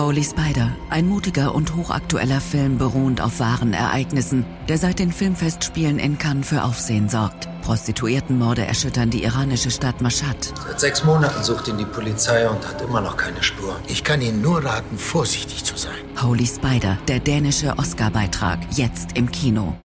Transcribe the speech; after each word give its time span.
Holy 0.00 0.24
Spider, 0.24 0.74
ein 0.88 1.06
mutiger 1.06 1.54
und 1.54 1.76
hochaktueller 1.76 2.40
Film 2.40 2.78
beruhend 2.78 3.20
auf 3.20 3.38
wahren 3.38 3.74
Ereignissen, 3.74 4.46
der 4.66 4.78
seit 4.78 4.98
den 4.98 5.12
Filmfestspielen 5.12 5.98
in 5.98 6.16
Cannes 6.16 6.48
für 6.48 6.64
Aufsehen 6.64 7.10
sorgt. 7.10 7.48
Prostituiertenmorde 7.60 8.64
erschüttern 8.64 9.10
die 9.10 9.24
iranische 9.24 9.70
Stadt 9.70 10.00
Mashhad. 10.00 10.54
Seit 10.66 10.80
sechs 10.80 11.04
Monaten 11.04 11.42
sucht 11.42 11.68
ihn 11.68 11.76
die 11.76 11.84
Polizei 11.84 12.48
und 12.48 12.66
hat 12.66 12.80
immer 12.80 13.02
noch 13.02 13.18
keine 13.18 13.42
Spur. 13.42 13.78
Ich 13.88 14.02
kann 14.02 14.22
Ihnen 14.22 14.40
nur 14.40 14.64
raten, 14.64 14.96
vorsichtig 14.96 15.64
zu 15.64 15.76
sein. 15.76 16.00
Holy 16.22 16.46
Spider, 16.46 16.96
der 17.06 17.20
dänische 17.20 17.78
Oscar-Beitrag, 17.78 18.58
jetzt 18.70 19.18
im 19.18 19.30
Kino. 19.30 19.76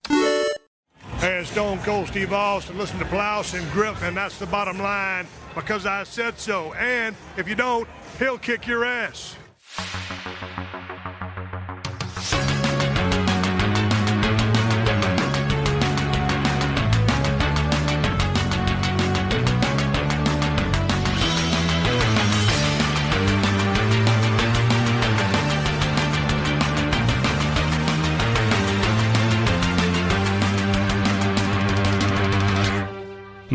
Hey, 1.20 1.41
it's 1.41 1.52
Stone 1.52 1.79
Cold 1.84 2.07
Steve 2.07 2.34
Austin. 2.34 2.77
Listen 2.77 3.00
to 3.00 3.05
Blouse 3.07 3.54
and 3.54 3.70
Griff, 3.73 4.02
and 4.02 4.16
that's 4.16 4.39
the 4.39 4.45
bottom 4.45 4.77
line 4.77 5.27
because 5.54 5.86
I 5.86 6.05
said 6.05 6.39
so. 6.39 6.73
And 6.73 7.18
if 7.38 7.50
you 7.50 7.55
don't, 7.55 7.88
he'll 8.18 8.39
kick 8.39 8.66
your 8.66 8.86
ass. 8.86 9.36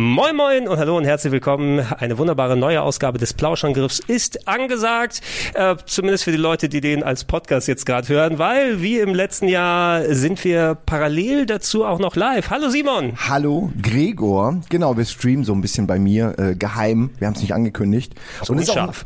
Moin 0.00 0.34
Moin 0.34 0.66
und 0.66 0.78
hallo 0.78 0.96
und 0.96 1.04
herzlich 1.04 1.30
willkommen. 1.30 1.80
Eine 1.98 2.16
wunderbare 2.16 2.56
neue 2.56 2.80
Ausgabe 2.80 3.18
des 3.18 3.34
Plauschangriffs 3.34 3.98
ist 3.98 4.48
angesagt, 4.48 5.20
äh, 5.52 5.76
zumindest 5.84 6.24
für 6.24 6.30
die 6.30 6.38
Leute, 6.38 6.70
die 6.70 6.80
den 6.80 7.02
als 7.02 7.24
Podcast 7.24 7.68
jetzt 7.68 7.84
gerade 7.84 8.08
hören, 8.08 8.38
weil 8.38 8.80
wie 8.80 8.98
im 8.98 9.14
letzten 9.14 9.46
Jahr 9.46 10.14
sind 10.14 10.42
wir 10.42 10.74
parallel 10.86 11.44
dazu 11.44 11.84
auch 11.84 11.98
noch 11.98 12.16
live. 12.16 12.48
Hallo 12.48 12.70
Simon. 12.70 13.12
Hallo 13.28 13.70
Gregor. 13.82 14.62
Genau, 14.70 14.96
wir 14.96 15.04
streamen 15.04 15.44
so 15.44 15.52
ein 15.52 15.60
bisschen 15.60 15.86
bei 15.86 15.98
mir 15.98 16.34
äh, 16.38 16.54
geheim. 16.54 17.10
Wir 17.18 17.26
haben 17.26 17.34
es 17.34 17.42
nicht 17.42 17.52
angekündigt. 17.52 18.14
So 18.42 18.54
und 18.54 18.66
scharf. 18.66 19.04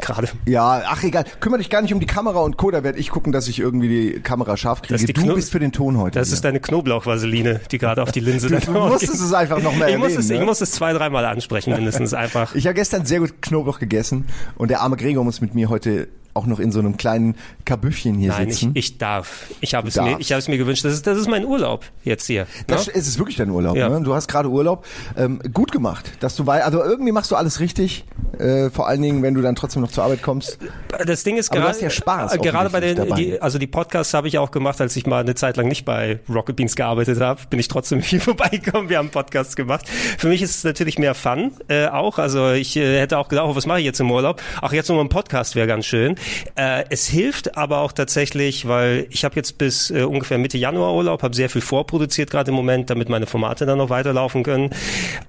Gerade. 0.00 0.28
Ja, 0.46 0.82
ach 0.86 1.02
egal. 1.02 1.24
Kümmere 1.40 1.58
dich 1.58 1.70
gar 1.70 1.82
nicht 1.82 1.92
um 1.92 2.00
die 2.00 2.06
Kamera 2.06 2.40
und 2.40 2.56
Co. 2.56 2.70
Da 2.70 2.82
werde 2.82 2.98
ich 2.98 3.10
gucken, 3.10 3.32
dass 3.32 3.48
ich 3.48 3.58
irgendwie 3.58 3.88
die 3.88 4.20
Kamera 4.20 4.56
scharf 4.56 4.82
kriege. 4.82 5.04
Du 5.04 5.12
Kno 5.12 5.34
bist 5.34 5.50
für 5.50 5.60
den 5.60 5.72
Ton 5.72 5.98
heute. 5.98 6.18
Das 6.18 6.28
hier. 6.28 6.34
ist 6.34 6.44
deine 6.44 6.60
Knoblauchvaseline, 6.60 7.60
die 7.70 7.78
gerade 7.78 8.02
auf 8.02 8.12
die 8.12 8.20
Linse 8.20 8.48
Du, 8.54 8.58
du 8.58 8.72
musstest 8.72 9.22
es 9.22 9.32
einfach 9.32 9.60
noch 9.62 9.74
mehr 9.74 9.88
ich 9.88 9.96
muss, 9.96 10.08
erwähnen, 10.08 10.20
es, 10.20 10.28
ne? 10.28 10.36
ich 10.36 10.44
muss 10.44 10.60
es 10.60 10.72
zwei, 10.72 10.92
dreimal 10.92 11.24
ansprechen, 11.24 11.72
mindestens 11.72 12.14
einfach. 12.14 12.54
Ich 12.54 12.66
habe 12.66 12.74
gestern 12.74 13.06
sehr 13.06 13.20
gut 13.20 13.42
Knoblauch 13.42 13.78
gegessen 13.78 14.26
und 14.56 14.70
der 14.70 14.80
arme 14.80 14.96
Gregor 14.96 15.24
muss 15.24 15.40
mit 15.40 15.54
mir 15.54 15.68
heute 15.68 16.08
auch 16.34 16.46
noch 16.46 16.58
in 16.58 16.72
so 16.72 16.80
einem 16.80 16.96
kleinen 16.96 17.36
Kabüffchen 17.64 18.18
hier 18.18 18.30
Nein, 18.30 18.48
ich, 18.48 18.56
sitzen. 18.56 18.72
ich 18.74 18.98
darf. 18.98 19.46
Ich 19.60 19.74
habe 19.74 19.88
es 19.88 19.96
mir, 19.96 20.16
ich 20.18 20.32
habe 20.32 20.40
es 20.40 20.48
mir 20.48 20.58
gewünscht. 20.58 20.84
Das 20.84 20.92
ist, 20.92 21.06
das 21.06 21.18
ist 21.18 21.28
mein 21.28 21.44
Urlaub 21.44 21.84
jetzt 22.02 22.26
hier. 22.26 22.46
das 22.66 22.86
ne? 22.86 22.92
es 22.94 23.06
ist 23.06 23.18
wirklich 23.18 23.36
dein 23.36 23.50
Urlaub. 23.50 23.76
Ja. 23.76 23.88
Ne? 23.88 24.02
Du 24.02 24.14
hast 24.14 24.28
gerade 24.28 24.48
Urlaub. 24.48 24.84
Ähm, 25.16 25.40
gut 25.52 25.72
gemacht, 25.72 26.12
dass 26.20 26.36
du 26.36 26.46
weil 26.46 26.62
also 26.62 26.82
irgendwie 26.82 27.12
machst 27.12 27.30
du 27.30 27.36
alles 27.36 27.60
richtig. 27.60 28.04
Äh, 28.38 28.70
vor 28.70 28.88
allen 28.88 29.00
Dingen, 29.00 29.22
wenn 29.22 29.34
du 29.34 29.42
dann 29.42 29.54
trotzdem 29.54 29.82
noch 29.82 29.90
zur 29.90 30.04
Arbeit 30.04 30.22
kommst. 30.22 30.58
Das 31.06 31.22
Ding 31.22 31.36
ist 31.36 31.50
gerade, 31.50 31.78
ja 31.80 31.90
Spaß 31.90 32.34
äh, 32.34 32.38
gerade 32.38 32.70
bei 32.70 32.80
den, 32.80 33.14
die, 33.14 33.40
also 33.40 33.58
die 33.58 33.66
Podcasts 33.66 34.14
habe 34.14 34.28
ich 34.28 34.38
auch 34.38 34.50
gemacht, 34.50 34.80
als 34.80 34.96
ich 34.96 35.06
mal 35.06 35.20
eine 35.20 35.34
Zeit 35.34 35.56
lang 35.56 35.68
nicht 35.68 35.84
bei 35.84 36.20
Rocket 36.28 36.56
Beans 36.56 36.76
gearbeitet 36.76 37.20
habe, 37.20 37.40
bin 37.48 37.60
ich 37.60 37.68
trotzdem 37.68 38.00
hier 38.02 38.20
vorbeigekommen. 38.20 38.88
Wir 38.88 38.98
haben 38.98 39.10
Podcasts 39.10 39.56
gemacht. 39.56 39.88
Für 40.18 40.28
mich 40.28 40.42
ist 40.42 40.56
es 40.56 40.64
natürlich 40.64 40.98
mehr 40.98 41.14
Fun 41.14 41.52
äh, 41.68 41.86
auch. 41.86 42.18
Also 42.18 42.50
ich 42.50 42.76
äh, 42.76 43.00
hätte 43.00 43.18
auch 43.18 43.28
gedacht, 43.28 43.46
oh, 43.48 43.56
was 43.56 43.66
mache 43.66 43.78
ich 43.78 43.84
jetzt 43.84 44.00
im 44.00 44.10
Urlaub? 44.10 44.42
Ach, 44.60 44.72
jetzt 44.72 44.88
nur 44.88 45.00
ein 45.00 45.08
Podcast 45.08 45.54
wäre 45.54 45.66
ganz 45.66 45.86
schön. 45.86 46.16
Äh, 46.56 46.84
es 46.90 47.06
hilft 47.06 47.56
aber 47.56 47.78
auch 47.78 47.92
tatsächlich, 47.92 48.66
weil 48.68 49.06
ich 49.10 49.24
habe 49.24 49.36
jetzt 49.36 49.58
bis 49.58 49.90
äh, 49.90 50.02
ungefähr 50.02 50.38
Mitte 50.38 50.58
Januar 50.58 50.94
Urlaub, 50.94 51.22
habe 51.22 51.34
sehr 51.34 51.50
viel 51.50 51.60
vorproduziert 51.60 52.30
gerade 52.30 52.50
im 52.50 52.54
Moment, 52.56 52.90
damit 52.90 53.08
meine 53.08 53.26
Formate 53.26 53.66
dann 53.66 53.78
noch 53.78 53.90
weiterlaufen 53.90 54.42
können. 54.42 54.70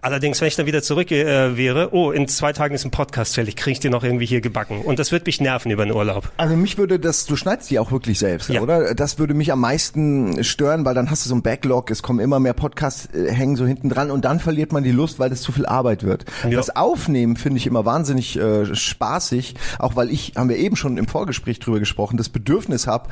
Allerdings, 0.02 0.42
wenn 0.42 0.48
ich 0.48 0.56
dann 0.56 0.66
wieder 0.66 0.82
zurück 0.82 1.12
äh, 1.12 1.58
wäre, 1.58 1.90
oh, 1.94 2.12
in 2.12 2.28
zwei 2.28 2.54
Tagen 2.54 2.76
ist 2.76 2.86
ein 2.86 2.92
Podcast 2.92 3.36
fällig, 3.36 3.56
kriege 3.56 3.74
ich 3.74 3.80
den 3.80 3.92
noch 3.92 4.04
irgendwie 4.04 4.26
hier 4.26 4.42
gebacken. 4.42 4.82
Und 4.82 5.00
das 5.00 5.12
wird 5.12 5.26
mich 5.26 5.42
nerven 5.42 5.72
über 5.72 5.86
den 5.86 5.94
Urlaub. 5.94 6.32
Also 6.38 6.56
mich 6.56 6.78
würde 6.78 7.00
das, 7.00 7.26
du 7.26 7.36
schneidest 7.36 7.70
die 7.72 7.80
auch 7.80 7.92
wirklich 7.92 8.20
selbst, 8.20 8.50
Ja. 8.50 8.62
oder? 8.62 8.94
Das 8.96 9.20
würde 9.20 9.34
mich 9.34 9.52
am 9.52 9.60
meisten 9.60 10.44
stören, 10.44 10.86
weil 10.86 10.94
dann 10.96 11.10
hast 11.10 11.26
du 11.26 11.30
so 11.30 11.36
ein 11.36 11.42
Backlog, 11.42 11.90
es 11.92 12.04
kommen 12.04 12.20
immer 12.20 12.40
mehr 12.40 12.54
Podcasts, 12.54 13.08
äh, 13.14 13.32
hängen 13.32 13.56
so 13.56 13.66
hinten 13.66 13.90
dran 13.90 14.12
und 14.12 14.26
dann 14.26 14.40
verliert 14.40 14.72
man 14.72 14.84
die 14.84 14.92
Lust, 14.92 15.20
weil 15.20 15.30
das 15.30 15.42
zu 15.42 15.52
viel 15.52 15.66
Arbeit 15.66 16.04
wird. 16.04 16.26
Ja. 16.44 16.52
Das 16.52 16.76
Aufnehmen 16.76 17.36
finde 17.38 17.58
ich 17.58 17.68
immer 17.68 17.86
wahnsinnig 17.86 18.38
äh, 18.38 18.74
spaßig, 18.76 19.56
auch 19.80 19.96
weil 19.96 20.10
ich, 20.12 20.34
haben 20.36 20.50
wir 20.50 20.58
eben 20.58 20.76
schon 20.76 20.85
im 20.86 21.08
Vorgespräch 21.08 21.60
drüber 21.60 21.80
gesprochen, 21.80 22.18
das 22.18 22.30
Bedürfnis 22.30 22.88
habe, 22.88 23.10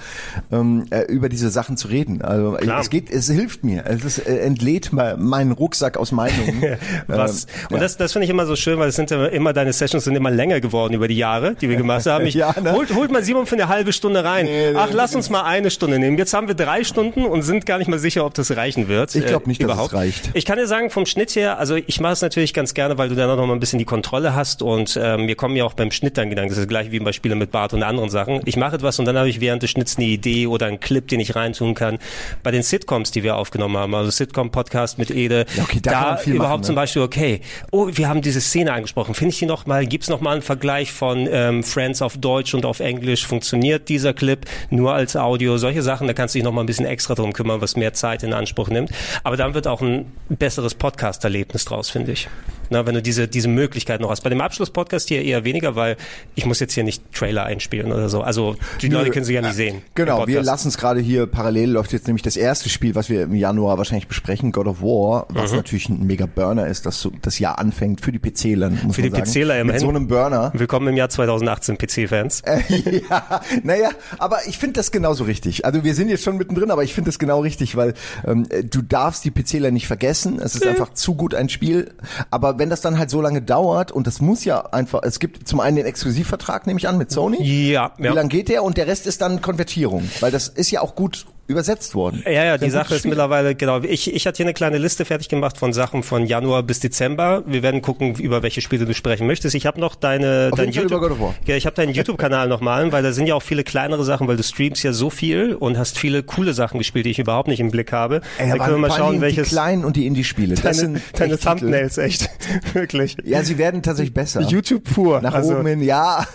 ähm, 0.52 0.86
äh, 0.92 1.02
über 1.04 1.30
diese 1.30 1.50
Sachen 1.50 1.78
zu 1.78 1.88
reden. 1.88 2.22
Also 2.22 2.54
Klar. 2.54 2.80
es 2.82 2.90
geht, 2.90 3.10
es 3.12 3.30
hilft 3.30 3.64
mir, 3.64 3.86
es 3.86 4.20
äh, 4.20 4.38
entlädt 4.40 4.94
me- 4.94 5.16
meinen 5.18 5.52
Rucksack 5.52 5.98
aus 5.98 6.12
Meinungen. 6.12 6.64
Was? 7.08 7.46
Ähm, 7.46 7.76
und 7.76 7.82
das, 7.82 7.98
das 7.98 8.14
finde 8.14 8.26
ich 8.26 8.30
immer 8.30 8.46
so 8.46 8.56
schön, 8.56 8.80
weil 8.80 8.90
es 8.90 8.96
sind 8.96 9.12
ja 9.12 9.26
immer 9.26 9.54
deine 9.54 9.74
Sessions 9.74 10.04
sind 10.04 10.16
immer 10.16 10.32
länger 10.32 10.60
geworden 10.62 10.94
über 10.94 11.08
die 11.08 11.18
Jahre, 11.18 11.56
die 11.56 11.70
wir 11.70 11.76
gemacht 11.76 12.06
haben. 12.06 12.26
Ich, 12.26 12.34
Ja, 12.44 12.54
ne? 12.62 12.72
holt, 12.74 12.94
holt 12.96 13.12
mal 13.12 13.24
Simon 13.24 13.46
für 13.46 13.56
eine 13.56 13.68
halbe 13.68 13.94
Stunde 13.94 14.24
rein. 14.24 14.46
Nee, 14.46 14.74
Ach, 14.76 14.88
nee, 14.90 14.94
lass 14.96 15.16
uns 15.16 15.30
mal 15.30 15.44
eine 15.44 15.70
Stunde 15.72 16.00
nehmen. 16.00 16.18
Jetzt 16.18 16.34
haben 16.34 16.48
wir 16.48 16.56
drei 16.56 16.84
Stunden 16.84 17.26
und 17.26 17.42
sind 17.44 17.66
gar 17.66 17.78
nicht 17.78 17.88
mal 17.88 18.00
sicher, 18.00 18.26
ob 18.26 18.34
das 18.34 18.56
reichen 18.56 18.88
wird. 18.88 19.14
Ich 19.16 19.26
glaub 19.26 19.46
äh, 19.46 19.50
nicht, 19.50 19.62
dass 19.62 19.70
es 19.70 19.74
überhaupt. 19.74 19.94
reicht. 19.94 20.32
Ich 20.34 20.46
kann 20.46 20.58
dir 20.58 20.68
sagen, 20.68 20.90
vom 20.90 21.06
Schnitt 21.06 21.36
her, 21.36 21.60
also 21.60 21.76
ich 21.76 22.00
mache 22.02 22.14
es 22.14 22.22
natürlich 22.22 22.54
ganz 22.54 22.74
gerne, 22.74 22.98
weil 22.98 23.10
du 23.10 23.16
dann 23.16 23.30
auch 23.30 23.38
noch 23.38 23.46
mal 23.48 23.54
ein 23.54 23.60
bisschen 23.60 23.80
die 23.80 23.86
Kontrolle 23.86 24.36
hast 24.36 24.62
und 24.62 25.00
ähm, 25.02 25.26
mir 25.26 25.36
kommen 25.36 25.56
ja 25.56 25.64
auch 25.64 25.74
beim 25.74 25.92
Schnitt 25.92 26.18
dann 26.18 26.30
Gedanken. 26.30 26.50
Das 26.50 26.58
ist 26.58 26.68
gleich 26.68 26.92
wie 26.92 27.00
bei 27.00 27.12
Spielen 27.14 27.38
mit 27.38 27.52
Bart 27.64 27.74
und 27.74 27.84
anderen 27.84 28.10
Sachen. 28.10 28.42
Ich 28.44 28.58
mache 28.58 28.76
etwas 28.76 29.00
und 29.00 29.06
dann 29.06 29.18
habe 29.18 29.30
ich 29.30 29.40
während 29.40 29.64
des 29.64 29.70
Schnitts 29.70 29.96
eine 29.96 30.06
Idee 30.06 30.48
oder 30.48 30.66
einen 30.66 30.82
Clip, 30.82 31.08
den 31.08 31.22
ich 31.22 31.34
reintun 31.34 31.76
kann. 31.76 31.98
Bei 32.44 32.52
den 32.52 32.62
Sitcoms, 32.62 33.12
die 33.12 33.24
wir 33.24 33.38
aufgenommen 33.38 33.78
haben, 33.78 33.96
also 33.96 34.12
Sitcom-Podcast 34.12 34.98
mit 34.98 35.12
Ede, 35.12 35.46
Ja, 35.56 35.64
okay, 35.64 35.80
da 35.82 36.18
viel 36.18 36.34
überhaupt 36.34 36.50
machen, 36.50 36.60
ne? 36.60 36.66
zum 36.66 36.76
Beispiel, 36.76 37.02
okay, 37.04 37.40
oh, 37.72 37.88
wir 37.90 38.10
haben 38.10 38.22
diese 38.22 38.42
Szene 38.42 38.74
angesprochen. 38.74 39.16
Finde 39.16 39.32
ich 39.32 39.40
die 39.40 39.46
noch 39.46 39.66
mal? 39.66 39.86
Gibt 39.86 40.04
es 40.04 40.10
noch 40.10 40.20
mal 40.20 40.32
einen 40.32 40.42
Vergleich 40.42 40.92
von 40.92 41.26
ähm, 41.32 41.64
Friends 41.64 42.02
auf 42.02 42.18
Deutsch 42.18 42.54
und 42.54 42.66
auf 42.66 42.82
Englisch? 42.82 43.26
Funktioniert 43.26 43.88
dieser 43.88 44.14
Clip 44.14 44.46
nur 44.70 44.94
als 44.94 45.16
Audio? 45.16 45.58
Solche 45.58 45.84
Sachen, 45.84 46.08
da 46.08 46.14
kannst 46.14 46.36
du 46.36 46.40
dich 46.40 46.44
noch 46.44 46.52
mal 46.52 46.64
ein 46.64 46.68
bisschen 46.68 46.86
extra 46.86 47.16
drum 47.16 47.32
kümmern, 47.32 47.62
was 47.62 47.78
mehr 47.78 47.94
Zeit 47.94 48.24
in 48.24 48.34
Anspruch 48.34 48.68
nimmt. 48.68 48.92
Aber 49.24 49.38
dann 49.38 49.54
wird 49.54 49.68
auch 49.68 49.80
ein 49.80 50.12
besseres 50.28 50.76
Podcast-Erlebnis 50.76 51.64
draus, 51.64 51.90
finde 51.90 52.12
ich. 52.12 52.28
Na, 52.74 52.88
wenn 52.88 52.96
du 52.96 53.04
diese, 53.04 53.28
diese 53.28 53.48
Möglichkeit 53.50 54.02
noch 54.02 54.10
hast. 54.10 54.22
Bei 54.22 54.32
dem 54.32 54.42
Abschluss-Podcast 54.42 55.08
hier 55.08 55.22
eher 55.22 55.44
weniger, 55.44 55.76
weil 55.76 55.96
ich 56.34 56.48
muss 56.48 56.60
jetzt 56.60 56.74
hier 56.74 56.84
nicht 56.84 57.04
Trailer 57.14 57.44
einspielen 57.46 57.92
oder 57.92 58.10
so. 58.10 58.22
Also 58.24 58.56
die 58.82 58.90
Nö, 58.90 58.96
Leute 58.98 59.12
können 59.12 59.26
sie 59.26 59.34
ja 59.36 59.42
nicht 59.42 59.54
sehen. 59.54 59.76
im 59.76 59.82
Genau, 59.94 60.26
wir 60.26 60.42
lassen 60.42 60.70
es 60.70 60.78
gerade 60.80 61.00
hier 61.00 61.28
parallel 61.28 61.70
läuft 61.70 61.94
jetzt 61.94 62.08
nämlich 62.08 62.24
das 62.24 62.36
erste 62.36 62.70
Spiel, 62.70 62.96
was 62.96 63.10
wir 63.10 63.22
im 63.24 63.36
Januar 63.36 63.78
wahrscheinlich 63.78 64.08
besprechen, 64.08 64.52
God 64.52 64.66
of 64.66 64.82
War, 64.82 65.28
was 65.30 65.52
Mhm. 65.52 65.58
natürlich 65.58 65.88
ein 65.90 66.08
mega 66.08 66.26
Burner 66.26 66.66
ist, 66.66 66.88
dass 66.88 67.00
so 67.00 67.12
das 67.22 67.38
Jahr 67.38 67.60
anfängt 67.60 68.02
für 68.02 68.12
die 68.12 68.18
PCler, 68.18 68.72
Für 68.92 69.04
die. 69.04 69.12
PCler 69.12 69.62
immerhin. 69.62 69.66
Mit 69.68 69.80
so 69.82 69.90
einem 69.90 70.08
Burner. 70.08 70.52
Willkommen 70.56 70.88
im 70.88 70.98
Jahr 70.98 71.10
2018, 71.10 71.78
PC-Fans. 71.78 72.42
Äh, 72.42 73.02
ja, 73.08 73.42
naja, 73.62 73.90
aber 74.18 74.40
ich 74.48 74.58
finde 74.58 74.74
das 74.80 74.92
genauso 74.92 75.26
richtig. 75.26 75.64
Also 75.64 75.84
wir 75.84 75.94
sind 75.94 76.10
jetzt 76.10 76.24
schon 76.24 76.38
mittendrin, 76.38 76.72
aber 76.72 76.84
ich 76.84 76.96
finde 76.96 77.10
das 77.10 77.20
genau 77.20 77.42
richtig, 77.42 77.76
weil 77.76 77.94
ähm, 78.26 78.48
du 78.68 78.82
darfst 78.82 79.24
die 79.26 79.30
PCler 79.32 79.70
nicht 79.70 79.86
vergessen. 79.86 80.40
Es 80.40 80.56
ist 80.56 80.66
einfach 80.66 80.92
zu 80.96 81.14
gut 81.14 81.36
ein 81.36 81.50
Spiel. 81.50 81.92
Aber 82.32 82.58
wenn 82.64 82.70
das 82.70 82.80
dann 82.80 82.98
halt 82.98 83.10
so 83.10 83.20
lange 83.20 83.42
dauert 83.42 83.92
und 83.92 84.08
das 84.08 84.22
muss 84.22 84.46
ja 84.46 84.62
einfach, 84.72 85.02
es 85.04 85.20
gibt 85.20 85.46
zum 85.50 85.60
einen 85.60 85.76
den 85.76 85.86
Exklusivvertrag, 85.86 86.66
nehme 86.66 86.80
ich 86.80 86.88
an, 86.88 86.98
mit 86.98 87.12
Sony. 87.12 87.44
Ja, 87.44 87.92
Wie 87.98 88.06
ja. 88.06 88.14
lang 88.14 88.30
geht 88.30 88.48
der? 88.48 88.64
Und 88.64 88.78
der 88.78 88.88
Rest 88.88 89.06
ist 89.06 89.22
dann 89.22 89.42
Konvertierung, 89.42 90.10
weil 90.22 90.32
das 90.32 90.48
ist 90.48 90.72
ja 90.72 90.80
auch 90.80 90.96
gut 90.96 91.26
übersetzt 91.48 91.94
worden. 91.94 92.24
Ja, 92.26 92.46
ja, 92.46 92.58
die 92.58 92.70
Sache 92.70 92.96
ist 92.96 93.06
mittlerweile, 93.06 93.54
genau, 93.54 93.82
ich, 93.82 94.14
ich 94.14 94.26
hatte 94.26 94.38
hier 94.38 94.46
eine 94.46 94.54
kleine 94.54 94.78
Liste 94.78 95.04
fertig 95.04 95.28
gemacht 95.28 95.58
von 95.58 95.74
Sachen 95.74 96.02
von 96.02 96.26
Januar 96.26 96.64
bis 96.64 96.80
Dezember. 96.80 97.44
Wir 97.46 97.62
werden 97.62 97.82
gucken, 97.82 98.16
über 98.16 98.44
welche 98.44 98.62
Spiele 98.62 98.86
du 98.86 98.94
sprechen 98.94 99.28
möchtest. 99.28 99.54
Ich 99.54 99.66
habe 99.66 99.80
noch 99.80 99.96
deine, 99.96 100.50
Auf 100.52 100.58
dein 100.58 100.74
War. 100.74 101.36
Ja, 101.46 101.56
ich 101.56 101.66
habe 101.66 101.76
deinen 101.76 101.94
YouTube-Kanal 101.94 102.48
noch 102.48 102.62
mal, 102.62 102.92
weil 102.94 103.04
da 103.04 103.12
sind 103.12 103.28
ja 103.28 103.36
auch 103.36 103.42
viele 103.42 103.66
kleinere 103.66 104.06
Sachen, 104.06 104.28
weil 104.28 104.38
du 104.38 104.44
streamst 104.44 104.84
ja 104.84 104.94
so 104.94 105.10
viel 105.10 105.54
und 105.54 105.78
hast 105.78 106.00
viele 106.00 106.24
coole 106.24 106.54
Sachen 106.54 106.78
gespielt, 106.78 107.06
die 107.06 107.12
ich 107.12 107.20
überhaupt 107.20 107.50
nicht 107.50 107.60
im 107.60 107.72
Blick 107.72 107.92
habe. 107.92 108.22
Ey, 108.38 108.50
da 108.50 108.58
können 108.58 108.82
wir 108.82 108.88
mal 108.88 108.92
schauen, 108.92 109.20
welches 109.20 109.50
Die 109.50 109.56
kleinen 109.56 109.84
und 109.84 109.98
die 109.98 110.08
Indie-Spiele. 110.08 110.56
Das 110.56 110.64
deine, 110.64 110.76
sind 110.76 111.02
deine. 111.20 111.38
Thumbnails, 111.38 111.98
echt. 111.98 112.30
Wirklich. 112.74 113.18
Ja, 113.26 113.44
sie 113.44 113.58
werden 113.58 113.82
tatsächlich 113.82 114.14
besser. 114.14 114.42
YouTube 114.42 114.86
pur. 114.86 115.22
Nach 115.22 115.34
also, 115.34 115.56
oben 115.56 115.68
hin, 115.68 115.82
ja, 115.82 116.26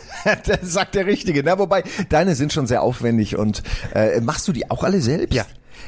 das 0.47 0.59
sagt 0.63 0.95
der 0.95 1.07
Richtige. 1.07 1.43
Na, 1.43 1.59
wobei, 1.59 1.83
deine 2.11 2.35
sind 2.35 2.53
schon 2.53 2.67
sehr 2.67 2.83
aufwendig 2.83 3.37
und 3.37 3.63
äh, 3.95 4.21
machst 4.21 4.47
du 4.49 4.53
die 4.53 4.71
auch 4.71 4.85
alle 4.85 4.98
selbst? 5.01 5.35
Ja. 5.35 5.45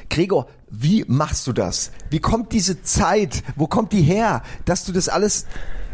Gregor, 0.08 0.48
wie 0.70 1.04
machst 1.06 1.46
du 1.46 1.52
das? 1.52 1.90
Wie 2.10 2.20
kommt 2.20 2.52
diese 2.52 2.82
Zeit? 2.82 3.42
Wo 3.56 3.66
kommt 3.66 3.92
die 3.92 4.02
her, 4.02 4.42
dass 4.64 4.84
du 4.84 4.92
das 4.92 5.08
alles 5.08 5.46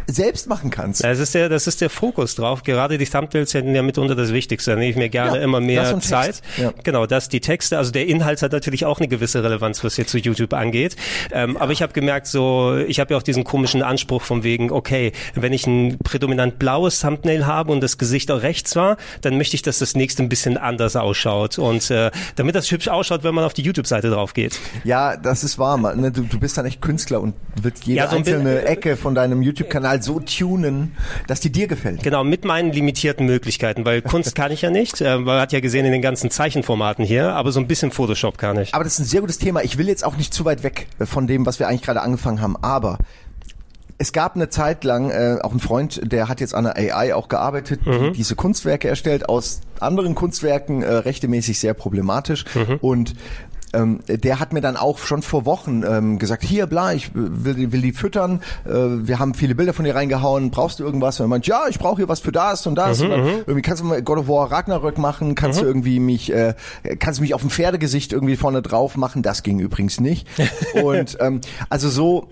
selbst 0.06 0.48
machen 0.48 0.70
kannst. 0.70 1.02
Das 1.04 1.18
ist 1.18 1.34
der, 1.34 1.48
das 1.48 1.66
ist 1.66 1.80
der 1.80 1.90
Fokus 1.90 2.34
drauf. 2.34 2.62
Gerade 2.62 2.98
die 2.98 3.06
Thumbnails 3.06 3.50
sind 3.50 3.74
ja 3.74 3.82
mitunter 3.82 4.14
das 4.14 4.32
Wichtigste. 4.32 4.72
Da 4.72 4.76
nehme 4.76 4.90
ich 4.90 4.96
mir 4.96 5.08
gerne 5.08 5.38
Ja, 5.38 5.42
immer 5.42 5.60
mehr. 5.60 5.98
Zeit. 6.00 6.42
Ja. 6.56 6.72
Genau, 6.82 7.06
dass 7.06 7.28
die 7.28 7.40
Texte, 7.40 7.78
also 7.78 7.90
der 7.90 8.06
Inhalt 8.06 8.42
hat 8.42 8.52
natürlich 8.52 8.84
auch 8.84 8.98
eine 8.98 9.08
gewisse 9.08 9.42
Relevanz, 9.42 9.82
was 9.82 9.96
jetzt 9.96 10.10
zu 10.10 10.18
YouTube 10.18 10.52
angeht. 10.52 10.96
Ähm, 11.32 11.56
Aber 11.56 11.72
ich 11.72 11.82
habe 11.82 11.92
gemerkt, 11.92 12.26
so, 12.26 12.76
ich 12.86 13.00
habe 13.00 13.14
ja 13.14 13.18
auch 13.18 13.22
diesen 13.22 13.44
komischen 13.44 13.82
Anspruch 13.82 14.22
von 14.22 14.42
wegen, 14.42 14.70
okay, 14.70 15.12
wenn 15.34 15.52
ich 15.52 15.66
ein 15.66 15.98
prädominant 15.98 16.58
blaues 16.58 17.00
Thumbnail 17.00 17.46
habe 17.46 17.72
und 17.72 17.80
das 17.80 17.98
Gesicht 17.98 18.30
auch 18.30 18.42
rechts 18.42 18.76
war, 18.76 18.96
dann 19.22 19.36
möchte 19.36 19.56
ich, 19.56 19.62
dass 19.62 19.78
das 19.78 19.94
nächste 19.94 20.22
ein 20.22 20.28
bisschen 20.28 20.56
anders 20.56 20.96
ausschaut. 20.96 21.58
Und 21.58 21.90
äh, 21.90 22.10
damit 22.36 22.54
das 22.54 22.70
hübsch 22.70 22.88
ausschaut, 22.88 23.24
wenn 23.24 23.34
man 23.34 23.44
auf 23.44 23.54
die 23.54 23.62
YouTube-Seite 23.62 24.10
drauf 24.10 24.34
geht. 24.34 24.58
Ja, 24.84 25.16
das 25.16 25.44
ist 25.44 25.58
wahr. 25.58 25.76
Man, 25.76 26.00
ne? 26.00 26.12
du, 26.12 26.22
du 26.22 26.38
bist 26.38 26.56
dann 26.58 26.66
echt 26.66 26.80
Künstler 26.80 27.20
und 27.20 27.34
willst 27.60 27.84
jede 27.86 27.98
Ja, 27.98 28.10
so 28.10 28.16
einzelne 28.16 28.62
Ecke 28.62 28.96
von 28.96 29.14
deinem 29.14 29.42
YouTube-Kanal 29.42 29.95
so 30.02 30.20
tunen, 30.20 30.96
dass 31.26 31.40
die 31.40 31.50
dir 31.50 31.66
gefällt. 31.66 32.02
Genau, 32.02 32.24
mit 32.24 32.44
meinen 32.44 32.72
limitierten 32.72 33.26
Möglichkeiten, 33.26 33.84
weil 33.84 34.02
Kunst 34.02 34.34
kann 34.34 34.52
ich 34.52 34.62
ja 34.62 34.70
nicht. 34.70 35.00
Äh, 35.00 35.18
man 35.18 35.40
hat 35.40 35.52
ja 35.52 35.60
gesehen 35.60 35.84
in 35.84 35.92
den 35.92 36.02
ganzen 36.02 36.30
Zeichenformaten 36.30 37.04
hier, 37.04 37.34
aber 37.34 37.52
so 37.52 37.60
ein 37.60 37.66
bisschen 37.66 37.90
Photoshop 37.90 38.38
kann 38.38 38.58
ich. 38.58 38.74
Aber 38.74 38.84
das 38.84 38.94
ist 38.94 39.00
ein 39.00 39.04
sehr 39.04 39.20
gutes 39.20 39.38
Thema. 39.38 39.62
Ich 39.62 39.78
will 39.78 39.88
jetzt 39.88 40.04
auch 40.04 40.16
nicht 40.16 40.32
zu 40.32 40.44
weit 40.44 40.62
weg 40.62 40.86
äh, 40.98 41.06
von 41.06 41.26
dem, 41.26 41.46
was 41.46 41.58
wir 41.58 41.68
eigentlich 41.68 41.82
gerade 41.82 42.02
angefangen 42.02 42.40
haben. 42.40 42.56
Aber 42.62 42.98
es 43.98 44.12
gab 44.12 44.34
eine 44.34 44.50
Zeit 44.50 44.84
lang 44.84 45.10
äh, 45.10 45.38
auch 45.42 45.52
ein 45.52 45.60
Freund, 45.60 46.00
der 46.04 46.28
hat 46.28 46.40
jetzt 46.40 46.54
an 46.54 46.64
der 46.64 46.76
AI 46.76 47.14
auch 47.14 47.28
gearbeitet, 47.28 47.80
die 47.86 48.12
diese 48.12 48.36
Kunstwerke 48.36 48.88
erstellt 48.88 49.28
aus 49.28 49.60
anderen 49.80 50.14
Kunstwerken, 50.14 50.82
äh, 50.82 50.92
rechtemäßig 50.92 51.58
sehr 51.58 51.72
problematisch. 51.72 52.44
Und 52.80 53.14
ähm, 53.72 54.00
der 54.06 54.38
hat 54.40 54.52
mir 54.52 54.60
dann 54.60 54.76
auch 54.76 54.98
schon 54.98 55.22
vor 55.22 55.44
Wochen 55.44 55.82
ähm, 55.88 56.18
gesagt, 56.18 56.42
hier, 56.44 56.66
bla, 56.66 56.92
ich 56.92 57.10
will, 57.14 57.54
die- 57.54 57.72
will 57.72 57.82
die 57.82 57.92
füttern, 57.92 58.40
äh, 58.64 58.70
wir 58.72 59.18
haben 59.18 59.34
viele 59.34 59.54
Bilder 59.54 59.72
von 59.72 59.84
dir 59.84 59.94
reingehauen, 59.94 60.50
brauchst 60.50 60.78
du 60.78 60.84
irgendwas? 60.84 61.18
Und 61.20 61.26
er 61.26 61.28
meint, 61.28 61.46
ja, 61.46 61.64
ich 61.68 61.78
brauche 61.78 61.96
hier 61.96 62.08
was 62.08 62.20
für 62.20 62.32
das 62.32 62.66
und 62.66 62.74
das. 62.76 63.00
und 63.00 63.10
dann, 63.10 63.20
irgendwie 63.26 63.62
kannst 63.62 63.82
du 63.82 63.86
mal 63.86 64.00
God 64.02 64.18
of 64.18 64.28
War 64.28 64.50
Ragnarök 64.52 64.98
machen, 64.98 65.34
kannst 65.34 65.60
du 65.60 65.64
irgendwie 65.64 65.98
mich, 66.00 66.32
äh, 66.32 66.54
kannst 66.98 67.18
du 67.18 67.22
mich 67.22 67.34
auf 67.34 67.40
dem 67.40 67.50
Pferdegesicht 67.50 68.12
irgendwie 68.12 68.36
vorne 68.36 68.62
drauf 68.62 68.96
machen, 68.96 69.22
das 69.22 69.42
ging 69.42 69.58
übrigens 69.58 70.00
nicht. 70.00 70.26
und 70.82 71.18
ähm, 71.20 71.40
also 71.68 71.88
so 71.88 72.28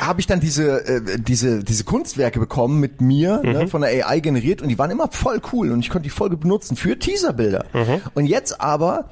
habe 0.00 0.20
ich 0.20 0.26
dann 0.26 0.40
diese, 0.40 0.84
äh, 0.86 1.18
diese, 1.18 1.64
diese 1.64 1.84
Kunstwerke 1.84 2.38
bekommen 2.38 2.80
mit 2.80 3.00
mir, 3.00 3.40
ne, 3.42 3.68
von 3.68 3.80
der 3.80 3.90
AI 4.08 4.20
generiert 4.20 4.60
und 4.62 4.68
die 4.68 4.78
waren 4.78 4.90
immer 4.90 5.08
voll 5.10 5.40
cool 5.52 5.70
und 5.72 5.80
ich 5.80 5.88
konnte 5.90 6.08
die 6.08 6.14
gut 6.14 6.40
benutzen 6.40 6.76
für 6.76 6.98
Teaserbilder. 6.98 7.64
Und 8.14 8.26
jetzt 8.26 8.60
aber 8.60 9.06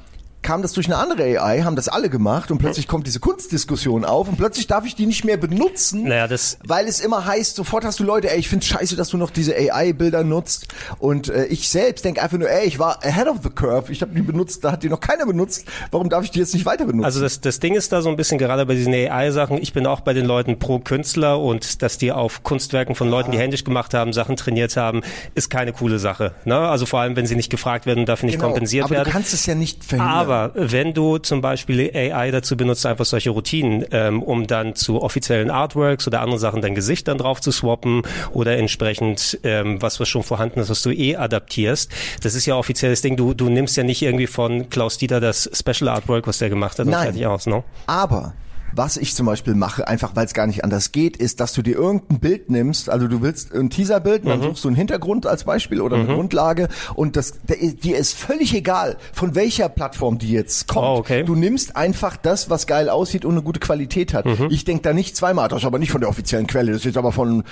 kam 0.46 0.62
das 0.62 0.72
durch 0.72 0.86
eine 0.86 0.96
andere 0.96 1.40
AI, 1.40 1.62
haben 1.62 1.74
das 1.74 1.88
alle 1.88 2.08
gemacht 2.08 2.52
und 2.52 2.58
plötzlich 2.58 2.86
kommt 2.86 3.06
diese 3.08 3.18
Kunstdiskussion 3.18 4.04
auf 4.04 4.28
und 4.28 4.36
plötzlich 4.36 4.68
darf 4.68 4.86
ich 4.86 4.94
die 4.94 5.04
nicht 5.06 5.24
mehr 5.24 5.36
benutzen, 5.36 6.04
Naja, 6.04 6.28
das- 6.28 6.58
weil 6.64 6.86
es 6.86 7.00
immer 7.00 7.24
heißt, 7.26 7.56
sofort 7.56 7.84
hast 7.84 7.98
du 7.98 8.04
Leute, 8.04 8.30
ey, 8.30 8.38
ich 8.38 8.48
find's 8.48 8.66
scheiße, 8.66 8.94
dass 8.94 9.08
du 9.08 9.16
noch 9.16 9.30
diese 9.30 9.54
AI-Bilder 9.56 10.22
nutzt 10.22 10.68
und 11.00 11.28
äh, 11.28 11.46
ich 11.46 11.68
selbst 11.68 12.04
denke 12.04 12.22
einfach 12.22 12.38
nur, 12.38 12.48
ey, 12.48 12.64
ich 12.66 12.78
war 12.78 13.04
ahead 13.04 13.26
of 13.26 13.38
the 13.42 13.50
curve, 13.50 13.90
ich 13.90 14.02
habe 14.02 14.14
die 14.14 14.22
benutzt, 14.22 14.62
da 14.64 14.70
hat 14.72 14.84
die 14.84 14.88
noch 14.88 15.00
keiner 15.00 15.26
benutzt, 15.26 15.66
warum 15.90 16.08
darf 16.08 16.22
ich 16.24 16.30
die 16.30 16.38
jetzt 16.38 16.54
nicht 16.54 16.64
weiter 16.64 16.84
benutzen? 16.86 17.04
Also 17.04 17.20
das, 17.20 17.40
das 17.40 17.58
Ding 17.58 17.74
ist 17.74 17.90
da 17.92 18.00
so 18.00 18.08
ein 18.08 18.16
bisschen 18.16 18.38
gerade 18.38 18.64
bei 18.66 18.74
diesen 18.76 18.94
AI-Sachen, 18.94 19.58
ich 19.60 19.72
bin 19.72 19.84
auch 19.86 20.00
bei 20.00 20.12
den 20.12 20.26
Leuten 20.26 20.60
pro 20.60 20.78
Künstler 20.78 21.40
und 21.40 21.82
dass 21.82 21.98
die 21.98 22.12
auf 22.12 22.44
Kunstwerken 22.44 22.94
von 22.94 23.10
Leuten, 23.10 23.32
die 23.32 23.38
händisch 23.38 23.64
gemacht 23.64 23.94
haben, 23.94 24.12
Sachen 24.12 24.36
trainiert 24.36 24.76
haben, 24.76 25.02
ist 25.34 25.50
keine 25.50 25.72
coole 25.72 25.98
Sache. 25.98 26.34
Ne? 26.44 26.56
Also 26.56 26.86
vor 26.86 27.00
allem, 27.00 27.16
wenn 27.16 27.26
sie 27.26 27.34
nicht 27.36 27.50
gefragt 27.50 27.84
werden 27.86 28.00
und 28.00 28.08
dafür 28.08 28.26
nicht 28.26 28.36
Genau, 28.36 28.46
kompensiert 28.50 28.84
aber 28.84 28.94
werden. 28.94 29.06
du 29.06 29.10
kannst 29.10 29.34
es 29.34 29.44
ja 29.46 29.54
nicht 29.56 29.84
verhindern. 29.84 30.14
Aber 30.14 30.35
wenn 30.54 30.94
du 30.94 31.18
zum 31.18 31.40
Beispiel 31.40 31.90
AI 31.94 32.30
dazu 32.30 32.56
benutzt, 32.56 32.86
einfach 32.86 33.04
solche 33.04 33.30
Routinen, 33.30 33.84
ähm, 33.90 34.22
um 34.22 34.46
dann 34.46 34.74
zu 34.74 35.02
offiziellen 35.02 35.50
Artworks 35.50 36.06
oder 36.06 36.20
anderen 36.20 36.40
Sachen 36.40 36.62
dein 36.62 36.74
Gesicht 36.74 37.08
dann 37.08 37.18
drauf 37.18 37.40
zu 37.40 37.50
swappen 37.52 38.02
oder 38.32 38.56
entsprechend 38.56 39.38
ähm, 39.42 39.80
was, 39.82 40.00
was 40.00 40.08
schon 40.08 40.22
vorhanden 40.22 40.60
ist, 40.60 40.70
was 40.70 40.82
du 40.82 40.90
eh 40.90 41.16
adaptierst, 41.16 41.90
das 42.22 42.34
ist 42.34 42.46
ja 42.46 42.56
offizielles 42.56 43.02
Ding. 43.02 43.16
Du, 43.16 43.34
du 43.34 43.48
nimmst 43.48 43.76
ja 43.76 43.82
nicht 43.82 44.02
irgendwie 44.02 44.26
von 44.26 44.70
Klaus 44.70 44.98
Dieter 44.98 45.20
das 45.20 45.50
Special 45.52 45.88
Artwork, 45.88 46.26
was 46.26 46.38
der 46.38 46.48
gemacht 46.48 46.78
hat, 46.78 46.86
und 46.86 46.92
Nein. 46.92 47.04
fertig 47.04 47.26
aus, 47.26 47.46
ne? 47.46 47.62
Aber 47.86 48.34
was 48.76 48.96
ich 48.96 49.14
zum 49.14 49.26
Beispiel 49.26 49.54
mache, 49.54 49.88
einfach 49.88 50.14
weil 50.14 50.26
es 50.26 50.34
gar 50.34 50.46
nicht 50.46 50.64
anders 50.64 50.92
geht, 50.92 51.16
ist, 51.16 51.40
dass 51.40 51.52
du 51.52 51.62
dir 51.62 51.76
irgendein 51.76 52.20
Bild 52.20 52.50
nimmst, 52.50 52.90
also 52.90 53.08
du 53.08 53.22
willst 53.22 53.54
ein 53.54 53.70
Teaserbild, 53.70 54.24
und 54.24 54.30
dann 54.30 54.42
suchst 54.42 54.64
du 54.64 54.68
einen 54.68 54.76
Hintergrund 54.76 55.26
als 55.26 55.44
Beispiel 55.44 55.80
oder 55.80 55.96
eine 55.96 56.06
Grundlage 56.06 56.68
und 56.94 57.16
das 57.16 57.34
dir 57.46 57.96
ist 57.96 58.14
völlig 58.14 58.54
egal, 58.54 58.96
von 59.12 59.34
welcher 59.34 59.68
Plattform 59.68 60.18
die 60.18 60.30
jetzt 60.30 60.68
kommt. 60.68 60.86
Oh, 60.86 60.98
okay. 60.98 61.24
Du 61.24 61.34
nimmst 61.34 61.76
einfach 61.76 62.16
das, 62.16 62.50
was 62.50 62.66
geil 62.66 62.88
aussieht 62.88 63.24
und 63.24 63.32
eine 63.32 63.42
gute 63.42 63.60
Qualität 63.60 64.14
hat. 64.14 64.26
Ich 64.50 64.64
denk 64.64 64.82
da 64.82 64.92
nicht 64.92 65.16
zweimal, 65.16 65.48
das 65.48 65.60
ist 65.60 65.64
aber 65.64 65.78
nicht 65.78 65.90
von 65.90 66.00
der 66.00 66.10
offiziellen 66.10 66.46
Quelle, 66.46 66.72
das 66.72 66.80
ist 66.80 66.84
jetzt 66.84 66.98
aber 66.98 67.12
von 67.12 67.44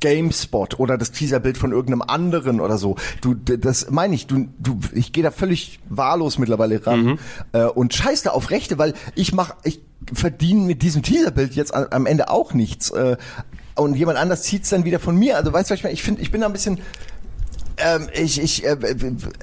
GameSpot 0.00 0.78
oder 0.78 0.98
das 0.98 1.12
Teaserbild 1.12 1.58
von 1.58 1.72
irgendeinem 1.72 2.02
anderen 2.02 2.60
oder 2.60 2.78
so. 2.78 2.96
Du, 3.20 3.34
das 3.34 3.90
meine 3.90 4.14
ich, 4.14 4.26
du, 4.26 4.48
du, 4.58 4.78
ich 4.92 5.12
gehe 5.12 5.22
da 5.22 5.30
völlig 5.30 5.80
wahllos 5.88 6.38
mittlerweile 6.38 6.86
ran 6.86 7.18
äh, 7.52 7.64
und 7.64 7.94
scheiß 7.94 8.22
da 8.22 8.30
auf 8.30 8.50
Rechte, 8.50 8.78
weil 8.78 8.94
ich 9.14 9.32
mach, 9.32 9.54
ich 9.64 9.80
verdiene 10.12 10.62
mit 10.62 10.82
diesem 10.82 11.02
Teaserbild 11.02 11.54
jetzt 11.54 11.74
am 11.74 12.06
Ende 12.06 12.30
auch 12.30 12.54
nichts. 12.54 12.90
Äh, 12.90 13.16
und 13.74 13.94
jemand 13.96 14.18
anders 14.18 14.42
zieht's 14.42 14.70
dann 14.70 14.84
wieder 14.84 15.00
von 15.00 15.16
mir. 15.16 15.36
Also 15.36 15.52
weißt 15.52 15.70
du, 15.70 15.72
was 15.72 15.80
ich 15.80 15.84
meine? 15.84 15.94
Ich 15.94 16.02
finde, 16.02 16.22
ich 16.22 16.30
bin 16.30 16.40
da 16.40 16.46
ein 16.46 16.52
bisschen, 16.52 16.78
ähm, 17.76 18.08
ich, 18.14 18.40
ich 18.40 18.64
äh, 18.64 18.76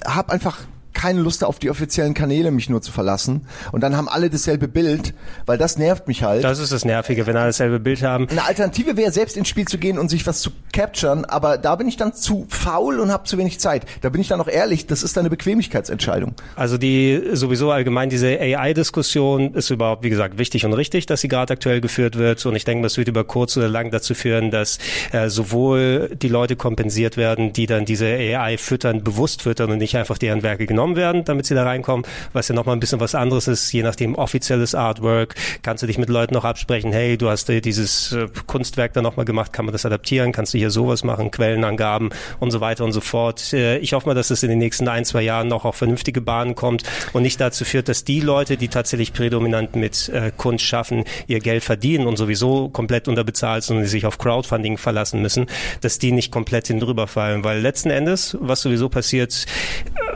habe 0.05 0.31
einfach 0.31 0.61
keine 0.93 1.21
Lust 1.21 1.43
auf 1.43 1.59
die 1.59 1.69
offiziellen 1.69 2.13
Kanäle 2.13 2.51
mich 2.51 2.69
nur 2.69 2.81
zu 2.81 2.91
verlassen 2.91 3.41
und 3.71 3.81
dann 3.81 3.97
haben 3.97 4.07
alle 4.07 4.29
dasselbe 4.29 4.67
Bild, 4.67 5.13
weil 5.45 5.57
das 5.57 5.77
nervt 5.77 6.07
mich 6.07 6.23
halt. 6.23 6.43
Das 6.43 6.59
ist 6.59 6.71
das 6.71 6.85
Nervige, 6.85 7.27
wenn 7.27 7.35
alle 7.35 7.47
dasselbe 7.47 7.79
Bild 7.79 8.03
haben. 8.03 8.29
Eine 8.29 8.45
Alternative 8.45 8.97
wäre, 8.97 9.11
selbst 9.11 9.37
ins 9.37 9.47
Spiel 9.47 9.67
zu 9.67 9.77
gehen 9.77 9.97
und 9.97 10.09
sich 10.09 10.25
was 10.25 10.41
zu 10.41 10.51
capturen, 10.71 11.25
aber 11.25 11.57
da 11.57 11.75
bin 11.75 11.87
ich 11.87 11.97
dann 11.97 12.13
zu 12.13 12.45
faul 12.49 12.99
und 12.99 13.11
habe 13.11 13.25
zu 13.25 13.37
wenig 13.37 13.59
Zeit. 13.59 13.85
Da 14.01 14.09
bin 14.09 14.21
ich 14.21 14.27
dann 14.27 14.39
auch 14.39 14.47
ehrlich, 14.47 14.87
das 14.87 15.03
ist 15.03 15.17
dann 15.17 15.21
eine 15.21 15.29
Bequemlichkeitsentscheidung. 15.29 16.33
Also 16.55 16.77
die 16.77 17.21
sowieso 17.33 17.71
allgemein 17.71 18.09
diese 18.09 18.27
AI-Diskussion 18.27 19.53
ist 19.53 19.69
überhaupt, 19.69 20.03
wie 20.03 20.09
gesagt, 20.09 20.37
wichtig 20.37 20.65
und 20.65 20.73
richtig, 20.73 21.05
dass 21.05 21.21
sie 21.21 21.27
gerade 21.27 21.53
aktuell 21.53 21.81
geführt 21.81 22.17
wird. 22.17 22.45
Und 22.45 22.55
ich 22.55 22.65
denke, 22.65 22.83
das 22.83 22.97
wird 22.97 23.07
über 23.07 23.23
kurz 23.23 23.57
oder 23.57 23.67
lang 23.67 23.91
dazu 23.91 24.13
führen, 24.13 24.51
dass 24.51 24.79
äh, 25.11 25.29
sowohl 25.29 26.11
die 26.15 26.27
Leute 26.27 26.55
kompensiert 26.55 27.17
werden, 27.17 27.53
die 27.53 27.65
dann 27.65 27.85
diese 27.85 28.05
AI 28.05 28.57
füttern, 28.57 29.03
bewusst 29.03 29.41
füttern 29.41 29.71
und 29.71 29.77
nicht 29.77 29.95
einfach 29.97 30.17
deren 30.17 30.43
Werke 30.43 30.65
genommen 30.65 30.82
werden, 30.95 31.23
damit 31.25 31.45
sie 31.45 31.55
da 31.55 31.63
reinkommen, 31.63 32.05
was 32.33 32.47
ja 32.47 32.55
nochmal 32.55 32.75
ein 32.75 32.79
bisschen 32.79 32.99
was 32.99 33.15
anderes 33.15 33.47
ist, 33.47 33.71
je 33.71 33.83
nachdem 33.83 34.15
offizielles 34.15 34.75
Artwork, 34.75 35.35
kannst 35.61 35.83
du 35.83 35.87
dich 35.87 35.97
mit 35.97 36.09
Leuten 36.09 36.33
noch 36.33 36.45
absprechen, 36.45 36.91
hey, 36.91 37.17
du 37.17 37.29
hast 37.29 37.47
dieses 37.49 38.11
äh, 38.11 38.27
Kunstwerk 38.47 38.93
da 38.93 39.01
nochmal 39.01 39.25
gemacht, 39.25 39.53
kann 39.53 39.65
man 39.65 39.71
das 39.71 39.85
adaptieren, 39.85 40.31
kannst 40.31 40.53
du 40.53 40.57
hier 40.57 40.69
sowas 40.69 41.03
machen, 41.03 41.31
Quellenangaben 41.31 42.09
und 42.39 42.51
so 42.51 42.61
weiter 42.61 42.83
und 42.83 42.91
so 42.91 43.01
fort. 43.01 43.53
Äh, 43.53 43.77
ich 43.77 43.93
hoffe 43.93 44.07
mal, 44.07 44.15
dass 44.15 44.29
es 44.29 44.43
in 44.43 44.49
den 44.49 44.59
nächsten 44.59 44.87
ein, 44.87 45.05
zwei 45.05 45.21
Jahren 45.21 45.47
noch 45.47 45.65
auf 45.65 45.75
vernünftige 45.75 46.21
Bahnen 46.21 46.55
kommt 46.55 46.83
und 47.13 47.23
nicht 47.23 47.39
dazu 47.39 47.65
führt, 47.65 47.89
dass 47.89 48.03
die 48.03 48.19
Leute, 48.19 48.57
die 48.57 48.67
tatsächlich 48.67 49.13
prädominant 49.13 49.75
mit 49.75 50.09
äh, 50.09 50.31
Kunst 50.35 50.65
schaffen, 50.65 51.05
ihr 51.27 51.39
Geld 51.39 51.63
verdienen 51.63 52.07
und 52.07 52.17
sowieso 52.17 52.69
komplett 52.69 53.07
unterbezahlt 53.07 53.63
sind 53.63 53.77
und 53.77 53.85
sich 53.85 54.05
auf 54.05 54.17
Crowdfunding 54.17 54.77
verlassen 54.77 55.21
müssen, 55.21 55.47
dass 55.81 55.99
die 55.99 56.11
nicht 56.11 56.31
komplett 56.31 56.71
fallen, 57.07 57.43
weil 57.43 57.59
letzten 57.59 57.89
Endes, 57.89 58.37
was 58.39 58.61
sowieso 58.61 58.89
passiert, 58.89 59.45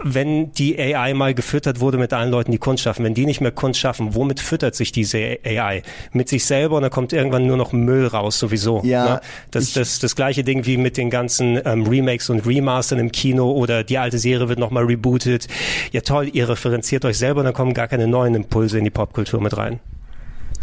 wenn 0.03 0.51
die 0.57 0.79
AI 0.79 1.13
mal 1.13 1.33
gefüttert 1.33 1.79
wurde 1.79 1.97
mit 1.97 2.13
allen 2.13 2.31
Leuten, 2.31 2.51
die 2.51 2.57
Kunst 2.57 2.83
schaffen, 2.83 3.05
wenn 3.05 3.13
die 3.13 3.25
nicht 3.25 3.41
mehr 3.41 3.51
Kunst 3.51 3.79
schaffen, 3.79 4.15
womit 4.15 4.39
füttert 4.39 4.75
sich 4.75 4.91
diese 4.91 5.39
AI? 5.45 5.83
Mit 6.11 6.29
sich 6.29 6.45
selber 6.45 6.77
und 6.77 6.81
dann 6.81 6.91
kommt 6.91 7.13
irgendwann 7.13 7.45
nur 7.45 7.57
noch 7.57 7.73
Müll 7.73 8.07
raus 8.07 8.39
sowieso. 8.39 8.81
Ja, 8.83 9.05
ne? 9.05 9.21
Das, 9.51 9.73
das, 9.73 9.99
das 9.99 10.15
gleiche 10.15 10.43
Ding 10.43 10.65
wie 10.65 10.77
mit 10.77 10.97
den 10.97 11.09
ganzen 11.09 11.59
ähm, 11.65 11.85
Remakes 11.85 12.29
und 12.29 12.45
Remastern 12.45 12.99
im 12.99 13.11
Kino 13.11 13.51
oder 13.51 13.83
die 13.83 13.97
alte 13.97 14.17
Serie 14.17 14.49
wird 14.49 14.59
nochmal 14.59 14.85
rebootet. 14.85 15.47
Ja 15.91 16.01
toll, 16.01 16.29
ihr 16.33 16.49
referenziert 16.49 17.05
euch 17.05 17.17
selber 17.17 17.41
und 17.41 17.45
dann 17.45 17.53
kommen 17.53 17.73
gar 17.73 17.87
keine 17.87 18.07
neuen 18.07 18.35
Impulse 18.35 18.77
in 18.77 18.83
die 18.83 18.89
Popkultur 18.89 19.41
mit 19.41 19.55
rein. 19.57 19.79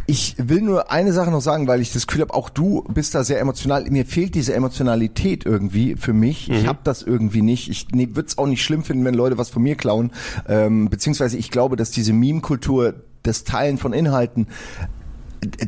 Ich 0.06 0.36
will 0.38 0.60
nur 0.60 0.90
eine 0.90 1.12
Sache 1.12 1.30
noch 1.30 1.40
sagen, 1.40 1.66
weil 1.66 1.80
ich 1.80 1.92
das 1.92 2.06
Gefühl 2.06 2.22
habe, 2.22 2.34
auch 2.34 2.50
du 2.50 2.84
bist 2.92 3.14
da 3.14 3.24
sehr 3.24 3.40
emotional. 3.40 3.84
Mir 3.90 4.04
fehlt 4.04 4.34
diese 4.34 4.54
Emotionalität 4.54 5.46
irgendwie 5.46 5.96
für 5.96 6.12
mich. 6.12 6.50
Ich 6.50 6.66
habe 6.66 6.80
das 6.84 7.02
irgendwie 7.02 7.42
nicht. 7.42 7.70
Ich 7.70 7.88
nee, 7.92 8.08
würde 8.12 8.28
es 8.28 8.36
auch 8.36 8.46
nicht 8.46 8.62
schlimm 8.62 8.84
finden, 8.84 9.04
wenn 9.04 9.14
Leute 9.14 9.38
was 9.38 9.48
von 9.48 9.62
mir 9.62 9.76
klauen. 9.76 10.12
Ähm, 10.46 10.90
beziehungsweise 10.90 11.38
ich 11.38 11.50
glaube, 11.50 11.76
dass 11.76 11.90
diese 11.90 12.12
Meme-Kultur, 12.12 12.94
das 13.22 13.44
Teilen 13.44 13.78
von 13.78 13.94
Inhalten, 13.94 14.48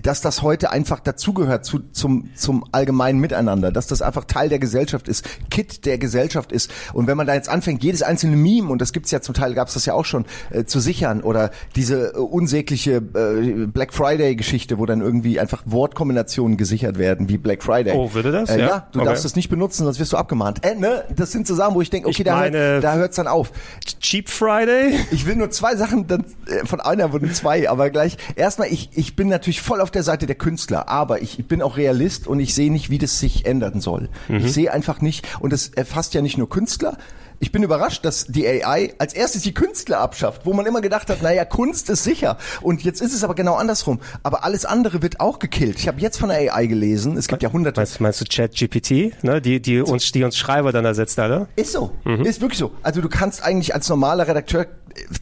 dass 0.03 0.21
das 0.21 0.43
heute 0.43 0.71
einfach 0.71 1.01
dazugehört 1.01 1.65
zu, 1.65 1.81
zum, 1.93 2.31
zum 2.35 2.65
allgemeinen 2.73 3.19
Miteinander, 3.21 3.71
dass 3.73 3.87
das 3.87 4.03
einfach 4.03 4.25
Teil 4.25 4.49
der 4.49 4.59
Gesellschaft 4.59 5.09
ist, 5.09 5.25
Kit 5.51 5.85
der 5.87 5.99
Gesellschaft 5.99 6.53
ist. 6.53 6.71
Und 6.93 7.07
wenn 7.07 7.17
man 7.17 7.27
da 7.27 7.35
jetzt 7.35 7.49
anfängt, 7.49 7.83
jedes 7.85 8.03
einzelne 8.03 8.37
Meme, 8.37 8.71
und 8.71 8.81
das 8.81 8.93
gibt's 8.93 9.11
ja 9.11 9.21
zum 9.21 9.35
Teil, 9.35 9.55
gab's 9.55 9.75
das 9.75 9.87
ja 9.87 9.95
auch 9.95 10.05
schon, 10.05 10.25
äh, 10.51 10.65
zu 10.65 10.81
sichern 10.81 11.21
oder 11.23 11.51
diese 11.75 12.15
äh, 12.15 12.19
unsägliche 12.19 12.97
äh, 12.97 13.67
Black 13.67 13.93
Friday-Geschichte, 13.93 14.79
wo 14.79 14.87
dann 14.87 15.01
irgendwie 15.01 15.41
einfach 15.41 15.63
Wortkombinationen 15.67 16.57
gesichert 16.57 16.99
werden, 16.99 17.29
wie 17.29 17.39
Black 17.39 17.63
Friday. 17.63 17.95
Oh, 17.95 18.13
würde 18.15 18.33
das? 18.33 18.51
Äh, 18.51 18.61
ja? 18.61 18.67
Ja? 18.67 18.89
du 18.93 18.99
Okay. 19.01 19.09
darfst 19.09 19.25
das 19.25 19.37
nicht 19.37 19.49
benutzen, 19.49 19.85
sonst 19.85 19.99
wirst 20.01 20.13
du 20.13 20.17
abgemahnt. 20.17 20.65
Äh, 20.65 20.75
ne? 20.75 21.05
Das 21.15 21.33
sind 21.33 21.47
so 21.47 21.55
Sachen, 21.55 21.75
wo 21.75 21.81
ich 21.83 21.91
denke, 21.91 22.09
okay, 22.09 22.23
Ich 22.23 22.25
da, 22.25 22.37
meine- 22.37 22.59
hört, 22.59 22.85
da 22.85 22.95
hört's 22.95 23.17
dann 23.17 23.27
auf. 23.29 23.53
Cheap 24.01 24.29
Friday? 24.29 24.99
Ich 25.11 25.27
will 25.27 25.37
nur 25.37 25.51
zwei 25.51 25.77
Sachen, 25.77 26.07
dann, 26.07 26.25
äh, 26.47 26.67
von 26.67 26.81
einer 26.81 27.13
wurden 27.13 27.33
zwei, 27.33 27.69
aber 27.69 27.91
gleich. 27.91 28.17
Erstmal, 28.37 28.69
ich, 28.73 28.91
ich 28.95 29.17
bin 29.17 29.29
natürlich 29.29 29.61
voll 29.67 29.81
auf 29.81 29.91
der 29.91 30.03
Seite 30.05 30.27
der 30.27 30.37
Künstler, 30.37 30.89
aber 30.89 31.21
ich 31.23 31.47
bin 31.49 31.61
auch 31.61 31.77
Realist 31.77 32.27
und 32.27 32.41
ich 32.41 32.55
sehe 32.55 32.71
nicht, 32.73 32.89
wie 32.89 32.99
das 32.99 33.19
sich 33.19 33.45
ändern 33.47 33.81
soll. 33.81 34.09
Mhm. 34.29 34.37
Ich 34.37 34.53
sehe 34.53 34.73
einfach 34.73 35.01
nicht, 35.01 35.27
und 35.41 35.53
das 35.53 35.69
erfasst 35.69 36.15
ja 36.15 36.23
nicht 36.23 36.39
nur 36.39 36.49
Künstler, 36.49 36.97
ich 37.39 37.53
bin 37.53 37.63
überrascht, 37.63 38.03
dass 38.07 38.25
die 38.25 38.47
AI 38.49 38.95
als 38.99 39.13
erstes 39.13 39.43
die 39.43 39.53
Künstler 39.53 39.99
abschafft, 40.01 40.47
wo 40.47 40.55
man 40.55 40.65
immer 40.65 40.81
gedacht 40.81 41.11
hat, 41.11 41.21
naja, 41.21 41.45
Kunst 41.45 41.91
ist 41.91 42.03
sicher. 42.03 42.39
Und 42.63 42.83
jetzt 42.83 43.03
ist 43.03 43.13
es 43.13 43.25
aber 43.25 43.35
genau 43.35 43.57
andersrum. 43.57 44.01
Aber 44.23 44.43
alles 44.43 44.65
andere 44.65 45.03
wird 45.03 45.21
auch 45.21 45.39
gekillt. 45.39 45.79
Ich 45.79 45.87
habe 45.87 46.01
jetzt 46.01 46.17
von 46.19 46.31
der 46.31 46.39
AI 46.55 46.65
gelesen, 46.67 47.19
es 47.19 47.29
gibt 47.29 47.43
ja 47.43 47.53
hunderte. 47.53 47.79
Meinst, 47.79 48.01
meinst 48.01 48.23
du 48.23 48.25
ChatGPT, 48.25 49.23
ne? 49.23 49.43
die, 49.43 49.61
die, 49.61 49.83
uns, 49.83 50.13
die 50.13 50.25
uns 50.25 50.39
Schreiber 50.39 50.73
dann 50.73 50.87
ersetzt 50.87 51.19
alle? 51.19 51.47
Ist 51.57 51.73
so. 51.73 51.91
Ist 52.25 52.41
wirklich 52.41 52.59
so. 52.59 52.71
Also 52.83 53.03
du 53.03 53.09
kannst 53.11 53.43
eigentlich 53.43 53.75
als 53.75 53.87
normaler 53.91 54.27
Redakteur, 54.27 54.67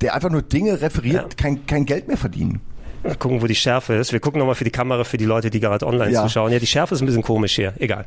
der 0.01 0.15
einfach 0.15 0.31
nur 0.31 0.43
Dinge 0.43 0.83
referiert, 0.83 1.33
Ja. 1.33 1.37
kein, 1.37 1.67
kein 1.67 1.85
Geld 1.85 2.07
mehr 2.07 2.17
verdienen. 2.17 2.61
Mal 3.05 3.17
gucken, 3.17 3.43
wo 3.43 3.47
die 3.47 3.55
Schärfe 3.55 3.95
ist. 3.95 4.13
Wir 4.13 4.21
gucken 4.21 4.39
nochmal 4.39 4.55
für 4.55 4.65
die 4.65 4.71
Kamera 4.71 5.05
für 5.05 5.19
die 5.19 5.25
Leute, 5.27 5.51
die 5.51 5.61
gerade 5.61 5.87
online 5.87 6.11
Ja. 6.13 6.23
zuschauen. 6.23 6.51
Ja, 6.53 6.59
die 6.59 6.67
Schärfe 6.67 6.95
ist 6.95 7.03
ein 7.03 7.07
bisschen 7.07 7.23
komisch 7.23 7.55
hier. 7.55 7.75
Egal. 7.79 8.07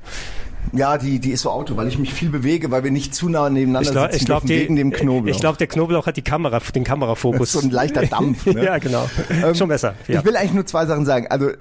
Ja, 0.74 0.98
die, 0.98 1.20
die 1.20 1.32
ist 1.32 1.44
so 1.44 1.52
Auto, 1.52 1.78
weil 1.78 1.88
ich 1.88 1.98
mich 1.98 2.14
viel 2.14 2.30
bewege, 2.30 2.72
weil 2.72 2.84
wir 2.84 2.92
nicht 2.92 3.16
zu 3.16 3.30
nah 3.30 3.50
nebeneinander 3.50 3.88
Ich 3.88 3.92
glaube, 3.94 4.08
sitzen 4.12 4.22
ich 4.24 4.26
glaub, 4.26 4.42
die- 4.44 4.50
wegen 4.50 4.76
dem 4.76 4.92
Knoblauch. 4.92 5.34
Ich 5.34 5.40
glaube, 5.40 5.58
der 5.58 5.68
Knoblauch 5.68 6.08
hat 6.08 6.18
die 6.18 6.24
Kamera, 6.24 6.60
den 6.74 6.84
Kamerafokus. 6.84 7.54
So 7.54 7.60
ein 7.62 7.70
leichter 7.70 8.02
Dampf, 8.08 8.46
ne? 8.48 8.66
ja, 8.66 8.78
genau. 8.80 9.08
Schon 9.54 9.70
besser. 9.70 9.94
Ja. 10.08 10.20
Ich 10.20 10.26
will 10.26 10.36
eigentlich 10.36 10.54
nur 10.54 10.66
zwei 10.66 10.86
Sachen 10.86 11.06
sagen. 11.06 11.28
Also 11.30 11.52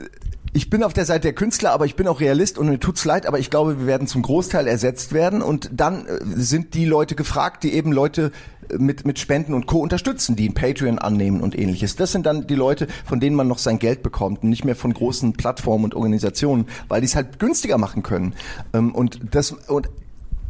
ich 0.55 0.71
bin 0.71 0.83
auf 0.83 0.95
der 0.95 1.05
Seite 1.05 1.21
der 1.23 1.35
Künstler, 1.35 1.73
aber 1.73 1.85
ich 1.85 1.95
bin 1.97 2.09
auch 2.09 2.21
Realist 2.21 2.57
und 2.57 2.69
mir 2.71 2.81
tut's 2.81 3.05
leid, 3.05 3.27
aber 3.27 3.39
ich 3.39 3.51
glaube, 3.51 3.79
wir 3.81 3.87
werden 3.87 4.09
zum 4.09 4.23
Großteil 4.23 4.67
ersetzt 4.67 5.13
werden 5.13 5.43
und 5.43 5.69
dann 5.73 6.07
äh, 6.07 6.19
sind 6.37 6.73
die 6.75 6.87
Leute 6.87 7.15
gefragt, 7.15 7.63
die 7.63 7.75
eben 7.75 7.93
Leute 7.93 8.33
mit, 8.79 9.07
mit 9.07 9.19
Spenden 9.19 9.55
und 9.55 9.67
Co. 9.67 9.79
unterstützen, 9.79 10.37
die 10.37 10.49
ein 10.49 10.55
Patreon 10.55 10.99
annehmen 10.99 11.41
und 11.41 11.59
ähnliches. 11.59 11.97
Das 11.97 12.13
sind 12.13 12.27
dann 12.27 12.47
die 12.47 12.55
Leute, 12.55 12.87
von 13.05 13.21
denen 13.21 13.37
man 13.37 13.49
noch 13.49 13.59
sein 13.59 13.79
Geld 13.79 14.03
bekommt 14.03 14.43
und 14.43 14.51
nicht 14.51 14.65
mehr 14.65 14.77
von 14.77 14.93
großen 14.93 15.35
Plattformen 15.35 15.85
und 15.85 15.95
Organisationen, 15.95 16.67
weil 16.89 17.01
die 17.01 17.07
es 17.07 17.17
halt 17.17 17.39
günstiger 17.39 17.79
machen 17.79 18.03
können. 18.03 18.35
Ähm, 18.73 18.95
Und 18.95 19.21
das, 19.35 19.53
und 19.53 19.89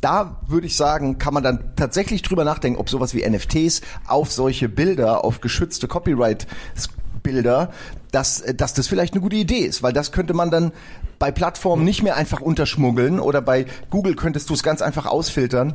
da 0.01 0.41
würde 0.47 0.67
ich 0.67 0.77
sagen, 0.77 1.19
kann 1.19 1.35
man 1.35 1.43
dann 1.43 1.73
tatsächlich 1.77 2.23
drüber 2.23 2.45
nachdenken, 2.45 2.79
ob 2.79 2.89
sowas 2.89 3.15
wie 3.15 3.29
NFTs 3.29 3.81
auf 4.07 4.31
solche 4.31 4.69
Bilder, 4.69 5.25
auf 5.25 5.41
geschützte 5.41 5.89
Copyright-Bilder, 5.89 7.73
dass, 8.13 8.45
dass 8.57 8.75
das 8.75 8.87
vielleicht 8.87 9.15
eine 9.15 9.23
gute 9.23 9.37
Idee 9.37 9.61
ist, 9.61 9.83
weil 9.83 9.93
das 9.93 10.13
könnte 10.13 10.35
man 10.35 10.51
dann 10.51 10.73
bei 11.19 11.31
Plattformen 11.31 11.85
nicht 11.85 12.03
mehr 12.03 12.17
einfach 12.17 12.41
unterschmuggeln 12.41 13.21
oder 13.21 13.41
bei 13.41 13.67
Google 13.91 14.15
könntest 14.15 14.51
du 14.51 14.55
es 14.55 14.63
ganz 14.63 14.83
einfach 14.83 15.07
ausfiltern. 15.07 15.75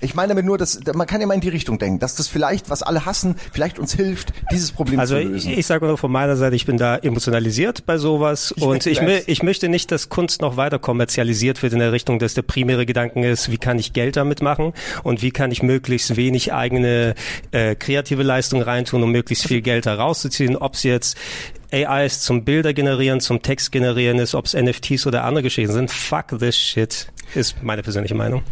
Ich 0.00 0.14
meine 0.14 0.30
damit 0.30 0.44
nur, 0.44 0.58
dass 0.58 0.80
man 0.94 1.06
kann 1.06 1.20
ja 1.20 1.26
mal 1.26 1.34
in 1.34 1.40
die 1.40 1.48
Richtung 1.48 1.78
denken, 1.78 1.98
dass 1.98 2.14
das 2.16 2.28
vielleicht, 2.28 2.70
was 2.70 2.82
alle 2.82 3.06
hassen, 3.06 3.36
vielleicht 3.52 3.78
uns 3.78 3.94
hilft, 3.94 4.32
dieses 4.50 4.72
Problem 4.72 4.98
Also 4.98 5.14
zu 5.16 5.20
ich, 5.22 5.28
lösen. 5.28 5.52
ich 5.52 5.66
sage 5.66 5.86
nur 5.86 5.98
von 5.98 6.10
meiner 6.10 6.36
Seite, 6.36 6.56
ich 6.56 6.66
bin 6.66 6.76
da 6.76 6.96
emotionalisiert 6.96 7.86
bei 7.86 7.98
sowas 7.98 8.52
und 8.52 8.86
ich, 8.86 9.00
merk's. 9.00 9.26
mö- 9.26 9.28
ich 9.30 9.42
möchte 9.42 9.68
nicht, 9.68 9.92
dass 9.92 10.08
Kunst 10.08 10.40
noch 10.42 10.56
weiter 10.56 10.78
kommerzialisiert 10.78 11.62
wird 11.62 11.72
in 11.72 11.78
der 11.78 11.92
Richtung, 11.92 12.18
dass 12.18 12.34
der 12.34 12.42
primäre 12.42 12.86
Gedanken 12.86 13.22
ist, 13.22 13.50
wie 13.50 13.58
kann 13.58 13.78
ich 13.78 13.92
Geld 13.92 14.16
damit 14.16 14.42
machen 14.42 14.72
und 15.02 15.22
wie 15.22 15.30
kann 15.30 15.50
ich 15.52 15.62
möglichst 15.62 16.16
wenig 16.16 16.52
eigene 16.52 17.14
äh, 17.52 17.74
kreative 17.74 18.22
Leistung 18.22 18.62
reintun, 18.62 19.02
um 19.02 19.12
möglichst 19.12 19.46
viel 19.46 19.60
Geld 19.60 19.86
da 19.86 19.94
rauszuziehen, 19.94 20.56
ob 20.56 20.74
es 20.74 20.82
jetzt 20.82 21.16
AIs 21.72 22.20
zum 22.20 22.44
Bilder 22.44 22.72
generieren, 22.72 23.20
zum 23.20 23.42
Text 23.42 23.72
generieren 23.72 24.18
ist, 24.18 24.34
ob 24.34 24.46
es 24.46 24.54
NFTs 24.54 25.06
oder 25.06 25.24
andere 25.24 25.42
Geschichten 25.42 25.72
sind. 25.72 25.90
Fuck 25.90 26.38
this 26.38 26.56
shit, 26.56 27.06
ist 27.34 27.62
meine 27.62 27.82
persönliche 27.82 28.14
Meinung. 28.14 28.42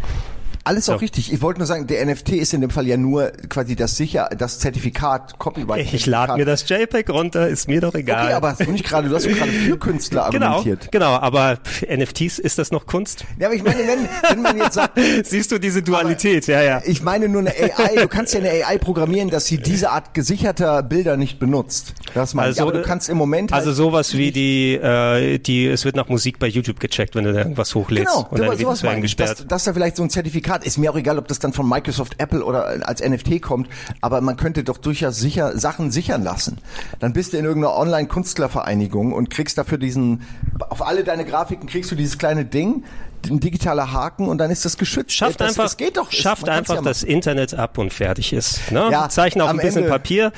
Alles 0.68 0.88
auch 0.88 0.94
So. 0.94 0.98
richtig. 1.00 1.32
Ich 1.32 1.40
wollte 1.42 1.60
nur 1.60 1.66
sagen, 1.66 1.86
der 1.86 2.04
NFT 2.04 2.30
ist 2.30 2.52
in 2.54 2.60
dem 2.60 2.70
Fall 2.70 2.86
ja 2.86 2.96
nur 2.96 3.32
quasi 3.48 3.74
das 3.76 3.96
sicher, 3.96 4.28
das 4.36 4.58
Zertifikat, 4.58 5.38
Copyright. 5.38 5.92
Ich 5.94 6.06
lade 6.06 6.34
mir 6.36 6.44
das 6.44 6.68
JPEG 6.68 7.08
runter, 7.10 7.48
ist 7.48 7.68
mir 7.68 7.80
doch 7.80 7.94
egal. 7.94 8.26
Okay, 8.26 8.34
aber 8.34 8.56
nicht 8.70 8.84
gerade, 8.84 9.08
du 9.08 9.14
hast 9.14 9.26
gerade 9.26 9.50
für 9.50 9.78
Künstler 9.78 10.28
Genau, 10.30 10.46
argumentiert. 10.46 10.92
genau, 10.92 11.12
aber 11.16 11.56
pff, 11.56 11.82
NFTs, 11.88 12.38
ist 12.38 12.58
das 12.58 12.70
noch 12.70 12.86
Kunst? 12.86 13.24
Ja, 13.38 13.46
aber 13.46 13.56
ich 13.56 13.62
meine, 13.62 13.78
wenn, 13.78 14.08
wenn 14.30 14.42
man 14.42 14.58
jetzt 14.58 14.74
sagt, 14.74 14.98
Siehst 15.24 15.50
du 15.52 15.58
diese 15.58 15.82
Dualität? 15.82 16.46
ja, 16.46 16.62
ja. 16.62 16.82
ich 16.84 17.02
meine 17.02 17.28
nur 17.28 17.40
eine 17.40 17.50
AI, 17.50 17.96
du 18.02 18.08
kannst 18.08 18.34
ja 18.34 18.40
eine 18.40 18.50
AI 18.64 18.78
programmieren, 18.78 19.30
dass 19.30 19.46
sie 19.46 19.58
diese 19.58 19.90
Art 19.90 20.12
gesicherter 20.14 20.82
Bilder 20.82 21.16
nicht 21.16 21.38
benutzt. 21.38 21.94
Das 22.14 22.34
meine 22.34 22.52
ich. 22.52 22.60
Aber 22.60 22.72
du 22.72 22.82
kannst 22.82 23.08
im 23.08 23.16
Moment 23.16 23.52
halt 23.52 23.60
also 23.60 23.72
sowas 23.72 24.14
wie 24.16 24.32
die, 24.32 24.74
äh, 24.74 25.38
die, 25.38 25.66
es 25.66 25.84
wird 25.84 25.96
nach 25.96 26.08
Musik 26.08 26.38
bei 26.38 26.46
YouTube 26.46 26.80
gecheckt, 26.80 27.14
wenn 27.14 27.24
du 27.24 27.32
da 27.32 27.38
irgendwas 27.40 27.74
hochlädst 27.74 28.06
Genau, 28.14 28.26
und 28.30 28.38
deine 28.38 28.46
sowas 28.50 28.58
Videos 28.58 28.82
werden 28.82 28.92
meine 28.96 29.06
ich. 29.06 29.16
gesperrt. 29.16 29.38
Dass, 29.40 29.46
dass 29.46 29.64
da 29.64 29.72
vielleicht 29.72 29.96
so 29.96 30.02
ein 30.02 30.10
Zertifikat 30.10 30.57
ist. 30.64 30.78
Mir 30.78 30.90
auch 30.90 30.96
egal, 30.96 31.18
ob 31.18 31.28
das 31.28 31.38
dann 31.38 31.52
von 31.52 31.68
Microsoft, 31.68 32.14
Apple 32.18 32.44
oder 32.44 32.86
als 32.86 33.06
NFT 33.06 33.42
kommt, 33.42 33.68
aber 34.00 34.20
man 34.20 34.36
könnte 34.36 34.64
doch 34.64 34.78
durchaus 34.78 35.16
sicher 35.18 35.58
Sachen 35.58 35.90
sichern 35.90 36.22
lassen. 36.22 36.58
Dann 37.00 37.12
bist 37.12 37.32
du 37.32 37.38
in 37.38 37.44
irgendeiner 37.44 37.76
Online-Künstlervereinigung 37.76 39.12
und 39.12 39.30
kriegst 39.30 39.58
dafür 39.58 39.78
diesen, 39.78 40.22
auf 40.58 40.86
alle 40.86 41.04
deine 41.04 41.24
Grafiken 41.24 41.68
kriegst 41.68 41.90
du 41.90 41.94
dieses 41.94 42.18
kleine 42.18 42.44
Ding, 42.44 42.84
ein 43.26 43.40
digitaler 43.40 43.92
Haken 43.92 44.28
und 44.28 44.38
dann 44.38 44.50
ist 44.50 44.64
das 44.64 44.76
geschützt. 44.78 45.12
Schafft 45.12 45.40
das, 45.40 45.50
einfach, 45.50 45.64
das 45.64 45.76
geht 45.76 45.96
doch. 45.96 46.10
schafft 46.12 46.46
Man 46.46 46.56
einfach 46.56 46.76
ja 46.76 46.82
das. 46.82 47.02
Internet 47.02 47.54
ab 47.54 47.78
und 47.78 47.92
fertig 47.92 48.32
ist. 48.32 48.70
Ne? 48.70 48.88
Ja, 48.90 49.08
Zeichnen 49.08 49.42
auf 49.42 49.50
ein 49.50 49.56
bisschen 49.56 49.78
Ende- 49.78 49.90
Papier 49.90 50.32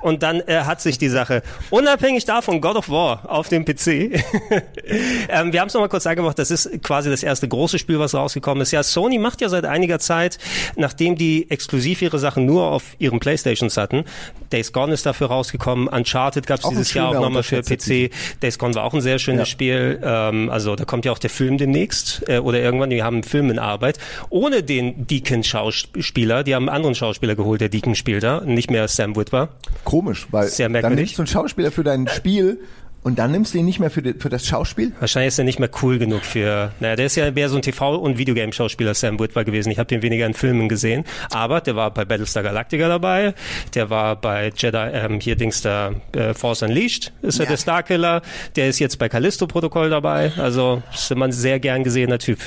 und 0.00 0.22
dann 0.22 0.40
äh, 0.40 0.60
hat 0.64 0.80
sich 0.80 0.98
die 0.98 1.08
Sache, 1.08 1.42
unabhängig 1.70 2.24
davon, 2.24 2.60
God 2.60 2.76
of 2.76 2.88
War 2.90 3.30
auf 3.30 3.48
dem 3.48 3.64
PC. 3.64 3.86
ähm, 5.28 5.52
wir 5.52 5.60
haben 5.60 5.68
es 5.68 5.74
nochmal 5.74 5.88
kurz 5.88 6.06
angemacht, 6.06 6.38
das 6.38 6.50
ist 6.50 6.82
quasi 6.82 7.10
das 7.10 7.22
erste 7.22 7.48
große 7.48 7.78
Spiel, 7.78 7.98
was 7.98 8.14
rausgekommen 8.14 8.62
ist. 8.62 8.70
Ja, 8.72 8.82
Sony 8.82 9.18
macht 9.18 9.40
ja 9.40 9.48
seit 9.48 9.64
einiger 9.64 9.98
Zeit, 9.98 10.38
nachdem 10.76 11.16
die 11.16 11.50
exklusiv 11.50 12.02
ihre 12.02 12.18
Sachen 12.18 12.46
nur 12.46 12.66
auf 12.66 12.82
ihren 12.98 13.20
Playstations 13.20 13.76
hatten, 13.76 14.04
Days 14.52 14.72
Gone 14.72 14.92
ist 14.92 15.06
dafür 15.06 15.28
rausgekommen, 15.28 15.88
Uncharted 15.88 16.46
gab 16.46 16.60
es 16.60 16.68
dieses 16.68 16.94
Jahr 16.94 17.10
auch 17.10 17.20
nochmal 17.20 17.42
für 17.42 17.62
PC, 17.62 18.10
Days 18.42 18.58
Gone 18.58 18.74
war 18.74 18.84
auch 18.84 18.94
ein 18.94 19.00
sehr 19.00 19.18
schönes 19.18 19.40
Ja. 19.40 19.46
Spiel, 19.46 20.00
ähm, 20.02 20.50
also 20.50 20.76
da 20.76 20.84
kommt 20.84 21.04
ja 21.04 21.12
auch 21.12 21.18
der 21.18 21.30
Film 21.30 21.58
demnächst 21.58 22.23
äh, 22.28 22.38
oder 22.38 22.60
irgendwann, 22.60 22.90
die 22.90 23.02
haben 23.02 23.16
einen 23.16 23.22
Film 23.24 23.50
in 23.50 23.58
Arbeit, 23.58 23.98
ohne 24.30 24.62
den 24.62 25.06
Deacon-Schauspieler, 25.06 26.44
die 26.44 26.54
haben 26.54 26.68
einen 26.68 26.76
anderen 26.76 26.94
Schauspieler 26.94 27.34
geholt, 27.34 27.60
der 27.60 27.68
Deacon 27.68 27.94
spielt 27.94 28.22
da, 28.22 28.40
nicht 28.40 28.70
mehr 28.70 28.88
Sam 28.88 29.16
Witwer. 29.16 29.48
Komisch, 29.84 30.26
weil 30.30 30.48
Sehr 30.48 30.66
dann 30.66 30.72
merkwürdig. 30.72 30.98
nimmst 30.98 31.18
du 31.18 31.22
einen 31.22 31.26
Schauspieler 31.26 31.70
für 31.70 31.84
dein 31.84 32.08
Spiel 32.08 32.60
und 33.04 33.18
dann 33.20 33.30
nimmst 33.30 33.54
du 33.54 33.58
ihn 33.58 33.64
nicht 33.66 33.78
mehr 33.78 33.90
für, 33.90 34.02
die, 34.02 34.14
für 34.14 34.28
das 34.28 34.44
Schauspiel? 34.46 34.92
Wahrscheinlich 34.98 35.28
ist 35.28 35.38
er 35.38 35.44
nicht 35.44 35.60
mehr 35.60 35.70
cool 35.82 35.98
genug 35.98 36.22
für, 36.24 36.72
naja, 36.80 36.96
der 36.96 37.06
ist 37.06 37.14
ja 37.14 37.30
mehr 37.30 37.48
so 37.48 37.56
ein 37.56 37.62
TV- 37.62 37.94
und 37.96 38.18
Videogame-Schauspieler, 38.18 38.94
Sam 38.94 39.20
Witwer 39.20 39.44
gewesen. 39.44 39.70
Ich 39.70 39.78
habe 39.78 39.86
den 39.86 40.02
weniger 40.02 40.26
in 40.26 40.34
Filmen 40.34 40.68
gesehen, 40.68 41.04
aber 41.30 41.60
der 41.60 41.76
war 41.76 41.92
bei 41.92 42.04
Battlestar 42.04 42.42
Galactica 42.42 42.88
dabei, 42.88 43.34
der 43.74 43.90
war 43.90 44.16
bei 44.16 44.50
Jedi, 44.56 44.76
ähm, 44.92 45.20
hier 45.20 45.36
Dings 45.36 45.62
da, 45.62 45.92
äh, 46.16 46.34
Force 46.34 46.62
Unleashed 46.62 47.12
ist 47.22 47.38
er 47.38 47.44
Ja. 47.44 47.50
der 47.52 47.56
Starkiller, 47.58 48.22
der 48.56 48.68
ist 48.68 48.80
jetzt 48.80 48.98
bei 48.98 49.08
Callisto-Protokoll 49.08 49.90
dabei, 49.90 50.32
also 50.38 50.82
ist 50.92 51.10
immer 51.12 51.26
ein 51.26 51.32
sehr 51.32 51.60
gern 51.60 51.84
gesehener 51.84 52.18
Typ. 52.18 52.38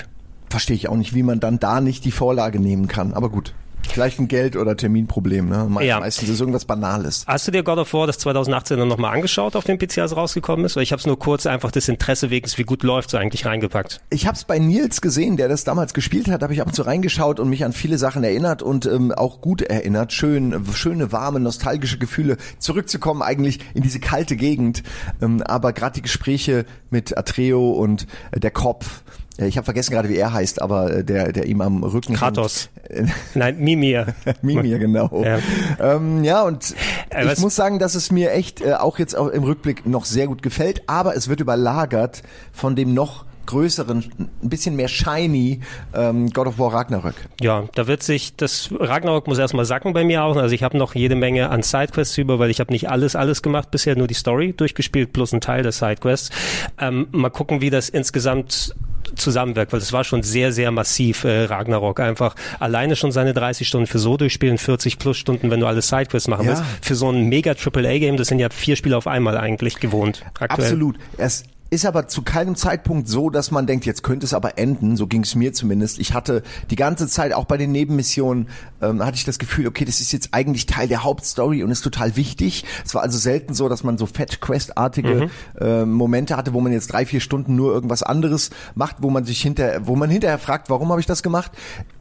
Verstehe 0.49 0.75
ich 0.75 0.89
auch 0.89 0.95
nicht, 0.95 1.13
wie 1.13 1.23
man 1.23 1.39
dann 1.39 1.59
da 1.59 1.81
nicht 1.81 2.03
die 2.05 2.11
Vorlage 2.11 2.59
nehmen 2.59 2.87
kann. 2.87 3.13
Aber 3.13 3.29
gut. 3.29 3.53
Vielleicht 3.91 4.19
ein 4.19 4.27
Geld- 4.27 4.55
oder 4.55 4.75
Terminproblem. 4.77 5.49
Ne? 5.49 5.67
Me 5.69 5.85
Ja. 5.85 5.99
Meistens 5.99 6.29
ist 6.29 6.35
es 6.35 6.39
irgendwas 6.39 6.65
Banales. 6.65 7.23
Hast 7.27 7.47
du 7.47 7.51
dir 7.51 7.63
God 7.63 7.79
of 7.79 7.93
War 7.93 8.07
das 8.07 8.17
2018 8.19 8.77
dann 8.77 8.87
nochmal 8.87 9.13
angeschaut 9.13 9.55
auf 9.55 9.63
dem 9.63 9.77
PC, 9.79 9.99
als 9.99 10.15
rausgekommen 10.15 10.65
ist? 10.65 10.75
Weil 10.75 10.83
ich 10.83 10.91
habe 10.91 10.99
es 10.99 11.05
nur 11.05 11.17
kurz 11.17 11.45
einfach 11.45 11.71
des 11.71 11.87
Interesse 11.87 12.29
wegen, 12.29 12.47
wie 12.55 12.63
gut 12.63 12.83
läuft 12.83 13.13
eigentlich 13.15 13.45
reingepackt. 13.45 14.01
Ich 14.09 14.27
habe 14.27 14.35
es 14.35 14.43
bei 14.43 14.59
Nils 14.59 15.01
gesehen, 15.01 15.37
der 15.37 15.47
das 15.47 15.63
damals 15.63 15.93
gespielt 15.93 16.29
hat, 16.29 16.43
habe 16.43 16.53
ich 16.53 16.61
ab 16.61 16.67
und 16.67 16.73
zu 16.73 16.83
reingeschaut 16.83 17.39
und 17.39 17.49
mich 17.49 17.65
an 17.65 17.73
viele 17.73 17.97
Sachen 17.97 18.23
erinnert 18.23 18.61
und 18.61 18.85
ähm, 18.85 19.11
auch 19.11 19.41
gut 19.41 19.61
erinnert. 19.61 20.13
Schön, 20.13 20.65
schöne, 20.73 21.11
warme, 21.11 21.39
nostalgische 21.39 21.97
Gefühle. 21.97 22.37
Zurückzukommen 22.59 23.21
eigentlich 23.21 23.59
in 23.73 23.83
diese 23.83 23.99
kalte 23.99 24.35
Gegend. 24.35 24.83
Ähm, 25.21 25.41
aber 25.43 25.73
gerade 25.73 25.95
die 25.95 26.01
Gespräche 26.01 26.65
mit 26.89 27.17
Atreo 27.17 27.71
und 27.71 28.07
äh, 28.31 28.39
der 28.39 28.51
Kopf. 28.51 29.01
Ich 29.37 29.57
habe 29.57 29.65
vergessen 29.65 29.91
gerade, 29.91 30.09
wie 30.09 30.17
er 30.17 30.33
heißt, 30.33 30.61
aber 30.61 30.97
äh, 30.97 31.03
der, 31.03 31.31
der 31.31 31.45
ihm 31.45 31.61
am 31.61 31.83
Rücken 31.83 32.15
Kratos. 32.15 32.69
hängt. 32.89 33.11
Nein, 33.35 33.59
Mimir. 33.59 34.15
Mimir, 34.41 34.79
genau. 34.79 35.23
Ja. 35.23 35.39
Ähm, 35.79 36.23
ja, 36.23 36.41
und 36.43 36.75
Äh, 37.09 37.31
ich 37.31 37.39
muss 37.39 37.55
sagen, 37.55 37.79
dass 37.79 37.95
es 37.95 38.11
mir 38.11 38.31
echt 38.31 38.61
äh, 38.61 38.73
auch 38.73 38.99
jetzt 38.99 39.15
auch 39.15 39.27
im 39.27 39.43
Rückblick 39.43 39.85
noch 39.85 40.05
sehr 40.05 40.27
gut 40.27 40.41
gefällt, 40.41 40.83
aber 40.87 41.15
es 41.15 41.29
wird 41.29 41.39
überlagert 41.39 42.23
von 42.51 42.75
dem 42.75 42.93
noch 42.93 43.25
größeren, 43.45 44.03
ein 44.43 44.49
bisschen 44.49 44.75
mehr 44.75 44.89
shiny 44.89 45.61
ähm, 45.93 46.29
God 46.31 46.47
of 46.47 46.59
War 46.59 46.73
Ragnarök. 46.73 47.15
Ja, 47.39 47.63
da 47.75 47.87
wird 47.87 48.03
sich, 48.03 48.35
das 48.35 48.69
Ragnarok 48.77 49.27
muss 49.27 49.37
erstmal 49.37 49.63
sacken 49.63 49.93
bei 49.93 50.03
mir 50.03 50.23
auch. 50.23 50.35
Also 50.35 50.53
ich 50.53 50.63
habe 50.63 50.77
noch 50.77 50.95
jede 50.95 51.15
Menge 51.15 51.49
an 51.49 51.63
Sidequests 51.63 52.17
über, 52.17 52.39
weil 52.39 52.49
ich 52.49 52.59
habe 52.59 52.73
nicht 52.73 52.89
alles, 52.89 53.15
alles 53.15 53.41
gemacht 53.41 53.71
bisher, 53.71 53.95
nur 53.95 54.07
die 54.07 54.15
Story 54.15 54.51
durchgespielt, 54.51 55.13
plus 55.13 55.31
ein 55.31 55.39
Teil 55.39 55.63
der 55.63 55.71
Sidequests. 55.71 56.29
Ähm, 56.77 57.07
mal 57.11 57.29
gucken, 57.29 57.61
wie 57.61 57.69
das 57.69 57.87
insgesamt 57.87 58.75
zusammenwirkt, 59.15 59.73
weil 59.73 59.79
es 59.79 59.93
war 59.93 60.03
schon 60.03 60.23
sehr, 60.23 60.51
sehr 60.51 60.71
massiv, 60.71 61.23
äh, 61.23 61.43
Ragnarok. 61.45 61.99
Einfach 61.99 62.35
alleine 62.59 62.95
schon 62.95 63.11
seine 63.11 63.33
30 63.33 63.67
Stunden 63.67 63.87
für 63.87 63.99
so 63.99 64.17
durchspielen, 64.17 64.57
40 64.57 64.99
plus 64.99 65.17
Stunden, 65.17 65.49
wenn 65.51 65.59
du 65.59 65.67
alle 65.67 65.81
Sidequests 65.81 66.27
machen 66.27 66.45
Ja. 66.45 66.51
willst. 66.51 66.63
Für 66.81 66.95
so 66.95 67.09
ein 67.09 67.25
mega 67.25 67.53
AAA-Game, 67.55 68.17
das 68.17 68.27
sind 68.27 68.39
ja 68.39 68.49
vier 68.49 68.75
Spiele 68.75 68.97
auf 68.97 69.07
einmal 69.07 69.37
eigentlich 69.37 69.79
gewohnt. 69.79 70.23
Aktuell. 70.39 70.65
Absolut. 70.65 70.97
Es 71.17 71.43
ist 71.69 71.85
aber 71.85 72.07
zu 72.07 72.21
keinem 72.21 72.55
Zeitpunkt 72.55 73.07
so, 73.07 73.29
dass 73.29 73.51
man 73.51 73.67
denkt, 73.67 73.85
jetzt 73.85 74.03
könnte 74.03 74.25
es 74.25 74.33
aber 74.33 74.57
enden. 74.57 74.95
So 74.95 75.07
ging 75.07 75.23
es 75.23 75.35
mir 75.35 75.53
zumindest. 75.53 75.99
Ich 75.99 76.13
hatte 76.13 76.43
die 76.69 76.75
ganze 76.75 77.07
Zeit, 77.07 77.33
auch 77.33 77.45
bei 77.45 77.57
den 77.57 77.71
Nebenmissionen, 77.71 78.49
ähm, 78.81 79.03
hatte 79.03 79.17
ich 79.17 79.25
das 79.25 79.39
Gefühl, 79.39 79.67
okay, 79.67 79.85
das 79.85 79.99
ist 79.99 80.11
jetzt 80.11 80.29
eigentlich 80.31 80.65
Teil 80.65 80.87
der 80.87 81.03
Hauptstory 81.03 81.63
und 81.63 81.71
ist 81.71 81.81
total 81.81 82.15
wichtig. 82.15 82.63
Es 82.85 82.93
war 82.95 83.01
also 83.01 83.17
selten 83.17 83.53
so, 83.53 83.67
dass 83.69 83.83
man 83.83 83.97
so 83.97 84.05
Fetch-Quest-artige 84.05 85.15
mhm. 85.15 85.29
äh, 85.59 85.85
Momente 85.85 86.37
hatte, 86.37 86.53
wo 86.53 86.61
man 86.61 86.71
jetzt 86.71 86.87
drei, 86.87 87.05
vier 87.05 87.19
Stunden 87.19 87.55
nur 87.55 87.73
irgendwas 87.73 88.03
anderes 88.03 88.49
macht, 88.75 88.97
wo 88.99 89.09
man 89.09 89.25
sich 89.25 89.41
hinter, 89.41 89.85
wo 89.87 89.95
man 89.95 90.09
hinterher 90.09 90.39
fragt, 90.39 90.69
warum 90.69 90.89
habe 90.89 91.01
ich 91.01 91.07
das 91.07 91.23
gemacht? 91.23 91.51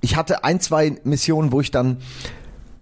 Ich 0.01 0.17
hatte 0.17 0.45
ein, 0.45 0.61
zwei 0.61 0.97
Missionen, 1.05 1.53
wo 1.53 1.61
ich 1.61 1.71
dann 1.71 1.99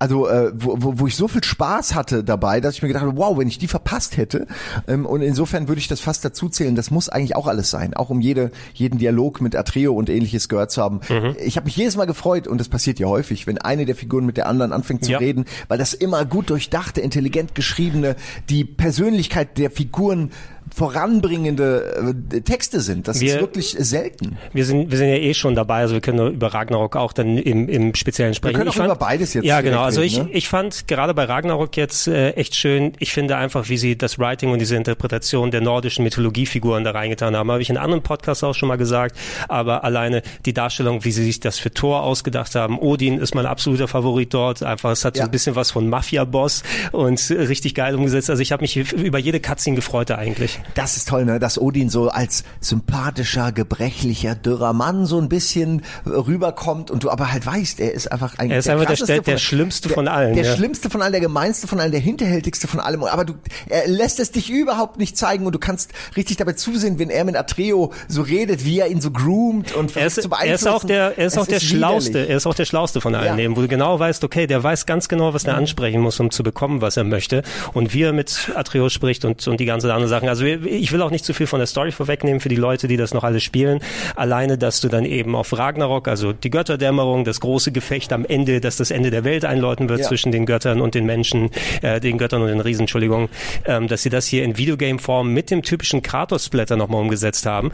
also 0.05 0.29
äh, 0.29 0.53
wo, 0.55 0.77
wo, 0.81 0.99
wo 0.99 1.07
ich 1.07 1.17
so 1.17 1.29
viel 1.29 1.43
Spaß 1.43 1.95
hatte 1.95 2.25
dabei, 2.25 2.61
dass 2.61 2.75
ich 2.75 2.83
mir 2.83 2.89
gedacht 2.89 3.07
habe, 3.07 3.17
wow, 3.17 3.39
wenn 3.39 3.49
ich 3.49 3.57
die 3.57 3.69
verpasst 3.69 4.19
hätte. 4.19 4.47
Ähm, 4.87 5.07
und 5.07 5.23
insofern 5.23 5.67
würde 5.67 5.79
ich 5.79 5.89
das 5.89 6.01
fast 6.01 6.23
dazu 6.27 6.51
zählen. 6.51 6.75
Das 6.77 6.91
muss 6.91 7.09
eigentlich 7.09 7.35
auch 7.37 7.47
alles 7.47 7.71
sein, 7.71 7.95
auch 7.95 8.11
um 8.11 8.21
jede, 8.21 8.51
jeden 8.75 8.99
Dialog 8.99 9.41
mit 9.41 9.57
Atreo 9.57 9.95
und 9.95 10.11
ähnliches 10.11 10.51
gehört 10.51 10.71
zu 10.73 10.83
haben. 10.83 11.01
Mhm. 11.09 11.37
Ich 11.43 11.57
habe 11.57 11.65
mich 11.65 11.77
jedes 11.77 11.97
Mal 11.97 12.05
gefreut 12.05 12.47
und 12.47 12.59
das 12.59 12.69
passiert 12.69 12.99
ja 12.99 13.07
häufig, 13.07 13.47
wenn 13.47 13.57
eine 13.57 13.87
der 13.87 13.97
Figuren 13.97 14.27
mit 14.27 14.37
der 14.37 14.47
anderen 14.47 14.75
anfängt 14.75 15.07
zu 15.07 15.13
ja. 15.13 15.17
reden, 15.17 15.47
weil 15.69 15.79
das 15.79 15.95
immer 15.95 16.27
gut 16.27 16.51
durchdachte, 16.51 17.01
intelligent 17.01 17.55
geschriebene, 17.55 18.15
die 18.51 18.67
Persönlichkeit 18.67 19.57
der 19.57 19.71
Figuren 19.71 20.33
voranbringende 20.75 22.17
äh, 22.33 22.41
Texte 22.41 22.81
sind. 22.81 23.07
Das 23.07 23.21
wir, 23.21 23.35
ist 23.35 23.41
wirklich 23.41 23.77
selten. 23.79 24.37
Wir 24.53 24.65
sind, 24.65 24.91
wir 24.91 24.99
sind 24.99 25.09
ja 25.09 25.15
eh 25.15 25.33
schon 25.33 25.55
dabei, 25.55 25.81
also 25.81 25.95
wir 25.95 26.01
können 26.01 26.35
über 26.35 26.53
Ragnarok 26.53 26.97
auch 26.97 27.13
dann 27.13 27.39
im, 27.39 27.69
im 27.69 27.95
Speziellen 27.95 28.35
sprechen. 28.35 28.55
Wir 28.55 28.59
können 28.59 28.71
auch 28.71 28.75
fand, 28.75 28.87
über 28.87 28.97
beides 28.97 29.35
jetzt 29.35 29.45
Ja, 29.45 29.61
genau. 29.61 29.83
Also 29.83 30.03
ich, 30.03 30.19
ne? 30.19 30.29
ich 30.33 30.49
fand 30.49 30.89
gerade 30.89 31.15
bei 31.15 31.25
Ragnarok 31.25 31.77
jetzt 31.77 32.09
äh, 32.09 32.31
echt 32.31 32.57
schön, 32.57 32.93
ich 32.99 33.13
finde 33.13 33.37
einfach, 33.37 33.69
wie 33.69 33.77
sie 33.77 33.97
das 33.97 34.19
Writing 34.19 34.51
und 34.51 34.59
diese 34.59 34.75
Interpretation 34.75 35.53
der 35.53 35.61
nordischen 35.61 36.03
Mythologiefiguren 36.03 36.83
da 36.83 36.91
reingetan 36.91 37.37
haben. 37.37 37.53
Habe 37.53 37.63
ich 37.63 37.71
in 37.71 37.77
anderen 37.77 38.03
Podcasts 38.03 38.43
auch 38.43 38.55
schon 38.55 38.69
mal 38.69 38.77
gesagt, 38.77 39.17
aber 39.49 39.85
alleine 39.85 40.23
die 40.45 40.55
Darstellung, 40.55 41.05
wie 41.05 41.13
sie 41.13 41.25
sich 41.25 41.39
das 41.39 41.61
für 41.61 41.73
Thor 41.73 42.03
ausgedacht 42.03 42.57
haben. 42.57 42.81
Odin 42.81 43.19
ist 43.19 43.37
mein 43.37 43.47
absoluter 43.47 43.87
Favorit 43.87 44.35
dort. 44.35 44.65
Einfach, 44.65 44.91
es 44.91 45.05
hat 45.05 45.17
ja. 45.17 45.23
so 45.23 45.29
ein 45.29 45.31
bisschen 45.31 45.55
was 45.55 45.71
von 45.71 45.89
Mafia-Boss 45.89 46.65
und 46.91 47.31
richtig 47.31 47.77
geil 47.77 47.95
umgesetzt. 47.95 48.29
Also 48.29 48.43
ich 48.43 48.51
habe 48.51 48.63
mich 48.63 48.77
über 48.77 49.19
jede 49.19 49.39
Cutscene 49.39 49.77
gefreut 49.77 50.11
eigentlich. 50.11 50.59
Das 50.75 50.97
ist 50.97 51.09
toll, 51.09 51.25
ne? 51.25 51.39
Dass 51.39 51.61
Odin 51.61 51.91
so 51.91 52.09
als 52.09 52.45
sympathischer, 52.61 53.53
gebrechlicher, 53.53 54.35
dürrer 54.35 54.73
Mann 54.73 55.07
so 55.07 55.21
ein 55.21 55.29
bisschen 55.29 55.83
rüberkommt 56.07 56.91
und 56.91 57.05
du 57.05 57.11
aber 57.11 57.33
halt 57.33 57.47
weißt, 57.47 57.81
er 57.81 57.93
ist 57.93 58.11
einfach 58.11 58.39
ein 58.39 58.51
Er 58.51 58.59
ist 58.59 58.67
der 58.67 58.79
einfach 58.79 58.95
der, 58.95 59.07
der, 59.07 59.21
der 59.21 59.39
Schlimmste 59.39 59.89
von 59.89 60.09
allen. 60.09 60.35
Der, 60.35 60.45
ja. 60.45 60.57
Schlimmste 60.57 60.91
von 60.91 61.03
allen, 61.03 61.13
der 61.13 61.21
gemeinste 61.21 61.67
von 61.67 61.81
allen, 61.81 61.93
der 61.93 62.01
hinterhältigste 62.01 62.67
von 62.67 62.81
allem. 62.81 63.05
Aber 63.05 63.25
du, 63.25 63.35
er 63.69 63.87
lässt 63.89 64.21
es 64.21 64.33
dich 64.33 64.51
überhaupt 64.51 64.99
nicht 64.99 65.17
zeigen 65.17 65.47
und 65.47 65.55
du 65.55 65.59
kannst 65.59 65.93
richtig 66.17 66.37
dabei 66.39 66.53
zusehen, 66.53 66.99
wenn 66.99 67.11
er 67.11 67.25
mit 67.25 67.37
Atreo 67.37 67.93
so 68.09 68.23
redet, 68.23 68.65
wie 68.65 68.81
er 68.81 68.89
ihn 68.89 69.01
so 69.01 69.11
groomt 69.11 69.75
und 69.75 69.97
er 69.97 70.07
ist, 70.07 70.23
zu 70.23 70.29
beeinflussen. 70.29 70.51
Er 70.51 70.55
ist 70.55 70.67
auch 70.67 70.85
der, 70.85 71.19
er 71.19 71.27
ist 71.27 71.33
es 71.35 71.39
auch 71.39 71.47
der 71.47 71.57
ist 71.57 71.65
Schlauste. 71.65 72.27
Er 72.27 72.37
ist 72.37 72.47
auch 72.47 72.55
der 72.55 72.65
Schlauste 72.65 73.01
von 73.01 73.15
allen, 73.15 73.39
ja. 73.39 73.57
wo 73.57 73.61
du 73.61 73.69
genau 73.69 73.99
weißt, 73.99 74.25
okay, 74.25 74.47
der 74.47 74.63
weiß 74.63 74.87
ganz 74.87 75.09
genau, 75.09 75.35
was 75.35 75.45
er 75.45 75.57
ansprechen 75.57 76.01
muss, 76.01 76.19
um 76.21 76.31
zu 76.31 76.43
bekommen, 76.43 76.81
was 76.81 76.97
er 76.97 77.05
möchte 77.05 77.43
und 77.73 77.93
wie 77.95 78.03
er 78.03 78.13
mit 78.13 78.53
Atreo 78.55 78.89
spricht 78.89 79.25
und, 79.25 79.47
und 79.47 79.61
die 79.61 79.65
ganzen 79.65 79.91
anderen 79.91 80.09
Sachen. 80.09 80.29
Also 80.29 80.45
ich 80.65 80.93
will 80.93 81.03
auch 81.03 81.11
nicht 81.11 81.25
zu 81.25 81.35
viel 81.35 81.47
von 81.47 81.59
der 81.61 81.67
Story 81.67 81.93
vorwegnehmen 81.93 82.41
für 82.41 82.49
die 82.49 82.57
Leute, 82.57 82.89
die 82.89 82.97
das 82.97 83.15
noch 83.15 83.25
alle 83.25 83.41
spielen. 83.41 83.81
Alleine, 84.17 84.59
dass 84.59 84.81
du 84.81 84.89
dann 84.89 85.05
eben 85.05 85.35
auf 85.37 85.57
Ragnarok, 85.57 86.09
also 86.09 86.33
die 86.33 86.51
Götterdämmerung, 86.51 87.25
das 87.25 87.41
große 87.41 87.73
Gefecht 87.73 88.13
am 88.13 88.25
Ende, 88.25 88.61
dass 88.61 88.77
das 88.77 88.91
Ende 88.91 89.11
der 89.11 89.25
Welt 89.25 89.45
einläuten 89.45 89.89
wird 89.89 90.01
ja. 90.01 90.07
zwischen 90.07 90.33
den 90.33 90.47
Göttern 90.47 90.81
und 90.81 90.95
den 90.95 91.07
Menschen, 91.07 91.51
äh, 91.83 92.01
den 92.01 92.19
Göttern 92.19 92.43
und 92.43 92.49
den 92.49 92.61
Riesen, 92.61 92.83
Entschuldigung, 92.83 93.29
ähm, 93.67 93.89
dass 93.89 94.03
sie 94.03 94.11
das 94.11 94.27
hier 94.27 94.45
in 94.45 94.59
Videogame-Form 94.59 95.33
mit 95.33 95.51
dem 95.51 95.63
typischen 95.63 96.03
Kratos-Splatter 96.03 96.77
nochmal 96.77 97.01
umgesetzt 97.01 97.47
haben. 97.47 97.73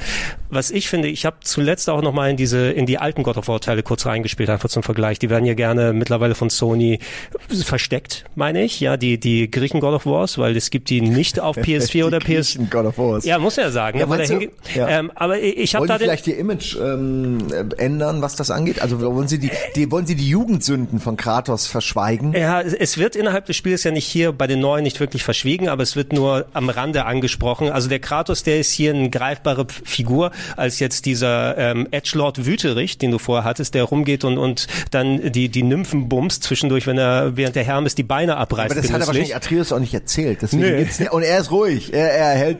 Was 0.49 0.71
ich 0.71 0.89
finde, 0.89 1.09
ich 1.09 1.27
habe 1.27 1.37
zuletzt 1.43 1.89
auch 1.91 2.03
nochmal 2.03 2.31
in 2.31 2.37
diese, 2.37 2.71
in 2.71 2.87
die 2.87 2.99
alten 2.99 3.23
God 3.23 3.37
of 3.37 3.49
War-Teile 3.49 3.83
kurz 3.83 4.07
reingespielt, 4.07 4.51
einfach 4.51 4.69
zum 4.69 4.83
Vergleich. 4.83 5.19
Die 5.19 5.31
werden 5.31 5.45
ja 5.45 5.55
gerne 5.55 5.93
mittlerweile 5.93 6.35
von 6.35 6.51
Sony 6.51 6.99
versteckt, 7.49 8.25
meine 8.35 8.63
ich, 8.63 8.81
ja, 8.81 8.97
die, 8.97 9.19
die 9.19 9.51
Griechen 9.51 9.81
God 9.81 9.95
of 9.95 10.07
Wars, 10.07 10.39
weil 10.39 10.57
es 10.57 10.71
gibt 10.71 10.91
die 10.91 11.01
nicht 11.01 11.41
auf 11.41 11.57
PS4 11.59 12.05
oder 12.05 12.19
PS. 12.19 12.59
God 12.71 12.87
of 12.87 12.99
Wars. 12.99 13.25
Ja, 13.25 13.39
muss 13.39 13.59
er 13.59 13.71
sagen. 13.71 13.99
Ja, 13.99 14.07
ja, 14.07 14.27
du, 14.27 14.49
ja. 14.75 14.89
Ähm, 14.89 15.13
aber 15.15 15.41
ich 15.41 15.75
habe 15.75 15.87
da 15.87 15.99
den 15.99 16.05
vielleicht 16.05 16.27
ihr 16.27 16.39
Image 16.39 16.77
ähm, 16.77 17.39
ändern, 17.79 18.23
was 18.23 18.37
das 18.37 18.51
angeht. 18.51 18.83
Also 18.83 19.01
wollen 19.01 19.29
Sie 19.29 19.39
die, 19.39 19.51
die 19.77 19.91
wollen 19.91 20.07
Sie 20.07 20.15
die 20.15 20.29
Jugendsünden 20.29 21.01
von 21.01 21.17
Kratos 21.17 21.67
verschweigen? 21.67 22.33
Ja, 22.33 22.61
es 22.61 22.99
wird 22.99 23.17
innerhalb 23.17 23.47
des 23.47 23.57
Spiels 23.57 23.85
ja 23.85 23.91
nicht 23.91 24.07
hier 24.07 24.33
bei 24.33 24.47
den 24.47 24.61
neuen 24.61 24.83
nicht 24.83 25.01
wirklich 25.01 25.25
verschwiegen, 25.25 25.69
aber 25.69 25.83
es 25.83 25.97
wird 25.97 26.13
nur 26.13 26.47
am 26.53 26.69
Rande 26.69 27.05
angesprochen. 27.05 27.71
Also 27.71 27.89
der 27.89 27.99
Kratos, 27.99 28.43
der 28.43 28.61
ist 28.61 28.73
hier 28.73 28.95
eine 28.95 29.11
greifbare 29.11 29.67
Figur 29.85 30.31
als 30.57 30.79
jetzt 30.79 31.07
dieser 31.07 31.57
ähm, 31.59 31.89
Edgelord 31.91 32.47
Wüterich, 32.47 32.99
den 32.99 33.11
du 33.11 33.19
vorher 33.19 33.45
hattest, 33.45 33.75
der 33.75 33.85
rumgeht 33.85 34.25
und 34.25 34.39
und 34.39 34.67
dann 34.91 35.33
die 35.33 35.49
die 35.49 35.63
Nymphen 35.63 36.09
bumst 36.09 36.43
zwischendurch, 36.43 36.87
wenn 36.87 36.99
er 36.99 37.37
während 37.37 37.57
der 37.57 37.65
Hermes 37.65 37.95
die 37.95 38.03
Beine 38.03 38.37
abreißt. 38.37 38.73
Aber 38.73 38.81
das 38.81 38.93
hat 38.93 39.01
er 39.01 39.07
wahrscheinlich 39.07 39.37
Atreus 39.37 39.73
auch 39.73 39.79
nicht 39.79 39.95
erzählt. 39.95 40.43
Deswegen 40.43 40.63
nee. 40.63 40.85
gibt's, 40.85 41.01
und 41.11 41.23
er 41.23 41.39
ist 41.39 41.51
ruhig. 41.51 41.93
Er, 41.93 42.13
er 42.13 42.31
hält 42.31 42.60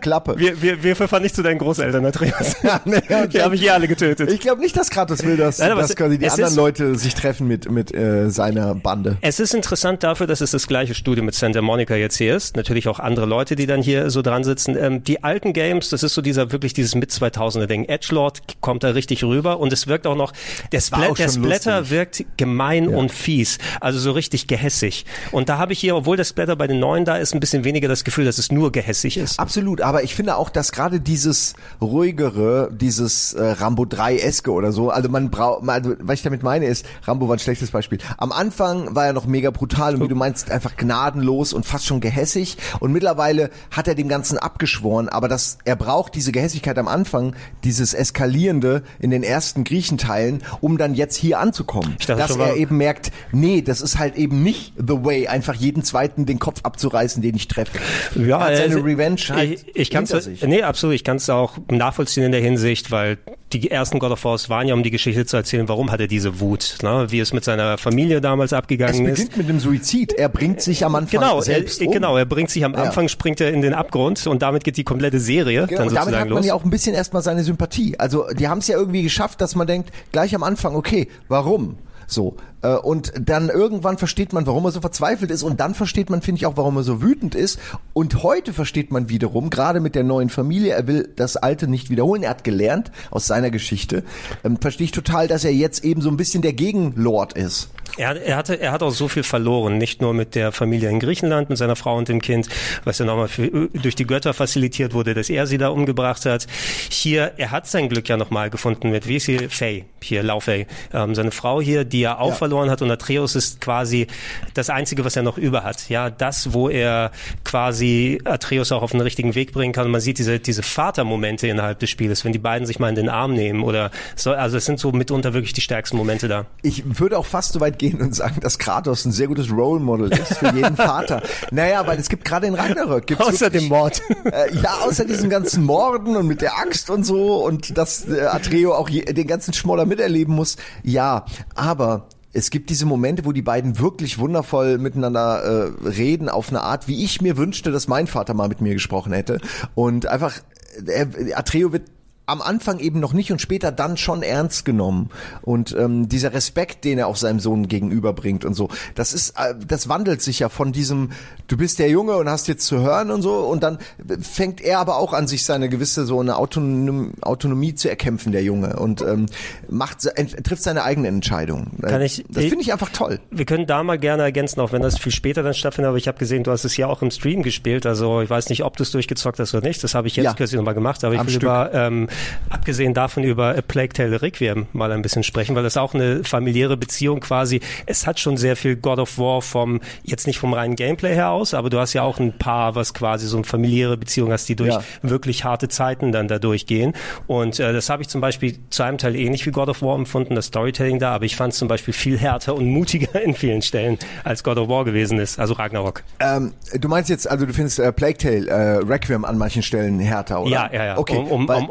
Klappe. 0.00 0.34
Wir, 0.38 0.60
wir, 0.60 0.82
wir 0.82 0.96
verfahren 0.96 1.22
nicht 1.22 1.34
zu 1.34 1.42
deinen 1.42 1.58
Großeltern, 1.58 2.04
Andreas. 2.04 2.56
ja, 2.62 2.80
nee, 2.84 3.00
die 3.32 3.42
habe 3.42 3.54
ich 3.54 3.60
hier 3.60 3.74
alle 3.74 3.88
getötet. 3.88 4.30
Ich 4.30 4.40
glaube 4.40 4.60
nicht, 4.60 4.76
dass 4.76 4.90
Kratos 4.90 5.24
will, 5.24 5.36
dass, 5.36 5.58
Nein, 5.58 5.76
dass 5.76 5.94
quasi 5.94 6.18
die 6.18 6.28
anderen 6.28 6.50
ist, 6.50 6.56
Leute 6.56 6.96
sich 6.96 7.14
treffen 7.14 7.46
mit, 7.46 7.70
mit 7.70 7.94
äh, 7.94 8.30
seiner 8.30 8.74
Bande. 8.74 9.16
Es 9.20 9.40
ist 9.40 9.54
interessant 9.54 10.02
dafür, 10.02 10.26
dass 10.26 10.40
es 10.40 10.50
das 10.50 10.66
gleiche 10.66 10.94
Studio 10.94 11.24
mit 11.24 11.34
Santa 11.34 11.62
Monica 11.62 11.94
jetzt 11.94 12.16
hier 12.16 12.36
ist. 12.36 12.56
Natürlich 12.56 12.88
auch 12.88 12.98
andere 12.98 13.26
Leute, 13.26 13.56
die 13.56 13.66
dann 13.66 13.82
hier 13.82 14.10
so 14.10 14.22
dran 14.22 14.44
sitzen. 14.44 14.76
Ähm, 14.78 15.04
die 15.04 15.22
alten 15.24 15.52
Games, 15.52 15.90
das 15.90 16.02
ist 16.02 16.14
so 16.14 16.22
dieser 16.22 16.52
wirklich 16.52 16.74
dieses 16.74 16.94
mit 16.94 17.10
2000er 17.10 17.66
Ding. 17.66 17.84
Edgelord 17.84 18.60
kommt 18.60 18.82
da 18.82 18.90
richtig 18.90 19.24
rüber 19.24 19.58
und 19.58 19.72
es 19.72 19.86
wirkt 19.86 20.06
auch 20.06 20.16
noch, 20.16 20.32
der, 20.72 20.80
Spl 20.80 21.14
der 21.16 21.28
Splatter 21.28 21.80
lustig. 21.80 21.96
wirkt 21.96 22.24
gemein 22.36 22.90
ja. 22.90 22.96
und 22.96 23.12
fies. 23.12 23.58
Also 23.80 23.98
so 23.98 24.12
richtig 24.12 24.46
gehässig. 24.46 25.04
Und 25.32 25.48
da 25.48 25.58
habe 25.58 25.72
ich 25.72 25.78
hier, 25.78 25.96
obwohl 25.96 26.16
der 26.16 26.24
Splatter 26.24 26.56
bei 26.56 26.66
den 26.66 26.78
neuen 26.78 27.04
da 27.04 27.16
ist, 27.16 27.34
ein 27.34 27.40
bisschen 27.40 27.64
weniger 27.64 27.88
das 27.88 28.04
Gefühl, 28.04 28.24
dass 28.24 28.38
es 28.38 28.50
nur 28.50 28.72
gehässig 28.72 29.16
ist. 29.16 29.33
Absolut, 29.38 29.80
aber 29.80 30.02
ich 30.02 30.14
finde 30.14 30.36
auch, 30.36 30.50
dass 30.50 30.72
gerade 30.72 31.00
dieses 31.00 31.54
ruhigere, 31.80 32.70
dieses 32.72 33.32
äh, 33.34 33.42
Rambo 33.42 33.84
3-eske 33.84 34.50
oder 34.50 34.72
so, 34.72 34.90
also 34.90 35.08
man 35.08 35.30
braucht, 35.30 35.68
also, 35.68 35.94
was 36.00 36.14
ich 36.14 36.22
damit 36.22 36.42
meine 36.42 36.66
ist, 36.66 36.86
Rambo 37.04 37.28
war 37.28 37.36
ein 37.36 37.38
schlechtes 37.38 37.70
Beispiel. 37.70 37.98
Am 38.18 38.32
Anfang 38.32 38.94
war 38.94 39.06
er 39.06 39.12
noch 39.12 39.26
mega 39.26 39.50
brutal 39.50 39.94
und 39.94 40.02
wie 40.02 40.08
du 40.08 40.14
meinst, 40.14 40.50
einfach 40.50 40.76
gnadenlos 40.76 41.52
und 41.52 41.66
fast 41.66 41.86
schon 41.86 42.00
gehässig 42.00 42.56
und 42.80 42.92
mittlerweile 42.92 43.50
hat 43.70 43.88
er 43.88 43.94
dem 43.94 44.08
Ganzen 44.08 44.38
abgeschworen, 44.38 45.08
aber 45.08 45.28
das, 45.28 45.58
er 45.64 45.76
braucht 45.76 46.14
diese 46.14 46.32
Gehässigkeit 46.32 46.78
am 46.78 46.88
Anfang, 46.88 47.34
dieses 47.64 47.94
Eskalierende 47.94 48.82
in 49.00 49.10
den 49.10 49.22
ersten 49.22 49.64
Griechenteilen, 49.64 50.42
um 50.60 50.78
dann 50.78 50.94
jetzt 50.94 51.16
hier 51.16 51.38
anzukommen. 51.40 51.96
Dachte 52.06 52.14
dass 52.14 52.36
er 52.36 52.56
eben 52.56 52.76
merkt, 52.76 53.12
nee, 53.32 53.62
das 53.62 53.80
ist 53.80 53.98
halt 53.98 54.16
eben 54.16 54.42
nicht 54.42 54.74
the 54.76 55.04
way, 55.04 55.26
einfach 55.26 55.54
jeden 55.54 55.82
zweiten 55.84 56.26
den 56.26 56.38
Kopf 56.38 56.60
abzureißen, 56.62 57.22
den 57.22 57.34
ich 57.34 57.48
treffe. 57.48 57.78
Ja, 58.14 58.38
er 58.38 58.44
hat 58.46 58.56
seine 58.56 58.84
Revenge 58.84 59.13
halt 59.16 59.52
ich, 59.52 59.76
ich 59.76 59.90
kann's, 59.90 60.12
Nee, 60.42 60.62
absolut. 60.62 60.94
Ich 60.94 61.04
kann 61.04 61.16
es 61.16 61.28
auch 61.30 61.58
nachvollziehen 61.70 62.24
in 62.24 62.32
der 62.32 62.40
Hinsicht, 62.40 62.90
weil 62.90 63.18
die 63.52 63.70
ersten 63.70 63.98
God 63.98 64.12
of 64.12 64.24
Wars 64.24 64.48
waren 64.50 64.66
ja, 64.66 64.74
um 64.74 64.82
die 64.82 64.90
Geschichte 64.90 65.26
zu 65.26 65.36
erzählen, 65.36 65.68
warum 65.68 65.90
hat 65.90 66.00
er 66.00 66.06
diese 66.06 66.40
Wut, 66.40 66.78
ne? 66.82 67.06
wie 67.10 67.20
es 67.20 67.32
mit 67.32 67.44
seiner 67.44 67.78
Familie 67.78 68.20
damals 68.20 68.52
abgegangen 68.52 69.06
ist. 69.06 69.12
Es 69.12 69.16
beginnt 69.18 69.30
ist. 69.30 69.36
mit 69.36 69.48
dem 69.48 69.60
Suizid. 69.60 70.12
Er 70.14 70.28
bringt 70.28 70.60
sich 70.60 70.84
am 70.84 70.94
Anfang 70.94 71.20
genau, 71.20 71.40
selbst 71.40 71.80
er, 71.80 71.88
um. 71.88 71.92
Genau, 71.92 72.16
er 72.16 72.24
bringt 72.24 72.50
sich 72.50 72.64
am 72.64 72.74
Anfang, 72.74 73.04
ja. 73.04 73.08
springt 73.08 73.40
er 73.40 73.52
in 73.52 73.62
den 73.62 73.74
Abgrund 73.74 74.26
und 74.26 74.42
damit 74.42 74.64
geht 74.64 74.76
die 74.76 74.84
komplette 74.84 75.20
Serie 75.20 75.66
genau, 75.66 75.78
dann 75.78 75.88
sozusagen 75.88 76.12
damit 76.12 76.20
hat 76.20 76.34
man 76.34 76.44
ja 76.44 76.54
auch 76.54 76.64
ein 76.64 76.70
bisschen 76.70 76.94
erstmal 76.94 77.22
seine 77.22 77.44
Sympathie. 77.44 77.98
Also 77.98 78.26
die 78.32 78.48
haben 78.48 78.58
es 78.58 78.68
ja 78.68 78.76
irgendwie 78.76 79.02
geschafft, 79.02 79.40
dass 79.40 79.54
man 79.54 79.66
denkt, 79.66 79.90
gleich 80.12 80.34
am 80.34 80.42
Anfang, 80.42 80.74
okay, 80.74 81.08
warum? 81.28 81.78
So. 82.06 82.36
Äh, 82.64 82.76
und 82.76 83.12
dann 83.20 83.48
irgendwann 83.48 83.98
versteht 83.98 84.32
man, 84.32 84.46
warum 84.46 84.64
er 84.64 84.72
so 84.72 84.80
verzweifelt 84.80 85.30
ist. 85.30 85.42
Und 85.42 85.60
dann 85.60 85.74
versteht 85.74 86.10
man, 86.10 86.22
finde 86.22 86.40
ich, 86.40 86.46
auch, 86.46 86.56
warum 86.56 86.76
er 86.76 86.82
so 86.82 87.02
wütend 87.02 87.34
ist. 87.34 87.60
Und 87.92 88.22
heute 88.22 88.52
versteht 88.52 88.90
man 88.90 89.08
wiederum, 89.08 89.50
gerade 89.50 89.80
mit 89.80 89.94
der 89.94 90.02
neuen 90.02 90.30
Familie, 90.30 90.72
er 90.72 90.86
will 90.86 91.12
das 91.14 91.36
Alte 91.36 91.68
nicht 91.68 91.90
wiederholen. 91.90 92.22
Er 92.22 92.30
hat 92.30 92.44
gelernt 92.44 92.90
aus 93.10 93.26
seiner 93.26 93.50
Geschichte. 93.50 94.02
Ähm, 94.42 94.56
verstehe 94.60 94.86
ich 94.86 94.92
total, 94.92 95.28
dass 95.28 95.44
er 95.44 95.52
jetzt 95.52 95.84
eben 95.84 96.00
so 96.00 96.08
ein 96.08 96.16
bisschen 96.16 96.42
der 96.42 96.54
Gegenlord 96.54 97.34
ist. 97.34 97.68
Er, 97.96 98.20
er, 98.20 98.36
hatte, 98.36 98.60
er 98.60 98.72
hat 98.72 98.82
auch 98.82 98.90
so 98.90 99.06
viel 99.06 99.22
verloren, 99.22 99.78
nicht 99.78 100.00
nur 100.00 100.14
mit 100.14 100.34
der 100.34 100.50
Familie 100.50 100.88
in 100.90 100.98
Griechenland, 100.98 101.48
mit 101.48 101.58
seiner 101.58 101.76
Frau 101.76 101.96
und 101.96 102.08
dem 102.08 102.20
Kind, 102.20 102.48
was 102.82 102.98
ja 102.98 103.04
nochmal 103.04 103.28
durch 103.72 103.94
die 103.94 104.06
Götter 104.06 104.34
facilitiert 104.34 104.94
wurde, 104.94 105.14
dass 105.14 105.30
er 105.30 105.46
sie 105.46 105.58
da 105.58 105.68
umgebracht 105.68 106.26
hat. 106.26 106.46
Hier, 106.90 107.32
er 107.36 107.52
hat 107.52 107.68
sein 107.68 107.88
Glück 107.88 108.08
ja 108.08 108.16
nochmal 108.16 108.50
gefunden 108.50 108.90
mit, 108.90 109.06
wie 109.06 109.16
ist 109.16 109.26
sie, 109.26 109.48
Faye, 109.48 109.84
hier, 110.02 110.24
Lau 110.24 110.40
Faye, 110.40 110.66
ähm, 110.92 111.14
seine 111.14 111.30
Frau 111.30 111.60
hier, 111.60 111.84
die 111.84 112.02
er 112.02 112.20
auch 112.20 112.30
ja. 112.30 112.34
verloren 112.34 112.53
verloren 112.54 112.70
hat 112.70 112.82
und 112.82 112.90
Atreus 112.90 113.34
ist 113.34 113.60
quasi 113.60 114.06
das 114.54 114.70
Einzige, 114.70 115.04
was 115.04 115.16
er 115.16 115.22
noch 115.22 115.38
über 115.38 115.64
hat. 115.64 115.88
Ja, 115.88 116.10
das, 116.10 116.52
wo 116.52 116.68
er 116.68 117.10
quasi 117.42 118.20
Atreus 118.24 118.70
auch 118.70 118.82
auf 118.82 118.92
den 118.92 119.00
richtigen 119.00 119.34
Weg 119.34 119.52
bringen 119.52 119.72
kann. 119.72 119.86
Und 119.86 119.92
man 119.92 120.00
sieht 120.00 120.18
diese, 120.18 120.38
diese 120.38 120.62
Vatermomente 120.62 121.48
innerhalb 121.48 121.80
des 121.80 121.90
Spieles, 121.90 122.24
wenn 122.24 122.32
die 122.32 122.38
beiden 122.38 122.66
sich 122.66 122.78
mal 122.78 122.88
in 122.88 122.94
den 122.94 123.08
Arm 123.08 123.34
nehmen 123.34 123.64
oder 123.64 123.90
so, 124.14 124.32
also 124.32 124.56
es 124.56 124.66
sind 124.66 124.78
so 124.78 124.92
mitunter 124.92 125.34
wirklich 125.34 125.52
die 125.52 125.60
stärksten 125.60 125.96
Momente 125.96 126.28
da. 126.28 126.46
Ich 126.62 127.00
würde 127.00 127.18
auch 127.18 127.26
fast 127.26 127.52
so 127.52 127.60
weit 127.60 127.78
gehen 127.78 128.00
und 128.00 128.14
sagen, 128.14 128.40
dass 128.40 128.58
Kratos 128.58 129.04
ein 129.04 129.12
sehr 129.12 129.26
gutes 129.26 129.50
Role 129.50 129.80
Model 129.80 130.12
ist 130.12 130.38
für 130.38 130.54
jeden 130.54 130.76
Vater. 130.76 131.22
Naja, 131.50 131.86
weil 131.86 131.98
es 131.98 132.08
gibt 132.08 132.24
gerade 132.24 132.46
in 132.46 132.54
Ragnarök 132.54 133.06
gibt's 133.06 133.24
Außer 133.24 133.52
wirklich, 133.52 133.62
dem 133.62 133.68
Mord. 133.68 134.02
Äh, 134.24 134.54
ja, 134.56 134.78
außer 134.84 135.04
diesen 135.04 135.30
ganzen 135.30 135.64
Morden 135.64 136.16
und 136.16 136.26
mit 136.26 136.40
der 136.40 136.58
Axt 136.58 136.90
und 136.90 137.04
so 137.04 137.44
und 137.44 137.76
dass 137.76 138.08
äh, 138.08 138.22
Atreo 138.22 138.74
auch 138.74 138.88
je, 138.88 139.04
den 139.04 139.26
ganzen 139.26 139.52
Schmoller 139.52 139.86
miterleben 139.86 140.34
muss. 140.34 140.56
Ja, 140.82 141.26
aber 141.54 142.08
es 142.34 142.50
gibt 142.50 142.68
diese 142.68 142.84
Momente, 142.84 143.24
wo 143.24 143.32
die 143.32 143.42
beiden 143.42 143.78
wirklich 143.78 144.18
wundervoll 144.18 144.78
miteinander 144.78 145.72
äh, 145.82 145.88
reden, 145.88 146.28
auf 146.28 146.50
eine 146.50 146.62
Art, 146.62 146.88
wie 146.88 147.04
ich 147.04 147.20
mir 147.20 147.36
wünschte, 147.36 147.70
dass 147.70 147.88
mein 147.88 148.06
Vater 148.06 148.34
mal 148.34 148.48
mit 148.48 148.60
mir 148.60 148.74
gesprochen 148.74 149.12
hätte. 149.12 149.40
Und 149.74 150.06
einfach, 150.06 150.40
er, 150.86 151.08
Atreo 151.38 151.72
wird 151.72 151.84
am 152.26 152.40
Anfang 152.40 152.78
eben 152.78 153.00
noch 153.00 153.12
nicht 153.12 153.30
und 153.32 153.40
später 153.40 153.70
dann 153.70 153.96
schon 153.96 154.22
ernst 154.22 154.64
genommen 154.64 155.10
und 155.42 155.76
ähm, 155.78 156.08
dieser 156.08 156.32
Respekt, 156.32 156.84
den 156.84 156.98
er 156.98 157.06
auch 157.06 157.16
seinem 157.16 157.38
Sohn 157.38 157.68
gegenüberbringt 157.68 158.44
und 158.46 158.54
so, 158.54 158.68
das 158.94 159.12
ist, 159.12 159.34
äh, 159.38 159.54
das 159.66 159.88
wandelt 159.90 160.22
sich 160.22 160.38
ja 160.38 160.48
von 160.48 160.72
diesem, 160.72 161.10
du 161.48 161.56
bist 161.58 161.78
der 161.78 161.90
Junge 161.90 162.16
und 162.16 162.28
hast 162.28 162.48
jetzt 162.48 162.66
zu 162.66 162.80
hören 162.80 163.10
und 163.10 163.20
so 163.20 163.34
und 163.40 163.62
dann 163.62 163.78
fängt 164.22 164.60
er 164.62 164.78
aber 164.78 164.96
auch 164.96 165.12
an, 165.12 165.26
sich 165.26 165.44
seine 165.44 165.68
gewisse 165.68 166.06
so 166.06 166.18
eine 166.20 166.36
Autonom 166.36 167.12
Autonomie 167.20 167.74
zu 167.74 167.90
erkämpfen, 167.90 168.32
der 168.32 168.42
Junge 168.42 168.76
und 168.76 169.02
ähm, 169.02 169.26
macht, 169.68 169.98
trifft 170.44 170.62
seine 170.62 170.82
eigene 170.84 171.08
Entscheidung. 171.08 171.72
Kann 171.82 172.00
ich, 172.00 172.24
das 172.30 172.44
finde 172.44 172.62
ich 172.62 172.72
einfach 172.72 172.88
toll. 172.90 173.20
Wir 173.30 173.44
können 173.44 173.66
da 173.66 173.82
mal 173.82 173.98
gerne 173.98 174.22
ergänzen, 174.22 174.60
auch 174.60 174.72
wenn 174.72 174.80
das 174.82 174.98
viel 174.98 175.12
später 175.12 175.42
dann 175.42 175.52
stattfindet, 175.54 175.88
aber 175.88 175.98
ich 175.98 176.08
habe 176.08 176.18
gesehen, 176.18 176.42
du 176.42 176.50
hast 176.50 176.64
es 176.64 176.76
ja 176.76 176.86
auch 176.86 177.02
im 177.02 177.10
Stream 177.10 177.42
gespielt, 177.42 177.84
also 177.84 178.22
ich 178.22 178.30
weiß 178.30 178.48
nicht, 178.48 178.64
ob 178.64 178.76
du 178.78 178.82
es 178.82 178.90
durchgezockt 178.92 179.38
hast 179.38 179.54
oder 179.54 179.66
nicht, 179.66 179.84
das 179.84 179.94
habe 179.94 180.06
ich 180.08 180.16
jetzt 180.16 180.24
Ja. 180.24 180.32
kürzlich 180.34 180.56
nochmal 180.56 180.74
gemacht, 180.74 181.04
aber 181.04 181.14
ich 181.14 181.20
Am 181.20 181.26
will 181.26 181.32
Stück. 181.34 181.42
über 181.42 181.70
ähm, 181.74 182.08
abgesehen 182.50 182.94
davon 182.94 183.24
über 183.24 183.56
A 183.56 183.60
Plague 183.62 183.92
Tale 183.92 184.22
Requiem 184.22 184.66
mal 184.72 184.92
ein 184.92 185.02
bisschen 185.02 185.22
sprechen, 185.22 185.54
weil 185.56 185.62
das 185.62 185.76
auch 185.76 185.94
eine 185.94 186.24
familiäre 186.24 186.76
Beziehung 186.76 187.20
quasi, 187.20 187.60
es 187.86 188.06
hat 188.06 188.20
schon 188.20 188.36
sehr 188.36 188.56
viel 188.56 188.76
God 188.76 188.98
of 188.98 189.18
War 189.18 189.42
vom, 189.42 189.80
jetzt 190.02 190.26
nicht 190.26 190.38
vom 190.38 190.52
reinen 190.52 190.76
Gameplay 190.76 191.14
her 191.14 191.30
aus, 191.30 191.54
aber 191.54 191.70
du 191.70 191.78
hast 191.78 191.92
ja 191.92 192.02
auch 192.02 192.18
ein 192.18 192.36
Paar, 192.38 192.74
was 192.74 192.94
quasi 192.94 193.26
so 193.26 193.36
eine 193.36 193.44
familiäre 193.44 193.96
Beziehung 193.96 194.32
hast, 194.32 194.48
die 194.48 194.56
durch 194.56 194.70
Ja. 194.74 194.82
wirklich 195.02 195.44
harte 195.44 195.68
Zeiten 195.68 196.12
dann 196.12 196.28
da 196.28 196.38
durchgehen. 196.38 196.92
Und 197.26 197.58
äh, 197.60 197.72
das 197.72 197.90
habe 197.90 198.02
ich 198.02 198.08
zum 198.08 198.20
Beispiel 198.20 198.56
zu 198.70 198.82
einem 198.82 198.98
Teil 198.98 199.16
ähnlich 199.16 199.44
wie 199.46 199.50
God 199.50 199.68
of 199.68 199.82
War 199.82 199.94
empfunden, 199.96 200.34
das 200.34 200.46
Storytelling 200.46 200.98
da, 200.98 201.14
aber 201.14 201.24
ich 201.24 201.36
fand 201.36 201.52
es 201.52 201.58
zum 201.58 201.68
Beispiel 201.68 201.94
viel 201.94 202.18
härter 202.18 202.54
und 202.54 202.66
mutiger 202.68 203.20
in 203.22 203.34
vielen 203.34 203.62
Stellen, 203.62 203.98
als 204.24 204.42
God 204.42 204.58
of 204.58 204.68
War 204.68 204.84
gewesen 204.84 205.18
ist, 205.18 205.38
also 205.38 205.54
Ragnarok. 205.54 206.02
Ähm, 206.20 206.52
du 206.74 206.88
meinst 206.88 207.10
jetzt, 207.10 207.28
also 207.30 207.46
du 207.46 207.52
findest 207.52 207.78
äh, 207.78 207.92
Plague 207.92 208.18
Tale, 208.18 208.46
äh, 208.48 208.76
Requiem 208.84 209.24
an 209.24 209.38
manchen 209.38 209.62
Stellen 209.62 209.98
härter, 210.00 210.40
oder? 210.42 210.50
Ja, 210.50 210.70
ja, 210.72 210.84
ja, 210.86 210.98
Okay, 210.98 211.16
um, 211.16 211.30
um, 211.30 211.48
weil- 211.48 211.62
um 211.62 211.70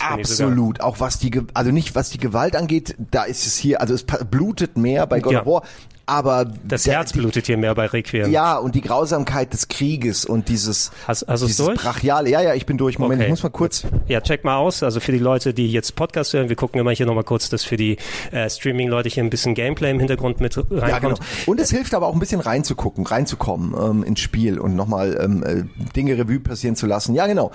einiges. 0.00 0.40
Absolut. 0.40 0.80
Auch 0.80 1.00
was 1.00 1.18
die, 1.18 1.42
also 1.54 1.70
nicht 1.70 1.94
was 1.94 2.10
die 2.10 2.18
Gewalt 2.18 2.56
angeht, 2.56 2.96
da 2.98 3.24
ist 3.24 3.46
es 3.46 3.56
hier, 3.56 3.80
also 3.80 3.94
es 3.94 4.04
blutet 4.04 4.76
mehr 4.76 5.06
bei 5.06 5.20
God 5.20 5.32
Ja. 5.32 5.40
of 5.40 5.46
War, 5.46 5.62
aber 6.06 6.46
Das 6.64 6.82
der- 6.84 6.94
Herz 6.94 7.12
blutet 7.12 7.46
hier 7.46 7.56
mehr 7.56 7.74
bei 7.74 7.86
Requiem. 7.86 8.30
Ja, 8.30 8.56
und 8.58 8.74
die 8.74 8.80
Grausamkeit 8.80 9.52
des 9.52 9.68
Krieges 9.68 10.24
und 10.24 10.48
dieses, 10.48 10.90
Hast- 11.08 11.26
hast 11.26 11.40
dieses 11.42 11.56
durch? 11.56 11.80
brachiale. 11.80 12.28
Ja, 12.30 12.40
ja, 12.42 12.54
ich 12.54 12.66
bin 12.66 12.76
durch. 12.78 12.98
Moment, 12.98 13.20
Okay. 13.20 13.26
ich 13.26 13.30
muss 13.30 13.42
mal 13.42 13.48
kurz. 13.50 13.84
Ja, 14.08 14.20
check 14.20 14.44
mal 14.44 14.56
aus. 14.56 14.82
Also 14.82 15.00
für 15.00 15.12
die 15.12 15.18
Leute, 15.18 15.54
die 15.54 15.70
jetzt 15.70 15.96
Podcast 15.96 16.32
hören, 16.34 16.48
wir 16.48 16.56
gucken 16.56 16.80
immer 16.80 16.90
hier 16.90 17.06
nochmal 17.06 17.24
kurz, 17.24 17.48
dass 17.48 17.64
für 17.64 17.76
die 17.76 17.96
äh, 18.32 18.48
Streaming-Leute 18.50 19.08
hier 19.08 19.22
ein 19.24 19.30
bisschen 19.30 19.54
Gameplay 19.54 19.90
im 19.90 19.98
Hintergrund 19.98 20.40
mit 20.40 20.56
reinkommt. 20.56 20.82
Ja, 20.88 20.98
genau. 20.98 21.14
Und 21.46 21.60
es 21.60 21.70
hilft 21.70 21.94
aber 21.94 22.06
auch 22.06 22.12
ein 22.14 22.20
bisschen 22.20 22.40
reinzugucken, 22.40 23.06
reinzukommen 23.06 23.74
ähm, 23.80 24.02
ins 24.04 24.20
Spiel 24.20 24.58
und 24.58 24.76
nochmal 24.76 25.18
ähm, 25.22 25.42
äh, 25.42 25.64
Dinge 25.96 26.18
Revue 26.18 26.40
passieren 26.40 26.76
zu 26.76 26.86
lassen. 26.86 27.14
Ja, 27.14 27.26
genau. 27.26 27.50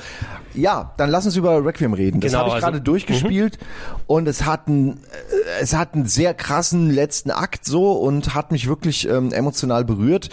Ja, 0.56 0.94
dann 0.98 1.10
lass 1.12 1.26
uns 1.26 1.36
über 1.36 1.64
Requiem 1.64 1.94
reden. 1.94 2.20
Das 2.20 2.32
Genau, 2.32 2.40
habe 2.40 2.50
ich 2.50 2.56
also- 2.56 2.66
gerade 2.66 2.82
durchgespielt 2.82 3.60
und 4.08 4.28
es 4.28 4.46
hat 4.46 4.68
einen, 4.68 4.94
äh, 4.94 5.62
es 5.62 5.76
hat 5.76 5.94
einen 5.94 6.08
sehr 6.08 6.34
krassen 6.34 6.90
letzten 6.90 7.32
Akt 7.32 7.66
so 7.66 7.94
und 7.94 8.34
hat 8.34 8.39
mich 8.52 8.68
wirklich 8.68 9.08
ähm, 9.08 9.32
emotional 9.32 9.86
berührt 9.86 10.30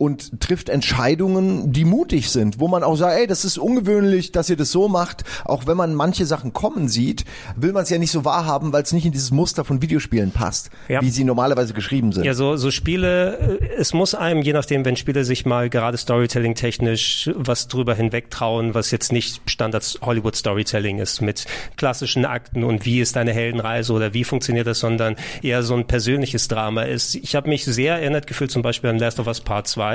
und 0.00 0.40
trifft 0.40 0.70
Entscheidungen, 0.70 1.72
die 1.74 1.84
mutig 1.84 2.30
sind, 2.30 2.58
wo 2.58 2.68
man 2.68 2.82
auch 2.82 2.96
sagt, 2.96 3.18
ey, 3.18 3.26
das 3.26 3.44
ist 3.44 3.58
ungewöhnlich, 3.58 4.32
dass 4.32 4.48
ihr 4.48 4.56
das 4.56 4.70
so 4.72 4.88
macht. 4.88 5.24
Auch 5.44 5.66
wenn 5.66 5.76
man 5.76 5.94
manche 5.94 6.24
Sachen 6.24 6.54
kommen 6.54 6.88
sieht, 6.88 7.26
will 7.54 7.72
man 7.72 7.82
es 7.82 7.90
ja 7.90 7.98
nicht 7.98 8.10
so 8.10 8.24
wahrhaben, 8.24 8.72
weil 8.72 8.82
es 8.82 8.92
nicht 8.94 9.04
in 9.04 9.12
dieses 9.12 9.30
Muster 9.30 9.62
von 9.62 9.82
Videospielen 9.82 10.30
passt, 10.30 10.70
Ja. 10.88 11.02
wie 11.02 11.10
sie 11.10 11.22
normalerweise 11.24 11.74
geschrieben 11.74 12.12
sind. 12.12 12.24
Ja, 12.24 12.32
so, 12.32 12.56
so 12.56 12.70
Spiele, 12.70 13.58
äh, 13.60 13.66
es 13.76 13.92
muss 13.92 14.14
einem, 14.14 14.40
je 14.40 14.54
nachdem, 14.54 14.86
wenn 14.86 14.96
Spiele 14.96 15.22
sich 15.24 15.44
mal 15.44 15.68
gerade 15.68 15.98
Storytelling-technisch 15.98 17.30
was 17.34 17.68
drüber 17.68 17.94
hinwegtrauen, 17.94 18.74
was 18.74 18.90
jetzt 18.90 19.12
nicht 19.12 19.42
Standard 19.46 19.98
Hollywood-Storytelling 20.00 20.98
ist, 20.98 21.20
mit 21.20 21.44
klassischen 21.76 22.24
Akten 22.24 22.64
und 22.64 22.86
wie 22.86 23.00
ist 23.00 23.16
deine 23.16 23.32
Heldenreise 23.32 23.92
oder 23.92 24.14
wie 24.14 24.24
funktioniert 24.24 24.66
das, 24.66 24.78
sondern 24.80 25.16
eher 25.42 25.62
so 25.62 25.74
ein 25.74 25.86
persönliches 25.86 26.48
Drama 26.48 26.84
ist. 26.84 27.14
Ich 27.16 27.34
habe 27.36 27.50
mich 27.50 27.64
sehr 27.66 27.96
erinnert 27.96 28.26
gefühlt 28.26 28.50
zum 28.50 28.62
Beispiel 28.62 28.88
an 28.88 28.98
Last 28.98 29.20
of 29.20 29.26
Us 29.26 29.40
Part 29.40 29.68
2, 29.68 29.89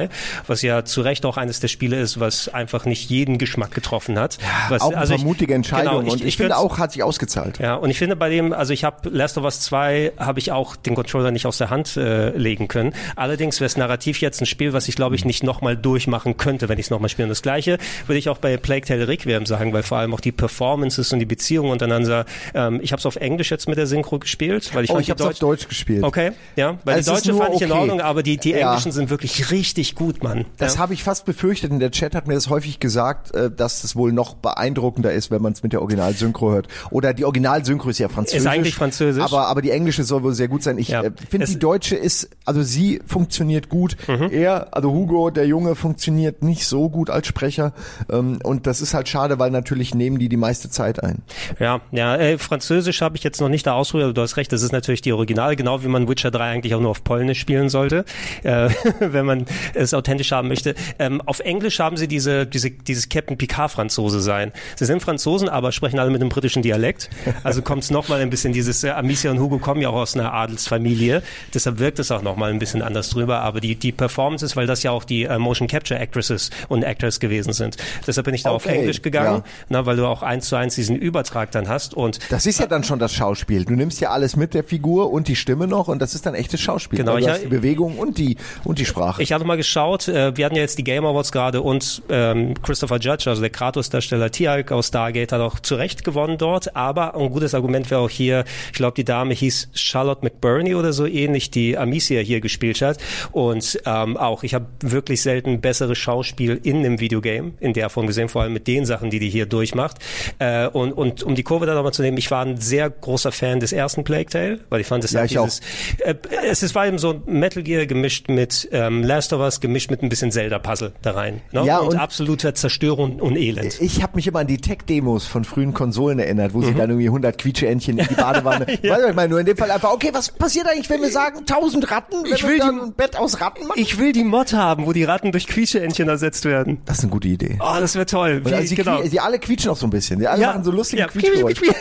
was 0.47 0.61
ja 0.61 0.85
zu 0.85 1.01
Recht 1.01 1.25
auch 1.25 1.37
eines 1.37 1.59
der 1.59 1.67
Spiele 1.67 1.99
ist, 1.99 2.19
was 2.19 2.49
einfach 2.49 2.85
nicht 2.85 3.09
jeden 3.09 3.37
Geschmack 3.37 3.71
getroffen 3.73 4.17
hat. 4.19 4.37
was, 4.69 4.81
auch 4.81 4.89
eine 4.91 4.97
also 4.97 5.15
ich- 5.15 5.23
mutige 5.23 5.53
Entscheidung 5.53 5.99
genau, 5.99 6.11
und 6.13 6.23
ich, 6.23 6.37
finde 6.37 6.53
würd's- 6.53 6.59
auch, 6.59 6.77
hat 6.79 6.91
sich 6.91 7.03
ausgezahlt. 7.03 7.59
ja, 7.59 7.75
und 7.75 7.89
ich 7.89 7.97
finde 7.97 8.15
bei 8.15 8.29
dem, 8.29 8.53
also 8.53 8.73
ich 8.73 8.83
habe 8.83 9.09
Last 9.09 9.37
of 9.37 9.43
Us 9.43 9.61
2, 9.61 10.13
habe 10.17 10.39
ich 10.39 10.51
auch 10.51 10.75
den 10.75 10.95
Controller 10.95 11.31
nicht 11.31 11.45
aus 11.45 11.57
der 11.57 11.69
Hand 11.69 11.97
äh, 11.97 12.29
legen 12.37 12.67
können. 12.67 12.93
Allerdings 13.15 13.59
wäre 13.59 13.67
es 13.67 13.77
narrativ 13.77 14.21
jetzt 14.21 14.41
ein 14.41 14.45
Spiel, 14.45 14.73
was 14.73 14.87
ich 14.87 14.95
glaube 14.95 15.15
ich 15.15 15.25
nicht 15.25 15.43
nochmal 15.43 15.75
durchmachen 15.77 16.37
könnte, 16.37 16.69
wenn 16.69 16.79
ich 16.79 16.85
es 16.87 16.89
nochmal 16.89 17.09
spiele. 17.09 17.25
Und 17.25 17.29
das 17.29 17.41
gleiche 17.41 17.77
würde 18.07 18.19
ich 18.19 18.29
auch 18.29 18.37
bei 18.37 18.57
Plague 18.57 18.85
Tale 18.85 19.07
Requiem 19.07 19.45
sagen, 19.45 19.73
weil 19.73 19.83
vor 19.83 19.97
allem 19.99 20.13
auch 20.13 20.19
die 20.19 20.31
Performances 20.31 21.11
und 21.13 21.19
die 21.19 21.25
Beziehungen 21.25 21.71
untereinander, 21.71 22.25
ähm, 22.53 22.79
ich 22.81 22.91
habe 22.91 22.99
es 22.99 23.05
auf 23.05 23.15
Englisch 23.17 23.51
jetzt 23.51 23.67
mit 23.67 23.77
der 23.77 23.87
Synchro 23.87 24.19
gespielt, 24.19 24.73
weil 24.73 24.83
ich 24.85 24.91
Oh, 24.91 24.99
ich 24.99 25.09
habe 25.09 25.21
es 25.21 25.29
auf 25.29 25.39
Deutsch 25.39 25.67
gespielt. 25.67 26.03
Okay, 26.03 26.31
ja, 26.55 26.77
weil 26.85 26.95
Also 26.95 27.11
die 27.15 27.27
deutsche 27.29 27.33
fand 27.37 27.55
ich 27.55 27.61
in 27.61 27.71
okay. 27.71 27.79
Ordnung, 27.81 28.01
aber 28.01 28.23
die, 28.23 28.37
die 28.37 28.51
Ja. 28.51 28.69
englischen 28.69 28.91
sind 28.91 29.09
wirklich 29.09 29.51
richtig 29.51 29.84
gut, 29.93 30.23
Mann. 30.23 30.45
Das 30.57 30.75
ja. 30.75 30.79
habe 30.79 30.95
ich 30.95 31.03
fast 31.03 31.25
befürchtet 31.25 31.69
und 31.71 31.79
der 31.79 31.91
Chat 31.91 32.15
hat 32.15 32.27
mir 32.27 32.33
das 32.33 32.49
häufig 32.49 32.79
gesagt, 32.79 33.35
äh, 33.35 33.51
dass 33.51 33.83
das 33.83 33.95
wohl 33.95 34.11
noch 34.11 34.33
beeindruckender 34.35 35.11
ist, 35.13 35.29
wenn 35.29 35.41
man 35.43 35.53
es 35.53 35.61
mit 35.61 35.73
der 35.73 35.81
Originalsynchro 35.81 36.51
hört. 36.51 36.67
Oder 36.89 37.13
die 37.13 37.25
Originalsynchro 37.25 37.89
ist 37.89 37.99
ja 37.99 38.09
französisch. 38.09 38.39
Ist 38.41 38.47
eigentlich 38.47 38.75
französisch. 38.75 39.23
Aber, 39.23 39.47
aber 39.47 39.61
die 39.61 39.71
englische 39.71 40.03
soll 40.03 40.23
wohl 40.23 40.33
sehr 40.33 40.47
gut 40.47 40.63
sein. 40.63 40.77
Ich 40.79 40.87
Ja. 40.87 41.03
äh, 41.03 41.11
finde, 41.29 41.45
die 41.45 41.59
deutsche 41.59 41.95
ist, 41.95 42.29
also 42.45 42.63
sie 42.63 43.01
funktioniert 43.05 43.69
gut. 43.69 43.95
Mhm. 44.07 44.29
Er, 44.31 44.73
also 44.75 44.91
Hugo, 44.91 45.29
der 45.29 45.45
Junge, 45.45 45.75
funktioniert 45.75 46.41
nicht 46.41 46.65
so 46.65 46.89
gut 46.89 47.09
als 47.09 47.27
Sprecher. 47.27 47.73
Ähm, 48.09 48.39
und 48.43 48.65
das 48.65 48.81
ist 48.81 48.93
halt 48.93 49.09
schade, 49.09 49.37
weil 49.37 49.51
natürlich 49.51 49.93
nehmen 49.93 50.17
die 50.17 50.29
die 50.29 50.37
meiste 50.37 50.69
Zeit 50.69 51.03
ein. 51.03 51.21
Ja, 51.59 51.81
ja, 51.91 52.15
äh, 52.15 52.37
Französisch 52.37 53.01
habe 53.01 53.17
ich 53.17 53.23
jetzt 53.23 53.41
noch 53.41 53.49
nicht 53.49 53.67
da 53.67 53.73
ausprobiert, 53.73 54.05
aber 54.05 54.13
du 54.13 54.21
hast 54.21 54.37
recht, 54.37 54.51
das 54.53 54.61
ist 54.63 54.71
natürlich 54.71 55.01
die 55.01 55.11
Originale, 55.11 55.55
genau 55.55 55.83
wie 55.83 55.87
man 55.87 56.07
Witcher 56.07 56.31
3 56.31 56.43
eigentlich 56.51 56.73
auch 56.75 56.79
nur 56.79 56.91
auf 56.91 57.03
Polnisch 57.03 57.39
spielen 57.39 57.69
sollte, 57.69 58.05
äh, 58.43 58.69
wenn 58.99 59.25
man 59.25 59.45
es 59.75 59.93
authentisch 59.93 60.31
haben 60.31 60.47
möchte. 60.47 60.75
Ähm, 60.99 61.21
auf 61.25 61.39
Englisch 61.39 61.79
haben 61.79 61.97
sie 61.97 62.07
diese, 62.07 62.45
diese, 62.45 62.71
dieses 62.71 63.09
Captain 63.09 63.37
Picard-Franzose 63.37 64.19
sein. 64.21 64.51
Sie 64.75 64.85
sind 64.85 65.01
Franzosen, 65.01 65.49
aber 65.49 65.71
sprechen 65.71 65.99
alle 65.99 66.09
mit 66.11 66.21
einem 66.21 66.29
britischen 66.29 66.61
Dialekt. 66.63 67.09
Also 67.43 67.61
kommt 67.61 67.83
es 67.83 67.91
nochmal 67.91 68.21
ein 68.21 68.29
bisschen 68.29 68.53
dieses, 68.53 68.83
äh, 68.83 68.89
Amicia 68.91 69.31
und 69.31 69.39
Hugo 69.39 69.57
kommen 69.59 69.81
ja 69.81 69.89
auch 69.89 69.95
aus 69.95 70.15
einer 70.15 70.33
Adelsfamilie, 70.33 71.21
deshalb 71.53 71.79
wirkt 71.79 71.99
es 71.99 72.11
auch 72.11 72.21
nochmal 72.21 72.51
ein 72.51 72.59
bisschen 72.59 72.81
anders 72.81 73.09
drüber, 73.09 73.41
aber 73.41 73.59
die, 73.59 73.75
die 73.75 73.91
Performances, 73.91 74.55
weil 74.55 74.67
das 74.67 74.83
ja 74.83 74.91
auch 74.91 75.03
die 75.03 75.23
äh, 75.23 75.37
Motion 75.37 75.67
Capture 75.67 75.99
Actresses 75.99 76.49
und 76.69 76.83
Actors 76.83 77.19
gewesen 77.19 77.53
sind. 77.53 77.77
Deshalb 78.07 78.25
bin 78.25 78.33
ich 78.33 78.43
da 78.43 78.51
auf 78.51 78.65
Okay, 78.65 78.79
Englisch 78.79 79.01
gegangen, 79.01 79.43
ja. 79.45 79.51
na, 79.69 79.85
weil 79.85 79.97
du 79.97 80.05
auch 80.07 80.23
eins 80.23 80.47
zu 80.47 80.55
eins 80.55 80.75
diesen 80.75 80.95
Übertrag 80.95 81.51
dann 81.51 81.67
hast 81.67 81.93
und 81.93 82.19
Das 82.29 82.45
ist 82.45 82.59
ja 82.59 82.67
dann 82.67 82.83
schon 82.83 82.99
das 82.99 83.13
Schauspiel. 83.13 83.65
Du 83.65 83.73
nimmst 83.73 83.99
ja 83.99 84.09
alles 84.11 84.35
mit 84.35 84.53
der 84.53 84.63
Figur 84.63 85.11
und 85.11 85.27
die 85.27 85.35
Stimme 85.35 85.67
noch 85.67 85.87
und 85.87 86.01
das 86.01 86.15
ist 86.15 86.25
dann 86.25 86.35
echtes 86.35 86.61
Schauspiel. 86.61 86.97
Genau, 86.99 87.17
ich- 87.17 87.25
die 87.25 87.47
Bewegung 87.47 87.97
und 87.97 88.17
die 88.17 88.37
und 88.63 88.79
die 88.79 88.85
Sprache. 88.85 89.21
Ich 89.21 89.33
hatte 89.33 89.43
mal 89.45 89.54
geschaut, 89.57 90.07
äh, 90.07 90.35
wir 90.37 90.45
hatten 90.45 90.55
ja 90.55 90.61
jetzt 90.61 90.77
die 90.77 90.83
Game 90.83 91.05
Awards 91.05 91.31
gerade 91.31 91.61
und 91.61 92.01
ähm, 92.09 92.53
Christopher 92.61 92.97
Judge, 92.99 93.29
also 93.29 93.41
der 93.41 93.49
Kratos-Darsteller 93.49 94.31
Tialk 94.31 94.71
aus 94.71 94.87
Stargate, 94.87 95.31
hat 95.31 95.41
auch 95.41 95.59
zu 95.59 95.75
Recht 95.75 96.03
gewonnen 96.03 96.37
dort. 96.37 96.75
Aber 96.75 97.15
ein 97.15 97.29
gutes 97.29 97.53
Argument 97.53 97.89
wäre 97.91 98.01
auch 98.01 98.09
hier, 98.09 98.45
ich 98.67 98.73
glaube, 98.73 98.95
die 98.95 99.05
Dame 99.05 99.33
hieß 99.33 99.69
Charlotte 99.73 100.23
McBurney 100.23 100.75
oder 100.75 100.93
so 100.93 101.05
ähnlich, 101.05 101.51
die 101.51 101.77
Amicia 101.77 102.21
hier 102.21 102.41
gespielt 102.41 102.81
hat. 102.81 102.97
Und 103.31 103.79
ähm, 103.85 104.17
auch, 104.17 104.43
ich 104.43 104.53
habe 104.53 104.65
wirklich 104.81 105.21
selten 105.21 105.61
besseres 105.61 105.97
Schauspiel 105.97 106.59
in 106.63 106.77
einem 106.77 106.99
Videogame 106.99 107.53
in 107.59 107.73
der 107.73 107.89
Form 107.89 108.07
gesehen, 108.07 108.29
vor 108.29 108.41
allem 108.43 108.53
mit 108.53 108.67
den 108.67 108.85
Sachen, 108.85 109.09
die 109.09 109.19
die 109.19 109.29
hier 109.29 109.45
durchmacht. 109.45 109.97
Äh, 110.39 110.67
und, 110.67 110.93
und 110.93 111.23
um 111.23 111.35
die 111.35 111.43
Kurve 111.43 111.65
da 111.65 111.73
nochmal 111.73 111.93
zu 111.93 112.01
nehmen, 112.01 112.17
ich 112.17 112.31
war 112.31 112.45
ein 112.45 112.57
sehr 112.57 112.89
großer 112.89 113.31
Fan 113.31 113.59
des 113.59 113.71
ersten 113.73 114.03
Plague 114.03 114.29
Tale, 114.29 114.59
weil 114.69 114.81
ich 114.81 114.87
fand, 114.87 115.03
es 115.03 115.11
Ja, 115.11 115.21
auch. 115.23 115.25
dieses 115.25 115.61
äh, 115.99 116.15
es 116.47 116.63
ist, 116.63 116.75
war 116.75 116.87
eben 116.87 116.97
so 116.97 117.21
Metal 117.25 117.63
Gear 117.63 117.85
gemischt 117.85 118.29
mit 118.29 118.67
ähm, 118.71 119.03
Last 119.03 119.33
of 119.33 119.41
sowas 119.45 119.59
gemischt 119.61 119.91
mit 119.91 120.01
ein 120.01 120.09
bisschen 120.09 120.31
Zelda-Puzzle 120.31 120.93
da 121.01 121.11
rein. 121.11 121.41
Ne? 121.51 121.63
Ja, 121.65 121.77
und, 121.79 121.89
und- 121.89 121.99
absoluter 121.99 122.55
Zerstörung 122.55 123.19
und 123.19 123.35
Elend. 123.37 123.79
Ich 123.81 124.01
habe 124.01 124.15
mich 124.15 124.27
immer 124.27 124.39
an 124.39 124.47
die 124.47 124.57
Tech-Demos 124.57 125.27
von 125.27 125.43
frühen 125.43 125.73
Konsolen 125.73 126.17
erinnert, 126.19 126.53
wo 126.53 126.61
sie 126.61 126.73
dann 126.73 126.89
irgendwie 126.89 127.07
100 127.07 127.37
Quietscheentchen 127.37 127.97
in 127.99 128.07
die 128.07 128.15
Badewanne. 128.15 128.65
Weißt 128.67 128.83
du, 128.83 129.09
ich 129.09 129.15
meine, 129.15 129.29
nur 129.29 129.39
in 129.39 129.45
dem 129.45 129.55
Fall 129.57 129.69
einfach, 129.71 129.91
okay, 129.91 130.09
was 130.13 130.29
passiert 130.31 130.67
eigentlich, 130.67 130.89
wenn 130.89 131.01
wir 131.01 131.11
sagen 131.11 131.39
1000 131.39 131.91
Ratten, 131.91 132.23
wenn 132.23 132.33
Ich 132.33 132.41
wir 132.43 132.49
will 132.49 132.57
dann 132.59 132.75
die- 132.75 132.81
ein 132.87 132.93
Bett 132.93 133.15
aus 133.17 133.39
Ratten 133.41 133.67
machen? 133.67 133.79
Ich 133.79 133.99
will 133.99 134.11
die 134.11 134.23
Mod 134.23 134.53
haben, 134.53 134.85
wo 134.87 134.93
die 134.93 135.03
Ratten 135.03 135.31
durch 135.31 135.47
Quietscheentchen 135.47 136.09
ersetzt 136.09 136.45
werden. 136.45 136.81
das 136.85 136.97
ist 136.97 137.03
eine 137.03 137.11
gute 137.11 137.27
Idee. 137.27 137.57
Oh, 137.61 137.75
das 137.79 137.95
wäre 137.95 138.05
toll. 138.05 138.41
Wie, 138.45 138.53
also 138.53 138.67
sie, 138.67 138.75
genau. 138.75 139.01
sie 139.03 139.19
alle 139.19 139.37
quietschen 139.39 139.69
auch 139.71 139.77
so 139.77 139.85
ein 139.87 139.91
bisschen. 139.91 140.19
Die 140.19 140.27
alle 140.27 140.45
machen 140.45 140.63
so 140.63 140.71
lustige 140.71 141.01
ja, 141.03 141.07
Quietschgeräusche. 141.07 141.61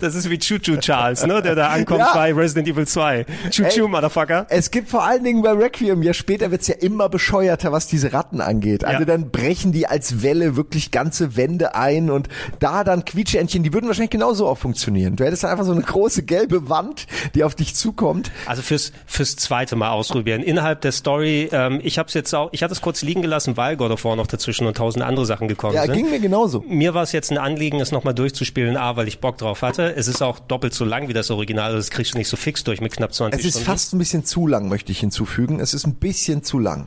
Das 0.00 0.14
ist 0.14 0.30
wie 0.30 0.38
Choo 0.38 0.58
Choo 0.60 0.76
Charles, 0.76 1.26
ne, 1.26 1.42
der 1.42 1.54
da 1.56 1.68
ankommt 1.70 2.00
Ja. 2.00 2.14
bei 2.14 2.32
Resident 2.32 2.68
Evil 2.68 2.86
2. 2.86 3.26
Choo 3.50 3.64
Choo, 3.68 3.84
Ey. 3.84 3.88
Motherfucker. 3.88 4.46
Es 4.48 4.70
gibt 4.70 4.88
vor 4.88 5.04
allen 5.04 5.24
Dingen 5.24 5.42
bei 5.42 5.50
Requiem, 5.52 6.02
ja 6.02 6.14
später 6.14 6.50
wird's 6.50 6.68
ja 6.68 6.76
immer 6.76 6.95
bescheuerter, 7.08 7.70
was 7.72 7.86
diese 7.86 8.12
Ratten 8.12 8.40
angeht. 8.40 8.84
Also 8.84 9.00
Ja. 9.00 9.04
dann 9.04 9.30
brechen 9.30 9.72
die 9.72 9.86
als 9.86 10.22
Welle 10.22 10.56
wirklich 10.56 10.90
ganze 10.90 11.36
Wände 11.36 11.74
ein 11.74 12.10
und 12.10 12.28
da 12.58 12.82
dann 12.84 13.04
Quietscheentchen, 13.04 13.62
die 13.62 13.72
würden 13.72 13.86
wahrscheinlich 13.86 14.10
genauso 14.10 14.46
auch 14.48 14.58
funktionieren. 14.58 15.16
Du 15.16 15.24
hättest 15.24 15.44
dann 15.44 15.50
einfach 15.50 15.64
so 15.64 15.72
eine 15.72 15.82
große 15.82 16.22
gelbe 16.24 16.68
Wand, 16.68 17.06
die 17.34 17.44
auf 17.44 17.54
dich 17.54 17.74
zukommt. 17.74 18.30
Also 18.46 18.62
fürs 18.62 18.92
fürs 19.06 19.36
zweite 19.36 19.76
Mal 19.76 19.90
ausprobieren. 19.90 20.42
Innerhalb 20.42 20.80
der 20.80 20.92
Story, 20.92 21.48
ähm, 21.52 21.80
ich 21.84 21.98
habe 21.98 22.08
es 22.08 22.14
jetzt 22.14 22.34
auch, 22.34 22.48
ich 22.52 22.62
hatte 22.62 22.72
es 22.72 22.80
kurz 22.80 23.02
liegen 23.02 23.22
gelassen, 23.22 23.56
weil 23.56 23.76
God 23.76 23.90
of 23.92 24.04
War 24.04 24.16
noch 24.16 24.26
dazwischen 24.26 24.66
und 24.66 24.76
tausend 24.76 25.04
andere 25.04 25.26
Sachen 25.26 25.48
gekommen 25.48 25.74
Ja, 25.74 25.84
sind. 25.84 25.94
ging 25.94 26.10
mir 26.10 26.18
genauso. 26.20 26.64
Mir 26.66 26.94
war 26.94 27.02
es 27.02 27.12
jetzt 27.12 27.30
ein 27.30 27.38
Anliegen, 27.38 27.80
es 27.80 27.92
nochmal 27.92 28.14
durchzuspielen, 28.14 28.76
A, 28.76 28.96
weil 28.96 29.08
ich 29.08 29.20
Bock 29.20 29.38
drauf 29.38 29.62
hatte. 29.62 29.94
Es 29.96 30.08
ist 30.08 30.22
auch 30.22 30.38
doppelt 30.38 30.74
so 30.74 30.84
lang 30.84 31.08
wie 31.08 31.12
das 31.12 31.30
Original, 31.30 31.66
also 31.66 31.76
das 31.78 31.90
kriegst 31.90 32.14
du 32.14 32.18
nicht 32.18 32.28
so 32.28 32.36
fix 32.36 32.64
durch 32.64 32.80
mit 32.80 32.92
knapp 32.96 33.12
20 33.12 33.40
Es 33.40 33.44
ist 33.46 33.52
Stunden. 33.52 33.66
fast 33.66 33.94
ein 33.94 33.98
bisschen 33.98 34.24
zu 34.24 34.46
lang, 34.46 34.68
möchte 34.68 34.92
ich 34.92 35.00
hinzufügen. 35.00 35.60
Es 35.60 35.74
ist 35.74 35.86
ein 35.86 35.94
bisschen 35.96 36.42
zu 36.42 36.58
lang. 36.58 36.85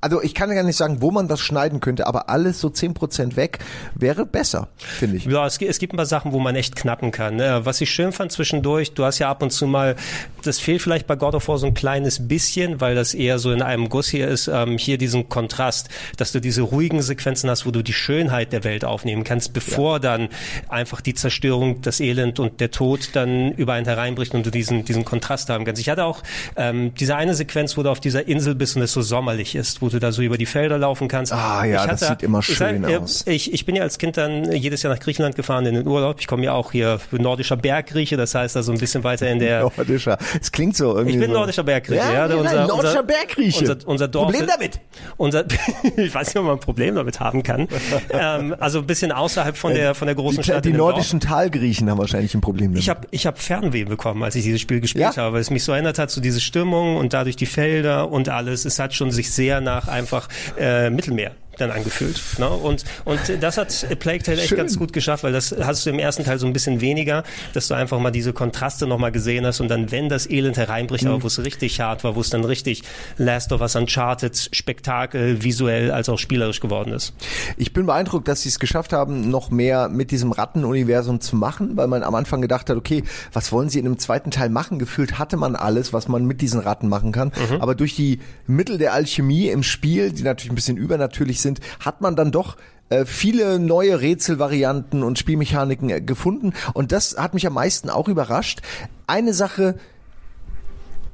Also 0.00 0.22
ich 0.22 0.34
kann 0.34 0.48
ja 0.48 0.54
gar 0.54 0.62
nicht 0.62 0.76
sagen, 0.76 1.02
wo 1.02 1.10
man 1.10 1.28
was 1.28 1.40
schneiden 1.40 1.80
könnte, 1.80 2.06
aber 2.06 2.28
alles 2.28 2.60
so 2.60 2.68
10% 2.68 3.34
weg 3.34 3.58
wäre 3.94 4.26
besser, 4.26 4.68
finde 4.76 5.16
ich. 5.16 5.24
Ja, 5.24 5.44
es, 5.44 5.60
es 5.60 5.78
gibt 5.80 5.92
ein 5.92 5.96
paar 5.96 6.06
Sachen, 6.06 6.32
wo 6.32 6.38
man 6.38 6.54
echt 6.54 6.76
knappen 6.76 7.10
kann. 7.10 7.36
Ne? 7.36 7.60
Was 7.64 7.80
ich 7.80 7.90
schön 7.90 8.12
fand 8.12 8.30
zwischendurch, 8.30 8.92
du 8.94 9.04
hast 9.04 9.18
ja 9.18 9.28
ab 9.28 9.42
und 9.42 9.50
zu 9.50 9.66
mal, 9.66 9.96
das 10.44 10.60
fehlt 10.60 10.82
vielleicht 10.82 11.08
bei 11.08 11.16
God 11.16 11.34
of 11.34 11.48
War 11.48 11.58
so 11.58 11.66
ein 11.66 11.74
kleines 11.74 12.28
bisschen, 12.28 12.80
weil 12.80 12.94
das 12.94 13.12
eher 13.12 13.40
so 13.40 13.50
in 13.50 13.60
einem 13.60 13.88
Guss 13.88 14.08
hier 14.08 14.28
ist, 14.28 14.46
ähm, 14.46 14.78
hier 14.78 14.98
diesen 14.98 15.28
Kontrast, 15.28 15.88
dass 16.16 16.30
du 16.30 16.40
diese 16.40 16.62
ruhigen 16.62 17.02
Sequenzen 17.02 17.50
hast, 17.50 17.66
wo 17.66 17.72
du 17.72 17.82
die 17.82 17.92
Schönheit 17.92 18.52
der 18.52 18.62
Welt 18.62 18.84
aufnehmen 18.84 19.24
kannst, 19.24 19.52
bevor 19.52 19.98
dann 19.98 20.28
einfach 20.68 21.00
die 21.00 21.14
Zerstörung, 21.14 21.82
das 21.82 21.98
Elend 21.98 22.38
und 22.38 22.60
der 22.60 22.70
Tod 22.70 23.10
dann 23.14 23.50
über 23.52 23.72
einen 23.72 23.86
hereinbricht 23.86 24.32
und 24.34 24.46
du 24.46 24.50
diesen, 24.50 24.84
diesen 24.84 25.04
Kontrast 25.04 25.50
haben 25.50 25.64
kannst. 25.64 25.80
Ich 25.80 25.88
hatte 25.88 26.04
auch 26.04 26.22
ähm, 26.54 26.94
diese 26.94 27.16
eine 27.16 27.34
Sequenz, 27.34 27.76
wo 27.76 27.82
du 27.82 27.90
auf 27.90 27.98
dieser 27.98 28.28
Insel 28.28 28.54
bist 28.54 28.76
und 28.76 28.82
es 28.82 28.92
so 28.92 29.02
sommerlich 29.02 29.56
ist, 29.56 29.82
wo 29.82 29.87
du 29.88 29.98
da 29.98 30.12
so 30.12 30.22
über 30.22 30.38
die 30.38 30.46
Felder 30.46 30.78
laufen 30.78 31.08
kannst. 31.08 31.32
Ah, 31.32 31.64
ja, 31.64 31.84
ich 31.84 31.90
das 31.90 32.00
sieht 32.08 32.22
immer 32.22 32.40
ich 32.40 32.46
schön 32.46 32.84
äh, 32.84 32.96
aus. 32.96 33.24
Ich, 33.26 33.52
ich 33.52 33.64
bin 33.66 33.76
ja 33.76 33.82
als 33.82 33.98
Kind 33.98 34.16
dann 34.16 34.52
jedes 34.52 34.82
Jahr 34.82 34.92
nach 34.92 35.00
Griechenland 35.00 35.36
gefahren 35.36 35.66
in 35.66 35.74
den 35.74 35.86
Urlaub. 35.86 36.16
Ich 36.20 36.26
komme 36.26 36.44
ja 36.44 36.52
auch 36.52 36.72
hier 36.72 36.98
nordischer 37.12 37.56
Berggrieche, 37.56 38.16
das 38.16 38.34
heißt 38.34 38.56
also 38.56 38.72
ein 38.72 38.78
bisschen 38.78 39.04
weiter 39.04 39.28
in 39.30 39.38
der. 39.38 39.60
Nordischer. 39.76 40.18
Es 40.40 40.52
klingt 40.52 40.76
so 40.76 40.94
irgendwie 40.96 41.14
Ich 41.14 41.20
bin 41.20 41.30
so. 41.30 41.36
nordischer 41.36 41.62
Berggrieche, 41.62 42.00
Ja, 42.02 42.26
ja. 42.26 42.34
ja, 42.34 42.42
nein, 42.42 42.66
nordischer 42.66 43.02
Berggrieche. 43.02 43.60
Unser, 43.60 43.76
unser 43.88 44.08
Dorf. 44.08 44.30
Problem 44.32 44.46
damit? 44.46 44.80
Unser, 45.16 45.44
ich 45.96 46.14
weiß 46.14 46.28
nicht, 46.28 46.36
ob 46.36 46.44
man 46.44 46.54
ein 46.56 46.60
Problem 46.60 46.94
damit 46.94 47.20
haben 47.20 47.42
kann. 47.42 47.68
ähm, 48.10 48.54
also 48.58 48.78
ein 48.80 48.86
bisschen 48.86 49.12
außerhalb 49.12 49.56
von 49.56 49.74
der 49.74 49.94
von 49.94 50.06
der 50.06 50.14
großen 50.14 50.38
Die, 50.38 50.44
Stadt. 50.44 50.64
die 50.64 50.70
dem 50.70 50.78
Dorf. 50.78 50.90
nordischen 50.92 51.20
Talgriechen 51.20 51.90
haben 51.90 51.98
wahrscheinlich 51.98 52.34
ein 52.34 52.40
Problem 52.40 52.68
damit. 52.72 52.80
Ich 52.82 52.88
habe 52.88 53.06
ich 53.10 53.26
hab 53.26 53.38
Fernweh 53.38 53.84
bekommen, 53.84 54.22
als 54.22 54.34
ich 54.34 54.44
dieses 54.44 54.60
Spiel 54.60 54.80
gespielt 54.80 55.14
Ja. 55.14 55.16
habe, 55.16 55.34
weil 55.34 55.40
es 55.40 55.50
mich 55.50 55.64
so 55.64 55.72
erinnert 55.72 55.98
hat, 55.98 56.10
so 56.10 56.20
diese 56.20 56.40
Stimmung 56.40 56.96
und 56.96 57.12
dadurch 57.12 57.36
die 57.36 57.46
Felder 57.46 58.10
und 58.10 58.28
alles. 58.28 58.64
Es 58.64 58.78
hat 58.78 58.94
schon 58.94 59.10
sich 59.10 59.30
sehr 59.32 59.60
nach 59.78 59.88
einfach 59.88 60.28
äh, 60.58 60.90
Mittelmeer 60.90 61.32
dann 61.60 61.70
angefühlt. 61.70 62.20
Ne? 62.38 62.48
Und, 62.48 62.84
und 63.04 63.20
das 63.40 63.56
hat 63.58 63.86
Plague 63.98 64.22
Tale 64.22 64.38
echt 64.38 64.48
Schön. 64.48 64.58
ganz 64.58 64.78
gut 64.78 64.92
geschafft, 64.92 65.24
weil 65.24 65.32
das 65.32 65.54
hast 65.60 65.84
du 65.86 65.90
im 65.90 65.98
ersten 65.98 66.24
Teil 66.24 66.38
so 66.38 66.46
ein 66.46 66.52
bisschen 66.52 66.80
weniger, 66.80 67.24
dass 67.54 67.68
du 67.68 67.74
einfach 67.74 67.98
mal 68.00 68.10
diese 68.10 68.32
Kontraste 68.32 68.86
nochmal 68.86 69.12
gesehen 69.12 69.44
hast 69.46 69.60
und 69.60 69.68
dann, 69.68 69.90
wenn 69.90 70.08
das 70.08 70.28
Elend 70.28 70.56
hereinbricht, 70.56 71.04
Mhm. 71.04 71.10
aber 71.10 71.22
wo 71.22 71.26
es 71.26 71.38
richtig 71.44 71.80
hart 71.80 72.04
war, 72.04 72.16
wo 72.16 72.20
es 72.20 72.30
dann 72.30 72.44
richtig 72.44 72.82
Last 73.16 73.52
of 73.52 73.60
Us 73.60 73.76
Uncharted 73.76 74.48
Spektakel 74.52 75.42
visuell 75.42 75.90
als 75.90 76.08
auch 76.08 76.18
spielerisch 76.18 76.60
geworden 76.60 76.92
ist. 76.92 77.12
Ich 77.56 77.72
bin 77.72 77.86
beeindruckt, 77.86 78.28
dass 78.28 78.42
sie 78.42 78.48
es 78.48 78.58
geschafft 78.58 78.92
haben, 78.92 79.30
noch 79.30 79.50
mehr 79.50 79.88
mit 79.88 80.10
diesem 80.10 80.32
Rattenuniversum 80.32 81.20
zu 81.20 81.36
machen, 81.36 81.76
weil 81.76 81.86
man 81.88 82.02
am 82.02 82.14
Anfang 82.14 82.40
gedacht 82.42 82.68
hat, 82.70 82.76
okay, 82.76 83.02
was 83.32 83.50
wollen 83.52 83.68
sie 83.68 83.78
in 83.78 83.86
einem 83.86 83.98
zweiten 83.98 84.30
Teil 84.30 84.48
machen? 84.50 84.78
Gefühlt 84.78 85.18
hatte 85.18 85.36
man 85.36 85.56
alles, 85.56 85.92
was 85.92 86.08
man 86.08 86.24
mit 86.26 86.40
diesen 86.40 86.60
Ratten 86.60 86.88
machen 86.88 87.12
kann. 87.12 87.28
Mhm. 87.50 87.60
Aber 87.60 87.74
durch 87.74 87.96
die 87.96 88.20
Mittel 88.46 88.78
der 88.78 88.92
Alchemie 88.92 89.48
im 89.48 89.62
Spiel, 89.62 90.12
die 90.12 90.22
natürlich 90.22 90.52
ein 90.52 90.54
bisschen 90.54 90.76
übernatürlich 90.76 91.40
sind, 91.40 91.47
hat 91.80 92.00
man 92.00 92.16
dann 92.16 92.30
doch 92.30 92.56
äh, 92.90 93.04
viele 93.04 93.58
neue 93.58 94.00
Rätselvarianten 94.00 95.02
und 95.02 95.18
Spielmechaniken 95.18 95.90
äh, 95.90 96.00
gefunden. 96.00 96.52
Und 96.74 96.92
das 96.92 97.16
hat 97.18 97.34
mich 97.34 97.46
am 97.46 97.54
meisten 97.54 97.90
auch 97.90 98.08
überrascht. 98.08 98.60
Eine 99.06 99.34
Sache, 99.34 99.76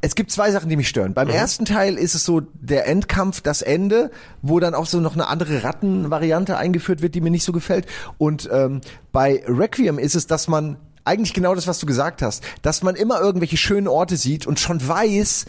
es 0.00 0.14
gibt 0.14 0.30
zwei 0.30 0.52
Sachen, 0.52 0.68
die 0.68 0.76
mich 0.76 0.88
stören. 0.88 1.14
Beim 1.14 1.28
ersten 1.28 1.64
Teil 1.64 1.94
ist 1.96 2.14
es 2.14 2.24
so 2.24 2.40
der 2.40 2.86
Endkampf, 2.86 3.40
das 3.40 3.62
Ende, 3.62 4.10
wo 4.42 4.60
dann 4.60 4.74
auch 4.74 4.86
so 4.86 5.00
noch 5.00 5.14
eine 5.14 5.26
andere 5.26 5.64
Rattenvariante 5.64 6.56
eingeführt 6.56 7.02
wird, 7.02 7.14
die 7.14 7.20
mir 7.20 7.30
nicht 7.30 7.44
so 7.44 7.52
gefällt. 7.52 7.86
Und 8.18 8.48
ähm, 8.52 8.80
bei 9.12 9.42
Requiem 9.46 9.98
ist 9.98 10.14
es, 10.14 10.26
dass 10.26 10.46
man 10.46 10.76
eigentlich 11.04 11.34
genau 11.34 11.54
das, 11.54 11.66
was 11.66 11.78
du 11.78 11.86
gesagt 11.86 12.22
hast, 12.22 12.42
dass 12.62 12.82
man 12.82 12.94
immer 12.96 13.20
irgendwelche 13.20 13.56
schönen 13.56 13.88
Orte 13.88 14.16
sieht 14.16 14.46
und 14.46 14.58
schon 14.58 14.86
weiß, 14.86 15.46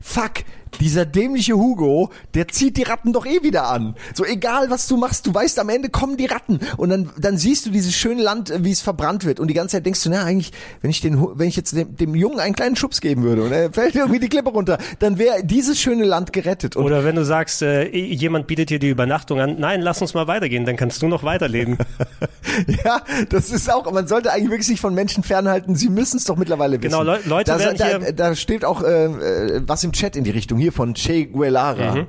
fuck, 0.00 0.32
dieser 0.80 1.04
dämliche 1.06 1.54
Hugo, 1.54 2.10
der 2.34 2.48
zieht 2.48 2.76
die 2.76 2.82
Ratten 2.82 3.12
doch 3.12 3.26
eh 3.26 3.42
wieder 3.42 3.68
an. 3.68 3.94
So 4.14 4.24
egal 4.24 4.70
was 4.70 4.86
du 4.86 4.96
machst, 4.96 5.26
du 5.26 5.34
weißt, 5.34 5.58
am 5.58 5.68
Ende 5.68 5.88
kommen 5.88 6.16
die 6.16 6.26
Ratten 6.26 6.60
und 6.76 6.90
dann 6.90 7.10
dann 7.18 7.36
siehst 7.38 7.66
du 7.66 7.70
dieses 7.70 7.94
schöne 7.94 8.22
Land, 8.22 8.50
äh, 8.50 8.64
wie 8.64 8.70
es 8.70 8.80
verbrannt 8.80 9.24
wird 9.24 9.40
und 9.40 9.48
die 9.48 9.54
ganze 9.54 9.76
Zeit 9.76 9.86
denkst 9.86 10.02
du, 10.04 10.10
na 10.10 10.24
eigentlich, 10.24 10.52
wenn 10.80 10.90
ich 10.90 11.00
den 11.00 11.18
wenn 11.38 11.48
ich 11.48 11.56
jetzt 11.56 11.74
dem, 11.76 11.96
dem 11.96 12.14
Jungen 12.14 12.40
einen 12.40 12.54
kleinen 12.54 12.76
Schubs 12.76 13.00
geben 13.00 13.22
würde 13.22 13.42
und 13.44 13.52
er 13.58 13.72
fällt 13.72 13.94
irgendwie 13.94 14.20
die 14.20 14.28
Klippe 14.28 14.50
runter, 14.50 14.78
dann 14.98 15.18
wäre 15.18 15.44
dieses 15.44 15.80
schöne 15.80 16.04
Land 16.04 16.32
gerettet. 16.32 16.76
Und 16.76 16.84
Oder 16.84 17.04
wenn 17.04 17.16
du 17.16 17.24
sagst, 17.24 17.62
äh, 17.62 17.88
jemand 17.88 18.46
bietet 18.46 18.70
dir 18.70 18.78
die 18.78 18.88
Übernachtung 18.90 19.40
an, 19.40 19.56
nein, 19.58 19.80
lass 19.82 20.00
uns 20.02 20.14
mal 20.14 20.26
weitergehen, 20.26 20.64
dann 20.64 20.76
kannst 20.76 21.02
du 21.02 21.08
noch 21.08 21.22
weiterleben. 21.22 21.78
ja, 22.84 23.02
das 23.28 23.50
ist 23.50 23.72
auch, 23.72 23.90
man 23.92 24.06
sollte 24.06 24.32
eigentlich 24.32 24.50
wirklich 24.50 24.66
sich 24.66 24.80
von 24.80 24.94
Menschen 24.94 25.22
fernhalten. 25.22 25.76
Sie 25.76 25.88
müssen 25.88 26.16
es 26.18 26.24
doch 26.24 26.36
mittlerweile 26.36 26.78
wissen. 26.82 26.90
Genau, 26.90 27.02
Leu- 27.02 27.18
Leute 27.24 27.52
da, 27.52 27.58
werden 27.58 27.76
da, 27.78 27.86
hier- 27.98 28.12
da 28.12 28.34
steht 28.34 28.64
auch 28.64 28.82
äh, 28.82 29.04
äh, 29.06 29.62
was 29.66 29.84
im 29.84 29.92
Chat 29.92 30.16
in 30.16 30.24
die 30.24 30.30
Richtung 30.30 30.57
hier 30.58 30.72
von 30.72 30.94
Che 30.94 31.26
Guevara. 31.26 32.06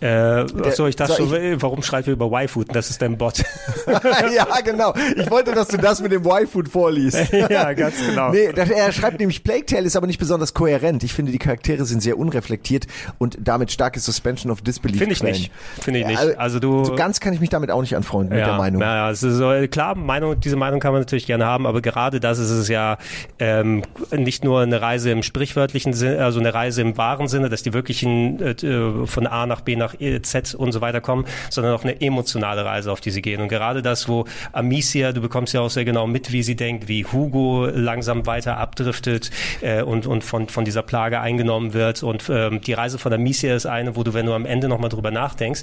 Äh, 0.00 0.46
achso, 0.64 0.86
ich 0.86 0.96
dachte 0.96 1.16
schon, 1.16 1.34
äh, 1.34 1.60
warum 1.60 1.82
schreibt 1.82 2.06
ihr 2.06 2.12
über 2.14 2.26
Y-Food? 2.26 2.74
Das 2.74 2.90
ist 2.90 3.02
dein 3.02 3.18
Bot. 3.18 3.38
ja, 4.34 4.46
genau. 4.64 4.94
Ich 5.16 5.30
wollte, 5.30 5.52
dass 5.52 5.68
du 5.68 5.76
das 5.76 6.00
mit 6.00 6.12
dem 6.12 6.24
Y-Food 6.24 6.68
vorliest. 6.68 7.32
ja, 7.32 7.72
ganz 7.72 7.94
genau. 8.06 8.30
Nee, 8.30 8.46
er 8.54 8.92
schreibt 8.92 9.18
nämlich, 9.20 9.44
Plague 9.44 9.66
Tale 9.66 9.86
ist 9.86 9.96
aber 9.96 10.06
nicht 10.06 10.18
besonders 10.18 10.54
kohärent. 10.54 11.04
Ich 11.04 11.12
finde, 11.12 11.32
die 11.32 11.38
Charaktere 11.38 11.84
sind 11.84 12.02
sehr 12.02 12.18
unreflektiert 12.18 12.86
und 13.18 13.38
damit 13.40 13.72
starke 13.72 14.00
Suspension 14.00 14.50
of 14.50 14.62
Disbelief. 14.62 14.98
Finde 14.98 15.12
ich 15.14 15.20
Quellen. 15.20 15.34
nicht. 15.34 15.52
Finde 15.80 16.00
ich 16.00 16.06
nicht. 16.06 16.22
Ja, 16.22 16.36
Also 16.38 16.58
du- 16.60 16.84
So 16.84 16.94
ganz 16.94 17.20
kann 17.20 17.32
ich 17.32 17.40
mich 17.40 17.50
damit 17.50 17.70
auch 17.70 17.80
nicht 17.80 17.96
anfreunden, 17.96 18.36
mit 18.36 18.46
der 18.46 18.56
Meinung. 18.56 18.80
Ja, 18.80 18.94
ja, 18.96 19.10
ist 19.10 19.20
so, 19.20 19.52
klar, 19.70 19.94
Meinung, 19.94 20.38
diese 20.40 20.56
Meinung 20.56 20.80
kann 20.80 20.92
man 20.92 21.02
natürlich 21.02 21.26
gerne 21.26 21.46
haben, 21.46 21.66
aber 21.66 21.80
gerade 21.82 22.20
das 22.20 22.38
ist 22.38 22.50
es 22.50 22.68
ja 22.68 22.98
ähm, 23.38 23.82
nicht 24.12 24.44
nur 24.44 24.60
eine 24.60 24.80
Reise 24.80 25.10
im 25.10 25.22
sprichwörtlichen 25.22 25.92
Sinne, 25.92 26.24
also 26.24 26.40
eine 26.40 26.54
Reise 26.54 26.82
im 26.82 26.96
wahren 26.96 27.28
Sinne, 27.28 27.48
dass 27.48 27.62
die 27.62 27.72
wirklich 27.72 28.02
in, 28.02 28.40
äh, 28.40 29.06
von 29.06 29.26
A 29.26 29.46
nach 29.46 29.60
B 29.60 29.76
nach 29.76 29.89
E, 29.98 30.20
Z 30.22 30.54
und 30.54 30.72
so 30.72 30.80
weiter 30.80 31.00
kommen, 31.00 31.24
sondern 31.50 31.74
auch 31.74 31.84
eine 31.84 32.00
emotionale 32.00 32.64
Reise, 32.64 32.92
auf 32.92 33.00
die 33.00 33.10
sie 33.10 33.22
gehen. 33.22 33.40
Und 33.40 33.48
gerade 33.48 33.82
das, 33.82 34.08
wo 34.08 34.26
Amicia, 34.52 35.12
du 35.12 35.20
bekommst 35.20 35.54
ja 35.54 35.60
auch 35.60 35.70
sehr 35.70 35.84
genau 35.84 36.06
mit, 36.06 36.32
wie 36.32 36.42
sie 36.42 36.56
denkt, 36.56 36.88
wie 36.88 37.04
Hugo 37.04 37.66
langsam 37.66 38.26
weiter 38.26 38.56
abdriftet 38.56 39.30
äh, 39.60 39.82
und, 39.82 40.06
und 40.06 40.24
von, 40.24 40.48
von 40.48 40.64
dieser 40.64 40.82
Plage 40.82 41.20
eingenommen 41.20 41.72
wird. 41.72 42.02
Und 42.02 42.24
ähm, 42.28 42.60
die 42.60 42.72
Reise 42.72 42.98
von 42.98 43.12
Amicia 43.12 43.54
ist 43.54 43.66
eine, 43.66 43.96
wo 43.96 44.02
du, 44.02 44.14
wenn 44.14 44.26
du 44.26 44.34
am 44.34 44.46
Ende 44.46 44.68
nochmal 44.68 44.90
drüber 44.90 45.10
nachdenkst, 45.10 45.62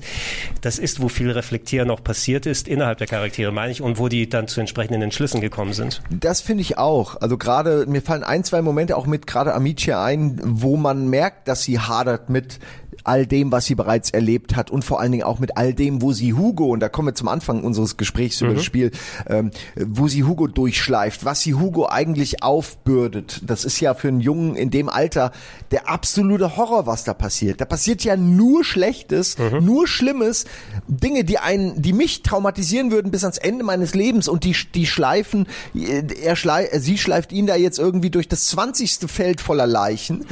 das 0.61 0.79
ist, 0.79 1.01
wo 1.01 1.09
viel 1.09 1.31
Reflektieren 1.31 1.89
auch 1.89 2.03
passiert 2.03 2.45
ist, 2.45 2.67
innerhalb 2.67 2.97
der 2.97 3.07
Charaktere, 3.07 3.51
meine 3.51 3.71
ich, 3.71 3.81
und 3.81 3.99
wo 3.99 4.07
die 4.07 4.29
dann 4.29 4.47
zu 4.47 4.59
entsprechenden 4.59 5.01
Entschlüssen 5.01 5.41
gekommen 5.41 5.73
sind. 5.73 6.01
Das 6.09 6.41
finde 6.41 6.61
ich 6.61 6.77
auch. 6.77 7.21
Also 7.21 7.37
gerade, 7.37 7.85
mir 7.87 8.01
fallen 8.01 8.23
ein, 8.23 8.43
zwei 8.43 8.61
Momente 8.61 8.97
auch 8.97 9.05
mit 9.05 9.27
gerade 9.27 9.53
Amicia 9.53 10.03
ein, 10.03 10.39
wo 10.43 10.77
man 10.77 11.09
merkt, 11.09 11.47
dass 11.47 11.63
sie 11.63 11.79
hadert 11.79 12.29
mit 12.29 12.59
all 13.03 13.25
dem, 13.25 13.51
was 13.51 13.65
sie 13.65 13.75
bereits 13.75 14.09
erlebt 14.09 14.55
hat 14.55 14.71
und 14.71 14.83
vor 14.83 14.99
allen 14.99 15.11
Dingen 15.11 15.23
auch 15.23 15.39
mit 15.39 15.57
all 15.57 15.73
dem, 15.73 16.01
wo 16.01 16.13
sie 16.13 16.33
Hugo, 16.33 16.65
und 16.67 16.79
da 16.79 16.89
kommen 16.89 17.09
wir 17.09 17.15
zum 17.15 17.27
Anfang 17.27 17.63
unseres 17.63 17.97
Gesprächs 17.97 18.41
über 18.41 18.53
das 18.53 18.63
Spiel, 18.63 18.91
ähm, 19.27 19.51
wo 19.75 20.07
sie 20.07 20.23
Hugo 20.23 20.47
durchschleift, 20.47 21.25
was 21.25 21.41
sie 21.41 21.53
Hugo 21.53 21.87
eigentlich 21.87 22.43
aufbürdet. 22.43 23.41
Das 23.45 23.65
ist 23.65 23.79
ja 23.79 23.93
für 23.93 24.07
einen 24.09 24.21
Jungen 24.21 24.55
in 24.55 24.69
dem 24.69 24.89
Alter 24.89 25.31
der 25.71 25.89
absolute 25.89 26.57
Horror, 26.57 26.85
was 26.85 27.03
da 27.03 27.13
passiert. 27.13 27.61
Da 27.61 27.65
passiert 27.65 28.03
ja 28.03 28.15
nur 28.17 28.63
Schlechtes, 28.63 29.37
nur 29.61 29.87
Schlimmes, 29.87 30.45
Dinge, 30.87 31.23
die 31.23 31.39
einen, 31.39 31.81
die 31.81 31.93
mich 31.93 32.23
traumatisieren 32.23 32.91
würden 32.91 33.11
bis 33.11 33.23
ans 33.23 33.37
Ende 33.37 33.63
meines 33.63 33.93
Lebens 33.93 34.27
und 34.27 34.43
die, 34.43 34.55
die 34.73 34.85
schleifen, 34.85 35.47
er 35.73 36.35
schlei, 36.35 36.69
sie 36.79 36.97
schleift 36.97 37.31
ihn 37.31 37.47
da 37.47 37.55
jetzt 37.55 37.79
irgendwie 37.79 38.09
durch 38.09 38.27
das 38.27 38.45
zwanzigste 38.45 39.07
Feld 39.07 39.41
voller 39.41 39.67
Leichen 39.67 40.25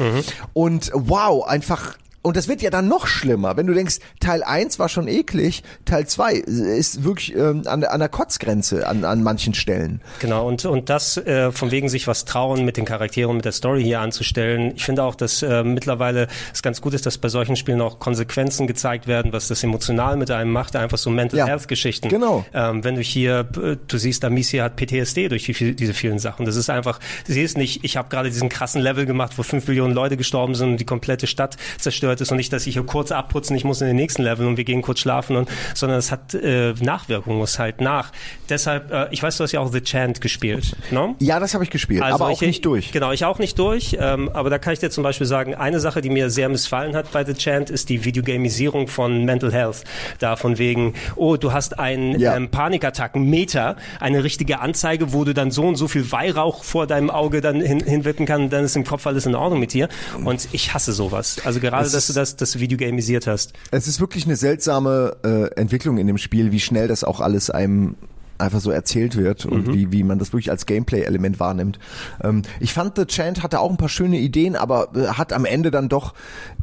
und 0.53 0.91
wow, 0.93 1.45
einfach 1.45 1.97
und 2.25 2.35
das 2.35 2.47
wird 2.47 2.63
ja 2.63 2.71
dann 2.71 2.87
noch 2.87 3.05
schlimmer, 3.05 3.55
wenn 3.55 3.67
du 3.67 3.73
denkst, 3.75 3.99
Teil 4.19 4.41
1 4.43 4.79
war 4.79 4.89
schon 4.89 5.07
eklig, 5.07 5.61
Teil 5.85 6.07
2 6.07 6.33
ist 6.33 7.03
wirklich 7.03 7.35
ähm, 7.35 7.61
an, 7.67 7.83
an 7.83 7.99
der 7.99 8.09
Kotzgrenze 8.09 8.87
an, 8.87 9.05
an 9.05 9.21
manchen 9.21 9.53
Stellen. 9.53 10.01
Genau, 10.19 10.47
und, 10.47 10.65
und 10.65 10.89
das 10.89 11.17
äh, 11.17 11.51
von 11.51 11.69
wegen 11.69 11.87
sich 11.87 12.07
was 12.07 12.25
trauen, 12.25 12.65
mit 12.65 12.77
den 12.77 12.85
Charakteren, 12.85 13.35
mit 13.35 13.45
der 13.45 13.51
Story 13.51 13.83
hier 13.83 13.99
anzustellen. 13.99 14.73
Ich 14.75 14.83
finde 14.85 15.03
auch, 15.03 15.13
dass 15.13 15.43
äh, 15.43 15.63
mittlerweile 15.63 16.27
es 16.51 16.63
ganz 16.63 16.81
gut 16.81 16.95
ist, 16.95 17.05
dass 17.05 17.19
bei 17.19 17.29
solchen 17.29 17.55
Spielen 17.55 17.79
auch 17.79 17.99
Konsequenzen 17.99 18.65
gezeigt 18.65 19.05
werden, 19.05 19.31
was 19.31 19.47
das 19.47 19.63
emotional 19.63 20.17
mit 20.17 20.31
einem 20.31 20.51
macht, 20.51 20.75
einfach 20.75 20.97
so 20.97 21.11
Mental 21.11 21.37
Ja, 21.37 21.45
Health 21.45 21.67
Geschichten. 21.67 22.09
genau. 22.09 22.43
Ähm, 22.55 22.83
wenn 22.83 22.95
du 22.95 23.01
hier, 23.01 23.47
äh, 23.61 23.75
du 23.87 23.97
siehst, 23.99 24.25
Amicia 24.25 24.63
hat 24.63 24.77
PTSD 24.77 25.29
durch 25.29 25.43
die, 25.43 25.75
diese 25.75 25.93
vielen 25.93 26.17
Sachen. 26.17 26.47
Das 26.47 26.55
ist 26.55 26.71
einfach, 26.71 26.99
sie 27.27 27.43
ist 27.43 27.55
nicht, 27.55 27.83
ich 27.83 27.97
habe 27.97 28.09
gerade 28.09 28.31
diesen 28.31 28.49
krassen 28.49 28.81
Level 28.81 29.05
gemacht, 29.05 29.33
wo 29.37 29.43
fünf 29.43 29.67
Millionen 29.67 29.93
Leute 29.93 30.17
gestorben 30.17 30.55
sind 30.55 30.71
und 30.71 30.77
die 30.77 30.85
komplette 30.85 31.27
Stadt 31.27 31.57
zerstört 31.77 32.14
ist 32.21 32.31
und 32.31 32.37
nicht, 32.37 32.51
dass 32.53 32.65
ich 32.67 32.73
hier 32.73 32.83
kurz 32.83 33.11
abputzen, 33.11 33.55
ich 33.55 33.63
muss 33.63 33.81
in 33.81 33.87
den 33.87 33.95
nächsten 33.95 34.23
Level 34.23 34.47
und 34.47 34.57
wir 34.57 34.63
gehen 34.63 34.81
kurz 34.81 34.99
schlafen 34.99 35.35
und, 35.35 35.49
sondern 35.73 35.97
es 35.99 36.11
hat 36.11 36.33
äh, 36.33 36.73
Nachwirkungen, 36.73 37.37
muss 37.37 37.59
halt 37.59 37.81
nach. 37.81 38.11
Deshalb, 38.49 38.91
äh, 38.91 39.07
ich 39.11 39.21
weiß, 39.23 39.37
du 39.37 39.43
hast 39.43 39.51
ja 39.51 39.59
auch 39.59 39.71
The 39.71 39.81
Chant 39.81 40.21
gespielt, 40.21 40.75
ne? 40.91 41.15
Ja, 41.19 41.39
das 41.39 41.53
habe 41.53 41.63
ich 41.63 41.69
gespielt, 41.69 42.01
Also 42.03 42.15
aber 42.15 42.27
auch 42.33 42.41
ich, 42.41 42.47
nicht 42.47 42.65
durch. 42.65 42.91
Genau, 42.91 43.11
ich 43.11 43.25
auch 43.25 43.39
nicht 43.39 43.57
durch. 43.59 43.97
Ähm, 43.99 44.29
aber 44.33 44.49
da 44.49 44.57
kann 44.57 44.73
ich 44.73 44.79
dir 44.79 44.89
zum 44.89 45.03
Beispiel 45.03 45.27
sagen, 45.27 45.55
eine 45.55 45.79
Sache, 45.79 46.01
die 46.01 46.09
mir 46.09 46.29
sehr 46.29 46.49
missfallen 46.49 46.95
hat 46.95 47.11
bei 47.11 47.23
The 47.25 47.33
Chant, 47.33 47.69
ist 47.69 47.89
die 47.89 48.03
Videogamisierung 48.05 48.87
von 48.87 49.25
Mental 49.25 49.51
Health. 49.51 49.83
Da 50.19 50.35
von 50.35 50.57
wegen, 50.57 50.93
oh, 51.15 51.37
du 51.37 51.53
hast 51.53 51.79
einen 51.79 52.19
Ja. 52.19 52.35
ähm, 52.35 52.49
Panikattacken, 52.49 53.29
Meter, 53.29 53.75
eine 53.99 54.23
richtige 54.23 54.59
Anzeige, 54.59 55.13
wo 55.13 55.23
du 55.23 55.33
dann 55.33 55.51
so 55.51 55.63
und 55.63 55.75
so 55.75 55.87
viel 55.87 56.11
Weihrauch 56.11 56.63
vor 56.63 56.87
deinem 56.87 57.09
Auge 57.09 57.41
dann 57.41 57.61
hin, 57.61 57.79
hinwippen 57.83 58.25
kann, 58.25 58.49
dann 58.49 58.63
ist 58.65 58.75
im 58.75 58.83
Kopf 58.85 59.05
alles 59.07 59.25
in 59.25 59.35
Ordnung 59.35 59.59
mit 59.59 59.73
dir. 59.73 59.89
Und 60.23 60.47
ich 60.51 60.73
hasse 60.73 60.93
sowas. 60.93 61.37
Also 61.45 61.59
gerade, 61.59 61.85
Es 61.85 61.93
dass 62.07 62.13
du 62.13 62.19
das, 62.19 62.35
das 62.35 62.59
Videogamisiert 62.59 63.27
hast. 63.27 63.53
Es 63.71 63.87
ist 63.87 63.99
wirklich 63.99 64.25
eine 64.25 64.35
seltsame 64.35 65.17
äh, 65.23 65.59
Entwicklung 65.59 65.97
in 65.97 66.07
dem 66.07 66.17
Spiel, 66.17 66.51
wie 66.51 66.59
schnell 66.59 66.87
das 66.87 67.03
auch 67.03 67.19
alles 67.19 67.49
einem 67.49 67.95
einfach 68.37 68.59
so 68.59 68.69
erzählt 68.69 69.15
wird 69.15 69.45
und 69.45 69.73
wie, 69.73 69.93
wie 69.93 70.03
man 70.03 70.19
das 70.19 70.33
wirklich 70.33 70.51
als 70.51 70.65
Gameplay-Element 70.65 71.39
wahrnimmt. 71.39 71.79
Ähm, 72.21 72.41
ich 72.59 72.73
fand, 72.73 72.97
The 72.97 73.05
Chant 73.05 73.43
hatte 73.43 73.59
auch 73.59 73.71
ein 73.71 73.77
paar 73.77 73.89
schöne 73.89 74.17
Ideen, 74.17 74.55
aber 74.57 74.89
äh, 74.93 75.07
hat 75.07 75.31
am 75.31 75.45
Ende 75.45 75.71
dann 75.71 75.87
doch, 75.87 76.13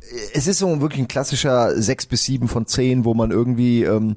äh, 0.02 0.16
es 0.34 0.46
ist 0.46 0.58
so 0.58 0.80
wirklich 0.82 1.00
ein 1.00 1.08
klassischer 1.08 1.74
6 1.80 2.06
bis 2.06 2.24
7 2.24 2.48
von 2.48 2.66
10, 2.66 3.06
wo 3.06 3.14
man 3.14 3.30
irgendwie, 3.30 3.84
ähm, 3.84 4.14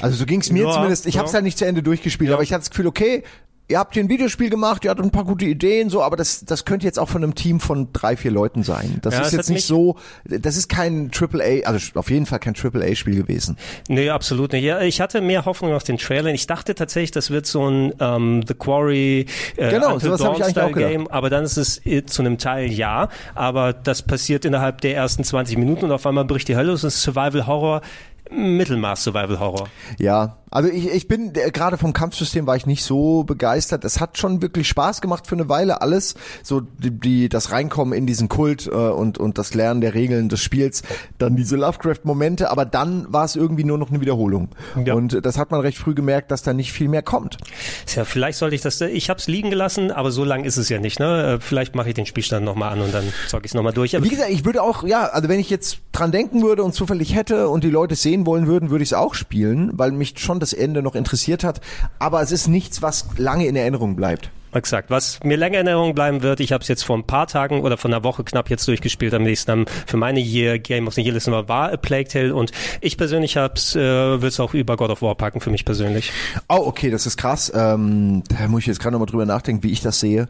also 0.00 0.16
so 0.16 0.26
ging 0.26 0.40
es 0.40 0.50
mir 0.50 0.64
Ja, 0.64 0.72
zumindest, 0.72 1.06
ich 1.06 1.14
ja. 1.14 1.20
habe 1.20 1.28
es 1.28 1.34
halt 1.34 1.44
nicht 1.44 1.58
zu 1.58 1.66
Ende 1.66 1.84
durchgespielt, 1.84 2.32
aber 2.32 2.42
ich 2.42 2.52
hatte 2.52 2.62
das 2.62 2.70
Gefühl, 2.70 2.88
okay, 2.88 3.22
ihr 3.68 3.78
habt 3.78 3.94
hier 3.94 4.02
ein 4.02 4.08
Videospiel 4.08 4.50
gemacht, 4.50 4.84
ihr 4.84 4.90
hattet 4.90 5.04
ein 5.04 5.10
paar 5.10 5.24
gute 5.24 5.44
Ideen, 5.44 5.90
so, 5.90 6.02
aber 6.02 6.16
das, 6.16 6.44
das 6.44 6.64
könnte 6.64 6.86
jetzt 6.86 6.98
auch 6.98 7.08
von 7.08 7.22
einem 7.22 7.34
Team 7.34 7.60
von 7.60 7.92
drei, 7.92 8.16
vier 8.16 8.30
Leuten 8.30 8.62
sein. 8.62 8.98
Das 9.02 9.14
Ja, 9.14 9.20
ist 9.20 9.26
es 9.28 9.32
jetzt 9.34 9.50
nicht 9.50 9.66
so, 9.66 9.96
das 10.24 10.56
ist 10.56 10.68
kein 10.68 11.10
AAA, 11.12 11.66
also 11.66 11.98
auf 11.98 12.10
jeden 12.10 12.26
Fall 12.26 12.38
kein 12.38 12.54
AAA-Spiel 12.56 13.14
gewesen. 13.14 13.56
Nee, 13.88 14.10
absolut 14.10 14.52
nicht. 14.52 14.64
Ja, 14.64 14.80
ich 14.80 15.00
hatte 15.00 15.20
mehr 15.20 15.44
Hoffnung 15.44 15.74
auf 15.74 15.84
den 15.84 15.98
Trailer. 15.98 16.30
Ich 16.30 16.46
dachte 16.46 16.74
tatsächlich, 16.74 17.10
das 17.10 17.30
wird 17.30 17.46
so 17.46 17.68
ein 17.68 17.92
ähm, 18.00 18.42
The 18.46 18.54
Quarry 18.54 19.26
äh, 19.56 19.70
Genau, 19.70 19.94
Until 19.94 20.16
sowas 20.16 20.24
hab 20.24 20.32
ich 20.32 20.38
Dawn 20.38 20.42
eigentlich 20.44 20.64
auch 20.64 20.72
gedacht. 20.72 20.90
Game, 20.90 21.08
aber 21.08 21.30
dann 21.30 21.44
ist 21.44 21.56
es 21.58 21.84
äh, 21.84 22.04
zu 22.04 22.22
einem 22.22 22.38
Teil 22.38 22.72
ja, 22.72 23.08
aber 23.34 23.72
das 23.72 24.02
passiert 24.02 24.44
innerhalb 24.44 24.80
der 24.80 24.94
ersten 24.96 25.24
20 25.24 25.58
Minuten 25.58 25.84
und 25.84 25.92
auf 25.92 26.06
einmal 26.06 26.24
bricht 26.24 26.48
die 26.48 26.56
Hölle. 26.56 26.72
Es 26.72 26.84
ist 26.84 27.02
Survival 27.02 27.46
Horror, 27.46 27.82
Mittelmaß 28.30 29.04
Survival 29.04 29.40
Horror. 29.40 29.68
Ja, 29.98 30.36
also 30.50 30.68
ich, 30.68 30.90
ich 30.90 31.08
bin 31.08 31.32
äh, 31.34 31.50
gerade 31.50 31.78
vom 31.78 31.92
Kampfsystem 31.92 32.46
war 32.46 32.56
ich 32.56 32.66
nicht 32.66 32.84
so 32.84 33.24
begeistert. 33.24 33.84
Es 33.84 34.00
hat 34.00 34.18
schon 34.18 34.42
wirklich 34.42 34.68
Spaß 34.68 35.00
gemacht 35.00 35.26
für 35.26 35.34
eine 35.34 35.48
Weile 35.48 35.82
alles, 35.82 36.14
so 36.42 36.60
die, 36.60 36.90
die 36.90 37.28
das 37.28 37.52
Reinkommen 37.52 37.92
in 37.92 38.06
diesen 38.06 38.28
Kult 38.28 38.66
äh, 38.66 38.70
und 38.70 39.18
und 39.18 39.38
das 39.38 39.54
Lernen 39.54 39.80
der 39.80 39.94
Regeln 39.94 40.28
des 40.28 40.42
Spiels, 40.42 40.82
dann 41.18 41.36
diese 41.36 41.56
Lovecraft 41.56 42.04
Momente, 42.04 42.50
aber 42.50 42.64
dann 42.64 43.12
war 43.12 43.24
es 43.24 43.36
irgendwie 43.36 43.64
nur 43.64 43.78
noch 43.78 43.90
eine 43.90 44.00
Wiederholung. 44.00 44.48
Ja. 44.84 44.94
Und 44.94 45.14
äh, 45.14 45.22
das 45.22 45.38
hat 45.38 45.50
man 45.50 45.60
recht 45.60 45.78
früh 45.78 45.94
gemerkt, 45.94 46.30
dass 46.30 46.42
da 46.42 46.52
nicht 46.52 46.72
viel 46.72 46.88
mehr 46.88 47.02
kommt. 47.02 47.38
Tja, 47.86 48.04
vielleicht 48.04 48.38
sollte 48.38 48.54
ich 48.54 48.62
das, 48.62 48.80
ich 48.80 49.10
habe 49.10 49.18
es 49.18 49.26
liegen 49.26 49.50
gelassen, 49.50 49.90
aber 49.90 50.10
so 50.10 50.24
lang 50.24 50.44
ist 50.44 50.56
es 50.56 50.68
ja 50.68 50.78
nicht. 50.78 51.00
Ne? 51.00 51.34
Äh, 51.34 51.38
Vielleicht 51.40 51.74
mache 51.74 51.88
ich 51.88 51.94
den 51.94 52.06
Spielstand 52.06 52.44
nochmal 52.44 52.72
an 52.72 52.80
und 52.82 52.92
dann 52.92 53.04
zocke 53.26 53.46
ich 53.46 53.52
es 53.52 53.54
nochmal 53.54 53.72
durch. 53.72 53.96
Aber 53.96 54.04
Wie 54.04 54.10
gesagt, 54.10 54.30
ich 54.30 54.44
würde 54.44 54.62
auch, 54.62 54.84
ja, 54.84 55.06
also 55.06 55.28
wenn 55.28 55.40
ich 55.40 55.50
jetzt 55.50 55.78
dran 55.92 56.12
denken 56.12 56.42
würde 56.42 56.62
und 56.62 56.74
zufällig 56.74 57.14
hätte 57.14 57.48
und 57.48 57.64
die 57.64 57.70
Leute 57.70 57.94
sehen 57.94 58.26
wollen 58.26 58.46
würden, 58.46 58.70
würde 58.70 58.82
ich 58.82 58.90
es 58.90 58.92
auch 58.92 59.14
spielen, 59.14 59.70
weil 59.72 59.92
mich 59.92 60.18
schon 60.18 60.37
das 60.40 60.52
Ende 60.52 60.82
noch 60.82 60.94
interessiert 60.94 61.44
hat. 61.44 61.60
Aber 61.98 62.22
es 62.22 62.32
ist 62.32 62.48
nichts, 62.48 62.82
was 62.82 63.06
lange 63.16 63.46
in 63.46 63.56
Erinnerung 63.56 63.96
bleibt. 63.96 64.30
Exakt. 64.52 64.90
Was 64.90 65.20
mir 65.22 65.36
länger 65.36 65.60
in 65.60 65.66
Erinnerung 65.66 65.94
bleiben 65.94 66.22
wird, 66.22 66.40
ich 66.40 66.52
habe 66.52 66.62
es 66.62 66.68
jetzt 66.68 66.82
vor 66.82 66.96
ein 66.96 67.04
paar 67.04 67.26
Tagen 67.26 67.60
oder 67.60 67.76
vor 67.76 67.90
einer 67.90 68.02
Woche 68.02 68.24
knapp 68.24 68.48
jetzt 68.48 68.66
durchgespielt. 68.66 69.12
Am 69.12 69.22
nächsten 69.22 69.66
für 69.86 69.96
meine 69.96 70.20
Year 70.20 70.58
Game 70.58 70.86
of 70.86 70.94
the 70.94 71.02
Year 71.02 71.12
Liste 71.12 71.30
war, 71.30 71.48
war 71.48 71.72
A 71.72 71.76
Plague 71.76 72.08
Tale 72.08 72.34
und 72.34 72.50
ich 72.80 72.96
persönlich 72.96 73.36
hab's, 73.36 73.76
äh, 73.76 73.80
will 74.22 74.28
es 74.28 74.40
auch 74.40 74.54
über 74.54 74.76
God 74.76 74.90
of 74.90 75.02
War 75.02 75.14
packen 75.16 75.40
für 75.40 75.50
mich 75.50 75.64
persönlich. 75.64 76.12
Oh, 76.48 76.62
okay, 76.64 76.90
das 76.90 77.06
ist 77.06 77.18
krass. 77.18 77.52
Ähm, 77.54 78.22
da 78.28 78.48
muss 78.48 78.60
ich 78.60 78.66
jetzt 78.68 78.80
gerade 78.80 78.92
nochmal 78.92 79.06
drüber 79.06 79.26
nachdenken, 79.26 79.62
wie 79.64 79.70
ich 79.70 79.82
das 79.82 80.00
sehe. 80.00 80.28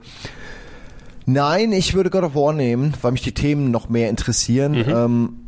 Nein, 1.26 1.72
ich 1.72 1.94
würde 1.94 2.10
God 2.10 2.24
of 2.24 2.34
War 2.34 2.52
nehmen, 2.52 2.94
weil 3.02 3.12
mich 3.12 3.22
die 3.22 3.34
Themen 3.34 3.70
noch 3.70 3.88
mehr 3.88 4.08
interessieren. 4.08 4.84
Ähm, 4.88 5.47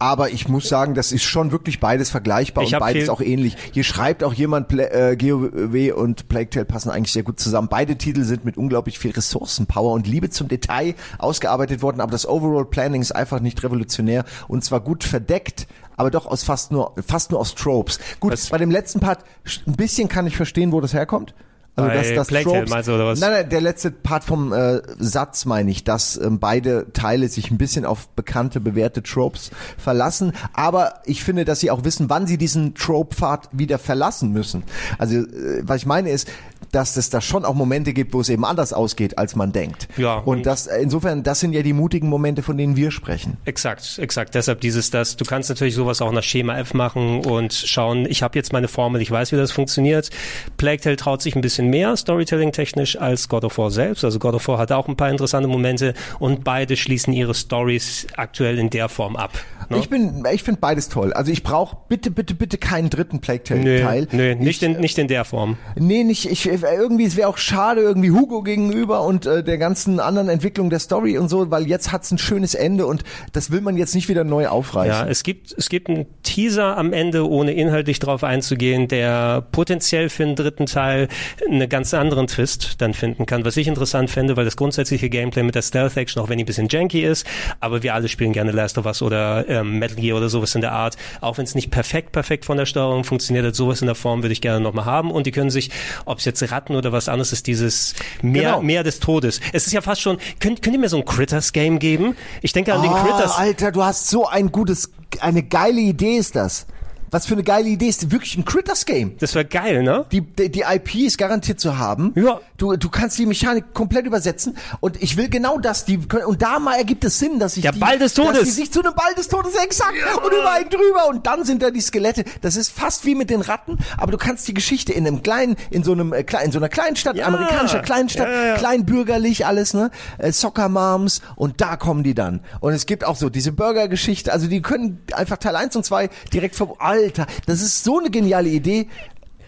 aber 0.00 0.30
ich 0.30 0.48
muss 0.48 0.68
sagen, 0.68 0.94
das 0.94 1.12
ist 1.12 1.22
schon 1.22 1.52
wirklich 1.52 1.78
beides 1.78 2.10
vergleichbar 2.10 2.64
Ich 2.64 2.74
und 2.74 2.80
beides 2.80 3.08
auch 3.10 3.20
ähnlich. 3.20 3.56
Hier 3.72 3.84
schreibt 3.84 4.24
auch 4.24 4.32
jemand, 4.32 4.66
Pla 4.66 4.84
äh, 4.84 5.16
GOW 5.16 5.92
und 5.94 6.28
Plague 6.28 6.50
Tale 6.50 6.64
passen 6.64 6.90
eigentlich 6.90 7.12
sehr 7.12 7.22
gut 7.22 7.38
zusammen. 7.38 7.68
Beide 7.68 7.96
Titel 7.96 8.24
sind 8.24 8.44
mit 8.44 8.56
unglaublich 8.56 8.98
viel 8.98 9.12
Ressourcenpower 9.12 9.92
und 9.92 10.06
Liebe 10.08 10.30
zum 10.30 10.48
Detail 10.48 10.94
ausgearbeitet 11.18 11.82
worden, 11.82 12.00
aber 12.00 12.12
das 12.12 12.26
Overall 12.26 12.64
Planning 12.64 13.02
ist 13.02 13.12
einfach 13.12 13.40
nicht 13.40 13.62
revolutionär 13.62 14.24
und 14.48 14.64
zwar 14.64 14.80
gut 14.80 15.04
verdeckt, 15.04 15.68
aber 15.96 16.10
doch 16.10 16.24
aus 16.26 16.42
fast 16.44 16.72
nur 16.72 16.94
fast 17.06 17.30
nur 17.30 17.38
aus 17.38 17.54
Tropes. 17.54 18.00
Gut, 18.20 18.32
Was- 18.32 18.48
bei 18.48 18.56
dem 18.58 18.70
letzten 18.70 19.00
Part 19.00 19.20
ein 19.66 19.74
bisschen 19.76 20.08
kann 20.08 20.26
ich 20.26 20.36
verstehen, 20.36 20.72
wo 20.72 20.80
das 20.80 20.94
herkommt. 20.94 21.34
Also 21.76 22.14
dass 22.14 22.28
das 22.28 22.42
Tropes, 22.42 22.68
meinst 22.70 22.88
du, 22.88 22.94
oder 22.94 23.06
was? 23.06 23.20
Nein, 23.20 23.30
nein, 23.32 23.48
der 23.48 23.60
letzte 23.60 23.90
Part 23.90 24.24
vom 24.24 24.52
äh, 24.52 24.82
Satz 24.98 25.44
meine 25.46 25.70
ich, 25.70 25.82
dass 25.84 26.16
ähm, 26.18 26.38
beide 26.38 26.92
Teile 26.92 27.28
sich 27.28 27.50
ein 27.50 27.56
bisschen 27.58 27.86
auf 27.86 28.08
bekannte, 28.08 28.60
bewährte 28.60 29.02
Tropes 29.02 29.50
verlassen. 29.78 30.32
Aber 30.52 30.94
ich 31.06 31.24
finde, 31.24 31.44
dass 31.44 31.60
sie 31.60 31.70
auch 31.70 31.84
wissen, 31.84 32.10
wann 32.10 32.26
sie 32.26 32.36
diesen 32.36 32.74
Trope-Pfad 32.74 33.48
wieder 33.52 33.78
verlassen 33.78 34.32
müssen. 34.32 34.62
Also, 34.98 35.16
äh, 35.20 35.62
was 35.62 35.78
ich 35.78 35.86
meine 35.86 36.10
ist, 36.10 36.28
dass 36.72 36.96
es 36.96 37.08
da 37.08 37.20
schon 37.20 37.44
auch 37.44 37.54
Momente 37.54 37.92
gibt, 37.94 38.12
wo 38.12 38.20
es 38.20 38.28
eben 38.28 38.44
anders 38.44 38.72
ausgeht, 38.72 39.16
als 39.18 39.34
man 39.34 39.50
denkt. 39.52 39.88
Ja, 39.96 40.16
Und, 40.18 40.38
und- 40.38 40.46
das, 40.46 40.66
insofern, 40.66 41.22
das 41.22 41.40
sind 41.40 41.52
ja 41.52 41.62
die 41.62 41.72
mutigen 41.72 42.08
Momente, 42.08 42.42
von 42.42 42.56
denen 42.58 42.76
wir 42.76 42.90
sprechen. 42.90 43.38
Exakt, 43.46 43.98
exakt. 43.98 44.34
Deshalb 44.34 44.60
dieses, 44.60 44.90
das, 44.90 45.16
du 45.16 45.24
kannst 45.24 45.48
natürlich 45.48 45.74
sowas 45.74 46.02
auch 46.02 46.12
nach 46.12 46.22
Schema 46.22 46.58
F 46.58 46.74
machen 46.74 47.24
und 47.24 47.52
schauen, 47.54 48.06
ich 48.08 48.22
habe 48.22 48.38
jetzt 48.38 48.52
meine 48.52 48.68
Formel, 48.68 49.00
ich 49.00 49.10
weiß, 49.10 49.32
wie 49.32 49.36
das 49.36 49.50
funktioniert. 49.52 50.10
Plague 50.58 50.80
Tale 50.80 50.96
traut 50.96 51.22
sich 51.22 51.34
ein 51.34 51.40
bisschen 51.40 51.59
mehr 51.68 51.96
Storytelling-technisch 51.96 52.96
als 52.96 53.28
God 53.28 53.44
of 53.44 53.58
War 53.58 53.70
selbst. 53.70 54.04
Also 54.04 54.18
God 54.18 54.34
of 54.34 54.48
War 54.48 54.58
hat 54.58 54.72
auch 54.72 54.88
ein 54.88 54.96
paar 54.96 55.10
interessante 55.10 55.48
Momente 55.48 55.94
und 56.18 56.44
beide 56.44 56.76
schließen 56.76 57.12
ihre 57.12 57.34
Stories 57.34 58.06
aktuell 58.16 58.58
in 58.58 58.70
der 58.70 58.88
Form 58.88 59.16
ab. 59.16 59.32
Ne? 59.70 59.78
Ich 59.78 59.88
bin, 59.88 60.24
ich 60.32 60.42
finde 60.42 60.60
beides 60.60 60.88
toll. 60.88 61.12
Also 61.12 61.32
ich 61.32 61.42
brauche 61.42 61.76
bitte, 61.88 62.10
bitte, 62.10 62.34
bitte 62.34 62.58
keinen 62.58 62.90
dritten 62.90 63.20
Plague 63.20 63.42
Tale 63.44 63.60
Nö, 63.60 63.80
Teil. 63.80 64.08
nicht 64.36 64.62
ich, 64.62 64.68
in, 64.68 64.80
nicht 64.80 64.98
in 64.98 65.08
der 65.08 65.24
Form. 65.24 65.56
Nee, 65.76 66.04
nicht, 66.04 66.30
ich, 66.30 66.46
irgendwie, 66.46 67.04
es 67.04 67.16
wäre 67.16 67.28
auch 67.28 67.38
schade 67.38 67.80
irgendwie 67.80 68.10
Hugo 68.10 68.42
gegenüber 68.42 69.02
und 69.02 69.26
äh, 69.26 69.42
der 69.42 69.58
ganzen 69.58 70.00
anderen 70.00 70.28
Entwicklung 70.28 70.70
der 70.70 70.78
Story 70.80 71.18
und 71.18 71.28
so, 71.28 71.50
weil 71.50 71.66
jetzt 71.66 71.92
hat's 71.92 72.10
ein 72.10 72.18
schönes 72.18 72.54
Ende 72.54 72.86
und 72.86 73.04
das 73.32 73.50
will 73.50 73.60
man 73.60 73.76
jetzt 73.76 73.94
nicht 73.94 74.08
wieder 74.08 74.24
neu 74.24 74.42
Ja, 74.42 74.50
aufreißen. 74.50 75.08
es 75.08 75.22
gibt, 75.22 75.54
es 75.56 75.68
gibt 75.68 75.88
einen 75.88 76.06
Teaser 76.22 76.76
am 76.76 76.92
Ende, 76.92 77.28
ohne 77.28 77.52
inhaltlich 77.52 77.98
drauf 77.98 78.24
einzugehen, 78.24 78.88
der 78.88 79.42
potenziell 79.52 80.08
für 80.08 80.24
einen 80.24 80.36
dritten 80.36 80.66
Teil 80.66 81.08
einen 81.48 81.68
ganz 81.68 81.94
anderen 81.94 82.26
Twist 82.26 82.80
dann 82.80 82.94
finden 82.94 83.26
kann. 83.26 83.44
Was 83.44 83.56
ich 83.56 83.68
interessant 83.68 84.10
fände, 84.10 84.36
weil 84.36 84.44
das 84.44 84.56
grundsätzliche 84.56 85.08
Gameplay 85.08 85.42
mit 85.42 85.54
der 85.54 85.62
Stealth-Action, 85.62 86.22
auch 86.22 86.28
wenn 86.28 86.38
die 86.38 86.44
ein 86.44 86.46
bisschen 86.46 86.68
janky 86.68 87.02
ist, 87.02 87.26
aber 87.60 87.82
wir 87.82 87.94
alle 87.94 88.08
spielen 88.08 88.32
gerne 88.32 88.52
Last 88.52 88.78
of 88.78 88.86
Us 88.86 89.02
oder 89.02 89.48
ähm, 89.60 89.78
Metal 89.78 89.96
Gear 89.96 90.16
oder 90.16 90.28
sowas 90.28 90.54
in 90.54 90.60
der 90.60 90.72
Art. 90.72 90.96
Auch 91.20 91.38
wenn 91.38 91.44
es 91.44 91.54
nicht 91.54 91.70
perfekt, 91.70 92.12
perfekt 92.12 92.44
von 92.44 92.56
der 92.56 92.66
Steuerung 92.66 93.04
funktioniert 93.04 93.44
hat, 93.46 93.54
sowas 93.54 93.80
in 93.80 93.86
der 93.86 93.94
Form 93.94 94.22
würde 94.22 94.32
ich 94.32 94.40
gerne 94.40 94.60
nochmal 94.60 94.84
haben. 94.84 95.10
Und 95.10 95.26
die 95.26 95.30
können 95.30 95.50
sich, 95.50 95.70
ob 96.04 96.18
es 96.18 96.24
jetzt 96.24 96.42
Ratten 96.50 96.74
oder 96.76 96.92
was 96.92 97.08
anderes 97.08 97.32
ist, 97.32 97.46
dieses 97.46 97.94
mehr, 98.22 98.42
Genau. 98.52 98.62
mehr 98.62 98.82
des 98.82 99.00
Todes. 99.00 99.40
Es 99.52 99.66
ist 99.66 99.72
ja 99.72 99.80
fast 99.80 100.00
schon, 100.00 100.18
könnt, 100.40 100.62
könnt 100.62 100.74
ihr 100.74 100.80
mir 100.80 100.88
so 100.88 100.96
ein 100.96 101.04
Critters-Game 101.04 101.78
geben? 101.78 102.16
Ich 102.42 102.52
denke 102.52 102.74
an 102.74 102.82
den 102.82 102.92
Ah, 102.92 103.02
Critters. 103.02 103.36
Alter, 103.36 103.72
du 103.72 103.82
hast 103.84 104.08
so 104.08 104.26
ein 104.26 104.50
gutes, 104.52 104.90
eine 105.20 105.42
geile 105.42 105.80
Idee 105.80 106.16
ist 106.16 106.36
das. 106.36 106.66
Was 107.10 107.26
für 107.26 107.34
eine 107.34 107.42
geile 107.42 107.68
Idee 107.68 107.88
ist, 107.88 108.10
wirklich 108.12 108.36
ein 108.36 108.44
Critters-Game. 108.44 109.16
Das 109.18 109.34
wäre 109.34 109.44
geil, 109.44 109.82
ne? 109.82 110.06
Die, 110.12 110.20
die, 110.20 110.50
die 110.50 110.60
IP 110.62 110.94
ist 110.96 111.18
garantiert 111.18 111.58
zu 111.60 111.78
haben. 111.78 112.12
Ja. 112.14 112.40
Du, 112.56 112.76
du 112.76 112.88
kannst 112.88 113.18
die 113.18 113.26
Mechanik 113.26 113.74
komplett 113.74 114.06
übersetzen 114.06 114.56
und 114.80 115.02
ich 115.02 115.16
will 115.16 115.28
genau 115.28 115.58
das. 115.58 115.84
Die 115.84 115.98
können, 115.98 116.24
und 116.26 116.42
da 116.42 116.58
mal 116.58 116.76
ergibt 116.76 117.04
es 117.04 117.18
Sinn, 117.18 117.38
dass 117.38 117.56
ich 117.56 117.62
Der 117.62 117.72
die, 117.72 117.78
Ball 117.80 117.98
des 117.98 118.14
dass 118.14 118.24
Todes. 118.26 118.44
die 118.44 118.50
sich 118.50 118.70
zu 118.72 118.80
einem 118.82 118.94
Ball 118.94 119.14
des 119.16 119.28
Todes 119.28 119.54
exakt 119.56 119.94
und 120.24 120.32
über 120.32 120.52
einen 120.52 120.68
drüber 120.70 121.08
und 121.08 121.26
dann 121.26 121.44
sind 121.44 121.62
da 121.62 121.70
die 121.70 121.80
Skelette. 121.80 122.24
Das 122.42 122.56
ist 122.56 122.70
fast 122.70 123.04
wie 123.06 123.14
mit 123.14 123.30
den 123.30 123.40
Ratten, 123.40 123.78
aber 123.96 124.12
du 124.12 124.18
kannst 124.18 124.46
die 124.48 124.54
Geschichte 124.54 124.92
in 124.92 125.06
einem 125.06 125.22
kleinen, 125.22 125.56
in 125.70 125.82
so 125.82 125.92
einem 125.92 126.12
äh, 126.12 126.22
kleinen, 126.22 126.46
in 126.46 126.52
so 126.52 126.58
einer 126.58 126.68
kleinen 126.68 126.96
Stadt, 126.96 127.16
Ja. 127.16 127.26
amerikanischer 127.26 127.80
Kleinstadt, 127.80 128.28
Ja, 128.28 128.34
ja, 128.34 128.46
ja. 128.48 128.54
kleinbürgerlich 128.56 129.46
alles, 129.46 129.74
ne? 129.74 129.90
Äh, 130.18 130.32
Soccer 130.32 130.68
Moms 130.68 131.22
und 131.36 131.60
da 131.60 131.76
kommen 131.76 132.02
die 132.02 132.14
dann. 132.14 132.40
Und 132.60 132.72
es 132.72 132.86
gibt 132.86 133.04
auch 133.04 133.16
so 133.16 133.30
diese 133.30 133.52
Burger-Geschichte, 133.52 134.32
also 134.32 134.46
die 134.46 134.62
können 134.62 135.00
einfach 135.12 135.38
Teil 135.38 135.56
1 135.56 135.76
und 135.76 135.84
2 135.84 136.08
direkt 136.32 136.54
vom 136.56 136.74
Alter. 137.04 137.26
Das 137.46 137.60
ist 137.60 137.84
so 137.84 137.98
eine 137.98 138.10
geniale 138.10 138.48
Idee. 138.48 138.88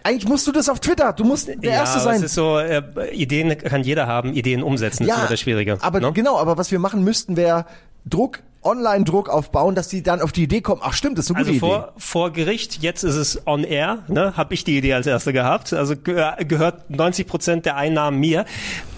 Eigentlich 0.03 0.27
musst 0.27 0.45
du 0.47 0.51
das 0.51 0.67
auf 0.67 0.81
Twitter, 0.81 1.13
du 1.13 1.23
musst 1.23 1.47
der 1.47 1.57
ja, 1.61 1.71
Erste 1.71 2.01
sein. 2.01 2.17
es 2.17 2.23
ist 2.23 2.33
so, 2.33 2.59
äh, 2.59 2.83
Ideen 3.13 3.57
kann 3.57 3.83
jeder 3.83 4.05
haben, 4.05 4.33
Ideen 4.33 4.61
umsetzen 4.61 5.03
ist 5.03 5.09
immer 5.15 5.27
das 5.27 5.39
Schwierige. 5.39 5.77
Aber 5.79 6.01
ne? 6.01 6.11
genau, 6.11 6.37
aber 6.37 6.57
was 6.57 6.71
wir 6.71 6.79
machen 6.79 7.05
müssten, 7.05 7.37
wäre 7.37 7.65
Druck, 8.05 8.39
Online-Druck 8.63 9.29
aufbauen, 9.29 9.75
dass 9.75 9.87
die 9.87 10.03
dann 10.03 10.21
auf 10.21 10.31
die 10.31 10.43
Idee 10.43 10.61
kommen, 10.61 10.81
ach 10.83 10.93
stimmt, 10.93 11.17
das 11.17 11.25
ist 11.25 11.31
eine 11.31 11.39
Also 11.39 11.51
gute 11.51 11.59
vor, 11.59 11.93
vor 11.97 12.31
Gericht, 12.31 12.81
jetzt 12.81 13.03
ist 13.03 13.15
es 13.15 13.45
on 13.47 13.63
air, 13.63 13.99
ne, 14.07 14.33
habe 14.37 14.53
ich 14.53 14.63
die 14.63 14.77
Idee 14.77 14.93
als 14.93 15.07
erste 15.07 15.33
gehabt. 15.33 15.73
Also 15.73 15.95
ge 15.95 16.23
gehört 16.47 16.89
90 16.89 17.27
Prozent 17.27 17.65
der 17.65 17.75
Einnahmen 17.75 18.19
mir. 18.19 18.45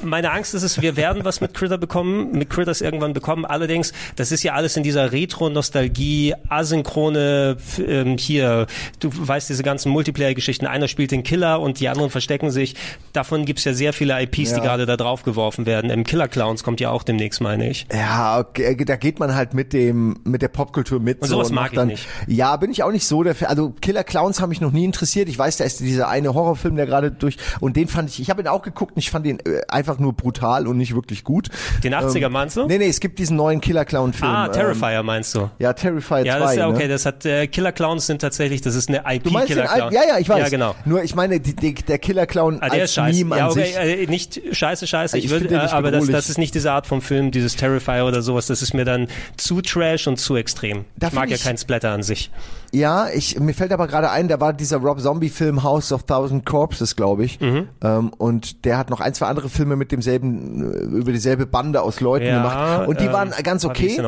Meine 0.04 0.32
Angst 0.32 0.54
ist 0.54 0.64
es, 0.64 0.82
wir 0.82 0.96
werden 0.98 1.26
was 1.26 1.42
mit 1.42 1.54
Critter 1.54 1.78
bekommen, 1.78 2.32
mit 2.34 2.50
Critters 2.50 2.82
irgendwann 2.82 3.14
bekommen. 3.14 3.46
Allerdings, 3.46 3.92
das 4.16 4.32
ist 4.32 4.44
ja 4.44 4.54
alles 4.54 4.78
in 4.78 4.84
dieser 4.84 5.12
Retro-Nostalgie, 5.12 6.36
asynchrone, 6.50 7.58
ähm, 7.88 8.18
hier, 8.18 8.68
du 9.00 9.10
weißt 9.12 9.50
diese 9.50 9.64
ganzen 9.64 9.92
Multiplayer-Geschichten, 9.92 10.68
einer 10.68 10.88
spielt 10.88 11.12
den 11.12 11.24
Killer 11.24 11.60
und 11.60 11.80
die 11.80 11.90
anderen 11.90 12.10
verstecken 12.12 12.52
sich. 12.52 12.76
Davon 13.14 13.46
gibt's 13.46 13.64
ja 13.64 13.74
sehr 13.74 13.94
viele 13.94 14.22
IPs, 14.22 14.36
die 14.36 14.44
Ja. 14.58 14.60
gerade 14.60 14.86
da 14.86 14.98
drauf 14.98 15.24
geworfen 15.24 15.66
werden. 15.66 15.90
Im 15.90 16.04
Killer 16.04 16.28
Clowns 16.28 16.64
kommt 16.64 16.80
ja 16.80 16.92
auch 16.92 17.04
demnächst, 17.04 17.42
meine 17.42 17.70
ich. 17.70 17.86
Idee. 17.86 17.98
Ja, 17.98 18.40
okay, 18.40 18.76
da 18.86 18.96
geht 18.96 19.20
man 19.20 19.34
halt 19.36 19.54
mit 19.56 19.74
dem 19.74 20.18
mit 20.24 20.42
der 20.42 20.50
Popkultur 20.50 21.00
mit. 21.00 21.22
Und 21.22 21.28
so 21.28 21.36
sowas 21.36 21.50
und 21.50 21.56
mag 21.56 21.64
macht 21.64 21.72
ich 21.74 21.78
dann, 21.78 21.88
nicht. 21.88 22.08
Ja, 22.28 22.56
bin 22.58 22.70
ich 22.72 22.84
auch 22.84 22.92
nicht 22.92 23.08
so 23.08 23.24
der. 23.24 23.36
Also 23.50 23.74
Killer 23.82 24.04
Clowns 24.04 24.40
haben 24.42 24.50
mich 24.50 24.62
noch 24.62 24.72
nie 24.72 24.86
interessiert. 24.86 25.28
Ich 25.30 25.40
weiß, 25.40 25.58
da 25.58 25.64
ist 25.64 25.80
dieser 25.80 26.08
eine 26.10 26.34
Horrorfilm, 26.34 26.76
der 26.76 26.86
gerade 26.86 27.12
durch 27.12 27.38
und 27.60 27.76
den 27.76 27.88
fand 27.88 28.10
ich, 28.10 28.20
ich 28.22 28.30
habe 28.30 28.42
ihn 28.42 28.48
auch 28.48 28.62
geguckt 28.62 28.94
und 28.96 29.00
ich 29.00 29.10
fand 29.10 29.26
den 29.26 29.40
äh, 29.40 29.62
einfach 29.70 29.98
nur 30.00 30.14
brutal 30.14 30.68
und 30.68 30.78
nicht 30.78 30.94
wirklich 30.94 31.24
gut. 31.24 31.50
Den 31.84 31.96
80er 31.96 32.30
meinst 32.30 32.58
du? 32.58 32.66
Nee, 32.68 32.78
nee, 32.78 32.88
es 32.88 33.00
gibt 33.00 33.18
diesen 33.20 33.38
neuen 33.38 33.62
Killer 33.62 33.86
Clown 33.86 34.14
Film. 34.14 34.30
ah, 34.32 34.46
ähm, 34.48 34.52
Terrifier 34.52 35.04
meinst 35.04 35.34
du? 35.36 35.50
Ja, 35.60 35.74
Terrifier 35.74 36.26
Ja, 36.26 36.38
2. 36.38 36.40
das 36.40 36.52
ist 36.52 36.58
ja 36.58 36.68
okay. 36.70 36.84
Ne? 36.84 36.88
Das 36.90 37.06
hat 37.06 37.26
äh, 37.26 37.48
Killer 37.48 37.72
Clowns 37.72 38.06
sind 38.08 38.20
tatsächlich, 38.22 38.62
das 38.62 38.76
ist 38.76 38.90
eine 38.90 39.04
IP 39.16 39.24
Du 39.24 39.32
meinst 39.32 39.48
Killer? 39.48 39.66
Clown. 39.66 39.94
Ja, 39.94 40.02
ja, 40.08 40.18
ich 40.20 40.30
weiß. 40.30 40.40
Ja, 40.40 40.50
genau. 40.50 40.76
Nur 40.86 41.04
ich 41.04 41.16
meine, 41.16 41.40
die, 41.40 41.56
die, 41.56 41.74
der 41.74 42.00
Killer 42.00 42.26
Clown 42.28 42.60
Ah, 42.62 42.70
der 42.70 42.82
als 42.82 42.92
ist 42.92 42.96
scheiße. 42.96 43.18
Meme 43.26 43.38
Ja, 43.38 43.46
an 43.46 43.52
okay, 43.52 43.66
sich. 43.66 43.78
äh, 43.78 44.06
nicht 44.08 44.42
scheiße, 44.52 44.88
scheiße. 44.88 45.18
Ich, 45.18 45.26
Ich 45.26 45.32
den 45.32 45.52
äh, 45.52 45.58
aber 45.58 45.92
das, 45.92 46.08
das 46.08 46.30
ist 46.30 46.38
nicht 46.38 46.54
diese 46.56 46.72
Art 46.72 46.88
von 46.88 47.02
Film, 47.02 47.32
dieses 47.32 47.56
Terrifier 47.56 48.06
oder 48.06 48.22
sowas. 48.22 48.48
Das 48.48 48.62
ist 48.62 48.74
mir 48.74 48.86
dann 48.86 49.08
zu 49.46 49.62
trash 49.62 50.08
und 50.08 50.18
zu 50.18 50.36
extrem. 50.36 50.86
Da 50.98 51.08
ich 51.08 51.14
mag 51.14 51.24
find 51.24 51.32
ja 51.32 51.36
ich- 51.38 51.44
keinen 51.44 51.58
Splatter 51.58 51.92
an 51.92 52.04
sich. 52.04 52.32
Ja, 52.72 53.08
ich, 53.10 53.40
mir 53.40 53.54
fällt 53.54 53.72
aber 53.72 53.88
gerade 53.88 54.10
ein, 54.12 54.28
da 54.28 54.40
war 54.42 54.52
dieser 54.52 54.78
Rob 54.78 55.00
Zombie 55.00 55.30
Film 55.30 55.64
House 55.64 55.94
of 55.94 56.04
Thousand 56.04 56.46
Corpses, 56.46 56.96
glaube 56.98 57.24
ich. 57.24 57.40
Mhm. 57.40 57.70
Ähm, 57.82 58.10
und 58.18 58.66
der 58.66 58.78
hat 58.78 58.90
noch 58.90 59.00
ein, 59.00 59.14
zwei 59.14 59.28
andere 59.28 59.48
Filme 59.48 59.76
mit 59.78 59.92
demselben, 59.94 60.74
äh, 60.74 60.98
über 60.98 61.12
dieselbe 61.14 61.46
Bande 61.46 61.82
aus 61.82 62.02
Leuten 62.02 62.26
Ja, 62.26 62.38
gemacht. 62.38 62.88
Und 62.90 63.00
die 63.00 63.06
ähm, 63.06 63.14
waren 63.14 63.32
ganz 63.44 63.64
okay. 63.64 64.02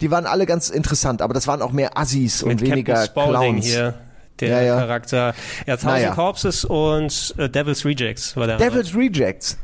Die 0.00 0.10
waren 0.10 0.24
alle 0.26 0.46
ganz 0.46 0.70
interessant, 0.70 1.20
aber 1.20 1.34
das 1.34 1.46
waren 1.46 1.60
auch 1.60 1.72
mehr 1.72 1.98
Assis 1.98 2.42
und 2.42 2.48
Mit 2.48 2.60
weniger 2.62 2.94
Captain 2.94 3.10
Spaulding 3.10 3.40
Clowns. 3.60 3.66
hier. 3.66 3.94
Der 4.40 4.48
Ja, 4.48 4.60
ja. 4.62 4.76
Charakter. 4.80 5.34
Ja, 5.66 5.76
Thousand 5.76 5.92
Naja. 5.92 6.14
Corpses 6.14 6.64
und 6.64 7.34
äh, 7.38 7.48
Devil's 7.50 7.84
Rejects 7.84 8.36
war 8.36 8.46
der. 8.46 8.56
Devil's 8.58 8.94
Rejects. 8.94 9.58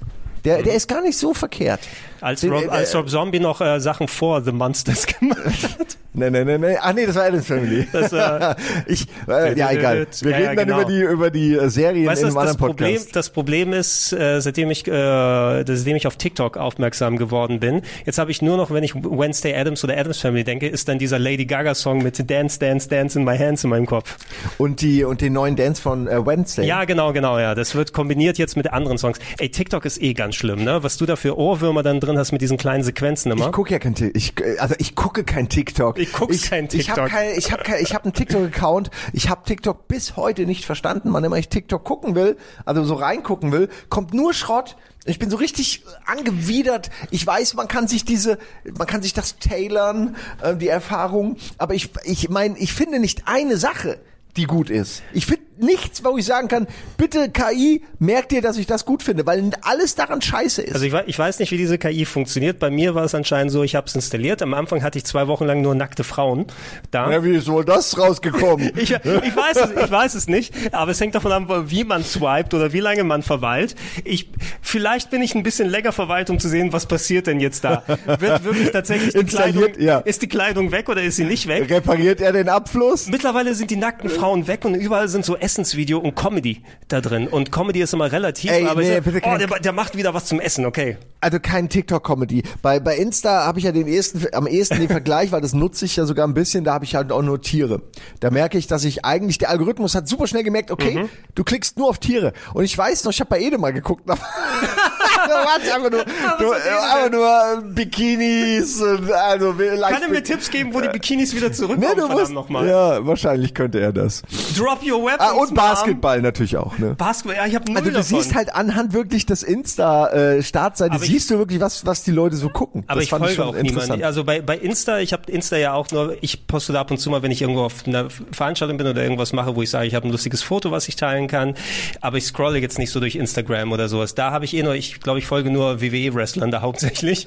Der, 0.45 0.59
Mhm. 0.59 0.65
der 0.65 0.75
ist 0.75 0.89
gar 0.89 1.01
nicht 1.03 1.17
so 1.17 1.33
verkehrt. 1.35 1.81
Als, 2.23 2.45
Rob, 2.45 2.65
äh, 2.65 2.69
als 2.69 2.95
Rob 2.95 3.09
Zombie 3.11 3.41
noch 3.41 3.61
äh, 3.61 3.81
Sachen 3.81 4.09
vor 4.09 4.43
The 4.43 4.53
Monsters 4.53 5.07
gemacht 5.19 5.39
hat. 5.79 5.99
Nee, 6.15 6.29
nee, 6.29 6.45
nee, 6.45 6.59
nee. 6.59 6.77
Ach 6.79 6.93
nee, 6.93 7.07
das 7.07 7.17
war 7.17 7.23
Adams 7.25 7.47
Family. 7.47 7.89
Das 7.91 8.13
war- 8.13 8.55
ich, 8.87 9.07
äh, 9.27 9.59
ja, 9.59 9.71
egal. 9.73 10.07
Wir 10.21 10.31
Ja, 10.31 10.39
ja, 10.39 10.51
reden 10.51 10.57
dann 10.57 10.67
genau. 10.69 10.81
über 10.83 10.85
die, 10.91 11.01
über 11.01 11.31
die 11.31 11.55
äh, 11.55 11.71
Serien 11.71 12.07
Weißt 12.07 12.21
in 12.23 12.27
einem 12.29 12.35
das, 12.35 12.43
anderen 12.43 12.47
das 12.49 12.57
Problem, 12.59 12.95
Podcast. 12.97 13.17
das 13.17 13.31
Problem 13.31 13.73
ist, 13.73 14.13
äh, 14.13 14.41
seitdem 14.41 14.71
ich, 14.71 14.87
äh, 14.87 15.65
seitdem 15.65 15.97
ich 15.97 16.07
auf 16.07 16.17
TikTok 16.17 16.59
aufmerksam 16.59 17.17
geworden 17.17 17.61
bin, 17.61 17.81
jetzt 18.05 18.19
habe 18.19 18.31
ich 18.31 18.43
nur 18.43 18.59
noch, 18.59 18.71
wenn 18.71 18.85
ich 18.85 18.95
Wednesday 18.95 19.55
Adams 19.57 19.83
oder 19.85 19.97
Adams 19.97 20.19
Family 20.19 20.45
denke, 20.45 20.69
ist 20.69 20.87
dann 20.87 20.99
dieser 20.99 21.19
Lady 21.19 21.47
Gaga 21.47 21.75
Song 21.75 22.03
mit 22.03 22.31
Dance, 22.31 22.59
Dance, 22.59 22.91
Dance 22.91 23.19
in 23.19 23.25
my 23.25 23.39
hands 23.39 23.65
in 23.65 23.71
meinem 23.71 23.87
Kopf. 23.87 24.17
Und 24.59 24.83
die, 24.83 25.05
und 25.05 25.23
den 25.23 25.33
neuen 25.33 25.57
Dance 25.57 25.81
von 25.81 26.09
äh, 26.09 26.27
Wednesday. 26.27 26.67
Ja, 26.67 26.85
genau, 26.85 27.15
genau, 27.15 27.39
ja. 27.39 27.55
Das 27.55 27.75
wird 27.75 27.95
kombiniert 27.95 28.37
jetzt 28.37 28.55
mit 28.55 28.71
anderen 28.71 28.99
Songs. 28.99 29.19
Ey, 29.39 29.49
TikTok 29.49 29.87
ist 29.87 30.03
eh 30.03 30.13
ganz 30.13 30.35
schlimm, 30.35 30.63
ne? 30.63 30.83
Was 30.83 30.99
du 30.99 31.07
da 31.07 31.17
für 31.17 31.39
Ohrwürmer 31.39 31.83
dann 31.83 32.01
drin 32.01 32.12
hast 32.19 32.33
mit 32.33 32.41
diesen 32.43 32.57
kleinen 32.57 32.83
Sequenzen 32.85 33.33
immer. 33.33 33.47
Ich 33.47 33.53
gucke 33.53 33.73
ja 33.73 33.79
kein 33.79 33.95
TikTok. 33.95 34.17
Ich, 34.17 34.61
also 34.61 34.75
ich 34.79 34.95
gucke 34.95 35.25
kein 35.25 35.49
TikTok. 35.49 35.99
Ich 35.99 36.13
guck's 36.13 36.43
kein 36.49 36.69
Ich 36.73 36.91
habe 36.91 37.03
TikTok. 37.03 37.09
kein, 37.09 37.39
ich 37.39 37.53
habe 37.53 37.63
kein, 37.63 37.83
ich 37.83 37.95
habe 37.95 38.05
einen 38.05 38.13
TikTok-Account. 38.15 38.91
Ich 39.13 39.29
habe 39.29 39.43
TikTok 39.45 39.89
bis 39.89 40.17
heute 40.17 40.47
nicht 40.47 40.65
verstanden. 40.65 41.13
Wann 41.13 41.25
immer 41.25 41.37
ich 41.37 41.49
TikTok 41.49 41.85
gucken 41.85 42.15
will, 42.15 42.37
also 42.65 42.85
so 42.85 42.95
reingucken 42.95 43.53
will, 43.53 43.69
kommt 43.89 44.15
nur 44.15 44.35
Schrott. 44.35 44.77
Ich 45.05 45.19
bin 45.19 45.31
so 45.31 45.37
richtig 45.37 45.83
angewidert. 46.07 46.91
Ich 47.11 47.27
weiß, 47.27 47.55
man 47.55 47.67
kann 47.67 47.89
sich 47.89 48.05
diese, 48.05 48.39
man 48.79 48.87
kann 48.87 49.03
sich 49.03 49.13
das 49.13 49.39
tailern, 49.39 50.15
äh, 50.43 50.55
die 50.55 50.69
Erfahrung. 50.69 51.37
Aber 51.59 51.75
ich, 51.75 51.91
ich 52.05 52.29
meine, 52.29 52.57
ich 52.59 52.73
finde 52.73 53.01
nicht 53.01 53.23
eine 53.27 53.57
Sache, 53.57 53.99
die 54.37 54.45
gut 54.45 54.71
ist. 54.71 55.03
Ich 55.13 55.27
finde 55.27 55.43
nichts, 55.59 56.05
wo 56.05 56.17
ich 56.17 56.25
sagen 56.25 56.49
kann, 56.49 56.67
bitte 56.97 57.31
KI, 57.31 57.83
merkt 57.99 58.33
dir, 58.33 58.43
dass 58.43 58.57
ich 58.57 58.67
das 58.67 58.85
gut 58.85 59.03
finde, 59.03 59.27
weil 59.27 59.51
alles 59.63 59.95
daran 59.95 60.21
scheiße 60.21 60.63
ist. 60.63 60.75
Also 60.75 60.87
ich, 60.87 60.95
ich 61.07 61.19
weiß 61.19 61.39
nicht, 61.39 61.53
wie 61.53 61.57
diese 61.57 61.79
KI 61.79 62.05
funktioniert. 62.05 62.59
Bei 62.59 62.71
mir 62.71 62.95
war 62.95 63.05
es 63.05 63.15
anscheinend 63.15 63.53
so, 63.53 63.63
ich 63.63 63.75
habe 63.75 63.87
es 63.87 63.95
installiert. 63.95 64.43
Am 64.43 64.55
Anfang 64.55 64.83
hatte 64.83 64.99
ich 64.99 65.05
zwei 65.05 65.29
Wochen 65.29 65.45
lang 65.45 65.63
nur 65.63 65.75
nackte 65.75 66.05
Frauen 66.05 66.47
da. 66.91 67.23
wie 67.23 67.37
ist 67.37 67.49
wohl 67.49 67.65
das 67.65 67.99
rausgekommen? 67.99 68.73
Ich, 68.83 68.91
ich, 68.91 69.37
weiß 69.37 69.57
es, 69.57 69.85
ich 69.85 69.91
weiß 69.91 70.15
es 70.15 70.29
nicht, 70.29 70.55
aber 70.73 70.91
es 70.91 71.01
hängt 71.01 71.15
davon 71.15 71.31
ab, 71.31 71.65
wie 71.67 71.85
man 71.85 72.03
swiped 72.03 72.55
oder 72.55 72.73
wie 72.73 72.81
lange 72.81 73.05
man 73.05 73.23
verweilt. 73.23 73.77
Ich, 74.05 74.31
vielleicht 74.61 75.11
bin 75.11 75.23
ich 75.23 75.35
ein 75.35 75.43
bisschen 75.43 75.69
länger 75.69 75.93
verweilt, 75.93 76.31
um 76.31 76.41
zu 76.41 76.49
sehen, 76.49 76.73
was 76.73 76.87
passiert 76.87 77.27
denn 77.27 77.39
jetzt 77.39 77.63
da. 77.65 77.85
Wird 78.19 78.45
wirklich 78.45 78.71
tatsächlich 78.71 79.13
die 79.13 79.21
Installiert, 79.21 79.75
Kleidung, 79.75 79.83
ja. 79.83 79.99
ist 79.99 80.23
die 80.23 80.29
Kleidung 80.29 80.73
weg 80.73 80.89
oder 80.89 81.03
ist 81.03 81.17
sie 81.17 81.25
nicht 81.25 81.47
weg? 81.47 81.71
Repariert 81.71 82.21
er 82.21 82.33
den 82.33 82.49
Abfluss? 82.49 83.07
Mittlerweile 83.09 83.55
sind 83.55 83.71
die 83.71 83.77
nackten 83.77 84.11
Frauen 84.11 84.22
weg 84.23 84.65
und 84.65 84.75
überall 84.75 85.09
sind 85.09 85.25
so 85.25 85.37
Essensvideo 85.37 85.99
und 85.99 86.15
Comedy 86.15 86.63
da 86.89 87.01
drin. 87.01 87.27
Und 87.29 87.51
Comedy 87.53 87.81
ist 87.83 87.93
immer 87.93 88.11
relativ, 88.13 88.51
Ey, 88.51 88.67
aber 88.67 88.81
nee, 88.81 89.01
sag, 89.05 89.23
oh, 89.27 89.37
der, 89.37 89.49
der 89.61 89.73
macht 89.73 89.97
wieder 89.97 90.15
was 90.15 90.27
zum 90.27 90.41
Essen, 90.41 90.65
okay. 90.65 90.97
Also 91.21 91.39
kein 91.41 91.69
TikTok-Comedy. 91.69 92.43
Bei, 92.63 92.81
bei 92.81 92.97
Insta 92.97 93.45
habe 93.45 93.59
ich 93.59 93.65
ja 93.65 93.73
den 93.73 93.87
ersten, 93.87 94.25
am 94.33 94.47
ehesten 94.47 94.79
den 94.81 94.89
Vergleich, 94.89 95.31
weil 95.33 95.41
das 95.41 95.53
nutze 95.53 95.85
ich 95.85 95.97
ja 95.97 96.05
sogar 96.07 96.27
ein 96.27 96.35
bisschen, 96.35 96.65
da 96.65 96.75
habe 96.75 96.85
ich 96.85 96.95
halt 96.95 97.13
auch 97.13 97.23
nur 97.23 97.41
Tiere. 97.41 97.83
Da 98.21 98.31
merke 98.31 98.59
ich, 98.59 98.67
dass 98.67 98.85
ich 98.85 99.05
eigentlich, 99.05 99.39
der 99.39 99.51
Algorithmus 99.51 99.95
hat 99.95 100.09
super 100.09 100.27
schnell 100.27 100.43
gemerkt, 100.45 100.71
okay, 100.71 100.99
Mhm. 101.03 101.09
du 101.35 101.45
klickst 101.45 101.77
nur 101.79 101.89
auf 101.89 101.99
Tiere. 101.99 102.33
Und 102.55 102.65
ich 102.65 102.77
weiß 102.77 103.05
noch, 103.05 103.13
ich 103.13 103.21
habe 103.21 103.31
bei 103.31 103.41
Ede 103.41 103.59
mal 103.59 103.73
geguckt. 103.73 104.09
war's 105.29 105.75
einfach 105.75 105.91
nur, 105.91 106.05
nur, 106.41 106.55
einfach 106.57 107.11
nur 107.11 107.63
Bikinis 107.75 108.81
und 108.81 109.11
also 109.13 109.53
Kann 109.55 110.03
er 110.03 110.09
mir 110.09 110.23
Tipps 110.23 110.51
geben, 110.51 110.73
wo 110.75 110.81
die 110.81 110.89
Bikinis 110.89 111.35
wieder 111.35 111.53
zurückkommen, 111.53 111.87
Nee, 111.97 112.01
du 112.01 112.09
musst, 112.09 112.33
nochmal? 112.33 112.67
ja, 112.69 113.05
wahrscheinlich 113.07 113.55
könnte 113.55 113.81
er 113.81 113.93
das. 113.93 114.23
Drop 114.57 114.81
your 114.83 115.05
weapons, 115.05 115.21
Ah, 115.21 115.33
und. 115.33 115.55
Basketball 115.55 116.21
natürlich 116.23 116.57
auch, 116.57 116.77
ne? 116.79 116.95
Basketball, 116.97 117.37
ja, 117.37 117.47
ich 117.47 117.55
hab 117.55 117.67
null 117.69 117.77
Also 117.77 117.91
du 117.91 117.97
davon. 117.97 118.19
siehst 118.21 118.35
halt 118.35 118.55
anhand 118.55 118.93
wirklich 118.93 119.27
des 119.27 119.43
Insta-Startseite, 119.43 120.95
Aber 120.95 121.05
ich- 121.05 121.11
siehst 121.11 121.31
du 121.31 121.39
wirklich, 121.39 121.61
was, 121.61 121.85
was 121.87 122.03
die 122.05 122.11
Leute 122.11 122.37
so 122.37 122.49
gucken. 122.49 122.85
Aber 122.87 122.97
das 122.97 123.05
ich 123.05 123.11
fand 123.11 123.25
folge 123.25 123.37
schon 123.37 123.49
auch 123.49 123.61
niemanden. 123.63 124.03
Also 124.03 124.25
bei, 124.25 124.41
bei 124.41 124.57
Insta, 124.57 124.99
ich 124.99 125.13
habe 125.13 125.31
Insta 125.31 125.57
ja 125.57 125.73
auch 125.75 125.91
nur, 125.91 126.17
ich 126.21 126.47
poste 126.47 126.73
da 126.73 126.81
ab 126.81 126.91
und 126.91 126.99
zu 126.99 127.11
mal, 127.11 127.23
wenn 127.23 127.31
ich 127.31 127.43
irgendwo 127.43 127.63
auf 127.63 127.87
einer 127.87 128.09
Veranstaltung 128.33 128.77
bin 128.79 128.87
oder 128.87 129.03
irgendwas 129.03 129.33
mache, 129.33 129.55
wo 129.57 129.63
ich 129.63 129.71
sage, 129.71 129.87
ich 129.87 129.95
habe 129.95 130.07
ein 130.09 130.13
lustiges 130.13 130.43
Foto, 130.43 130.71
was 130.71 130.89
ich 130.89 130.97
teilen 130.97 131.29
kann. 131.29 131.55
Aber 132.01 132.17
ich 132.19 132.25
scrolle 132.25 132.59
jetzt 132.59 132.79
nicht 132.79 132.91
so 132.91 133.01
durch 133.01 133.17
Instagram 133.17 133.73
oder 133.73 133.89
sowas. 133.89 134.15
Da 134.15 134.31
habe 134.31 134.45
ich 134.45 134.55
eh 134.55 134.63
nur, 134.63 134.75
ich 134.75 135.01
glaube, 135.01 135.12
ich 135.19 135.27
folge 135.27 135.51
nur 135.51 135.81
WWE-Wrestlern 135.81 136.51
da 136.51 136.61
hauptsächlich. 136.61 137.27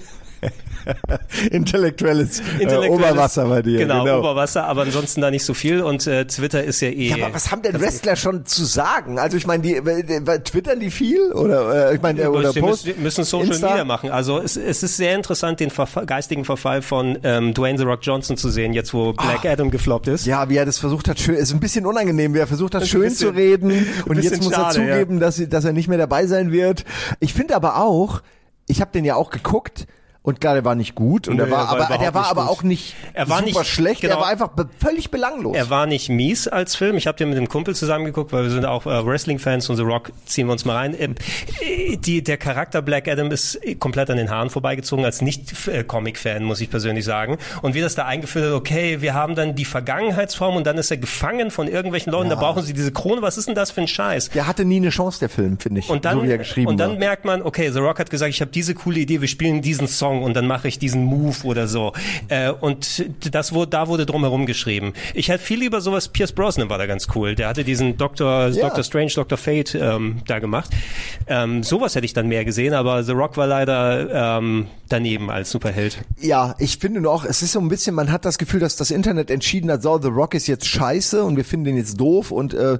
Intellektuelles, 1.51 2.41
äh, 2.59 2.87
Oberwasser 2.89 3.45
bei 3.47 3.61
dir. 3.61 3.79
Genau, 3.79 4.03
Genau. 4.03 4.19
Oberwasser, 4.19 4.65
aber 4.65 4.83
ansonsten 4.83 5.21
da 5.21 5.31
nicht 5.31 5.43
so 5.45 5.53
viel. 5.53 5.81
Und 5.81 6.05
äh, 6.07 6.25
Twitter 6.25 6.63
ist 6.63 6.81
ja 6.81 6.89
eh. 6.89 7.09
Ja, 7.09 7.15
aber 7.25 7.33
was 7.35 7.51
haben 7.51 7.61
denn 7.61 7.79
Wrestler 7.79 8.15
schon 8.15 8.45
zu 8.45 8.65
sagen? 8.65 9.17
Also 9.19 9.37
ich 9.37 9.47
meine, 9.47 9.63
die 9.63 9.75
äh, 9.75 10.39
twittern 10.43 10.79
die 10.79 10.91
viel 10.91 11.31
oder 11.31 11.89
äh, 11.91 11.95
ich 11.95 12.01
meine 12.01 12.29
oder 12.29 12.51
Sie 12.51 12.59
Post 12.61 12.85
müssen, 12.85 13.03
müssen 13.03 13.23
Social 13.23 13.47
Insta? 13.47 13.69
Media 13.69 13.83
machen. 13.85 14.11
Also 14.11 14.39
es, 14.39 14.57
es 14.57 14.83
ist 14.83 14.97
sehr 14.97 15.15
interessant, 15.15 15.59
den 15.59 15.69
Verfall, 15.71 16.05
geistigen 16.05 16.45
Verfall 16.45 16.81
von 16.81 17.17
ähm, 17.23 17.53
Dwayne 17.53 17.77
The 17.77 17.83
Rock 17.85 17.99
Johnson 18.03 18.37
zu 18.37 18.49
sehen, 18.49 18.73
jetzt 18.73 18.93
wo 18.93 19.13
Black 19.13 19.45
Adam 19.45 19.71
gefloppt 19.71 20.07
ist. 20.07 20.25
Ah. 20.27 20.29
Ja, 20.29 20.49
wie 20.49 20.57
er 20.57 20.65
das 20.65 20.77
versucht 20.77 21.07
hat, 21.07 21.19
schön, 21.19 21.35
ist 21.35 21.51
ein 21.53 21.59
bisschen 21.59 21.85
unangenehm, 21.85 22.33
wie 22.33 22.39
er 22.39 22.47
versucht 22.47 22.75
hat, 22.75 22.85
schön 22.87 23.01
bisschen- 23.01 23.29
zu 23.29 23.35
reden 23.35 23.87
und 24.05 24.21
jetzt 24.21 24.41
muss 24.43 24.53
schade, 24.53 24.79
er 24.81 24.93
zugeben, 24.99 25.19
dass, 25.19 25.35
sie- 25.37 25.49
dass 25.49 25.65
er 25.65 25.73
nicht 25.73 25.87
mehr 25.87 25.97
dabei 25.97 26.27
sein 26.27 26.51
wird. 26.51 26.85
Ich 27.19 27.33
finde 27.33 27.55
aber 27.55 27.77
auch, 27.81 28.21
ich 28.67 28.81
habe 28.81 28.91
den 28.91 29.05
ja 29.05 29.15
auch 29.15 29.29
geguckt 29.29 29.87
Und 30.25 30.41
klar, 30.41 30.55
der 30.55 30.65
war 30.65 30.75
nicht 30.75 30.95
gut 30.95 31.27
und 31.27 31.37
Nö, 31.37 31.43
der 31.43 31.51
war, 31.51 31.59
er 31.71 31.79
war 31.79 31.85
aber 31.91 31.97
der 31.99 32.13
war 32.13 32.25
aber 32.31 32.41
gut. 32.41 32.51
auch 32.51 32.63
nicht 32.63 32.95
Er 33.13 33.29
war 33.29 33.37
super 33.43 33.59
nicht- 33.59 33.65
schlecht, 33.69 34.01
genau. 34.01 34.15
er 34.15 34.19
war 34.21 34.27
einfach 34.27 34.47
be 34.49 34.67
völlig 34.81 35.11
belanglos. 35.11 35.55
Er 35.55 35.69
war 35.69 35.85
nicht 35.85 36.09
mies 36.09 36.47
als 36.47 36.75
Film. 36.75 36.97
Ich 36.97 37.05
habe 37.07 37.17
den 37.17 37.29
mit 37.29 37.37
dem 37.37 37.47
Kumpel 37.47 37.75
zusammengeguckt, 37.75 38.33
weil 38.33 38.43
wir 38.43 38.49
sind 38.49 38.65
auch 38.65 38.85
äh, 38.87 39.05
Wrestling-Fans 39.05 39.69
und 39.69 39.75
The 39.77 39.83
Rock 39.83 40.11
ziehen 40.25 40.47
wir 40.47 40.53
uns 40.53 40.65
mal 40.65 40.75
rein. 40.75 40.95
Äh, 40.99 41.09
die, 41.97 42.23
der 42.23 42.37
Charakter 42.37 42.81
Black 42.81 43.07
Adam 43.07 43.29
ist 43.31 43.59
komplett 43.79 44.09
an 44.09 44.17
den 44.17 44.29
Haaren 44.29 44.49
vorbeigezogen, 44.49 45.05
als 45.05 45.21
Nicht-Comic-Fan, 45.21 46.43
muss 46.43 46.61
ich 46.61 46.69
persönlich 46.69 47.05
sagen. 47.05 47.37
Und 47.61 47.75
wie 47.75 47.81
das 47.81 47.95
da 47.95 48.05
eingeführt 48.05 48.45
hat, 48.45 48.53
okay, 48.53 49.01
wir 49.01 49.13
haben 49.13 49.35
dann 49.35 49.55
die 49.55 49.65
Vergangenheitsform 49.65 50.55
und 50.55 50.65
dann 50.65 50.77
ist 50.77 50.91
er 50.91 50.97
gefangen 50.97 51.51
von 51.51 51.67
irgendwelchen 51.67 52.11
Leuten, 52.11 52.29
da 52.29 52.35
brauchen 52.35 52.63
sie 52.63 52.73
diese 52.73 52.91
Krone. 52.91 53.21
Was 53.21 53.37
ist 53.37 53.47
denn 53.47 53.55
das 53.55 53.71
für 53.71 53.81
ein 53.81 53.87
Scheiß? 53.87 54.29
der 54.29 54.47
hatte 54.47 54.65
nie 54.65 54.77
eine 54.77 54.89
Chance, 54.89 55.19
der 55.19 55.29
Film, 55.29 55.59
finde 55.59 55.79
ich. 55.79 55.89
Und 55.89 56.05
dann, 56.05 56.17
so 56.17 56.23
wie 56.23 56.31
er 56.31 56.37
geschrieben 56.37 56.67
und 56.69 56.77
dann 56.77 56.91
war. 56.93 56.97
merkt 56.99 57.25
man, 57.25 57.41
okay, 57.41 57.69
The 57.71 57.79
Rock 57.79 57.99
hat 57.99 58.09
gesagt, 58.09 58.29
ich 58.29 58.41
habe 58.41 58.51
diese 58.51 58.73
coole 58.73 58.99
Idee, 58.99 59.21
wir 59.21 59.27
spielen 59.27 59.61
diesen 59.61 59.87
Song 59.87 60.14
und 60.23 60.35
dann 60.35 60.47
mache 60.47 60.67
ich 60.67 60.79
diesen 60.79 61.03
Move 61.03 61.35
oder 61.43 61.67
so. 61.67 61.93
Äh, 62.27 62.51
und 62.51 63.05
das 63.31 63.53
wurde, 63.53 63.71
da 63.71 63.87
wurde 63.87 64.05
drumherum 64.05 64.45
geschrieben. 64.45 64.93
Ich 65.13 65.29
hätte 65.29 65.43
viel 65.43 65.59
lieber 65.59 65.81
sowas, 65.81 66.09
Pierce 66.09 66.31
Brosnan 66.31 66.69
war 66.69 66.77
da 66.77 66.85
ganz 66.85 67.07
cool. 67.15 67.35
Der 67.35 67.47
hatte 67.47 67.63
diesen 67.63 67.97
Dr. 67.97 68.49
Ja. 68.49 68.69
Dr. 68.69 68.83
Strange, 68.83 69.11
Dr. 69.15 69.37
Fate 69.37 69.75
ähm, 69.75 70.21
da 70.27 70.39
gemacht. 70.39 70.71
Ähm, 71.27 71.63
sowas 71.63 71.95
hätte 71.95 72.05
ich 72.05 72.13
dann 72.13 72.27
mehr 72.27 72.45
gesehen, 72.45 72.73
aber 72.73 73.03
The 73.03 73.13
Rock 73.13 73.37
war 73.37 73.47
leider 73.47 74.37
ähm, 74.37 74.67
daneben 74.89 75.29
als 75.29 75.51
Superheld. 75.51 75.99
Ja, 76.19 76.55
ich 76.59 76.77
finde 76.77 77.01
noch, 77.01 77.25
es 77.25 77.41
ist 77.41 77.53
so 77.53 77.59
ein 77.59 77.67
bisschen, 77.67 77.95
man 77.95 78.11
hat 78.11 78.25
das 78.25 78.37
Gefühl, 78.37 78.59
dass 78.59 78.75
das 78.75 78.91
Internet 78.91 79.29
entschieden 79.31 79.71
hat, 79.71 79.81
so, 79.81 79.99
The 80.01 80.09
Rock 80.09 80.33
ist 80.33 80.47
jetzt 80.47 80.67
scheiße 80.67 81.23
und 81.23 81.37
wir 81.37 81.45
finden 81.45 81.65
den 81.65 81.77
jetzt 81.77 81.99
doof 81.99 82.31
und 82.31 82.53
äh, 82.53 82.79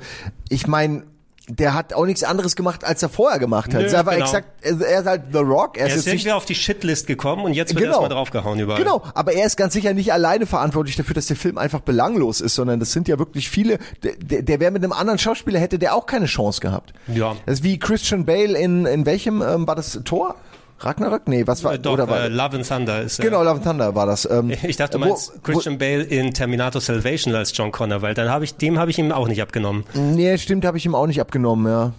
ich 0.50 0.68
meine, 0.68 1.04
der 1.48 1.74
hat 1.74 1.93
auch 1.93 2.06
nichts 2.06 2.24
anderes 2.24 2.56
gemacht, 2.56 2.84
als 2.84 3.04
er 3.04 3.10
vorher 3.10 3.39
gemacht 3.39 3.74
hat. 3.74 3.82
Nö, 3.82 3.88
ist 3.88 3.93
einfach 3.93 4.14
genau. 4.14 4.26
exakt, 4.26 4.48
er 4.62 4.82
er 4.82 5.00
ist 5.02 5.06
halt 5.08 5.22
The 5.32 5.39
Rock, 5.39 5.78
er 5.78 5.82
Er 5.84 5.88
ist 5.88 5.96
ist 6.00 6.06
jetzt 6.06 6.14
nicht 6.14 6.26
irgendwie 6.26 6.34
auf 6.38 6.46
die 6.46 6.56
Shitlist 6.56 7.08
gekommen 7.08 7.43
und 7.46 7.54
jetzt 7.54 7.70
wird 7.74 7.80
Genau. 7.84 7.91
erstmal 8.02 8.10
draufgehauen 8.10 8.60
überall. 8.60 8.80
Genau, 8.82 9.04
aber 9.14 9.34
er 9.34 9.46
ist 9.46 9.56
ganz 9.58 9.74
sicher 9.74 9.93
nicht 9.93 10.12
alleine 10.12 10.46
verantwortlich 10.46 10.96
dafür, 10.96 11.14
dass 11.14 11.28
der 11.28 11.36
Film 11.38 11.58
einfach 11.58 11.82
belanglos 11.82 12.41
ist, 12.41 12.56
sondern 12.56 12.80
das 12.80 12.91
sind 12.91 13.08
ja 13.08 13.20
wirklich 13.20 13.50
viele. 13.50 13.78
Der, 14.04 14.14
der, 14.18 14.41
der 14.41 14.60
wäre 14.60 14.72
mit 14.72 14.84
einem 14.84 14.93
anderen 14.93 15.20
Schauspieler 15.20 15.60
hätte 15.60 15.78
der 15.78 15.96
auch 15.96 16.06
keine 16.06 16.26
Chance 16.26 16.62
gehabt. 16.62 16.93
Ja. 17.08 17.36
Das 17.46 17.60
ist 17.60 17.64
wie 17.64 17.78
Christian 17.78 18.26
Bale 18.26 18.58
in 18.58 18.86
in 18.86 19.06
welchem 19.06 19.41
ähm, 19.41 19.68
war 19.68 19.76
das 19.76 20.00
Tor? 20.04 20.36
Ragnarök? 20.86 21.28
Nee, 21.28 21.46
was 21.48 21.64
war 21.64 21.74
Äh, 21.74 21.80
Doch, 21.80 21.94
oder 21.94 22.08
war 22.08 22.26
äh, 22.26 22.28
Love 22.30 22.58
and 22.58 22.68
Thunder 22.68 23.02
ist 23.02 23.20
äh, 23.20 23.24
Genau, 23.24 23.42
Love 23.44 23.56
and 23.56 23.64
Thunder 23.64 23.96
war 23.96 24.06
das. 24.06 24.28
Ähm, 24.30 24.52
Ich 24.64 24.78
dachte, 24.78 24.98
du 24.98 25.04
wo- 25.04 25.10
meinst 25.10 25.44
Christian 25.44 25.78
Bale 25.78 26.04
in 26.04 26.34
Terminator 26.34 26.82
Salvation 26.82 27.34
als 27.36 27.56
John 27.58 27.72
Connor, 27.72 28.02
weil 28.02 28.14
dann 28.14 28.30
habe 28.30 28.46
ich 28.46 28.56
dem 28.56 28.80
habe 28.80 28.92
ich 28.92 29.00
ihm 29.00 29.12
auch 29.12 29.28
nicht 29.28 29.42
abgenommen. 29.42 29.84
Nee, 29.94 30.38
stimmt, 30.38 30.66
habe 30.66 30.78
ich 30.78 30.86
ihm 30.86 30.96
auch 30.96 31.08
nicht 31.08 31.20
abgenommen, 31.20 31.66
ja. 31.72 31.92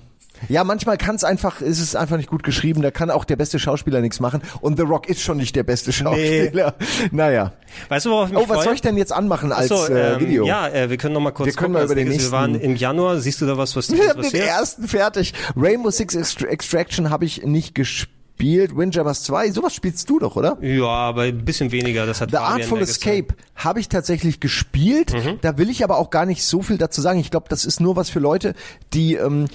Ja, 0.51 0.65
manchmal 0.65 0.99
kann 0.99 1.17
es 1.17 1.25
einfach, 1.25 1.63
ist 1.63 1.81
es 1.81 1.97
einfach 1.97 2.19
nicht 2.19 2.29
gut 2.29 2.43
geschrieben, 2.43 2.83
da 2.83 2.91
kann 2.91 3.11
auch 3.11 3.25
der 3.25 3.37
beste 3.37 3.59
Schauspieler 3.59 4.03
nichts 4.03 4.21
machen 4.21 4.43
und 4.61 4.77
The 4.77 4.83
Rock 4.83 5.09
ist 5.09 5.23
schon 5.23 5.39
nicht 5.39 5.57
der 5.57 5.63
beste 5.63 5.93
Schauspieler. 5.95 6.75
Naja. 7.11 7.53
Weißt 7.89 8.05
du, 8.05 8.11
worauf 8.11 8.29
ich 8.29 8.35
mich 8.35 8.43
Oh, 8.45 8.49
was 8.49 8.57
freue? 8.57 8.65
soll 8.65 8.75
ich 8.75 8.83
denn 8.83 8.99
jetzt 8.99 9.15
anmachen 9.15 9.51
als 9.51 9.73
Achso, 9.73 9.91
äh, 9.95 10.13
ähm, 10.13 10.21
Video? 10.21 10.45
Ja, 10.47 10.69
äh, 10.69 10.91
wir 10.91 10.99
können 10.99 11.15
noch 11.15 11.23
mal 11.23 11.31
kurz 11.31 11.47
Wir 11.47 11.53
können 11.55 11.73
gucken, 11.73 11.73
mal 11.73 11.85
über 11.87 11.95
den 11.95 12.09
nächstes. 12.09 12.31
Wir 12.31 12.39
nächsten- 12.39 12.55
waren 12.61 12.71
im 12.71 12.77
Januar. 12.77 13.19
Siehst 13.19 13.41
du 13.41 13.47
da 13.47 13.57
was, 13.57 13.77
was, 13.77 13.91
Wir 13.97 14.11
haben 14.11 14.21
den 14.21 14.35
ersten 14.35 14.87
fertig. 14.87 15.33
Rainbow 15.57 15.91
Six 15.91 16.15
Extra- 16.15 16.49
Extraction 16.49 17.09
habe 17.09 17.25
ich 17.25 17.43
nicht 17.45 17.75
gespielt. 17.75 18.11
Windjammers 18.39 19.23
2, 19.25 19.51
sowas 19.51 19.75
spielst 19.75 20.09
du 20.11 20.19
doch, 20.19 20.37
oder? 20.37 20.59
Ja, 20.61 20.87
aber 20.87 21.23
ein 21.23 21.45
bisschen 21.45 21.73
weniger. 21.73 22.07
Das 22.07 22.21
hat 22.21 22.31
The 22.31 22.37
Fabian 22.37 22.61
Artful. 22.61 22.83
Escape 22.83 23.29
habe 23.55 23.81
ich 23.81 23.89
tatsächlich 23.89 24.41
gespielt. 24.41 25.13
Mhm. 25.13 25.39
Da 25.41 25.59
will 25.59 25.71
ich 25.71 25.83
aber 25.83 25.99
auch 25.99 26.11
gar 26.11 26.27
nicht 26.27 26.45
so 26.45 26.63
viel 26.63 26.79
dazu 26.79 27.01
sagen. 27.01 27.19
Ich 27.19 27.31
glaube, 27.31 27.47
das 27.49 27.65
ist 27.65 27.81
nur 27.81 27.97
was 27.97 28.11
für 28.11 28.21
Leute, 28.21 28.55
die 28.93 29.15
ähm, 29.15 29.47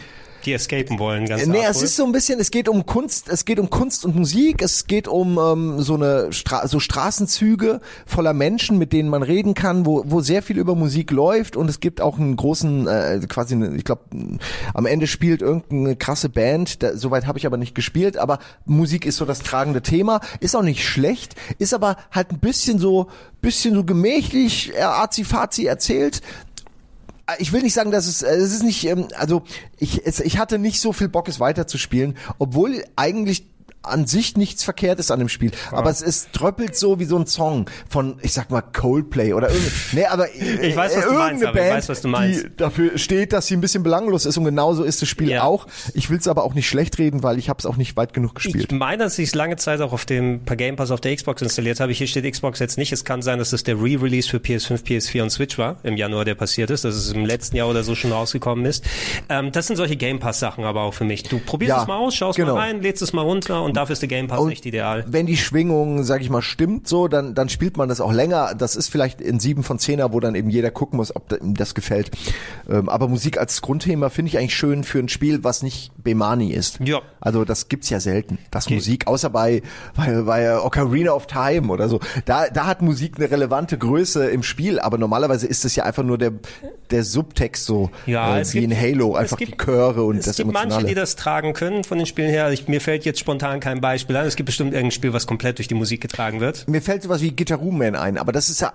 Die 0.46 0.54
escapen 0.54 1.00
wollen, 1.00 1.26
ganz 1.26 1.46
Nee, 1.46 1.64
es 1.68 1.82
ist 1.82 1.96
so 1.96 2.06
ein 2.06 2.12
bisschen, 2.12 2.40
es 2.40 2.52
geht 2.52 2.68
um 2.68 2.86
Kunst, 2.86 3.30
es 3.30 3.46
geht 3.46 3.60
um 3.60 3.70
Kunst 3.70 4.06
und 4.06 4.16
Musik, 4.16 4.62
es 4.62 4.88
geht 4.88 5.08
um 5.08 5.38
ähm, 5.38 5.82
so 5.82 5.96
eine 5.96 6.34
Stra 6.34 6.68
so 6.68 6.80
Straßenzüge 6.80 7.82
voller 8.06 8.34
Menschen, 8.34 8.78
mit 8.78 8.94
denen 8.94 9.10
man 9.10 9.24
reden 9.24 9.54
kann, 9.54 9.86
wo, 9.86 10.04
wo 10.08 10.22
sehr 10.22 10.42
viel 10.42 10.58
über 10.58 10.76
Musik 10.76 11.12
läuft 11.12 11.56
und 11.56 11.70
es 11.70 11.80
gibt 11.80 12.02
auch 12.02 12.18
einen 12.18 12.36
großen, 12.36 12.88
äh, 12.88 13.20
quasi, 13.28 13.56
eine, 13.56 13.76
ich 13.76 13.84
glaube, 13.84 14.02
am 14.74 14.86
Ende 14.86 15.08
spielt 15.08 15.42
irgendeine 15.42 15.96
krasse 15.96 16.30
Band, 16.30 16.84
da, 16.84 16.96
soweit 16.96 17.28
habe 17.28 17.38
ich 17.38 17.46
aber 17.46 17.58
nicht 17.58 17.76
gespielt, 17.76 18.18
aber 18.18 18.40
Musik 18.66 19.06
ist 19.06 19.18
so 19.18 19.26
das 19.26 19.40
tragende 19.40 19.82
Thema, 19.82 20.22
ist 20.40 20.56
auch 20.56 20.64
nicht 20.64 20.86
schlecht, 20.88 21.36
ist 21.60 21.74
aber 21.74 21.98
halt 22.12 22.32
ein 22.32 22.40
bisschen 22.40 22.80
so, 22.80 23.08
bisschen 23.42 23.74
so 23.74 23.84
gemächlich, 23.84 24.74
äh, 24.76 24.82
arzi-fazi 24.82 25.66
erzählt, 25.66 26.22
ich 27.40 27.54
will 27.54 27.62
nicht 27.62 27.74
sagen, 27.74 27.92
dass 27.92 28.08
es, 28.08 28.22
äh, 28.22 28.36
es 28.36 28.54
ist 28.54 28.64
nicht, 28.64 28.86
ähm, 28.86 29.08
also 29.16 29.44
ich, 29.78 30.06
es, 30.06 30.20
ich 30.20 30.38
hatte 30.38 30.60
nicht 30.60 30.80
so 30.82 30.94
viel 30.94 31.10
Bock, 31.10 31.28
es 31.28 31.40
weiterzuspielen, 31.40 32.18
obwohl 32.40 32.84
eigentlich 32.96 33.51
an 33.84 34.06
sich 34.06 34.38
nichts 34.38 34.64
verkehrt 34.64 35.00
ist 35.00 35.10
an 35.12 35.20
dem 35.20 35.30
Spiel, 35.30 35.52
aber 35.72 35.90
es 35.90 36.02
ist 36.02 36.34
tröppelt 36.34 36.76
so 36.76 37.00
wie 37.00 37.06
so 37.06 37.18
ein 37.18 37.26
Song 37.26 37.66
von, 37.90 38.18
ich 38.22 38.34
sag 38.34 38.52
mal 38.52 38.62
Coldplay 38.62 39.34
oder 39.34 39.50
irgend, 39.50 39.72
nee, 39.94 40.06
aber 40.06 40.28
Ich 40.36 40.76
weiß, 40.76 40.96
was 40.98 41.06
du 41.06 41.12
meinst, 41.14 41.42
irgendeine 41.42 41.48
aber 41.50 41.60
ich 41.60 41.64
Band, 41.66 41.78
weiß, 41.78 41.90
was 41.90 42.02
du 42.02 42.08
meinst. 42.08 42.44
die 42.44 42.56
dafür 42.58 42.98
steht, 42.98 43.34
dass 43.34 43.48
sie 43.48 43.56
ein 43.56 43.62
bisschen 43.62 43.84
belanglos 43.84 44.26
ist 44.26 44.38
und 44.38 44.46
genauso 44.46 44.84
ist 44.84 45.02
das 45.02 45.10
Spiel 45.10 45.30
Ja. 45.30 45.44
auch. 45.44 45.68
Ich 45.94 46.10
will 46.10 46.18
es 46.20 46.28
aber 46.28 46.44
auch 46.44 46.54
nicht 46.54 46.68
schlecht 46.68 47.00
reden, 47.00 47.24
weil 47.24 47.40
ich 47.40 47.50
habe 47.50 47.58
es 47.60 47.66
auch 47.66 47.78
nicht 47.78 47.98
weit 47.98 48.14
genug 48.14 48.36
gespielt. 48.36 48.72
Ich 48.72 48.78
meine, 48.78 49.04
dass 49.04 49.18
ich 49.18 49.30
es 49.30 49.36
lange 49.36 49.56
Zeit 49.58 49.82
auch 49.82 49.94
auf 49.94 50.06
dem 50.06 50.46
Game 50.46 50.76
Pass 50.76 50.92
auf 50.92 51.02
der 51.02 51.16
Xbox 51.16 51.42
installiert 51.42 51.80
habe. 51.80 51.92
Hier 51.92 52.06
steht 52.08 52.30
Xbox 52.32 52.60
jetzt 52.60 52.78
nicht. 52.78 52.92
Es 52.92 53.04
kann 53.04 53.22
sein, 53.22 53.40
dass 53.40 53.52
es 53.54 53.64
der 53.64 53.76
Re-Release 53.78 54.30
für 54.30 54.38
PS5, 54.38 54.84
PS4 54.84 55.24
und 55.24 55.30
Switch 55.32 55.58
war 55.58 55.78
im 55.84 55.98
Januar, 55.98 56.24
der 56.26 56.36
passiert 56.36 56.70
ist, 56.70 56.84
dass 56.86 56.94
es 56.96 57.12
im 57.12 57.26
letzten 57.26 57.56
Jahr 57.56 57.68
oder 57.70 57.84
so 57.84 57.96
schon 57.96 58.12
rausgekommen 58.12 58.66
ist. 58.66 58.84
Ähm, 59.30 59.52
das 59.52 59.68
sind 59.68 59.76
solche 59.78 59.96
Game 59.96 60.20
Pass 60.20 60.40
Sachen 60.40 60.64
aber 60.66 60.82
auch 60.82 60.94
für 60.94 61.06
mich. 61.06 61.24
Du 61.24 61.40
probierst 61.40 61.70
Ja, 61.70 61.82
es 61.82 61.88
mal 61.88 61.98
aus, 61.98 62.14
schaust 62.16 62.38
genau. 62.38 62.54
mal 62.54 62.60
rein, 62.62 62.82
lädst 62.82 63.02
es 63.02 63.12
mal 63.14 63.22
runter 63.24 63.64
und 63.64 63.71
dafür 63.78 63.94
ist 63.94 64.02
der 64.02 64.10
Game 64.10 64.28
Pass 64.28 64.40
Und 64.40 64.52
echt 64.52 64.66
ideal. 64.66 65.04
Wenn 65.08 65.26
die 65.26 65.38
Schwingung, 65.38 66.04
sag 66.04 66.22
ich 66.22 66.30
mal, 66.30 66.42
stimmt 66.42 66.88
so, 66.88 67.08
dann, 67.08 67.34
dann 67.36 67.50
spielt 67.50 67.78
man 67.78 67.90
das 67.90 68.02
auch 68.02 68.12
länger. 68.12 68.54
Das 68.58 68.76
ist 68.76 68.90
vielleicht 68.90 69.22
in 69.22 69.40
sieben 69.40 69.64
von 69.64 69.80
zehner, 69.80 70.14
wo 70.14 70.20
dann 70.20 70.36
eben 70.36 70.50
jeder 70.50 70.72
gucken 70.72 70.98
muss, 70.98 71.16
ob 71.16 71.32
ihm 71.42 71.56
das 71.56 71.74
gefällt. 71.76 72.12
Ähm, 72.70 72.90
aber 72.90 73.08
Musik 73.08 73.38
als 73.38 73.62
Grundthema 73.62 74.10
finde 74.10 74.30
ich 74.30 74.38
eigentlich 74.38 74.56
schön 74.56 74.84
für 74.84 75.00
ein 75.00 75.10
Spiel, 75.10 75.44
was 75.44 75.64
nicht 75.64 75.92
Bemani 76.04 76.52
ist. 76.52 76.80
Ja. 76.84 77.02
Also 77.20 77.46
das 77.46 77.68
gibt's 77.70 77.90
ja 77.90 78.00
selten, 78.00 78.38
dass 78.52 78.70
Musik, 78.70 79.08
außer 79.08 79.30
bei, 79.30 79.62
bei, 79.96 80.22
bei 80.24 80.60
Ocarina 80.60 81.12
of 81.12 81.28
Time 81.28 81.70
oder 81.72 81.88
so, 81.90 82.00
da, 82.26 82.50
da 82.50 82.66
hat 82.66 82.82
Musik 82.82 83.18
eine 83.18 83.30
relevante 83.32 83.78
Größe 83.78 84.30
im 84.30 84.44
Spiel, 84.44 84.80
aber 84.80 84.98
normalerweise 84.98 85.48
ist 85.48 85.64
es 85.66 85.76
ja 85.76 85.84
einfach 85.84 86.04
nur 86.04 86.18
der, 86.18 86.32
der 86.90 87.04
Subtext 87.04 87.66
so, 87.66 87.90
Ja, 88.06 88.38
äh, 88.38 88.42
es 88.42 88.54
wie 88.54 88.62
gibt- 88.62 88.74
in 88.74 88.80
Halo, 88.80 89.14
es 89.14 89.20
einfach 89.20 89.38
gibt- 89.38 89.54
die 89.54 89.58
Chöre 89.66 90.04
und 90.04 90.18
es 90.18 90.26
das 90.26 90.38
gibt 90.38 90.50
Emotionale. 90.50 90.74
manche, 90.76 90.88
die 90.88 90.96
das 90.96 91.16
tragen 91.16 91.54
können 91.54 91.84
von 91.84 91.98
den 91.98 92.08
Spielen 92.08 92.30
her. 92.30 92.52
Ich, 92.52 92.68
mir 92.68 92.82
fällt 92.82 93.06
jetzt 93.06 93.20
spontan 93.20 93.60
kein 93.62 93.80
Beispiel 93.80 94.16
an. 94.18 94.26
Es 94.26 94.36
gibt 94.36 94.48
bestimmt 94.48 94.74
irgendein 94.74 94.92
Spiel, 94.92 95.14
was 95.14 95.26
komplett 95.28 95.58
durch 95.60 95.70
die 95.70 95.76
Musik 95.76 96.02
getragen 96.02 96.42
wird. 96.42 96.68
Mir 96.68 96.82
fällt 96.82 97.04
sowas 97.04 97.22
wie 97.22 97.34
Guitar 97.34 97.60
Room 97.60 97.78
Man 97.78 97.96
ein, 97.96 98.18
aber 98.18 98.32
das 98.34 98.50
ist 98.50 98.60
ja 98.62 98.74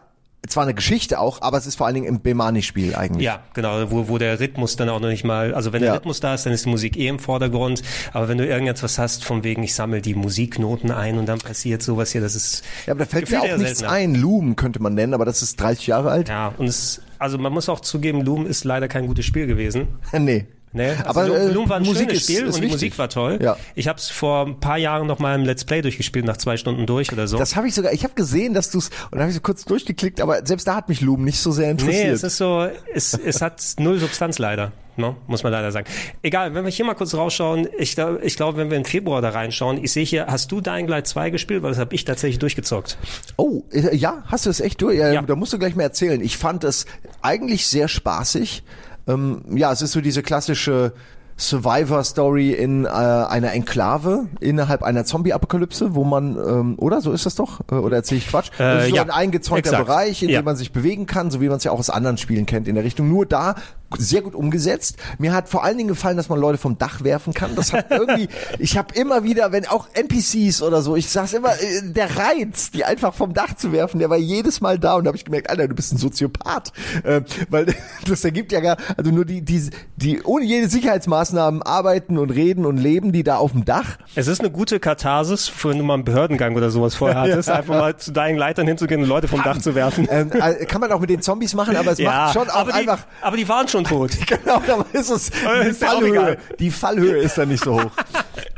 zwar 0.48 0.62
eine 0.62 0.74
Geschichte 0.74 1.18
auch, 1.18 1.42
aber 1.42 1.58
es 1.58 1.66
ist 1.66 1.74
vor 1.74 1.86
allen 1.86 1.94
Dingen 1.94 2.06
im 2.06 2.20
Bemani-Spiel 2.20 2.94
eigentlich. 2.94 3.24
Ja, 3.24 3.40
genau, 3.54 3.90
wo, 3.90 4.08
wo 4.08 4.16
der 4.18 4.38
Rhythmus 4.38 4.76
dann 4.76 4.88
auch 4.88 5.00
noch 5.00 5.08
nicht 5.08 5.24
mal, 5.24 5.52
also 5.54 5.72
wenn 5.72 5.82
Ja. 5.82 5.86
der 5.86 5.94
Rhythmus 5.96 6.20
da 6.20 6.34
ist, 6.34 6.46
dann 6.46 6.52
ist 6.52 6.64
die 6.66 6.68
Musik 6.68 6.96
eh 6.96 7.08
im 7.08 7.18
Vordergrund, 7.18 7.82
aber 8.12 8.28
wenn 8.28 8.38
du 8.38 8.46
irgendetwas 8.46 8.96
hast, 8.98 9.24
von 9.24 9.42
wegen, 9.42 9.64
ich 9.64 9.74
sammle 9.74 10.00
die 10.02 10.14
Musiknoten 10.14 10.92
ein 10.92 11.18
und 11.18 11.26
dann 11.26 11.40
passiert 11.40 11.82
sowas 11.82 12.12
hier, 12.12 12.20
das 12.20 12.36
ist 12.36 12.62
Ja, 12.86 12.92
aber 12.92 13.00
da 13.06 13.10
fällt 13.10 13.28
mir 13.30 13.40
auch 13.40 13.56
nichts 13.56 13.78
seltener. 13.80 13.90
ein. 13.90 14.14
Loom 14.14 14.54
könnte 14.54 14.80
man 14.80 14.94
nennen, 14.94 15.14
aber 15.14 15.24
das 15.24 15.42
ist 15.42 15.60
30 15.60 15.88
Jahre 15.88 16.10
alt. 16.12 16.28
Ja, 16.28 16.52
und 16.56 16.66
es, 16.68 17.00
also 17.18 17.38
man 17.38 17.52
muss 17.52 17.68
auch 17.68 17.80
zugeben, 17.80 18.20
Loom 18.20 18.46
ist 18.46 18.62
leider 18.62 18.86
kein 18.86 19.08
gutes 19.08 19.24
Spiel 19.24 19.48
gewesen. 19.48 19.88
nee. 20.12 20.46
Nee, 20.72 20.90
also 20.90 21.04
Aber, 21.06 21.26
Loom, 21.28 21.36
äh, 21.36 21.46
Loom 21.52 21.68
war 21.70 21.76
ein 21.78 21.84
Musik 21.84 22.08
schönes 22.10 22.16
ist- 22.18 22.24
Spiel 22.24 22.46
ist 22.46 22.54
und 22.54 22.56
die 22.56 22.62
wichtig. 22.62 22.72
Musik 22.72 22.98
war 22.98 23.08
toll. 23.08 23.38
Ja. 23.40 23.56
Ich 23.74 23.88
habe 23.88 23.98
es 23.98 24.10
vor 24.10 24.44
ein 24.46 24.60
paar 24.60 24.76
Jahren 24.76 25.06
noch 25.06 25.18
mal 25.20 25.34
im 25.34 25.44
Let's 25.44 25.64
Play 25.64 25.80
durchgespielt, 25.80 26.26
nach 26.26 26.36
zwei 26.36 26.56
Stunden 26.58 26.84
durch 26.86 27.10
oder 27.12 27.26
so. 27.28 27.38
Das 27.38 27.56
habe 27.56 27.66
ich 27.68 27.74
sogar, 27.74 27.92
ich 27.94 28.04
habe 28.04 28.12
gesehen, 28.14 28.52
dass 28.52 28.70
du 28.70 28.78
es, 28.78 28.90
und 29.10 29.18
habe 29.18 29.30
ich 29.30 29.34
so 29.36 29.40
kurz 29.40 29.64
durchgeklickt, 29.64 30.20
aber 30.20 30.44
selbst 30.44 30.66
da 30.68 30.76
hat 30.76 30.88
mich 30.90 31.00
Loom 31.00 31.24
nicht 31.24 31.38
so 31.40 31.50
sehr 31.50 31.70
interessiert. 31.70 32.06
Nee, 32.08 32.10
es 32.12 32.22
ist 32.22 32.36
so, 32.36 32.68
es, 32.92 33.14
es 33.14 33.40
hat 33.40 33.62
null 33.78 33.98
Substanz 33.98 34.38
leider, 34.38 34.72
ne? 34.96 35.16
muss 35.26 35.42
man 35.44 35.52
leider 35.52 35.72
sagen. 35.72 35.86
Egal, 36.22 36.52
wenn 36.54 36.64
wir 36.64 36.70
hier 36.70 36.84
mal 36.84 36.94
kurz 36.94 37.14
rausschauen, 37.14 37.68
ich, 37.78 37.94
glaub- 37.94 38.22
ich 38.22 38.36
glaube, 38.36 38.58
wenn 38.58 38.68
wir 38.70 38.76
im 38.76 38.84
Februar 38.84 39.22
da 39.22 39.30
reinschauen, 39.30 39.82
ich 39.82 39.92
sehe 39.92 40.04
hier, 40.04 40.26
hast 40.26 40.52
du 40.52 40.60
Dying 40.60 40.88
Light 40.88 41.06
2 41.06 41.30
gespielt? 41.30 41.62
Weil 41.62 41.70
das 41.70 41.78
habe 41.78 41.94
ich 41.94 42.04
tatsächlich 42.04 42.38
durchgezockt. 42.38 42.98
Oh, 43.36 43.62
äh, 43.72 43.96
ja, 43.96 44.24
hast 44.26 44.44
du 44.44 44.50
es 44.50 44.60
echt 44.60 44.82
durch? 44.82 44.98
Ja, 44.98 45.10
Ja. 45.10 45.22
Da 45.22 45.36
musst 45.36 45.54
du 45.54 45.58
gleich 45.58 45.74
mal 45.74 45.84
erzählen. 45.84 46.20
Ich 46.20 46.36
fand 46.36 46.64
es 46.64 46.84
eigentlich 47.22 47.66
sehr 47.66 47.88
spaßig. 47.88 48.62
Ähm, 49.06 49.42
ja, 49.54 49.72
es 49.72 49.82
ist 49.82 49.92
so 49.92 50.00
diese 50.00 50.22
klassische 50.22 50.92
Survivor-Story 51.38 52.52
in 52.52 52.86
äh, 52.86 52.88
einer 52.88 53.52
Enklave 53.52 54.26
innerhalb 54.40 54.82
einer 54.82 55.04
Zombie-Apokalypse, 55.04 55.94
wo 55.94 56.02
man, 56.04 56.36
ähm, 56.36 56.74
oder 56.78 57.00
so 57.02 57.12
ist 57.12 57.26
das 57.26 57.34
doch? 57.34 57.60
Äh, 57.70 57.74
Oder 57.74 57.96
erzähle 57.96 58.18
ich 58.18 58.28
Quatsch? 58.28 58.48
Äh, 58.58 58.62
das 58.62 58.84
ist 58.84 58.90
so 58.90 58.96
ja, 58.96 59.02
ein 59.02 59.10
eingezäunter. 59.10 59.76
Bereich, 59.76 60.22
in 60.22 60.30
Ja. 60.30 60.40
dem 60.40 60.46
man 60.46 60.56
sich 60.56 60.72
bewegen 60.72 61.06
kann, 61.06 61.30
so 61.30 61.40
wie 61.42 61.48
man 61.48 61.58
es 61.58 61.64
ja 61.64 61.72
auch 61.72 61.78
aus 61.78 61.90
anderen 61.90 62.16
Spielen 62.16 62.46
kennt 62.46 62.68
in 62.68 62.74
der 62.74 62.84
Richtung. 62.84 63.08
Nur 63.08 63.26
da 63.26 63.54
sehr 63.98 64.22
gut 64.22 64.34
umgesetzt. 64.34 64.96
Mir 65.18 65.32
hat 65.32 65.48
vor 65.48 65.64
allen 65.64 65.78
Dingen 65.78 65.88
gefallen, 65.88 66.16
dass 66.16 66.28
man 66.28 66.40
Leute 66.40 66.58
vom 66.58 66.76
Dach 66.76 67.04
werfen 67.04 67.32
kann. 67.32 67.54
Das 67.54 67.72
hat 67.72 67.90
irgendwie, 67.90 68.28
ich 68.58 68.76
habe 68.76 68.94
immer 68.94 69.22
wieder, 69.22 69.52
wenn 69.52 69.66
auch 69.66 69.88
NPCs 69.94 70.62
oder 70.62 70.82
so, 70.82 70.96
ich 70.96 71.08
sag's 71.08 71.32
immer, 71.32 71.52
äh, 71.52 71.82
der 71.82 72.16
Reiz, 72.16 72.70
die 72.72 72.84
einfach 72.84 73.14
vom 73.14 73.32
Dach 73.32 73.54
zu 73.54 73.72
werfen, 73.72 74.00
der 74.00 74.10
war 74.10 74.16
jedes 74.16 74.60
Mal 74.60 74.78
da 74.78 74.94
und 74.94 75.04
da 75.04 75.08
habe 75.08 75.16
ich 75.16 75.24
gemerkt, 75.24 75.50
Alter, 75.50 75.68
du 75.68 75.74
bist 75.74 75.92
ein 75.92 75.98
Soziopath, 75.98 76.72
äh, 77.04 77.20
weil 77.48 77.66
das 78.08 78.24
ergibt 78.24 78.52
ja 78.52 78.60
gar, 78.60 78.76
also 78.96 79.10
nur 79.12 79.24
die, 79.24 79.42
die, 79.42 79.70
die 79.96 80.22
ohne 80.22 80.44
jede 80.44 80.68
Sicherheitsmaßnahmen 80.68 81.62
arbeiten 81.62 82.18
und 82.18 82.30
reden 82.30 82.66
und 82.66 82.78
leben, 82.78 83.12
die 83.12 83.22
da 83.22 83.36
auf 83.36 83.52
dem 83.52 83.64
Dach. 83.64 83.98
Es 84.14 84.26
ist 84.26 84.40
eine 84.40 84.50
gute 84.50 84.80
Katharsis, 84.80 85.48
für 85.48 85.76
wenn 85.76 85.78
du 85.78 85.84
mal 85.84 85.94
einen 85.94 86.04
Behördengang 86.04 86.56
oder 86.56 86.70
sowas 86.70 86.94
vorher 86.94 87.20
hattest, 87.20 87.50
einfach 87.50 87.74
mal 87.74 87.96
zu 87.96 88.12
deinen 88.12 88.38
Leitern 88.38 88.66
hinzugehen 88.66 89.02
und 89.02 89.08
Leute 89.08 89.28
vom 89.28 89.42
Dach 89.42 89.58
zu 89.58 89.74
werfen. 89.74 90.08
Ähm, 90.10 90.30
äh, 90.32 90.64
kann 90.64 90.80
man 90.80 90.90
auch 90.92 91.00
mit 91.00 91.10
den 91.10 91.22
Zombies 91.22 91.54
machen, 91.54 91.76
aber 91.76 91.92
es 91.92 91.98
macht 91.98 92.34
schon 92.34 92.48
auch 92.48 92.56
aber 92.56 92.72
die, 92.72 92.78
einfach. 92.78 93.06
Aber 93.20 93.36
die 93.36 93.48
waren 93.48 93.68
schon 93.68 93.75
tot. 93.84 94.10
Genau, 94.26 94.62
da 94.66 94.84
ist 94.92 95.10
es. 95.10 95.30
Die 95.30 95.72
Fallhöhe, 95.72 96.38
die 96.58 96.70
Fallhöhe 96.70 97.18
ist 97.18 97.38
dann 97.38 97.48
nicht 97.48 97.62
so 97.64 97.82
hoch. 97.82 97.90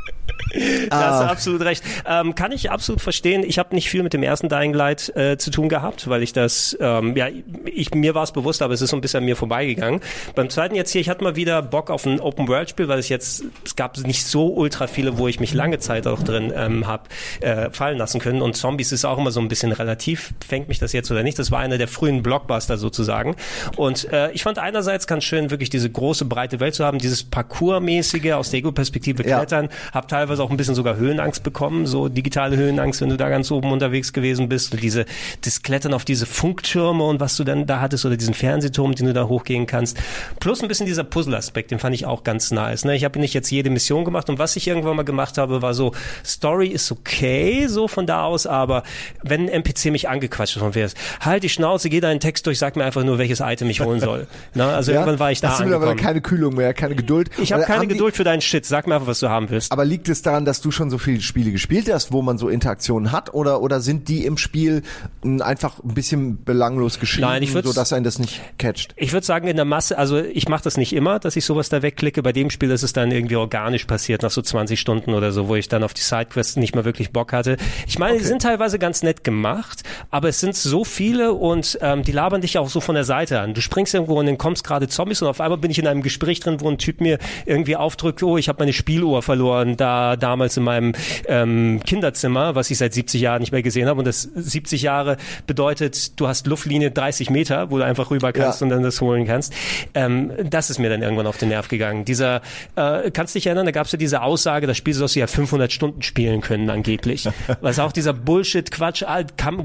Da 0.89 0.97
hast 0.97 1.21
Ah. 1.21 1.23
du 1.25 1.31
absolut 1.31 1.61
recht. 1.61 1.83
Ähm, 2.07 2.35
kann 2.35 2.51
ich 2.51 2.71
absolut 2.71 3.01
verstehen. 3.01 3.43
Ich 3.45 3.59
habe 3.59 3.75
nicht 3.75 3.89
viel 3.89 4.03
mit 4.03 4.13
dem 4.13 4.23
ersten 4.23 4.49
Dying 4.49 4.73
Light 4.73 5.15
äh, 5.15 5.37
zu 5.37 5.51
tun 5.51 5.69
gehabt, 5.69 6.09
weil 6.09 6.23
ich 6.23 6.33
das, 6.33 6.75
ähm, 6.79 7.15
ja, 7.15 7.27
ich, 7.65 7.93
mir 7.93 8.15
war 8.15 8.23
es 8.23 8.31
bewusst, 8.31 8.61
aber 8.61 8.73
es 8.73 8.81
ist 8.81 8.89
so 8.89 8.97
ein 8.97 9.01
bisschen 9.01 9.19
an 9.19 9.25
mir 9.25 9.35
vorbeigegangen. 9.35 10.01
Beim 10.35 10.49
zweiten 10.49 10.75
jetzt 10.75 10.91
hier, 10.91 11.01
ich 11.01 11.09
hatte 11.09 11.23
mal 11.23 11.35
wieder 11.35 11.61
Bock 11.61 11.89
auf 11.91 12.05
ein 12.05 12.19
Open-World-Spiel, 12.19 12.87
weil 12.87 12.99
es 12.99 13.09
jetzt, 13.09 13.43
es 13.65 13.75
gab 13.75 13.97
nicht 13.99 14.25
so 14.25 14.47
ultra 14.47 14.87
viele, 14.87 15.17
wo 15.17 15.27
ich 15.27 15.39
mich 15.39 15.53
lange 15.53 15.79
Zeit 15.79 16.07
auch 16.07 16.23
drin 16.23 16.51
ähm, 16.55 16.87
habe 16.87 17.03
äh, 17.41 17.69
fallen 17.71 17.97
lassen 17.97 18.19
können. 18.19 18.41
Und 18.41 18.55
Zombies 18.55 18.91
ist 18.91 19.05
auch 19.05 19.17
immer 19.17 19.31
so 19.31 19.39
ein 19.41 19.47
bisschen 19.47 19.71
relativ, 19.71 20.33
fängt 20.47 20.67
mich 20.67 20.79
das 20.79 20.93
jetzt 20.93 21.11
oder 21.11 21.23
nicht. 21.23 21.37
Das 21.39 21.51
war 21.51 21.59
einer 21.59 21.77
der 21.77 21.87
frühen 21.87 22.23
Blockbuster 22.23 22.77
sozusagen. 22.77 23.35
Und 23.75 24.11
äh, 24.11 24.31
ich 24.31 24.43
fand 24.43 24.57
einerseits 24.59 25.05
ganz 25.07 25.23
schön, 25.23 25.51
wirklich 25.51 25.69
diese 25.69 25.89
große, 25.89 26.25
breite 26.25 26.59
Welt 26.59 26.73
zu 26.75 26.83
haben, 26.85 26.97
dieses 26.99 27.23
Parcours-mäßige 27.23 28.33
aus 28.33 28.49
der 28.49 28.59
Ego-Perspektive 28.59 29.27
Ja. 29.27 29.37
klettern, 29.37 29.69
hab 29.93 30.07
teilweise 30.39 30.43
auch 30.43 30.49
ein 30.51 30.57
bisschen 30.57 30.75
sogar 30.75 30.95
Höhenangst 30.95 31.43
bekommen, 31.43 31.85
so 31.85 32.07
digitale 32.09 32.55
Höhenangst, 32.57 33.01
wenn 33.01 33.09
du 33.09 33.17
da 33.17 33.29
ganz 33.29 33.51
oben 33.51 33.71
unterwegs 33.71 34.13
gewesen 34.13 34.49
bist. 34.49 34.73
Und 34.73 34.81
diese, 34.81 35.05
das 35.43 35.61
Klettern 35.61 35.93
auf 35.93 36.05
diese 36.05 36.25
Funktürme 36.25 37.03
und 37.03 37.19
was 37.19 37.35
du 37.37 37.43
dann 37.43 37.65
da 37.65 37.79
hattest 37.81 38.05
oder 38.05 38.17
diesen 38.17 38.33
Fernsehturm, 38.33 38.95
den 38.95 39.07
du 39.07 39.13
da 39.13 39.27
hochgehen 39.27 39.65
kannst. 39.65 39.97
Plus 40.39 40.61
ein 40.61 40.67
bisschen 40.67 40.85
dieser 40.85 41.03
Puzzle-Aspekt, 41.03 41.71
den 41.71 41.79
fand 41.79 41.95
ich 41.95 42.05
auch 42.05 42.23
ganz 42.23 42.51
nice. 42.51 42.85
Ne? 42.85 42.95
Ich 42.95 43.03
habe 43.03 43.19
nicht 43.19 43.33
jetzt 43.33 43.51
jede 43.51 43.69
Mission 43.69 44.05
gemacht 44.05 44.29
und 44.29 44.39
was 44.39 44.55
ich 44.55 44.67
irgendwann 44.67 44.95
mal 44.95 45.03
gemacht 45.03 45.37
habe, 45.37 45.61
war 45.61 45.73
so, 45.73 45.91
Story 46.25 46.67
ist 46.67 46.91
okay, 46.91 47.67
so 47.67 47.87
von 47.87 48.05
da 48.07 48.23
aus, 48.23 48.47
aber 48.47 48.83
wenn 49.23 49.41
ein 49.41 49.49
NPC 49.49 49.91
mich 49.91 50.07
angequatscht 50.09 50.55
hat 50.55 50.63
von 50.63 50.75
wär's, 50.75 50.93
halt 51.19 51.43
die 51.43 51.49
Schnauze, 51.49 51.89
geh 51.89 51.99
deinen 51.99 52.19
Text 52.19 52.45
durch, 52.47 52.57
sag 52.59 52.75
mir 52.75 52.85
einfach 52.85 53.03
nur, 53.03 53.17
welches 53.17 53.39
Item 53.41 53.69
ich 53.69 53.81
holen 53.81 53.99
soll. 53.99 54.27
Ne? 54.55 54.65
Also 54.65 54.91
irgendwann 54.91 55.19
war 55.19 55.31
ich 55.31 55.41
da 55.41 55.49
Hast 55.49 55.59
du 55.59 55.63
mittlerweile 55.63 55.91
angekommen. 55.91 56.07
keine 56.07 56.21
Kühlung 56.21 56.55
mehr, 56.55 56.73
keine 56.73 56.95
Geduld. 56.95 57.29
Ich 57.37 57.51
habe 57.53 57.63
keine 57.63 57.79
haben 57.81 57.87
die- 57.89 57.93
Geduld 57.95 58.15
für 58.15 58.23
deinen 58.23 58.41
Shit. 58.41 58.65
Sag 58.65 58.87
mir 58.87 58.95
einfach, 58.95 59.07
was 59.07 59.19
du 59.19 59.29
haben 59.29 59.49
willst. 59.49 59.71
Aber 59.71 59.85
liegt 59.85 60.09
es 60.09 60.21
daran, 60.29 60.45
dass 60.45 60.61
du 60.61 60.71
schon 60.71 60.89
so 60.89 60.97
viele 60.97 61.21
Spiele 61.21 61.51
gespielt 61.51 61.91
hast, 61.91 62.11
wo 62.11 62.21
man 62.21 62.37
so 62.37 62.49
Interaktionen 62.49 63.11
hat, 63.11 63.33
oder 63.33 63.61
oder 63.61 63.79
sind 63.81 64.07
die 64.07 64.25
im 64.25 64.37
Spiel 64.37 64.83
mh, 65.23 65.43
einfach 65.43 65.83
ein 65.83 65.93
bisschen 65.93 66.43
belanglos 66.43 66.99
geschrieben, 66.99 67.27
Nein, 67.27 67.43
ich 67.43 67.53
würd's- 67.53 67.67
so 67.67 67.73
dass 67.73 67.91
einen 67.93 68.03
das 68.03 68.19
nicht 68.19 68.39
catcht? 68.57 68.93
Ich 68.95 69.11
würde 69.13 69.25
sagen, 69.25 69.47
in 69.47 69.55
der 69.55 69.65
Masse, 69.65 69.97
also 69.97 70.17
ich 70.19 70.47
mache 70.47 70.63
das 70.63 70.77
nicht 70.77 70.93
immer, 70.93 71.19
dass 71.19 71.35
ich 71.35 71.45
sowas 71.45 71.69
da 71.69 71.81
wegklicke. 71.81 72.21
Bei 72.23 72.31
dem 72.31 72.49
Spiel 72.49 72.71
ist 72.71 72.83
es 72.83 72.93
dann 72.93 73.11
irgendwie 73.11 73.35
organisch 73.35 73.85
passiert, 73.85 74.21
nach 74.21 74.31
so 74.31 74.41
20 74.41 74.79
Stunden 74.79 75.13
oder 75.13 75.31
so, 75.31 75.47
wo 75.47 75.55
ich 75.55 75.67
dann 75.67 75.83
auf 75.83 75.93
die 75.93 76.01
Sidequests 76.01 76.55
nicht 76.57 76.75
mehr 76.75 76.85
wirklich 76.85 77.11
Bock 77.11 77.33
hatte. 77.33 77.57
Ich 77.87 77.97
meine, 77.99 78.17
die 78.19 78.23
sind 78.25 78.41
teilweise 78.41 78.79
ganz 78.79 79.03
nett 79.03 79.23
gemacht, 79.23 79.83
aber 80.11 80.29
es 80.29 80.39
sind 80.39 80.55
so 80.55 80.83
viele 80.83 81.33
und 81.33 81.77
ähm, 81.81 82.03
die 82.03 82.11
labern 82.11 82.41
dich 82.41 82.57
auch 82.57 82.69
so 82.69 82.79
von 82.81 82.95
der 82.95 83.03
Seite 83.03 83.39
an. 83.39 83.53
Du 83.53 83.61
springst 83.61 83.93
irgendwo 83.93 84.19
und 84.19 84.25
dann 84.27 84.37
kommst 84.37 84.63
gerade 84.63 84.87
Zombies 84.87 85.21
und 85.21 85.27
auf 85.27 85.41
einmal 85.41 85.57
bin 85.57 85.71
ich 85.71 85.79
in 85.79 85.87
einem 85.87 86.01
Gespräch 86.01 86.39
drin, 86.39 86.57
wo 86.61 86.69
ein 86.69 86.77
Typ 86.77 87.01
mir 87.01 87.17
irgendwie 87.45 87.75
aufdrückt, 87.75 88.21
oh, 88.23 88.37
ich 88.37 88.47
habe 88.49 88.59
meine 88.59 88.73
Spieluhr 88.73 89.21
verloren, 89.21 89.77
da 89.77 90.15
damals 90.19 90.57
in 90.57 90.63
meinem 90.63 90.93
ähm, 91.27 91.79
Kinderzimmer, 91.85 92.55
was 92.55 92.69
ich 92.71 92.77
seit 92.77 92.93
70 92.93 93.21
Jahren 93.21 93.39
nicht 93.39 93.51
mehr 93.51 93.63
gesehen 93.63 93.87
habe. 93.87 93.99
Und 93.99 94.05
das 94.05 94.21
70 94.23 94.81
Jahre 94.81 95.17
bedeutet, 95.47 96.19
du 96.19 96.27
hast 96.27 96.47
Luftlinie 96.47 96.91
30 96.91 97.29
Meter, 97.29 97.71
wo 97.71 97.77
du 97.77 97.85
einfach 97.85 98.11
rüber 98.11 98.31
kannst 98.33 98.61
Ja. 98.61 98.65
und 98.65 98.69
dann 98.71 98.83
das 98.83 99.01
holen 99.01 99.25
kannst. 99.25 99.53
Ähm, 99.93 100.31
das 100.49 100.69
ist 100.69 100.79
mir 100.79 100.89
dann 100.89 101.01
irgendwann 101.01 101.27
auf 101.27 101.37
den 101.37 101.49
Nerv 101.49 101.67
gegangen. 101.67 102.05
Dieser, 102.05 102.41
äh, 102.75 103.11
kannst 103.11 103.35
dich 103.35 103.45
erinnern, 103.47 103.65
da 103.65 103.71
gab 103.71 103.85
es 103.85 103.91
ja 103.91 103.97
diese 103.97 104.21
Aussage, 104.21 104.67
das 104.67 104.77
Spiel 104.77 104.93
sollst 104.93 105.15
du 105.15 105.19
ja 105.19 105.27
500 105.27 105.71
Stunden 105.71 106.01
spielen 106.01 106.41
können 106.41 106.69
angeblich. 106.69 107.27
Was 107.61 107.79
auch 107.79 107.91
dieser 107.91 108.13
Bullshit-Quatsch, 108.13 109.03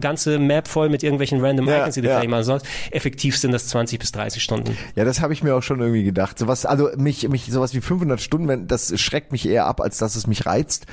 ganze 0.00 0.38
Map 0.38 0.68
voll 0.68 0.88
mit 0.88 1.02
irgendwelchen 1.02 1.40
random 1.44 1.68
Ja, 1.68 1.80
Icons, 1.80 1.94
die 1.94 2.02
du 2.02 2.08
ja. 2.08 2.22
machen 2.28 2.44
sollst. 2.44 2.66
Effektiv 2.90 3.36
sind 3.38 3.52
das 3.52 3.68
20 3.68 3.98
bis 3.98 4.12
30 4.12 4.42
Stunden. 4.42 4.76
Ja, 4.96 5.04
das 5.04 5.20
habe 5.20 5.32
ich 5.32 5.42
mir 5.42 5.54
auch 5.54 5.62
schon 5.62 5.80
irgendwie 5.80 6.04
gedacht. 6.04 6.38
Sowas, 6.38 6.66
also 6.66 6.90
mich, 6.96 7.28
mich 7.28 7.46
sowas 7.46 7.74
wie 7.74 7.80
500 7.80 8.20
Stunden, 8.20 8.66
das 8.68 8.98
schreckt 9.00 9.32
mich 9.32 9.46
eher 9.48 9.66
ab, 9.66 9.80
als 9.80 9.98
dass 9.98 10.16
es 10.16 10.26
mich 10.26 10.43
reizt. 10.46 10.86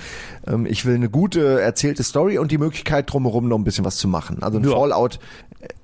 Ähm, 0.47 0.65
ich 0.65 0.85
will 0.85 0.95
eine 0.95 1.09
gute 1.09 1.61
erzählte 1.61 2.03
Story 2.03 2.37
und 2.37 2.51
die 2.51 2.57
Möglichkeit 2.57 3.11
drumherum 3.11 3.47
noch 3.47 3.57
ein 3.57 3.63
bisschen 3.63 3.85
was 3.85 3.97
zu 3.97 4.07
machen. 4.07 4.41
Also 4.41 4.57
ein 4.59 4.63
Ja. 4.63 4.71
Fallout, 4.71 5.19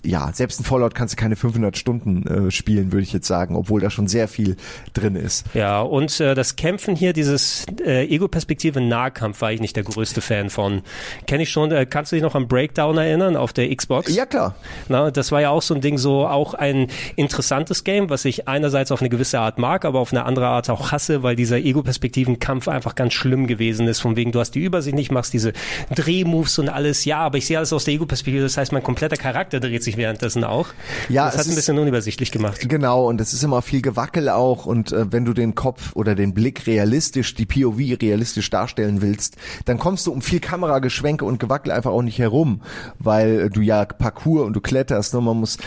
ja, 0.08 0.32
selbst 0.34 0.62
ein 0.62 0.64
Fallout 0.64 0.96
kannst 0.96 1.14
du 1.14 1.18
keine 1.18 1.36
500 1.36 1.78
Stunden 1.78 2.48
äh, 2.48 2.52
spielen, 2.52 2.94
würde 2.94 3.04
ich 3.04 3.12
jetzt 3.12 3.28
sagen, 3.28 3.56
obwohl 3.56 3.82
da 3.82 3.90
schon 3.90 4.08
sehr 4.08 4.30
viel 4.30 4.56
drin 4.94 5.16
ist. 5.16 5.46
Ja, 5.54 5.82
und 5.82 6.20
äh, 6.22 6.34
das 6.34 6.56
Kämpfen 6.56 6.96
hier, 6.96 7.12
dieses 7.12 7.66
äh, 7.86 8.06
Ego-Perspektive 8.08 8.80
Nahkampf, 8.80 9.42
war 9.42 9.52
ich 9.52 9.60
nicht 9.60 9.76
der 9.76 9.84
größte 9.84 10.22
Fan 10.22 10.50
von. 10.50 10.82
Kenne 11.26 11.44
ich 11.44 11.52
schon, 11.52 11.72
äh, 11.72 11.86
kannst 11.86 12.12
du 12.12 12.16
dich 12.16 12.24
noch 12.24 12.36
an 12.36 12.48
Breakdown 12.48 12.98
erinnern 12.98 13.36
auf 13.36 13.52
der 13.52 13.76
Xbox? 13.76 14.16
Ja, 14.16 14.26
klar. 14.26 14.56
Na, 14.88 15.12
das 15.12 15.34
war 15.34 15.42
ja 15.42 15.50
auch 15.50 15.62
so 15.62 15.76
ein 15.76 15.82
Ding, 15.82 15.98
so 15.98 16.26
auch 16.26 16.54
ein 16.54 16.88
interessantes 17.18 17.84
Game, 17.84 18.10
was 18.10 18.24
ich 18.24 18.48
einerseits 18.48 18.92
auf 18.94 19.02
eine 19.02 19.10
gewisse 19.10 19.42
Art 19.42 19.60
mag, 19.60 19.84
aber 19.84 20.00
auf 20.00 20.14
eine 20.14 20.24
andere 20.24 20.48
Art 20.48 20.70
auch 20.70 20.94
hasse, 20.94 21.22
weil 21.22 21.36
dieser 21.36 21.58
Ego-Perspektiven-Kampf 21.58 22.70
einfach 22.70 22.96
ganz 22.96 23.14
schlimm 23.14 23.46
gewesen 23.46 23.88
ist. 23.90 24.00
Von 24.00 24.16
wegen, 24.16 24.32
du 24.32 24.40
hast 24.40 24.52
die 24.52 24.62
Übersicht 24.64 24.96
nicht, 24.96 25.12
machst 25.12 25.34
diese 25.34 25.52
Drehmoves 25.94 26.60
und 26.60 26.70
alles. 26.70 27.04
Ja, 27.04 27.20
aber 27.20 27.38
ich 27.38 27.46
sehe 27.46 27.58
alles 27.58 27.74
aus 27.74 27.84
der 27.84 27.96
Ego-Perspektive. 27.96 28.44
Das 28.44 28.56
heißt, 28.56 28.72
mein 28.72 28.84
kompletter 28.84 29.18
Charakter 29.18 29.60
dreht 29.60 29.84
sich 29.84 29.97
währenddessen 29.98 30.44
auch. 30.44 30.70
Ja, 31.10 31.26
das 31.26 31.36
es 31.36 31.40
hat 31.42 31.48
ein 31.48 31.56
bisschen 31.56 31.78
unübersichtlich 31.78 32.32
gemacht. 32.32 32.68
Genau, 32.68 33.08
und 33.08 33.20
es 33.22 33.34
ist 33.34 33.44
immer 33.44 33.62
viel 33.62 33.82
Gewackel 33.82 34.30
auch 34.30 34.66
und 34.66 34.92
äh, 34.92 35.12
wenn 35.12 35.26
du 35.26 35.34
den 35.34 35.56
Kopf 35.56 35.96
oder 35.96 36.16
den 36.16 36.34
Blick 36.34 36.68
realistisch, 36.68 37.36
die 37.36 37.46
POV 37.46 38.02
realistisch 38.02 38.50
darstellen 38.50 39.02
willst, 39.02 39.36
dann 39.66 39.78
kommst 39.78 40.08
du 40.08 40.12
um 40.12 40.22
viel 40.22 40.40
Kamerageschwenke 40.40 41.26
und 41.26 41.40
Gewackel 41.40 41.72
einfach 41.72 41.92
auch 41.92 42.02
nicht 42.02 42.20
herum, 42.20 42.62
weil 43.00 43.40
äh, 43.40 43.50
du 43.50 43.62
ja 43.62 43.86
Parcours 43.86 44.46
und 44.46 44.54
du 44.54 44.62
kletterst, 44.62 45.14
ne? 45.14 45.22
man 45.22 45.38
muss 45.38 45.58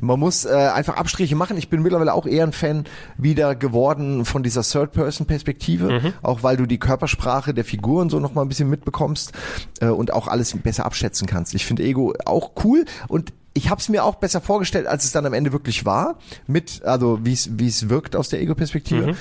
man 0.00 0.18
muss 0.18 0.44
äh, 0.44 0.50
einfach 0.50 0.96
Abstriche 0.96 1.36
machen. 1.36 1.56
Ich 1.56 1.68
bin 1.68 1.82
mittlerweile 1.82 2.14
auch 2.14 2.26
eher 2.26 2.44
ein 2.44 2.52
Fan 2.52 2.84
wieder 3.16 3.54
geworden 3.54 4.24
von 4.24 4.42
dieser 4.42 4.62
Third-Person-Perspektive, 4.62 6.12
auch 6.22 6.42
weil 6.42 6.56
du 6.56 6.66
die 6.66 6.78
Körpersprache 6.78 7.54
der 7.54 7.64
Figuren 7.64 8.10
so 8.10 8.20
noch 8.20 8.34
mal 8.34 8.42
ein 8.42 8.48
bisschen 8.48 8.70
mitbekommst 8.70 9.32
äh, 9.80 9.86
und 9.86 10.12
auch 10.12 10.28
alles 10.28 10.56
besser 10.58 10.86
abschätzen 10.86 11.26
kannst. 11.26 11.54
Ich 11.54 11.66
finde 11.66 11.82
Ego 11.82 12.14
auch 12.24 12.52
cool 12.64 12.84
und 13.08 13.32
ich 13.54 13.68
habe 13.68 13.80
es 13.80 13.88
mir 13.88 14.04
auch 14.04 14.16
besser 14.16 14.40
vorgestellt, 14.40 14.86
als 14.86 15.04
es 15.04 15.12
dann 15.12 15.26
am 15.26 15.32
Ende 15.32 15.52
wirklich 15.52 15.84
war, 15.84 16.18
mit, 16.46 16.82
also 16.84 17.18
wie 17.24 17.32
es 17.32 17.58
wie 17.58 17.68
es 17.68 17.88
wirkt 17.88 18.14
aus 18.16 18.28
der 18.28 18.40
Ego-Perspektive. 18.40 19.16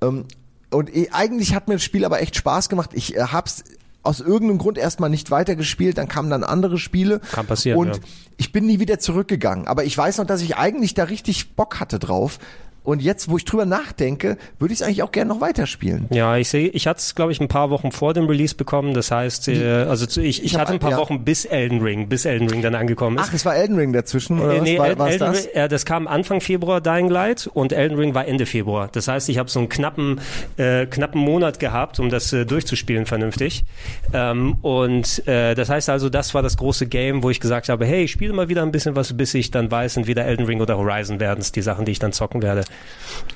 Ähm, 0.00 0.24
und 0.70 0.94
eh, 0.94 1.08
eigentlich 1.12 1.54
hat 1.54 1.68
mir 1.68 1.74
das 1.74 1.84
Spiel 1.84 2.04
aber 2.04 2.20
echt 2.20 2.36
Spaß 2.36 2.68
gemacht. 2.68 2.90
Ich 2.94 3.16
äh, 3.16 3.20
hab's 3.20 3.64
aus 4.02 4.20
irgendeinem 4.20 4.58
Grund 4.58 4.76
erstmal 4.76 5.10
nicht 5.10 5.30
weitergespielt, 5.30 5.98
dann 5.98 6.08
kamen 6.08 6.30
dann 6.30 6.44
andere 6.44 6.78
Spiele. 6.78 7.20
Kann 7.32 7.46
passieren, 7.46 7.78
Und 7.78 7.96
ja. 7.96 8.02
ich 8.36 8.52
bin 8.52 8.66
nie 8.66 8.78
wieder 8.78 8.98
zurückgegangen. 8.98 9.66
Aber 9.66 9.84
ich 9.84 9.96
weiß 9.96 10.18
noch, 10.18 10.26
dass 10.26 10.42
ich 10.42 10.56
eigentlich 10.56 10.94
da 10.94 11.04
richtig 11.04 11.54
Bock 11.56 11.80
hatte 11.80 11.98
drauf. 11.98 12.38
Und 12.84 13.02
jetzt, 13.02 13.30
wo 13.30 13.36
ich 13.38 13.44
drüber 13.46 13.64
nachdenke, 13.64 14.36
würde 14.58 14.72
ich 14.74 14.80
es 14.80 14.86
eigentlich 14.86 15.02
auch 15.02 15.10
gerne 15.10 15.28
noch 15.32 15.40
weiterspielen. 15.40 16.06
Ja, 16.10 16.36
ich 16.36 16.48
sehe, 16.50 16.68
ich 16.68 16.86
hatte 16.86 16.98
es, 17.00 17.14
glaube 17.14 17.32
ich, 17.32 17.40
ein 17.40 17.48
paar 17.48 17.70
Wochen 17.70 17.90
vor 17.92 18.12
dem 18.14 18.26
Release 18.26 18.54
bekommen. 18.54 18.92
Das 18.94 19.10
heißt, 19.10 19.48
äh, 19.48 19.84
also 19.88 20.04
zu, 20.06 20.20
ich, 20.20 20.40
ich, 20.44 20.52
Ich 20.52 20.58
hatte 20.58 20.74
ein 20.74 20.78
paar 20.78 20.90
ja. 20.92 20.96
Wochen 20.98 21.24
bis 21.24 21.46
Elden 21.46 21.80
Ring, 21.80 22.08
bis 22.08 22.26
Elden 22.26 22.48
Ring 22.48 22.60
dann 22.60 22.74
angekommen 22.74 23.16
ist. 23.16 23.24
Ach, 23.28 23.32
es 23.34 23.44
war 23.46 23.56
Elden 23.56 23.76
Ring 23.78 23.92
dazwischen, 23.94 24.38
oder 24.38 24.54
Äh, 24.54 24.60
was? 24.60 24.62
nee, 24.64 24.78
war, 24.78 24.86
El- 24.88 24.98
war's 24.98 25.12
Elden 25.12 25.26
das? 25.32 25.44
Ring, 25.46 25.54
äh, 25.54 25.68
das 25.68 25.84
kam 25.86 26.06
Anfang 26.06 26.40
Februar 26.42 26.80
Dying 26.82 27.08
Light 27.08 27.46
und 27.52 27.72
Elden 27.72 27.96
Ring 27.98 28.14
war 28.14 28.26
Ende 28.28 28.44
Februar. 28.44 28.88
Das 28.92 29.08
heißt, 29.08 29.30
ich 29.30 29.38
habe 29.38 29.48
so 29.50 29.60
einen 29.60 29.70
knappen, 29.70 30.20
äh, 30.58 30.84
knappen 30.84 31.20
Monat 31.20 31.58
gehabt, 31.60 31.98
um 32.00 32.10
das 32.10 32.32
äh, 32.34 32.44
durchzuspielen 32.44 33.06
vernünftig. 33.06 33.64
Ähm, 34.12 34.58
und 34.60 35.26
äh, 35.26 35.54
das 35.54 35.70
heißt 35.70 35.88
also, 35.88 36.10
das 36.10 36.34
war 36.34 36.42
das 36.42 36.58
große 36.58 36.86
Game, 36.86 37.22
wo 37.22 37.30
ich 37.30 37.40
gesagt 37.40 37.70
habe, 37.70 37.86
hey, 37.86 38.04
ich 38.04 38.10
spiele 38.12 38.34
mal 38.34 38.50
wieder 38.50 38.62
ein 38.62 38.72
bisschen 38.72 38.94
was, 38.94 39.16
bis 39.16 39.32
ich 39.32 39.50
dann 39.50 39.70
weiß, 39.70 39.96
entweder 39.96 40.26
Elden 40.26 40.44
Ring 40.44 40.60
oder 40.60 40.76
Horizon 40.76 41.18
werden 41.18 41.40
es 41.40 41.50
die 41.50 41.62
Sachen, 41.62 41.86
die 41.86 41.92
ich 41.92 41.98
dann 41.98 42.12
zocken 42.12 42.42
werde. 42.42 42.64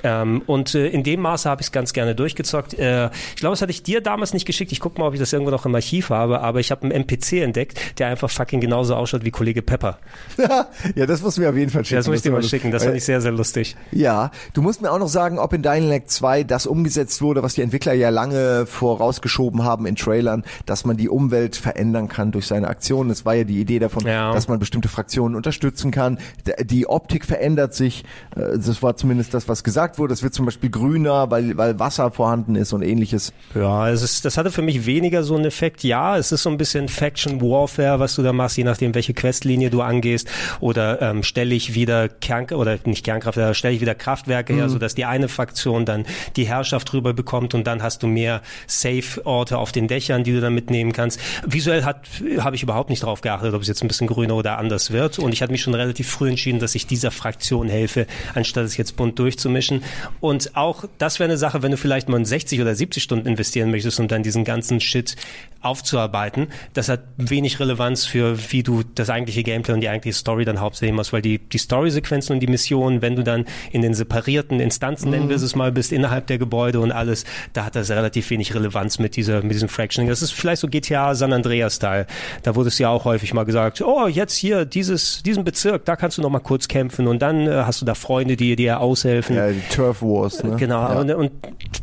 Ähm, 0.03 0.41
und 0.45 0.75
äh, 0.75 0.87
in 0.87 1.03
dem 1.03 1.21
Maße 1.21 1.49
habe 1.49 1.61
ich 1.61 1.67
es 1.67 1.71
ganz 1.71 1.93
gerne 1.93 2.15
durchgezockt. 2.15 2.73
Äh, 2.73 3.07
ich 3.07 3.35
glaube, 3.37 3.53
das 3.53 3.61
hatte 3.61 3.71
ich 3.71 3.83
dir 3.83 4.01
damals 4.01 4.33
nicht 4.33 4.45
geschickt. 4.45 4.71
Ich 4.71 4.79
gucke 4.79 4.99
mal, 4.99 5.07
ob 5.07 5.13
ich 5.13 5.19
das 5.19 5.31
irgendwo 5.33 5.51
noch 5.51 5.65
im 5.65 5.75
Archiv 5.75 6.09
habe, 6.09 6.41
aber 6.41 6.59
ich 6.59 6.71
habe 6.71 6.83
einen 6.83 6.91
NPC 6.91 7.33
entdeckt, 7.43 7.99
der 7.99 8.07
einfach 8.07 8.29
fucking 8.29 8.61
genauso 8.61 8.95
ausschaut 8.95 9.25
wie 9.25 9.31
Kollege 9.31 9.61
Pepper. 9.61 9.99
ja, 10.95 11.05
das 11.05 11.21
musst 11.21 11.37
du 11.37 11.41
mir 11.41 11.49
auf 11.49 11.55
jeden 11.55 11.69
Fall 11.71 11.83
schicken. 11.85 11.97
Das 11.97 12.07
muss 12.07 12.17
ich 12.17 12.21
dir 12.23 12.31
mal 12.31 12.43
schicken. 12.43 12.71
Das 12.71 12.83
fand 12.83 12.95
ich 12.95 13.03
sehr, 13.05 13.21
sehr 13.21 13.31
lustig. 13.31 13.75
Ja, 13.91 14.31
du 14.53 14.61
musst 14.61 14.81
mir 14.81 14.91
auch 14.91 14.99
noch 14.99 15.07
sagen, 15.09 15.37
ob 15.37 15.53
in 15.53 15.61
Dying 15.63 15.87
Light 15.89 16.09
2 16.09 16.43
das 16.43 16.65
umgesetzt 16.65 17.21
wurde, 17.21 17.43
was 17.43 17.53
die 17.55 17.61
Entwickler 17.61 17.93
ja 17.93 18.09
lange 18.09 18.65
vorausgeschoben 18.65 19.63
haben 19.63 19.85
in 19.85 19.95
Trailern, 19.95 20.43
dass 20.65 20.85
man 20.85 20.97
die 20.97 21.09
Umwelt 21.09 21.55
verändern 21.55 22.07
kann 22.07 22.31
durch 22.31 22.47
seine 22.47 22.67
Aktionen. 22.67 23.09
Das 23.09 23.25
war 23.25 23.35
ja 23.35 23.43
die 23.43 23.59
Idee 23.59 23.79
davon, 23.79 24.05
Ja. 24.05 24.33
dass 24.33 24.47
man 24.47 24.59
bestimmte 24.59 24.87
Fraktionen 24.87 25.35
unterstützen 25.35 25.91
kann. 25.91 26.19
Die 26.63 26.87
Optik 26.87 27.25
verändert 27.25 27.73
sich. 27.73 28.03
Äh, 28.35 28.57
Das 28.57 28.81
war 28.83 28.95
zumindest 28.95 29.28
alles 29.33 29.45
das, 29.45 29.49
was 29.49 29.63
gesagt 29.63 29.97
wurde. 29.97 30.13
Es 30.13 30.23
wird 30.23 30.33
zum 30.33 30.45
Beispiel 30.45 30.69
grüner, 30.69 31.29
weil, 31.31 31.57
weil 31.57 31.79
Wasser 31.79 32.11
vorhanden 32.11 32.55
ist 32.55 32.73
und 32.73 32.81
ähnliches. 32.81 33.33
Ja, 33.55 33.89
es 33.89 34.01
ist, 34.01 34.25
das 34.25 34.37
hatte 34.37 34.51
für 34.51 34.61
mich 34.61 34.85
weniger 34.85 35.23
so 35.23 35.35
einen 35.35 35.45
Effekt. 35.45 35.83
Ja, 35.83 36.17
es 36.17 36.31
ist 36.31 36.43
so 36.43 36.49
ein 36.49 36.57
bisschen 36.57 36.89
Faction 36.89 37.41
Warfare, 37.41 37.99
was 37.99 38.15
du 38.15 38.23
da 38.23 38.33
machst, 38.33 38.57
je 38.57 38.63
nachdem, 38.63 38.95
welche 38.95 39.13
Questlinie 39.13 39.69
du 39.69 39.81
angehst. 39.81 40.27
Oder 40.59 41.01
ähm, 41.01 41.23
stelle 41.23 41.55
ich 41.55 41.75
wieder 41.75 42.09
Kern 42.09 42.39
oder 42.51 42.77
nicht 42.85 43.03
Kernkraft, 43.03 43.37
stelle 43.55 43.75
ich 43.75 43.81
wieder 43.81 43.95
Kraftwerke 43.95 44.53
her, 44.53 44.69
sodass 44.69 44.95
die 44.95 45.05
eine 45.05 45.27
Fraktion 45.27 45.85
dann 45.85 46.05
die 46.35 46.45
Herrschaft 46.45 46.91
drüber 46.91 47.13
bekommt 47.13 47.53
und 47.53 47.67
dann 47.67 47.83
hast 47.83 48.01
du 48.01 48.07
mehr 48.07 48.41
Safe-Orte 48.67 49.57
auf 49.57 49.71
den 49.71 49.87
Dächern, 49.87 50.23
die 50.23 50.31
du 50.31 50.41
dann 50.41 50.53
mitnehmen 50.53 50.93
kannst. 50.93 51.19
Visuell 51.45 51.83
hat 51.83 52.07
habe 52.39 52.55
ich 52.55 52.63
überhaupt 52.63 52.89
nicht 52.89 53.03
drauf 53.03 53.21
geachtet, 53.21 53.53
ob 53.53 53.61
es 53.61 53.67
jetzt 53.67 53.83
ein 53.83 53.87
bisschen 53.87 54.07
grüner 54.07 54.35
oder 54.35 54.57
anders 54.57 54.91
wird. 54.91 55.19
Und 55.19 55.33
ich 55.33 55.41
hatte 55.41 55.51
mich 55.51 55.61
schon 55.61 55.75
relativ 55.75 56.09
früh 56.09 56.29
entschieden, 56.29 56.59
dass 56.59 56.75
ich 56.75 56.87
dieser 56.87 57.11
Fraktion 57.11 57.67
helfe, 57.67 58.07
anstatt 58.35 58.65
es 58.65 58.77
jetzt 58.77 58.95
bunt 58.95 59.18
durchzumischen. 59.19 59.83
Und 60.19 60.55
auch 60.55 60.85
das 60.97 61.19
wäre 61.19 61.29
eine 61.29 61.37
Sache, 61.37 61.61
wenn 61.61 61.71
du 61.71 61.77
vielleicht 61.77 62.09
mal 62.09 62.23
60 62.23 62.61
oder 62.61 62.73
70 62.73 63.03
Stunden 63.03 63.27
investieren 63.27 63.71
möchtest, 63.71 63.99
um 63.99 64.07
dann 64.07 64.23
diesen 64.23 64.43
ganzen 64.43 64.79
Shit 64.79 65.15
aufzuarbeiten. 65.61 66.47
Das 66.73 66.87
hat 66.87 67.01
wenig 67.17 67.59
Relevanz 67.59 68.05
für, 68.05 68.37
wie 68.51 68.63
du 68.63 68.83
das 68.95 69.09
eigentliche 69.09 69.43
Gameplay 69.43 69.73
und 69.73 69.81
die 69.81 69.89
eigentliche 69.89 70.17
Story 70.17 70.45
dann 70.45 70.61
hauptsächlich 70.61 70.95
machst, 70.95 71.11
weil 71.11 71.21
die, 71.21 71.37
die 71.37 71.57
Story-Sequenzen 71.57 72.33
und 72.33 72.39
die 72.39 72.47
Missionen, 72.47 73.01
wenn 73.01 73.15
du 73.15 73.23
dann 73.23 73.45
in 73.71 73.81
den 73.81 73.93
separierten 73.93 74.59
Instanzen, 74.59 75.09
nennen 75.09 75.27
wir 75.27 75.35
es 75.35 75.55
mal, 75.55 75.71
bist, 75.71 75.91
innerhalb 75.91 76.27
der 76.27 76.37
Gebäude 76.37 76.79
und 76.79 76.91
alles, 76.91 77.25
da 77.53 77.65
hat 77.65 77.75
das 77.75 77.89
relativ 77.89 78.29
wenig 78.29 78.55
Relevanz 78.55 78.99
mit 78.99 79.17
dieser, 79.17 79.41
mit 79.41 79.51
diesem 79.51 79.67
Fractioning. 79.67 80.09
Das 80.09 80.21
ist 80.21 80.31
vielleicht 80.31 80.61
so 80.61 80.67
GTA 80.69 81.13
San 81.15 81.33
Andreas-Style. 81.33 82.07
Da 82.43 82.55
wurde 82.55 82.69
es 82.69 82.79
ja 82.79 82.89
auch 82.89 83.03
häufig 83.03 83.33
mal 83.33 83.43
gesagt, 83.43 83.81
oh, 83.81 84.07
jetzt 84.07 84.35
hier, 84.35 84.63
dieses, 84.63 85.23
diesen 85.23 85.43
Bezirk, 85.43 85.83
da 85.85 85.97
kannst 85.97 86.17
du 86.17 86.21
noch 86.21 86.29
mal 86.29 86.39
kurz 86.39 86.69
kämpfen 86.69 87.07
und 87.07 87.21
dann 87.21 87.47
äh, 87.47 87.63
hast 87.65 87.81
du 87.81 87.85
da 87.85 87.95
Freunde, 87.95 88.37
die 88.37 88.55
dir 88.55 88.79
aushelfen. 88.79 89.08
Ja, 89.35 89.49
die 89.51 89.61
Turf 89.73 90.01
Wars, 90.01 90.43
ne? 90.43 90.55
Genau, 90.57 90.81
Ja. 90.81 90.99
und, 90.99 91.11
und 91.11 91.31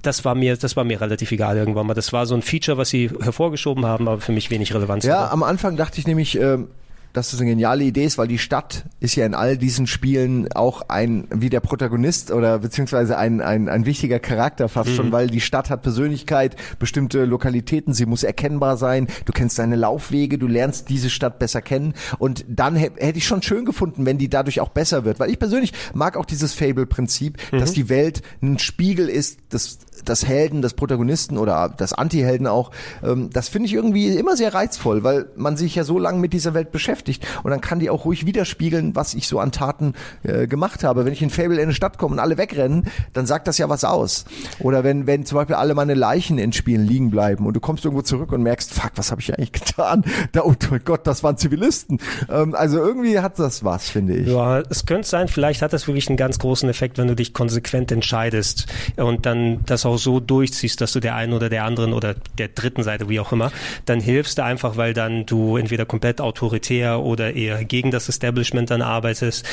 das 0.03 0.25
war 0.25 0.35
mir, 0.35 0.57
das 0.57 0.77
war 0.77 0.85
mir 0.85 1.01
relativ 1.01 1.33
egal 1.33 1.57
irgendwann 1.57 1.87
mal. 1.87 1.95
Das 1.95 2.13
war 2.13 2.27
so 2.27 2.35
ein 2.35 2.43
Feature, 2.43 2.77
was 2.79 2.89
sie 2.91 3.11
hervorgeschoben 3.21 3.85
haben, 3.87 4.09
aber 4.09 4.21
für 4.21 4.33
mich 4.33 4.51
wenig 4.51 4.75
Relevanz. 4.75 5.05
Ja, 5.05 5.23
hatte. 5.23 5.33
am 5.33 5.43
Anfang 5.43 5.77
dachte 5.77 5.99
ich 6.01 6.07
nämlich, 6.07 6.39
ähm, 6.39 6.69
dass 7.17 7.31
das 7.31 7.41
eine 7.41 7.49
geniale 7.51 7.85
Idee 7.85 8.05
ist, 8.05 8.19
weil 8.19 8.29
die 8.29 8.39
Stadt 8.39 8.85
ist 9.01 9.15
ja 9.17 9.25
in 9.25 9.35
all 9.35 9.57
diesen 9.57 9.87
Spielen 9.87 10.53
auch 10.53 10.89
ein, 10.89 11.27
wie 11.35 11.49
der 11.49 11.61
Protagonist 11.61 12.31
oder 12.31 12.59
beziehungsweise 12.59 13.17
ein, 13.17 13.41
ein, 13.41 13.69
ein 13.69 13.87
wichtiger 13.87 14.19
Charakter 14.19 14.69
fast 14.69 14.91
schon, 14.95 15.13
weil 15.13 15.29
die 15.29 15.41
Stadt 15.41 15.71
hat 15.71 15.83
Persönlichkeit, 15.83 16.57
bestimmte 16.79 17.25
Lokalitäten, 17.25 17.95
sie 17.95 18.05
muss 18.07 18.23
erkennbar 18.23 18.77
sein, 18.77 19.07
du 19.25 19.33
kennst 19.33 19.59
deine 19.59 19.77
Laufwege, 19.77 20.37
du 20.39 20.47
lernst 20.47 20.89
diese 20.91 21.09
Stadt 21.11 21.39
besser 21.39 21.63
kennen 21.63 21.95
und 22.19 22.45
dann 22.49 22.77
hä- 22.77 22.91
hätte 22.99 23.19
ich 23.19 23.27
schon 23.27 23.43
schön 23.43 23.65
gefunden, 23.65 24.05
wenn 24.05 24.19
die 24.19 24.29
dadurch 24.29 24.61
auch 24.61 24.69
besser 24.69 25.05
wird, 25.05 25.19
weil 25.19 25.31
ich 25.31 25.39
persönlich 25.39 25.73
mag 25.95 26.17
auch 26.17 26.27
dieses 26.27 26.53
Fable-Prinzip, 26.53 27.39
dass 27.53 27.73
die 27.73 27.89
Welt 27.89 28.23
ein 28.43 28.59
Spiegel 28.59 29.09
ist 29.09 29.39
des, 29.53 29.79
des 30.05 30.27
Helden, 30.27 30.63
des 30.63 30.75
Protagonisten 30.75 31.39
oder 31.39 31.69
des 31.69 31.93
Anti-Helden 31.93 32.47
auch. 32.47 32.71
Ähm, 33.03 33.31
das 33.33 33.49
finde 33.49 33.67
ich 33.67 33.75
irgendwie 33.75 34.09
immer 34.17 34.37
sehr 34.37 34.55
reizvoll, 34.55 35.05
weil 35.05 35.27
man 35.37 35.57
sich 35.57 35.75
ja 35.75 35.85
so 35.85 35.99
lange 35.99 36.19
mit 36.19 36.33
dieser 36.33 36.55
Welt 36.55 36.73
beschäftigt 36.73 37.27
und 37.43 37.51
dann 37.51 37.61
kann 37.61 37.79
die 37.79 37.91
auch 37.91 38.05
ruhig 38.05 38.27
widerspiegeln, 38.27 38.95
was 38.95 39.15
ich 39.15 39.29
so 39.29 39.39
an 39.39 39.53
Taten 39.53 39.95
äh, 40.23 40.47
gemacht 40.47 40.85
habe. 40.85 41.05
Wenn 41.05 41.13
ich 41.13 41.23
in 41.23 41.31
Fable 41.31 41.57
in 41.57 41.63
eine 41.63 41.75
Stadt 41.75 41.99
komme 41.99 42.15
und 42.15 42.19
alle 42.19 42.39
wegrennen, 42.39 42.89
dann 43.13 43.27
sagt 43.27 43.49
das 43.49 43.59
ja 43.59 43.69
was 43.69 43.85
aus. 43.85 44.25
Oder 44.61 44.85
wenn, 44.85 45.07
wenn 45.07 45.25
zum 45.25 45.37
Beispiel 45.37 45.57
alle 45.57 45.75
meine 45.75 45.95
Leichen 45.95 46.39
in 46.39 46.53
Spielen 46.53 46.87
liegen 46.87 47.11
bleiben 47.11 47.47
und 47.47 47.55
du 47.55 47.61
kommst 47.61 47.85
irgendwo 47.85 48.03
zurück 48.03 48.33
und 48.33 48.43
merkst, 48.43 48.73
fuck, 48.73 48.93
was 48.97 49.11
habe 49.11 49.21
ich 49.21 49.33
eigentlich 49.35 49.53
getan? 49.67 50.05
Da, 50.33 50.43
oh 50.43 50.55
Gott, 50.85 51.07
das 51.07 51.23
waren 51.23 51.37
Zivilisten. 51.37 51.99
Ähm, 52.29 52.55
also 52.55 52.79
irgendwie 52.79 53.21
hat 53.21 53.39
das 53.39 53.65
was, 53.65 53.89
finde 53.89 54.17
ich. 54.17 54.29
Ja, 54.29 54.61
es 54.61 54.87
könnte 54.87 55.09
sein, 55.09 55.29
vielleicht 55.29 55.63
hat 55.63 55.73
das 55.73 55.87
wirklich 55.87 56.09
einen 56.09 56.17
ganz 56.17 56.39
großen 56.39 56.69
Effekt, 56.69 56.99
wenn 56.99 57.09
du 57.09 57.15
dich 57.15 57.33
konsequent 57.33 57.93
entscheidest 57.93 58.67
und 58.97 59.27
dann 59.27 59.61
das 59.67 59.86
auch 59.87 59.99
so 59.99 60.21
durchziehst, 60.21 60.81
dass 60.81 60.93
du 60.93 61.01
der 61.01 61.15
einen 61.15 61.33
oder 61.33 61.49
der 61.49 61.65
anderen 61.65 61.93
oder 61.93 62.15
der 62.39 62.49
dritten 62.49 62.83
Seite, 62.83 63.09
wie 63.09 63.21
auch 63.21 63.33
immer, 63.33 63.53
dann 63.85 64.01
hilfst 64.01 64.39
du 64.39 64.45
einfach, 64.45 64.77
weil 64.77 64.93
dann 64.95 65.27
du 65.27 65.57
entweder 65.57 65.87
komplett 65.87 66.21
autoritär 66.21 67.01
oder 67.01 67.35
eher 67.35 67.65
gegen 67.65 67.91
das 67.91 68.09
Establishment 68.09 68.71
dann 68.71 68.83
arbeitest. 68.83 69.47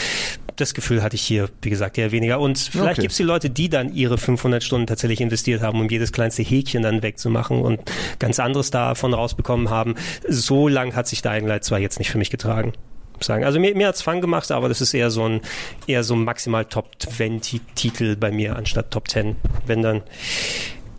Das 0.56 0.74
Gefühl 0.74 1.02
hatte 1.02 1.16
ich 1.16 1.24
hier, 1.24 1.50
wie 1.62 1.70
gesagt, 1.70 1.98
eher 1.98 2.12
weniger. 2.12 2.40
Und 2.40 2.58
vielleicht 2.60 2.94
Okay. 2.94 3.02
gibt's 3.02 3.18
die 3.18 3.24
Leute, 3.24 3.50
die 3.50 3.70
dann 3.70 3.94
ihre 3.94 4.18
500 4.18 4.64
Stunden 4.64 4.88
tatsächlich 4.88 5.22
investiert 5.22 5.62
haben, 5.62 5.80
um 5.80 5.90
jedes 5.90 6.12
kleinste 6.12 6.44
Häkchen 6.44 6.84
dann 6.84 7.02
wegzumachen 7.02 7.62
und 7.62 7.82
ganz 8.20 8.40
anderes 8.40 8.72
davon 8.72 9.14
rausbekommen 9.14 9.70
haben. 9.70 9.96
So 10.28 10.68
lang 10.68 10.96
hat 10.96 11.08
sich 11.08 11.22
Dying 11.22 11.48
Light 11.48 11.64
zwar 11.64 11.80
jetzt 11.80 12.00
nicht 12.00 12.12
für 12.12 12.18
mich 12.18 12.30
getragen 12.30 12.74
sagen. 13.20 13.44
Also 13.44 13.60
mir, 13.60 13.76
mir 13.76 13.88
hat's 13.88 14.02
Fun 14.02 14.22
gemacht, 14.22 14.52
aber 14.52 14.70
das 14.70 14.82
ist 14.82 14.94
eher 14.94 15.12
so 15.12 15.28
ein 15.28 15.42
eher 15.88 16.04
so 16.04 16.16
maximal 16.16 16.66
Top 16.66 16.90
20 17.00 17.62
Titel 17.76 18.16
bei 18.16 18.32
mir 18.32 18.56
anstatt 18.56 18.92
Top 18.92 19.10
10. 19.10 19.36
Wenn 19.66 19.82
dann 19.82 20.02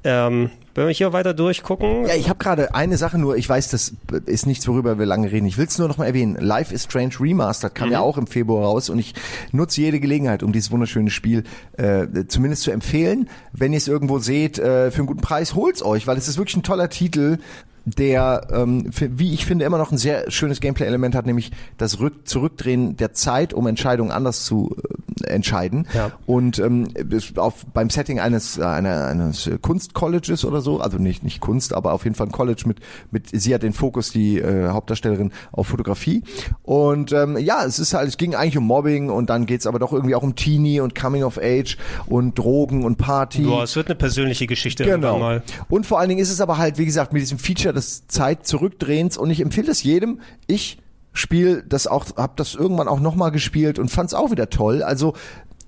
ähm, 0.05 0.51
wenn 0.75 0.89
wir 0.89 0.93
hier 0.93 1.13
weiter 1.13 1.35
durchgucken. 1.35 2.07
Ja, 2.07 2.15
ich 2.15 2.29
habe 2.29 2.39
gerade 2.39 2.75
eine 2.75 2.97
Sache 2.97 3.17
nur, 3.17 3.37
ich 3.37 3.49
weiß, 3.49 3.69
das 3.69 3.95
ist 4.27 4.47
nichts, 4.47 4.67
worüber 4.67 4.99
wir 4.99 5.07
lange 5.07 5.31
reden. 5.31 5.47
Ich 5.47 5.57
will 5.57 5.67
es 5.67 5.79
nur 5.79 5.87
noch 5.89 5.99
mal 5.99 6.07
erwähnen. 6.07 6.37
Life 6.39 6.75
is 6.75 6.85
Strange 6.85 7.15
Remastered 7.21 7.75
kam 7.75 7.93
ja 7.93 8.01
auch 8.01 8.19
im 8.19 8.27
Februar 8.27 8.65
raus 8.65 8.91
und 8.91 8.99
ich 8.99 9.15
nutze 9.53 9.81
jede 9.81 10.01
Gelegenheit, 10.01 10.43
um 10.43 10.53
dieses 10.53 10.73
wunderschöne 10.73 11.11
Spiel 11.11 11.45
äh, 11.77 12.07
zumindest 12.27 12.63
zu 12.63 12.73
empfehlen. 12.73 13.31
Wenn 13.53 13.73
ihr 13.73 13.79
es 13.79 13.87
irgendwo 13.87 14.19
seht, 14.19 14.59
äh, 14.59 14.91
für 14.91 14.99
einen 14.99 15.07
guten 15.07 15.21
Preis, 15.21 15.55
holt's 15.55 15.83
euch, 15.83 16.07
weil 16.07 16.17
es 16.17 16.27
ist 16.27 16.39
wirklich 16.39 16.57
ein 16.57 16.65
toller 16.65 16.89
Titel 16.89 17.39
der, 17.85 18.47
ähm, 18.51 18.93
für, 18.93 19.19
wie 19.19 19.35
ich 19.35 19.47
finde, 19.47 19.65
immer 19.65 19.79
noch 19.79 19.93
ein 19.93 19.99
sehr 19.99 20.31
schönes 20.31 20.61
Gameplay-Element 20.61 21.15
hat, 21.15 21.27
nämlich 21.27 21.53
das 21.77 22.01
Rück 22.01 22.27
Zurückdrehen 22.27 22.97
der 22.97 23.13
Zeit, 23.13 23.53
um 23.53 23.67
Entscheidungen 23.67 24.11
anders 24.11 24.45
zu 24.45 24.77
äh, 24.79 25.04
entscheiden. 25.25 25.87
Ja. 25.95 26.13
Und 26.27 26.59
ähm, 26.59 26.89
auf, 27.37 27.67
beim 27.73 27.91
Setting 27.91 28.21
eines, 28.21 28.59
äh, 28.59 28.65
einer, 28.65 29.07
eines 29.07 29.51
Kunstcolleges 29.63 30.45
oder 30.45 30.61
so, 30.61 30.81
also 30.81 30.99
nicht, 30.99 31.23
nicht 31.23 31.41
Kunst, 31.41 31.73
aber 31.73 31.93
auf 31.93 32.05
jeden 32.05 32.17
Fall 32.17 32.27
ein 32.27 32.33
College 32.33 32.65
mit, 32.67 32.79
mit 33.11 33.29
sie 33.33 33.55
hat 33.55 33.63
den 33.63 33.73
Fokus, 33.73 34.11
die 34.11 34.39
äh, 34.39 34.69
Hauptdarstellerin, 34.69 35.33
auf 35.53 35.69
Fotografie. 35.69 36.23
Und 36.63 37.13
ähm, 37.13 37.37
ja, 37.39 37.65
es 37.65 37.79
ist 37.79 37.95
halt, 37.95 38.09
es 38.09 38.17
ging 38.17 38.35
eigentlich 38.35 38.59
um 38.59 38.67
Mobbing 38.67 39.11
und 39.11 39.31
dann 39.31 39.47
geht's 39.47 39.67
aber 39.67 39.79
doch 39.79 39.93
irgendwie 39.93 40.15
auch 40.15 40.23
um 40.23 40.35
Teenie 40.35 40.81
und 40.81 40.95
Coming 40.95 41.25
of 41.25 41.39
Age 41.39 41.77
und 42.07 42.39
Drogen 42.39 42.85
und 42.85 42.97
Party. 42.97 43.43
Boah, 43.43 43.65
es 43.65 43.77
wird 43.77 43.87
eine 43.89 43.95
persönliche 43.97 44.47
Geschichte 44.47 44.85
Genau. 44.85 45.19
mal. 45.19 45.43
Und 45.69 45.87
vor 45.87 45.99
allen 45.99 46.09
Dingen 46.09 46.21
ist 46.21 46.31
es 46.31 46.41
aber 46.41 46.59
halt, 46.59 46.79
wie 46.79 46.85
gesagt, 46.85 47.13
mit 47.13 47.23
diesem 47.23 47.39
Feature 47.39 47.75
des 47.75 48.07
Zeit 48.07 48.47
zurückdrehens 48.47 49.17
und 49.17 49.31
ich 49.31 49.41
empfehle 49.41 49.71
es 49.71 49.83
jedem. 49.83 50.21
Ich 50.47 50.79
spiele 51.15 51.63
das 51.63 51.87
auch, 51.87 52.17
habe 52.17 52.35
das 52.37 52.55
irgendwann 52.55 52.89
auch 52.89 53.01
nochmal 53.01 53.31
gespielt 53.31 53.79
und 53.79 53.91
fand 53.91 54.09
es 54.09 54.15
auch 54.15 54.31
wieder 54.31 54.51
toll. 54.51 54.83
Also 54.83 55.15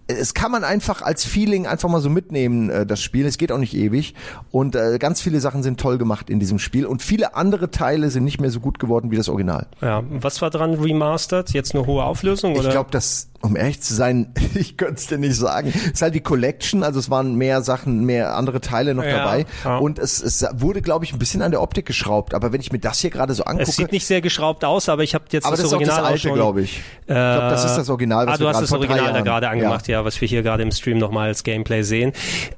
es 0.09 0.35
kann 0.35 0.53
man 0.53 0.63
einfach 0.63 1.03
als 1.03 1.25
Feeling 1.25 1.67
einfach 1.67 1.89
mal 1.89 2.01
so 2.01 2.09
mitnehmen, 2.11 2.71
äh, 2.71 2.87
das 2.87 3.03
Spiel. 3.03 3.27
Es 3.27 3.39
geht 3.39 3.51
auch 3.51 3.59
nicht 3.59 3.75
ewig. 3.75 4.15
Und 4.53 4.77
äh, 4.77 4.99
ganz 4.99 5.21
viele 5.21 5.41
Sachen 5.41 5.63
sind 5.63 5.81
toll 5.81 5.99
gemacht 5.99 6.31
in 6.31 6.39
diesem 6.39 6.59
Spiel. 6.59 6.87
Und 6.87 7.03
viele 7.03 7.35
andere 7.35 7.71
Teile 7.71 8.11
sind 8.11 8.25
nicht 8.25 8.41
mehr 8.41 8.51
so 8.51 8.61
gut 8.61 8.79
geworden 8.79 9.11
wie 9.11 9.17
das 9.17 9.29
Original. 9.29 9.67
Ja, 9.81 10.05
was 10.09 10.41
war 10.43 10.51
dran 10.51 10.75
remastered? 10.75 11.51
Jetzt 11.53 11.75
eine 11.75 11.87
hohe 11.87 12.05
Auflösung 12.05 12.53
Ich 12.53 12.61
oder? 12.61 12.71
glaube, 12.71 12.91
das, 12.93 13.31
um 13.43 13.57
ehrlich 13.57 13.81
zu 13.81 13.95
sein, 13.95 14.33
ich 14.55 14.77
könnte 14.77 14.95
es 14.95 15.07
dir 15.07 15.19
nicht 15.19 15.37
sagen. 15.37 15.73
Es 15.75 15.93
ist 15.93 16.03
halt 16.03 16.15
die 16.15 16.21
Collection, 16.21 16.83
also 16.83 16.99
es 16.99 17.11
waren 17.11 17.35
mehr 17.35 17.63
Sachen, 17.63 18.05
mehr 18.05 18.37
andere 18.37 18.61
Teile 18.61 18.95
noch 18.95 19.05
Ja, 19.05 19.19
dabei. 19.19 19.47
ja. 19.65 19.79
Und 19.79 19.99
es, 19.99 20.23
es 20.23 20.47
wurde, 20.55 20.83
glaube 20.83 21.05
ich, 21.05 21.13
ein 21.13 21.19
bisschen 21.19 21.43
an 21.43 21.51
der 21.51 21.63
Optik 21.63 21.87
geschraubt. 21.87 22.35
Aber 22.35 22.53
wenn 22.53 22.61
ich 22.61 22.73
mir 22.73 22.79
das 22.79 23.01
hier 23.01 23.11
gerade 23.11 23.35
so 23.35 23.45
angucke. 23.45 23.69
es 23.69 23.77
sieht 23.77 23.93
nicht 23.93 24.07
sehr 24.07 24.21
geschraubt 24.21 24.65
aus, 24.65 24.89
aber 24.89 25.03
ich 25.03 25.15
habe 25.15 25.25
jetzt 25.31 25.45
aber 25.45 25.57
das, 25.57 25.61
das, 25.61 25.69
ist 25.69 25.73
auch 25.73 25.79
Original 25.79 26.03
das 26.03 26.11
alte, 26.25 26.33
glaube 26.33 26.63
ich. 26.63 26.79
ich 27.01 27.07
glaube, 27.07 27.49
das 27.51 27.65
ist 27.65 27.77
das 27.77 27.89
Original, 27.91 28.27
was 28.27 28.35
ah, 28.35 28.37
du 28.39 28.45
wir 28.45 28.49
hast 28.49 28.55
gerade 28.55 28.65
das 28.65 28.73
Original 28.73 29.13
da 29.13 29.21
gerade 29.21 29.49
angemacht, 29.49 29.89
ja. 29.89 30.05
was 30.05 30.21
wir 30.21 30.29
hier 30.29 30.43
gerade 30.43 30.63
im 30.63 30.71
Stream 30.71 30.99
nochmal 30.99 31.29
als 31.29 31.45
Gameplay 31.45 31.83
sehen. 31.83 32.13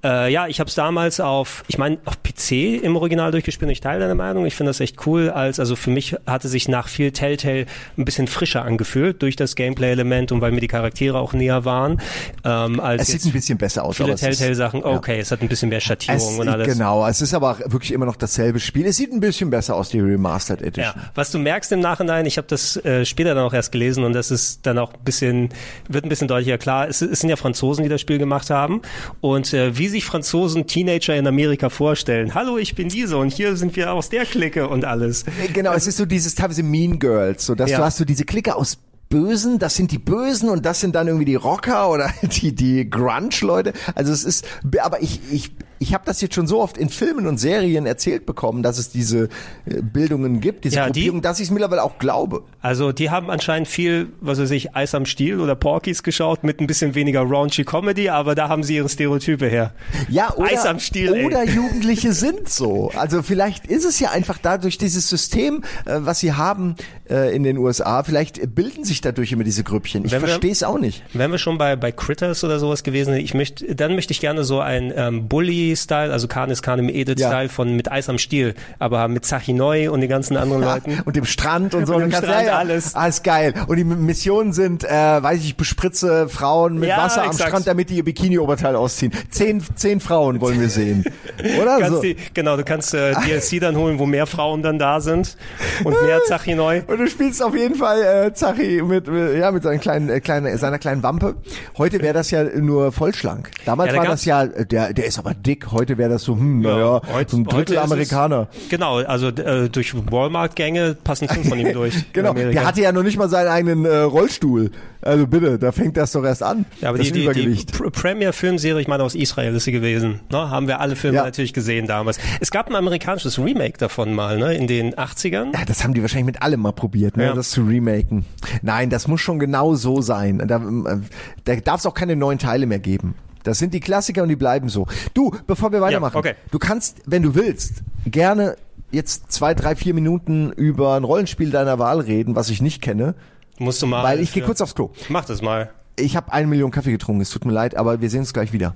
Äh, 0.05 0.33
ja, 0.33 0.47
ich 0.47 0.61
habe 0.61 0.69
es 0.69 0.75
damals 0.75 1.21
auf, 1.21 1.65
ich 1.69 1.79
meine, 1.79 1.99
auf 2.05 2.23
PC 2.23 2.83
im 2.83 2.97
Original 2.97 3.31
durchgespielt. 3.31 3.71
Ich 3.71 3.81
teile 3.81 4.01
deine 4.01 4.15
Meinung. 4.15 4.47
Ich 4.47 4.55
finde 4.55 4.71
das 4.71 4.81
echt 4.81 5.07
cool. 5.07 5.31
Als 5.31 5.61
also 5.61 5.77
für 5.77 5.91
mich 5.91 6.17
hatte 6.27 6.49
sich 6.49 6.69
nach 6.69 6.89
viel 6.89 7.13
Telltale 7.13 7.67
ein 7.97 8.05
bisschen 8.05 8.27
frischer 8.27 8.65
angefühlt 8.65 9.23
durch 9.23 9.37
das 9.37 9.55
Gameplay-Element 9.55 10.33
und 10.33 10.41
weil 10.41 10.53
mir 10.53 10.61
die 10.61 10.68
Charaktere 10.69 11.19
auch 11.19 11.33
näher 11.33 11.65
waren. 11.65 12.01
Ähm, 12.45 12.79
als 12.81 13.03
Es 13.03 13.09
sieht 13.09 13.25
ein 13.25 13.33
bisschen 13.33 13.59
besser 13.59 13.85
aus. 13.85 13.97
viele 13.97 14.13
es 14.13 14.21
Telltale-Sachen. 14.21 14.85
Okay, 14.85 15.19
es 15.19 15.31
hat 15.31 15.43
ein 15.43 15.49
bisschen 15.49 15.69
mehr 15.69 15.79
Es, 15.79 15.85
Schattierung 15.85 16.39
und 16.39 16.49
alles. 16.49 16.69
genau, 16.69 17.07
es 17.07 17.21
ist 17.21 17.35
aber 17.35 17.59
wirklich 17.67 17.93
immer 17.93 18.07
noch 18.07 18.17
dasselbe 18.17 18.61
Spiel. 18.61 18.87
Es 18.87 18.97
sieht 18.97 19.13
ein 19.13 19.21
bisschen 19.21 19.51
besser 19.51 19.75
aus, 19.75 19.89
die 19.91 20.01
Remastered 20.01 20.63
Edition. 20.63 20.95
Ja, 20.97 21.11
was 21.15 21.31
du 21.33 21.39
merkst 21.39 21.73
im 21.73 21.81
Nachhinein, 21.81 22.27
ich 22.27 22.37
habe 22.37 22.47
das 22.49 22.77
äh, 22.85 23.05
später 23.05 23.35
dann 23.35 23.45
auch 23.45 23.53
erst 23.55 23.73
gelesen 23.73 24.05
und 24.05 24.13
das 24.13 24.31
ist 24.31 24.65
dann 24.67 24.79
auch 24.79 24.93
ein 24.95 25.05
bisschen, 25.05 25.49
wird 25.89 26.05
ein 26.05 26.09
bisschen 26.09 26.29
deutlicher 26.29 26.59
klar. 26.59 26.89
Es, 26.89 27.03
es 27.03 27.21
sind 27.21 27.31
ja 27.31 27.37
Franzosen, 27.37 27.83
die 27.83 27.89
das 27.91 28.01
Spiel 28.01 28.19
gemacht 28.19 28.51
haben 28.51 28.83
und 29.21 29.53
äh, 29.55 29.77
wie 29.79 29.89
sich 29.89 30.05
Franzosen 30.05 30.67
Teenager 30.67 31.17
in 31.17 31.27
Amerika 31.27 31.69
vorstellen. 31.71 32.35
Hallo, 32.35 32.59
ich 32.59 32.75
bin 32.75 32.89
diese 32.89 33.17
und 33.17 33.33
hier 33.33 33.57
sind 33.57 33.75
wir 33.77 33.93
aus 33.93 34.09
der 34.11 34.25
Clique 34.27 34.69
und 34.69 34.85
alles. 34.85 35.25
Genau, 35.53 35.73
es 35.73 35.87
ist 35.87 35.97
so 35.97 36.05
dieses 36.07 36.35
teilweise 36.35 36.63
Mean 36.63 36.99
Girls, 36.99 37.47
so 37.47 37.55
dass 37.55 37.71
Ja. 37.71 37.79
du 37.79 37.85
hast 37.85 37.97
so 37.99 38.05
diese 38.05 38.25
Clique 38.25 38.55
aus 38.55 38.79
Bösen, 39.09 39.59
das 39.59 39.75
sind 39.75 39.91
die 39.91 39.99
Bösen 39.99 40.49
und 40.49 40.67
das 40.67 40.81
sind 40.81 40.95
dann 40.95 41.07
irgendwie 41.07 41.25
die 41.25 41.35
Rocker 41.35 41.91
oder 41.91 42.11
die 42.23 42.55
die 42.55 42.89
Grunge 42.89 43.31
Leute. 43.41 43.73
Also 43.95 44.13
es 44.13 44.25
ist, 44.25 44.47
aber 44.81 45.03
ich 45.03 45.21
ich 45.31 45.53
ich 45.79 45.95
habe 45.95 46.05
das 46.07 46.21
jetzt 46.21 46.35
schon 46.35 46.47
so 46.47 46.61
oft 46.61 46.77
in 46.79 46.89
Filmen 46.89 47.27
und 47.27 47.39
Serien 47.39 47.87
erzählt 47.87 48.27
bekommen, 48.27 48.63
dass 48.63 48.79
es 48.79 48.91
diese 48.91 49.25
äh, 49.67 49.81
Bildungen 49.83 50.41
gibt, 50.41 50.65
diese 50.65 50.77
Ja, 50.77 50.87
die- 50.91 51.01
Gruppierung, 51.01 51.23
dass 51.23 51.39
ich 51.41 51.47
es 51.47 51.51
mittlerweile 51.51 51.83
auch 51.83 51.99
glaube. 51.99 52.43
Also 52.61 52.93
die 52.93 53.11
haben 53.11 53.31
anscheinend 53.31 53.69
viel, 53.69 54.09
was 54.21 54.41
weiß 54.41 54.51
ich, 54.51 54.75
Eis 54.75 54.95
am 54.95 55.07
Stiel 55.07 55.41
oder 55.41 55.55
Porkies 55.55 56.03
geschaut 56.03 56.43
mit 56.45 56.61
ein 56.61 56.67
bisschen 56.67 56.95
weniger 56.95 57.21
raunchy 57.23 57.65
Comedy, 57.65 58.09
aber 58.09 58.35
da 58.35 58.49
haben 58.49 58.63
sie 58.63 58.77
ihre 58.77 58.89
Stereotype 58.89 59.47
her. 59.49 59.73
Ja, 60.09 60.35
oder, 60.35 60.51
Eis 60.53 60.67
am 60.67 60.81
Stiel, 60.81 61.13
ey. 61.15 61.25
oder 61.27 61.45
Jugendliche 61.45 62.13
sind 62.13 62.49
so. 62.49 62.91
Also 62.97 63.23
vielleicht 63.23 63.67
ist 63.67 63.85
es 63.85 64.01
ja 64.01 64.11
einfach 64.11 64.39
dadurch 64.41 64.79
dieses 64.79 65.09
System, 65.09 65.63
äh, 65.87 65.99
was 66.01 66.21
sie 66.21 66.33
haben 66.33 66.75
äh, 67.09 67.35
in 67.35 67.43
den 67.45 67.57
USA, 67.59 68.03
vielleicht 68.03 68.55
bilden 68.55 68.85
sich 68.85 69.01
dadurch 69.01 69.33
immer 69.33 69.45
diese 69.45 69.63
Grüppchen. 69.65 70.05
Ich 70.05 70.13
Wenn 70.13 70.21
verstehe 70.21 70.51
es 70.53 70.63
auch 70.63 70.79
nicht. 70.79 71.03
Wären 71.15 71.31
wir 71.31 71.39
schon 71.39 71.59
bei, 71.59 71.77
bei 71.77 71.93
Critters 71.93 72.43
oder 72.45 72.59
sowas 72.59 72.83
gewesen, 72.83 73.15
ich 73.15 73.35
möchte, 73.35 73.75
dann 73.75 73.95
möchte 73.95 74.13
ich 74.13 74.21
gerne 74.21 74.45
so 74.45 74.61
ein 74.61 74.93
ähm, 74.97 75.29
Bully-Style, 75.69 76.13
also 76.13 76.29
Kanis 76.29 76.63
Kanem 76.63 76.89
Edith-Style 76.89 77.45
Ja. 77.45 77.49
von 77.49 77.77
mit 77.77 77.91
Eis 77.91 78.09
am 78.09 78.19
Stiel, 78.19 78.55
aber 78.79 79.07
mit 79.09 79.25
Zachinoi 79.25 79.89
und 79.89 80.01
den 80.01 80.09
ganzen 80.09 80.37
anderen 80.37 80.63
Leuten. 80.69 81.01
Und 81.05 81.17
dem 81.17 81.25
Strand 81.25 81.75
und 81.75 81.87
so. 81.87 81.95
Und 81.95 82.03
dem 82.03 82.11
Strand, 82.13 82.29
ja, 82.29 82.43
ja, 82.43 82.59
alles. 82.59 82.95
Alles 82.95 83.23
geil. 83.23 83.55
Und 83.67 83.77
die 83.77 83.85
Missionen 83.85 84.53
sind, 84.53 84.85
äh, 84.85 84.89
weiß 84.91 85.41
ich, 85.41 85.57
bespritze 85.57 86.29
Frauen 86.29 86.79
mit 86.79 86.89
Ja, 86.89 86.99
Wasser 86.99 87.23
am 87.23 87.31
exakt. 87.31 87.49
Strand, 87.51 87.67
damit 87.67 87.91
die 87.91 87.97
ihr 87.97 88.05
Bikini-Oberteil 88.05 88.77
ausziehen. 88.77 89.13
Zehn, 89.31 89.63
zehn 89.75 90.01
Frauen 90.01 90.41
wollen 90.41 90.61
wir 90.61 90.69
sehen. 90.69 91.05
Oder 91.61 91.79
Kannst 91.79 91.95
so? 91.97 92.03
die, 92.03 92.17
genau, 92.35 92.57
du 92.57 92.65
kannst 92.65 92.95
äh, 92.95 93.13
DLC 93.15 93.61
dann 93.61 93.77
holen, 93.77 93.99
wo 93.99 94.07
mehr 94.07 94.27
Frauen 94.27 94.63
dann 94.63 94.79
da 94.79 95.01
sind 95.01 95.37
und 95.85 96.01
mehr 96.03 96.21
Zachinoi. 96.27 96.83
Und 96.87 96.99
du 96.99 97.07
spielst 97.09 97.43
auf 97.43 97.55
jeden 97.55 97.75
Fall 97.75 98.03
äh, 98.29 98.33
Zachi 98.33 98.83
mit, 98.83 99.07
mit 99.07 99.37
ja 99.39 99.51
mit 99.51 99.63
seiner 99.63 99.79
kleinen, 99.79 100.09
äh, 100.09 100.21
kleinen 100.21 100.57
seiner 100.59 100.79
kleinen 100.79 101.03
Wampe. 101.03 101.37
Heute 101.77 102.01
wäre 102.01 102.15
das 102.15 102.31
ja 102.31 102.45
nur 102.45 102.93
vollschlank. 102.93 103.51
Damals 103.65 103.89
Ja, 103.89 103.97
da 103.97 104.03
war 104.03 104.09
das 104.09 104.25
ja, 104.25 104.43
äh, 104.45 104.67
der 104.67 104.93
der 104.93 105.07
ist 105.07 105.19
aber 105.19 105.35
dick. 105.35 105.58
Heute 105.71 105.99
wäre 105.99 106.11
das 106.11 106.23
so, 106.25 106.35
hm, 106.37 106.61
naja, 106.61 107.01
heute- 107.13 107.31
so 107.33 107.37
ein 107.39 107.45
Drittel 107.45 107.75
ist 107.77 107.85
es- 107.85 107.91
Amerikaner. 107.91 108.49
Genau, 108.69 108.99
also 108.99 109.29
äh, 109.29 109.69
durch 109.69 109.95
Walmart-Gänge 109.95 110.97
passen 111.03 111.29
fünf 111.29 111.49
von 111.49 111.59
ihm 111.59 111.73
durch. 111.73 112.13
Genau, 112.13 112.33
der 112.35 112.67
hatte 112.67 112.81
ja 112.83 112.93
noch 112.93 113.03
nicht 113.03 113.17
mal 113.19 113.29
seinen 113.29 113.49
eigenen 113.49 113.85
äh, 113.85 113.97
Rollstuhl. 113.99 114.71
Also 115.01 115.27
bitte, 115.27 115.59
da 115.59 115.71
fängt 115.73 115.97
das 115.97 116.13
doch 116.13 116.25
erst 116.25 116.43
an. 116.43 116.65
Ja, 116.81 116.89
aber 116.89 116.99
das 116.99 117.13
die, 117.13 117.29
die, 117.29 117.55
die 117.55 117.65
Premier-Filmserie, 117.73 118.81
ich 118.81 118.89
meine 118.89 119.03
aus 119.05 119.15
Israel 119.15 119.55
ist 119.55 119.65
sie 119.65 119.73
gewesen, 119.73 120.21
ne? 120.31 120.51
haben 120.51 120.67
wir 120.67 120.81
alle 120.81 120.97
Filme 120.97 121.17
Ja. 121.19 121.25
natürlich 121.25 121.53
gesehen 121.53 121.87
damals. 121.87 122.19
Es 122.41 122.51
gab 122.51 122.69
ein 122.69 122.75
amerikanisches 122.77 123.39
Remake 123.39 123.79
davon 123.79 124.13
mal, 124.15 124.39
ne? 124.39 124.55
in 124.55 124.67
den 124.67 124.95
80ern. 124.95 125.53
Ja, 125.55 125.65
das 125.67 125.85
haben 125.85 125.95
die 125.95 126.03
wahrscheinlich 126.03 126.27
mit 126.27 126.43
allem 126.43 126.61
mal 126.61 126.73
probiert, 126.73 127.17
ne, 127.17 127.27
Ja. 127.27 127.35
das 127.35 127.51
zu 127.51 127.63
remaken. 127.63 128.25
Nein, 128.63 128.91
das 128.91 129.07
muss 129.07 129.21
schon 129.21 129.39
genau 129.39 129.75
so 129.75 130.01
sein. 130.01 130.43
Da, 130.47 130.57
äh, 130.57 130.99
da 131.45 131.57
darf 131.57 131.81
es 131.81 131.87
auch 131.87 131.95
keine 131.95 132.17
neuen 132.17 132.39
Teile 132.39 132.67
mehr 132.67 132.79
geben. 132.81 133.15
Das 133.49 133.59
sind 133.59 133.75
die 133.75 133.81
Klassiker 133.81 134.23
und 134.23 134.29
die 134.29 134.37
bleiben 134.37 134.69
so. 134.69 134.87
Du, 135.15 135.33
bevor 135.47 135.73
wir 135.73 135.81
weitermachen, 135.81 136.17
okay. 136.17 136.35
du 136.51 136.59
kannst, 136.59 136.99
wenn 137.07 137.23
du 137.23 137.35
willst, 137.35 137.83
gerne 138.07 138.57
jetzt 138.91 139.33
zwei, 139.33 139.55
drei, 139.55 139.75
vier 139.77 139.95
Minuten 139.95 140.53
über 140.53 140.95
ein 140.95 141.05
Rollenspiel 141.05 141.51
deiner 141.51 141.79
Wahl 141.79 142.01
reden, 142.01 142.37
was 142.37 142.51
ich 142.51 142.63
nicht 142.63 142.83
kenne, 142.83 143.15
Musst 143.59 143.83
du 143.83 143.87
mal. 143.87 144.05
weil 144.05 144.21
ich 144.21 144.33
gehe 144.33 144.43
kurz 144.43 144.61
aufs 144.61 144.75
Klo. 144.75 144.91
Mach 145.09 145.25
das 145.25 145.43
mal. 145.43 145.71
Ich 145.97 146.17
habe 146.17 146.33
eine 146.33 146.47
Million 146.47 146.71
Kaffee 146.71 146.93
getrunken, 146.93 147.21
es 147.21 147.31
tut 147.31 147.45
mir 147.45 147.53
leid, 147.53 147.77
aber 147.77 148.01
wir 148.01 148.09
sehen 148.09 148.21
uns 148.21 148.33
gleich 148.33 148.53
wieder. 148.53 148.75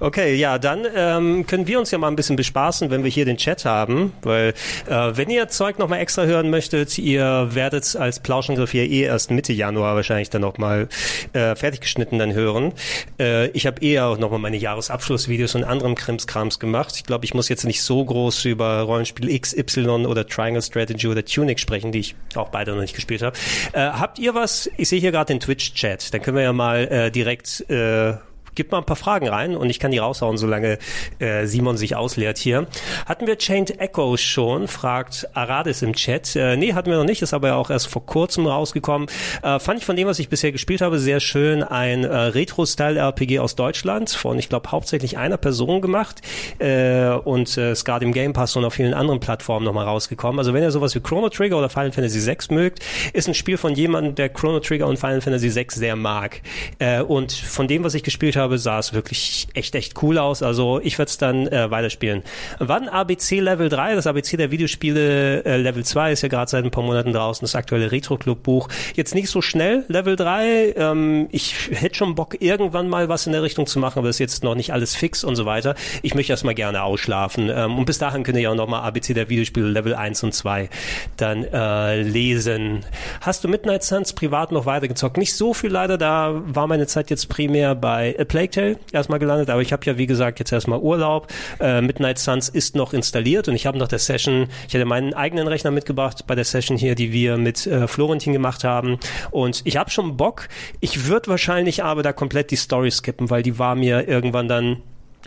Okay, 0.00 0.34
ja, 0.34 0.58
dann 0.58 0.86
ähm, 0.94 1.46
können 1.46 1.66
wir 1.66 1.78
uns 1.78 1.90
ja 1.90 1.98
mal 1.98 2.08
ein 2.08 2.16
bisschen 2.16 2.36
bespaßen, 2.36 2.90
wenn 2.90 3.04
wir 3.04 3.10
hier 3.10 3.24
den 3.24 3.36
Chat 3.36 3.64
haben, 3.64 4.12
weil 4.22 4.54
äh, 4.88 5.10
wenn 5.14 5.30
ihr 5.30 5.48
Zeug 5.48 5.78
nochmal 5.78 6.00
extra 6.00 6.24
hören 6.24 6.50
möchtet, 6.50 6.98
ihr 6.98 7.48
werdet 7.52 7.94
als 7.96 8.20
Plauschangriff 8.20 8.72
hier 8.72 8.84
eh 8.84 9.02
erst 9.02 9.30
Mitte 9.30 9.52
Januar 9.52 9.94
wahrscheinlich 9.94 10.30
dann 10.30 10.42
nochmal 10.42 10.88
äh, 11.32 11.54
fertig 11.54 11.80
geschnitten 11.80 12.18
dann 12.18 12.32
hören. 12.32 12.72
Äh, 13.18 13.48
ich 13.48 13.66
habe 13.66 13.84
eher 13.84 14.06
auch 14.06 14.18
nochmal 14.18 14.40
meine 14.40 14.56
Jahresabschlussvideos 14.56 15.54
und 15.54 15.64
anderen 15.64 15.94
Krimskrams 15.94 16.58
gemacht. 16.58 16.94
Ich 16.96 17.04
glaube, 17.04 17.24
ich 17.24 17.34
muss 17.34 17.48
jetzt 17.48 17.64
nicht 17.64 17.82
so 17.82 18.04
groß 18.04 18.44
über 18.46 18.80
Rollenspiel 18.80 19.38
XY 19.38 20.06
oder 20.06 20.26
Triangle 20.26 20.62
Strategy 20.62 21.06
oder 21.06 21.24
Tunic 21.24 21.60
sprechen, 21.60 21.92
die 21.92 22.00
ich 22.00 22.14
auch 22.34 22.48
beide 22.48 22.72
noch 22.72 22.80
nicht 22.80 22.94
gespielt 22.94 23.22
habe. 23.22 23.36
Äh, 23.72 23.80
habt 23.80 24.18
ihr 24.18 24.34
was? 24.34 24.70
Ich 24.76 24.88
sehe 24.88 25.00
hier 25.00 25.12
gerade 25.12 25.32
den 25.32 25.40
Twitch-Chat. 25.40 26.12
Dann 26.12 26.22
können 26.22 26.36
wir 26.36 26.44
ja 26.44 26.52
mal 26.52 26.88
äh, 26.88 27.10
direkt 27.10 27.68
äh, 27.70 28.14
Gib 28.54 28.70
mal 28.70 28.78
ein 28.78 28.84
paar 28.84 28.96
Fragen 28.96 29.28
rein 29.28 29.56
und 29.56 29.70
ich 29.70 29.78
kann 29.78 29.90
die 29.90 29.98
raushauen, 29.98 30.36
solange 30.36 30.78
äh, 31.18 31.46
Simon 31.46 31.76
sich 31.76 31.96
ausleert 31.96 32.38
hier. 32.38 32.66
Hatten 33.06 33.26
wir 33.26 33.38
Chained 33.38 33.80
Echo 33.80 34.16
schon? 34.18 34.68
Fragt 34.68 35.28
Aradis 35.34 35.80
im 35.80 35.94
Chat. 35.94 36.36
Äh, 36.36 36.56
nee, 36.56 36.74
hatten 36.74 36.90
wir 36.90 36.98
noch 36.98 37.04
nicht, 37.04 37.22
ist 37.22 37.32
aber 37.32 37.48
ja 37.48 37.54
auch 37.56 37.70
erst 37.70 37.88
vor 37.88 38.04
kurzem 38.04 38.46
rausgekommen. 38.46 39.08
Äh, 39.42 39.58
fand 39.58 39.80
ich 39.80 39.86
von 39.86 39.96
dem, 39.96 40.06
was 40.06 40.18
ich 40.18 40.28
bisher 40.28 40.52
gespielt 40.52 40.82
habe, 40.82 40.98
sehr 40.98 41.20
schön. 41.20 41.62
Ein 41.62 42.04
äh, 42.04 42.14
Retro-Style-RPG 42.14 43.38
aus 43.38 43.56
Deutschland 43.56 44.10
von, 44.10 44.38
ich 44.38 44.50
glaube, 44.50 44.70
hauptsächlich 44.70 45.16
einer 45.16 45.38
Person 45.38 45.80
gemacht 45.80 46.20
äh, 46.58 47.08
und 47.08 47.56
äh, 47.56 47.72
ist 47.72 47.84
gerade 47.84 48.04
im 48.04 48.12
Game 48.12 48.34
Pass 48.34 48.54
und 48.56 48.64
auf 48.66 48.74
vielen 48.74 48.92
anderen 48.92 49.20
Plattformen 49.20 49.64
nochmal 49.64 49.86
rausgekommen. 49.86 50.38
Also 50.38 50.52
wenn 50.52 50.62
ihr 50.62 50.70
sowas 50.70 50.94
wie 50.94 51.00
Chrono 51.00 51.30
Trigger 51.30 51.56
oder 51.56 51.70
Final 51.70 51.92
Fantasy 51.92 52.26
VI 52.26 52.54
mögt, 52.54 52.80
ist 53.14 53.28
ein 53.28 53.34
Spiel 53.34 53.56
von 53.56 53.74
jemandem, 53.74 54.14
der 54.14 54.28
Chrono 54.28 54.60
Trigger 54.60 54.86
und 54.86 54.98
Final 54.98 55.22
Fantasy 55.22 55.54
VI 55.54 55.66
sehr 55.70 55.96
mag. 55.96 56.42
Äh, 56.78 57.00
und 57.00 57.32
von 57.32 57.66
dem, 57.66 57.84
was 57.84 57.94
ich 57.94 58.02
gespielt 58.02 58.36
habe, 58.36 58.41
sah 58.58 58.78
es 58.78 58.92
wirklich 58.92 59.48
echt, 59.54 59.74
echt 59.74 60.02
cool 60.02 60.18
aus. 60.18 60.42
Also 60.42 60.80
ich 60.82 60.98
werde 60.98 61.10
es 61.10 61.18
dann 61.18 61.46
äh, 61.48 61.70
weiterspielen. 61.70 62.22
Wann 62.58 62.88
ABC 62.88 63.40
Level 63.40 63.68
3? 63.68 63.94
Das 63.94 64.06
ABC 64.06 64.36
der 64.36 64.50
Videospiele 64.50 65.44
äh, 65.44 65.56
Level 65.56 65.84
2 65.84 66.12
ist 66.12 66.22
ja 66.22 66.28
gerade 66.28 66.50
seit 66.50 66.64
ein 66.64 66.70
paar 66.70 66.84
Monaten 66.84 67.12
draußen, 67.12 67.44
das 67.44 67.54
aktuelle 67.54 67.92
Retro 67.92 68.16
Club 68.16 68.42
Buch. 68.42 68.68
Jetzt 68.94 69.14
nicht 69.14 69.28
so 69.28 69.42
schnell, 69.42 69.84
Level 69.88 70.16
3. 70.16 70.74
Ähm, 70.76 71.28
ich 71.32 71.70
hätte 71.72 71.94
schon 71.94 72.14
Bock, 72.14 72.40
irgendwann 72.40 72.88
mal 72.88 73.08
was 73.08 73.26
in 73.26 73.32
der 73.32 73.42
Richtung 73.42 73.66
zu 73.66 73.78
machen, 73.78 73.98
aber 73.98 74.08
das 74.08 74.16
ist 74.16 74.20
jetzt 74.20 74.44
noch 74.44 74.54
nicht 74.54 74.72
alles 74.72 74.94
fix 74.94 75.24
und 75.24 75.36
so 75.36 75.46
weiter. 75.46 75.74
Ich 76.02 76.14
möchte 76.14 76.32
erst 76.32 76.44
mal 76.44 76.54
gerne 76.54 76.82
ausschlafen. 76.82 77.50
Ähm, 77.50 77.78
und 77.78 77.84
bis 77.84 77.98
dahin 77.98 78.22
könnt 78.22 78.36
ihr 78.36 78.44
ja 78.44 78.50
auch 78.50 78.54
nochmal 78.54 78.82
ABC 78.82 79.14
der 79.14 79.28
Videospiele 79.28 79.68
Level 79.68 79.94
1 79.94 80.22
und 80.24 80.34
2 80.34 80.68
dann 81.16 81.44
äh, 81.44 82.02
lesen. 82.02 82.84
Hast 83.20 83.44
du 83.44 83.48
Midnight 83.48 83.84
Suns 83.84 84.12
privat 84.12 84.52
noch 84.52 84.66
weitergezockt? 84.66 85.16
Nicht 85.16 85.34
so 85.34 85.54
viel 85.54 85.70
leider, 85.70 85.98
da 85.98 86.42
war 86.44 86.66
meine 86.66 86.86
Zeit 86.86 87.10
jetzt 87.10 87.28
primär 87.28 87.74
bei 87.74 88.16
A 88.18 88.24
Plague 88.32 88.50
Tale 88.50 88.78
erstmal 88.92 89.18
gelandet, 89.18 89.50
aber 89.50 89.60
ich 89.60 89.74
habe 89.74 89.84
ja 89.84 89.98
wie 89.98 90.06
gesagt 90.06 90.38
jetzt 90.38 90.52
erstmal 90.52 90.78
Urlaub. 90.78 91.26
Äh, 91.60 91.82
Midnight 91.82 92.18
Suns 92.18 92.48
ist 92.48 92.74
noch 92.74 92.94
installiert 92.94 93.46
und 93.46 93.54
ich 93.54 93.66
habe 93.66 93.76
noch 93.76 93.88
der 93.88 93.98
Session, 93.98 94.48
ich 94.66 94.74
hatte 94.74 94.86
meinen 94.86 95.12
eigenen 95.12 95.46
Rechner 95.46 95.70
mitgebracht 95.70 96.24
bei 96.26 96.34
der 96.34 96.44
Session 96.44 96.78
hier, 96.78 96.94
die 96.94 97.12
wir 97.12 97.36
mit 97.36 97.66
äh, 97.66 97.86
Florentin 97.86 98.32
gemacht 98.32 98.64
haben 98.64 98.98
und 99.32 99.60
ich 99.64 99.76
habe 99.76 99.90
schon 99.90 100.16
Bock. 100.16 100.48
Ich 100.80 101.08
würde 101.08 101.28
wahrscheinlich 101.28 101.84
aber 101.84 102.02
da 102.02 102.14
komplett 102.14 102.50
die 102.50 102.56
Story 102.56 102.90
skippen, 102.90 103.28
weil 103.28 103.42
die 103.42 103.58
war 103.58 103.74
mir 103.74 104.08
irgendwann 104.08 104.48
dann 104.48 104.78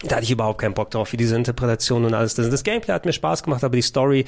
da 0.04 0.18
hatte 0.18 0.26
ich 0.26 0.32
überhaupt 0.32 0.60
keinen 0.60 0.74
Bock 0.74 0.92
drauf, 0.92 1.14
wie 1.14 1.18
diese 1.18 1.36
Interpretation 1.36 2.04
und 2.04 2.14
alles. 2.14 2.36
Das, 2.36 2.64
Gameplay 2.64 2.94
hat 2.94 3.06
mir 3.06 3.14
Spaß 3.14 3.44
gemacht, 3.44 3.64
aber 3.64 3.76
die 3.76 3.82
Story, 3.82 4.26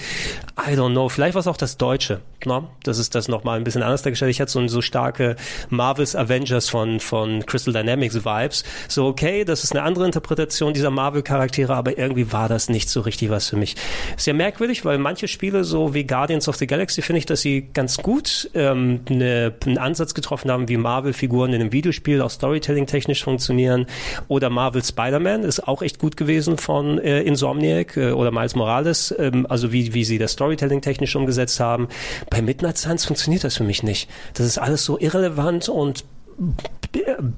I 0.57 0.71
don't 0.71 0.91
know. 0.91 1.09
Vielleicht 1.09 1.33
war 1.35 1.41
es 1.41 1.47
auch 1.47 1.57
das 1.57 1.77
Deutsche. 1.77 2.21
Ne? 2.45 2.63
Das 2.83 2.99
ist 2.99 3.15
das 3.15 3.27
nochmal 3.27 3.57
ein 3.57 3.63
bisschen 3.63 3.83
anders 3.83 4.01
dargestellt. 4.01 4.31
Ich 4.31 4.39
hatte 4.39 4.51
so, 4.51 4.65
so 4.67 4.81
starke 4.81 5.35
Marvels 5.69 6.15
Avengers 6.15 6.69
von, 6.69 6.99
von 6.99 7.45
Crystal 7.45 7.73
Dynamics 7.73 8.15
Vibes. 8.23 8.63
So, 8.87 9.07
okay, 9.07 9.43
das 9.43 9.63
ist 9.63 9.73
eine 9.73 9.83
andere 9.83 10.05
Interpretation 10.05 10.73
dieser 10.73 10.89
Marvel-Charaktere, 10.89 11.75
aber 11.75 11.97
irgendwie 11.97 12.31
war 12.31 12.47
das 12.47 12.69
nicht 12.69 12.89
so 12.89 13.01
richtig 13.01 13.29
was 13.29 13.49
für 13.49 13.57
mich. 13.57 13.75
Sehr 14.15 14.33
merkwürdig, 14.33 14.85
weil 14.85 14.97
manche 14.97 15.27
Spiele, 15.27 15.63
so 15.63 15.93
wie 15.93 16.05
Guardians 16.05 16.47
of 16.47 16.55
the 16.55 16.67
Galaxy, 16.67 17.01
finde 17.01 17.19
ich, 17.19 17.25
dass 17.25 17.41
sie 17.41 17.69
ganz 17.73 17.97
gut 17.97 18.49
ähm, 18.53 19.01
eine, 19.09 19.53
einen 19.65 19.77
Ansatz 19.77 20.13
getroffen 20.13 20.49
haben, 20.49 20.69
wie 20.69 20.77
Marvel-Figuren 20.77 21.53
in 21.53 21.61
einem 21.61 21.71
Videospiel 21.73 22.21
auch 22.21 22.29
Storytelling-technisch 22.31 23.23
funktionieren. 23.23 23.87
Oder 24.27 24.49
Marvel 24.49 24.83
Spider-Man 24.83 25.43
ist 25.43 25.56
auch 25.59 25.81
echt 25.81 25.99
gut 25.99 26.17
gewesen 26.17 26.57
von 26.57 26.99
äh, 26.99 27.21
Insomniac 27.21 27.97
äh, 27.97 28.11
oder 28.11 28.31
Miles 28.31 28.55
Morales, 28.55 29.13
ähm, 29.17 29.45
also 29.49 29.71
wie, 29.71 29.93
wie 29.93 30.03
sie 30.03 30.17
das 30.17 30.33
Storytelling 30.33 30.81
technisch 30.81 31.15
umgesetzt 31.15 31.59
haben. 31.59 31.87
Bei 32.29 32.41
Midnight 32.41 32.77
Suns 32.77 33.05
funktioniert 33.05 33.43
das 33.43 33.57
für 33.57 33.63
mich 33.63 33.83
nicht. 33.83 34.09
Das 34.33 34.45
ist 34.45 34.57
alles 34.57 34.83
so 34.83 34.99
irrelevant 34.99 35.69
und 35.69 36.03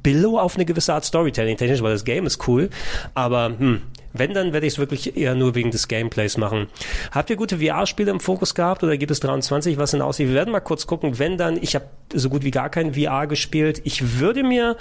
Billow 0.03 0.37
auf 0.37 0.55
eine 0.55 0.65
gewisse 0.65 0.93
Art 0.93 1.05
Storytelling 1.05 1.57
technisch, 1.57 1.81
weil 1.81 1.93
das 1.93 2.03
Game 2.03 2.25
ist 2.25 2.47
cool, 2.47 2.69
aber 3.13 3.53
hm, 3.57 3.81
wenn, 4.13 4.33
dann 4.33 4.53
werde 4.53 4.67
ich 4.67 4.73
es 4.73 4.79
wirklich 4.79 5.17
eher 5.17 5.35
nur 5.35 5.55
wegen 5.55 5.71
des 5.71 5.87
Gameplays 5.87 6.37
machen. 6.37 6.67
Habt 7.11 7.29
ihr 7.29 7.35
gute 7.35 7.59
VR-Spiele 7.59 8.11
im 8.11 8.19
Fokus 8.19 8.55
gehabt 8.55 8.83
oder 8.83 8.97
gibt 8.97 9.11
es 9.11 9.19
23, 9.19 9.77
was 9.77 9.91
denn 9.91 10.01
aussieht? 10.01 10.27
Wir 10.27 10.35
werden 10.35 10.51
mal 10.51 10.59
kurz 10.59 10.87
gucken. 10.87 11.19
Wenn 11.19 11.37
dann, 11.37 11.61
ich 11.61 11.75
habe 11.75 11.85
so 12.13 12.29
gut 12.29 12.43
wie 12.43 12.51
gar 12.51 12.69
kein 12.69 12.93
VR 12.93 13.27
gespielt. 13.27 13.81
Ich 13.83 14.19
würde 14.19 14.43
mir, 14.43 14.77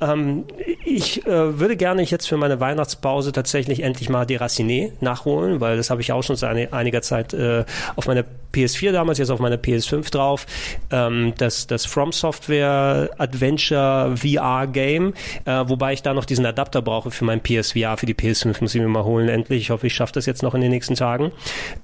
ähm, 0.00 0.44
ich 0.84 1.26
äh, 1.26 1.58
würde 1.58 1.76
gerne 1.76 2.02
jetzt 2.02 2.28
für 2.28 2.36
meine 2.36 2.60
Weihnachtspause 2.60 3.32
tatsächlich 3.32 3.82
endlich 3.82 4.08
mal 4.08 4.26
Deraciné 4.26 4.92
nachholen, 5.00 5.60
weil 5.60 5.76
das 5.76 5.90
habe 5.90 6.00
ich 6.00 6.12
auch 6.12 6.22
schon 6.22 6.36
seit 6.36 6.72
einiger 6.72 7.02
Zeit 7.02 7.32
äh, 7.34 7.64
auf 7.96 8.06
meiner 8.06 8.24
PS4 8.52 8.92
damals, 8.92 9.18
jetzt 9.18 9.30
auf 9.30 9.40
meiner 9.40 9.56
PS5 9.56 10.10
drauf. 10.10 10.46
Ähm, 10.90 11.34
das, 11.38 11.66
das 11.66 11.86
From 11.86 12.12
Software 12.12 13.10
Adventure 13.18 14.14
VR 14.16 14.66
Game, 14.66 15.14
äh, 15.44 15.64
wobei 15.66 15.92
ich 15.92 16.02
da 16.02 16.14
noch 16.14 16.24
diesen 16.24 16.46
Adapter 16.46 16.82
brauche 16.82 17.10
für 17.10 17.24
mein 17.24 17.40
PSVR, 17.40 17.96
für 17.96 18.06
die 18.06 18.14
PS5 18.14 18.56
muss 18.60 18.74
ich 18.76 18.82
mir 18.82 18.88
mal 18.88 19.04
holen 19.04 19.28
endlich. 19.28 19.62
Ich 19.62 19.70
hoffe, 19.70 19.86
ich 19.86 19.94
schaffe 19.94 20.12
das 20.12 20.26
jetzt 20.26 20.42
noch 20.42 20.54
in 20.54 20.60
den 20.60 20.70
nächsten 20.70 20.94
Tagen. 20.94 21.32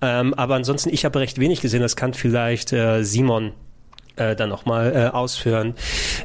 Ähm, 0.01 0.35
aber 0.35 0.55
ansonsten, 0.55 0.91
ich 0.93 1.05
habe 1.05 1.19
recht 1.19 1.39
wenig 1.39 1.61
gesehen. 1.61 1.83
Das 1.83 1.97
kann 1.97 2.15
vielleicht 2.15 2.73
äh, 2.73 3.03
Simon 3.03 3.53
äh, 4.17 4.37
dann 4.37 4.49
nochmal 4.49 4.93
äh, 4.95 5.15
ausführen. 5.15 5.75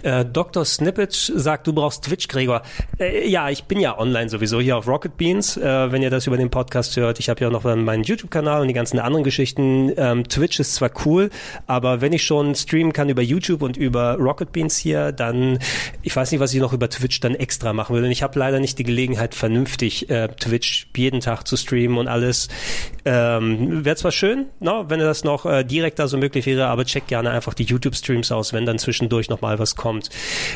Äh, 0.03 0.25
Dr. 0.25 0.65
Snippet 0.65 1.13
sagt, 1.13 1.67
du 1.67 1.73
brauchst 1.73 2.03
Twitch, 2.03 2.27
Gregor. 2.27 2.61
Äh, 2.99 3.27
ja, 3.27 3.49
ich 3.49 3.65
bin 3.65 3.79
ja 3.79 3.97
online 3.97 4.29
sowieso 4.29 4.59
hier 4.59 4.77
auf 4.77 4.87
Rocket 4.87 5.17
Beans, 5.17 5.57
äh, 5.57 5.91
wenn 5.91 6.01
ihr 6.01 6.09
das 6.09 6.27
über 6.27 6.37
den 6.37 6.49
Podcast 6.49 6.95
hört. 6.97 7.19
Ich 7.19 7.29
habe 7.29 7.41
ja 7.41 7.49
noch 7.49 7.63
meinen 7.63 8.03
YouTube-Kanal 8.03 8.61
und 8.61 8.67
die 8.67 8.73
ganzen 8.73 8.99
anderen 8.99 9.23
Geschichten. 9.23 9.91
Ähm, 9.97 10.27
Twitch 10.27 10.59
ist 10.59 10.75
zwar 10.75 10.91
cool, 11.05 11.29
aber 11.65 12.01
wenn 12.01 12.13
ich 12.13 12.23
schon 12.23 12.55
streamen 12.55 12.93
kann 12.93 13.09
über 13.09 13.21
YouTube 13.21 13.61
und 13.61 13.77
über 13.77 14.15
Rocket 14.15 14.51
Beans 14.51 14.77
hier, 14.77 15.11
dann, 15.11 15.59
ich 16.01 16.15
weiß 16.15 16.31
nicht, 16.31 16.39
was 16.39 16.53
ich 16.53 16.59
noch 16.59 16.73
über 16.73 16.89
Twitch 16.89 17.19
dann 17.19 17.35
extra 17.35 17.73
machen 17.73 17.95
will. 17.95 18.03
Und 18.03 18.11
ich 18.11 18.23
habe 18.23 18.37
leider 18.37 18.59
nicht 18.59 18.77
die 18.79 18.83
Gelegenheit, 18.83 19.35
vernünftig 19.35 20.09
äh, 20.09 20.27
Twitch 20.29 20.87
jeden 20.95 21.19
Tag 21.19 21.47
zu 21.47 21.57
streamen 21.57 21.97
und 21.97 22.07
alles. 22.07 22.47
Ähm, 23.05 23.85
Wäre 23.85 23.95
zwar 23.95 24.11
schön, 24.11 24.47
no, 24.59 24.85
wenn 24.89 24.99
das 24.99 25.23
noch 25.23 25.45
äh, 25.45 25.63
direkt 25.63 25.99
da 25.99 26.07
so 26.07 26.17
möglich 26.17 26.45
wäre, 26.45 26.67
aber 26.67 26.85
check 26.85 27.07
gerne 27.07 27.31
einfach 27.31 27.53
die 27.53 27.65
YouTube-Streams 27.77 28.31
aus, 28.31 28.53
wenn 28.53 28.65
dann 28.65 28.79
zwischendurch 28.79 29.29
nochmal 29.29 29.59
was 29.59 29.75
kommt. 29.75 30.09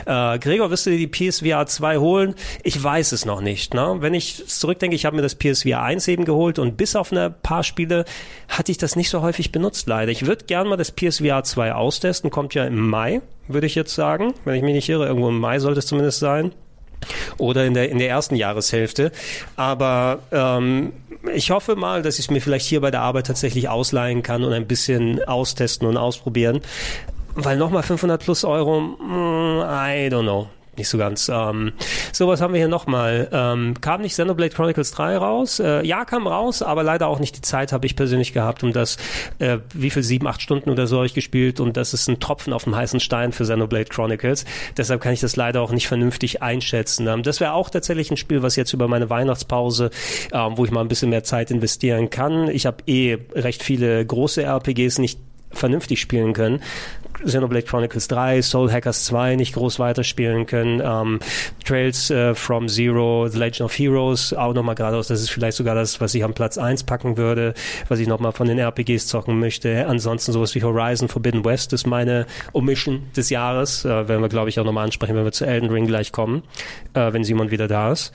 Äh, 0.05 0.39
Gregor, 0.39 0.69
wirst 0.71 0.85
du 0.85 0.89
dir 0.89 0.97
die 0.97 1.07
PSVR 1.07 1.65
2 1.65 1.97
holen? 1.97 2.35
Ich 2.63 2.81
weiß 2.81 3.11
es 3.11 3.25
noch 3.25 3.41
nicht. 3.41 3.73
Ne? 3.73 3.97
Wenn 3.99 4.13
ich 4.13 4.45
zurückdenke, 4.47 4.95
ich 4.95 5.05
habe 5.05 5.15
mir 5.15 5.21
das 5.21 5.35
PSVR 5.35 5.81
1 5.81 6.07
eben 6.07 6.25
geholt 6.25 6.59
und 6.59 6.77
bis 6.77 6.95
auf 6.95 7.11
ein 7.11 7.33
paar 7.43 7.63
Spiele 7.63 8.05
hatte 8.47 8.71
ich 8.71 8.77
das 8.77 8.95
nicht 8.95 9.09
so 9.09 9.21
häufig 9.21 9.51
benutzt, 9.51 9.87
leider. 9.87 10.11
Ich 10.11 10.25
würde 10.25 10.45
gerne 10.45 10.69
mal 10.69 10.77
das 10.77 10.91
PSVR 10.91 11.43
2 11.43 11.73
austesten, 11.73 12.29
kommt 12.29 12.53
ja 12.53 12.65
im 12.65 12.89
Mai, 12.89 13.21
würde 13.47 13.67
ich 13.67 13.75
jetzt 13.75 13.93
sagen. 13.93 14.33
Wenn 14.45 14.55
ich 14.55 14.63
mich 14.63 14.73
nicht 14.73 14.89
irre, 14.89 15.05
irgendwo 15.05 15.29
im 15.29 15.39
Mai 15.39 15.59
sollte 15.59 15.79
es 15.79 15.85
zumindest 15.85 16.19
sein 16.19 16.51
oder 17.37 17.65
in 17.65 17.73
der, 17.73 17.89
in 17.89 17.99
der 17.99 18.09
ersten 18.09 18.35
Jahreshälfte. 18.35 19.11
Aber 19.55 20.19
ähm, 20.31 20.93
ich 21.33 21.51
hoffe 21.51 21.75
mal, 21.75 22.01
dass 22.01 22.19
ich 22.19 22.25
es 22.25 22.31
mir 22.31 22.41
vielleicht 22.41 22.65
hier 22.65 22.81
bei 22.81 22.91
der 22.91 23.01
Arbeit 23.01 23.27
tatsächlich 23.27 23.69
ausleihen 23.69 24.23
kann 24.23 24.43
und 24.43 24.53
ein 24.53 24.67
bisschen 24.67 25.23
austesten 25.23 25.87
und 25.87 25.97
ausprobieren. 25.97 26.61
Weil 27.35 27.57
nochmal 27.57 27.83
500 27.83 28.21
plus 28.21 28.43
Euro, 28.43 28.81
mm, 28.81 29.61
I 29.61 30.09
don't 30.09 30.23
know 30.23 30.47
nicht 30.81 30.89
so 30.89 30.97
ganz. 30.97 31.29
Ähm, 31.31 31.73
so, 32.11 32.27
was 32.27 32.41
haben 32.41 32.53
wir 32.53 32.59
hier 32.59 32.67
nochmal? 32.67 33.29
Ähm, 33.31 33.75
kam 33.81 34.01
nicht 34.01 34.13
Xenoblade 34.13 34.53
Chronicles 34.53 34.91
3 34.91 35.17
raus? 35.17 35.59
Äh, 35.59 35.85
ja, 35.85 36.05
kam 36.05 36.25
raus, 36.25 36.63
aber 36.63 36.83
leider 36.83 37.07
auch 37.07 37.19
nicht 37.19 37.37
die 37.37 37.41
Zeit 37.41 37.71
habe 37.71 37.85
ich 37.85 37.95
persönlich 37.95 38.33
gehabt, 38.33 38.63
um 38.63 38.73
das, 38.73 38.97
äh, 39.37 39.59
wie 39.73 39.91
viel, 39.91 40.01
sieben, 40.01 40.27
acht 40.27 40.41
Stunden 40.41 40.69
oder 40.71 40.87
so 40.87 40.97
habe 40.97 41.05
ich 41.05 41.13
gespielt 41.13 41.59
und 41.59 41.77
das 41.77 41.93
ist 41.93 42.07
ein 42.07 42.19
Tropfen 42.19 42.51
auf 42.51 42.63
dem 42.63 42.75
heißen 42.75 42.99
Stein 42.99 43.31
für 43.31 43.43
Xenoblade 43.43 43.85
Chronicles. 43.85 44.45
Deshalb 44.75 45.01
kann 45.01 45.13
ich 45.13 45.19
das 45.19 45.35
leider 45.35 45.61
auch 45.61 45.71
nicht 45.71 45.87
vernünftig 45.87 46.41
einschätzen. 46.41 47.07
Ähm, 47.07 47.21
das 47.21 47.39
wäre 47.39 47.53
auch 47.53 47.69
tatsächlich 47.69 48.09
ein 48.09 48.17
Spiel, 48.17 48.41
was 48.41 48.55
jetzt 48.55 48.73
über 48.73 48.87
meine 48.87 49.09
Weihnachtspause, 49.09 49.91
ähm, 50.33 50.57
wo 50.57 50.65
ich 50.65 50.71
mal 50.71 50.81
ein 50.81 50.87
bisschen 50.87 51.11
mehr 51.11 51.23
Zeit 51.23 51.51
investieren 51.51 52.09
kann. 52.09 52.49
Ich 52.49 52.65
habe 52.65 52.77
eh 52.87 53.19
recht 53.35 53.61
viele 53.61 54.03
große 54.03 54.41
RPGs 54.41 54.97
nicht 54.97 55.19
vernünftig 55.53 56.01
spielen 56.01 56.33
können. 56.33 56.61
Xenoblade 57.25 57.65
Chronicles 57.65 58.07
3, 58.07 58.41
Soul 58.41 58.71
Hackers 58.71 59.05
2 59.05 59.35
nicht 59.35 59.53
groß 59.53 59.79
weiterspielen 59.79 60.45
können, 60.45 60.81
ähm, 60.83 61.19
Trails 61.65 62.09
äh, 62.09 62.35
from 62.35 62.67
Zero, 62.67 63.27
The 63.27 63.37
Legend 63.37 63.61
of 63.61 63.77
Heroes 63.77 64.33
auch 64.33 64.53
nochmal 64.53 64.75
geradeaus, 64.75 65.07
das 65.07 65.21
ist 65.21 65.29
vielleicht 65.29 65.57
sogar 65.57 65.75
das, 65.75 66.01
was 66.01 66.13
ich 66.15 66.23
am 66.23 66.33
Platz 66.33 66.57
1 66.57 66.83
packen 66.83 67.17
würde, 67.17 67.53
was 67.87 67.99
ich 67.99 68.07
nochmal 68.07 68.31
von 68.31 68.47
den 68.47 68.59
RPGs 68.59 69.07
zocken 69.07 69.39
möchte. 69.39 69.87
Ansonsten 69.87 70.31
sowas 70.31 70.55
wie 70.55 70.63
Horizon 70.63 71.07
Forbidden 71.07 71.45
West 71.45 71.73
ist 71.73 71.87
meine 71.87 72.25
Omission 72.53 73.03
des 73.15 73.29
Jahres, 73.29 73.85
äh, 73.85 74.07
werden 74.07 74.21
wir 74.21 74.29
glaube 74.29 74.49
ich 74.49 74.59
auch 74.59 74.65
nochmal 74.65 74.85
ansprechen, 74.85 75.15
wenn 75.15 75.23
wir 75.23 75.31
zu 75.31 75.45
Elden 75.45 75.69
Ring 75.69 75.87
gleich 75.87 76.11
kommen, 76.11 76.43
äh, 76.93 77.13
wenn 77.13 77.23
Simon 77.23 77.51
wieder 77.51 77.67
da 77.67 77.91
ist. 77.91 78.13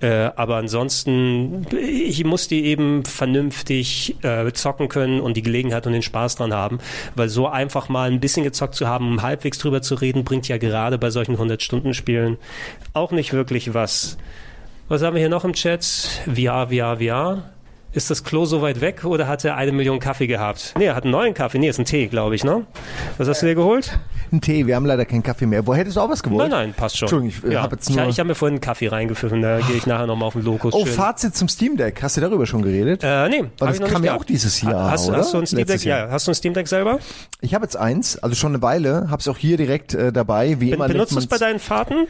Äh, 0.00 0.30
aber 0.36 0.56
ansonsten, 0.56 1.66
ich 1.72 2.24
muss 2.24 2.46
die 2.46 2.64
eben 2.66 3.04
vernünftig 3.04 4.16
äh, 4.22 4.50
zocken 4.52 4.88
können 4.88 5.20
und 5.20 5.36
die 5.36 5.42
Gelegenheit 5.42 5.86
und 5.86 5.92
den 5.92 6.02
Spaß 6.02 6.36
dran 6.36 6.54
haben, 6.54 6.78
weil 7.16 7.28
so 7.28 7.48
einfach 7.48 7.88
mal 7.88 8.10
ein 8.10 8.20
bisschen 8.20 8.44
gezockt 8.48 8.74
zu 8.74 8.88
haben, 8.88 9.06
um 9.06 9.22
halbwegs 9.22 9.58
drüber 9.58 9.82
zu 9.82 9.94
reden, 9.94 10.24
bringt 10.24 10.48
ja 10.48 10.58
gerade 10.58 10.98
bei 10.98 11.10
solchen 11.10 11.36
100-Stunden-Spielen 11.36 12.38
auch 12.92 13.12
nicht 13.12 13.32
wirklich 13.32 13.74
was. 13.74 14.18
Was 14.88 15.02
haben 15.02 15.14
wir 15.14 15.20
hier 15.20 15.28
noch 15.28 15.44
im 15.44 15.52
Chat? 15.52 15.84
VR, 16.24 16.68
VR, 16.68 16.96
VR. 16.96 17.50
Ist 17.98 18.10
das 18.12 18.22
Klo 18.22 18.44
so 18.44 18.62
weit 18.62 18.80
weg 18.80 19.04
oder 19.04 19.26
hat 19.26 19.44
er 19.44 19.56
eine 19.56 19.72
Million 19.72 19.98
Kaffee 19.98 20.28
gehabt? 20.28 20.72
Nee, 20.78 20.84
er 20.84 20.94
hat 20.94 21.02
einen 21.02 21.10
neuen 21.10 21.34
Kaffee. 21.34 21.58
Nee, 21.58 21.68
ist 21.68 21.80
ein 21.80 21.84
Tee, 21.84 22.06
glaube 22.06 22.36
ich, 22.36 22.44
ne? 22.44 22.64
Was 23.16 23.26
hast 23.26 23.42
du 23.42 23.46
dir 23.46 23.56
geholt? 23.56 23.98
Ein 24.30 24.40
Tee, 24.40 24.68
wir 24.68 24.76
haben 24.76 24.86
leider 24.86 25.04
keinen 25.04 25.24
Kaffee 25.24 25.46
mehr. 25.46 25.66
Wo 25.66 25.74
hättest 25.74 25.96
du 25.96 26.00
auch 26.02 26.08
was 26.08 26.22
gewollt? 26.22 26.48
Nein, 26.48 26.66
nein, 26.68 26.74
passt 26.74 26.96
schon. 26.96 27.06
Entschuldigung, 27.06 27.36
ich 27.36 27.50
äh, 27.50 27.54
ja. 27.54 27.62
habe 27.62 27.74
jetzt 27.74 27.90
Ich, 27.90 27.96
nur... 27.96 28.06
ich 28.06 28.20
habe 28.20 28.28
mir 28.28 28.36
vorhin 28.36 28.54
einen 28.54 28.60
Kaffee 28.60 28.86
reingepfiffen, 28.86 29.42
da 29.42 29.58
gehe 29.58 29.74
ich 29.74 29.84
nachher 29.86 30.06
nochmal 30.06 30.28
auf 30.28 30.34
den 30.34 30.44
Lokus. 30.44 30.74
oh, 30.74 30.86
schön. 30.86 30.94
Fazit 30.94 31.34
zum 31.34 31.48
Steam 31.48 31.76
Deck. 31.76 32.00
Hast 32.00 32.16
du 32.16 32.20
darüber 32.20 32.46
schon 32.46 32.62
geredet? 32.62 33.02
Äh, 33.02 33.28
nee, 33.30 33.44
Weil 33.58 33.68
das 33.72 33.80
ich 33.80 33.86
kam 33.92 34.04
ja 34.04 34.14
auch 34.14 34.22
dieses 34.22 34.62
Jahr, 34.62 34.92
Hast, 34.92 35.08
oder? 35.08 35.16
hast 35.18 35.34
du 35.34 35.38
ein 35.38 35.46
Steam 35.48 35.66
Deck? 35.66 35.82
Ja, 35.84 36.06
hast 36.08 36.28
du 36.28 36.30
ein 36.30 36.34
Steam 36.36 36.54
Deck 36.54 36.68
selber? 36.68 37.00
Ich 37.40 37.52
habe 37.52 37.64
jetzt 37.64 37.76
eins, 37.76 38.16
also 38.22 38.36
schon 38.36 38.52
eine 38.52 38.62
Weile, 38.62 39.08
habe 39.10 39.18
es 39.18 39.26
auch 39.26 39.38
hier 39.38 39.56
direkt 39.56 39.94
äh, 39.94 40.12
dabei. 40.12 40.60
Wie 40.60 40.66
Ben, 40.66 40.74
immer 40.74 40.86
benutzt 40.86 41.16
es 41.16 41.26
bei 41.26 41.38
deinen 41.38 41.58
Fahrten? 41.58 42.06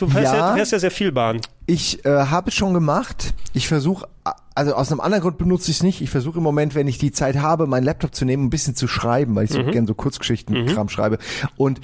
Du 0.00 0.08
fährst 0.08 0.32
ja, 0.32 0.38
Ja. 0.38 0.50
du 0.50 0.56
fährst 0.56 0.72
ja 0.72 0.78
sehr 0.78 0.90
viel 0.90 1.12
Bahn. 1.12 1.40
Ich 1.66 2.04
äh, 2.04 2.08
habe 2.08 2.48
es 2.48 2.54
schon 2.54 2.74
gemacht. 2.74 3.32
Ich 3.52 3.68
versuche, 3.68 4.06
also 4.54 4.74
aus 4.74 4.90
einem 4.90 5.00
anderen 5.00 5.22
Grund 5.22 5.38
benutze 5.38 5.70
ich 5.70 5.76
es 5.78 5.82
nicht. 5.82 6.00
Ich 6.00 6.10
versuche 6.10 6.38
im 6.38 6.42
Moment, 6.42 6.74
wenn 6.74 6.88
ich 6.88 6.98
die 6.98 7.12
Zeit 7.12 7.36
habe, 7.36 7.66
meinen 7.66 7.84
Laptop 7.84 8.14
zu 8.14 8.24
nehmen, 8.24 8.44
ein 8.46 8.50
bisschen 8.50 8.74
zu 8.74 8.88
schreiben, 8.88 9.34
weil 9.34 9.44
ich 9.44 9.50
so 9.52 9.62
gern 9.64 9.86
so 9.86 9.94
Kurzgeschichten-Kram 9.94 10.88
schreibe. 10.88 11.18
Und 11.56 11.80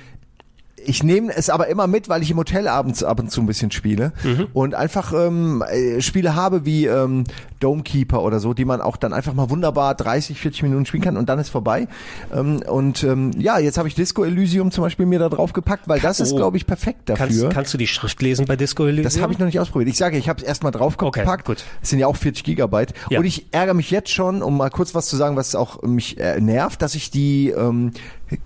ich 0.89 1.03
nehme 1.03 1.35
es 1.35 1.51
aber 1.51 1.67
immer 1.67 1.87
mit, 1.89 2.09
weil 2.09 2.23
ich 2.23 2.31
im 2.31 2.37
Hotel 2.37 2.69
abends 2.69 3.03
ab 3.03 3.19
und 3.19 3.31
zu 3.31 3.41
ein 3.41 3.47
bisschen 3.47 3.71
spiele 3.73 4.12
und 4.53 4.75
einfach 4.77 5.12
ähm, 5.12 5.62
äh, 5.69 6.01
Spiele 6.01 6.37
habe 6.37 6.64
wie 6.64 6.87
ähm, 6.87 7.25
Domekeeper 7.61 8.22
oder 8.22 8.38
so, 8.40 8.54
die 8.54 8.64
man 8.64 8.80
auch 8.80 8.96
dann 8.96 9.12
einfach 9.12 9.34
mal 9.34 9.50
wunderbar 9.50 9.94
30, 9.94 10.38
40 10.38 10.62
Minuten 10.64 10.86
spielen 10.86 11.02
kann 11.02 11.16
und 11.16 11.28
dann 11.28 11.38
ist 11.38 11.48
vorbei. 11.48 11.88
Ähm, 12.34 12.62
und 12.68 13.02
ähm, 13.04 13.30
ja, 13.38 13.59
jetzt 13.59 13.78
habe 13.78 13.88
ich 13.88 13.94
Disco 13.94 14.24
Elysium 14.24 14.70
zum 14.70 14.82
Beispiel 14.84 15.07
mir 15.07 15.18
da 15.18 15.28
drauf 15.28 15.52
gepackt, 15.52 15.88
weil 15.88 16.00
das 16.00 16.20
ist, 16.20 16.32
Oh. 16.32 16.36
glaube 16.36 16.57
ich, 16.57 16.66
perfekt 16.66 17.09
dafür. 17.09 17.26
Kannst, 17.26 17.50
kannst 17.50 17.74
du 17.74 17.78
die 17.78 17.86
Schrift 17.86 18.20
lesen 18.22 18.46
bei 18.46 18.57
Disco 18.57 18.84
Elysium? 18.84 19.04
Das 19.04 19.20
habe 19.20 19.32
ich 19.32 19.38
noch 19.38 19.46
nicht 19.46 19.61
ausprobiert. 19.61 19.88
Ich 19.90 19.96
sage, 19.96 20.18
ich 20.18 20.28
habe 20.28 20.40
es 20.40 20.46
erstmal 20.46 20.72
draufgepackt. 20.72 21.18
Okay, 21.28 21.42
gut. 21.44 21.64
Es 21.82 21.90
sind 21.90 21.98
ja 21.98 22.07
auch 22.07 22.16
40 22.16 22.44
Gigabyte. 22.44 22.92
Ja. 23.11 23.18
Und 23.20 23.24
ich 23.24 23.46
ärgere 23.52 23.74
mich 23.74 23.90
jetzt 23.90 24.11
schon, 24.11 24.42
um 24.42 24.57
mal 24.57 24.70
kurz 24.70 24.94
was 24.94 25.07
zu 25.09 25.16
sagen, 25.16 25.36
was 25.36 25.54
auch 25.54 25.82
mich 25.82 26.18
äh, 26.20 26.40
nervt, 26.40 26.82
dass 26.82 26.94
ich 26.94 27.11
die 27.11 27.50
ähm, 27.50 27.92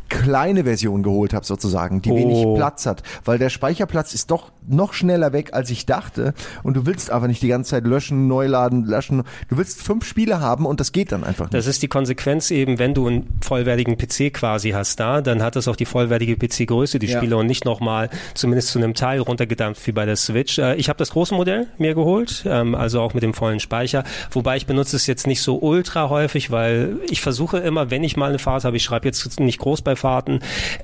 kleine 0.08 0.64
Version 0.64 1.02
geholt 1.02 1.32
habe 1.32 1.46
sozusagen, 1.46 2.02
die 2.02 2.10
Oh. 2.10 2.16
wenig 2.16 2.46
Platz 2.56 2.86
hat. 2.86 3.02
Weil 3.24 3.38
der 3.38 3.48
Speicherplatz 3.48 4.14
ist 4.14 4.30
doch 4.30 4.52
noch 4.68 4.92
schneller 4.92 5.32
weg, 5.32 5.50
als 5.52 5.70
ich 5.70 5.86
dachte. 5.86 6.34
Und 6.62 6.74
du 6.76 6.86
willst 6.86 7.10
aber 7.10 7.28
nicht 7.28 7.42
die 7.42 7.48
ganze 7.48 7.70
Zeit 7.70 7.84
löschen, 7.86 8.28
neu 8.28 8.46
laden, 8.46 8.84
löschen. 8.84 9.22
Du 9.48 9.56
willst 9.56 9.82
fünf 9.82 10.04
Spiele 10.04 10.40
haben 10.40 10.66
und 10.66 10.80
das 10.80 10.92
geht 10.92 11.12
dann 11.12 11.24
einfach 11.24 11.46
nicht. 11.46 11.54
Das 11.54 11.66
ist 11.66 11.82
die 11.82 11.88
Konsequenz 11.88 12.50
eben, 12.50 12.78
wenn 12.78 12.94
du 12.94 13.06
einen 13.06 13.38
vollwertigen 13.40 13.96
PC 13.96 14.32
quasi 14.32 14.70
hast 14.70 15.00
da, 15.00 15.20
dann 15.22 15.42
hat 15.42 15.56
das 15.56 15.66
auch 15.68 15.76
die 15.76 15.86
vollwertige 15.86 16.36
PC-Größe, 16.36 16.98
die 16.98 17.06
Ja. 17.06 17.18
Spiele 17.18 17.36
und 17.36 17.46
nicht 17.46 17.64
nochmal 17.64 18.10
zumindest 18.34 18.68
zu 18.68 18.78
einem 18.78 18.94
Teil 18.94 19.20
runtergedampft 19.20 19.86
wie 19.86 19.92
bei 19.92 20.06
der 20.06 20.16
Switch. 20.16 20.58
Äh, 20.58 20.76
Ich 20.76 20.88
habe 20.88 20.98
das 20.98 21.10
große 21.10 21.34
Modell 21.34 21.66
mir 21.78 21.94
geholt, 21.94 22.44
ähm, 22.46 22.74
also 22.74 23.00
auch 23.00 23.14
mit 23.14 23.22
dem 23.22 23.34
vollen 23.34 23.60
Speicher, 23.60 24.04
wobei 24.30 24.56
ich 24.56 24.66
benutze 24.66 24.96
es 24.96 25.06
jetzt 25.06 25.26
nicht 25.26 25.42
so 25.42 25.58
ultra 25.60 26.08
häufig, 26.08 26.50
weil 26.50 26.98
ich 27.10 27.20
versuche 27.20 27.58
immer, 27.58 27.90
wenn 27.90 28.04
ich 28.04 28.16
mal 28.16 28.28
eine 28.28 28.38
Fahrt 28.38 28.64
habe, 28.64 28.76
ich 28.76 28.82
schreibe 28.84 29.06
jetzt 29.06 29.40
nicht 29.40 29.58
groß 29.58 29.82
bei 29.82 29.96
Fahrten, 29.96 30.40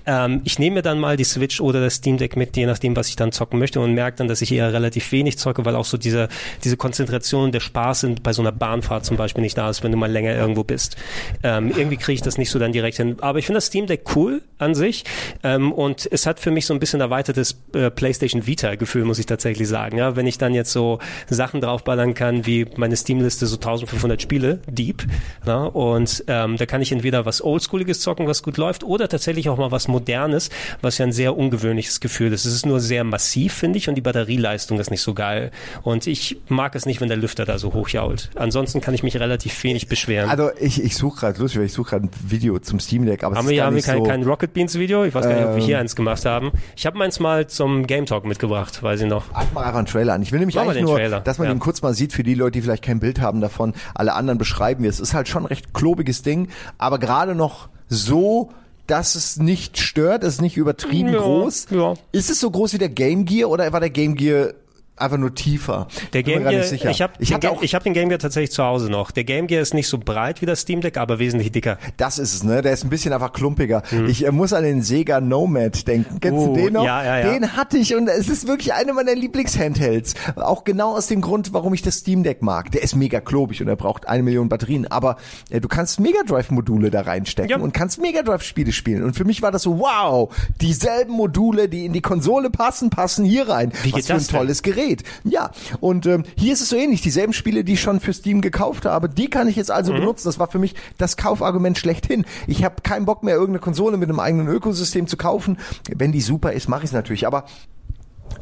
ähm, 0.06 0.40
ich 0.44 0.58
nehme 0.58 0.76
mir 0.76 0.82
dann 0.82 0.98
mal 0.98 1.16
die 1.16 1.24
Switch 1.24 1.60
oder 1.60 1.80
das 1.80 1.94
Steam 1.96 2.16
Deck 2.18 2.36
mit, 2.36 2.56
je 2.56 2.66
nachdem, 2.66 2.96
was 2.96 3.08
ich 3.08 3.16
dann 3.16 3.32
zocken 3.32 3.58
möchte 3.58 3.75
und 3.82 3.94
merke 3.94 4.18
dann, 4.18 4.28
dass 4.28 4.42
ich 4.42 4.52
eher 4.52 4.72
relativ 4.72 5.12
wenig 5.12 5.38
zocke, 5.38 5.64
weil 5.64 5.76
auch 5.76 5.84
so 5.84 5.96
diese, 5.96 6.28
diese 6.64 6.76
Konzentration 6.76 7.52
der 7.52 7.60
Spaß 7.60 8.00
sind 8.00 8.22
bei 8.22 8.32
so 8.32 8.42
einer 8.42 8.52
Bahnfahrt 8.52 9.04
zum 9.04 9.16
Beispiel 9.16 9.42
nicht 9.42 9.56
da 9.56 9.70
ist, 9.70 9.82
wenn 9.82 9.92
du 9.92 9.98
mal 9.98 10.10
länger 10.10 10.34
irgendwo 10.34 10.64
bist. 10.64 10.96
Ähm, 11.42 11.72
irgendwie 11.76 11.96
kriege 11.96 12.14
ich 12.14 12.22
das 12.22 12.38
nicht 12.38 12.50
so 12.50 12.58
dann 12.58 12.72
direkt 12.72 12.96
hin. 12.96 13.16
Aber 13.20 13.38
ich 13.38 13.46
finde 13.46 13.58
das 13.58 13.66
Steam 13.66 13.86
Deck 13.86 14.16
cool 14.16 14.42
an 14.58 14.74
sich 14.74 15.04
ähm, 15.42 15.72
und 15.72 16.08
es 16.10 16.26
hat 16.26 16.40
für 16.40 16.50
mich 16.50 16.66
so 16.66 16.74
ein 16.74 16.80
bisschen 16.80 17.00
erweitertes 17.00 17.60
äh, 17.74 17.90
PlayStation 17.90 18.46
Vita-Gefühl, 18.46 19.04
muss 19.04 19.18
ich 19.18 19.26
tatsächlich 19.26 19.68
sagen. 19.68 19.98
Ja, 19.98 20.16
wenn 20.16 20.26
ich 20.26 20.38
dann 20.38 20.54
jetzt 20.54 20.72
so 20.72 20.98
Sachen 21.28 21.60
draufballern 21.60 22.14
kann, 22.14 22.46
wie 22.46 22.66
meine 22.76 22.96
Steam-Liste 22.96 23.46
so 23.46 23.56
1500 23.56 24.20
Spiele, 24.20 24.60
Deep, 24.70 25.04
ja, 25.46 25.64
und 25.64 26.24
ähm, 26.28 26.56
da 26.56 26.66
kann 26.66 26.82
ich 26.82 26.92
entweder 26.92 27.26
was 27.26 27.42
Oldschooliges 27.42 28.00
zocken, 28.00 28.26
was 28.26 28.42
gut 28.42 28.56
läuft, 28.56 28.84
oder 28.84 29.08
tatsächlich 29.08 29.48
auch 29.48 29.58
mal 29.58 29.70
was 29.70 29.88
Modernes, 29.88 30.50
was 30.82 30.98
ja 30.98 31.06
ein 31.06 31.12
sehr 31.12 31.36
ungewöhnliches 31.36 32.00
Gefühl 32.00 32.32
ist. 32.32 32.44
Es 32.44 32.54
ist 32.54 32.66
nur 32.66 32.80
sehr 32.80 33.04
massiv, 33.04 33.55
finde 33.56 33.78
ich, 33.78 33.88
und 33.88 33.94
die 33.96 34.00
Batterieleistung 34.00 34.78
ist 34.78 34.90
nicht 34.90 35.00
so 35.02 35.14
geil. 35.14 35.50
Und 35.82 36.06
ich 36.06 36.38
mag 36.48 36.74
es 36.74 36.86
nicht, 36.86 37.00
wenn 37.00 37.08
der 37.08 37.16
Lüfter 37.16 37.44
da 37.44 37.58
so 37.58 37.72
hochjault. 37.74 38.30
Ansonsten 38.36 38.80
kann 38.80 38.94
ich 38.94 39.02
mich 39.02 39.18
relativ 39.18 39.62
wenig 39.64 39.88
beschweren. 39.88 40.30
also 40.30 40.50
ich, 40.60 40.82
ich 40.82 40.96
suche 40.96 41.20
gerade, 41.20 41.38
lustig, 41.40 41.58
weil 41.60 41.66
ich 41.66 41.72
suche 41.72 41.90
gerade 41.90 42.06
ein 42.06 42.10
Video 42.28 42.58
zum 42.58 42.78
Steam 42.80 43.06
Deck, 43.06 43.24
aber 43.24 43.32
es 43.34 43.38
haben 43.38 43.46
ist 43.46 43.50
wir, 43.52 43.64
haben 43.64 43.76
wir 43.76 43.82
kein, 43.82 43.98
so, 43.98 44.04
kein 44.04 44.22
Rocket 44.22 44.52
Beans 44.52 44.78
Video? 44.78 45.04
Ich 45.04 45.14
weiß 45.14 45.24
gar 45.26 45.34
nicht, 45.34 45.44
ob 45.46 45.56
wir 45.56 45.62
hier 45.64 45.76
Ähm. 45.76 45.80
eins 45.82 45.96
gemacht 45.96 46.24
haben. 46.24 46.52
Ich 46.76 46.86
habe 46.86 46.98
meins 46.98 47.18
mal 47.20 47.46
zum 47.46 47.86
Game 47.86 48.06
Talk 48.06 48.24
mitgebracht, 48.24 48.82
weiß 48.82 49.00
ich 49.00 49.08
noch. 49.08 49.24
Ah, 49.32 49.42
Ich 49.42 49.52
mache 49.52 49.64
einfach 49.66 49.78
einen 49.78 49.86
Trailer 49.86 50.14
an. 50.14 50.22
Ich 50.22 50.32
will 50.32 50.38
nämlich 50.38 50.56
Mach 50.56 50.64
mal 50.64 50.70
eigentlich 50.70 50.82
den 50.82 50.86
nur, 50.86 50.96
Trailer, 50.96 51.20
dass 51.20 51.38
man 51.38 51.48
ja. 51.48 51.52
ihn 51.54 51.58
kurz 51.58 51.82
mal 51.82 51.94
sieht 51.94 52.12
für 52.12 52.22
die 52.22 52.34
Leute, 52.34 52.52
die 52.52 52.62
vielleicht 52.62 52.84
kein 52.84 53.00
Bild 53.00 53.20
haben 53.20 53.40
davon. 53.40 53.74
Alle 53.94 54.14
anderen 54.14 54.38
beschreiben 54.38 54.82
wir. 54.82 54.90
Es 54.90 55.00
ist 55.00 55.14
halt 55.14 55.28
schon 55.28 55.42
ein 55.44 55.46
recht 55.46 55.74
klobiges 55.74 56.22
Ding, 56.22 56.48
aber 56.78 56.98
gerade 56.98 57.34
noch 57.34 57.68
so, 57.88 58.50
dass 58.86 59.14
es 59.14 59.36
nicht 59.38 59.78
stört, 59.78 60.22
es 60.24 60.34
ist 60.34 60.40
nicht 60.42 60.56
übertrieben 60.56 61.12
Ja, 61.12 61.20
groß. 61.20 61.66
ja. 61.70 61.94
Ist 62.12 62.30
es 62.30 62.40
so 62.40 62.50
groß 62.50 62.74
wie 62.74 62.78
der 62.78 62.88
Game 62.88 63.24
Gear 63.24 63.50
oder 63.50 63.72
war 63.72 63.80
der 63.80 63.90
Game 63.90 64.14
Gear 64.14 64.52
einfach 64.96 65.18
nur 65.18 65.34
tiefer. 65.34 65.88
Der 66.12 66.22
Game 66.22 66.42
Gear, 66.44 66.64
ich 66.72 67.02
habe 67.02 67.12
ich 67.18 67.30
Ga- 67.38 67.48
auch, 67.50 67.62
ich 67.62 67.74
hab 67.74 67.84
den 67.84 67.92
Game 67.92 68.08
Gear 68.08 68.18
tatsächlich 68.18 68.50
zu 68.52 68.64
Hause 68.64 68.90
noch. 68.90 69.10
Der 69.10 69.24
Game 69.24 69.46
Gear 69.46 69.62
ist 69.62 69.74
nicht 69.74 69.88
so 69.88 69.98
breit 69.98 70.40
wie 70.42 70.46
das 70.46 70.60
Steam 70.60 70.80
Deck, 70.80 70.96
aber 70.96 71.18
wesentlich 71.18 71.52
dicker. 71.52 71.78
das 71.96 72.18
ist 72.18 72.34
es, 72.34 72.42
ne? 72.44 72.62
Der 72.62 72.72
ist 72.72 72.84
ein 72.84 72.90
bisschen 72.90 73.12
einfach 73.12 73.32
klumpiger. 73.32 73.82
Ich 74.08 74.24
äh, 74.26 74.32
muss 74.32 74.52
an 74.52 74.64
den 74.64 74.82
Sega 74.82 75.20
Nomad 75.20 75.86
denken. 75.86 76.18
Kennst 76.20 76.38
Oh, 76.38 76.54
du 76.54 76.62
den 76.62 76.72
noch? 76.74 76.84
ja, 76.84 77.04
ja, 77.04 77.18
ja. 77.18 77.32
Den 77.32 77.56
hatte 77.56 77.78
ich 77.78 77.94
und 77.94 78.08
es 78.08 78.28
ist 78.28 78.46
wirklich 78.46 78.72
eine 78.72 78.92
meiner 78.92 79.14
Lieblingshandhelds. 79.14 80.14
Auch 80.36 80.64
genau 80.64 80.94
aus 80.96 81.06
dem 81.06 81.20
Grund, 81.20 81.52
warum 81.52 81.74
ich 81.74 81.82
das 81.82 81.96
Steam 81.98 82.22
Deck 82.22 82.42
mag. 82.42 82.70
Der 82.72 82.82
ist 82.82 82.96
mega 82.96 83.20
klobig 83.20 83.60
und 83.62 83.68
er 83.68 83.76
braucht 83.76 84.08
eine 84.08 84.22
Million 84.22 84.48
Batterien, 84.48 84.86
aber 84.90 85.16
äh, 85.50 85.60
du 85.60 85.68
kannst 85.68 86.00
Mega 86.00 86.22
Drive 86.26 86.50
Module 86.50 86.90
da 86.90 87.02
reinstecken 87.02 87.50
Ja. 87.50 87.58
und 87.58 87.72
kannst 87.74 88.00
Mega 88.00 88.22
Drive 88.22 88.42
Spiele 88.42 88.72
spielen. 88.72 89.02
Und 89.04 89.14
für 89.14 89.24
mich 89.24 89.42
war 89.42 89.52
das 89.52 89.62
so, 89.62 89.78
wow, 89.78 90.34
dieselben 90.60 91.12
Module, 91.12 91.68
die 91.68 91.84
in 91.86 91.92
die 91.92 92.00
Konsole 92.00 92.50
passen, 92.50 92.90
passen 92.90 93.24
hier 93.24 93.48
rein. 93.48 93.72
Wie 93.82 93.92
Was 93.92 94.06
für 94.06 94.14
ein 94.14 94.18
das 94.18 94.26
denn? 94.28 94.36
tolles 94.38 94.62
Gerät. 94.86 95.02
Ja, 95.24 95.50
und 95.80 96.06
ähm, 96.06 96.24
hier 96.36 96.52
ist 96.52 96.60
es 96.60 96.68
so 96.68 96.76
ähnlich. 96.76 97.02
Dieselben 97.02 97.32
Spiele, 97.32 97.64
die 97.64 97.74
ich 97.74 97.80
schon 97.80 98.00
für 98.00 98.12
Steam 98.12 98.40
gekauft 98.40 98.84
habe, 98.84 99.08
die 99.08 99.28
kann 99.28 99.48
ich 99.48 99.56
jetzt 99.56 99.70
also 99.70 99.92
Mhm. 99.92 99.98
benutzen. 100.00 100.28
Das 100.28 100.38
war 100.38 100.48
für 100.48 100.58
mich 100.58 100.74
das 100.98 101.16
Kaufargument 101.16 101.78
schlechthin. 101.78 102.24
Ich 102.46 102.64
habe 102.64 102.76
keinen 102.82 103.04
Bock 103.06 103.22
mehr, 103.22 103.34
irgendeine 103.34 103.60
Konsole 103.60 103.96
mit 103.96 104.08
einem 104.08 104.20
eigenen 104.20 104.48
Ökosystem 104.48 105.06
zu 105.06 105.16
kaufen. 105.16 105.58
Wenn 105.94 106.12
die 106.12 106.20
super 106.20 106.52
ist, 106.52 106.68
mache 106.68 106.80
ich 106.84 106.90
es 106.90 106.92
natürlich. 106.92 107.26
Aber 107.26 107.44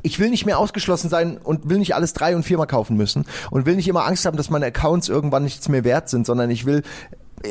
ich 0.03 0.19
will 0.19 0.31
nicht 0.31 0.47
mehr 0.47 0.59
ausgeschlossen 0.59 1.09
sein 1.09 1.39
und 1.39 1.69
will 1.69 1.79
nicht 1.79 1.95
alles 1.95 2.13
drei 2.13 2.35
und 2.37 2.43
viermal 2.43 2.67
kaufen 2.67 2.97
müssen 2.97 3.25
und 3.51 3.67
will 3.67 3.77
nicht 3.77 3.89
immer 3.89 4.05
Angst 4.07 4.25
haben, 4.27 4.37
dass 4.37 4.51
meine 4.51 4.67
Accounts 4.67 5.09
irgendwann 5.09 5.45
nichts 5.45 5.69
mehr 5.69 5.85
wert 5.85 6.09
sind, 6.09 6.27
sondern 6.27 6.51
ich 6.51 6.67
will 6.67 6.83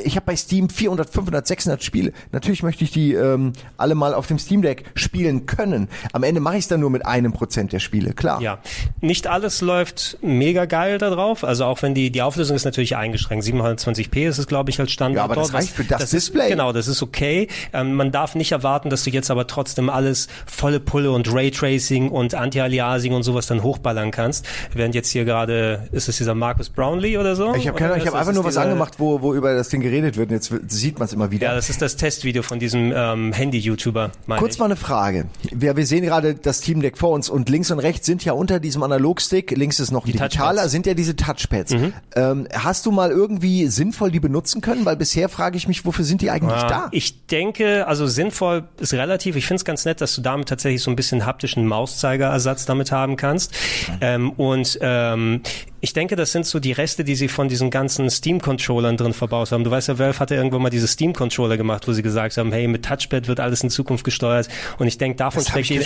ich 0.04 0.16
habe 0.16 0.26
bei 0.26 0.36
Steam 0.36 0.70
400, 0.70 1.10
500, 1.10 1.48
600 1.48 1.84
Spiele. 1.84 2.12
Natürlich 2.32 2.64
möchte 2.64 2.84
ich 2.84 2.92
die 2.92 3.14
ähm, 3.14 3.54
alle 3.78 3.96
mal 3.96 4.14
auf 4.14 4.28
dem 4.28 4.40
Steam 4.40 4.62
Deck 4.62 4.86
spielen 4.96 5.46
können. 5.46 5.88
Am 6.12 6.24
Ende 6.24 6.42
mache 6.42 6.56
ich 6.56 6.62
es 6.62 6.68
dann 6.68 6.80
nur 6.80 6.90
mit 6.90 7.06
einem 7.06 7.34
Prozent 7.34 7.74
der 7.74 7.80
Spiele, 7.80 8.14
klar. 8.14 8.42
Ja, 8.42 8.60
nicht 9.02 9.28
alles 9.28 9.62
läuft 9.62 10.18
mega 10.22 10.66
geil 10.66 10.98
da 10.98 11.10
drauf. 11.10 11.44
Also 11.44 11.66
auch 11.66 11.82
wenn 11.82 11.94
die 11.94 12.12
die 12.12 12.22
Auflösung 12.22 12.56
ist 12.56 12.66
natürlich 12.66 12.96
eingeschränkt. 12.96 13.46
720p 13.46 14.28
ist 14.28 14.38
es 14.38 14.48
glaube 14.48 14.72
ich 14.72 14.80
als 14.80 14.92
Standard. 14.92 15.18
Ja, 15.18 15.24
aber 15.26 15.36
das 15.36 15.54
reicht 15.54 15.74
für 15.74 15.84
das 15.84 16.04
ist, 16.04 16.14
Display. 16.14 16.50
Genau, 16.50 16.72
das 16.72 16.88
ist 16.88 17.02
okay. 17.02 17.48
Ähm, 17.72 17.94
man 17.94 18.12
darf 18.12 18.36
nicht 18.36 18.52
erwarten, 18.52 18.90
dass 18.90 19.04
du 19.04 19.10
jetzt 19.10 19.30
aber 19.30 19.48
trotzdem 19.48 19.90
alles 19.90 20.28
volle 20.46 20.80
Pulle 20.80 21.12
und 21.12 21.32
Raytracing 21.32 22.10
und 22.10 22.36
Anti-Aliasing 22.36 23.14
und 23.14 23.24
sowas 23.24 23.48
dann 23.48 23.64
hochballern 23.64 24.12
kannst. 24.12 24.46
Während 24.74 24.96
jetzt 24.96 25.10
hier 25.10 25.26
gerade 25.26 25.88
ist 25.92 26.10
es 26.10 26.18
dieser 26.18 26.36
Marcus 26.36 26.70
Brownlee 26.70 27.18
oder 27.18 27.36
so? 27.36 27.54
Ich 27.56 27.68
habe 27.68 27.78
keine 27.78 27.92
Ahnung, 27.92 27.98
ich 27.98 28.04
ist 28.04 28.08
habe 28.08 28.20
einfach 28.20 28.32
das 28.32 28.36
nur 28.36 28.46
was 28.46 28.58
angemacht, 28.58 28.96
wo, 28.98 29.22
wo 29.22 29.34
über 29.34 29.54
das 29.54 29.70
Ding 29.70 29.83
geredet 29.84 30.18
wird 30.18 30.30
und 30.30 30.36
jetzt 30.36 30.52
sieht 30.72 30.98
man 30.98 31.06
es 31.06 31.14
immer 31.14 31.30
wieder. 31.30 31.50
Ja, 31.50 31.56
das 31.56 31.70
ist 31.70 31.82
das 31.82 31.96
Testvideo 31.96 32.42
von 32.42 32.58
diesem 32.58 32.92
ähm, 32.96 33.34
Handy-YouTuber. 33.34 34.12
Kurz 34.38 34.56
ich. 34.56 34.60
mal 34.60 34.66
eine 34.66 34.76
Frage. 34.76 35.26
Wir, 35.52 35.78
wir 35.78 35.86
sehen 35.86 36.04
gerade 36.04 36.34
das 36.34 36.60
Steam 36.60 36.82
Deck 36.82 36.98
vor 36.98 37.12
uns 37.12 37.30
und 37.30 37.50
links 37.50 37.70
und 37.70 37.80
rechts 37.80 38.08
sind 38.08 38.26
ja 38.26 38.34
unter 38.34 38.60
diesem 38.60 38.82
Analogstick, 38.82 39.52
links 39.52 39.80
ist 39.80 39.92
noch 39.92 40.06
ein 40.06 40.12
digitaler, 40.12 40.30
Touchpads. 40.30 40.64
Mhm. 40.64 40.70
sind 40.70 40.86
ja 40.88 40.94
diese 40.96 41.16
Touchpads. 41.16 41.76
Ähm, 42.16 42.48
hast 42.54 42.86
du 42.86 42.92
mal 42.92 43.12
irgendwie 43.12 43.68
sinnvoll 43.68 44.12
die 44.12 44.20
benutzen 44.20 44.62
können? 44.62 44.86
Weil 44.86 44.96
bisher 44.96 45.30
frage 45.30 45.58
ich 45.58 45.68
mich, 45.68 45.86
wofür 45.86 46.06
sind 46.06 46.22
die 46.22 46.32
eigentlich 46.32 46.62
Ja, 46.62 46.68
da? 46.68 46.88
Ich 46.92 47.28
denke, 47.28 47.86
also 47.88 48.08
sinnvoll 48.08 48.64
ist 48.80 48.94
relativ. 48.94 49.36
Ich 49.36 49.46
finde 49.46 49.58
es 49.58 49.66
ganz 49.66 49.86
nett, 49.86 50.02
dass 50.02 50.16
du 50.16 50.22
damit 50.22 50.50
tatsächlich 50.50 50.82
so 50.82 50.90
ein 50.90 50.96
bisschen 50.96 51.26
haptischen 51.26 51.68
Mauszeigerersatz 51.68 52.66
damit 52.66 52.92
haben 52.92 53.18
kannst. 53.18 53.54
Ähm, 54.02 54.32
und 54.32 54.80
ähm, 54.82 55.42
ich 55.84 55.92
denke, 55.92 56.16
das 56.16 56.32
sind 56.32 56.46
so 56.46 56.62
die 56.62 56.72
Reste, 56.72 57.04
die 57.04 57.14
sie 57.14 57.28
von 57.28 57.50
diesen 57.50 57.70
ganzen 57.70 58.10
Steam-Controllern 58.10 58.96
drin 58.96 59.12
verbaut 59.12 59.52
haben. 59.52 59.66
Du 59.66 59.70
weißt 59.70 59.90
ja, 59.90 60.00
Valve 60.00 60.18
hatte 60.18 60.34
irgendwann 60.34 60.62
mal 60.62 60.70
diese 60.70 60.88
Steam-Controller 60.88 61.58
gemacht, 61.58 61.86
wo 61.90 61.92
sie 61.92 62.02
gesagt 62.02 62.38
haben, 62.38 62.54
hey, 62.54 62.70
mit 62.70 62.86
Touchpad 62.86 63.28
wird 63.28 63.42
alles 63.42 63.64
in 63.64 63.70
Zukunft 63.70 64.06
gesteuert. 64.06 64.48
Und 64.78 64.88
ich 64.88 64.98
denke, 64.98 65.18
davon 65.18 65.42
steckt 65.42 65.70
ich 65.70 65.70
jede, 65.72 65.86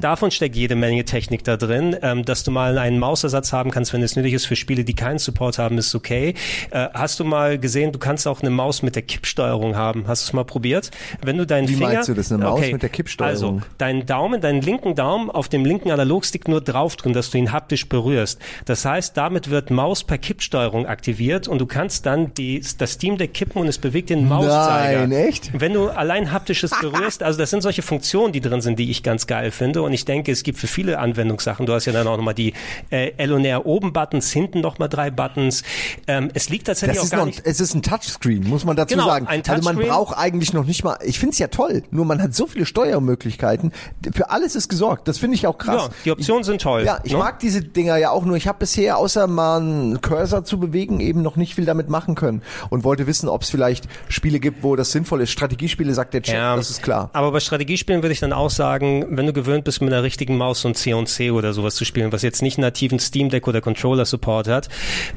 davon 0.00 0.30
steckt 0.30 0.56
jede 0.56 0.74
Menge 0.74 1.04
Technik 1.04 1.44
da 1.44 1.58
drin. 1.58 1.94
Ähm, 2.00 2.24
dass 2.24 2.44
du 2.44 2.50
mal 2.50 2.78
einen 2.78 2.98
Mausersatz 2.98 3.52
haben 3.52 3.70
kannst, 3.70 3.92
wenn 3.92 4.02
es 4.02 4.16
nötig 4.16 4.32
ist 4.32 4.46
für 4.46 4.56
Spiele, 4.56 4.84
die 4.84 4.94
keinen 4.94 5.18
Support 5.18 5.58
haben, 5.58 5.76
ist 5.76 5.94
okay. 5.94 6.32
Äh, 6.70 6.88
hast 6.94 7.20
du 7.20 7.24
mal 7.24 7.58
gesehen, 7.58 7.92
du 7.92 7.98
kannst 7.98 8.26
auch 8.26 8.40
eine 8.40 8.48
Maus 8.48 8.80
mit 8.80 8.94
der 8.94 9.02
Kippsteuerung 9.02 9.76
haben. 9.76 10.08
Hast 10.08 10.22
du 10.22 10.30
es 10.30 10.32
mal 10.32 10.46
probiert? 10.46 10.90
Wenn 11.20 11.36
du 11.36 11.46
deinen 11.46 11.68
Wie 11.68 11.74
Finger, 11.74 11.92
meinst 11.92 12.08
du 12.08 12.14
das, 12.14 12.32
eine 12.32 12.42
Maus 12.42 12.62
mit 12.72 12.80
der 12.82 12.88
Kippsteuerung? 12.88 13.56
Also, 13.56 13.60
deinen 13.76 14.06
Daumen, 14.06 14.40
deinen 14.40 14.62
linken 14.62 14.94
Daumen 14.94 15.30
auf 15.30 15.50
dem 15.50 15.66
linken 15.66 15.90
Analogstick 15.90 16.48
nur 16.48 16.62
drauf 16.62 16.96
drücken, 16.96 17.12
dass 17.12 17.28
du 17.28 17.36
ihn 17.36 17.52
haptisch 17.52 17.86
berührst. 17.86 18.40
Das 18.64 18.86
heißt, 18.86 19.14
damit 19.26 19.50
wird 19.50 19.70
Maus 19.72 20.04
per 20.04 20.18
Kippsteuerung 20.18 20.86
aktiviert 20.86 21.48
und 21.48 21.58
du 21.58 21.66
kannst 21.66 22.06
dann 22.06 22.32
die, 22.34 22.64
das 22.78 22.92
Steam 22.92 23.18
Deck 23.18 23.34
kippen 23.34 23.60
und 23.60 23.66
es 23.66 23.76
bewegt 23.76 24.10
den 24.10 24.28
Mauszeiger. 24.28 25.00
Nein, 25.08 25.10
echt? 25.10 25.50
Wenn 25.52 25.72
du 25.72 25.88
allein 25.88 26.30
haptisches 26.30 26.70
berührst, 26.80 27.24
also 27.24 27.36
das 27.36 27.50
sind 27.50 27.60
solche 27.60 27.82
Funktionen, 27.82 28.32
die 28.32 28.40
drin 28.40 28.60
sind, 28.60 28.78
die 28.78 28.88
ich 28.88 29.02
ganz 29.02 29.26
geil 29.26 29.50
finde. 29.50 29.82
Und 29.82 29.92
ich 29.92 30.04
denke, 30.04 30.30
es 30.30 30.44
gibt 30.44 30.60
für 30.60 30.68
viele 30.68 31.00
Anwendungssachen. 31.00 31.66
Du 31.66 31.72
hast 31.72 31.86
ja 31.86 31.92
dann 31.92 32.06
auch 32.06 32.16
nochmal 32.16 32.34
die 32.34 32.52
äh, 32.90 33.14
L 33.16 33.32
und 33.32 33.44
R 33.44 33.66
oben 33.66 33.92
Buttons, 33.92 34.30
hinten 34.30 34.60
nochmal 34.60 34.88
drei 34.88 35.10
Buttons. 35.10 35.64
Ähm, 36.06 36.30
es 36.34 36.48
liegt 36.48 36.68
tatsächlich 36.68 36.98
Das 36.98 37.06
auch 37.06 37.10
gar 37.10 37.18
noch, 37.18 37.26
nicht. 37.26 37.42
es 37.44 37.60
ist 37.60 37.74
ein 37.74 37.82
Touchscreen, 37.82 38.44
muss 38.48 38.64
man 38.64 38.76
dazu 38.76 38.94
Genau, 38.94 39.08
sagen. 39.08 39.26
also 39.26 39.62
man 39.64 39.76
braucht 39.76 40.16
eigentlich 40.16 40.52
noch 40.52 40.64
nicht 40.66 40.84
mal, 40.84 40.98
ich 41.04 41.18
find's 41.18 41.40
ja 41.40 41.48
toll, 41.48 41.82
nur 41.90 42.04
man 42.04 42.22
hat 42.22 42.32
so 42.32 42.46
viele 42.46 42.64
Steuermöglichkeiten. 42.64 43.72
Für 44.14 44.30
alles 44.30 44.54
ist 44.54 44.68
gesorgt. 44.68 45.08
Das 45.08 45.18
finde 45.18 45.34
ich 45.34 45.48
auch 45.48 45.58
krass. 45.58 45.88
Ja, 45.88 45.94
die 46.04 46.12
Optionen 46.12 46.44
sind 46.44 46.62
toll. 46.62 46.84
Ja, 46.84 47.00
ich 47.02 47.10
ne? 47.10 47.18
mag 47.18 47.40
diese 47.40 47.60
Dinger 47.60 47.96
ja 47.96 48.10
auch 48.10 48.24
nur. 48.24 48.36
Ich 48.36 48.46
habe 48.46 48.58
bisher, 48.60 48.98
außer 49.16 49.26
mal 49.26 49.60
einen 49.60 50.00
Cursor 50.00 50.44
zu 50.44 50.58
bewegen, 50.58 51.00
eben 51.00 51.22
noch 51.22 51.36
nicht 51.36 51.54
viel 51.54 51.64
damit 51.64 51.88
machen 51.88 52.14
können. 52.14 52.42
Und 52.68 52.84
wollte 52.84 53.06
wissen, 53.06 53.28
ob 53.28 53.42
es 53.42 53.50
vielleicht 53.50 53.86
Spiele 54.08 54.40
gibt, 54.40 54.62
wo 54.62 54.76
das 54.76 54.92
sinnvoll 54.92 55.22
ist. 55.22 55.30
Strategiespiele, 55.30 55.94
sagt 55.94 56.12
der 56.14 56.22
Chat, 56.22 56.58
das 56.58 56.70
ist 56.70 56.82
klar. 56.82 57.10
Aber 57.12 57.32
bei 57.32 57.40
Strategiespielen 57.40 58.02
würde 58.02 58.12
ich 58.12 58.20
dann 58.20 58.32
auch 58.32 58.50
sagen, 58.50 59.06
wenn 59.10 59.26
du 59.26 59.32
gewöhnt 59.32 59.64
bist, 59.64 59.80
mit 59.80 59.92
einer 59.92 60.02
richtigen 60.02 60.36
Maus 60.36 60.60
so 60.60 60.68
ein 60.68 60.74
C&C 60.74 61.30
oder 61.30 61.52
sowas 61.54 61.76
zu 61.76 61.84
spielen, 61.84 62.12
was 62.12 62.22
jetzt 62.22 62.42
nicht 62.42 62.58
einen 62.58 62.66
nativen 62.66 62.98
Steam 62.98 63.30
Deck 63.30 63.48
oder 63.48 63.60
Controller 63.60 64.04
Support 64.04 64.48
hat, 64.48 64.68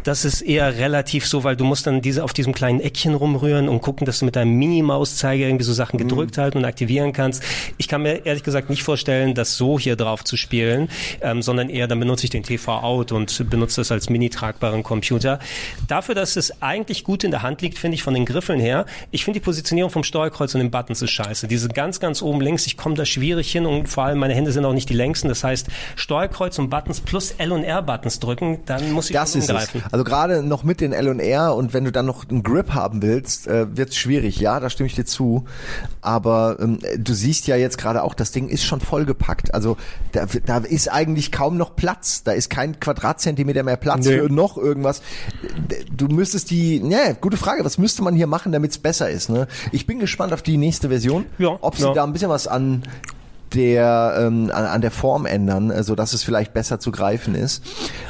das 0.04 0.24
ist 0.24 0.42
eher 0.42 0.78
relativ 0.78 1.28
so, 1.28 1.44
weil 1.44 1.56
du 1.56 1.66
musst 1.66 1.86
dann 1.86 2.02
diese 2.02 2.24
auf 2.24 2.34
diesem 2.34 2.54
kleinen 2.54 2.80
Eckchen 2.80 3.16
rumrühren 3.16 3.68
und 3.68 3.82
gucken, 3.82 4.06
dass 4.06 4.20
du 4.20 4.26
mit 4.26 4.36
deinem 4.36 4.58
Mini-Mauszeiger 4.58 5.46
irgendwie 5.46 5.66
so 5.66 5.74
Sachen 5.74 5.98
gedrückt 5.98 6.38
halten 6.38 6.60
und 6.60 6.66
aktivieren 6.66 7.12
kannst. 7.12 7.44
Ich 7.78 7.88
kann 7.88 8.04
mir 8.04 8.26
ehrlich 8.26 8.44
gesagt 8.44 8.70
nicht 8.70 8.84
vorstellen, 8.84 9.34
das 9.34 9.58
so 9.58 9.78
hier 9.78 9.96
drauf 9.96 10.24
zu 10.24 10.38
spielen, 10.38 10.90
ähm, 11.22 11.42
sondern 11.42 11.70
eher 11.70 11.88
dann 11.88 12.00
benutze 12.00 12.26
ich 12.26 12.30
den 12.30 12.44
TV-Out 12.44 13.12
und 13.12 13.50
benutze 13.50 13.79
das 13.80 13.92
als 13.92 14.10
mini-tragbaren 14.10 14.84
Computer. 14.84 15.40
Dafür, 15.88 16.16
dass 16.16 16.36
es 16.36 16.62
eigentlich 16.62 17.04
gut 17.04 17.24
in 17.24 17.32
der 17.32 17.42
Hand 17.42 17.62
liegt, 17.62 17.78
finde 17.78 17.96
ich 17.96 18.04
von 18.04 18.14
den 18.14 18.26
Griffeln 18.26 18.60
her. 18.60 18.86
Ich 19.12 19.26
finde 19.26 19.40
die 19.40 19.44
Positionierung 19.44 19.92
vom 19.92 20.04
Steuerkreuz 20.04 20.54
und 20.54 20.60
den 20.60 20.72
Buttons 20.72 21.02
ist 21.02 21.12
scheiße. 21.12 21.48
Diese 21.48 21.70
ganz, 21.70 22.00
ganz 22.00 22.22
oben 22.22 22.42
links, 22.42 22.68
ich 22.68 22.78
komme 22.78 22.96
da 22.96 23.06
schwierig 23.06 23.52
hin 23.52 23.66
und 23.66 23.88
vor 23.88 24.04
allem 24.04 24.20
meine 24.20 24.34
Hände 24.34 24.52
sind 24.52 24.66
auch 24.66 24.74
nicht 24.74 24.90
die 24.90 24.94
längsten. 24.94 25.28
Das 25.28 25.44
heißt, 25.44 25.68
Steuerkreuz 25.96 26.60
und 26.60 26.70
Buttons 26.70 27.02
plus 27.02 27.32
L 27.38 27.52
und 27.52 27.64
R 27.64 27.82
Buttons 27.82 28.20
drücken, 28.20 28.60
dann 28.66 28.92
muss 28.92 29.10
ich 29.10 29.16
Das 29.16 29.36
ist 29.36 29.50
es. 29.50 29.70
Also 29.92 30.04
gerade 30.04 30.44
noch 30.44 30.64
mit 30.64 30.82
den 30.82 30.94
L 30.94 31.08
und 31.10 31.20
R 31.20 31.56
und 31.56 31.74
wenn 31.74 31.86
du 31.86 31.92
dann 31.92 32.06
noch 32.06 32.28
einen 32.30 32.44
Grip 32.44 32.74
haben 32.74 33.02
willst, 33.02 33.48
äh, 33.48 33.76
wird's 33.76 33.98
schwierig. 33.98 34.40
Ja, 34.40 34.60
da 34.60 34.70
stimme 34.70 34.88
ich 34.88 34.96
dir 34.96 35.06
zu. 35.06 35.46
Aber 36.02 36.58
ähm, 36.60 36.80
du 36.98 37.14
siehst 37.14 37.48
ja 37.48 37.56
jetzt 37.56 37.78
gerade 37.78 38.04
auch, 38.04 38.14
das 38.14 38.32
Ding 38.32 38.50
ist 38.50 38.64
schon 38.64 38.82
vollgepackt. 38.82 39.54
Also 39.54 39.78
da, 40.12 40.26
da 40.46 40.58
ist 40.60 40.92
eigentlich 40.92 41.32
kaum 41.32 41.58
noch 41.58 41.76
Platz. 41.76 42.24
Da 42.24 42.32
ist 42.32 42.50
kein 42.50 42.80
Quadratzentimeter 42.80 43.64
mehr 43.64 43.69
Platz 43.78 44.06
Nee. 44.06 44.20
für 44.20 44.30
noch 44.32 44.58
irgendwas. 44.58 45.02
Du 45.96 46.08
müsstest 46.08 46.50
die, 46.52 46.78
ja, 46.78 47.14
gute 47.14 47.38
Frage, 47.38 47.64
was 47.66 47.78
müsste 47.78 48.02
man 48.04 48.16
hier 48.16 48.28
machen, 48.28 48.52
damit's 48.52 48.78
besser 48.78 49.10
ist? 49.10 49.30
Ne? 49.30 49.48
Ich 49.72 49.86
bin 49.86 50.00
gespannt 50.00 50.34
auf 50.34 50.42
die 50.42 50.58
nächste 50.58 50.90
Version, 50.90 51.26
Ja, 51.38 51.58
ob 51.62 51.76
sie 51.78 51.84
ja. 51.84 51.94
da 51.94 52.04
ein 52.04 52.14
bisschen 52.14 52.30
was 52.30 52.48
an 52.48 52.84
der 53.54 54.16
ähm, 54.20 54.52
an, 54.54 54.66
an 54.66 54.82
der 54.82 54.92
Form 54.92 55.26
ändern, 55.26 55.72
äh, 55.72 55.84
so 55.84 55.96
dass 55.96 56.14
es 56.14 56.24
vielleicht 56.24 56.54
besser 56.54 56.80
zu 56.80 56.92
greifen 56.92 57.36
ist. 57.36 57.64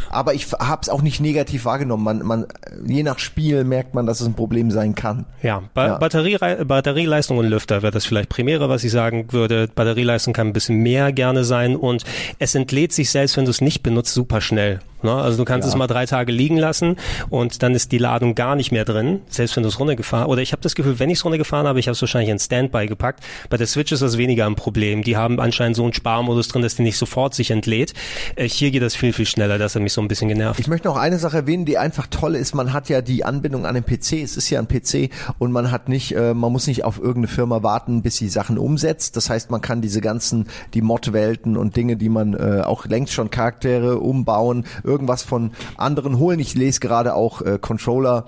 Aber 0.09 0.33
ich 0.33 0.51
habe 0.53 0.81
es 0.81 0.89
auch 0.89 1.01
nicht 1.01 1.19
negativ 1.21 1.65
wahrgenommen. 1.65 2.03
Man, 2.03 2.25
man, 2.25 2.45
je 2.85 3.03
nach 3.03 3.19
Spiel 3.19 3.63
merkt 3.63 3.93
man, 3.93 4.05
dass 4.05 4.21
es 4.21 4.27
ein 4.27 4.33
Problem 4.33 4.71
sein 4.71 4.95
kann. 4.95 5.25
Ja, 5.43 5.63
ba 5.73 5.87
Ja. 5.87 5.97
Batteriere 5.97 6.65
Batterieleistung 6.65 7.37
und 7.37 7.45
Lüfter 7.47 7.81
wäre 7.83 7.91
das 7.91 8.05
vielleicht 8.05 8.29
Primäre, 8.29 8.69
was 8.69 8.83
ich 8.83 8.91
sagen 8.91 9.31
würde. 9.31 9.67
Batterieleistung 9.73 10.33
kann 10.33 10.47
ein 10.47 10.53
bisschen 10.53 10.77
mehr 10.77 11.11
gerne 11.11 11.43
sein 11.43 11.75
und 11.75 12.03
es 12.39 12.55
entlädt 12.55 12.93
sich 12.93 13.09
selbst, 13.11 13.37
wenn 13.37 13.45
du 13.45 13.51
es 13.51 13.61
nicht 13.61 13.83
benutzt, 13.83 14.13
super 14.13 14.41
schnell. 14.41 14.79
Ne? 15.01 15.13
Also 15.13 15.37
du 15.37 15.45
kannst 15.45 15.65
Ja. 15.65 15.69
es 15.73 15.77
mal 15.77 15.87
drei 15.87 16.05
Tage 16.05 16.31
liegen 16.31 16.57
lassen 16.57 16.97
und 17.29 17.63
dann 17.63 17.73
ist 17.73 17.91
die 17.91 17.97
Ladung 17.99 18.35
gar 18.35 18.55
nicht 18.55 18.71
mehr 18.71 18.83
drin, 18.83 19.21
selbst 19.29 19.55
wenn 19.55 19.63
du 19.63 19.69
es 19.69 19.79
runtergefahren 19.79 20.27
Oder 20.27 20.41
ich 20.41 20.51
habe 20.51 20.61
das 20.61 20.75
Gefühl, 20.75 20.99
wenn 20.99 21.09
ich 21.09 21.19
es 21.19 21.25
runtergefahren 21.25 21.67
habe, 21.67 21.79
ich 21.79 21.87
habe 21.87 21.93
es 21.93 22.01
wahrscheinlich 22.01 22.29
in 22.31 22.39
Standby 22.39 22.87
gepackt. 22.87 23.23
Bei 23.49 23.55
der 23.57 23.67
Switch 23.67 23.91
ist 23.91 24.01
das 24.01 24.17
weniger 24.17 24.45
ein 24.45 24.55
Problem. 24.55 25.03
Die 25.03 25.15
haben 25.15 25.28
anscheinend 25.37 25.75
so 25.75 25.83
einen 25.83 25.93
Sparmodus 25.93 26.47
drin, 26.47 26.61
dass 26.61 26.75
die 26.75 26.83
nicht 26.83 26.97
sofort 26.97 27.33
sich 27.33 27.51
entlädt. 27.51 27.93
Äh, 28.35 28.47
hier 28.47 28.71
geht 28.71 28.81
das 28.81 28.95
viel, 28.95 29.13
viel 29.13 29.25
schneller. 29.25 29.57
Das 29.57 29.75
hat 29.75 29.81
mich 29.81 29.93
so 29.93 30.01
ein 30.01 30.07
bisschen 30.07 30.29
genervt. 30.29 30.59
Ich 30.59 30.67
möchte 30.67 30.87
noch 30.87 30.97
eine 30.97 31.19
Sache 31.19 31.37
erwähnen, 31.37 31.65
die 31.65 31.77
einfach 31.77 32.07
toll 32.07 32.35
ist. 32.35 32.55
Man 32.55 32.73
hat 32.73 32.89
ja 32.89 33.01
die 33.01 33.23
Anbindung 33.25 33.65
an 33.65 33.75
den 33.75 33.83
PC. 33.85 34.23
Es 34.23 34.37
ist 34.37 34.49
ja 34.49 34.59
ein 34.59 34.67
PC 34.67 35.09
und 35.37 35.51
man 35.51 35.71
hat 35.71 35.89
nicht, 35.89 36.15
äh, 36.15 36.33
man 36.33 36.51
muss 36.51 36.67
nicht 36.67 36.83
auf 36.83 36.97
irgendeine 36.97 37.27
Firma 37.27 37.63
warten, 37.63 38.01
bis 38.01 38.17
sie 38.17 38.29
Sachen 38.29 38.57
umsetzt. 38.57 39.15
Das 39.15 39.29
heißt, 39.29 39.51
man 39.51 39.61
kann 39.61 39.81
diese 39.81 40.01
ganzen, 40.01 40.47
die 40.73 40.81
Mod-Welten 40.81 41.57
und 41.57 41.75
Dinge, 41.75 41.97
die 41.97 42.09
man 42.09 42.33
äh, 42.33 42.61
auch 42.61 42.85
längst 42.85 43.13
schon 43.13 43.29
Charaktere 43.29 43.99
umbauen, 43.99 44.65
irgendwas 44.83 45.23
von 45.23 45.51
anderen 45.77 46.17
holen. 46.17 46.39
Ich 46.39 46.55
lese 46.55 46.79
gerade 46.79 47.13
auch 47.13 47.41
äh, 47.41 47.57
Controller. 47.59 48.25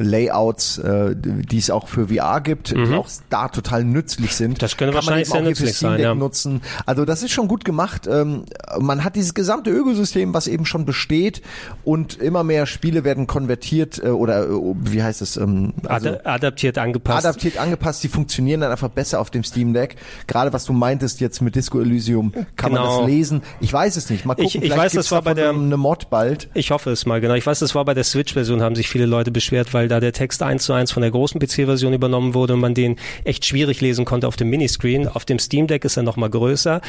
Layouts, 0.00 0.78
äh, 0.78 1.14
die 1.16 1.58
es 1.58 1.70
auch 1.70 1.88
für 1.88 2.08
VR 2.08 2.40
gibt, 2.40 2.70
die 2.70 2.94
auch 2.94 3.08
da 3.28 3.48
total 3.48 3.84
nützlich 3.84 4.34
sind. 4.34 4.52
Mhm. 4.52 4.58
Das 4.58 4.76
könnte 4.76 4.94
Kann 4.94 5.04
man 5.04 5.14
wahrscheinlich 5.14 5.28
eben 5.28 5.32
auch 5.32 5.34
sehr 5.34 5.56
für 5.56 5.62
nützlich 5.62 5.78
sein, 5.78 6.00
ja. 6.00 6.14
nutzen. 6.14 6.62
Also 6.86 7.04
das 7.04 7.22
ist 7.22 7.32
schon 7.32 7.48
gut 7.48 7.64
gemacht. 7.64 8.08
Ähm, 8.10 8.44
man 8.78 9.04
hat 9.04 9.16
dieses 9.16 9.34
gesamte 9.34 9.70
Ökosystem, 9.70 10.34
was 10.34 10.46
eben 10.46 10.66
schon 10.66 10.84
besteht 10.84 11.42
und 11.84 12.18
immer 12.18 12.44
mehr 12.44 12.66
Spiele 12.66 13.04
werden 13.04 13.26
konvertiert 13.26 14.00
äh, 14.02 14.08
oder 14.08 14.44
äh, 14.44 14.50
wie 14.80 15.02
heißt 15.02 15.22
es? 15.22 15.36
Ähm, 15.36 15.74
also 15.86 16.10
Ad 16.10 16.20
adaptiert 16.24 16.78
angepasst. 16.78 17.26
Adaptiert 17.26 17.58
angepasst, 17.58 18.02
die 18.02 18.08
funktionieren 18.08 18.60
dann 18.60 18.70
einfach 18.70 18.88
besser 18.88 19.20
auf 19.20 19.30
dem 19.30 19.44
Steam 19.44 19.74
Deck. 19.74 19.96
Gerade 20.26 20.52
was 20.52 20.64
du 20.64 20.72
meintest 20.72 21.20
jetzt 21.20 21.40
mit 21.42 21.54
Disco 21.54 21.80
Elysium, 21.80 22.32
kann 22.56 22.70
genau. 22.70 22.82
man 22.82 22.84
das 22.84 22.96
genau. 22.96 23.06
lesen? 23.06 23.42
Ich 23.60 23.72
weiß 23.72 23.96
es 23.96 24.10
nicht. 24.10 24.24
Mal 24.24 24.34
gucken, 24.34 24.62
ich, 24.62 24.70
ich 24.70 24.76
weiß, 24.76 24.92
das 24.92 25.10
war 25.12 25.22
bei 25.22 25.34
der 25.34 25.50
eine 25.50 25.76
Mod 25.76 26.10
bald. 26.10 26.48
Ich 26.54 26.70
hoffe 26.70 26.90
es 26.90 27.06
mal, 27.06 27.20
genau. 27.20 27.34
Ich 27.34 27.46
weiß, 27.46 27.58
das 27.58 27.74
war 27.74 27.84
bei 27.84 27.94
der 27.94 28.04
Switch-Version, 28.04 28.62
haben 28.62 28.76
sich 28.76 28.88
viele 28.88 29.06
Leute 29.06 29.30
beschwert, 29.30 29.72
weil 29.74 29.88
da 29.90 30.00
der 30.00 30.12
Text 30.12 30.42
eins 30.42 30.64
zu 30.64 30.72
eins 30.72 30.92
von 30.92 31.02
der 31.02 31.10
großen 31.10 31.40
PC-Version 31.40 31.92
übernommen 31.92 32.34
wurde 32.34 32.54
und 32.54 32.60
man 32.60 32.74
den 32.74 32.96
echt 33.24 33.44
schwierig 33.44 33.80
lesen 33.80 34.04
konnte 34.04 34.28
auf 34.28 34.36
dem 34.36 34.50
Miniscreen. 34.50 35.08
Auf 35.08 35.24
dem 35.24 35.38
Steam 35.38 35.66
Deck 35.66 35.84
ist 35.84 35.96
er 35.96 36.02
noch 36.02 36.16
mal 36.16 36.30
größer. 36.30 36.80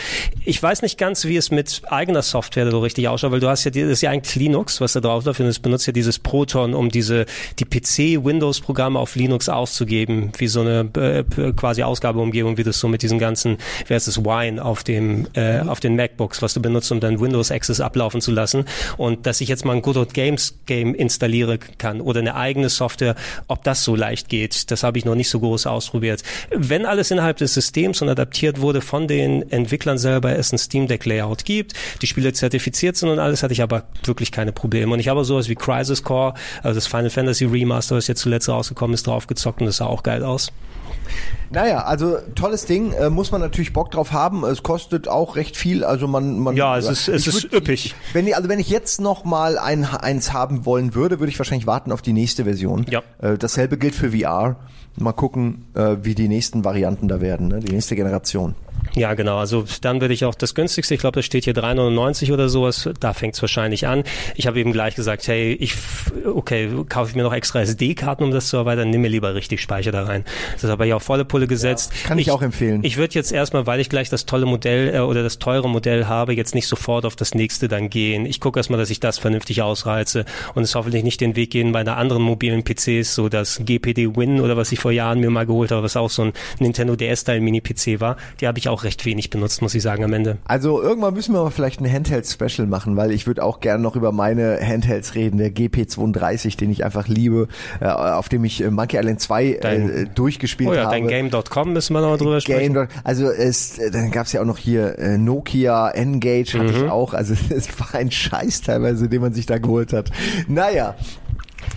Ich 0.46 0.62
weiß 0.62 0.82
nicht 0.82 0.98
ganz, 0.98 1.26
wie 1.26 1.38
es 1.38 1.52
mit 1.52 1.82
eigener 1.90 2.22
Software 2.22 2.70
so 2.70 2.80
richtig 2.80 3.08
ausschaut, 3.08 3.32
weil 3.32 3.40
du 3.40 3.50
hast 3.50 3.64
ja, 3.64 3.72
das 3.72 3.84
ist 3.84 4.02
ja 4.02 4.12
eigentlich 4.12 4.36
Linux, 4.36 4.82
was 4.82 4.94
da 4.94 5.00
drauf 5.00 5.26
läuft 5.26 5.40
und 5.40 5.48
es 5.48 5.60
benutzt 5.60 5.88
ja 5.88 5.94
dieses 5.94 6.20
Proton, 6.20 6.74
um 6.74 6.90
diese, 6.90 7.26
die 7.60 7.66
PC-Windows-Programme 7.66 9.00
auf 9.00 9.16
Linux 9.16 9.50
auszugeben, 9.50 10.32
wie 10.38 10.48
so 10.48 10.62
eine 10.62 10.90
äh, 10.96 11.24
quasi 11.54 11.84
Ausgabeumgebung, 11.84 12.58
wie 12.58 12.64
das 12.64 12.80
so 12.80 12.88
mit 12.88 13.02
diesen 13.02 13.20
ganzen, 13.20 13.58
es, 13.88 14.24
Wine 14.24 14.64
auf 14.64 14.84
dem, 14.84 15.28
äh, 15.34 15.60
auf 15.60 15.80
den 15.80 15.96
MacBooks, 15.96 16.42
was 16.42 16.54
du 16.54 16.62
benutzt, 16.62 16.92
um 16.92 17.00
dann 17.00 17.20
Windows 17.20 17.52
Access 17.52 17.80
ablaufen 17.80 18.22
zu 18.22 18.32
lassen. 18.32 18.66
Und 18.98 19.26
dass 19.26 19.42
ich 19.42 19.50
jetzt 19.50 19.66
mal 19.66 19.76
ein 19.76 19.82
Good 19.82 19.98
Old 19.98 20.14
Games 20.14 20.60
Game 20.66 20.94
installieren 20.94 21.60
kann 21.78 22.02
oder 22.02 22.20
eine 22.20 22.36
eigene 22.36 22.70
Software, 22.82 23.16
ob 23.48 23.64
das 23.64 23.84
so 23.84 23.96
leicht 23.96 24.28
geht, 24.28 24.72
das 24.72 24.82
habe 24.82 24.98
ich 24.98 25.06
noch 25.06 25.14
nicht 25.14 25.30
so 25.30 25.40
groß 25.40 25.68
ausprobiert. 25.68 26.24
Wenn 26.50 26.88
alles 26.88 27.12
innerhalb 27.12 27.38
des 27.38 27.54
Systems 27.54 28.02
und 28.02 28.10
adaptiert 28.10 28.60
wurde 28.60 28.82
von 28.82 29.08
den 29.08 29.52
Entwicklern 29.52 30.00
selber, 30.00 30.36
es 30.36 30.52
ein 30.52 30.58
Steam 30.58 30.88
Deck 30.88 31.06
Layout 31.06 31.46
gibt, 31.46 31.74
die 32.02 32.08
Spiele 32.08 32.34
zertifiziert 32.34 32.98
sind 32.98 33.10
und 33.10 33.20
alles, 33.20 33.44
hatte 33.44 33.54
ich 33.54 33.62
aber 33.62 33.84
wirklich 34.04 34.32
keine 34.32 34.52
Probleme. 34.52 34.92
Und 34.94 35.00
ich 35.00 35.10
habe 35.10 35.24
sowas 35.24 35.48
wie 35.48 35.56
Crisis 35.56 36.02
Core, 36.04 36.34
also 36.64 36.76
das 36.76 36.88
Final 36.88 37.12
Fantasy 37.12 37.46
Remaster, 37.46 37.98
was 37.98 38.08
jetzt 38.08 38.22
zuletzt 38.22 38.50
rausgekommen 38.50 38.96
ist, 38.96 39.06
drauf 39.06 39.28
gezockt 39.28 39.62
und 39.62 39.68
das 39.68 39.78
sah 39.78 39.86
auch 39.86 40.02
geil 40.02 40.24
aus. 40.24 40.52
Naja, 41.50 41.84
also 41.84 42.18
tolles 42.36 42.66
Ding, 42.66 42.94
äh, 42.94 43.10
muss 43.10 43.32
man 43.32 43.42
natürlich 43.42 43.74
Bock 43.74 43.92
drauf 43.92 44.14
haben. 44.14 44.46
Es 44.46 44.64
kostet 44.64 45.08
auch 45.08 45.36
recht 45.36 45.58
viel, 45.58 45.84
also 45.84 46.08
man, 46.08 46.40
man 46.40 46.56
ja, 46.56 46.78
es 46.78 46.88
ist, 46.88 47.08
es 47.10 47.28
ist 47.28 47.44
würd, 47.44 47.54
üppig. 47.54 47.94
Wenn 48.14 48.26
ich, 48.26 48.36
also 48.36 48.48
wenn 48.48 48.60
ich 48.60 48.70
jetzt 48.70 49.02
noch 49.02 49.26
mal 49.26 49.58
ein, 49.58 49.84
eins 49.84 50.32
haben 50.32 50.66
wollen 50.66 50.96
würde, 50.96 51.20
würde 51.20 51.30
ich 51.30 51.40
wahrscheinlich 51.40 51.68
warten 51.68 51.92
auf 51.92 52.02
die 52.02 52.14
nächste 52.14 52.46
Version. 52.46 52.86
Ja. 52.90 53.02
Äh, 53.22 53.38
dasselbe 53.38 53.78
gilt 53.78 53.96
für 53.96 54.12
VR. 54.12 54.56
Mal 54.98 55.14
gucken, 55.14 55.66
äh, 55.74 55.98
wie 56.04 56.16
die 56.16 56.28
nächsten 56.28 56.64
Varianten 56.64 57.08
da 57.08 57.22
werden, 57.22 57.50
ne? 57.50 57.60
die 57.60 57.72
nächste 57.74 57.96
Generation. 57.96 58.56
Ja, 58.94 59.14
genau. 59.14 59.38
Also 59.38 59.66
dann 59.82 60.02
würde 60.02 60.14
ich 60.14 60.26
auch 60.26 60.36
das 60.36 60.56
günstigste, 60.56 60.94
ich 60.94 61.00
glaube, 61.00 61.16
das 61.16 61.26
steht 61.26 61.46
hier 61.46 61.54
3,99 61.54 62.34
oder 62.34 62.50
sowas, 62.50 62.90
da 63.00 63.14
fängt 63.14 63.36
es 63.36 63.42
wahrscheinlich 63.42 63.88
an. 63.88 64.04
Ich 64.36 64.48
habe 64.48 64.60
eben 64.60 64.74
gleich 64.74 64.96
gesagt, 64.96 65.28
hey, 65.28 65.54
ich, 65.54 65.76
okay, 66.26 66.70
kaufe 66.90 67.10
ich 67.10 67.16
mir 67.16 67.24
noch 67.24 67.34
extra 67.34 67.62
SD-Karten, 67.62 68.24
um 68.24 68.32
das 68.32 68.48
zu 68.50 68.58
erweitern, 68.58 68.90
nimm 68.90 69.02
mir 69.02 69.08
lieber 69.08 69.34
richtig 69.36 69.62
Speicher 69.62 69.92
da 69.92 70.04
rein. 70.04 70.26
Das 70.60 70.70
habe 70.70 70.88
ich 70.88 70.94
auf 70.94 71.04
volle 71.04 71.26
Pulle 71.26 71.48
gesetzt. 71.48 71.92
Ja, 72.04 72.10
kann 72.10 72.20
ich, 72.20 72.28
ich, 72.28 72.34
auch 72.34 72.42
empfehlen. 72.42 72.84
Ich 72.84 72.98
würde 72.98 73.14
jetzt 73.14 73.32
erstmal, 73.32 73.66
weil 73.66 73.80
ich 73.80 73.90
gleich 73.90 74.10
das 74.10 74.26
tolle 74.26 74.46
Modell 74.46 74.94
äh, 74.94 75.00
oder 75.00 75.24
das 75.24 75.40
teure 75.40 75.70
Modell 75.70 76.06
habe, 76.06 76.34
jetzt 76.34 76.56
nicht 76.56 76.68
sofort 76.68 77.06
auf 77.06 77.16
das 77.16 77.34
nächste 77.34 77.68
dann 77.68 77.90
gehen. 77.90 78.26
Ich 78.26 78.40
gucke 78.40 78.60
erstmal, 78.60 78.80
dass 78.80 78.90
ich 78.90 79.00
das 79.00 79.18
vernünftig 79.18 79.62
ausreize 79.62 80.26
und 80.54 80.64
es 80.64 80.76
hoffentlich 80.76 81.04
nicht 81.04 81.22
den 81.22 81.36
Weg 81.36 81.52
gehen 81.52 81.72
bei 81.72 81.80
einer 81.80 81.98
anderen 81.98 82.22
mobilen 82.22 82.64
PCs, 82.64 83.16
so 83.16 83.30
das 83.30 83.62
GPD 83.64 84.16
Win 84.16 84.42
oder 84.42 84.58
was 84.58 84.72
ich 84.72 84.80
vor 84.80 84.92
Jahren 84.92 85.20
mir 85.20 85.30
mal 85.30 85.46
geholt 85.46 85.72
habe, 85.72 85.84
was 85.84 85.96
auch 85.96 86.10
so 86.10 86.24
ein 86.24 86.34
Nintendo 86.60 86.96
DS-Style 86.96 87.42
Mini-PC 87.42 88.00
war. 88.00 88.18
Die 88.40 88.48
habe 88.48 88.60
ich 88.60 88.70
auch 88.72 88.84
recht 88.84 89.06
wenig 89.06 89.30
benutzt, 89.30 89.62
muss 89.62 89.76
ich 89.76 89.84
sagen, 89.84 90.04
am 90.04 90.14
Ende. 90.14 90.38
Also 90.46 90.82
irgendwann 90.82 91.14
müssen 91.14 91.34
wir 91.34 91.40
aber 91.40 91.52
vielleicht 91.52 91.82
ein 91.82 91.92
Handheld-Special 91.92 92.68
machen, 92.68 92.96
weil 92.96 93.12
ich 93.12 93.28
würde 93.28 93.44
auch 93.44 93.60
gerne 93.60 93.84
noch 93.84 93.96
über 93.96 94.12
meine 94.12 94.60
Handhelds 94.62 95.16
reden, 95.16 95.38
der 95.38 95.52
GP32, 95.52 96.58
den 96.58 96.72
ich 96.72 96.84
einfach 96.84 97.08
liebe, 97.08 97.48
äh, 97.80 97.86
auf 97.86 98.30
dem 98.30 98.44
ich 98.46 98.62
äh, 98.62 98.72
Monkey 98.72 98.98
Island 98.98 99.20
2 99.20 99.46
äh, 99.46 99.60
dein, 99.60 100.12
durchgespielt 100.16 100.70
habe. 100.70 100.78
Oh 100.78 100.80
ja, 100.80 100.86
habe. 100.86 100.96
dein 100.96 101.08
Game.com 101.08 101.74
müssen 101.74 101.94
wir 101.94 102.02
noch 102.02 102.18
drüber 102.18 102.42
sprechen. 102.42 102.74
Game. 102.74 102.88
Also 103.04 103.30
es, 103.30 103.80
dann 103.92 104.12
gab 104.12 104.26
es 104.26 104.32
ja 104.32 104.42
auch 104.42 104.46
noch 104.46 104.58
hier 104.58 104.96
Nokia 105.18 105.90
N-Gage 105.90 106.60
hatte 106.60 106.74
mhm. 106.74 106.86
ich 106.86 106.90
auch. 106.90 107.14
Also 107.14 107.34
es 107.50 107.80
war 107.80 107.96
ein 107.96 108.12
Scheiß 108.12 108.62
teilweise, 108.62 109.10
den 109.10 109.22
man 109.22 109.34
sich 109.34 109.46
da 109.46 109.58
geholt 109.58 109.94
hat. 109.94 110.12
Naja, 110.48 110.96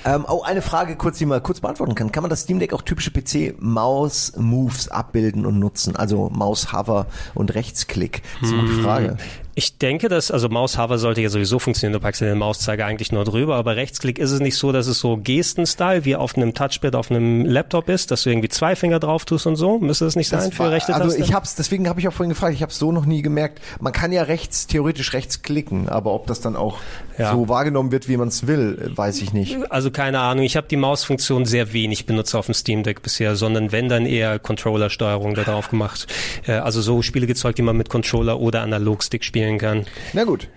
ähm, 0.05 0.25
oh, 0.29 0.43
eine 0.43 0.63
Frage 0.63 0.97
kurz, 0.97 1.19
die 1.19 1.27
man 1.27 1.43
kurz 1.43 1.61
beantworten 1.61 1.95
kann. 1.95 2.13
Kann 2.13 2.23
man 2.23 2.31
das 2.31 2.43
Steam 2.43 2.59
Deck 2.59 2.73
auch 2.73 2.83
typische 2.83 3.11
PC-Maus-Moves 3.11 4.89
abbilden 4.89 5.47
und 5.47 5.59
nutzen? 5.59 5.97
Also 5.97 6.31
Maus-Hover 6.31 7.07
und 7.35 7.55
Rechtsklick? 7.55 8.23
Das 8.41 8.51
ist 8.51 8.55
eine 8.55 8.63
gute 8.63 8.77
hm. 8.77 8.85
Frage. 8.85 9.17
Ich 9.57 9.79
denke, 9.79 10.09
dass, 10.09 10.31
also 10.31 10.49
Maushover 10.49 10.99
sollte 10.99 11.21
ja 11.21 11.29
sowieso 11.29 11.61
funktionieren, 11.61 11.93
du 11.93 12.01
packst 12.01 12.21
ja 12.21 12.27
den 12.27 12.39
Mauszeiger 12.39 12.87
eigentlich 12.87 13.13
nur 13.13 13.25
drüber, 13.25 13.55
aber 13.55 13.77
Rechtsklick 13.77 14.19
ist 14.19 14.33
es 14.33 14.41
nicht 14.41 14.57
so, 14.57 14.73
dass 14.73 14.89
es 14.89 14.99
so 14.99 15.17
Gesten-Style 15.17 16.05
wie 16.05 16.17
auf 16.17 16.37
einem 16.37 16.55
Touchpad 16.55 16.97
auf 16.97 17.11
einem 17.11 17.45
Laptop 17.45 17.89
ist, 17.89 18.11
dass 18.11 18.25
du 18.25 18.31
irgendwie 18.31 18.49
zwei 18.49 18.75
Finger 18.75 18.99
drauf 18.99 19.25
tust 19.25 19.47
und 19.47 19.55
so? 19.55 19.79
Müsste 19.79 20.07
das 20.07 20.17
nicht 20.17 20.29
sein 20.29 20.51
das 20.51 20.55
für 20.55 20.71
rechte 20.71 20.93
Taste? 20.93 21.05
Also 21.05 21.19
ich 21.19 21.33
hab's, 21.33 21.55
deswegen 21.55 21.89
habe 21.89 22.01
ich 22.01 22.09
auch 22.09 22.13
vorhin 22.13 22.31
gefragt, 22.31 22.55
ich 22.55 22.63
habe 22.63 22.73
so 22.73 22.91
noch 22.91 23.07
nie 23.07 23.23
gemerkt. 23.23 23.61
Man 23.79 23.93
kann 23.93 24.11
ja 24.11 24.25
rechts, 24.25 24.67
theoretisch 24.67 25.13
rechts 25.13 25.43
klicken, 25.43 25.89
aber 25.89 26.13
ob 26.13 26.27
das 26.27 26.41
dann 26.41 26.57
auch 26.57 26.79
ja. 27.17 27.33
so 27.33 27.49
wahrgenommen 27.49 27.93
wird, 27.93 28.09
wie 28.09 28.17
man 28.17 28.29
es 28.29 28.49
will, 28.49 28.91
weiß 28.95 29.23
ich 29.23 29.33
nicht. 29.33 29.57
Also 29.71 29.93
keine 29.93 30.19
Ahnung, 30.19 30.45
ich 30.45 30.57
habe 30.57 30.67
die 30.69 30.77
Mausfunktion 30.77 31.45
sehr 31.45 31.73
wenig 31.73 32.07
benutzt 32.07 32.35
auf 32.35 32.47
dem 32.47 32.55
Steam 32.55 32.83
Deck 32.83 33.03
bisher, 33.03 33.37
sondern 33.37 33.71
wenn 33.71 33.89
dann 33.89 34.05
eher 34.05 34.41
Controller-Steuerung 34.41 35.35
da 35.35 35.45
drauf 35.45 35.69
gemacht. 35.69 36.09
Äh, 36.47 36.53
also 36.55 36.81
so 36.81 37.03
Spiele 37.03 37.29
gezeugt, 37.29 37.59
die 37.59 37.63
man 37.63 37.77
mit 37.77 37.89
Controller 37.89 38.41
oder 38.41 38.63
Analogstick 38.63 39.23
spielen 39.23 39.44
kann. 39.59 39.87
Na 40.13 40.25
gut. 40.25 40.49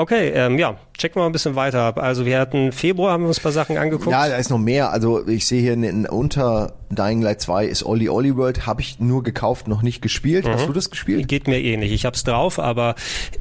Okay, 0.00 0.28
ähm, 0.28 0.60
ja, 0.60 0.78
checken 0.96 1.16
wir 1.16 1.22
mal 1.22 1.26
ein 1.26 1.32
bisschen 1.32 1.56
weiter 1.56 1.80
ab. 1.80 1.98
Also 1.98 2.24
wir 2.24 2.38
hatten 2.38 2.70
Februar, 2.70 3.10
haben 3.10 3.24
wir 3.24 3.28
uns 3.28 3.40
ein 3.40 3.42
paar 3.42 3.50
Sachen 3.50 3.76
angeguckt. 3.76 4.12
Ja, 4.12 4.28
da 4.28 4.36
ist 4.36 4.48
noch 4.48 4.58
mehr. 4.58 4.92
Also 4.92 5.26
ich 5.26 5.44
sehe 5.44 5.60
hier 5.60 5.72
in, 5.72 6.06
unter 6.06 6.74
Dying 6.88 7.20
Light 7.20 7.40
2 7.40 7.66
ist 7.66 7.82
Olli 7.84 8.08
Olli 8.08 8.36
World. 8.36 8.64
Habe 8.64 8.80
ich 8.80 9.00
nur 9.00 9.24
gekauft, 9.24 9.66
noch 9.66 9.82
nicht 9.82 10.00
gespielt. 10.00 10.46
Mhm. 10.46 10.50
Hast 10.50 10.68
du 10.68 10.72
das 10.72 10.90
gespielt? 10.90 11.26
Geht 11.26 11.48
mir 11.48 11.60
ähnlich. 11.60 11.90
Ich 11.90 12.04
hab's 12.04 12.22
drauf, 12.22 12.60
aber 12.60 12.94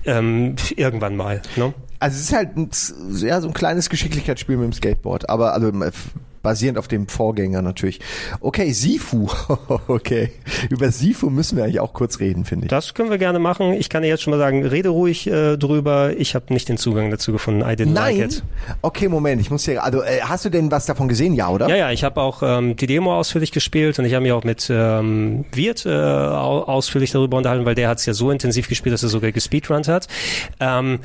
ähm, 0.05 0.55
irgendwann 0.75 1.15
mal. 1.15 1.43
Ne? 1.57 1.75
Also 1.99 2.15
es 2.15 2.21
ist 2.23 2.33
halt 2.33 2.57
ein, 2.57 2.71
ja, 3.19 3.39
so 3.39 3.49
ein 3.49 3.53
kleines 3.53 3.91
Geschicklichkeitsspiel 3.91 4.57
mit 4.57 4.65
dem 4.65 4.73
Skateboard. 4.73 5.29
Aber 5.29 5.53
also 5.53 5.71
basierend 6.47 6.77
auf 6.77 6.87
dem 6.87 7.09
Vorgänger 7.09 7.61
natürlich. 7.61 7.99
Okay, 8.39 8.71
Sifu. 8.71 9.27
okay. 9.89 10.31
Über 10.69 10.91
Sifu 10.91 11.29
müssen 11.29 11.57
wir 11.57 11.65
eigentlich 11.65 11.81
auch 11.81 11.91
kurz 11.91 12.21
reden, 12.21 12.45
finde 12.45 12.67
ich. 12.67 12.69
Das 12.69 12.93
können 12.93 13.09
wir 13.09 13.17
gerne 13.17 13.37
machen. 13.37 13.73
Ich 13.73 13.89
kann 13.89 14.01
dir 14.01 14.07
jetzt 14.07 14.23
schon 14.23 14.31
mal 14.31 14.37
sagen, 14.37 14.65
rede 14.65 14.87
ruhig 14.87 15.27
äh, 15.27 15.57
drüber. 15.57 16.13
Ich 16.17 16.35
habe 16.35 16.53
nicht 16.53 16.69
den 16.69 16.77
Zugang 16.77 17.11
dazu 17.11 17.33
gefunden. 17.33 17.63
I 17.63 17.73
didn't 17.73 17.91
Nein. 17.91 18.17
like 18.17 18.31
it. 18.31 18.43
Okay, 18.81 19.09
Moment. 19.09 19.41
Ich 19.41 19.51
muss 19.51 19.65
hier, 19.65 19.83
also 19.83 20.01
äh, 20.01 20.21
hast 20.21 20.45
du 20.45 20.49
denn 20.49 20.71
was 20.71 20.85
davon 20.85 21.09
gesehen? 21.09 21.33
Ja, 21.33 21.49
oder? 21.49 21.67
Ja, 21.67 21.75
ja. 21.75 21.91
Ich 21.91 22.05
habe 22.05 22.21
auch 22.21 22.41
ähm, 22.41 22.77
die 22.77 22.87
Demo 22.87 23.13
ausführlich 23.13 23.51
gespielt 23.51 23.99
und 23.99 24.05
ich 24.05 24.13
habe 24.13 24.23
mich 24.23 24.31
auch 24.31 24.45
mit 24.45 24.69
ähm, 24.69 25.43
Wirt 25.51 25.85
äh, 25.85 25.89
ausführlich 25.89 27.11
darüber 27.11 27.35
unterhalten, 27.35 27.65
weil 27.65 27.75
der 27.75 27.89
hat 27.89 27.99
es 27.99 28.05
ja 28.05 28.13
so 28.13 28.31
intensiv 28.31 28.69
gespielt, 28.69 28.93
dass 28.93 29.03
er 29.03 29.09
sogar 29.09 29.33
gespeedrunnt 29.33 29.89
hat. 29.89 30.07
Ähm, 30.61 30.99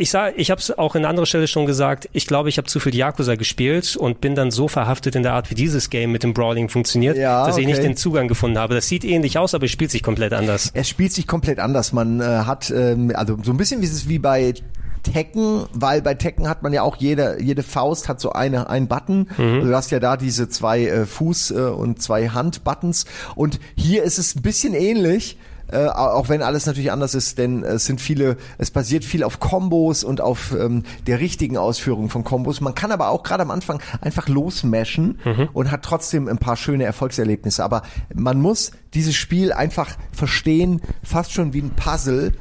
ich 0.00 0.10
sag, 0.10 0.38
ich 0.38 0.50
habe 0.50 0.60
es 0.60 0.76
auch 0.78 0.94
in 0.94 1.04
anderer 1.04 1.26
Stelle 1.26 1.46
schon 1.46 1.66
gesagt, 1.66 2.08
ich 2.14 2.26
glaube, 2.26 2.48
ich 2.48 2.56
habe 2.56 2.66
zu 2.66 2.80
viel 2.80 2.94
Yakuza 2.94 3.34
gespielt 3.34 3.96
und 3.96 4.22
bin 4.22 4.34
dann 4.34 4.50
so 4.50 4.66
verhaftet 4.66 5.14
in 5.14 5.22
der 5.22 5.34
Art, 5.34 5.50
wie 5.50 5.54
dieses 5.54 5.90
Game 5.90 6.10
mit 6.10 6.22
dem 6.22 6.32
Brawling 6.32 6.70
funktioniert, 6.70 7.18
ja, 7.18 7.44
dass 7.44 7.56
okay. 7.56 7.62
ich 7.62 7.66
nicht 7.68 7.82
den 7.82 7.96
Zugang 7.96 8.26
gefunden 8.26 8.58
habe. 8.58 8.74
Das 8.74 8.88
sieht 8.88 9.04
ähnlich 9.04 9.36
aus, 9.36 9.54
aber 9.54 9.66
es 9.66 9.70
spielt 9.70 9.90
sich 9.90 10.02
komplett 10.02 10.32
anders. 10.32 10.70
Es 10.72 10.88
spielt 10.88 11.12
sich 11.12 11.26
komplett 11.26 11.58
anders. 11.58 11.92
Man 11.92 12.20
äh, 12.20 12.24
hat 12.24 12.70
ähm, 12.70 13.12
also 13.14 13.36
so 13.42 13.50
ein 13.52 13.58
bisschen 13.58 13.82
wie 13.82 13.86
es 13.86 14.08
wie 14.08 14.18
bei 14.18 14.54
Tekken, 15.02 15.66
weil 15.74 16.00
bei 16.00 16.14
Tekken 16.14 16.48
hat 16.48 16.62
man 16.62 16.72
ja 16.72 16.82
auch 16.82 16.96
jede 16.96 17.36
jede 17.40 17.62
Faust 17.62 18.08
hat 18.08 18.20
so 18.20 18.32
eine 18.32 18.70
ein 18.70 18.88
Button. 18.88 19.28
Mhm. 19.36 19.54
Also 19.54 19.68
du 19.68 19.76
hast 19.76 19.90
ja 19.90 20.00
da 20.00 20.16
diese 20.16 20.48
zwei 20.48 20.86
äh, 20.86 21.04
Fuß 21.04 21.50
äh, 21.50 21.54
und 21.54 22.00
zwei 22.00 22.28
Hand-Buttons 22.28 23.04
und 23.34 23.60
hier 23.74 24.02
ist 24.02 24.18
es 24.18 24.34
ein 24.34 24.42
bisschen 24.42 24.72
ähnlich 24.72 25.36
äh, 25.72 25.86
auch 25.86 26.28
wenn 26.28 26.42
alles 26.42 26.66
natürlich 26.66 26.92
anders 26.92 27.14
ist, 27.14 27.38
denn 27.38 27.62
es 27.62 27.86
sind 27.86 28.00
viele, 28.00 28.36
es 28.58 28.70
basiert 28.70 29.04
viel 29.04 29.24
auf 29.24 29.40
Kombos 29.40 30.04
und 30.04 30.20
auf 30.20 30.52
ähm, 30.52 30.84
der 31.06 31.20
richtigen 31.20 31.56
Ausführung 31.56 32.10
von 32.10 32.24
Kombos. 32.24 32.60
Man 32.60 32.74
kann 32.74 32.92
aber 32.92 33.08
auch 33.08 33.22
gerade 33.22 33.42
am 33.42 33.50
Anfang 33.50 33.80
einfach 34.00 34.28
losmashen 34.28 35.18
mhm. 35.24 35.48
und 35.52 35.70
hat 35.70 35.82
trotzdem 35.82 36.28
ein 36.28 36.38
paar 36.38 36.56
schöne 36.56 36.84
Erfolgserlebnisse. 36.84 37.62
Aber 37.64 37.82
man 38.14 38.40
muss 38.40 38.72
dieses 38.94 39.14
Spiel 39.14 39.52
einfach 39.52 39.96
verstehen, 40.12 40.80
fast 41.02 41.32
schon 41.32 41.52
wie 41.52 41.60
ein 41.60 41.70
Puzzle 41.70 42.32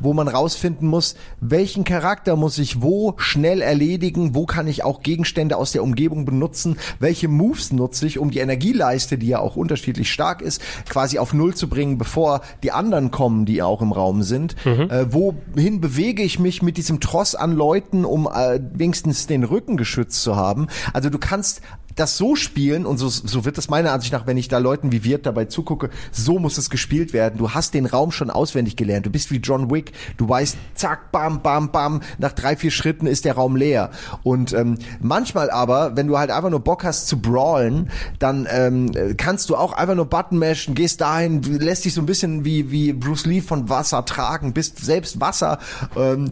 wo 0.00 0.12
man 0.12 0.28
rausfinden 0.28 0.88
muss, 0.88 1.16
welchen 1.40 1.84
Charakter 1.84 2.36
muss 2.36 2.58
ich 2.58 2.82
wo 2.82 3.14
schnell 3.16 3.60
erledigen, 3.60 4.34
wo 4.34 4.46
kann 4.46 4.66
ich 4.66 4.84
auch 4.84 5.02
Gegenstände 5.02 5.56
aus 5.56 5.72
der 5.72 5.82
Umgebung 5.82 6.24
benutzen, 6.24 6.76
welche 6.98 7.28
Moves 7.28 7.72
nutze 7.72 8.06
ich, 8.06 8.18
um 8.18 8.30
die 8.30 8.38
Energieleiste, 8.38 9.18
die 9.18 9.28
ja 9.28 9.40
auch 9.40 9.56
unterschiedlich 9.56 10.12
stark 10.12 10.42
ist, 10.42 10.62
quasi 10.88 11.18
auf 11.18 11.32
Null 11.32 11.54
zu 11.54 11.68
bringen, 11.68 11.98
bevor 11.98 12.42
die 12.62 12.72
anderen 12.72 13.10
kommen, 13.10 13.44
die 13.44 13.62
auch 13.62 13.82
im 13.82 13.92
Raum 13.92 14.22
sind. 14.22 14.54
Mhm. 14.64 14.90
Äh, 14.90 15.12
wohin 15.12 15.80
bewege 15.80 16.22
ich 16.22 16.38
mich 16.38 16.62
mit 16.62 16.76
diesem 16.76 17.00
Tross 17.00 17.34
an 17.34 17.52
Leuten, 17.52 18.04
um 18.04 18.26
äh, 18.26 18.60
wenigstens 18.72 19.26
den 19.26 19.44
Rücken 19.44 19.76
geschützt 19.76 20.22
zu 20.22 20.36
haben? 20.36 20.68
Also 20.92 21.10
du 21.10 21.18
kannst 21.18 21.60
das 21.98 22.16
so 22.16 22.36
spielen, 22.36 22.86
und 22.86 22.98
so, 22.98 23.08
so 23.08 23.44
wird 23.44 23.58
es 23.58 23.68
meiner 23.68 23.92
Ansicht 23.92 24.12
nach, 24.12 24.26
wenn 24.26 24.36
ich 24.36 24.48
da 24.48 24.58
Leuten 24.58 24.92
wie 24.92 25.04
Wirt 25.04 25.26
dabei 25.26 25.46
zugucke, 25.46 25.90
so 26.12 26.38
muss 26.38 26.58
es 26.58 26.70
gespielt 26.70 27.12
werden. 27.12 27.38
Du 27.38 27.50
hast 27.50 27.74
den 27.74 27.86
Raum 27.86 28.10
schon 28.12 28.30
auswendig 28.30 28.76
gelernt. 28.76 29.06
Du 29.06 29.10
bist 29.10 29.30
wie 29.30 29.38
John 29.38 29.70
Wick. 29.70 29.92
Du 30.16 30.28
weißt, 30.28 30.56
zack, 30.74 31.12
bam, 31.12 31.42
bam, 31.42 31.70
bam, 31.70 32.00
nach 32.18 32.32
drei, 32.32 32.56
vier 32.56 32.70
Schritten 32.70 33.06
ist 33.06 33.24
der 33.24 33.34
Raum 33.34 33.56
leer. 33.56 33.90
Und 34.22 34.52
ähm, 34.52 34.78
manchmal 35.00 35.50
aber, 35.50 35.96
wenn 35.96 36.06
du 36.06 36.18
halt 36.18 36.30
einfach 36.30 36.50
nur 36.50 36.60
Bock 36.60 36.84
hast 36.84 37.08
zu 37.08 37.20
brawlen, 37.20 37.90
dann 38.18 38.46
ähm, 38.50 39.16
kannst 39.16 39.50
du 39.50 39.56
auch 39.56 39.72
einfach 39.72 39.94
nur 39.94 40.06
Button 40.06 40.38
mashen, 40.38 40.74
gehst 40.74 41.00
dahin, 41.00 41.42
lässt 41.42 41.84
dich 41.84 41.94
so 41.94 42.00
ein 42.00 42.06
bisschen 42.06 42.44
wie, 42.44 42.70
wie 42.70 42.92
Bruce 42.92 43.26
Lee 43.26 43.40
von 43.40 43.68
Wasser 43.68 44.04
tragen, 44.04 44.52
bist 44.52 44.84
selbst 44.84 45.20
Wasser. 45.20 45.58
Ähm, 45.96 46.30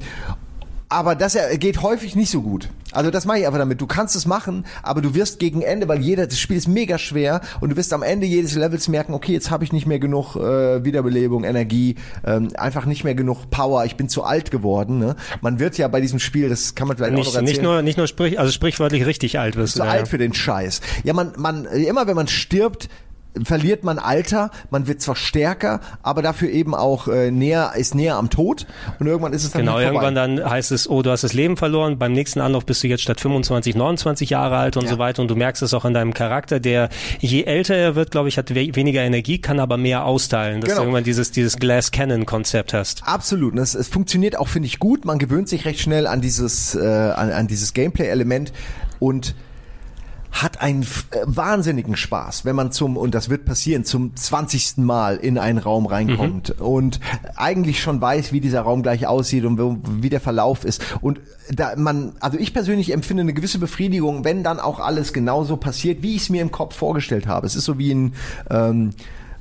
aber 0.88 1.14
das 1.14 1.36
geht 1.58 1.82
häufig 1.82 2.14
nicht 2.14 2.30
so 2.30 2.42
gut. 2.42 2.68
Also 2.92 3.10
das 3.10 3.26
mache 3.26 3.40
ich 3.40 3.46
einfach 3.46 3.58
damit. 3.58 3.80
Du 3.80 3.86
kannst 3.86 4.14
es 4.14 4.26
machen, 4.26 4.64
aber 4.82 5.00
du 5.00 5.14
wirst 5.14 5.38
gegen 5.38 5.60
Ende, 5.60 5.88
weil 5.88 6.00
jeder, 6.00 6.26
das 6.26 6.38
Spiel 6.38 6.56
ist 6.56 6.68
mega 6.68 6.96
schwer 6.98 7.40
und 7.60 7.70
du 7.70 7.76
wirst 7.76 7.92
am 7.92 8.02
Ende 8.02 8.26
jedes 8.26 8.54
Levels 8.54 8.88
merken, 8.88 9.12
okay, 9.12 9.32
jetzt 9.32 9.50
habe 9.50 9.64
ich 9.64 9.72
nicht 9.72 9.86
mehr 9.86 9.98
genug 9.98 10.36
äh, 10.36 10.84
Wiederbelebung, 10.84 11.44
Energie, 11.44 11.96
ähm, 12.24 12.48
einfach 12.56 12.86
nicht 12.86 13.04
mehr 13.04 13.14
genug 13.14 13.50
Power. 13.50 13.84
Ich 13.84 13.96
bin 13.96 14.08
zu 14.08 14.22
alt 14.22 14.50
geworden. 14.50 14.98
Ne? 14.98 15.16
Man 15.40 15.58
wird 15.58 15.76
ja 15.76 15.88
bei 15.88 16.00
diesem 16.00 16.20
Spiel, 16.20 16.48
das 16.48 16.74
kann 16.74 16.86
man 16.88 16.96
vielleicht 16.96 17.14
nicht, 17.14 17.22
auch 17.22 17.32
noch 17.32 17.40
erzählen. 17.40 17.52
Nicht 17.52 17.62
nur, 17.62 17.82
nicht 17.82 17.98
nur 17.98 18.06
sprich, 18.06 18.38
also 18.38 18.52
sprichwörtlich 18.52 19.04
richtig 19.04 19.38
alt 19.38 19.56
wirst 19.56 19.74
zu 19.74 19.80
du. 19.80 19.88
alt 19.88 20.00
ja. 20.00 20.06
für 20.06 20.18
den 20.18 20.32
Scheiß. 20.32 20.80
Ja, 21.02 21.12
man, 21.12 21.32
man, 21.36 21.66
immer 21.66 22.06
wenn 22.06 22.16
man 22.16 22.28
stirbt, 22.28 22.88
verliert 23.44 23.84
man 23.84 23.98
Alter, 23.98 24.50
man 24.70 24.86
wird 24.86 25.00
zwar 25.00 25.16
stärker, 25.16 25.80
aber 26.02 26.22
dafür 26.22 26.50
eben 26.50 26.74
auch 26.74 27.08
äh, 27.08 27.30
näher, 27.30 27.72
ist 27.76 27.94
näher 27.94 28.16
am 28.16 28.30
Tod 28.30 28.66
und 28.98 29.06
irgendwann 29.06 29.32
ist 29.32 29.44
es 29.44 29.52
dann 29.52 29.62
Genau, 29.62 29.78
irgendwann 29.78 30.14
dann 30.14 30.48
heißt 30.48 30.72
es, 30.72 30.88
oh, 30.88 31.02
du 31.02 31.10
hast 31.10 31.24
das 31.24 31.32
Leben 31.32 31.56
verloren, 31.56 31.98
beim 31.98 32.12
nächsten 32.12 32.40
Anlauf 32.40 32.66
bist 32.66 32.82
du 32.82 32.88
jetzt 32.88 33.02
statt 33.02 33.20
25, 33.20 33.74
29 33.74 34.30
Jahre 34.30 34.56
alt 34.56 34.76
und 34.76 34.84
ja. 34.84 34.90
so 34.90 34.98
weiter 34.98 35.22
und 35.22 35.28
du 35.28 35.36
merkst 35.36 35.62
es 35.62 35.74
auch 35.74 35.84
an 35.84 35.94
deinem 35.94 36.14
Charakter, 36.14 36.60
der 36.60 36.88
je 37.20 37.44
älter 37.44 37.74
er 37.74 37.94
wird, 37.94 38.10
glaube 38.10 38.28
ich, 38.28 38.38
hat 38.38 38.54
we 38.54 38.74
weniger 38.74 39.02
Energie, 39.02 39.38
kann 39.38 39.60
aber 39.60 39.76
mehr 39.76 40.04
austeilen, 40.04 40.60
dass 40.60 40.70
genau. 40.70 40.80
du 40.80 40.86
irgendwann 40.86 41.04
dieses, 41.04 41.30
dieses 41.30 41.56
Glass 41.56 41.90
Cannon 41.90 42.26
Konzept 42.26 42.72
hast. 42.72 43.02
Absolut, 43.04 43.52
und 43.52 43.58
es, 43.58 43.74
es 43.74 43.88
funktioniert 43.88 44.38
auch, 44.38 44.48
finde 44.48 44.66
ich, 44.66 44.78
gut, 44.78 45.04
man 45.04 45.18
gewöhnt 45.18 45.48
sich 45.48 45.64
recht 45.64 45.80
schnell 45.80 46.06
an 46.06 46.20
dieses, 46.20 46.74
äh, 46.74 46.80
an, 46.80 47.30
an 47.30 47.46
dieses 47.46 47.74
Gameplay-Element 47.74 48.52
und 48.98 49.34
hat 50.42 50.60
einen 50.60 50.82
äh, 50.82 50.86
wahnsinnigen 51.24 51.96
Spaß, 51.96 52.44
wenn 52.44 52.56
man 52.56 52.72
zum, 52.72 52.96
und 52.96 53.14
das 53.14 53.28
wird 53.28 53.44
passieren, 53.44 53.84
zum 53.84 54.14
20. 54.14 54.78
Mal 54.78 55.16
in 55.16 55.38
einen 55.38 55.58
Raum 55.58 55.86
reinkommt 55.86 56.54
mhm. 56.58 56.66
und 56.66 57.00
eigentlich 57.34 57.80
schon 57.80 58.00
weiß, 58.00 58.32
wie 58.32 58.40
dieser 58.40 58.62
Raum 58.62 58.82
gleich 58.82 59.06
aussieht 59.06 59.44
und 59.44 59.58
wie 60.02 60.10
der 60.10 60.20
Verlauf 60.20 60.64
ist. 60.64 60.82
Und 61.00 61.20
da 61.50 61.74
man, 61.76 62.12
also 62.20 62.38
ich 62.38 62.52
persönlich 62.52 62.92
empfinde 62.92 63.22
eine 63.22 63.34
gewisse 63.34 63.58
Befriedigung, 63.58 64.24
wenn 64.24 64.42
dann 64.42 64.60
auch 64.60 64.80
alles 64.80 65.12
genauso 65.12 65.56
passiert, 65.56 66.02
wie 66.02 66.16
ich 66.16 66.22
es 66.22 66.30
mir 66.30 66.42
im 66.42 66.50
Kopf 66.50 66.76
vorgestellt 66.76 67.26
habe. 67.26 67.46
Es 67.46 67.56
ist 67.56 67.64
so 67.64 67.78
wie 67.78 67.92
ein 67.92 68.14
ähm, 68.50 68.90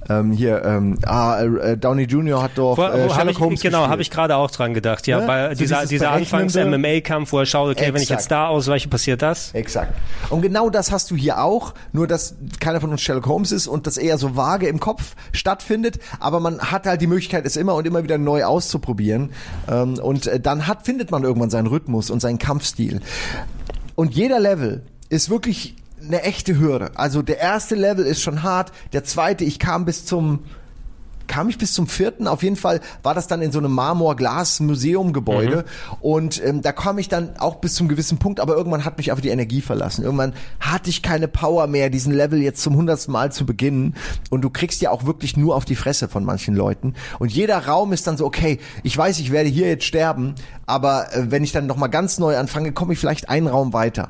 ähm, 0.09 0.31
hier, 0.31 0.63
ähm, 0.63 0.99
ah, 1.05 1.41
äh, 1.41 1.77
Downey 1.77 2.03
Jr. 2.03 2.41
hat 2.43 2.51
doch 2.55 2.77
äh, 2.77 3.09
Sherlock 3.09 3.31
ich, 3.31 3.39
Holmes 3.39 3.61
Genau, 3.61 3.87
habe 3.87 4.01
ich 4.01 4.11
gerade 4.11 4.35
auch 4.35 4.51
dran 4.51 4.73
gedacht. 4.73 5.07
Ja, 5.07 5.21
ne? 5.21 5.27
bei 5.27 5.55
so 5.55 5.59
dieser, 5.59 5.85
dieser 5.85 6.11
Anfangs-MMA-Kampf, 6.11 7.31
wo 7.31 7.39
er 7.39 7.45
schaut, 7.45 7.71
okay, 7.71 7.79
Exakt. 7.79 7.93
wenn 7.95 8.01
ich 8.01 8.09
jetzt 8.09 8.29
da 8.29 8.47
ausweiche, 8.47 8.87
passiert 8.87 9.21
das. 9.21 9.51
Exakt. 9.53 9.93
Und 10.29 10.41
genau 10.41 10.69
das 10.69 10.91
hast 10.91 11.09
du 11.11 11.15
hier 11.15 11.41
auch, 11.41 11.73
nur 11.91 12.07
dass 12.07 12.35
keiner 12.59 12.81
von 12.81 12.91
uns 12.91 13.01
Sherlock 13.01 13.25
Holmes 13.25 13.51
ist 13.51 13.67
und 13.67 13.87
das 13.87 13.97
eher 13.97 14.17
so 14.17 14.35
vage 14.35 14.67
im 14.67 14.79
Kopf 14.79 15.15
stattfindet, 15.31 15.99
aber 16.19 16.39
man 16.39 16.59
hat 16.59 16.85
halt 16.85 17.01
die 17.01 17.07
Möglichkeit, 17.07 17.45
es 17.45 17.57
immer 17.57 17.75
und 17.75 17.87
immer 17.87 18.03
wieder 18.03 18.17
neu 18.17 18.43
auszuprobieren. 18.43 19.31
Ähm, 19.69 19.95
und 19.95 20.27
äh, 20.27 20.39
dann 20.39 20.67
hat, 20.67 20.85
findet 20.85 21.11
man 21.11 21.23
irgendwann 21.23 21.49
seinen 21.49 21.67
Rhythmus 21.67 22.09
und 22.09 22.19
seinen 22.19 22.37
Kampfstil. 22.37 23.01
Und 23.95 24.13
jeder 24.13 24.39
Level 24.39 24.83
ist 25.09 25.29
wirklich 25.29 25.75
eine 26.01 26.21
echte 26.23 26.59
Hürde. 26.59 26.91
Also 26.95 27.21
der 27.21 27.39
erste 27.39 27.75
Level 27.75 28.05
ist 28.05 28.21
schon 28.21 28.43
hart, 28.43 28.71
der 28.93 29.03
zweite, 29.03 29.43
ich 29.43 29.59
kam 29.59 29.85
bis 29.85 30.05
zum 30.05 30.39
kam 31.27 31.49
ich 31.49 31.57
bis 31.57 31.73
zum 31.73 31.87
vierten. 31.87 32.27
Auf 32.27 32.43
jeden 32.43 32.55
Fall 32.55 32.81
war 33.03 33.13
das 33.13 33.27
dann 33.27 33.41
in 33.41 33.51
so 33.51 33.59
einem 33.59 33.71
Marmor-Glas-Museum-Gebäude. 33.71 35.57
Mhm. 35.57 35.97
Und 36.01 36.43
ähm, 36.43 36.61
da 36.61 36.71
kam 36.71 36.97
ich 36.97 37.09
dann 37.09 37.37
auch 37.37 37.55
bis 37.55 37.75
zum 37.75 37.87
gewissen 37.87 38.17
Punkt, 38.17 38.39
aber 38.39 38.55
irgendwann 38.55 38.85
hat 38.85 38.97
mich 38.97 39.11
einfach 39.11 39.21
die 39.21 39.29
Energie 39.29 39.61
verlassen. 39.61 40.03
Irgendwann 40.03 40.33
hatte 40.59 40.89
ich 40.89 41.01
keine 41.01 41.27
Power 41.27 41.67
mehr, 41.67 41.89
diesen 41.89 42.13
Level 42.13 42.41
jetzt 42.41 42.61
zum 42.61 42.75
hundertsten 42.75 43.11
Mal 43.11 43.31
zu 43.31 43.45
beginnen. 43.45 43.95
Und 44.29 44.41
du 44.41 44.49
kriegst 44.49 44.81
ja 44.81 44.91
auch 44.91 45.05
wirklich 45.05 45.37
nur 45.37 45.55
auf 45.55 45.65
die 45.65 45.75
Fresse 45.75 46.07
von 46.07 46.23
manchen 46.23 46.55
Leuten. 46.55 46.93
Und 47.19 47.31
jeder 47.31 47.65
Raum 47.65 47.93
ist 47.93 48.07
dann 48.07 48.17
so, 48.17 48.25
okay, 48.25 48.59
ich 48.83 48.97
weiß, 48.97 49.19
ich 49.19 49.31
werde 49.31 49.49
hier 49.49 49.67
jetzt 49.67 49.85
sterben, 49.85 50.35
aber 50.65 51.13
äh, 51.13 51.31
wenn 51.31 51.43
ich 51.43 51.51
dann 51.51 51.67
nochmal 51.67 51.89
ganz 51.89 52.19
neu 52.19 52.37
anfange, 52.37 52.71
komme 52.71 52.93
ich 52.93 52.99
vielleicht 52.99 53.29
einen 53.29 53.47
Raum 53.47 53.73
weiter. 53.73 54.09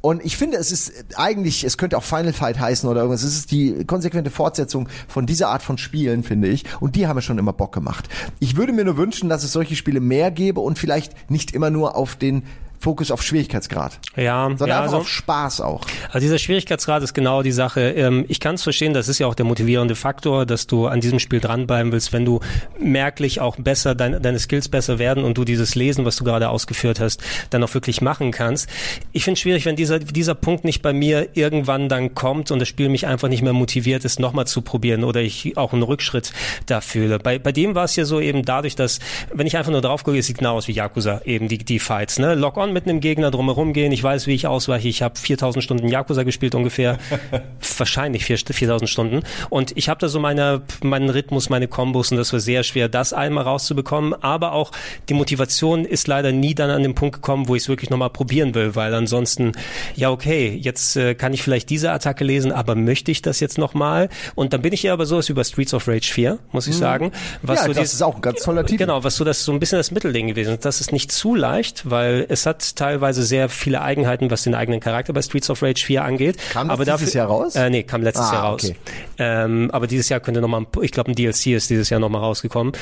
Und 0.00 0.24
ich 0.24 0.36
finde, 0.36 0.56
es 0.56 0.72
ist 0.72 0.92
eigentlich, 1.16 1.64
es 1.64 1.76
könnte 1.76 1.98
auch 1.98 2.02
Final 2.02 2.32
Fight 2.32 2.58
heißen 2.58 2.88
oder 2.88 3.00
irgendwas. 3.02 3.22
Es 3.22 3.36
ist 3.36 3.50
die 3.50 3.84
konsequente 3.84 4.30
Fortsetzung 4.30 4.88
von 5.08 5.26
dieser 5.26 5.48
Art 5.48 5.62
von 5.62 5.78
Spielen, 5.78 6.22
finde 6.22 6.48
ich. 6.48 6.64
Und 6.80 6.96
die 6.96 7.06
haben 7.06 7.16
mir 7.16 7.22
schon 7.22 7.38
immer 7.38 7.52
Bock 7.52 7.72
gemacht. 7.72 8.08
Ich 8.38 8.56
würde 8.56 8.72
mir 8.72 8.84
nur 8.84 8.96
wünschen, 8.96 9.28
dass 9.28 9.44
es 9.44 9.52
solche 9.52 9.76
Spiele 9.76 10.00
mehr 10.00 10.30
gäbe 10.30 10.60
und 10.60 10.78
vielleicht 10.78 11.30
nicht 11.30 11.52
immer 11.52 11.70
nur 11.70 11.96
auf 11.96 12.16
den 12.16 12.44
Fokus 12.80 13.10
auf 13.10 13.22
Schwierigkeitsgrad. 13.22 13.98
Ja, 14.16 14.44
sondern 14.44 14.68
ja, 14.68 14.76
einfach 14.76 14.84
also, 14.84 14.96
auf 14.98 15.08
Spaß 15.08 15.60
auch. 15.60 15.82
Also 16.06 16.20
dieser 16.20 16.38
Schwierigkeitsgrad 16.38 17.02
ist 17.02 17.12
genau 17.12 17.42
die 17.42 17.52
Sache. 17.52 17.90
Ähm, 17.90 18.24
ich 18.28 18.40
kann 18.40 18.54
es 18.54 18.62
verstehen, 18.62 18.94
das 18.94 19.06
ist 19.08 19.18
ja 19.18 19.26
auch 19.26 19.34
der 19.34 19.44
motivierende 19.44 19.94
Faktor, 19.94 20.46
dass 20.46 20.66
du 20.66 20.86
an 20.86 21.02
diesem 21.02 21.18
Spiel 21.18 21.40
dranbleiben 21.40 21.92
willst, 21.92 22.14
wenn 22.14 22.24
du 22.24 22.40
merklich 22.78 23.42
auch 23.42 23.56
besser, 23.56 23.94
dein, 23.94 24.22
deine 24.22 24.38
Skills 24.38 24.70
besser 24.70 24.98
werden 24.98 25.24
und 25.24 25.36
du 25.36 25.44
dieses 25.44 25.74
Lesen, 25.74 26.06
was 26.06 26.16
du 26.16 26.24
gerade 26.24 26.48
ausgeführt 26.48 27.00
hast, 27.00 27.22
dann 27.50 27.62
auch 27.62 27.74
wirklich 27.74 28.00
machen 28.00 28.30
kannst. 28.30 28.66
Ich 29.12 29.24
finde 29.24 29.34
es 29.34 29.40
schwierig, 29.40 29.66
wenn 29.66 29.76
dieser, 29.76 29.98
dieser 29.98 30.34
Punkt 30.34 30.64
nicht 30.64 30.80
bei 30.80 30.94
mir 30.94 31.28
irgendwann 31.34 31.90
dann 31.90 32.14
kommt 32.14 32.50
und 32.50 32.60
das 32.60 32.68
Spiel 32.68 32.88
mich 32.88 33.06
einfach 33.06 33.28
nicht 33.28 33.42
mehr 33.42 33.52
motiviert 33.52 34.06
ist, 34.06 34.18
nochmal 34.18 34.46
zu 34.46 34.62
probieren 34.62 35.04
oder 35.04 35.20
ich 35.20 35.58
auch 35.58 35.74
einen 35.74 35.82
Rückschritt 35.82 36.32
da 36.64 36.80
fühle. 36.80 37.18
Bei, 37.18 37.38
bei 37.38 37.52
dem 37.52 37.74
war 37.74 37.84
es 37.84 37.94
ja 37.96 38.06
so 38.06 38.20
eben 38.20 38.42
dadurch, 38.42 38.74
dass, 38.74 39.00
wenn 39.34 39.46
ich 39.46 39.58
einfach 39.58 39.70
nur 39.70 39.82
drauf 39.82 40.02
gucke, 40.02 40.18
es 40.18 40.26
sieht 40.26 40.38
genau 40.38 40.56
aus 40.56 40.66
wie 40.66 40.72
Yakuza, 40.72 41.20
eben 41.26 41.48
die, 41.48 41.58
die 41.58 41.78
Fights, 41.78 42.18
ne? 42.18 42.34
Lock-on 42.34 42.69
kann 42.70 42.74
mit 42.74 42.88
einem 42.88 43.00
Gegner 43.00 43.30
drumherum 43.30 43.72
gehen. 43.72 43.90
Ich 43.92 44.02
weiß, 44.02 44.26
wie 44.26 44.34
ich 44.34 44.46
ausweiche. 44.46 44.88
Ich 44.88 45.02
habe 45.02 45.18
4000 45.18 45.62
Stunden 45.62 45.88
Yakuza 45.88 46.22
gespielt 46.22 46.54
ungefähr. 46.54 46.98
Wahrscheinlich 47.78 48.24
4000 48.24 48.88
Stunden. 48.88 49.22
Und 49.48 49.76
ich 49.76 49.88
habe 49.88 49.98
da 49.98 50.08
so 50.08 50.20
meine, 50.20 50.62
meinen 50.82 51.10
Rhythmus, 51.10 51.48
meine 51.48 51.66
Kombos 51.66 52.12
und 52.12 52.18
das 52.18 52.32
war 52.32 52.40
sehr 52.40 52.62
schwer, 52.62 52.88
das 52.88 53.12
einmal 53.12 53.44
rauszubekommen. 53.44 54.14
Aber 54.22 54.52
auch 54.52 54.70
die 55.08 55.14
Motivation 55.14 55.84
ist 55.84 56.06
leider 56.06 56.30
nie 56.32 56.54
dann 56.54 56.70
an 56.70 56.82
den 56.82 56.94
Punkt 56.94 57.16
gekommen, 57.16 57.48
wo 57.48 57.56
ich 57.56 57.62
es 57.62 57.68
wirklich 57.68 57.90
nochmal 57.90 58.10
probieren 58.10 58.54
will, 58.54 58.76
weil 58.76 58.94
ansonsten, 58.94 59.52
ja 59.96 60.10
okay, 60.10 60.56
jetzt 60.60 60.96
äh, 60.96 61.14
kann 61.14 61.32
ich 61.32 61.42
vielleicht 61.42 61.70
diese 61.70 61.90
Attacke 61.90 62.24
lesen, 62.24 62.52
aber 62.52 62.74
möchte 62.74 63.10
ich 63.10 63.22
das 63.22 63.40
jetzt 63.40 63.58
nochmal? 63.58 64.08
Und 64.34 64.52
dann 64.52 64.62
bin 64.62 64.72
ich 64.72 64.82
ja 64.82 64.92
aber 64.92 65.06
sowas 65.06 65.28
über 65.28 65.42
Streets 65.42 65.74
of 65.74 65.88
Rage 65.88 66.12
4, 66.12 66.38
muss 66.52 66.66
ich 66.66 66.74
mhm. 66.74 66.78
sagen. 66.78 67.12
Was 67.42 67.60
ja, 67.60 67.66
so 67.66 67.68
das 67.68 67.78
dieses, 67.78 67.94
ist 67.94 68.02
auch 68.02 68.16
ein 68.16 68.22
ganz 68.22 68.42
toller 68.42 68.64
Titel. 68.64 68.84
Genau, 68.84 69.02
was 69.02 69.16
so 69.16 69.24
das 69.24 69.44
so 69.44 69.52
ein 69.52 69.58
bisschen 69.58 69.78
das 69.78 69.90
Mittelding 69.90 70.28
gewesen 70.28 70.54
ist. 70.54 70.64
Das 70.64 70.80
ist 70.80 70.92
nicht 70.92 71.10
zu 71.10 71.34
leicht, 71.34 71.88
weil 71.90 72.26
es 72.28 72.46
hat 72.46 72.59
teilweise 72.74 73.22
sehr 73.22 73.48
viele 73.48 73.80
Eigenheiten, 73.82 74.30
was 74.30 74.42
den 74.42 74.54
eigenen 74.54 74.80
Charakter 74.80 75.12
bei 75.12 75.22
Streets 75.22 75.50
of 75.50 75.62
Rage 75.62 75.84
4 75.84 76.04
angeht. 76.04 76.36
Kam 76.52 76.68
das 76.68 76.74
aber 76.74 76.84
dieses 76.84 77.00
dafür, 77.00 77.18
Jahr 77.18 77.28
raus? 77.28 77.56
Äh, 77.56 77.70
nee, 77.70 77.82
kam 77.82 78.02
letztes 78.02 78.26
ah, 78.26 78.32
Jahr 78.32 78.44
raus. 78.44 78.64
Okay. 78.64 78.76
Ähm, 79.18 79.70
aber 79.72 79.86
dieses 79.86 80.08
Jahr 80.08 80.20
könnte 80.20 80.40
nochmal, 80.40 80.66
ich 80.82 80.92
glaube, 80.92 81.10
ein 81.10 81.14
DLC 81.14 81.48
ist 81.48 81.70
dieses 81.70 81.90
Jahr 81.90 82.00
nochmal 82.00 82.20
rausgekommen. 82.22 82.72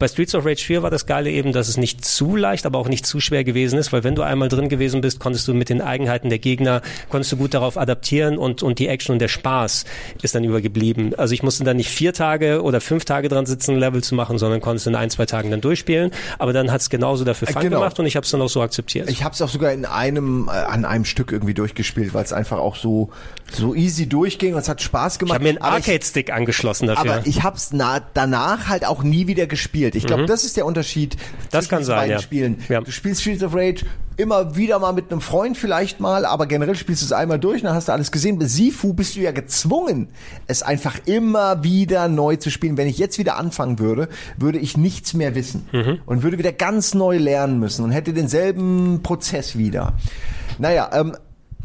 Bei 0.00 0.08
Streets 0.08 0.34
of 0.34 0.46
Rage 0.46 0.64
4 0.64 0.82
war 0.82 0.88
das 0.88 1.04
Geile 1.04 1.30
eben, 1.30 1.52
dass 1.52 1.68
es 1.68 1.76
nicht 1.76 2.06
zu 2.06 2.34
leicht, 2.34 2.64
aber 2.64 2.78
auch 2.78 2.88
nicht 2.88 3.04
zu 3.04 3.20
schwer 3.20 3.44
gewesen 3.44 3.78
ist, 3.78 3.92
weil 3.92 4.02
wenn 4.02 4.14
du 4.14 4.22
einmal 4.22 4.48
drin 4.48 4.70
gewesen 4.70 5.02
bist, 5.02 5.20
konntest 5.20 5.46
du 5.46 5.52
mit 5.52 5.68
den 5.68 5.82
Eigenheiten 5.82 6.30
der 6.30 6.38
Gegner, 6.38 6.80
konntest 7.10 7.32
du 7.32 7.36
gut 7.36 7.52
darauf 7.52 7.76
adaptieren 7.76 8.38
und, 8.38 8.62
und 8.62 8.78
die 8.78 8.88
Action 8.88 9.12
und 9.12 9.18
der 9.18 9.28
Spaß 9.28 9.84
ist 10.22 10.34
dann 10.34 10.42
übergeblieben. 10.42 11.14
Also 11.16 11.34
ich 11.34 11.42
musste 11.42 11.64
dann 11.64 11.76
nicht 11.76 11.90
vier 11.90 12.14
Tage 12.14 12.62
oder 12.62 12.80
fünf 12.80 13.04
Tage 13.04 13.28
dran 13.28 13.44
sitzen, 13.44 13.72
ein 13.72 13.78
Level 13.78 14.02
zu 14.02 14.14
machen, 14.14 14.38
sondern 14.38 14.62
konntest 14.62 14.86
in 14.86 14.94
ein, 14.94 15.10
zwei 15.10 15.26
Tagen 15.26 15.50
dann 15.50 15.60
durchspielen. 15.60 16.12
Aber 16.38 16.54
dann 16.54 16.72
hat 16.72 16.80
es 16.80 16.88
genauso 16.88 17.24
dafür 17.24 17.48
Fun 17.48 17.60
genau. 17.60 17.80
gemacht 17.80 17.98
und 17.98 18.06
ich 18.06 18.16
habe 18.16 18.24
es 18.24 18.30
dann 18.30 18.40
auch 18.40 18.48
so 18.48 18.62
akzeptiert. 18.62 19.10
Ich 19.10 19.22
habe 19.22 19.34
es 19.34 19.42
auch 19.42 19.50
sogar 19.50 19.70
in 19.70 19.84
einem, 19.84 20.48
äh, 20.48 20.52
an 20.52 20.86
einem 20.86 21.04
Stück 21.04 21.30
irgendwie 21.30 21.52
durchgespielt, 21.52 22.14
weil 22.14 22.24
es 22.24 22.32
einfach 22.32 22.58
auch 22.58 22.76
so, 22.76 23.10
so 23.52 23.74
easy 23.74 24.08
durchging 24.08 24.54
und 24.54 24.60
es 24.60 24.68
hat 24.70 24.80
Spaß 24.80 25.18
gemacht. 25.18 25.32
Ich 25.32 25.34
habe 25.34 25.44
mir 25.44 25.62
einen 25.62 25.74
Arcade-Stick 25.74 26.32
angeschlossen 26.32 26.86
dafür. 26.86 27.16
Aber 27.16 27.26
ich 27.26 27.42
habe 27.42 27.58
es 27.58 27.68
danach 28.14 28.68
halt 28.68 28.86
auch 28.86 29.02
nie 29.02 29.26
wieder 29.26 29.46
gespielt. 29.46 29.89
Ich 29.94 30.06
glaube, 30.06 30.22
mhm. 30.22 30.26
das 30.26 30.44
ist 30.44 30.56
der 30.56 30.66
Unterschied 30.66 31.16
das 31.50 31.68
kann 31.68 31.84
sein, 31.84 31.96
beiden 31.98 32.12
ja. 32.12 32.18
Spielen. 32.20 32.62
Ja. 32.68 32.80
Du 32.80 32.90
spielst 32.90 33.22
Streets 33.22 33.42
of 33.42 33.54
Rage 33.54 33.84
immer 34.16 34.54
wieder 34.56 34.78
mal 34.78 34.92
mit 34.92 35.10
einem 35.10 35.20
Freund 35.20 35.56
vielleicht 35.56 35.98
mal, 35.98 36.26
aber 36.26 36.46
generell 36.46 36.74
spielst 36.74 37.02
du 37.02 37.06
es 37.06 37.12
einmal 37.12 37.38
durch, 37.38 37.62
dann 37.62 37.74
hast 37.74 37.88
du 37.88 37.92
alles 37.92 38.12
gesehen. 38.12 38.38
Bei 38.38 38.44
Sifu 38.44 38.92
bist 38.92 39.16
du 39.16 39.20
ja 39.20 39.32
gezwungen, 39.32 40.08
es 40.46 40.62
einfach 40.62 40.98
immer 41.06 41.64
wieder 41.64 42.08
neu 42.08 42.36
zu 42.36 42.50
spielen. 42.50 42.76
Wenn 42.76 42.88
ich 42.88 42.98
jetzt 42.98 43.18
wieder 43.18 43.36
anfangen 43.36 43.78
würde, 43.78 44.08
würde 44.36 44.58
ich 44.58 44.76
nichts 44.76 45.14
mehr 45.14 45.34
wissen 45.34 45.66
mhm. 45.72 46.00
und 46.04 46.22
würde 46.22 46.38
wieder 46.38 46.52
ganz 46.52 46.94
neu 46.94 47.16
lernen 47.16 47.58
müssen 47.58 47.84
und 47.84 47.92
hätte 47.92 48.12
denselben 48.12 49.00
Prozess 49.02 49.56
wieder. 49.56 49.94
Naja, 50.58 50.90
ähm, 50.92 51.16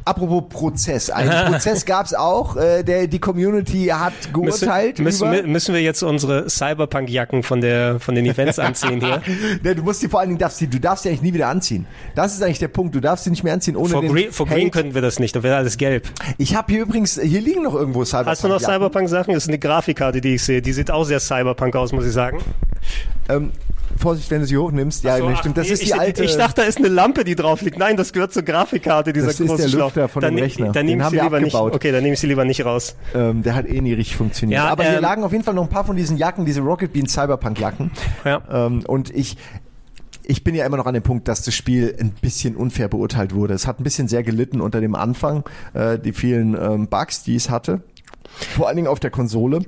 Apropos 0.05 0.43
Prozess. 0.49 1.09
Einen 1.09 1.51
Prozess 1.51 1.83
gab's 1.83 2.13
auch. 2.13 2.55
Äh, 2.55 2.83
der, 2.83 3.07
die 3.07 3.19
Community 3.19 3.87
hat 3.87 4.13
geurteilt. 4.31 4.99
Müssen, 4.99 5.29
müssen, 5.31 5.51
müssen 5.51 5.73
wir 5.73 5.81
jetzt 5.81 6.03
unsere 6.03 6.47
Cyberpunk-Jacken 6.47 7.41
von, 7.41 7.59
der, 7.59 7.99
von 7.99 8.13
den 8.13 8.25
Events 8.25 8.59
anziehen 8.59 9.01
hier? 9.01 9.21
Ne, 9.63 9.75
du 9.75 9.83
musst 9.83 10.01
die 10.03 10.07
vor 10.07 10.19
allen 10.19 10.29
Dingen 10.29 10.39
darfst 10.39 10.61
die, 10.61 10.67
du 10.67 10.79
darfst 10.79 11.03
sie 11.03 11.09
eigentlich 11.09 11.21
nie 11.21 11.33
wieder 11.33 11.47
anziehen. 11.47 11.87
Das 12.13 12.33
ist 12.33 12.43
eigentlich 12.43 12.59
der 12.59 12.67
Punkt. 12.67 12.93
Du 12.93 12.99
darfst 12.99 13.23
sie 13.23 13.29
nicht 13.29 13.43
mehr 13.43 13.53
anziehen 13.53 13.75
ohne 13.75 13.89
Vor 13.89 14.01
den 14.01 14.11
Green, 14.11 14.31
vor 14.31 14.45
Green 14.45 14.69
könnten 14.69 14.93
wir 14.93 15.01
das 15.01 15.19
nicht, 15.19 15.35
da 15.35 15.43
wäre 15.43 15.55
alles 15.55 15.77
gelb. 15.77 16.07
Ich 16.37 16.55
habe 16.55 16.71
hier 16.71 16.83
übrigens, 16.83 17.19
hier 17.19 17.41
liegen 17.41 17.63
noch 17.63 17.73
irgendwo 17.73 18.05
Cyberpunk. 18.05 18.27
Hast 18.31 18.43
du 18.43 18.47
noch 18.47 18.59
Cyberpunk-Sachen? 18.59 19.33
Das 19.33 19.43
ist 19.43 19.49
eine 19.49 19.59
Grafikkarte, 19.59 20.21
die 20.21 20.35
ich 20.35 20.43
sehe. 20.43 20.61
Die 20.61 20.73
sieht 20.73 20.91
auch 20.91 21.03
sehr 21.03 21.19
Cyberpunk 21.19 21.75
aus, 21.75 21.91
muss 21.91 22.05
ich 22.05 22.13
sagen. 22.13 22.39
Ähm, 23.29 23.51
Vorsicht, 23.97 24.29
wenn 24.29 24.41
du 24.41 24.47
sie 24.47 24.57
hochnimmst. 24.57 25.03
Ja, 25.05 25.17
So, 25.17 25.33
stimmt. 25.35 25.57
Das 25.57 25.67
nee, 25.67 25.73
ist 25.73 25.81
die 25.81 25.85
ich, 25.87 25.95
alte. 25.99 26.23
Ich 26.25 26.35
dachte, 26.35 26.61
da 26.61 26.67
ist 26.67 26.77
eine 26.79 26.89
Lampe, 26.89 27.23
die 27.23 27.35
drauf 27.35 27.61
liegt. 27.61 27.77
Nein, 27.79 27.95
das 27.95 28.11
gehört 28.11 28.33
zur 28.33 28.43
Grafikkarte, 28.43 29.13
dieser 29.13 29.27
Das 29.27 29.39
ist 29.39 29.47
große 29.47 29.61
der 29.63 29.69
Schlauch. 29.69 29.85
Lüfter 29.87 30.07
von 30.09 30.21
dann, 30.21 30.35
dem 30.35 30.43
Rechner. 30.43 30.65
Dann 30.67 30.73
Den 30.73 30.85
nehme 30.97 31.01
ich 31.01 31.05
haben 31.05 31.15
sie 31.17 31.21
lieber 31.23 31.39
nicht. 31.39 31.55
abgebaut. 31.55 31.75
Okay, 31.75 31.91
dann 31.93 32.03
nehme 32.03 32.13
ich 32.15 32.19
sie 32.19 32.27
lieber 32.27 32.43
nicht 32.43 32.65
raus. 32.65 32.95
ähm, 33.13 33.41
der 33.43 33.55
hat 33.55 33.67
eh 33.67 33.79
nie 33.79 33.93
richtig 33.93 34.17
funktioniert. 34.17 34.57
Ja, 34.61 34.67
Aber 34.69 34.83
hier 34.83 34.95
ähm, 34.97 35.01
lagen 35.01 35.23
auf 35.23 35.31
jeden 35.31 35.43
Fall 35.45 35.53
noch 35.53 35.63
ein 35.63 35.69
paar 35.69 35.85
von 35.85 35.95
diesen 35.95 36.17
Jacken, 36.17 36.45
diese 36.45 36.59
Rocket 36.61 36.91
Bean 36.91 37.07
Cyberpunk 37.07 37.57
Jacken. 37.59 37.91
Ja. 38.25 38.41
Ähm, 38.51 38.83
und 38.85 39.15
ich, 39.15 39.37
ich 40.23 40.43
bin 40.43 40.55
ja 40.55 40.65
immer 40.65 40.77
noch 40.77 40.87
an 40.87 40.93
dem 40.93 41.03
Punkt, 41.03 41.27
dass 41.29 41.43
das 41.43 41.53
Spiel 41.55 41.95
ein 41.97 42.09
bisschen 42.21 42.55
unfair 42.57 42.89
beurteilt 42.89 43.33
wurde. 43.33 43.53
Es 43.53 43.65
hat 43.65 43.79
ein 43.79 43.83
bisschen 43.83 44.07
sehr 44.09 44.23
gelitten 44.23 44.59
unter 44.59 44.81
dem 44.81 44.95
Anfang, 44.95 45.45
äh, 45.73 45.97
die 45.99 46.11
vielen 46.11 46.55
ähm, 46.61 46.87
Bugs, 46.89 47.23
die 47.23 47.35
es 47.35 47.49
hatte. 47.49 47.81
Vor 48.55 48.67
allen 48.67 48.75
Dingen 48.75 48.87
auf 48.87 48.99
der 48.99 49.11
Konsole 49.11 49.61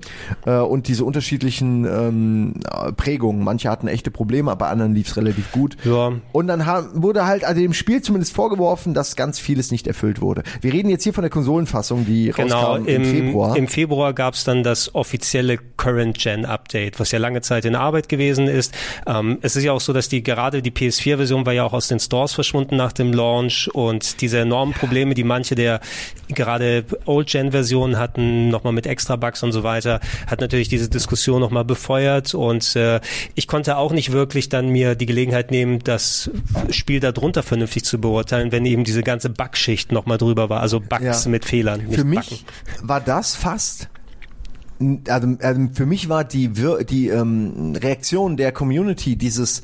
äh, 0.46 0.58
und 0.58 0.88
diese 0.88 1.06
unterschiedlichen 1.06 1.86
ähm, 1.86 2.54
äh, 2.72 2.92
Prägungen. 2.92 3.44
Manche 3.44 3.70
hatten 3.70 3.88
echte 3.88 4.12
Probleme, 4.12 4.52
aber 4.52 4.68
anderen 4.68 4.94
lief 4.94 5.08
es 5.08 5.18
relativ 5.18 5.52
gut. 5.52 5.78
Ja. 5.84 6.14
Und 6.32 6.48
dann 6.48 6.66
wurde 6.94 7.26
halt 7.26 7.44
also 7.44 7.62
dem 7.62 7.74
Spiel 7.74 8.02
zumindest 8.02 8.34
vorgeworfen, 8.34 8.94
dass 8.94 9.16
ganz 9.16 9.40
vieles 9.40 9.72
nicht 9.72 9.88
erfüllt 9.88 10.22
wurde. 10.22 10.44
Wir 10.62 10.74
reden 10.74 10.90
jetzt 10.90 11.04
hier 11.04 11.14
von 11.14 11.22
der 11.22 11.32
Konsolenfassung, 11.32 12.06
die 12.06 12.32
Genau, 12.36 12.74
rauskam 12.74 12.86
im, 12.88 12.96
im 12.96 13.06
Februar. 13.06 13.58
im 13.58 13.68
Februar 13.68 14.14
gab 14.14 14.34
es 14.34 14.44
dann 14.44 14.64
das 14.64 14.94
offizielle 14.96 15.58
Current-Gen-Update, 15.78 17.00
was 17.00 17.12
ja 17.12 17.20
lange 17.20 17.42
Zeit 17.42 17.66
in 17.66 17.76
Arbeit 17.76 18.10
gewesen 18.10 18.48
ist. 18.48 18.74
Ähm, 19.06 19.38
es 19.42 19.56
ist 19.56 19.64
ja 19.64 19.72
auch 19.72 19.82
so, 19.82 19.94
dass 19.94 20.10
die 20.10 20.24
gerade 20.24 20.62
die 20.62 20.72
PS4-Version 20.72 21.46
war 21.46 21.54
ja 21.54 21.64
auch 21.64 21.74
aus 21.74 21.88
den 21.88 22.00
Stores 22.00 22.34
verschwunden 22.34 22.76
nach 22.76 22.92
dem 22.92 23.14
Launch 23.14 23.70
und 23.74 24.22
diese 24.22 24.40
enormen 24.40 24.74
Probleme, 24.74 25.14
die 25.14 25.24
manche 25.24 25.56
der 25.56 25.80
gerade 26.30 26.86
Old-Gen-Versionen 27.06 27.98
hatten, 27.98 28.47
nochmal 28.50 28.74
mit 28.74 28.86
Extra-Bugs 28.88 29.44
und 29.44 29.52
so 29.52 29.64
weiter, 29.64 30.00
hat 30.28 30.42
natürlich 30.42 30.70
diese 30.70 30.90
Diskussion 30.90 31.40
nochmal 31.42 31.66
befeuert 31.66 32.34
und 32.34 32.76
äh, 32.76 33.00
ich 33.36 33.48
konnte 33.48 33.78
auch 33.78 33.92
nicht 33.92 34.12
wirklich 34.12 34.50
dann 34.50 34.70
mir 34.70 34.96
die 34.96 35.06
Gelegenheit 35.06 35.52
nehmen, 35.52 35.80
das 35.80 36.30
Spiel 36.70 37.00
darunter 37.00 37.44
vernünftig 37.44 37.84
zu 37.86 38.00
beurteilen, 38.00 38.52
wenn 38.52 38.66
eben 38.66 38.84
diese 38.84 39.04
ganze 39.04 39.30
Bugschicht 39.30 39.92
nochmal 39.92 40.18
drüber 40.18 40.50
war, 40.50 40.62
also 40.62 40.80
Bugs 40.80 41.26
Ja. 41.26 41.30
mit 41.32 41.46
Fehlern. 41.46 41.82
Für 41.92 42.04
mich 42.04 42.46
Backen. 42.76 42.88
war 42.90 43.02
das 43.02 43.36
fast 43.36 43.90
also, 45.08 45.36
also 45.42 45.62
für 45.74 45.86
mich 45.86 46.08
war 46.08 46.24
die 46.24 46.52
die 46.90 47.08
ähm, 47.08 47.74
Reaktion 47.76 48.38
der 48.38 48.52
Community 48.52 49.16
dieses 49.16 49.64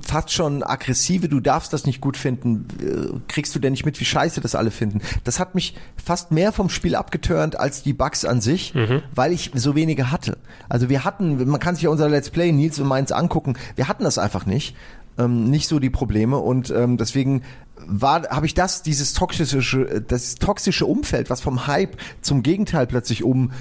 fast 0.00 0.32
schon 0.32 0.62
aggressive, 0.62 1.28
du 1.28 1.40
darfst 1.40 1.72
das 1.72 1.84
nicht 1.84 2.00
gut 2.00 2.16
finden, 2.16 2.66
äh, 2.80 3.18
kriegst 3.28 3.54
du 3.54 3.58
denn 3.58 3.72
nicht 3.72 3.84
mit, 3.84 4.00
wie 4.00 4.04
scheiße 4.04 4.40
das 4.40 4.54
alle 4.54 4.70
finden. 4.70 5.00
Das 5.24 5.38
hat 5.38 5.54
mich 5.54 5.74
fast 6.02 6.30
mehr 6.30 6.52
vom 6.52 6.68
Spiel 6.70 6.94
abgeturnt 6.94 7.58
als 7.58 7.82
die 7.82 7.92
Bugs 7.92 8.24
an 8.24 8.40
sich, 8.40 8.74
weil 9.14 9.32
ich 9.32 9.50
so 9.54 9.74
wenige 9.74 10.10
hatte. 10.10 10.38
Also 10.68 10.88
wir 10.88 11.04
hatten, 11.04 11.48
man 11.48 11.60
kann 11.60 11.74
sich 11.74 11.84
ja 11.84 11.90
unser 11.90 12.08
Let's 12.08 12.30
Play 12.30 12.52
Nils 12.52 12.78
und 12.78 12.88
meins 12.88 13.12
angucken, 13.12 13.54
wir 13.76 13.88
hatten 13.88 14.04
das 14.04 14.18
einfach 14.18 14.46
nicht. 14.46 14.74
Ähm, 15.16 15.44
nicht 15.44 15.68
so 15.68 15.78
die 15.78 15.90
Probleme 15.90 16.38
und 16.38 16.70
ähm, 16.70 16.96
deswegen 16.96 17.42
war 17.86 18.28
habe 18.28 18.46
ich 18.46 18.54
das 18.54 18.82
dieses 18.82 19.12
toxische 19.12 20.02
das 20.06 20.36
toxische 20.36 20.86
Umfeld 20.86 21.30
was 21.30 21.40
vom 21.40 21.66
Hype 21.66 21.96
zum 22.20 22.42
Gegenteil 22.42 22.86
plötzlich 22.86 23.22
um 23.22 23.52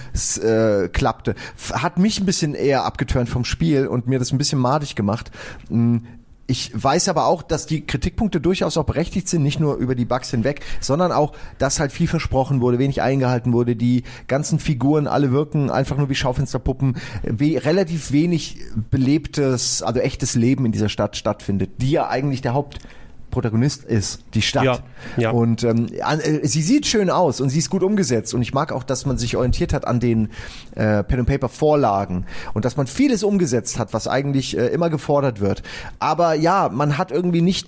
äh, 0.41 0.89
hat 1.73 1.97
mich 1.97 2.19
ein 2.19 2.25
bisschen 2.25 2.55
eher 2.55 2.85
abgeturnt 2.85 3.29
vom 3.29 3.45
Spiel 3.45 3.87
und 3.87 4.07
mir 4.07 4.19
das 4.19 4.31
ein 4.31 4.37
bisschen 4.37 4.59
madig 4.59 4.95
gemacht. 4.95 5.31
Mm, 5.69 5.97
ich 6.45 6.71
weiß 6.73 7.07
aber 7.07 7.25
auch, 7.25 7.41
dass 7.41 7.65
die 7.65 7.85
Kritikpunkte 7.87 8.41
durchaus 8.41 8.75
auch 8.75 8.83
berechtigt 8.83 9.29
sind, 9.29 9.43
nicht 9.43 9.61
nur 9.61 9.77
über 9.77 9.95
die 9.95 10.03
Bugs 10.03 10.29
hinweg, 10.29 10.61
sondern 10.81 11.13
auch, 11.13 11.33
dass 11.57 11.79
halt 11.79 11.93
viel 11.93 12.07
versprochen 12.07 12.59
wurde, 12.59 12.79
wenig 12.79 13.01
eingehalten 13.01 13.53
wurde, 13.53 13.77
die 13.77 14.03
ganzen 14.27 14.59
Figuren 14.59 15.07
alle 15.07 15.31
wirken 15.31 15.69
einfach 15.69 15.97
nur 15.97 16.09
wie 16.09 16.15
Schaufensterpuppen, 16.15 16.97
wie 17.23 17.55
relativ 17.55 18.11
wenig 18.11 18.59
belebtes, 18.91 19.81
also 19.81 20.01
echtes 20.01 20.35
Leben 20.35 20.65
in 20.65 20.73
dieser 20.73 20.89
Stadt 20.89 21.15
stattfindet, 21.15 21.71
die 21.81 21.91
ja 21.91 22.09
eigentlich 22.09 22.41
der 22.41 22.53
Haupt 22.53 22.79
Protagonist 23.33 23.83
ist, 23.83 24.21
die 24.33 24.41
Stadt. 24.41 24.63
Ja, 24.63 24.79
ja. 25.17 25.31
Und 25.31 25.63
ähm, 25.63 25.87
äh, 25.91 26.47
sie 26.47 26.61
sieht 26.61 26.85
schön 26.85 27.09
aus 27.09 27.41
und 27.41 27.49
sie 27.49 27.59
ist 27.59 27.69
gut 27.69 27.83
umgesetzt. 27.83 28.33
Und 28.33 28.41
ich 28.41 28.53
mag 28.53 28.71
auch, 28.71 28.83
dass 28.83 29.05
man 29.05 29.17
sich 29.17 29.35
orientiert 29.35 29.73
hat 29.73 29.85
an 29.85 29.99
den 29.99 30.29
äh, 30.75 31.03
Pen 31.03 31.19
and 31.19 31.27
Paper 31.27 31.49
Vorlagen 31.49 32.25
und 32.53 32.63
dass 32.63 32.77
man 32.77 32.87
vieles 32.87 33.23
umgesetzt 33.23 33.77
hat, 33.79 33.93
was 33.93 34.07
eigentlich 34.07 34.57
äh, 34.57 34.67
immer 34.67 34.89
gefordert 34.89 35.39
wird. 35.41 35.63
Aber 35.99 36.35
ja, 36.35 36.69
man 36.71 36.97
hat 36.97 37.11
irgendwie 37.11 37.41
nicht 37.41 37.67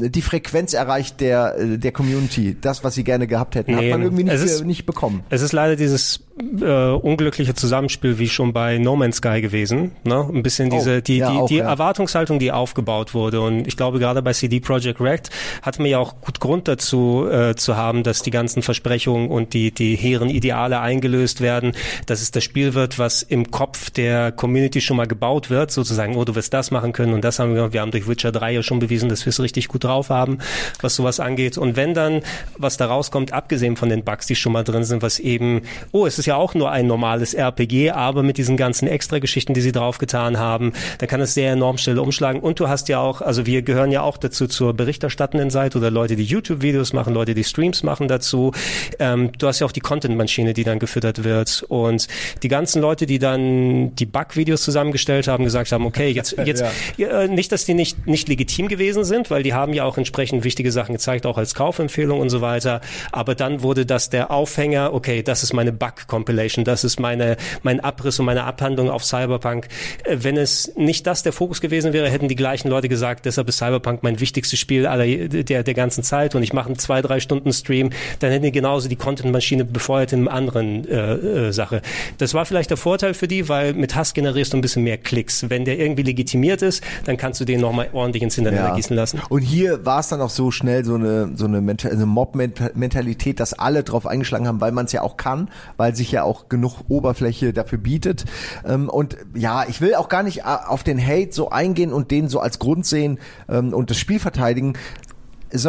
äh, 0.00 0.08
die 0.10 0.22
Frequenz 0.22 0.72
erreicht 0.72 1.20
der 1.20 1.56
äh, 1.58 1.78
der 1.78 1.92
Community, 1.92 2.56
das 2.60 2.84
was 2.84 2.94
sie 2.94 3.04
gerne 3.04 3.26
gehabt 3.26 3.54
hätten, 3.56 3.72
Nee, 3.74 3.90
hat 3.90 3.98
man 3.98 4.02
irgendwie 4.02 4.24
nicht, 4.24 4.34
ist- 4.34 4.64
nicht 4.64 4.86
bekommen. 4.86 5.24
Es 5.30 5.42
ist 5.42 5.52
leider 5.52 5.76
dieses 5.76 6.20
äh, 6.38 6.90
unglückliche 6.92 7.54
Zusammenspiel 7.54 8.18
wie 8.18 8.28
schon 8.28 8.52
bei 8.52 8.78
No 8.78 8.96
Man's 8.96 9.16
Sky 9.16 9.40
gewesen. 9.40 9.92
Ne? 10.04 10.28
Ein 10.32 10.42
bisschen 10.42 10.70
Oh, 10.70 10.76
diese 10.76 11.02
die, 11.02 11.18
ja, 11.18 11.30
die, 11.30 11.38
auch, 11.38 11.48
die 11.48 11.56
ja. 11.56 11.68
Erwartungshaltung, 11.68 12.38
die 12.38 12.52
aufgebaut 12.52 13.14
wurde. 13.14 13.40
Und 13.40 13.66
ich 13.66 13.76
glaube 13.76 13.98
gerade 13.98 14.22
bei 14.22 14.32
CD 14.32 14.60
Projekt 14.60 15.00
Red 15.00 15.30
hatten 15.62 15.84
wir 15.84 15.90
ja 15.90 15.98
auch 15.98 16.20
gut 16.20 16.40
Grund 16.40 16.68
dazu 16.68 17.26
äh, 17.30 17.56
zu 17.56 17.76
haben, 17.76 18.02
dass 18.02 18.22
die 18.22 18.30
ganzen 18.30 18.62
Versprechungen 18.62 19.28
und 19.28 19.54
die 19.54 19.72
die 19.72 19.96
hehren 19.96 20.30
Ideale 20.30 20.80
eingelöst 20.80 21.40
werden, 21.40 21.72
dass 22.06 22.22
es 22.22 22.30
das 22.30 22.44
Spiel 22.44 22.74
wird, 22.74 22.98
was 22.98 23.22
im 23.22 23.50
Kopf 23.50 23.90
der 23.90 24.32
Community 24.32 24.80
schon 24.80 24.96
mal 24.96 25.06
gebaut 25.06 25.50
wird, 25.50 25.70
sozusagen, 25.70 26.16
oh, 26.16 26.24
du 26.24 26.34
wirst 26.34 26.54
das 26.54 26.70
machen 26.70 26.92
können 26.92 27.12
und 27.12 27.24
das 27.24 27.38
haben 27.38 27.54
wir. 27.54 27.72
Wir 27.72 27.80
haben 27.82 27.90
durch 27.90 28.08
Witcher 28.08 28.32
3 28.32 28.52
ja 28.52 28.62
schon 28.62 28.78
bewiesen, 28.78 29.08
dass 29.08 29.26
wir 29.26 29.30
es 29.30 29.40
richtig 29.40 29.68
gut 29.68 29.84
drauf 29.84 30.10
haben, 30.10 30.38
was 30.80 30.96
sowas 30.96 31.20
angeht. 31.20 31.58
Und 31.58 31.76
wenn 31.76 31.94
dann 31.94 32.22
was 32.56 32.76
da 32.76 32.86
rauskommt, 32.86 33.32
abgesehen 33.32 33.76
von 33.76 33.88
den 33.88 34.04
Bugs, 34.04 34.26
die 34.26 34.36
schon 34.36 34.52
mal 34.52 34.64
drin 34.64 34.84
sind, 34.84 35.02
was 35.02 35.18
eben, 35.18 35.62
oh, 35.92 36.06
es 36.06 36.19
ist 36.20 36.26
ja 36.26 36.36
auch 36.36 36.54
nur 36.54 36.70
ein 36.70 36.86
normales 36.86 37.34
RPG, 37.34 37.90
aber 37.90 38.22
mit 38.22 38.38
diesen 38.38 38.56
ganzen 38.56 38.86
Extra-Geschichten, 38.86 39.54
die 39.54 39.60
sie 39.60 39.72
draufgetan 39.72 40.38
haben, 40.38 40.72
dann 40.98 41.08
kann 41.08 41.20
es 41.20 41.34
sehr 41.34 41.52
enorm 41.52 41.78
schnell 41.78 41.98
umschlagen. 41.98 42.40
Und 42.40 42.60
du 42.60 42.68
hast 42.68 42.88
ja 42.88 43.00
auch, 43.00 43.22
also 43.22 43.46
wir 43.46 43.62
gehören 43.62 43.90
ja 43.90 44.02
auch 44.02 44.18
dazu 44.18 44.46
zur 44.46 44.74
berichterstattenden 44.74 45.50
Seite 45.50 45.78
oder 45.78 45.90
Leute, 45.90 46.14
die 46.14 46.24
YouTube-Videos 46.24 46.92
machen, 46.92 47.14
Leute, 47.14 47.34
die 47.34 47.42
Streams 47.42 47.82
machen 47.82 48.06
dazu. 48.06 48.52
Ähm, 48.98 49.32
du 49.36 49.46
hast 49.46 49.60
ja 49.60 49.66
auch 49.66 49.72
die 49.72 49.80
Content-Maschine, 49.80 50.52
die 50.52 50.62
dann 50.62 50.78
gefüttert 50.78 51.24
wird. 51.24 51.64
Und 51.68 52.06
die 52.42 52.48
ganzen 52.48 52.82
Leute, 52.82 53.06
die 53.06 53.18
dann 53.18 53.94
die 53.96 54.06
Bug-Videos 54.06 54.62
zusammengestellt 54.62 55.26
haben, 55.26 55.44
gesagt 55.44 55.72
haben, 55.72 55.86
okay, 55.86 56.10
jetzt, 56.10 56.36
jetzt, 56.44 56.62
ja. 56.96 57.26
nicht, 57.26 57.50
dass 57.50 57.64
die 57.64 57.74
nicht, 57.74 58.06
nicht 58.06 58.28
legitim 58.28 58.68
gewesen 58.68 59.04
sind, 59.04 59.30
weil 59.30 59.42
die 59.42 59.54
haben 59.54 59.72
ja 59.72 59.84
auch 59.84 59.96
entsprechend 59.96 60.44
wichtige 60.44 60.70
Sachen 60.70 60.92
gezeigt, 60.92 61.24
auch 61.24 61.38
als 61.38 61.54
Kaufempfehlung 61.54 62.20
und 62.20 62.28
so 62.28 62.42
weiter. 62.42 62.82
Aber 63.10 63.34
dann 63.34 63.62
wurde 63.62 63.86
das 63.86 64.10
der 64.10 64.30
Aufhänger, 64.30 64.92
okay, 64.92 65.22
das 65.22 65.42
ist 65.42 65.54
meine 65.54 65.72
Bug-Compilation, 66.10 66.64
das 66.64 66.84
ist 66.84 67.00
meine, 67.00 67.36
mein 67.62 67.80
Abriss 67.80 68.18
und 68.18 68.26
meine 68.26 68.44
Abhandlung 68.44 68.90
auf 68.90 69.04
Cyberpunk. 69.04 69.68
Äh, 70.04 70.18
Wenn 70.20 70.36
es 70.36 70.72
nicht 70.76 71.06
das 71.06 71.22
der 71.22 71.32
Fokus 71.32 71.60
gewesen 71.60 71.92
wäre, 71.92 72.10
hätten 72.10 72.28
die 72.28 72.36
gleichen 72.36 72.68
Leute 72.68 72.88
gesagt, 72.88 73.24
deshalb 73.26 73.48
ist 73.48 73.58
Cyberpunk 73.58 74.02
mein 74.02 74.20
wichtigstes 74.20 74.58
Spiel 74.58 74.86
aller, 74.86 75.06
der, 75.28 75.62
der 75.62 75.74
ganzen 75.74 76.02
Zeit 76.02 76.34
und 76.34 76.42
ich 76.42 76.52
mache 76.52 76.66
einen 76.66 76.78
zwei, 76.78 77.00
drei 77.02 77.20
Stunden 77.20 77.52
Stream, 77.52 77.90
dann 78.18 78.30
hätten 78.30 78.44
die 78.44 78.52
genauso 78.52 78.88
die 78.88 78.96
Content-Maschine 78.96 79.64
befeuert 79.64 80.12
in 80.12 80.26
einer 80.26 80.36
anderen 80.36 80.88
äh, 80.88 81.14
äh, 81.14 81.52
Sache. 81.52 81.82
Das 82.18 82.34
war 82.34 82.44
vielleicht 82.44 82.70
der 82.70 82.76
Vorteil 82.76 83.14
für 83.14 83.28
die, 83.28 83.48
weil 83.48 83.74
mit 83.74 83.94
Hass 83.94 84.14
generierst 84.14 84.52
du 84.52 84.58
ein 84.58 84.60
bisschen 84.60 84.82
mehr 84.82 84.98
Klicks. 84.98 85.48
Wenn 85.48 85.64
der 85.64 85.78
irgendwie 85.78 86.02
legitimiert 86.02 86.62
ist, 86.62 86.82
dann 87.04 87.16
kannst 87.16 87.40
du 87.40 87.44
den 87.44 87.60
nochmal 87.60 87.88
ordentlich 87.92 88.22
ins 88.22 88.36
Internet 88.36 88.74
gießen 88.74 88.96
lassen. 88.96 89.20
Und 89.28 89.42
hier 89.42 89.84
war 89.84 90.00
es 90.00 90.08
dann 90.08 90.20
auch 90.20 90.30
so 90.30 90.50
schnell 90.50 90.84
so 90.84 90.94
eine 90.94 91.30
so 91.34 91.44
eine, 91.44 91.60
Menta- 91.60 91.90
eine 91.90 92.06
Mob-Mentalität, 92.06 93.40
dass 93.40 93.52
alle 93.52 93.82
drauf 93.84 94.06
eingeschlagen 94.06 94.46
haben, 94.48 94.60
weil 94.60 94.72
man 94.72 94.86
es 94.86 94.92
ja 94.92 95.02
auch 95.02 95.16
kann, 95.16 95.48
weil 95.76 95.94
sich 96.00 96.12
ja 96.12 96.24
auch 96.24 96.48
genug 96.48 96.80
Oberfläche 96.88 97.52
dafür 97.52 97.78
bietet. 97.78 98.24
Ähm, 98.66 98.88
und 98.88 99.16
ja, 99.34 99.64
ich 99.68 99.80
will 99.80 99.94
auch 99.94 100.08
gar 100.08 100.22
nicht 100.22 100.38
äh, 100.38 100.42
auf 100.66 100.82
den 100.82 101.00
Hate 101.00 101.32
so 101.32 101.50
eingehen 101.50 101.92
und 101.92 102.10
den 102.10 102.28
so 102.28 102.40
als 102.40 102.58
Grund 102.58 102.86
sehen 102.86 103.18
ähm, 103.48 103.72
und 103.72 103.90
das 103.90 103.98
Spiel 103.98 104.18
verteidigen. 104.18 104.74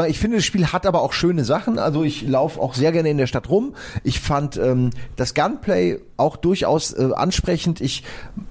Ich 0.07 0.19
finde, 0.19 0.37
das 0.37 0.45
Spiel 0.45 0.67
hat 0.67 0.85
aber 0.85 1.01
auch 1.01 1.11
schöne 1.11 1.43
Sachen. 1.43 1.79
Also 1.79 2.03
ich 2.03 2.21
laufe 2.21 2.61
auch 2.61 2.75
sehr 2.75 2.91
gerne 2.91 3.09
in 3.09 3.17
der 3.17 3.25
Stadt 3.25 3.49
rum. 3.49 3.73
Ich 4.03 4.19
fand 4.19 4.55
ähm, 4.57 4.91
das 5.15 5.33
Gunplay 5.33 5.99
auch 6.17 6.37
durchaus 6.37 6.93
äh, 6.93 7.09
ansprechend. 7.15 7.81
Ich 7.81 8.03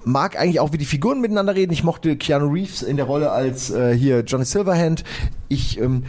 mag 0.03 0.37
eigentlich 0.37 0.59
auch, 0.59 0.73
wie 0.73 0.77
die 0.77 0.83
Figuren 0.83 1.21
miteinander 1.21 1.55
reden. 1.55 1.71
Ich 1.71 1.85
mochte 1.85 2.17
Keanu 2.17 2.51
Reeves 2.51 2.81
in 2.81 2.97
der 2.97 3.05
Rolle 3.05 3.31
als 3.31 3.71
äh, 3.71 3.95
hier 3.97 4.25
Johnny 4.27 4.43
Silverhand. 4.43 5.05
Ich 5.47 5.79
ähm, 5.79 6.03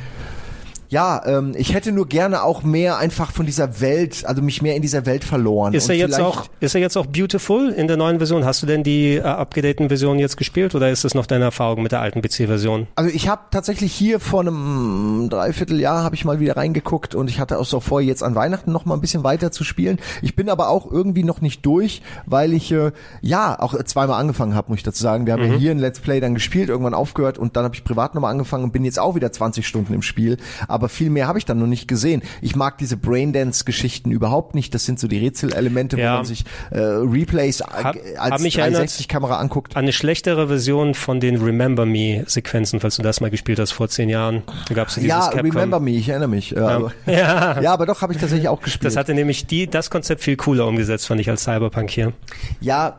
ja, 0.93 1.23
ähm, 1.25 1.55
ich 1.57 1.73
hätte 1.73 1.91
nur 1.91 2.07
gerne 2.07 2.43
auch 2.43 2.63
mehr 2.63 2.99
einfach 2.99 3.33
von 3.33 3.47
dieser 3.47 3.81
Welt, 3.81 4.27
also 4.27 4.43
mich 4.43 4.61
mehr 4.61 4.77
in 4.77 4.83
dieser 4.83 5.07
Welt 5.07 5.25
verloren. 5.25 5.73
Ist 5.73 5.89
er 5.89 5.95
jetzt 5.95 6.21
auch, 6.21 6.45
ist 6.61 6.75
er 6.75 6.83
jetzt 6.83 6.99
auch 6.99 7.07
beautiful 7.07 7.71
in 7.71 7.89
der 7.89 7.97
neuen 7.97 8.19
Version? 8.19 8.45
Hast 8.45 8.63
du 8.63 8.67
denn 8.67 8.83
die 8.83 9.15
äh, 9.15 9.23
abgedateten 9.23 9.89
Versionen 9.89 10.21
jetzt 10.21 10.37
gespielt 10.37 10.75
oder 10.75 10.91
ist 10.91 11.03
das 11.05 11.15
noch 11.15 11.25
deine 11.25 11.45
Erfahrung 11.45 11.83
mit 11.83 11.93
der 11.93 12.03
alten 12.03 12.21
PC-Version? 12.21 12.89
Also 12.95 13.11
ich 13.11 13.27
habe 13.27 13.41
tatsächlich 13.51 13.95
hier 13.95 14.21
vor 14.21 14.41
einem 14.41 15.29
Dreivierteljahr 15.31 16.05
habe 16.05 16.15
ich 16.15 16.27
mal 16.27 16.41
wieder 16.41 16.59
reingeguckt 16.59 17.15
und 17.15 17.31
ich 17.31 17.41
hatte 17.41 17.59
auch 17.59 17.65
so 17.65 17.81
vor, 17.81 18.03
jetzt 18.03 18.23
an 18.23 18.35
Weihnachten 18.35 18.71
noch 18.71 18.85
mal 18.85 18.93
ein 18.93 19.01
bisschen 19.01 19.25
weiter 19.25 19.51
zu 19.51 19.65
spielen. 19.65 19.99
Ich 20.21 20.37
bin 20.37 20.51
aber 20.51 20.69
auch 20.69 20.93
irgendwie 20.93 21.25
noch 21.25 21.41
nicht 21.41 21.65
durch, 21.65 22.03
weil 22.27 22.53
ich 22.53 22.71
äh, 22.71 22.93
ja 23.23 23.59
auch 23.59 23.83
zweimal 23.85 24.21
angefangen 24.21 24.55
habe, 24.55 24.69
muss 24.69 24.81
ich 24.81 24.85
dazu 24.85 25.03
sagen. 25.03 25.25
Wir 25.25 25.33
haben 25.33 25.45
ja 25.45 25.57
hier 25.57 25.71
ein 25.71 25.79
Let's 25.79 26.01
Play 26.01 26.21
dann 26.21 26.35
gespielt, 26.35 26.69
irgendwann 26.69 26.93
aufgehört 26.93 27.39
und 27.39 27.57
dann 27.57 27.65
habe 27.65 27.75
ich 27.75 27.83
privat 27.83 28.15
nochmal 28.15 28.31
angefangen 28.31 28.65
und 28.65 28.75
bin 28.75 28.85
jetzt 28.85 28.99
auch 28.99 29.15
wieder 29.15 29.33
20 29.33 29.67
Stunden 29.67 29.95
im 29.95 30.03
Spiel. 30.03 30.37
Aber 30.69 30.82
viel 30.89 31.11
mehr 31.11 31.27
habe 31.29 31.39
ich 31.39 31.45
dann 31.45 31.59
noch 31.59 31.67
nicht 31.67 31.89
gesehen. 31.89 32.23
Ich 32.41 32.57
mag 32.57 32.79
diese 32.79 32.97
Braindance-Geschichten 32.97 34.11
überhaupt 34.11 34.55
nicht. 34.55 34.75
Das 34.75 34.85
sind 34.85 34.99
so 34.99 35.09
die 35.09 35.19
Rätselelemente, 35.19 35.99
Ja. 35.99 36.13
wo 36.13 36.17
man 36.19 36.25
sich 36.27 36.45
äh, 36.71 36.79
Replays 36.79 37.61
Hab- 37.61 37.97
als 38.19 38.43
mich 38.43 38.59
erinnert- 38.59 38.83
360-Kamera 38.89 39.39
anguckt. 39.39 39.77
Eine 39.77 39.93
schlechtere 39.93 40.49
Version 40.49 40.95
von 40.95 41.21
den 41.21 41.37
Remember 41.43 41.87
Me-Sequenzen, 41.87 42.81
falls 42.81 42.97
du 42.97 43.03
das 43.03 43.21
mal 43.21 43.31
gespielt 43.31 43.59
hast 43.59 43.73
vor 43.73 43.89
zehn 43.89 44.09
Jahren. 44.09 44.43
Da 44.69 44.75
gab's 44.75 44.97
ja 44.97 45.03
dieses 45.03 45.09
Ja, 45.27 45.31
Capcom. 45.31 45.51
Remember 45.51 45.81
Me, 45.81 45.91
ich 45.93 46.09
erinnere 46.09 46.29
mich. 46.29 46.51
Ja, 46.51 46.69
aber, 46.69 46.93
Ja. 47.07 47.61
ja 47.61 47.73
aber 47.73 47.87
doch, 47.87 48.03
habe 48.03 48.13
ich 48.13 48.19
tatsächlich 48.21 48.49
auch 48.49 48.61
gespielt. 48.61 48.85
Das 48.87 48.97
hatte 48.97 49.15
nämlich 49.15 49.47
die, 49.47 49.67
das 49.67 49.91
Konzept 49.91 50.23
viel 50.23 50.37
cooler 50.37 50.67
umgesetzt, 50.67 51.07
fand 51.07 51.21
ich, 51.21 51.29
als 51.31 51.45
Cyberpunk 51.45 51.91
hier. 51.91 52.13
ja, 52.61 52.97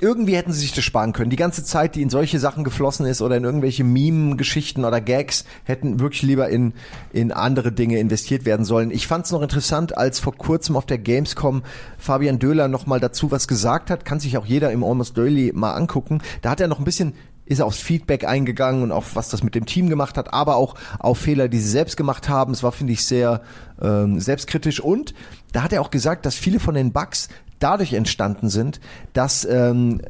irgendwie 0.00 0.36
hätten 0.36 0.52
sie 0.52 0.60
sich 0.60 0.72
das 0.72 0.84
sparen 0.84 1.12
können. 1.12 1.30
Die 1.30 1.36
ganze 1.36 1.64
Zeit, 1.64 1.94
die 1.94 2.02
in 2.02 2.10
solche 2.10 2.38
Sachen 2.38 2.62
geflossen 2.62 3.04
ist 3.06 3.20
oder 3.20 3.36
in 3.36 3.44
irgendwelche 3.44 3.84
Meme-Geschichten 3.84 4.84
oder 4.84 5.00
Gags, 5.00 5.44
hätten 5.64 5.98
wirklich 5.98 6.22
lieber 6.22 6.48
in, 6.48 6.72
in 7.12 7.32
andere 7.32 7.72
Dinge 7.72 7.98
investiert 7.98 8.44
werden 8.44 8.64
sollen. 8.64 8.90
Ich 8.90 9.06
fand 9.06 9.26
es 9.26 9.32
noch 9.32 9.42
interessant, 9.42 9.96
als 9.96 10.20
vor 10.20 10.34
kurzem 10.34 10.76
auf 10.76 10.86
der 10.86 10.98
Gamescom 10.98 11.62
Fabian 11.98 12.38
Döhler 12.38 12.68
noch 12.68 12.86
mal 12.86 13.00
dazu 13.00 13.30
was 13.30 13.48
gesagt 13.48 13.90
hat. 13.90 14.04
Kann 14.04 14.20
sich 14.20 14.38
auch 14.38 14.46
jeder 14.46 14.70
im 14.70 14.84
Almost 14.84 15.18
Daily 15.18 15.52
mal 15.54 15.74
angucken. 15.74 16.22
Da 16.42 16.50
hat 16.50 16.60
er 16.60 16.68
noch 16.68 16.78
ein 16.78 16.84
bisschen 16.84 17.14
ist 17.48 17.60
er 17.60 17.66
aufs 17.66 17.80
Feedback 17.80 18.24
eingegangen 18.24 18.82
und 18.82 18.92
auf 18.92 19.16
was 19.16 19.30
das 19.30 19.42
mit 19.42 19.54
dem 19.54 19.64
Team 19.64 19.88
gemacht 19.88 20.18
hat, 20.18 20.34
aber 20.34 20.56
auch 20.56 20.74
auf 20.98 21.16
Fehler, 21.16 21.48
die 21.48 21.58
sie 21.58 21.70
selbst 21.70 21.96
gemacht 21.96 22.28
haben. 22.28 22.52
Es 22.52 22.62
war, 22.62 22.72
finde 22.72 22.92
ich, 22.92 23.06
sehr 23.06 23.40
ähm, 23.80 24.20
selbstkritisch 24.20 24.80
und 24.80 25.14
da 25.52 25.62
hat 25.62 25.72
er 25.72 25.80
auch 25.80 25.90
gesagt, 25.90 26.26
dass 26.26 26.34
viele 26.34 26.60
von 26.60 26.74
den 26.74 26.92
Bugs 26.92 27.28
dadurch 27.58 27.92
entstanden 27.92 28.48
sind, 28.48 28.80
dass 29.12 29.44
ähm, 29.44 30.00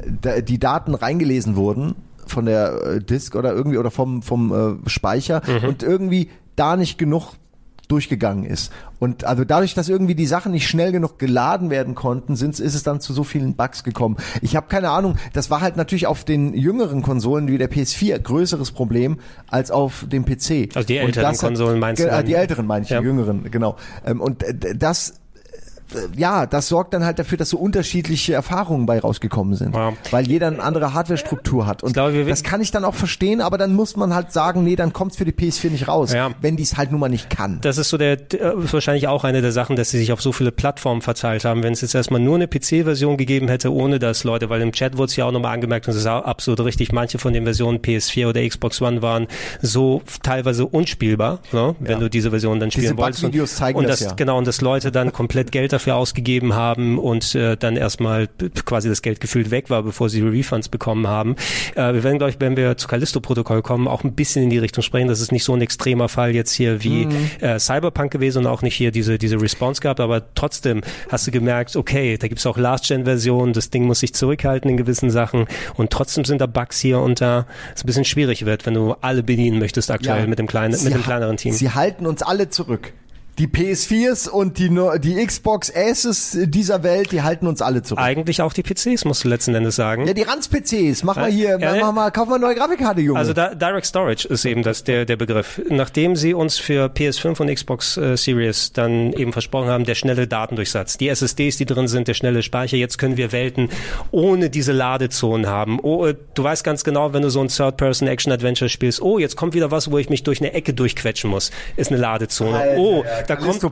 die 0.46 0.58
Daten 0.58 0.94
reingelesen 0.94 1.56
wurden 1.56 1.94
von 2.26 2.44
der 2.46 2.82
äh, 2.84 3.00
Disk 3.00 3.34
oder 3.34 3.52
irgendwie 3.52 3.78
oder 3.78 3.90
vom 3.90 4.22
vom 4.22 4.80
äh, 4.84 4.88
Speicher 4.88 5.42
und 5.66 5.82
irgendwie 5.82 6.28
da 6.56 6.76
nicht 6.76 6.98
genug 6.98 7.32
durchgegangen 7.88 8.44
ist. 8.44 8.70
Und 8.98 9.24
also 9.24 9.44
dadurch, 9.44 9.72
dass 9.72 9.88
irgendwie 9.88 10.14
die 10.14 10.26
Sachen 10.26 10.52
nicht 10.52 10.68
schnell 10.68 10.92
genug 10.92 11.18
geladen 11.18 11.70
werden 11.70 11.94
konnten, 11.94 12.36
sind, 12.36 12.58
ist 12.60 12.74
es 12.74 12.82
dann 12.82 13.00
zu 13.00 13.14
so 13.14 13.24
vielen 13.24 13.54
Bugs 13.54 13.82
gekommen. 13.82 14.18
Ich 14.42 14.56
habe 14.56 14.66
keine 14.68 14.90
Ahnung, 14.90 15.16
das 15.32 15.50
war 15.50 15.62
halt 15.62 15.76
natürlich 15.78 16.06
auf 16.06 16.24
den 16.24 16.52
jüngeren 16.52 17.00
Konsolen 17.00 17.48
wie 17.48 17.56
der 17.56 17.70
PS4 17.70 18.18
größeres 18.18 18.72
Problem 18.72 19.18
als 19.46 19.70
auf 19.70 20.04
dem 20.06 20.26
PC. 20.26 20.76
Also 20.76 20.86
die 20.86 20.98
Und 20.98 21.16
älteren 21.16 21.36
Konsolen 21.38 21.78
meinst 21.80 22.02
du 22.02 22.08
äh? 22.10 22.22
Die 22.22 22.34
älteren 22.34 22.66
meine 22.66 22.84
ich, 22.84 22.90
Ja. 22.90 23.00
die 23.00 23.06
jüngeren, 23.06 23.50
genau. 23.50 23.76
Ähm, 24.04 24.20
Und 24.20 24.42
äh, 24.42 24.76
das 24.76 25.14
ja, 26.16 26.46
das 26.46 26.68
sorgt 26.68 26.94
dann 26.94 27.04
halt 27.04 27.18
dafür, 27.18 27.38
dass 27.38 27.50
so 27.50 27.58
unterschiedliche 27.58 28.34
Erfahrungen 28.34 28.86
bei 28.86 28.98
rausgekommen 28.98 29.54
sind. 29.54 29.74
Ja. 29.74 29.92
Weil 30.10 30.26
jeder 30.28 30.48
eine 30.48 30.62
andere 30.62 30.94
Hardwarestruktur 30.94 31.66
hat. 31.66 31.82
Und 31.82 31.92
glaube, 31.94 32.24
das 32.24 32.42
kann 32.42 32.60
ich 32.60 32.70
dann 32.70 32.84
auch 32.84 32.94
verstehen, 32.94 33.40
aber 33.40 33.58
dann 33.58 33.74
muss 33.74 33.96
man 33.96 34.14
halt 34.14 34.32
sagen, 34.32 34.64
nee, 34.64 34.76
dann 34.76 34.92
kommt's 34.92 35.16
für 35.16 35.24
die 35.24 35.32
PS4 35.32 35.70
nicht 35.70 35.88
raus, 35.88 36.12
Ja. 36.12 36.30
wenn 36.40 36.56
die 36.56 36.62
es 36.62 36.76
halt 36.76 36.90
nun 36.90 37.00
mal 37.00 37.08
nicht 37.08 37.30
kann. 37.30 37.58
Das 37.60 37.78
ist 37.78 37.88
so 37.90 37.98
der, 37.98 38.12
äh, 38.12 38.52
wahrscheinlich 38.72 39.08
auch 39.08 39.24
eine 39.24 39.42
der 39.42 39.52
Sachen, 39.52 39.76
dass 39.76 39.90
sie 39.90 39.98
sich 39.98 40.12
auf 40.12 40.22
so 40.22 40.32
viele 40.32 40.52
Plattformen 40.52 41.02
verteilt 41.02 41.44
haben. 41.44 41.62
Wenn 41.62 41.72
es 41.72 41.80
jetzt 41.82 41.94
erstmal 41.94 42.20
nur 42.20 42.36
eine 42.36 42.48
PC-Version 42.48 43.16
gegeben 43.16 43.48
hätte, 43.48 43.72
ohne 43.72 43.98
dass 43.98 44.24
Leute, 44.24 44.48
weil 44.50 44.60
im 44.62 44.72
Chat 44.72 44.96
wurde 44.96 45.06
es 45.10 45.16
ja 45.16 45.24
auch 45.26 45.32
nochmal 45.32 45.54
angemerkt 45.54 45.86
und 45.86 45.92
es 45.92 46.00
ist 46.00 46.06
auch 46.06 46.24
absolut 46.24 46.60
richtig, 46.64 46.92
manche 46.92 47.18
von 47.18 47.32
den 47.32 47.44
Versionen 47.44 47.78
PS4 47.80 48.28
oder 48.28 48.46
Xbox 48.46 48.80
One 48.80 49.02
waren 49.02 49.26
so 49.62 50.02
teilweise 50.22 50.66
unspielbar, 50.66 51.40
ne, 51.52 51.74
wenn 51.80 52.00
du 52.00 52.08
diese 52.08 52.30
Version 52.30 52.60
dann 52.60 52.70
spielen 52.70 52.84
Diese 52.84 52.96
wolltest. 52.96 53.24
Und- 53.24 53.74
und 53.74 53.88
das 53.88 53.98
das 53.98 54.00
ja. 54.08 54.12
Genau, 54.14 54.38
und 54.38 54.46
dass 54.46 54.60
Leute 54.60 54.92
dann 54.92 55.12
komplett 55.12 55.52
Geld 55.52 55.72
dafür 55.78 55.96
ausgegeben 55.96 56.54
haben 56.54 56.98
und 56.98 57.34
äh, 57.34 57.56
dann 57.56 57.76
erstmal 57.76 58.28
quasi 58.64 58.88
das 58.88 59.02
Geld 59.02 59.20
gefühlt 59.20 59.50
weg 59.50 59.70
war, 59.70 59.82
bevor 59.82 60.08
sie 60.08 60.20
Refunds 60.22 60.68
bekommen 60.68 61.06
haben. 61.06 61.36
Äh, 61.74 61.94
wir 61.94 62.02
werden, 62.02 62.18
glaube 62.18 62.30
ich, 62.30 62.40
wenn 62.40 62.56
wir 62.56 62.76
zu 62.76 62.88
Callisto-Protokoll 62.88 63.62
kommen, 63.62 63.86
auch 63.88 64.04
ein 64.04 64.12
bisschen 64.12 64.42
in 64.42 64.50
die 64.50 64.58
Richtung 64.58 64.82
sprechen. 64.82 65.08
Das 65.08 65.20
ist 65.20 65.32
nicht 65.32 65.44
so 65.44 65.54
ein 65.54 65.60
extremer 65.60 66.08
Fall 66.08 66.34
jetzt 66.34 66.52
hier 66.52 66.82
wie 66.82 67.06
Mhm. 67.06 67.30
äh, 67.40 67.58
Cyberpunk 67.58 68.10
gewesen 68.10 68.38
und 68.40 68.46
auch 68.46 68.62
nicht 68.62 68.74
hier 68.74 68.90
diese, 68.90 69.18
diese 69.18 69.40
Response 69.40 69.80
gehabt, 69.80 70.00
aber 70.00 70.34
trotzdem 70.34 70.80
hast 71.10 71.26
du 71.26 71.30
gemerkt, 71.30 71.76
okay, 71.76 72.16
da 72.18 72.28
gibt's 72.28 72.44
auch 72.46 72.56
Last-Gen-Versionen, 72.58 73.52
das 73.52 73.70
Ding 73.70 73.84
muss 73.84 74.00
sich 74.00 74.14
zurückhalten 74.14 74.70
in 74.70 74.76
gewissen 74.76 75.10
Sachen 75.10 75.46
und 75.76 75.90
trotzdem 75.90 76.24
sind 76.24 76.40
da 76.40 76.46
Bugs 76.46 76.80
hier 76.80 76.98
und 77.00 77.20
da, 77.20 77.46
es 77.74 77.84
ein 77.84 77.86
bisschen 77.86 78.04
schwierig 78.04 78.44
wird, 78.44 78.66
wenn 78.66 78.74
du 78.74 78.94
alle 79.00 79.22
bedienen 79.22 79.58
möchtest 79.58 79.90
aktuell 79.90 80.26
mit 80.26 80.38
dem 80.38 80.46
kleinen, 80.46 80.82
mit 80.82 80.92
dem 80.92 81.02
kleineren 81.02 81.36
Team. 81.36 81.52
Sie 81.52 81.70
halten 81.70 82.06
uns 82.06 82.22
alle 82.22 82.48
zurück. 82.48 82.92
Die 83.38 83.46
PS4s 83.46 84.28
und 84.28 84.58
die, 84.58 84.68
die 84.98 85.24
Xbox 85.24 85.70
S's 85.70 86.36
dieser 86.42 86.82
Welt, 86.82 87.12
die 87.12 87.22
halten 87.22 87.46
uns 87.46 87.62
alle 87.62 87.82
zurück. 87.82 88.02
Eigentlich 88.02 88.42
auch 88.42 88.52
die 88.52 88.62
PCs, 88.62 89.04
musst 89.04 89.22
du 89.22 89.28
letzten 89.28 89.54
Endes 89.54 89.76
sagen. 89.76 90.06
Ja, 90.08 90.12
die 90.12 90.22
Ranz-PCs, 90.22 91.04
mach 91.04 91.14
mal 91.14 91.28
Äh, 91.28 91.32
hier, 91.32 91.58
ja, 91.60 91.76
ja. 91.76 91.84
mach 91.84 91.92
mal, 91.92 92.10
kauf 92.10 92.28
mal 92.28 92.34
eine 92.34 92.46
neue 92.46 92.56
Grafikkarte, 92.56 93.00
Junge. 93.00 93.18
Also 93.18 93.32
da, 93.32 93.54
Direct 93.54 93.86
Storage 93.86 94.26
ist 94.26 94.44
eben 94.44 94.62
das 94.62 94.82
der 94.82 95.04
der 95.04 95.16
Begriff. 95.16 95.60
Nachdem 95.68 96.16
sie 96.16 96.34
uns 96.34 96.58
für 96.58 96.86
PS5 96.86 97.40
und 97.40 97.54
Xbox 97.54 97.96
äh, 97.96 98.16
Series 98.16 98.72
dann 98.72 99.12
eben 99.12 99.32
versprochen 99.32 99.68
haben, 99.68 99.84
der 99.84 99.94
schnelle 99.94 100.26
Datendurchsatz, 100.26 100.98
die 100.98 101.08
SSDs, 101.08 101.58
die 101.58 101.66
drin 101.66 101.86
sind, 101.86 102.08
der 102.08 102.14
schnelle 102.14 102.42
Speicher, 102.42 102.76
jetzt 102.76 102.98
können 102.98 103.16
wir 103.16 103.30
Welten 103.30 103.68
ohne 104.10 104.50
diese 104.50 104.72
Ladezonen 104.72 105.46
haben. 105.46 105.78
Oh, 105.80 106.06
äh, 106.06 106.16
du 106.34 106.42
weißt 106.42 106.64
ganz 106.64 106.82
genau, 106.82 107.12
wenn 107.12 107.22
du 107.22 107.30
so 107.30 107.40
ein 107.40 107.48
Third-Person 107.48 108.08
Action 108.08 108.32
Adventure 108.32 108.68
spielst, 108.68 109.00
oh, 109.00 109.18
jetzt 109.18 109.36
kommt 109.36 109.54
wieder 109.54 109.70
was, 109.70 109.90
wo 109.90 109.98
ich 109.98 110.10
mich 110.10 110.24
durch 110.24 110.40
eine 110.40 110.52
Ecke 110.54 110.74
durchquetschen 110.74 111.30
muss, 111.30 111.52
ist 111.76 111.92
eine 111.92 112.00
Ladezone. 112.00 112.58
Alter, 112.58 112.80
oh, 112.80 113.04
da 113.28 113.36
kommt 113.36 113.62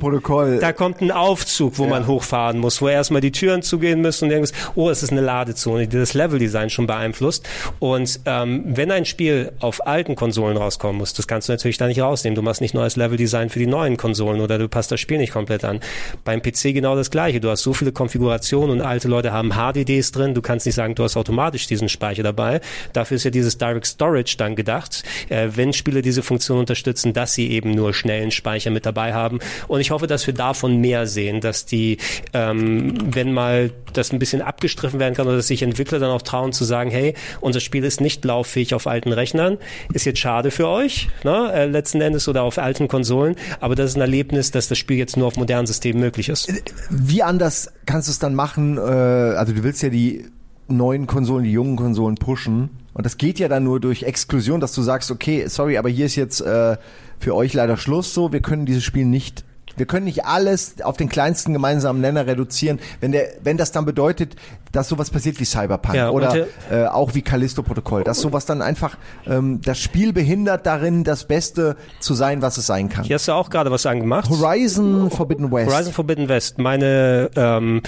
da 0.60 0.72
kommt 0.72 1.00
ein 1.00 1.10
Aufzug, 1.10 1.78
wo 1.78 1.86
man 1.86 2.06
hochfahren 2.06 2.58
muss, 2.58 2.82
wo 2.82 2.88
erstmal 2.88 3.20
die 3.20 3.32
Türen 3.32 3.62
zugehen 3.62 4.00
müssen 4.00 4.26
und 4.26 4.30
irgendwas. 4.30 4.52
Oh, 4.74 4.90
es 4.90 5.02
ist 5.02 5.12
eine 5.12 5.22
Ladezone, 5.22 5.88
die 5.88 5.96
das 5.96 6.14
Leveldesign 6.14 6.70
schon 6.70 6.86
beeinflusst. 6.86 7.48
Und 7.78 8.20
ähm, 8.26 8.64
wenn 8.66 8.90
ein 8.90 9.04
Spiel 9.04 9.52
auf 9.60 9.86
alten 9.86 10.14
Konsolen 10.14 10.56
rauskommen 10.56 10.98
muss, 10.98 11.14
das 11.14 11.26
kannst 11.26 11.48
du 11.48 11.52
natürlich 11.52 11.78
da 11.78 11.86
nicht 11.86 12.00
rausnehmen. 12.00 12.34
Du 12.34 12.42
machst 12.42 12.60
nicht 12.60 12.74
neues 12.74 12.96
Leveldesign 12.96 13.48
für 13.48 13.58
die 13.58 13.66
neuen 13.66 13.96
Konsolen 13.96 14.40
oder 14.40 14.58
du 14.58 14.68
passt 14.68 14.92
das 14.92 15.00
Spiel 15.00 15.18
nicht 15.18 15.32
komplett 15.32 15.64
an. 15.64 15.80
Beim 16.24 16.42
PC 16.42 16.74
genau 16.74 16.94
das 16.94 17.10
gleiche. 17.10 17.40
Du 17.40 17.48
hast 17.48 17.62
so 17.62 17.72
viele 17.72 17.92
Konfigurationen 17.92 18.70
und 18.70 18.80
alte 18.82 19.08
Leute 19.08 19.32
haben 19.32 19.52
HDDs 19.52 20.12
drin. 20.12 20.34
Du 20.34 20.42
kannst 20.42 20.66
nicht 20.66 20.74
sagen, 20.74 20.94
du 20.94 21.02
hast 21.02 21.16
automatisch 21.16 21.66
diesen 21.66 21.88
Speicher 21.88 22.22
dabei. 22.22 22.60
Dafür 22.92 23.16
ist 23.16 23.24
ja 23.24 23.30
dieses 23.30 23.58
Direct 23.58 23.86
Storage 23.86 24.36
dann 24.36 24.54
gedacht, 24.54 25.02
äh, 25.28 25.48
wenn 25.54 25.72
Spiele 25.72 26.02
diese 26.02 26.22
Funktion 26.22 26.58
unterstützen, 26.58 27.12
dass 27.12 27.34
sie 27.34 27.50
eben 27.50 27.70
nur 27.70 27.94
schnellen 27.94 28.30
Speicher 28.30 28.70
mit 28.70 28.84
dabei 28.84 29.14
haben. 29.14 29.38
Und 29.68 29.80
ich 29.80 29.90
hoffe, 29.90 30.06
dass 30.06 30.26
wir 30.26 30.34
davon 30.34 30.80
mehr 30.80 31.06
sehen, 31.06 31.40
dass 31.40 31.66
die, 31.66 31.98
ähm, 32.32 32.94
wenn 33.14 33.32
mal 33.32 33.70
das 33.92 34.12
ein 34.12 34.18
bisschen 34.18 34.42
abgestriffen 34.42 35.00
werden 35.00 35.14
kann 35.14 35.26
oder 35.26 35.36
dass 35.36 35.48
sich 35.48 35.62
Entwickler 35.62 35.98
dann 35.98 36.10
auch 36.10 36.22
trauen 36.22 36.52
zu 36.52 36.64
sagen, 36.64 36.90
hey, 36.90 37.14
unser 37.40 37.60
Spiel 37.60 37.84
ist 37.84 38.00
nicht 38.00 38.24
lauffähig 38.24 38.74
auf 38.74 38.86
alten 38.86 39.12
Rechnern, 39.12 39.58
ist 39.92 40.04
jetzt 40.04 40.18
schade 40.18 40.50
für 40.50 40.68
euch, 40.68 41.08
ne, 41.24 41.50
äh, 41.52 41.66
letzten 41.66 42.00
Endes 42.00 42.28
oder 42.28 42.42
auf 42.42 42.58
alten 42.58 42.88
Konsolen, 42.88 43.36
aber 43.60 43.74
das 43.74 43.90
ist 43.90 43.96
ein 43.96 44.02
Erlebnis, 44.02 44.50
dass 44.50 44.68
das 44.68 44.78
Spiel 44.78 44.96
jetzt 44.96 45.16
nur 45.16 45.26
auf 45.26 45.36
modernen 45.36 45.66
Systemen 45.66 46.00
möglich 46.00 46.28
ist. 46.28 46.52
Wie 46.90 47.22
anders 47.22 47.72
kannst 47.86 48.08
du 48.08 48.12
es 48.12 48.18
dann 48.18 48.34
machen? 48.34 48.76
Äh, 48.76 48.80
also 48.80 49.52
du 49.52 49.62
willst 49.62 49.82
ja 49.82 49.88
die 49.88 50.26
neuen 50.68 51.06
Konsolen, 51.06 51.44
die 51.44 51.52
jungen 51.52 51.76
Konsolen 51.76 52.16
pushen. 52.16 52.70
Und 52.92 53.04
das 53.04 53.18
geht 53.18 53.38
ja 53.38 53.48
dann 53.48 53.64
nur 53.64 53.78
durch 53.78 54.04
Exklusion, 54.04 54.60
dass 54.60 54.72
du 54.72 54.82
sagst, 54.82 55.10
okay, 55.10 55.46
sorry, 55.48 55.76
aber 55.76 55.90
hier 55.90 56.06
ist 56.06 56.16
jetzt 56.16 56.40
äh, 56.40 56.76
für 57.18 57.34
euch 57.34 57.52
leider 57.54 57.76
Schluss 57.76 58.14
so, 58.14 58.32
wir 58.32 58.40
können 58.40 58.66
dieses 58.66 58.84
Spiel 58.84 59.04
nicht 59.04 59.44
wir 59.76 59.86
können 59.86 60.06
nicht 60.06 60.24
alles 60.24 60.80
auf 60.82 60.96
den 60.96 61.08
kleinsten 61.08 61.52
gemeinsamen 61.52 62.00
Nenner 62.00 62.26
reduzieren, 62.26 62.80
wenn 63.00 63.12
der, 63.12 63.28
wenn 63.42 63.56
das 63.56 63.72
dann 63.72 63.84
bedeutet, 63.84 64.36
dass 64.72 64.88
sowas 64.88 65.10
passiert 65.10 65.38
wie 65.38 65.44
Cyberpunk 65.44 65.94
Ja, 65.94 66.10
oder 66.10 66.46
äh, 66.70 66.86
auch 66.86 67.14
wie 67.14 67.22
Callisto-Protokoll, 67.22 68.04
dass 68.04 68.20
sowas 68.20 68.46
dann 68.46 68.62
einfach 68.62 68.96
ähm, 69.26 69.60
das 69.62 69.78
Spiel 69.78 70.12
behindert 70.12 70.66
darin, 70.66 71.04
das 71.04 71.24
Beste 71.24 71.76
zu 72.00 72.14
sein, 72.14 72.42
was 72.42 72.56
es 72.56 72.66
sein 72.66 72.88
kann. 72.88 73.04
Hier 73.04 73.14
hast 73.14 73.28
du 73.28 73.32
auch 73.32 73.50
gerade 73.50 73.70
was 73.70 73.86
angemacht. 73.86 74.30
Horizon 74.30 75.10
Forbidden 75.10 75.52
West. 75.52 75.70
Horizon 75.70 75.92
Forbidden 75.92 76.28
West, 76.28 76.58
meine 76.58 77.30
ähm, 77.36 77.82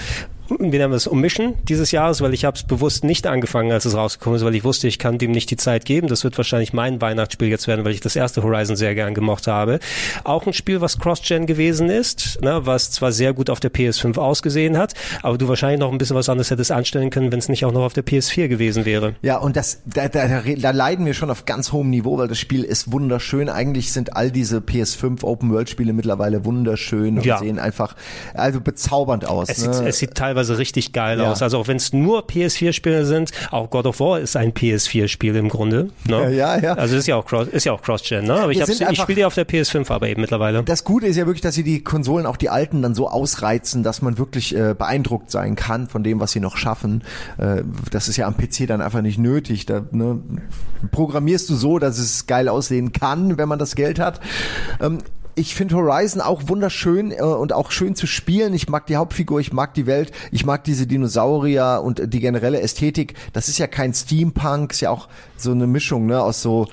wie 0.49 0.77
nennen 0.77 0.91
wir 0.91 0.95
es, 0.97 1.09
Omission 1.09 1.55
dieses 1.67 1.91
Jahres, 1.91 2.21
weil 2.21 2.33
ich 2.33 2.45
habe 2.45 2.57
es 2.57 2.63
bewusst 2.63 3.03
nicht 3.03 3.27
angefangen, 3.27 3.71
als 3.71 3.85
es 3.85 3.95
rausgekommen 3.95 4.37
ist, 4.37 4.45
weil 4.45 4.55
ich 4.55 4.63
wusste, 4.63 4.87
ich 4.87 4.99
kann 4.99 5.17
dem 5.17 5.31
nicht 5.31 5.51
die 5.51 5.57
Zeit 5.57 5.85
geben. 5.85 6.07
Das 6.07 6.23
wird 6.23 6.37
wahrscheinlich 6.37 6.73
mein 6.73 7.01
Weihnachtsspiel 7.01 7.47
jetzt 7.49 7.67
werden, 7.67 7.85
weil 7.85 7.91
ich 7.93 7.99
das 8.01 8.15
erste 8.15 8.43
Horizon 8.43 8.75
sehr 8.75 8.95
gern 8.95 9.13
gemocht 9.13 9.47
habe. 9.47 9.79
Auch 10.23 10.45
ein 10.47 10.53
Spiel, 10.53 10.81
was 10.81 10.97
Cross-Gen 10.99 11.45
gewesen 11.45 11.89
ist, 11.89 12.39
ne, 12.41 12.61
was 12.65 12.91
zwar 12.91 13.11
sehr 13.11 13.33
gut 13.33 13.49
auf 13.49 13.59
der 13.59 13.71
PS5 13.71 14.17
ausgesehen 14.17 14.77
hat, 14.77 14.93
aber 15.21 15.37
du 15.37 15.47
wahrscheinlich 15.47 15.79
noch 15.79 15.91
ein 15.91 15.97
bisschen 15.97 16.15
was 16.15 16.29
anderes 16.29 16.49
hättest 16.51 16.71
anstellen 16.71 17.09
können, 17.09 17.31
wenn 17.31 17.39
es 17.39 17.49
nicht 17.49 17.65
auch 17.65 17.71
noch 17.71 17.83
auf 17.83 17.93
der 17.93 18.05
PS4 18.05 18.47
gewesen 18.47 18.85
wäre. 18.85 19.15
Ja, 19.21 19.37
und 19.37 19.55
das, 19.55 19.81
da, 19.85 20.07
da, 20.07 20.41
da 20.41 20.71
leiden 20.71 21.05
wir 21.05 21.13
schon 21.13 21.29
auf 21.29 21.45
ganz 21.45 21.71
hohem 21.71 21.89
Niveau, 21.89 22.17
weil 22.17 22.27
das 22.27 22.39
Spiel 22.39 22.63
ist 22.63 22.91
wunderschön. 22.91 23.49
Eigentlich 23.49 23.91
sind 23.91 24.15
all 24.15 24.31
diese 24.31 24.59
PS5 24.59 25.23
Open 25.23 25.51
World 25.51 25.69
Spiele 25.69 25.93
mittlerweile 25.93 26.45
wunderschön 26.45 27.17
und 27.17 27.25
Ja. 27.25 27.37
sehen 27.39 27.59
einfach 27.59 27.95
also 28.33 28.61
bezaubernd 28.61 29.25
aus. 29.27 29.49
Es, 29.49 29.65
ne? 29.65 29.73
sieht, 29.73 29.85
es 29.87 29.97
sieht 29.99 30.15
teilweise 30.15 30.38
richtig 30.47 30.93
geil 30.93 31.19
Ja. 31.19 31.31
aus. 31.31 31.41
Also 31.41 31.57
auch 31.57 31.67
wenn 31.67 31.77
es 31.77 31.93
nur 31.93 32.25
PS4-Spiele 32.27 33.05
sind, 33.05 33.31
auch 33.51 33.69
God 33.69 33.85
of 33.85 33.99
War 33.99 34.19
ist 34.19 34.35
ein 34.35 34.53
PS4-Spiel 34.53 35.35
im 35.35 35.49
Grunde. 35.49 35.89
Ne? 36.07 36.33
Ja, 36.33 36.57
ja. 36.57 36.73
Also 36.73 36.95
ist 36.95 37.07
ja 37.07 37.15
auch 37.15 37.25
Cross, 37.25 37.47
ist 37.49 37.65
ja 37.65 37.73
auch 37.73 37.81
Cross-Gen, 37.81 38.25
ne? 38.25 38.35
Aber 38.35 38.51
ich, 38.51 38.59
ich 38.59 38.99
spiele 39.01 39.15
die 39.15 39.25
auf 39.25 39.35
der 39.35 39.47
PS5 39.47 39.91
aber 39.91 40.07
eben 40.07 40.21
mittlerweile. 40.21 40.63
Das 40.63 40.83
Gute 40.83 41.07
ist 41.07 41.15
ja 41.15 41.25
wirklich, 41.25 41.41
dass 41.41 41.55
sie 41.55 41.63
die 41.63 41.83
Konsolen, 41.83 42.25
auch 42.25 42.37
die 42.37 42.49
alten, 42.49 42.81
dann 42.81 42.95
so 42.95 43.09
ausreizen, 43.09 43.83
dass 43.83 44.01
man 44.01 44.17
wirklich 44.17 44.55
äh, 44.55 44.73
beeindruckt 44.77 45.31
sein 45.31 45.55
kann 45.55 45.87
von 45.87 46.03
dem, 46.03 46.19
was 46.19 46.31
sie 46.31 46.39
noch 46.39 46.57
schaffen. 46.57 47.03
Äh, 47.37 47.63
das 47.91 48.07
ist 48.07 48.17
ja 48.17 48.27
am 48.27 48.35
PC 48.37 48.67
dann 48.67 48.81
einfach 48.81 49.01
nicht 49.01 49.17
nötig. 49.17 49.65
Da 49.65 49.81
ne, 49.91 50.19
programmierst 50.91 51.49
du 51.49 51.55
so, 51.55 51.79
dass 51.79 51.97
es 51.97 52.27
geil 52.27 52.47
aussehen 52.47 52.91
kann, 52.91 53.37
wenn 53.37 53.49
man 53.49 53.59
das 53.59 53.75
Geld 53.75 53.99
hat. 53.99 54.19
Ähm, 54.81 54.99
ich 55.39 55.55
finde 55.55 55.75
Horizon 55.75 56.21
auch 56.21 56.43
wunderschön 56.47 57.11
äh, 57.11 57.21
und 57.21 57.53
auch 57.53 57.71
schön 57.71 57.95
zu 57.95 58.07
spielen. 58.07 58.53
Ich 58.53 58.67
mag 58.67 58.85
die 58.87 58.97
Hauptfigur, 58.97 59.39
ich 59.39 59.53
mag 59.53 59.73
die 59.73 59.85
Welt, 59.85 60.11
ich 60.31 60.45
mag 60.45 60.63
diese 60.65 60.85
Dinosaurier 60.85 61.81
und 61.83 62.13
die 62.13 62.19
generelle 62.19 62.59
Ästhetik. 62.59 63.13
Das 63.33 63.47
ist 63.47 63.57
ja 63.57 63.67
kein 63.67 63.93
Steampunk, 63.93 64.71
ist 64.73 64.81
ja 64.81 64.89
auch 64.91 65.07
so 65.37 65.51
eine 65.51 65.65
Mischung 65.67 66.05
ne, 66.07 66.21
aus 66.21 66.41
so, 66.41 66.67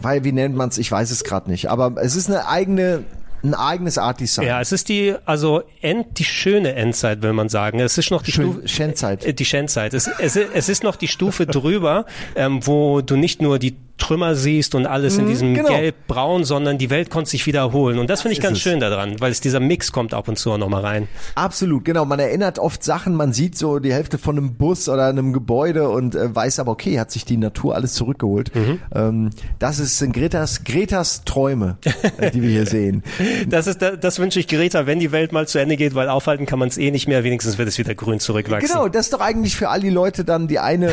weil 0.00 0.24
wie 0.24 0.32
nennt 0.32 0.56
man 0.56 0.70
es? 0.70 0.78
Ich 0.78 0.90
weiß 0.90 1.10
es 1.10 1.22
gerade 1.22 1.50
nicht. 1.50 1.68
Aber 1.70 1.92
es 2.02 2.16
ist 2.16 2.28
eine 2.28 2.48
eigene 2.48 3.04
ein 3.44 3.54
eigenes 3.54 3.98
Art 3.98 4.18
Design. 4.18 4.46
Ja, 4.48 4.60
es 4.60 4.72
ist 4.72 4.88
die, 4.88 5.14
also 5.24 5.62
End, 5.80 6.18
die 6.18 6.24
schöne 6.24 6.74
Endzeit, 6.74 7.22
will 7.22 7.32
man 7.34 7.48
sagen. 7.48 7.78
Es 7.78 7.96
ist 7.96 8.10
noch 8.10 8.22
die 8.22 8.32
Schön, 8.32 8.50
Stufe. 8.52 8.66
Shenzeit. 8.68 9.24
äh, 9.24 9.32
Die 9.32 9.44
Shenzeit. 9.44 9.94
Es, 9.94 10.08
es, 10.18 10.34
es 10.34 10.68
ist 10.68 10.82
noch 10.82 10.96
die 10.96 11.06
Stufe 11.06 11.46
drüber, 11.46 12.04
ähm, 12.34 12.66
wo 12.66 13.00
du 13.00 13.14
nicht 13.14 13.40
nur 13.40 13.60
die 13.60 13.76
Trümmer 13.98 14.34
siehst 14.34 14.74
und 14.74 14.86
alles 14.86 15.18
in 15.18 15.26
diesem 15.26 15.54
genau. 15.54 15.68
gelb-braun, 15.68 16.44
sondern 16.44 16.78
die 16.78 16.90
Welt 16.90 17.10
konnte 17.10 17.30
sich 17.30 17.46
wiederholen. 17.46 17.98
Und 17.98 18.08
das 18.08 18.22
finde 18.22 18.34
ich 18.34 18.40
ganz 18.40 18.58
es. 18.58 18.62
schön 18.62 18.80
daran, 18.80 19.20
weil 19.20 19.30
es 19.30 19.40
dieser 19.40 19.60
Mix 19.60 19.92
kommt 19.92 20.14
ab 20.14 20.28
und 20.28 20.38
zu 20.38 20.52
auch 20.52 20.58
nochmal 20.58 20.82
rein. 20.82 21.08
Absolut, 21.34 21.84
genau. 21.84 22.04
Man 22.04 22.18
erinnert 22.18 22.58
oft 22.58 22.82
Sachen, 22.82 23.14
man 23.14 23.32
sieht 23.32 23.58
so 23.58 23.78
die 23.78 23.92
Hälfte 23.92 24.18
von 24.18 24.38
einem 24.38 24.54
Bus 24.54 24.88
oder 24.88 25.06
einem 25.06 25.32
Gebäude 25.32 25.88
und 25.88 26.14
äh, 26.14 26.34
weiß 26.34 26.60
aber, 26.60 26.72
okay, 26.72 26.98
hat 26.98 27.10
sich 27.10 27.24
die 27.24 27.36
Natur 27.36 27.74
alles 27.74 27.94
zurückgeholt. 27.94 28.54
Mhm. 28.54 28.80
Ähm, 28.94 29.30
das 29.58 29.78
ist 29.78 29.98
sind 29.98 30.12
Gretas, 30.12 30.64
Gretas 30.64 31.24
Träume, 31.24 31.78
äh, 32.18 32.30
die 32.30 32.42
wir 32.42 32.50
hier 32.50 32.66
sehen. 32.66 33.02
Das 33.48 33.66
ist, 33.66 33.82
das, 33.82 33.98
das 34.00 34.18
wünsche 34.18 34.40
ich 34.40 34.48
Greta, 34.48 34.86
wenn 34.86 35.00
die 35.00 35.12
Welt 35.12 35.32
mal 35.32 35.46
zu 35.46 35.58
Ende 35.58 35.76
geht, 35.76 35.94
weil 35.94 36.08
aufhalten 36.08 36.46
kann 36.46 36.58
man 36.58 36.68
es 36.68 36.78
eh 36.78 36.90
nicht 36.90 37.08
mehr. 37.08 37.24
Wenigstens 37.24 37.58
wird 37.58 37.68
es 37.68 37.78
wieder 37.78 37.94
grün 37.94 38.20
zurückwachsen. 38.20 38.68
Genau, 38.68 38.88
das 38.88 39.06
ist 39.06 39.12
doch 39.12 39.20
eigentlich 39.20 39.56
für 39.56 39.68
all 39.68 39.80
die 39.80 39.90
Leute 39.90 40.24
dann 40.24 40.48
die 40.48 40.58
eine, 40.58 40.88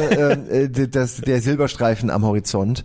äh, 0.49 0.63
äh, 0.63 0.87
das, 0.87 1.17
der 1.17 1.41
Silberstreifen 1.41 2.09
am 2.09 2.25
Horizont. 2.25 2.83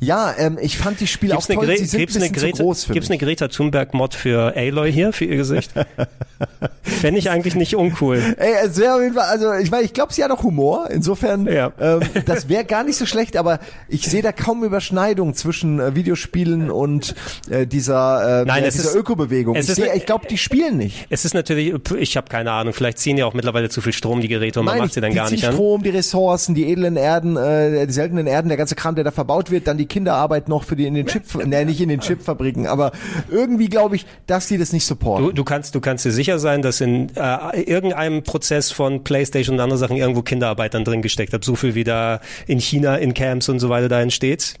Ja, 0.00 0.34
ähm, 0.38 0.58
ich 0.60 0.76
fand 0.78 1.00
die 1.00 1.06
Spiele 1.06 1.32
Gibt's 1.34 1.50
auch 1.50 1.54
toll. 1.54 1.66
Gre 1.66 1.76
Sie 1.76 1.84
sind 1.84 2.00
gibt's 2.00 2.16
ein 2.16 2.20
bisschen 2.22 2.32
Greta, 2.34 2.56
zu 2.56 2.62
groß 2.64 2.84
für 2.84 2.92
gibt's 2.92 3.08
mich. 3.08 3.20
eine 3.20 3.26
Greta 3.28 3.48
Thunberg-Mod 3.48 4.14
für 4.14 4.54
Aloy 4.56 4.92
hier, 4.92 5.12
für 5.12 5.24
ihr 5.24 5.36
Gesicht? 5.36 5.70
Fände 6.82 7.18
ich 7.18 7.30
eigentlich 7.30 7.54
nicht 7.54 7.74
uncool. 7.76 8.20
Ey, 8.36 8.52
es 8.66 8.76
wäre 8.78 8.94
auf 8.94 9.00
jeden 9.02 9.14
Fall, 9.14 9.24
also 9.28 9.52
ich 9.54 9.70
meine, 9.70 9.84
ich 9.84 9.92
glaube, 9.92 10.12
sie 10.12 10.22
hat 10.24 10.30
auch 10.30 10.42
Humor. 10.42 10.88
Insofern, 10.90 11.46
Ja. 11.46 11.72
ähm, 11.80 12.00
das 12.26 12.48
wäre 12.48 12.64
gar 12.64 12.84
nicht 12.84 12.96
so 12.96 13.06
schlecht, 13.06 13.36
aber 13.36 13.60
ich 13.88 14.02
sehe 14.06 14.22
da 14.22 14.32
kaum 14.32 14.64
Überschneidung 14.64 15.34
zwischen 15.34 15.78
äh, 15.80 15.94
Videospielen 15.94 16.70
und 16.70 17.14
äh, 17.50 17.66
dieser, 17.66 18.42
äh, 18.42 18.44
Nein, 18.44 18.64
es 18.64 18.74
dieser 18.74 18.90
ist- 18.90 18.96
Ökobewegung. 18.96 19.54
Ich, 19.56 19.66
seh- 19.66 19.90
ich 19.94 20.06
glaube, 20.06 20.26
die 20.28 20.38
spielen 20.38 20.76
nicht. 20.76 21.06
Es 21.10 21.24
ist 21.24 21.34
natürlich, 21.34 21.74
ich 21.98 22.16
habe 22.16 22.28
keine 22.28 22.50
Ahnung, 22.52 22.72
vielleicht 22.72 22.98
ziehen 22.98 23.16
ja 23.16 23.26
auch 23.26 23.34
mittlerweile 23.34 23.68
zu 23.68 23.80
viel 23.80 23.92
Strom, 23.92 24.20
die 24.20 24.28
Geräte, 24.28 24.60
und 24.60 24.66
man 24.66 24.78
macht 24.78 24.92
sie 24.94 25.00
dann 25.00 25.14
gar 25.14 25.30
nicht 25.30 25.44
an. 25.46 25.52
Strom, 25.54 25.82
die 25.82 25.90
Ressourcen, 25.90 26.54
die 26.54 26.70
edlen 26.70 26.96
Erden, 26.96 27.36
äh, 27.36 27.86
die 27.86 27.92
seltenen 27.92 28.26
Erden, 28.26 28.48
der 28.48 28.56
ganze 28.58 28.74
Kram, 28.74 28.94
der 28.94 29.04
da 29.04 29.10
verbaut 29.12 29.50
wird, 29.50 29.51
dann 29.60 29.78
die 29.78 29.86
Kinderarbeit 29.86 30.48
noch 30.48 30.64
für 30.64 30.76
die 30.76 30.86
in 30.86 30.94
den 30.94 31.06
Chip, 31.06 31.22
ne, 31.46 31.64
nicht 31.64 31.80
in 31.80 31.88
den 31.88 32.00
Chipfabriken, 32.00 32.66
aber 32.66 32.92
irgendwie 33.30 33.68
glaube 33.68 33.96
ich, 33.96 34.06
dass 34.26 34.48
die 34.48 34.58
das 34.58 34.72
nicht 34.72 34.86
supporten. 34.86 35.26
Du, 35.26 35.32
du 35.32 35.44
kannst, 35.44 35.74
du 35.74 35.80
kannst 35.80 36.04
dir 36.04 36.12
sicher 36.12 36.38
sein, 36.38 36.62
dass 36.62 36.80
in 36.80 37.14
äh, 37.16 37.60
irgendeinem 37.62 38.22
Prozess 38.22 38.70
von 38.70 39.04
PlayStation 39.04 39.56
und 39.56 39.60
anderen 39.60 39.78
Sachen 39.78 39.96
irgendwo 39.96 40.22
Kinderarbeit 40.22 40.74
dann 40.74 40.84
drin 40.84 41.02
gesteckt 41.02 41.32
hat. 41.32 41.44
So 41.44 41.54
viel 41.56 41.74
wie 41.74 41.84
da 41.84 42.20
in 42.46 42.58
China 42.58 42.96
in 42.96 43.14
Camps 43.14 43.48
und 43.48 43.58
so 43.58 43.68
weiter 43.68 43.88
da 43.88 44.00
entsteht. 44.00 44.54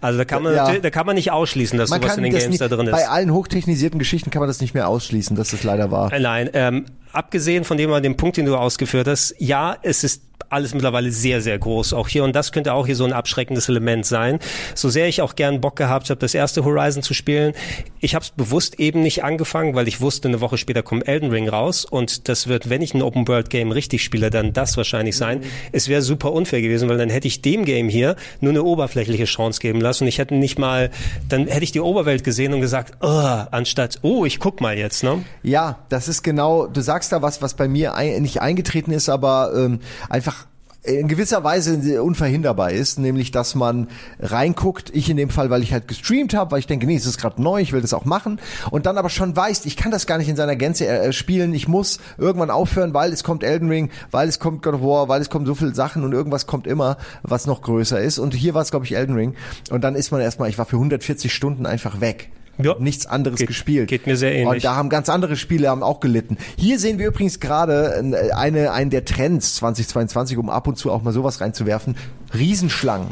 Also 0.00 0.18
da 0.18 0.24
kann 0.24 0.42
man, 0.42 0.54
Ja. 0.54 0.78
da 0.78 0.90
kann 0.90 1.06
man 1.06 1.16
nicht 1.16 1.32
ausschließen, 1.32 1.78
dass 1.78 1.90
man 1.90 2.02
sowas 2.02 2.16
in 2.16 2.22
den 2.22 2.32
Games 2.32 2.48
nicht, 2.48 2.60
da 2.60 2.68
drin 2.68 2.86
ist. 2.86 2.92
bei 2.92 3.08
allen 3.08 3.32
hochtechnisierten 3.32 3.98
Geschichten 3.98 4.30
kann 4.30 4.40
man 4.40 4.48
das 4.48 4.60
nicht 4.60 4.74
mehr 4.74 4.88
ausschließen, 4.88 5.36
dass 5.36 5.50
das 5.50 5.62
leider 5.62 5.90
war. 5.90 6.12
Äh, 6.12 6.20
Nein, 6.20 6.50
ähm, 6.52 6.84
abgesehen 7.12 7.64
von 7.64 7.76
dem, 7.76 7.90
dem 8.02 8.16
Punkt, 8.16 8.36
den 8.36 8.46
du 8.46 8.56
ausgeführt 8.56 9.06
hast, 9.06 9.34
ja, 9.38 9.76
es 9.82 10.04
ist 10.04 10.22
alles 10.50 10.74
mittlerweile 10.74 11.10
sehr, 11.10 11.40
sehr 11.40 11.58
groß. 11.58 11.94
Auch 11.94 12.08
hier 12.08 12.24
und 12.24 12.34
das 12.36 12.52
könnte 12.52 12.74
auch 12.74 12.86
hier 12.86 12.96
so 12.96 13.04
ein 13.04 13.12
abschreckendes 13.12 13.68
Element 13.68 14.06
sein. 14.06 14.33
So 14.74 14.88
sehr 14.88 15.08
ich 15.08 15.22
auch 15.22 15.36
gern 15.36 15.60
Bock 15.60 15.76
gehabt 15.76 16.10
habe, 16.10 16.20
das 16.20 16.34
erste 16.34 16.64
Horizon 16.64 17.02
zu 17.02 17.14
spielen, 17.14 17.52
ich 18.00 18.14
habe 18.14 18.24
es 18.24 18.30
bewusst 18.30 18.78
eben 18.78 19.00
nicht 19.00 19.24
angefangen, 19.24 19.74
weil 19.74 19.88
ich 19.88 20.00
wusste, 20.00 20.28
eine 20.28 20.40
Woche 20.40 20.58
später 20.58 20.82
kommt 20.82 21.08
Elden 21.08 21.30
Ring 21.30 21.48
raus. 21.48 21.84
Und 21.84 22.28
das 22.28 22.48
wird, 22.48 22.68
wenn 22.68 22.82
ich 22.82 22.94
ein 22.94 23.02
Open 23.02 23.26
World 23.28 23.50
Game 23.50 23.72
richtig 23.72 24.04
spiele, 24.04 24.30
dann 24.30 24.52
das 24.52 24.76
wahrscheinlich 24.76 25.16
sein. 25.16 25.42
Es 25.72 25.88
wäre 25.88 26.02
super 26.02 26.32
unfair 26.32 26.60
gewesen, 26.60 26.88
weil 26.88 26.98
dann 26.98 27.10
hätte 27.10 27.28
ich 27.28 27.42
dem 27.42 27.64
Game 27.64 27.88
hier 27.88 28.16
nur 28.40 28.52
eine 28.52 28.62
oberflächliche 28.62 29.24
Chance 29.24 29.60
geben 29.60 29.80
lassen. 29.80 30.04
Und 30.04 30.08
ich 30.08 30.18
hätte 30.18 30.34
nicht 30.34 30.58
mal, 30.58 30.90
dann 31.28 31.46
hätte 31.46 31.64
ich 31.64 31.72
die 31.72 31.80
Oberwelt 31.80 32.24
gesehen 32.24 32.52
und 32.52 32.60
gesagt, 32.60 32.94
oh, 33.00 33.06
anstatt, 33.50 33.98
oh, 34.02 34.24
ich 34.24 34.38
guck 34.38 34.60
mal 34.60 34.76
jetzt, 34.76 35.02
ne? 35.02 35.24
Ja, 35.42 35.78
das 35.88 36.08
ist 36.08 36.22
genau, 36.22 36.66
du 36.66 36.80
sagst 36.80 37.12
da 37.12 37.22
was, 37.22 37.40
was 37.42 37.54
bei 37.54 37.68
mir 37.68 37.94
ein, 37.94 38.22
nicht 38.22 38.40
eingetreten 38.40 38.90
ist, 38.90 39.08
aber 39.08 39.52
ähm, 39.56 39.80
einfach 40.08 40.46
in 40.84 41.08
gewisser 41.08 41.42
Weise 41.44 42.02
unverhinderbar 42.02 42.70
ist, 42.70 42.98
nämlich 42.98 43.30
dass 43.30 43.54
man 43.54 43.88
reinguckt, 44.20 44.94
ich 44.94 45.08
in 45.08 45.16
dem 45.16 45.30
Fall, 45.30 45.48
weil 45.48 45.62
ich 45.62 45.72
halt 45.72 45.88
gestreamt 45.88 46.34
habe, 46.34 46.52
weil 46.52 46.58
ich 46.58 46.66
denke, 46.66 46.86
nee, 46.86 46.94
es 46.94 47.06
ist 47.06 47.18
gerade 47.18 47.42
neu, 47.42 47.60
ich 47.62 47.72
will 47.72 47.80
das 47.80 47.94
auch 47.94 48.04
machen 48.04 48.38
und 48.70 48.84
dann 48.84 48.98
aber 48.98 49.08
schon 49.08 49.34
weißt, 49.34 49.64
ich 49.64 49.78
kann 49.78 49.90
das 49.90 50.06
gar 50.06 50.18
nicht 50.18 50.28
in 50.28 50.36
seiner 50.36 50.56
Gänze 50.56 50.86
äh, 50.86 51.12
spielen, 51.14 51.54
ich 51.54 51.68
muss 51.68 52.00
irgendwann 52.18 52.50
aufhören, 52.50 52.92
weil 52.92 53.12
es 53.12 53.24
kommt 53.24 53.42
Elden 53.42 53.70
Ring, 53.70 53.90
weil 54.10 54.28
es 54.28 54.38
kommt 54.38 54.62
God 54.62 54.74
of 54.74 54.82
War, 54.82 55.08
weil 55.08 55.22
es 55.22 55.30
kommen 55.30 55.46
so 55.46 55.54
viele 55.54 55.74
Sachen 55.74 56.04
und 56.04 56.12
irgendwas 56.12 56.46
kommt 56.46 56.66
immer, 56.66 56.98
was 57.22 57.46
noch 57.46 57.62
größer 57.62 58.00
ist 58.00 58.18
und 58.18 58.34
hier 58.34 58.52
war 58.52 58.60
es 58.60 58.70
glaube 58.70 58.84
ich 58.84 58.94
Elden 58.94 59.16
Ring 59.16 59.34
und 59.70 59.82
dann 59.82 59.94
ist 59.94 60.10
man 60.10 60.20
erstmal, 60.20 60.50
ich 60.50 60.58
war 60.58 60.66
für 60.66 60.76
140 60.76 61.32
Stunden 61.32 61.64
einfach 61.64 62.02
weg. 62.02 62.30
Ja. 62.58 62.76
Nichts 62.78 63.06
anderes 63.06 63.38
Geht- 63.38 63.48
gespielt. 63.48 63.88
geht 63.88 64.06
mir 64.06 64.16
sehr 64.16 64.32
ähnlich. 64.32 64.48
Und 64.48 64.64
da 64.64 64.76
haben 64.76 64.88
ganz 64.88 65.08
andere 65.08 65.36
Spiele 65.36 65.68
haben 65.68 65.82
auch 65.82 66.00
gelitten. 66.00 66.36
Hier 66.56 66.78
sehen 66.78 66.98
wir 66.98 67.08
übrigens 67.08 67.40
gerade 67.40 68.02
eine, 68.36 68.72
einen 68.72 68.90
der 68.90 69.04
Trends 69.04 69.56
2022, 69.56 70.38
um 70.38 70.50
ab 70.50 70.68
und 70.68 70.76
zu 70.76 70.90
auch 70.92 71.02
mal 71.02 71.12
sowas 71.12 71.40
reinzuwerfen. 71.40 71.96
Riesenschlangen. 72.32 73.08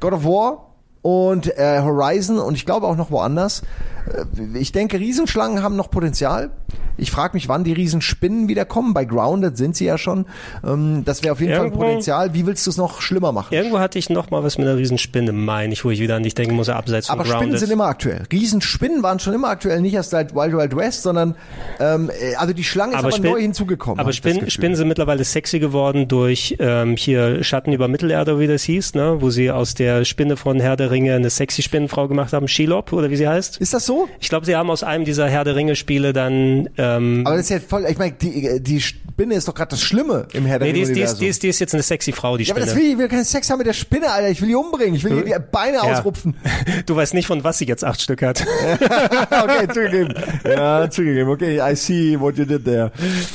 God 0.00 0.12
of 0.12 0.24
War 0.24 0.73
und 1.04 1.56
äh, 1.58 1.80
Horizon 1.82 2.38
und 2.38 2.54
ich 2.54 2.64
glaube 2.64 2.86
auch 2.86 2.96
noch 2.96 3.10
woanders. 3.10 3.62
Äh, 4.10 4.58
Ich 4.58 4.72
denke, 4.72 4.98
Riesenschlangen 4.98 5.62
haben 5.62 5.76
noch 5.76 5.90
Potenzial. 5.90 6.50
Ich 6.96 7.10
frage 7.10 7.34
mich, 7.34 7.48
wann 7.48 7.64
die 7.64 7.72
Riesenspinnen 7.72 8.46
wieder 8.48 8.64
kommen. 8.64 8.94
Bei 8.94 9.04
Grounded 9.04 9.56
sind 9.56 9.74
sie 9.74 9.84
ja 9.84 9.98
schon. 9.98 10.26
Ähm, 10.64 11.02
das 11.04 11.24
wäre 11.24 11.32
auf 11.32 11.40
jeden 11.40 11.52
Irgendwo- 11.52 11.78
Fall 11.78 11.86
ein 11.86 11.90
Potenzial. 11.94 12.34
Wie 12.34 12.46
willst 12.46 12.64
du 12.66 12.70
es 12.70 12.76
noch 12.76 13.00
schlimmer 13.00 13.32
machen? 13.32 13.52
Irgendwo 13.52 13.80
hatte 13.80 13.98
ich 13.98 14.10
noch 14.10 14.30
mal 14.30 14.44
was 14.44 14.58
mit 14.58 14.66
einer 14.68 14.76
Riesenspinne, 14.78 15.32
meine 15.32 15.72
ich, 15.72 15.84
wo 15.84 15.90
ich 15.90 15.98
wieder 16.00 16.14
an 16.16 16.22
dich 16.22 16.34
denken 16.34 16.54
muss, 16.54 16.68
abseits 16.68 17.08
von 17.08 17.14
Aber 17.14 17.24
Spinnen 17.24 17.40
Grounded. 17.40 17.58
sind 17.60 17.72
immer 17.72 17.86
aktuell. 17.86 18.22
Riesenspinnen 18.32 19.02
waren 19.02 19.18
schon 19.18 19.34
immer 19.34 19.48
aktuell, 19.48 19.80
nicht 19.80 19.94
erst 19.94 20.10
seit 20.10 20.34
Wild 20.36 20.52
Wild 20.56 20.76
West, 20.76 21.02
sondern 21.02 21.34
ähm, 21.80 22.10
äh, 22.10 22.36
also 22.36 22.54
die 22.54 22.62
Schlange 22.64 22.92
ist 22.92 22.98
aber, 23.00 23.10
Spin- 23.10 23.30
neu 23.32 23.40
hinzugekommen. 23.40 23.98
Aber 23.98 24.12
Spinnen. 24.12 24.48
Spinnen 24.48 24.76
sind 24.76 24.86
mittlerweile 24.86 25.24
sexy 25.24 25.58
geworden 25.58 26.06
durch 26.06 26.54
ähm, 26.60 26.96
hier 26.96 27.42
Schatten 27.42 27.72
über 27.72 27.88
Mittelerde, 27.88 28.38
wie 28.38 28.46
das 28.46 28.62
hieß, 28.62 28.94
ne? 28.94 29.16
wo 29.18 29.30
sie 29.30 29.50
aus 29.50 29.74
der 29.74 30.04
Spinne 30.04 30.36
von 30.36 30.60
Herr 30.60 30.76
der 30.76 30.92
Ringe 30.94 31.14
eine 31.14 31.28
sexy 31.30 31.62
Spinnenfrau 31.62 32.08
gemacht 32.08 32.32
haben, 32.32 32.48
Shelob 32.48 32.92
oder 32.92 33.10
wie 33.10 33.16
sie 33.16 33.28
heißt. 33.28 33.58
Ist 33.58 33.74
das 33.74 33.84
so? 33.84 34.08
Ich 34.20 34.28
glaube, 34.28 34.46
sie 34.46 34.56
haben 34.56 34.70
aus 34.70 34.82
einem 34.82 35.04
dieser 35.04 35.28
Herr 35.28 35.44
der 35.44 35.56
Ringe 35.56 35.76
Spiele 35.76 36.12
dann 36.12 36.68
ähm, 36.78 37.22
Aber 37.26 37.36
das 37.36 37.46
ist 37.46 37.50
ja 37.50 37.60
voll, 37.60 37.84
ich 37.88 37.98
meine, 37.98 38.12
die, 38.12 38.60
die 38.62 38.80
Spinne 38.80 39.34
ist 39.34 39.46
doch 39.48 39.54
gerade 39.54 39.70
das 39.70 39.82
Schlimme 39.82 40.26
im 40.32 40.46
Herr 40.46 40.58
der 40.58 40.68
Nee, 40.68 40.74
die 40.74 40.80
ist, 40.80 40.94
die, 40.96 41.00
ist, 41.00 41.20
die, 41.20 41.26
ist, 41.26 41.42
die 41.42 41.48
ist 41.48 41.58
jetzt 41.58 41.74
eine 41.74 41.82
sexy 41.82 42.12
Frau, 42.12 42.36
die 42.36 42.44
ja, 42.44 42.54
aber 42.54 42.62
Spinne. 42.62 42.72
das 42.72 42.80
will 42.80 42.86
ich, 42.86 42.92
ich 42.92 42.98
will 42.98 43.08
keinen 43.08 43.24
Sex 43.24 43.50
haben 43.50 43.58
mit 43.58 43.66
der 43.66 43.72
Spinne, 43.74 44.10
Alter. 44.10 44.30
Ich 44.30 44.40
will 44.40 44.48
die 44.48 44.54
umbringen. 44.54 44.94
Ich 44.94 45.04
will 45.04 45.12
ihr 45.26 45.38
die 45.38 45.44
Beine 45.52 45.76
Ja. 45.78 45.82
ausrupfen. 45.82 46.34
Du 46.86 46.96
weißt 46.96 47.14
nicht, 47.14 47.26
von 47.26 47.42
was 47.44 47.58
sie 47.58 47.66
jetzt 47.66 47.84
acht 47.84 48.00
Stück 48.00 48.22
hat. 48.22 48.44
okay, 49.30 49.66
zugegeben. 49.72 50.14
Ja, 50.44 50.88
zugegeben. 50.90 51.28
Okay, 51.30 51.60
I 51.60 51.74
see 51.76 52.18
what 52.18 52.36
you 52.36 52.44
did 52.44 52.64
there. 52.64 52.90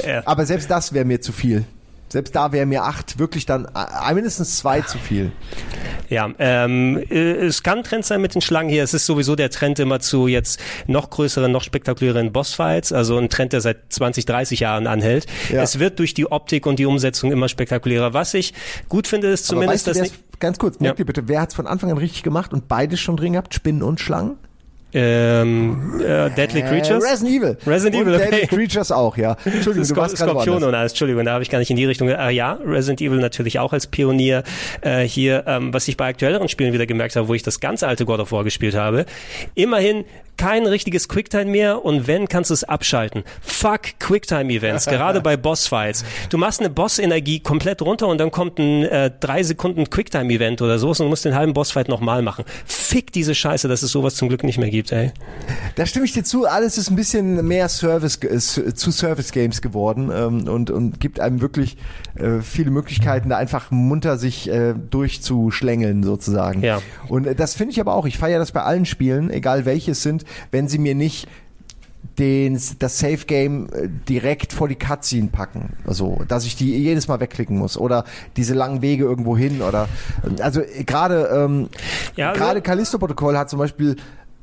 Ja. 0.06 0.22
Aber 0.26 0.46
selbst 0.46 0.70
das 0.70 0.94
wäre 0.94 1.06
mir 1.06 1.20
zu 1.22 1.32
viel. 1.32 1.64
Selbst 2.12 2.36
da 2.36 2.52
wäre 2.52 2.66
mir 2.66 2.84
acht 2.84 3.20
wirklich 3.20 3.46
dann 3.46 3.66
äh, 3.66 4.14
mindestens 4.14 4.58
zwei 4.58 4.82
zu 4.82 4.98
viel. 4.98 5.32
Ja, 6.10 6.30
ähm, 6.40 6.98
äh, 7.10 7.16
es 7.46 7.62
kann 7.62 7.80
ein 7.80 7.84
Trend 7.84 8.04
sein 8.06 8.20
mit 8.22 8.34
den 8.34 8.42
Schlangen 8.42 8.70
hier. 8.70 8.84
Es 8.84 8.94
ist 8.96 9.06
sowieso 9.06 9.36
der 9.36 9.52
Trend 9.52 9.78
immer 9.80 10.00
zu 10.00 10.28
jetzt 10.28 10.60
noch 10.88 11.10
größeren, 11.12 11.52
noch 11.52 11.64
spektakulären 11.64 12.32
Bossfights. 12.32 12.92
Also 12.92 13.18
ein 13.18 13.30
Trend, 13.30 13.54
der 13.54 13.62
seit 13.62 13.94
20, 13.94 14.26
30 14.26 14.60
Jahren 14.62 14.88
anhält. 14.88 15.28
Ja. 15.52 15.62
Es 15.62 15.78
wird 15.78 16.00
durch 16.00 16.14
die 16.16 16.32
Optik 16.32 16.66
und 16.66 16.80
die 16.80 16.86
Umsetzung 16.88 17.32
immer 17.32 17.48
spektakulärer. 17.48 18.14
Was 18.14 18.34
ich 18.34 18.54
gut 18.88 19.08
finde, 19.08 19.28
ist 19.28 19.46
zumindest, 19.46 19.88
Aber 19.88 20.00
weißt 20.00 20.12
du, 20.12 20.16
dass 20.16 20.40
ganz 20.40 20.58
kurz, 20.58 20.76
Ja. 20.78 20.84
merkt 20.84 21.00
ihr 21.00 21.06
bitte, 21.06 21.28
wer 21.28 21.42
hat's 21.42 21.54
von 21.54 21.68
Anfang 21.68 21.92
an 21.92 21.98
richtig 21.98 22.24
gemacht 22.24 22.54
und 22.54 22.68
beides 22.68 23.00
schon 23.00 23.18
drin 23.18 23.34
gehabt? 23.34 23.54
Spinnen 23.54 23.84
und 23.84 24.00
Schlangen? 24.00 24.38
Ähm, 24.94 26.02
äh, 26.02 26.30
Deadly 26.32 26.62
Creatures. 26.62 27.04
Äh, 27.04 27.10
Resident 27.10 27.36
Evil. 27.36 27.58
Resident 27.66 27.96
und 27.96 28.02
Evil, 28.02 28.16
okay. 28.16 28.32
Deadly 28.32 28.48
Creatures 28.48 28.92
auch, 28.92 29.18
ja. 29.18 29.32
Entschuldigung, 29.46 29.76
du 29.76 29.86
Skor 29.86 29.98
warst 29.98 30.18
gerade 30.18 30.32
Skorpion 30.32 30.64
und 30.64 30.74
alles, 30.74 30.94
Entschuldigung, 30.94 31.26
da 31.26 31.34
habe 31.34 31.44
ich 31.44 31.50
gar 31.50 31.60
nicht 31.60 31.70
in 31.70 31.78
die 31.78 31.86
Richtung. 31.86 32.10
Ah 32.10 32.30
ja, 32.30 32.54
Resident 32.66 33.02
Evil 33.02 33.20
natürlich 33.20 33.60
auch 33.60 33.74
als 33.74 33.88
Pionier 33.88 34.44
äh, 34.82 35.04
hier, 35.04 35.44
ähm, 35.48 35.74
was 35.74 35.88
ich 35.88 35.98
bei 35.98 36.08
aktuelleren 36.08 36.50
Spielen 36.50 36.74
wieder 36.74 36.86
gemerkt 36.86 37.16
habe, 37.16 37.28
wo 37.28 37.34
ich 37.34 37.44
das 37.44 37.60
ganz 37.60 37.84
alte 37.84 38.06
God 38.06 38.20
of 38.20 38.32
War 38.32 38.44
gespielt 38.44 38.76
habe. 38.76 39.06
Immerhin 39.56 40.06
kein 40.40 40.66
richtiges 40.66 41.10
Quicktime 41.10 41.52
mehr 41.52 41.84
und 41.84 42.08
wenn, 42.08 42.30
kannst 42.30 42.50
du 42.50 42.54
es 42.54 42.64
abschalten. 42.64 43.26
Fuck 43.42 44.00
Quicktime-Events, 44.00 44.86
gerade 44.90 45.20
bei 45.20 45.36
Bossfights. 45.36 46.06
Du 46.30 46.38
machst 46.38 46.62
eine 46.62 46.70
Boss-Energie 46.70 47.42
komplett 47.42 47.82
runter 47.82 48.08
und 48.08 48.20
dann 48.20 48.32
kommt 48.32 48.58
ein 48.58 48.86
äh, 48.86 49.12
drei 49.20 49.44
Sekunden 49.44 49.90
Quicktime-Event 49.90 50.62
oder 50.62 50.80
so 50.80 50.92
und 50.92 51.00
du 51.00 51.10
musst 51.10 51.26
den 51.26 51.36
halben 51.36 51.52
Bossfight 51.54 51.90
nochmal 51.90 52.22
machen. 52.22 52.46
Fick 52.66 53.12
diese 53.12 53.36
Scheiße, 53.36 53.68
dass 53.68 53.84
es 53.84 53.92
sowas 53.92 54.16
zum 54.16 54.30
Glück 54.30 54.46
nicht 54.46 54.58
mehr 54.58 54.70
gibt, 54.70 54.94
ey. 54.94 55.12
Da 55.76 55.86
stimme 55.86 56.06
ich 56.06 56.14
dir 56.14 56.24
zu, 56.24 56.46
alles 56.46 56.78
ist 56.78 56.90
ein 56.90 56.96
bisschen 56.96 57.46
mehr 57.46 57.68
Service, 57.68 58.18
äh, 58.24 58.40
zu 58.74 58.92
Service 58.92 59.34
Games 59.34 59.62
geworden 59.62 60.10
ähm, 60.10 60.48
und, 60.48 60.72
und 60.72 61.02
gibt 61.02 61.20
einem 61.20 61.42
wirklich 61.42 61.76
äh, 62.16 62.42
viele 62.42 62.72
Möglichkeiten, 62.72 63.30
da 63.30 63.38
einfach 63.38 63.72
munter 63.72 64.18
sich 64.18 64.50
äh, 64.50 64.74
durchzuschlängeln 64.74 66.04
sozusagen. 66.04 66.62
Ja. 66.62 66.82
Und 67.08 67.28
äh, 67.28 67.36
das 67.36 67.56
finde 67.56 67.72
ich 67.74 67.80
aber 67.80 67.94
auch, 67.96 68.06
ich 68.06 68.18
feiere 68.18 68.40
das 68.40 68.52
bei 68.52 68.64
allen 68.64 68.86
Spielen, 68.86 69.30
egal 69.30 69.66
welches 69.66 70.04
sind, 70.04 70.26
wenn 70.52 70.68
sie 70.68 70.78
mir 70.80 70.96
nicht 70.96 71.28
den, 72.18 72.60
das 72.80 73.00
Safe 73.00 73.26
Game 73.26 73.68
äh, 73.74 73.88
direkt 74.08 74.52
vor 74.54 74.68
die 74.68 74.76
Cutscene 74.76 75.28
packen. 75.28 75.74
Also, 75.86 76.22
dass 76.28 76.46
ich 76.46 76.56
die 76.56 76.76
jedes 76.78 77.08
Mal 77.08 77.20
wegklicken 77.20 77.58
muss 77.58 77.78
oder 77.78 78.04
diese 78.36 78.54
langen 78.54 78.82
Wege 78.82 79.04
irgendwo 79.06 79.38
hin 79.38 79.62
oder 79.62 79.88
also 80.42 80.62
äh, 80.62 80.84
gerade 80.84 81.30
ähm, 81.34 81.70
Ja, 82.16 82.30
also- 82.32 82.42
gerade 82.42 82.62
Callisto-Protokoll 82.62 83.38
hat 83.38 83.50
zum 83.50 83.60
Beispiel 83.60 83.96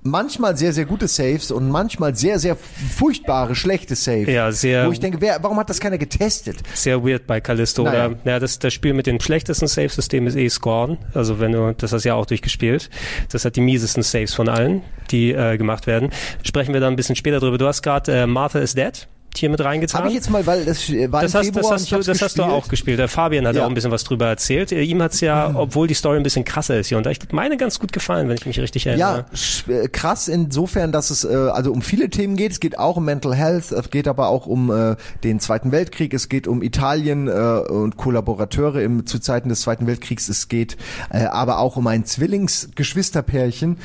manchmal 0.07 0.57
sehr, 0.57 0.73
sehr 0.73 0.85
gute 0.87 1.09
Saves 1.09 1.51
und 1.51 1.69
manchmal 1.71 2.15
sehr, 2.17 2.39
sehr 2.39 2.57
furchtbare, 2.57 3.55
schlechte 3.55 3.95
Saves. 3.95 4.29
Ja, 4.29 4.51
sehr- 4.53 4.87
Wo 4.87 4.93
ich 4.93 5.01
denke, 5.01 5.21
wer, 5.21 5.43
warum 5.43 5.59
hat 5.59 5.69
das 5.71 5.81
keiner 5.81 5.99
getestet? 5.99 6.57
sehr 6.75 7.05
weird 7.05 7.27
bei 7.27 7.41
Callisto. 7.41 7.83
Naja. 7.85 8.07
Oder 8.07 8.17
ja, 8.25 8.39
das, 8.39 8.59
das 8.59 8.73
Spiel 8.73 8.95
mit 8.95 9.07
dem 9.07 9.21
schlechtesten 9.21 9.67
Save-System 9.67 10.27
ist 10.27 10.37
eh 10.37 10.49
Scorn. 10.49 10.99
Also 11.15 11.41
wenn 11.41 11.53
du, 11.53 11.75
das 11.77 11.93
hast 11.93 12.05
du 12.05 12.09
ja 12.09 12.15
auch 12.15 12.27
durchgespielt. 12.27 12.89
Das 13.31 13.45
hat 13.45 13.57
die 13.57 13.61
miesesten 13.61 14.03
Saves 14.03 14.35
von 14.35 14.49
allen, 14.49 14.83
die 15.11 15.33
äh, 15.33 15.57
gemacht 15.57 15.87
werden. 15.87 16.11
Sprechen 16.43 16.73
wir 16.73 16.81
da 16.81 16.89
ein 16.89 16.97
bisschen 16.97 17.17
später 17.17 17.41
drüber. 17.41 17.59
Du 17.59 17.67
hast 17.67 17.83
gerade 17.83 18.13
äh, 18.13 18.27
Martha 18.27 18.59
is 18.61 18.75
Dead 18.75 19.07
hier 19.39 19.51
mit 19.51 19.63
reingetan. 19.63 20.01
Habe 20.01 20.09
ich 20.09 20.15
jetzt 20.15 20.31
mal, 20.31 20.47
weil 20.47 20.65
das 20.65 20.89
äh, 20.89 21.11
war 21.11 21.23
das 21.23 21.35
hast, 21.35 21.47
Februar 21.47 21.73
das 21.73 21.83
hast, 21.83 21.93
du, 21.93 22.13
das 22.13 22.23
hast 22.23 22.39
du 22.39 22.43
auch 22.43 22.69
gespielt. 22.69 22.99
Der 22.99 23.09
Fabian 23.09 23.47
hat 23.47 23.57
ja 23.57 23.65
auch 23.65 23.69
ein 23.69 23.75
bisschen 23.75 23.91
was 23.91 24.05
drüber 24.05 24.27
erzählt. 24.27 24.73
Äh, 24.73 24.83
Ihm 24.83 25.03
hat's 25.03 25.21
ja, 25.21 25.53
obwohl 25.55 25.87
die 25.87 25.95
Story 25.95 26.17
ein 26.17 26.23
bisschen 26.23 26.45
krasser 26.45 26.79
ist 26.79 26.89
hier 26.89 26.99
und 26.99 27.07
da, 27.07 27.11
ich 27.11 27.19
meine 27.33 27.57
ganz 27.57 27.79
gut 27.79 27.93
gefallen, 27.93 28.29
wenn 28.29 28.37
ich 28.37 28.47
mich 28.47 28.61
richtig 28.61 28.87
erinnere. 28.87 29.27
Ja, 29.69 29.75
äh, 29.75 29.89
krass 29.89 30.29
insofern, 30.29 30.93
dass 30.93 31.11
es 31.11 31.25
äh, 31.25 31.35
also 31.35 31.73
um 31.73 31.83
viele 31.83 32.11
Themen 32.11 32.37
geht. 32.37 32.53
Es 32.53 32.61
geht 32.61 32.79
auch 32.79 32.97
um 32.97 33.05
Mental 33.05 33.35
Health, 33.35 33.73
es 33.73 33.91
geht 33.91 34.09
aber 34.09 34.29
auch 34.29 34.47
um 34.47 34.71
äh, 34.71 34.97
den 35.25 35.41
Zweiten 35.41 35.73
Weltkrieg, 35.73 36.15
es 36.15 36.29
geht 36.29 36.47
um 36.47 36.63
Italien 36.63 37.29
äh, 37.29 37.31
und 37.31 37.97
Kollaborateure 37.97 38.81
im, 38.83 39.07
zu 39.07 39.19
Zeiten 39.19 39.49
des 39.49 39.63
Zweiten 39.63 39.87
Weltkriegs. 39.87 40.29
Es 40.29 40.49
geht 40.49 40.77
äh, 41.11 41.25
aber 41.25 41.59
auch 41.59 41.77
um 41.77 41.87
ein 41.87 42.05
Zwillingsgeschwisterpärchen, 42.05 43.79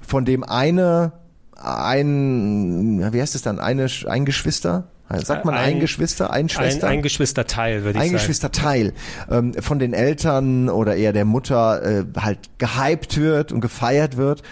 von 0.00 0.24
dem 0.24 0.44
eine 0.44 1.12
ein, 1.60 3.12
wie 3.12 3.20
heißt 3.20 3.34
es 3.34 3.42
dann, 3.42 3.58
eine, 3.58 3.86
ein 4.06 4.24
Geschwister? 4.24 4.84
Sagt 5.24 5.44
man 5.44 5.54
ein, 5.56 5.74
Ein- 5.74 5.80
Geschwister, 5.80 6.30
ein 6.30 6.44
Ein, 6.44 6.48
Schwester? 6.48 6.86
ein 6.86 7.02
Geschwisterteil, 7.02 7.82
würde 7.82 7.98
ich 7.98 8.02
ein 8.04 8.10
sagen. 8.10 8.12
Geschwisterteil 8.18 8.92
ähm, 9.28 9.54
von 9.54 9.80
den 9.80 9.92
Eltern 9.92 10.68
oder 10.68 10.94
eher 10.94 11.12
der 11.12 11.24
Mutter 11.24 11.82
äh, 11.82 12.04
halt 12.16 12.38
gehypt 12.58 13.18
wird 13.18 13.50
und 13.50 13.60
gefeiert 13.60 14.16
wird 14.16 14.42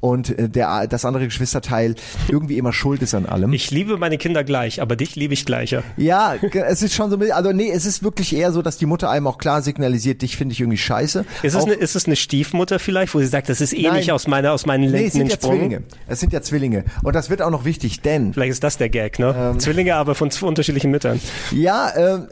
und 0.00 0.38
äh, 0.38 0.48
der 0.48 0.86
das 0.86 1.04
andere 1.04 1.24
Geschwisterteil 1.24 1.94
irgendwie 2.28 2.58
immer 2.58 2.72
schuld 2.72 3.02
ist 3.02 3.14
an 3.14 3.26
allem. 3.26 3.52
Ich 3.52 3.70
liebe 3.70 3.96
meine 3.96 4.18
Kinder 4.18 4.44
gleich, 4.44 4.80
aber 4.80 4.96
dich 4.96 5.16
liebe 5.16 5.34
ich 5.34 5.44
gleicher. 5.44 5.82
ja, 5.96 6.34
es 6.66 6.82
ist 6.82 6.94
schon 6.94 7.10
so, 7.10 7.18
also 7.32 7.52
nee, 7.52 7.70
es 7.70 7.86
ist 7.86 8.02
wirklich 8.02 8.34
eher 8.34 8.52
so, 8.52 8.62
dass 8.62 8.78
die 8.78 8.86
Mutter 8.86 9.10
einem 9.10 9.26
auch 9.26 9.38
klar 9.38 9.62
signalisiert, 9.62 10.22
dich 10.22 10.36
finde 10.36 10.52
ich 10.52 10.60
irgendwie 10.60 10.78
scheiße. 10.78 11.24
Ist 11.42 11.54
es, 11.54 11.62
Auch- 11.62 11.66
eine, 11.66 11.74
ist 11.74 11.96
es 11.96 12.06
eine 12.06 12.16
Stiefmutter 12.16 12.78
vielleicht, 12.78 13.14
wo 13.14 13.18
sie 13.20 13.26
sagt, 13.26 13.48
das 13.48 13.60
ist 13.60 13.72
eh 13.72 13.82
Nein. 13.82 13.96
nicht 13.96 14.12
aus 14.12 14.26
meiner, 14.26 14.52
aus 14.52 14.66
meinen 14.66 14.82
Nee, 14.82 14.88
Lenden 14.90 15.06
es 15.06 15.12
sind 15.14 15.30
ja? 15.30 15.38
Zwillinge. 15.40 15.82
Es 16.06 16.20
sind 16.20 16.32
ja 16.32 16.42
Zwillinge. 16.42 16.84
Und 17.02 17.14
das 17.14 17.30
wird 17.30 17.42
auch 17.42 17.50
noch 17.50 17.64
wichtig, 17.64 18.00
denn 18.02 18.32
Vielleicht 18.32 18.52
ist 18.52 18.64
das 18.64 18.76
der 18.78 18.88
Gag, 18.88 19.18
ne? 19.18 19.34
Ähm. 19.54 19.60
Zwillinge, 19.60 19.94
aber 19.96 20.14
von 20.14 20.30
zwei 20.30 20.46
unterschiedlichen 20.46 20.90
Müttern. 20.90 21.20
Ja, 21.50 21.92
ähm, 21.96 22.28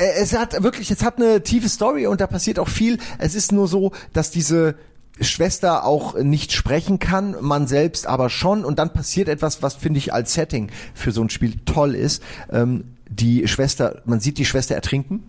äh, 0.00 0.20
es 0.22 0.36
hat 0.36 0.62
wirklich, 0.62 0.90
es 0.90 1.02
hat 1.02 1.16
eine 1.18 1.42
tiefe 1.42 1.68
Story 1.68 2.06
und 2.06 2.20
da 2.20 2.26
passiert 2.26 2.58
auch 2.58 2.68
viel. 2.68 2.98
Es 3.18 3.34
ist 3.34 3.52
nur 3.52 3.68
so, 3.68 3.92
dass 4.12 4.30
diese 4.30 4.74
Schwester 5.28 5.84
auch 5.84 6.14
nicht 6.14 6.52
sprechen 6.52 6.98
kann, 6.98 7.36
man 7.40 7.66
selbst 7.66 8.06
aber 8.06 8.30
schon 8.30 8.64
und 8.64 8.78
dann 8.78 8.92
passiert 8.92 9.28
etwas, 9.28 9.62
was 9.62 9.74
finde 9.74 9.98
ich 9.98 10.12
als 10.12 10.34
Setting 10.34 10.70
für 10.94 11.12
so 11.12 11.22
ein 11.22 11.30
Spiel 11.30 11.56
toll 11.64 11.94
ist. 11.94 12.22
Ähm, 12.50 12.84
die 13.08 13.46
Schwester, 13.46 14.02
man 14.04 14.20
sieht 14.20 14.38
die 14.38 14.46
Schwester 14.46 14.74
ertrinken 14.74 15.24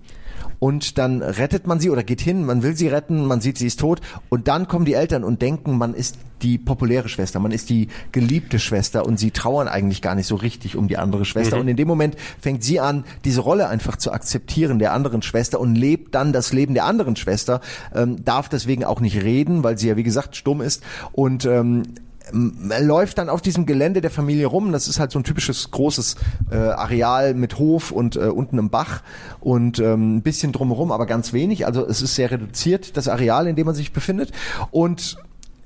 und 0.63 0.97
dann 0.97 1.21
rettet 1.21 1.67
man 1.67 1.81
sie 1.81 1.89
oder 1.89 2.03
geht 2.03 2.21
hin, 2.21 2.45
man 2.45 2.63
will 2.63 2.73
sie 2.73 2.87
retten, 2.87 3.25
man 3.25 3.41
sieht, 3.41 3.57
sie 3.57 3.67
ist 3.67 3.81
tot. 3.81 3.99
Und 4.29 4.47
dann 4.47 4.69
kommen 4.69 4.85
die 4.85 4.93
Eltern 4.93 5.25
und 5.25 5.41
denken, 5.41 5.77
man 5.77 5.93
ist 5.93 6.15
die 6.41 6.57
populäre 6.57 7.09
Schwester, 7.09 7.41
man 7.41 7.51
ist 7.51 7.69
die 7.69 7.89
geliebte 8.13 8.59
Schwester 8.59 9.05
und 9.05 9.19
sie 9.19 9.31
trauern 9.31 9.67
eigentlich 9.67 10.01
gar 10.01 10.15
nicht 10.15 10.25
so 10.25 10.35
richtig 10.35 10.77
um 10.77 10.87
die 10.87 10.97
andere 10.97 11.25
Schwester. 11.25 11.59
Und 11.59 11.67
in 11.67 11.75
dem 11.75 11.89
Moment 11.89 12.15
fängt 12.39 12.63
sie 12.63 12.79
an, 12.79 13.03
diese 13.25 13.41
Rolle 13.41 13.67
einfach 13.67 13.97
zu 13.97 14.13
akzeptieren 14.13 14.79
der 14.79 14.93
anderen 14.93 15.21
Schwester 15.21 15.59
und 15.59 15.75
lebt 15.75 16.15
dann 16.15 16.31
das 16.31 16.53
Leben 16.53 16.75
der 16.75 16.85
anderen 16.85 17.17
Schwester, 17.17 17.59
ähm, 17.93 18.23
darf 18.23 18.47
deswegen 18.47 18.85
auch 18.85 19.01
nicht 19.01 19.21
reden, 19.21 19.65
weil 19.65 19.77
sie 19.77 19.89
ja 19.89 19.97
wie 19.97 20.03
gesagt 20.03 20.37
stumm 20.37 20.61
ist. 20.61 20.81
Und 21.11 21.43
ähm, 21.43 21.83
läuft 22.31 23.17
dann 23.17 23.29
auf 23.29 23.41
diesem 23.41 23.65
Gelände 23.65 24.01
der 24.01 24.11
Familie 24.11 24.47
rum. 24.47 24.71
Das 24.71 24.87
ist 24.87 24.99
halt 24.99 25.11
so 25.11 25.19
ein 25.19 25.23
typisches 25.23 25.71
großes 25.71 26.15
äh, 26.51 26.55
Areal 26.55 27.33
mit 27.33 27.59
Hof 27.59 27.91
und 27.91 28.15
äh, 28.15 28.21
unten 28.21 28.57
im 28.57 28.69
Bach 28.69 29.01
und 29.39 29.79
ähm, 29.79 30.17
ein 30.17 30.21
bisschen 30.21 30.51
drumherum, 30.51 30.91
aber 30.91 31.05
ganz 31.05 31.33
wenig. 31.33 31.65
Also 31.65 31.85
es 31.85 32.01
ist 32.01 32.15
sehr 32.15 32.31
reduziert, 32.31 32.97
das 32.97 33.07
Areal, 33.07 33.47
in 33.47 33.55
dem 33.55 33.65
man 33.65 33.75
sich 33.75 33.93
befindet. 33.93 34.31
Und 34.71 35.17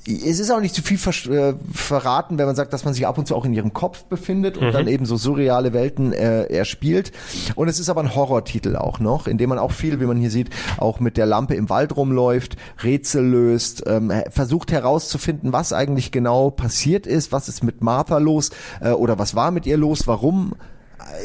es 0.08 0.40
ist 0.40 0.52
auch 0.52 0.62
nicht 0.62 0.74
zu 0.74 0.82
viel 0.82 0.98
vers 0.98 1.26
äh, 1.28 1.54
verraten, 1.74 2.38
wenn 2.38 2.46
man 2.46 2.56
sagt, 2.56 2.72
dass 2.72 2.86
man 2.86 2.94
sich 2.94 3.06
ab 3.06 3.18
und 3.18 3.28
zu 3.28 3.36
auch 3.36 3.46
in 3.46 3.54
ihrem 3.54 3.74
Kopf 3.74 4.06
befindet 4.06 4.58
und 4.58 4.72
dann 4.72 4.88
eben 4.88 5.06
so 5.06 5.18
surreale 5.18 5.74
Welten 5.74 6.14
äh, 6.14 6.44
erspielt. 6.44 7.12
Und 7.56 7.68
es 7.68 7.80
ist 7.80 7.90
aber 7.90 8.02
ein 8.02 8.16
Horrortitel 8.16 8.78
auch 8.78 9.00
noch, 9.00 9.28
in 9.28 9.38
dem 9.38 9.50
man 9.50 9.60
auch 9.60 9.72
viel, 9.72 10.00
wie 10.00 10.06
man 10.06 10.18
hier 10.18 10.32
sieht, 10.32 10.50
auch 10.78 11.00
mit 11.00 11.18
der 11.18 11.26
Lampe 11.26 11.56
im 11.56 11.70
Wald 11.70 11.96
rumläuft, 11.96 12.56
Rätsel 12.84 13.26
löst, 13.26 13.84
ähm, 13.86 14.12
versucht 14.30 14.72
herauszufinden, 14.72 15.52
was 15.52 15.74
eigentlich 15.74 16.12
genau 16.12 16.52
passiert 16.52 17.06
ist, 17.06 17.32
was 17.32 17.50
ist 17.50 17.64
mit 17.64 17.82
Martha 17.82 18.18
los 18.18 18.52
äh, 18.80 18.92
oder 18.92 19.20
was 19.20 19.36
war 19.36 19.52
mit 19.52 19.66
ihr 19.66 19.78
los, 19.78 20.08
warum 20.08 20.54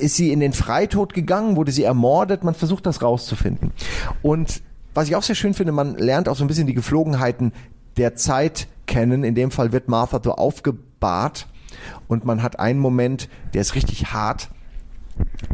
ist 0.01 0.17
sie 0.17 0.33
in 0.33 0.41
den 0.41 0.53
Freitod 0.53 1.15
gegangen, 1.15 1.57
wurde 1.57 1.73
sie 1.73 1.85
ermordet, 1.85 2.45
man 2.45 2.55
versucht 2.55 2.87
das 2.87 3.03
rauszufinden. 3.03 3.73
Und 4.23 4.63
was 4.95 5.09
ich 5.09 5.17
auch 5.17 5.23
sehr 5.23 5.35
schön 5.35 5.55
finde, 5.55 5.73
man 5.73 5.97
lernt 5.97 6.29
auch 6.29 6.37
so 6.37 6.45
ein 6.45 6.49
bisschen 6.49 6.67
die 6.67 6.75
Geflogenheiten 6.75 7.53
der 7.97 8.14
Zeit 8.16 8.69
kennen. 8.86 9.24
In 9.24 9.35
dem 9.35 9.51
Fall 9.51 9.73
wird 9.73 9.89
Martha 9.89 10.20
so 10.23 10.35
aufgebahrt 10.35 11.47
und 12.09 12.24
man 12.24 12.43
hat 12.43 12.59
einen 12.59 12.78
Moment, 12.78 13.28
der 13.55 13.60
ist 13.60 13.74
richtig 13.74 14.12
hart. 14.12 14.51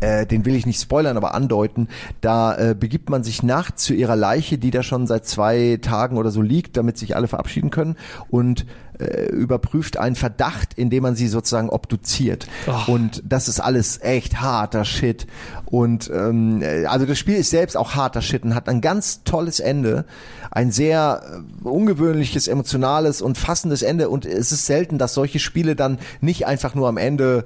Äh, 0.01 0.27
den 0.27 0.45
will 0.45 0.55
ich 0.55 0.67
nicht 0.67 0.81
spoilern, 0.81 1.17
aber 1.17 1.35
andeuten. 1.35 1.89
Da 2.21 2.57
äh, 2.57 2.75
begibt 2.79 3.11
man 3.11 3.25
sich 3.25 3.43
nachts 3.43 3.85
zu 3.85 3.95
ihrer 3.95 4.17
Leiche, 4.17 4.59
die 4.59 4.71
da 4.71 4.83
schon 4.83 5.07
seit 5.07 5.27
zwei 5.27 5.79
Tagen 5.83 6.19
oder 6.19 6.31
so 6.31 6.43
liegt, 6.43 6.77
damit 6.77 6.99
sich 6.99 7.17
alle 7.17 7.29
verabschieden 7.29 7.71
können 7.71 7.97
und 8.29 8.67
äh, 8.99 9.27
überprüft 9.27 9.97
einen 9.97 10.17
Verdacht, 10.17 10.75
indem 10.75 11.05
man 11.05 11.17
sie 11.17 11.29
sozusagen 11.29 11.71
obduziert. 11.71 12.49
Oh. 12.67 12.93
Und 12.93 13.23
das 13.27 13.49
ist 13.49 13.61
alles 13.61 14.01
echt 14.03 14.41
harter 14.41 14.85
Shit. 14.85 15.27
Und 15.67 16.11
ähm, 16.13 16.63
äh, 16.63 16.87
also 16.87 17.07
das 17.07 17.19
Spiel 17.19 17.37
ist 17.37 17.51
selbst 17.51 17.77
auch 17.77 17.95
harter 17.95 18.23
Shit 18.23 18.45
und 18.45 18.55
hat 18.55 18.69
ein 18.69 18.81
ganz 18.81 19.23
tolles 19.25 19.61
Ende, 19.61 20.05
ein 20.51 20.71
sehr 20.71 21.23
äh, 21.65 21.69
ungewöhnliches, 21.69 22.49
emotionales 22.49 23.23
und 23.23 23.39
fassendes 23.39 23.83
Ende. 23.83 24.09
Und 24.09 24.27
es 24.27 24.53
ist 24.53 24.67
selten, 24.67 24.99
dass 24.99 25.15
solche 25.15 25.39
Spiele 25.39 25.77
dann 25.77 25.99
nicht 26.21 26.47
einfach 26.47 26.75
nur 26.75 26.89
am 26.89 26.97
Ende 26.97 27.45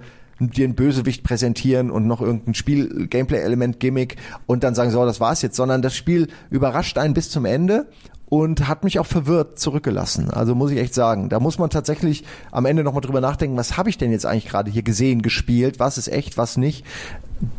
dir 0.51 0.64
einen 0.64 0.74
Bösewicht 0.74 1.24
präsentieren 1.24 1.90
und 1.90 2.06
noch 2.06 2.20
irgendein 2.20 2.55
Spiel, 2.55 3.06
Gameplay-Element, 3.09 3.81
Gimmick 3.81 4.16
und 4.47 4.64
dann 4.64 4.74
sagen, 4.74 4.90
so, 4.90 5.05
das 5.05 5.20
war's 5.20 5.43
jetzt, 5.43 5.56
sondern 5.56 5.82
das 5.82 5.94
Spiel 5.94 6.28
überrascht 6.51 6.98
einen 6.98 7.14
bis 7.14 7.31
zum 7.31 7.44
Ende 7.44 7.86
und 8.32 8.66
hat 8.66 8.82
mich 8.82 8.98
auch 8.98 9.06
verwirrt 9.06 9.59
zurückgelassen. 9.59 10.31
Also 10.31 10.55
muss 10.55 10.70
ich 10.70 10.78
echt 10.78 10.94
sagen, 10.94 11.28
da 11.28 11.39
muss 11.39 11.59
man 11.59 11.69
tatsächlich 11.69 12.24
am 12.51 12.64
Ende 12.64 12.82
nochmal 12.82 13.02
drüber 13.02 13.20
nachdenken, 13.20 13.59
was 13.59 13.77
habe 13.77 13.90
ich 13.90 13.98
denn 13.98 14.10
jetzt 14.10 14.24
eigentlich 14.24 14.48
gerade 14.48 14.70
hier 14.70 14.82
gesehen, 14.82 15.20
gespielt, 15.20 15.78
was 15.78 15.98
ist 15.98 16.09
echt, 16.09 16.39
was 16.39 16.56
nicht. 16.56 16.86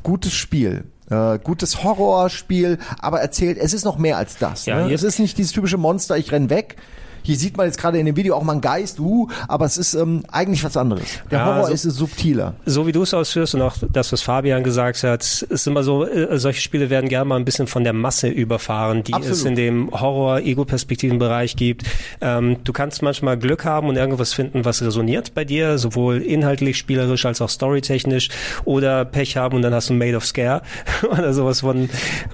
Gutes 0.01 0.33
Spiel. 0.33 0.85
Äh, 1.11 1.37
gutes 1.43 1.83
Horrorspiel, 1.83 2.79
aber 2.99 3.21
erzählt, 3.21 3.59
es 3.59 3.73
ist 3.73 3.85
noch 3.85 3.99
mehr 3.99 4.17
als 4.17 4.37
das. 4.39 4.65
Ja, 4.65 4.87
ne? 4.87 4.93
Es 4.93 5.03
ist 5.03 5.19
nicht 5.19 5.37
dieses 5.37 5.51
typische 5.51 5.77
Monster, 5.77 6.17
ich 6.17 6.31
renn 6.31 6.49
weg. 6.49 6.77
Hier 7.23 7.35
sieht 7.35 7.57
man 7.57 7.65
jetzt 7.65 7.77
gerade 7.79 7.97
in 7.99 8.05
dem 8.05 8.15
Video 8.15 8.35
auch 8.35 8.43
mal 8.43 8.51
einen 8.53 8.61
Geist, 8.61 8.99
uh, 8.99 9.27
aber 9.47 9.65
es 9.65 9.77
ist 9.77 9.93
ähm, 9.95 10.23
eigentlich 10.31 10.63
was 10.63 10.77
anderes. 10.77 11.03
Der 11.31 11.39
Ja, 11.39 11.45
Horror 11.45 11.67
so- 11.67 11.73
ist 11.73 11.83
subtiler. 11.83 12.53
so 12.65 12.85
wie 12.87 12.91
du 12.91 13.01
es 13.03 13.13
ausführst 13.13 13.55
und 13.55 13.61
auch 13.61 13.75
das, 13.91 14.11
was 14.11 14.21
Fabian 14.21 14.63
gesagt 14.63 15.01
hat, 15.03 15.21
ist 15.23 15.67
immer 15.67 15.83
so, 15.83 16.05
äh, 16.05 16.37
solche 16.37 16.61
Spiele 16.61 16.89
werden 16.89 17.09
gerne 17.09 17.25
mal 17.25 17.35
ein 17.37 17.45
bisschen 17.45 17.67
von 17.67 17.83
der 17.83 17.93
Masse 17.93 18.27
überfahren, 18.27 19.03
die 19.03 19.13
Absolut. 19.13 19.37
es 19.37 19.45
in 19.45 19.55
dem 19.55 19.89
Horror-Ego-Perspektiven-Bereich 19.91 21.55
gibt. 21.55 21.83
Ähm, 22.21 22.57
du 22.63 22.73
kannst 22.73 23.01
manchmal 23.01 23.37
Glück 23.37 23.65
haben 23.65 23.87
und 23.87 23.95
irgendwas 23.95 24.33
finden, 24.33 24.65
was 24.65 24.81
resoniert 24.81 25.33
bei 25.33 25.45
dir, 25.45 25.77
sowohl 25.77 26.17
inhaltlich, 26.21 26.77
spielerisch 26.77 27.25
als 27.25 27.41
auch 27.41 27.49
storytechnisch 27.49 28.29
oder 28.65 29.05
Pech 29.05 29.37
haben 29.37 29.55
und 29.55 29.61
dann 29.61 29.73
hast 29.73 29.89
du 29.89 29.93
Made 29.93 30.15
of 30.15 30.25
Scare 30.25 30.61
oder 31.11 31.33
sowas 31.33 31.61
von, 31.61 31.89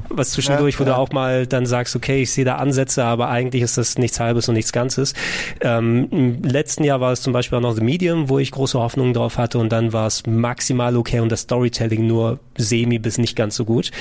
was 0.09 0.31
zwischendurch, 0.31 0.75
Ja, 0.75 0.79
wo 0.79 0.83
du 0.85 0.89
ja. 0.91 0.97
auch 0.97 1.11
mal 1.11 1.47
dann 1.47 1.65
sagst, 1.65 1.95
okay, 1.95 2.21
ich 2.21 2.31
sehe 2.31 2.45
da 2.45 2.55
Ansätze, 2.55 3.03
aber 3.03 3.29
eigentlich 3.29 3.61
ist 3.63 3.77
das 3.77 3.97
nichts 3.97 4.19
Halbes 4.19 4.47
und 4.49 4.55
nichts 4.55 4.71
Ganzes. 4.71 4.78
Ähm, 5.61 6.07
Im 6.11 6.43
letzten 6.43 6.83
Jahr 6.83 7.01
war 7.01 7.11
es 7.11 7.21
zum 7.21 7.33
Beispiel 7.33 7.57
auch 7.57 7.61
noch 7.61 7.75
The 7.75 7.81
Medium, 7.83 8.29
wo 8.29 8.39
ich 8.39 8.51
große 8.51 8.79
Hoffnungen 8.79 9.13
drauf 9.13 9.37
hatte 9.37 9.57
und 9.59 9.69
dann 9.71 9.93
war 9.93 10.07
es 10.07 10.25
maximal 10.25 10.95
okay 10.97 11.19
und 11.19 11.31
das 11.31 11.41
Storytelling 11.41 12.07
nur 12.07 12.39
semi 12.57 12.99
bis 12.99 13.17
nicht 13.17 13.35
ganz 13.35 13.55
so 13.55 13.65
gut 13.65 13.91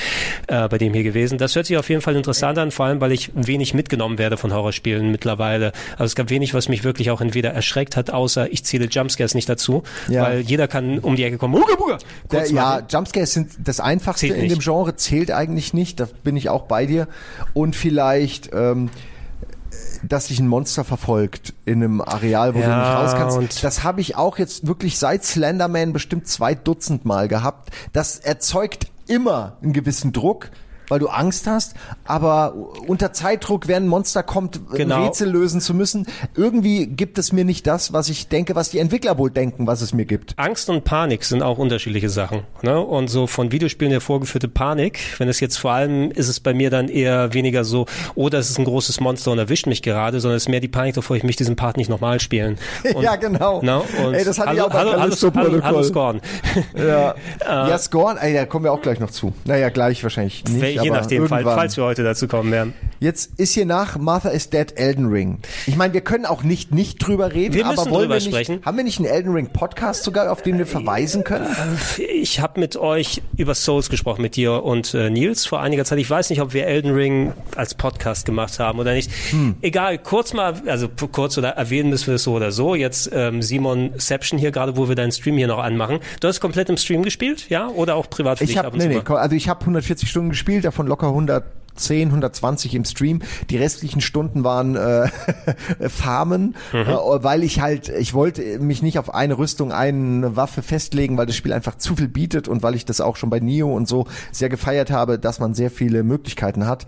äh, 0.49 0.69
bei 0.69 0.79
dem 0.79 0.95
hier 0.95 1.03
gewesen. 1.03 1.39
Das 1.39 1.55
hört 1.57 1.67
sich 1.67 1.77
auf 1.77 1.89
jeden 1.89 2.01
Fall 2.01 2.17
interessant 2.17 2.59
an, 2.59 2.71
vor 2.71 2.87
allem, 2.87 3.01
weil 3.01 3.13
ich 3.13 3.31
wenig 3.35 3.75
mitgenommen 3.75 4.19
werde 4.19 4.37
von 4.37 4.53
Horrorspielen 4.53 5.11
mittlerweile. 5.11 5.73
Also 5.93 6.05
es 6.05 6.15
gab 6.15 6.31
wenig, 6.31 6.55
was 6.55 6.69
mich 6.69 6.85
wirklich 6.85 7.11
auch 7.11 7.21
entweder 7.21 7.51
erschreckt 7.51 7.97
hat, 7.97 8.11
außer 8.11 8.53
ich 8.53 8.65
zähle 8.65 8.87
Jumpscares 8.87 9.35
nicht 9.35 9.49
dazu, 9.49 9.83
Ja. 10.09 10.23
weil 10.25 10.41
jeder 10.41 10.69
kann 10.69 10.99
um 10.99 11.17
die 11.17 11.25
Ecke 11.25 11.39
kommen. 11.39 11.55
Uga, 11.55 11.75
buga, 11.77 11.99
Der, 12.31 12.41
kurz 12.41 12.51
ja, 12.51 12.63
machen. 12.63 12.85
Jumpscares 12.91 13.33
sind 13.33 13.51
das 13.65 13.81
einfachste 13.81 14.29
in 14.29 14.49
dem 14.49 14.59
Genre, 14.59 14.97
zählt 14.97 15.31
eigentlich 15.31 15.73
nicht, 15.75 16.01
da 16.01 16.09
bin 16.25 16.37
ich 16.37 16.49
auch 16.49 16.63
bei 16.63 16.87
dir. 16.87 17.09
Und 17.55 17.77
vielleicht, 17.77 18.51
ähm, 18.53 18.91
dass 20.03 20.27
sich 20.27 20.41
ein 20.41 20.49
Monster 20.49 20.85
verfolgt 20.85 21.55
in 21.65 21.83
einem 21.83 22.01
Areal, 22.01 22.55
wo 22.55 22.59
du 22.59 22.65
Ja, 22.65 22.79
nicht 22.79 23.15
raus 23.17 23.39
kannst. 23.39 23.65
Das 23.65 23.85
habe 23.85 24.01
ich 24.01 24.17
auch 24.17 24.39
jetzt 24.39 24.67
wirklich 24.67 24.99
seit 24.99 25.25
Slenderman 25.25 25.93
bestimmt 25.93 26.27
zwei 26.27 26.55
Dutzend 26.55 27.05
Mal 27.05 27.29
gehabt. 27.29 27.71
Das 27.93 28.19
erzeugt 28.19 28.89
immer 29.07 29.57
einen 29.63 29.73
gewissen 29.73 30.13
Druck. 30.13 30.51
Weil 30.89 30.99
du 31.01 31.09
Angst 31.09 31.47
hast, 31.47 31.75
aber 32.05 32.55
unter 32.87 33.13
Zeitdruck, 33.13 33.69
während 33.69 33.87
ein 33.87 33.89
Monster 33.91 34.23
kommt, 34.23 34.57
ein 34.57 34.77
Genau. 34.77 35.05
Rätsel 35.05 35.29
lösen 35.31 35.61
zu 35.61 35.75
müssen, 35.75 36.07
irgendwie 36.35 36.87
gibt 36.87 37.19
es 37.19 37.33
mir 37.33 37.45
nicht 37.45 37.67
das, 37.67 37.93
was 37.93 38.09
ich 38.09 38.29
denke, 38.29 38.55
was 38.55 38.71
die 38.71 38.79
Entwickler 38.79 39.19
wohl 39.19 39.31
denken, 39.31 39.67
was 39.67 39.81
es 39.83 39.93
mir 39.93 40.05
gibt. 40.05 40.35
Angst 40.39 40.71
und 40.71 40.85
Panik 40.85 41.25
sind 41.25 41.43
auch 41.43 41.59
unterschiedliche 41.59 42.09
Sachen. 42.09 42.43
Ne? 42.63 42.81
Und 42.81 43.09
so 43.09 43.27
von 43.27 43.53
Videospielen 43.53 43.91
hervorgeführte 43.93 44.49
Panik, 44.49 44.99
wenn 45.19 45.29
es 45.29 45.41
jetzt 45.41 45.59
vor 45.59 45.73
allem 45.73 46.11
ist 46.11 46.29
es 46.29 46.41
bei 46.41 46.55
mir 46.55 46.71
dann 46.71 46.89
eher 46.89 47.35
weniger 47.35 47.65
so, 47.65 47.87
oh, 48.15 48.29
das 48.29 48.51
ist 48.51 48.59
ein 48.59 48.65
großes 48.65 49.01
Monster 49.01 49.33
und 49.33 49.39
erwischt 49.39 49.67
mich 49.67 49.83
gerade, 49.83 50.21
sondern 50.21 50.37
es 50.37 50.45
ist 50.45 50.49
mehr 50.49 50.61
die 50.61 50.69
Panik 50.69 50.95
davor, 50.95 51.17
ich 51.17 51.23
möchte 51.23 51.45
diesen 51.45 51.57
Part 51.57 51.77
nicht 51.77 51.91
nochmal 51.91 52.21
spielen. 52.21 52.59
Und, 52.95 53.03
Ja, 53.03 53.17
genau. 53.17 53.61
Ne? 53.63 53.81
Und 54.05 54.15
Ey, 54.15 54.25
das 54.25 54.39
hatte 54.39 54.55
ich 54.55 54.61
hallo, 54.61 54.65
auch 54.65 54.73
bei 54.73 54.79
hallo, 54.79 54.93
hallo, 54.99 55.15
hallo, 55.35 55.63
hallo 55.63 55.83
Scorn. 55.83 56.21
Ja, 56.77 57.15
Äh. 57.41 57.71
ja 57.71 57.79
Scorn, 57.79 58.17
ey, 58.17 58.33
da 58.35 58.47
kommen 58.47 58.65
wir 58.65 58.73
auch 58.73 58.81
gleich 58.83 59.01
noch 59.01 59.11
zu. 59.11 59.33
Naja, 59.45 59.69
gleich 59.69 60.03
wahrscheinlich 60.03 60.45
nicht, 60.45 60.78
Je 60.83 60.91
aber 60.91 61.01
nachdem, 61.01 61.27
fall- 61.29 61.39
irgendwann. 61.41 61.59
falls 61.59 61.77
wir 61.77 61.85
heute 61.85 62.03
dazu 62.05 62.29
kommen 62.29 62.51
werden. 62.53 62.75
Jetzt 63.01 63.31
ist 63.39 63.53
hier 63.55 63.67
nach 63.67 63.97
Martha 63.99 64.29
is 64.31 64.51
Dead 64.51 64.73
Elden 64.77 65.07
Ring. 65.07 65.39
Ich 65.67 65.77
meine, 65.77 65.95
wir 65.95 66.01
können 66.01 66.27
auch 66.27 66.43
nicht 66.43 66.73
nicht 66.75 66.99
drüber 67.07 67.33
reden, 67.33 67.55
Wir 67.55 67.65
aber 67.67 67.75
müssen 67.77 67.91
wollen 67.91 68.03
drüber 68.09 68.15
wir 68.15 68.21
nicht, 68.21 68.29
sprechen. 68.29 68.61
haben 68.65 68.77
wir 68.77 68.85
nicht 68.85 68.99
einen 68.99 69.09
Elden 69.09 69.33
Ring 69.33 69.49
Podcast 69.53 70.05
sogar, 70.05 70.31
auf 70.33 70.43
den 70.43 70.59
wir 70.59 70.67
verweisen 70.67 71.25
können? 71.25 71.47
Ich 72.21 72.41
habe 72.41 72.61
mit 72.61 72.77
euch 72.77 73.23
über 73.37 73.55
Souls 73.55 73.89
gesprochen, 73.91 74.23
mit 74.23 74.37
dir 74.37 74.65
und 74.65 74.95
äh, 74.95 75.11
Nils 75.11 75.47
vor 75.47 75.61
einiger 75.61 75.85
Zeit. 75.85 75.99
Ich 75.99 76.11
weiß 76.11 76.31
nicht, 76.31 76.41
ob 76.41 76.53
wir 76.55 76.67
Elden 76.67 76.93
Ring 76.93 77.33
als 77.57 77.75
Podcast 77.75 78.25
gemacht 78.27 78.59
haben 78.59 78.79
oder 78.79 78.93
nicht. 78.95 79.11
Hm. 79.31 79.57
Egal, 79.63 79.99
kurz 79.99 80.33
mal, 80.33 80.55
also 80.67 80.89
kurz 80.89 81.39
oder 81.39 81.51
erwähnen 81.51 81.91
müssen 81.91 82.09
wir 82.09 82.15
es 82.15 82.25
so 82.25 82.33
oder 82.35 82.53
so. 82.53 82.75
Jetzt 82.75 83.11
ähm, 83.13 83.43
Simon 83.43 83.91
Seption 83.97 84.39
hier 84.39 84.51
gerade, 84.51 84.77
wo 84.77 84.89
wir 84.89 84.97
deinen 84.97 85.13
Stream 85.13 85.37
hier 85.37 85.47
noch 85.49 85.59
anmachen. 85.59 86.01
Du 86.21 86.29
hast 86.29 86.41
komplett 86.41 86.69
im 86.69 86.77
Stream 86.77 87.03
gespielt, 87.03 87.49
ja? 87.49 87.69
Oder 87.69 87.95
auch 87.97 88.11
privat 88.11 88.39
für 88.39 88.45
Ich 88.45 88.51
dich 88.51 88.59
ab 88.59 88.67
habe 88.67 88.75
und 88.77 88.79
nee, 88.87 88.95
zu 88.95 89.13
nee, 89.13 89.17
also 89.19 89.37
ich 89.37 89.49
habe 89.49 89.61
140 89.61 90.09
Stunden 90.09 90.31
gespielt, 90.31 90.67
davon 90.69 90.87
locker 90.87 91.09
110, 91.09 92.09
120 92.09 92.75
im 92.75 92.85
Stream. 92.85 93.21
Die 93.51 93.57
restlichen 93.57 94.01
Stunden 94.01 94.45
waren 94.45 94.77
äh, 94.77 95.09
Farmen, 95.89 96.55
Mhm. 96.73 96.79
äh, 96.81 97.25
weil 97.25 97.43
ich 97.43 97.61
halt, 97.61 97.89
ich 97.89 98.15
wollte 98.15 98.59
mich 98.59 98.83
nicht 98.83 98.99
auf 98.99 99.15
eine 99.15 99.39
Rüstung, 99.39 99.73
eine 99.73 100.37
Waffe 100.37 100.63
festlegen, 100.63 101.17
weil 101.17 101.27
das 101.27 101.37
Spiel 101.37 101.53
einfach 101.53 101.77
zu 101.79 101.97
viel 101.97 102.09
bietet 102.09 102.49
und 102.49 102.63
weil 102.63 102.75
ich 102.75 102.85
das 102.85 103.01
auch 103.01 103.17
schon 103.17 103.31
bei 103.31 103.41
Nio 103.41 103.75
und 103.75 103.89
so 103.89 104.07
sehr 104.33 104.49
gefeiert 104.49 104.91
habe, 104.91 105.19
dass 105.19 105.41
man 105.41 105.55
sehr 105.55 105.71
viele 105.71 106.03
Möglichkeiten 106.03 106.67
hat. 106.67 106.87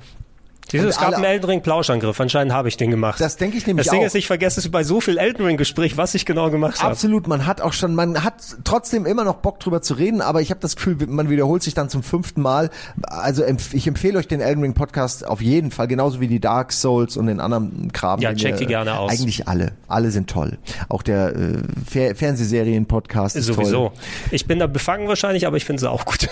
Siehst 0.70 0.84
es 0.84 0.98
gab 0.98 1.14
einen 1.14 1.24
Elden 1.24 1.46
Ring 1.46 1.62
Plauschangriff. 1.62 2.20
Anscheinend 2.20 2.52
habe 2.52 2.68
ich 2.68 2.76
den 2.76 2.90
gemacht. 2.90 3.20
Das 3.20 3.36
denke 3.36 3.56
ich 3.56 3.66
nämlich 3.66 3.86
Das 3.86 3.92
Ding 3.92 4.02
auch. 4.02 4.06
ist, 4.06 4.14
ich 4.14 4.26
vergesse 4.26 4.60
es 4.60 4.70
bei 4.70 4.84
so 4.84 5.00
viel 5.00 5.18
Elden 5.18 5.44
Ring 5.44 5.56
Gespräch, 5.56 5.96
was 5.96 6.14
ich 6.14 6.26
genau 6.26 6.50
gemacht 6.50 6.80
habe. 6.82 6.92
Absolut, 6.92 7.26
man 7.26 7.46
hat 7.46 7.60
auch 7.60 7.72
schon, 7.72 7.94
man 7.94 8.22
hat 8.24 8.34
trotzdem 8.64 9.06
immer 9.06 9.24
noch 9.24 9.36
Bock 9.36 9.58
drüber 9.60 9.82
zu 9.82 9.94
reden, 9.94 10.20
aber 10.20 10.40
ich 10.40 10.50
habe 10.50 10.60
das 10.60 10.76
Gefühl, 10.76 10.96
man 11.08 11.28
wiederholt 11.30 11.62
sich 11.62 11.74
dann 11.74 11.88
zum 11.88 12.02
fünften 12.02 12.40
Mal. 12.42 12.70
Also 13.02 13.42
ich 13.72 13.86
empfehle 13.86 14.18
euch 14.18 14.28
den 14.28 14.40
Elden 14.40 14.62
Ring 14.62 14.74
Podcast 14.74 15.26
auf 15.26 15.40
jeden 15.40 15.70
Fall, 15.70 15.88
genauso 15.88 16.20
wie 16.20 16.28
die 16.28 16.40
Dark 16.40 16.72
Souls 16.72 17.16
und 17.16 17.26
den 17.26 17.40
anderen 17.40 17.90
Kram. 17.92 18.20
Ja, 18.20 18.30
den 18.30 18.36
check 18.38 18.52
wir- 18.52 18.58
die 18.58 18.66
gerne 18.66 18.98
aus. 18.98 19.10
Eigentlich 19.12 19.48
alle, 19.48 19.72
alle 19.88 20.10
sind 20.10 20.30
toll. 20.30 20.58
Auch 20.88 21.02
der 21.02 21.34
äh, 21.36 21.58
Fer 21.88 22.14
Fernsehserien 22.14 22.86
Podcast 22.86 23.36
ist 23.36 23.46
Sowieso. 23.46 23.88
toll. 23.88 23.90
Ich 24.30 24.46
bin 24.46 24.58
da 24.58 24.66
befangen 24.66 25.08
wahrscheinlich, 25.08 25.46
aber 25.46 25.56
ich 25.56 25.64
finde 25.64 25.80
sie 25.80 25.90
auch 25.90 26.04
gut. 26.04 26.28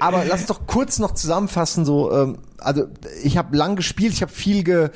Aber 0.00 0.22
lass 0.28 0.40
uns 0.40 0.46
doch 0.46 0.66
kurz 0.66 0.98
noch 0.98 1.12
zusammenfassen, 1.14 1.84
so, 1.84 2.12
ähm, 2.12 2.38
also 2.58 2.84
ich 3.22 3.36
habe 3.38 3.49
lang 3.52 3.76
gespielt, 3.76 4.12
ich 4.12 4.22
habe 4.22 4.32
viel 4.32 4.64
ge, 4.64 4.90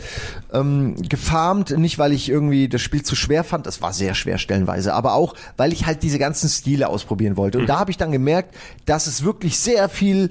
ähm, 0.52 0.96
gefarmt, 1.08 1.76
nicht 1.76 1.98
weil 1.98 2.12
ich 2.12 2.28
irgendwie 2.28 2.68
das 2.68 2.82
Spiel 2.82 3.02
zu 3.02 3.16
schwer 3.16 3.44
fand, 3.44 3.66
das 3.66 3.82
war 3.82 3.92
sehr 3.92 4.14
schwer 4.14 4.38
stellenweise, 4.38 4.94
aber 4.94 5.14
auch, 5.14 5.34
weil 5.56 5.72
ich 5.72 5.86
halt 5.86 6.02
diese 6.02 6.18
ganzen 6.18 6.48
Stile 6.48 6.88
ausprobieren 6.88 7.36
wollte. 7.36 7.58
Und 7.58 7.66
da 7.66 7.78
habe 7.78 7.90
ich 7.90 7.96
dann 7.96 8.12
gemerkt, 8.12 8.54
dass 8.86 9.06
es 9.06 9.24
wirklich 9.24 9.58
sehr 9.58 9.88
viel 9.88 10.30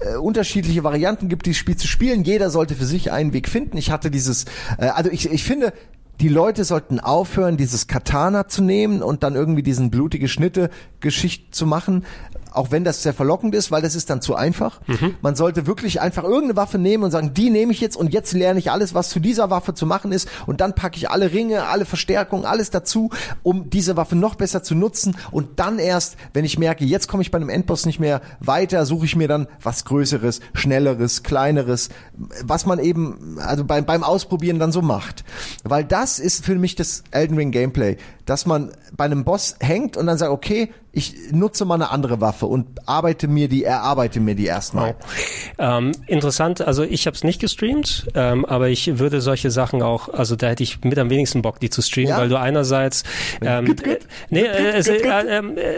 äh, 0.00 0.16
unterschiedliche 0.16 0.84
Varianten 0.84 1.28
gibt, 1.28 1.46
dieses 1.46 1.58
Spiel 1.58 1.76
zu 1.76 1.86
spielen. 1.86 2.22
Jeder 2.24 2.50
sollte 2.50 2.74
für 2.74 2.86
sich 2.86 3.10
einen 3.10 3.32
Weg 3.32 3.48
finden. 3.48 3.76
Ich 3.76 3.90
hatte 3.90 4.10
dieses, 4.10 4.44
äh, 4.78 4.86
also 4.88 5.10
ich, 5.10 5.30
ich 5.30 5.44
finde, 5.44 5.72
die 6.20 6.28
Leute 6.28 6.64
sollten 6.64 6.98
aufhören, 6.98 7.56
dieses 7.56 7.86
Katana 7.86 8.48
zu 8.48 8.62
nehmen 8.62 9.02
und 9.02 9.22
dann 9.22 9.36
irgendwie 9.36 9.62
diesen 9.62 9.90
blutige 9.90 10.28
Schnitte 10.28 10.70
Geschichte 11.00 11.50
zu 11.52 11.64
machen. 11.64 12.04
Auch 12.52 12.70
wenn 12.70 12.84
das 12.84 13.02
sehr 13.02 13.14
verlockend 13.14 13.54
ist, 13.54 13.70
weil 13.70 13.82
das 13.82 13.94
ist 13.94 14.10
dann 14.10 14.22
zu 14.22 14.34
einfach. 14.34 14.80
Man 15.22 15.36
sollte 15.36 15.66
wirklich 15.66 16.00
einfach 16.00 16.24
irgendeine 16.24 16.56
Waffe 16.56 16.78
nehmen 16.78 17.04
und 17.04 17.10
sagen, 17.10 17.34
die 17.34 17.50
nehme 17.50 17.72
ich 17.72 17.80
jetzt 17.80 17.96
und 17.96 18.12
jetzt 18.12 18.32
lerne 18.32 18.58
ich 18.58 18.70
alles, 18.70 18.94
was 18.94 19.08
zu 19.08 19.20
dieser 19.20 19.50
Waffe 19.50 19.74
zu 19.74 19.86
machen 19.86 20.12
ist 20.12 20.28
und 20.46 20.60
dann 20.60 20.74
packe 20.74 20.96
ich 20.96 21.10
alle 21.10 21.32
Ringe, 21.32 21.66
alle 21.66 21.84
Verstärkungen, 21.84 22.44
alles 22.44 22.70
dazu, 22.70 23.10
um 23.42 23.70
diese 23.70 23.96
Waffe 23.96 24.16
noch 24.16 24.34
besser 24.34 24.62
zu 24.62 24.74
nutzen 24.74 25.16
und 25.30 25.58
dann 25.60 25.78
erst, 25.78 26.16
wenn 26.32 26.44
ich 26.44 26.58
merke, 26.58 26.84
jetzt 26.84 27.08
komme 27.08 27.22
ich 27.22 27.30
bei 27.30 27.36
einem 27.36 27.48
Endboss 27.48 27.86
nicht 27.86 28.00
mehr 28.00 28.20
weiter, 28.40 28.86
suche 28.86 29.04
ich 29.06 29.16
mir 29.16 29.28
dann 29.28 29.46
was 29.62 29.84
Größeres, 29.84 30.40
Schnelleres, 30.54 31.22
Kleineres, 31.22 31.90
was 32.42 32.66
man 32.66 32.78
eben, 32.78 33.38
also 33.40 33.64
beim, 33.64 33.84
beim 33.84 34.02
Ausprobieren 34.02 34.58
dann 34.58 34.72
so 34.72 34.82
macht. 34.82 35.24
Weil 35.64 35.84
das 35.84 36.18
ist 36.18 36.44
für 36.44 36.54
mich 36.54 36.74
das 36.74 37.04
Elden 37.10 37.36
Ring 37.36 37.50
Gameplay, 37.50 37.96
dass 38.24 38.46
man 38.46 38.72
bei 38.96 39.04
einem 39.04 39.24
Boss 39.24 39.56
hängt 39.60 39.96
und 39.96 40.06
dann 40.06 40.18
sagt, 40.18 40.32
okay, 40.32 40.72
ich 40.98 41.14
nutze 41.32 41.64
mal 41.64 41.76
eine 41.76 41.90
andere 41.90 42.20
Waffe 42.20 42.46
und 42.46 42.66
arbeite 42.86 43.28
mir 43.28 43.48
die, 43.48 43.64
erarbeite 43.64 44.20
mir 44.20 44.34
die 44.34 44.46
erstmal. 44.46 44.96
Ähm, 45.58 45.92
interessant, 46.06 46.60
also 46.60 46.82
ich 46.82 47.06
habe 47.06 47.14
es 47.14 47.24
nicht 47.24 47.40
gestreamt, 47.40 48.08
ähm, 48.14 48.44
aber 48.44 48.68
ich 48.68 48.98
würde 48.98 49.20
solche 49.20 49.50
Sachen 49.50 49.80
auch, 49.80 50.08
also 50.08 50.36
da 50.36 50.48
hätte 50.48 50.62
ich 50.62 50.82
mit 50.84 50.98
am 50.98 51.08
wenigsten 51.08 51.40
Bock, 51.40 51.60
die 51.60 51.70
zu 51.70 51.82
streamen, 51.82 52.10
Ja? 52.10 52.18
weil 52.18 52.28
du 52.28 52.38
einerseits, 52.38 53.04
ähm, 53.40 53.76
äh, 53.84 53.98
nee, 54.30 54.40
äh, 54.40 54.72
es, 54.76 54.88
äh, 54.88 55.00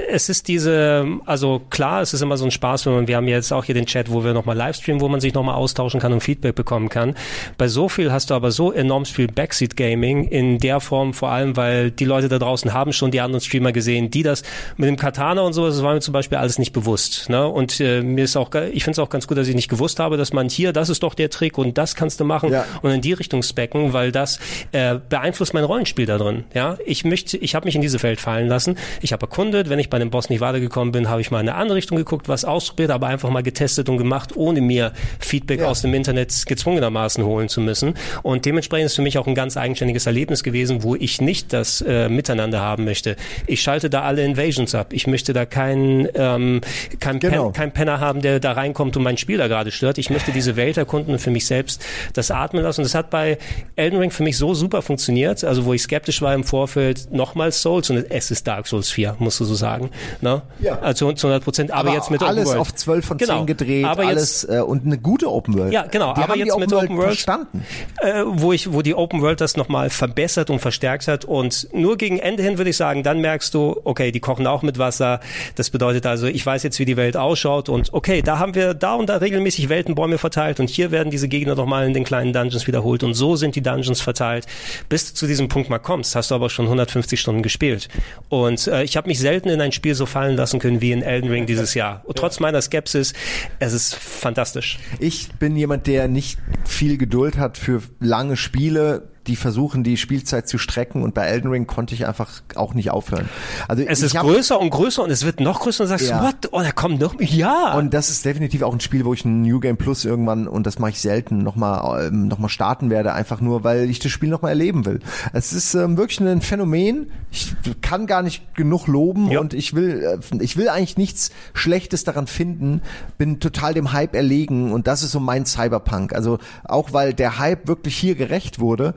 es 0.08 0.28
ist 0.28 0.48
diese, 0.48 1.06
also 1.26 1.60
klar, 1.70 2.00
es 2.00 2.14
ist 2.14 2.22
immer 2.22 2.36
so 2.36 2.46
ein 2.46 2.50
Spaß, 2.50 2.86
wenn 2.86 2.94
man, 2.94 3.08
wir 3.08 3.16
haben 3.16 3.28
jetzt 3.28 3.52
auch 3.52 3.64
hier 3.64 3.74
den 3.74 3.86
Chat, 3.86 4.10
wo 4.10 4.24
wir 4.24 4.32
nochmal 4.32 4.56
Livestreamen, 4.56 5.00
wo 5.00 5.08
man 5.08 5.20
sich 5.20 5.34
nochmal 5.34 5.54
austauschen 5.54 6.00
kann 6.00 6.12
und 6.12 6.22
Feedback 6.22 6.54
bekommen 6.54 6.88
kann. 6.88 7.14
Bei 7.58 7.68
so 7.68 7.88
viel 7.88 8.10
hast 8.10 8.30
du 8.30 8.34
aber 8.34 8.50
so 8.50 8.72
enorm 8.72 9.04
viel 9.04 9.26
Backseat 9.26 9.76
Gaming 9.76 10.24
in 10.24 10.58
der 10.58 10.80
Form, 10.80 11.12
vor 11.12 11.30
allem, 11.30 11.56
weil 11.56 11.90
die 11.90 12.06
Leute 12.06 12.28
da 12.28 12.38
draußen 12.38 12.72
haben 12.72 12.92
schon 12.92 13.10
die 13.10 13.20
anderen 13.20 13.40
Streamer 13.42 13.72
gesehen, 13.72 14.10
die 14.10 14.22
das 14.22 14.42
mit 14.76 14.88
dem 14.88 14.96
Katana 15.10 15.42
und 15.42 15.52
so, 15.54 15.66
das 15.66 15.82
war 15.82 15.92
mir 15.94 16.00
zum 16.00 16.12
Beispiel 16.12 16.38
alles 16.38 16.58
nicht 16.60 16.72
bewusst. 16.72 17.28
Ne? 17.28 17.44
Und 17.48 17.80
äh, 17.80 18.00
mir 18.00 18.22
ist 18.24 18.36
auch, 18.36 18.48
ich 18.54 18.84
finde 18.84 18.92
es 18.92 18.98
auch 19.00 19.08
ganz 19.08 19.26
gut, 19.26 19.36
dass 19.38 19.48
ich 19.48 19.56
nicht 19.56 19.68
gewusst 19.68 19.98
habe, 19.98 20.16
dass 20.16 20.32
man 20.32 20.48
hier, 20.48 20.72
das 20.72 20.88
ist 20.88 21.02
doch 21.02 21.14
der 21.14 21.30
Trick 21.30 21.58
und 21.58 21.76
das 21.78 21.96
kannst 21.96 22.20
du 22.20 22.24
machen 22.24 22.52
Ja. 22.52 22.64
und 22.82 22.92
in 22.92 23.00
die 23.00 23.12
Richtung 23.12 23.42
specken, 23.42 23.92
weil 23.92 24.12
das 24.12 24.38
äh, 24.70 24.96
beeinflusst 25.08 25.52
mein 25.52 25.64
Rollenspiel 25.64 26.06
da 26.06 26.16
drin. 26.16 26.44
Ja, 26.54 26.78
ich 26.86 27.04
möchte, 27.04 27.36
ich 27.38 27.56
habe 27.56 27.64
mich 27.66 27.74
in 27.74 27.80
diese 27.82 28.00
Welt 28.04 28.20
fallen 28.20 28.46
lassen. 28.46 28.76
Ich 29.02 29.12
habe 29.12 29.22
erkundet, 29.26 29.68
wenn 29.68 29.80
ich 29.80 29.90
bei 29.90 29.98
dem 29.98 30.10
Boss 30.10 30.30
nicht 30.30 30.40
weitergekommen 30.40 30.92
bin, 30.92 31.08
habe 31.08 31.20
ich 31.20 31.32
mal 31.32 31.40
in 31.40 31.48
eine 31.48 31.58
andere 31.58 31.76
Richtung 31.76 31.96
geguckt, 31.98 32.28
was 32.28 32.44
ausprobiert, 32.44 32.90
aber 32.92 33.08
einfach 33.08 33.30
mal 33.30 33.42
getestet 33.42 33.88
und 33.88 33.98
gemacht, 33.98 34.36
ohne 34.36 34.60
mir 34.60 34.92
Feedback 35.18 35.60
Ja. 35.60 35.66
aus 35.66 35.82
dem 35.82 35.92
Internet 35.92 36.46
gezwungenermaßen 36.46 37.24
holen 37.24 37.48
zu 37.48 37.60
müssen. 37.60 37.94
Und 38.22 38.44
dementsprechend 38.46 38.86
ist 38.86 38.94
für 38.94 39.02
mich 39.02 39.18
auch 39.18 39.26
ein 39.26 39.34
ganz 39.34 39.56
eigenständiges 39.56 40.06
Erlebnis 40.06 40.44
gewesen, 40.44 40.84
wo 40.84 40.94
ich 40.94 41.20
nicht 41.20 41.52
das 41.52 41.80
äh, 41.82 42.08
Miteinander 42.08 42.60
haben 42.60 42.84
möchte. 42.84 43.16
Ich 43.48 43.60
schalte 43.62 43.90
da 43.90 44.02
alle 44.02 44.22
Invasions 44.24 44.74
ab. 44.74 44.89
Ich 44.92 45.06
möchte 45.06 45.32
da 45.32 45.44
keinen 45.46 46.08
ähm, 46.14 46.60
kein, 46.98 47.20
Genau. 47.20 47.44
Pen, 47.46 47.52
kein 47.52 47.72
Penner 47.72 48.00
haben, 48.00 48.20
der 48.22 48.40
da 48.40 48.52
reinkommt 48.52 48.96
und 48.96 49.02
mein 49.02 49.16
Spiel 49.16 49.38
da 49.38 49.48
gerade 49.48 49.70
stört. 49.70 49.98
Ich 49.98 50.10
möchte 50.10 50.32
diese 50.32 50.56
Welt 50.56 50.76
erkunden 50.76 51.12
und 51.12 51.18
für 51.20 51.30
mich 51.30 51.46
selbst 51.46 51.84
das 52.14 52.30
atmen 52.30 52.62
lassen. 52.62 52.80
Und 52.80 52.84
das 52.84 52.94
hat 52.94 53.10
bei 53.10 53.38
Elden 53.76 53.98
Ring 53.98 54.10
für 54.10 54.22
mich 54.22 54.36
so 54.36 54.54
super 54.54 54.82
funktioniert. 54.82 55.44
Also 55.44 55.64
wo 55.64 55.72
ich 55.74 55.82
skeptisch 55.82 56.22
war 56.22 56.34
im 56.34 56.44
Vorfeld, 56.44 57.12
nochmal 57.12 57.52
Souls 57.52 57.90
und 57.90 58.10
es 58.10 58.30
ist 58.30 58.46
Dark 58.46 58.66
Souls 58.66 58.90
4, 58.90 59.16
musst 59.18 59.40
du 59.40 59.44
so 59.44 59.54
sagen. 59.54 59.90
Ne? 60.20 60.42
Ja. 60.60 60.78
Also 60.80 61.12
zu 61.12 61.26
100 61.26 61.44
Prozent. 61.44 61.70
Aber, 61.72 61.92
jetzt 61.92 62.10
mit 62.10 62.22
alles 62.22 62.46
Open 62.46 62.58
World. 62.58 62.60
auf 62.60 62.74
12 62.74 63.04
von 63.06 63.18
10 63.18 63.26
Genau. 63.28 63.44
gedreht, 63.44 63.84
Aber 63.84 64.02
jetzt- 64.04 64.10
alles 64.10 64.44
äh, 64.44 64.60
und 64.62 64.84
eine 64.86 64.98
gute 64.98 65.30
Open 65.30 65.54
World. 65.58 65.72
Ja, 65.72 65.82
genau, 65.86 66.14
Die 66.14 66.20
aber 66.22 66.36
jetzt 66.36 66.54
die 66.54 66.60
mit 66.60 66.72
Open 66.72 66.84
Open 66.86 66.96
World- 66.96 67.08
verstanden. 67.10 67.64
äh, 68.00 68.22
wo 68.26 68.52
ich, 68.52 68.72
wo 68.72 68.82
die 68.82 68.94
Open 68.94 69.20
World 69.22 69.40
das 69.40 69.56
nochmal 69.56 69.90
verbessert 69.90 70.50
und 70.50 70.58
verstärkt 70.60 71.08
hat 71.08 71.24
und 71.24 71.68
nur 71.72 71.96
gegen 71.96 72.18
Ende 72.18 72.42
hin 72.42 72.58
würde 72.58 72.70
ich 72.70 72.76
sagen, 72.76 73.02
dann 73.02 73.20
merkst 73.20 73.52
du, 73.54 73.80
okay, 73.84 74.10
die 74.12 74.20
kochen 74.20 74.46
auch 74.46 74.62
mit 74.62 74.78
Wasser. 74.80 75.20
Das 75.54 75.70
bedeutet 75.70 76.06
also, 76.06 76.26
ich 76.26 76.44
weiß 76.44 76.64
jetzt, 76.64 76.80
wie 76.80 76.84
die 76.84 76.96
Welt 76.96 77.16
ausschaut 77.16 77.68
und 77.68 77.92
okay, 77.92 78.22
da 78.22 78.40
haben 78.40 78.56
wir 78.56 78.74
da 78.74 78.94
und 78.94 79.08
da 79.08 79.18
regelmäßig 79.18 79.68
Weltenbäume 79.68 80.18
verteilt 80.18 80.58
und 80.58 80.68
hier 80.68 80.90
werden 80.90 81.10
diese 81.10 81.28
Gegner 81.28 81.54
nochmal 81.54 81.86
in 81.86 81.94
den 81.94 82.02
kleinen 82.02 82.32
Dungeons 82.32 82.66
wiederholt 82.66 83.04
und 83.04 83.14
so 83.14 83.36
sind 83.36 83.54
die 83.54 83.62
Dungeons 83.62 84.00
verteilt. 84.00 84.46
Bis 84.88 85.10
du 85.10 85.14
zu 85.14 85.26
diesem 85.28 85.46
Punkt 85.46 85.70
mal 85.70 85.78
kommst, 85.78 86.16
hast 86.16 86.32
du 86.32 86.34
aber 86.34 86.50
schon 86.50 86.64
150 86.64 87.20
Stunden 87.20 87.42
gespielt 87.42 87.88
und 88.28 88.66
äh, 88.66 88.82
ich 88.82 88.96
habe 88.96 89.06
mich 89.06 89.20
selten 89.20 89.48
in 89.48 89.60
ein 89.60 89.70
Spiel 89.70 89.94
so 89.94 90.06
fallen 90.06 90.36
lassen 90.36 90.58
können 90.58 90.80
wie 90.80 90.90
in 90.90 91.02
Elden 91.02 91.30
Ring 91.30 91.46
dieses 91.46 91.74
Jahr. 91.74 92.02
Und 92.10 92.18
trotz 92.18 92.40
meiner 92.40 92.60
Skepsis, 92.60 93.12
es 93.58 93.72
ist 93.72 93.94
fantastisch. 93.94 94.78
Ich 94.98 95.28
bin 95.34 95.56
jemand, 95.56 95.86
der 95.86 96.08
nicht 96.08 96.38
viel 96.64 96.96
Geduld 96.96 97.38
hat 97.38 97.58
für 97.58 97.82
lange 98.00 98.36
Spiele, 98.36 99.09
die 99.26 99.36
versuchen, 99.36 99.84
die 99.84 99.96
Spielzeit 99.98 100.48
zu 100.48 100.56
strecken 100.56 101.02
und 101.02 101.12
bei 101.14 101.24
Elden 101.26 101.50
Ring 101.50 101.66
konnte 101.66 101.94
ich 101.94 102.06
einfach 102.06 102.40
auch 102.54 102.72
nicht 102.74 102.90
aufhören. 102.90 103.28
Also 103.68 103.82
Es 103.86 104.00
ist 104.02 104.16
hab- 104.16 104.22
größer 104.24 104.58
und 104.58 104.70
größer 104.70 105.02
und 105.04 105.10
es 105.10 105.24
wird 105.26 105.40
noch 105.40 105.60
größer 105.60 105.84
und 105.84 105.88
sagst, 105.88 106.08
Ja. 106.08 106.22
what? 106.24 106.48
Oh, 106.52 106.60
da 106.60 106.72
kommt 106.72 107.00
noch, 107.00 107.20
ja. 107.20 107.74
Und 107.76 107.92
das 107.92 108.08
ist 108.08 108.24
definitiv 108.24 108.62
auch 108.62 108.72
ein 108.72 108.80
Spiel, 108.80 109.04
wo 109.04 109.12
ich 109.12 109.24
ein 109.26 109.42
New 109.42 109.60
Game 109.60 109.76
Plus 109.76 110.04
irgendwann, 110.06 110.48
und 110.48 110.66
das 110.66 110.78
mache 110.78 110.92
ich 110.92 111.00
selten, 111.00 111.38
nochmal 111.42 112.06
ähm, 112.08 112.28
noch 112.28 112.38
mal 112.38 112.48
starten 112.48 112.88
werde, 112.88 113.12
einfach 113.12 113.40
nur, 113.42 113.62
weil 113.62 113.90
ich 113.90 113.98
das 113.98 114.10
Spiel 114.10 114.30
nochmal 114.30 114.52
erleben 114.52 114.86
will. 114.86 115.00
Es 115.34 115.52
ist 115.52 115.74
ähm, 115.74 115.96
wirklich 115.98 116.20
ein 116.20 116.40
Phänomen. 116.40 117.10
Ich 117.30 117.54
kann 117.82 118.06
gar 118.06 118.22
nicht 118.22 118.54
genug 118.54 118.86
loben 118.86 119.30
Ja. 119.30 119.40
und 119.40 119.52
ich 119.54 119.74
will, 119.74 120.18
äh, 120.32 120.42
ich 120.42 120.56
will 120.56 120.68
eigentlich 120.70 120.96
nichts 120.96 121.30
Schlechtes 121.52 122.04
daran 122.04 122.26
finden, 122.26 122.80
bin 123.18 123.38
total 123.38 123.74
dem 123.74 123.92
Hype 123.92 124.14
erlegen 124.14 124.72
und 124.72 124.86
das 124.86 125.02
ist 125.02 125.12
so 125.12 125.20
mein 125.20 125.44
Cyberpunk. 125.46 126.14
Also 126.14 126.38
auch 126.64 126.92
weil 126.94 127.12
der 127.12 127.38
Hype 127.38 127.68
wirklich 127.68 127.96
hier 127.96 128.14
gerecht 128.14 128.58
wurde. 128.60 128.94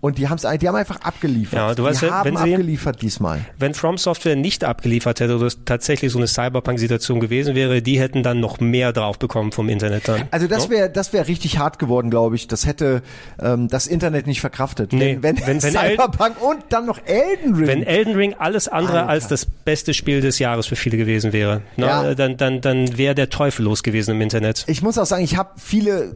Und 0.00 0.16
die, 0.18 0.28
haben's, 0.28 0.42
die 0.60 0.68
haben 0.68 0.76
einfach 0.76 1.00
abgeliefert. 1.00 1.54
Ja, 1.58 1.74
du 1.74 1.82
weißt 1.82 2.02
die 2.02 2.06
ja, 2.06 2.12
haben 2.12 2.26
wenn 2.26 2.36
sie- 2.36 2.52
abgeliefert 2.54 3.02
diesmal. 3.02 3.40
Wenn 3.58 3.74
From 3.74 3.98
Software 3.98 4.36
nicht 4.36 4.62
abgeliefert 4.62 5.18
hätte 5.18 5.34
oder 5.36 5.46
es 5.46 5.58
tatsächlich 5.64 6.12
so 6.12 6.18
eine 6.18 6.28
Cyberpunk-Situation 6.28 7.18
gewesen 7.18 7.56
wäre, 7.56 7.82
die 7.82 7.98
hätten 7.98 8.22
dann 8.22 8.38
noch 8.38 8.60
mehr 8.60 8.92
drauf 8.92 9.18
bekommen 9.18 9.50
vom 9.50 9.68
Internet 9.68 10.06
dann. 10.06 10.22
Also 10.30 10.46
das 10.46 10.70
wäre 10.70 10.88
das 10.88 11.12
wäre 11.12 11.26
richtig 11.26 11.58
hart 11.58 11.80
geworden, 11.80 12.10
glaube 12.10 12.36
ich. 12.36 12.46
Das 12.46 12.64
hätte 12.64 13.02
ähm, 13.42 13.66
das 13.66 13.88
Internet 13.88 14.28
nicht 14.28 14.40
verkraftet. 14.40 14.92
Nee, 14.92 15.18
wenn, 15.20 15.36
wenn, 15.40 15.46
wenn- 15.46 15.62
wenn 15.64 15.72
Cyberpunk 15.72 16.40
und 16.42 16.58
dann 16.68 16.86
noch 16.86 17.00
Elden 17.04 17.56
Ring. 17.56 17.66
Wenn 17.66 17.82
Elden 17.82 18.14
Ring 18.14 18.34
alles 18.38 18.68
andere 18.68 19.00
Alter. 19.00 19.08
als 19.08 19.26
das 19.26 19.46
beste 19.46 19.94
Spiel 19.94 20.20
des 20.20 20.38
Jahres 20.38 20.66
für 20.66 20.76
viele 20.76 20.96
gewesen 20.96 21.32
wäre, 21.32 21.62
ne, 21.76 21.86
Ja. 21.86 22.14
dann, 22.14 22.36
dann, 22.36 22.60
dann 22.60 22.96
wäre 22.96 23.16
der 23.16 23.30
Teufel 23.30 23.64
los 23.64 23.82
gewesen 23.82 24.12
im 24.12 24.20
Internet. 24.20 24.64
ich 24.68 24.80
muss 24.80 24.96
auch 24.96 25.06
sagen, 25.06 25.24
ich 25.24 25.36
habe 25.36 25.50
viele 25.56 26.14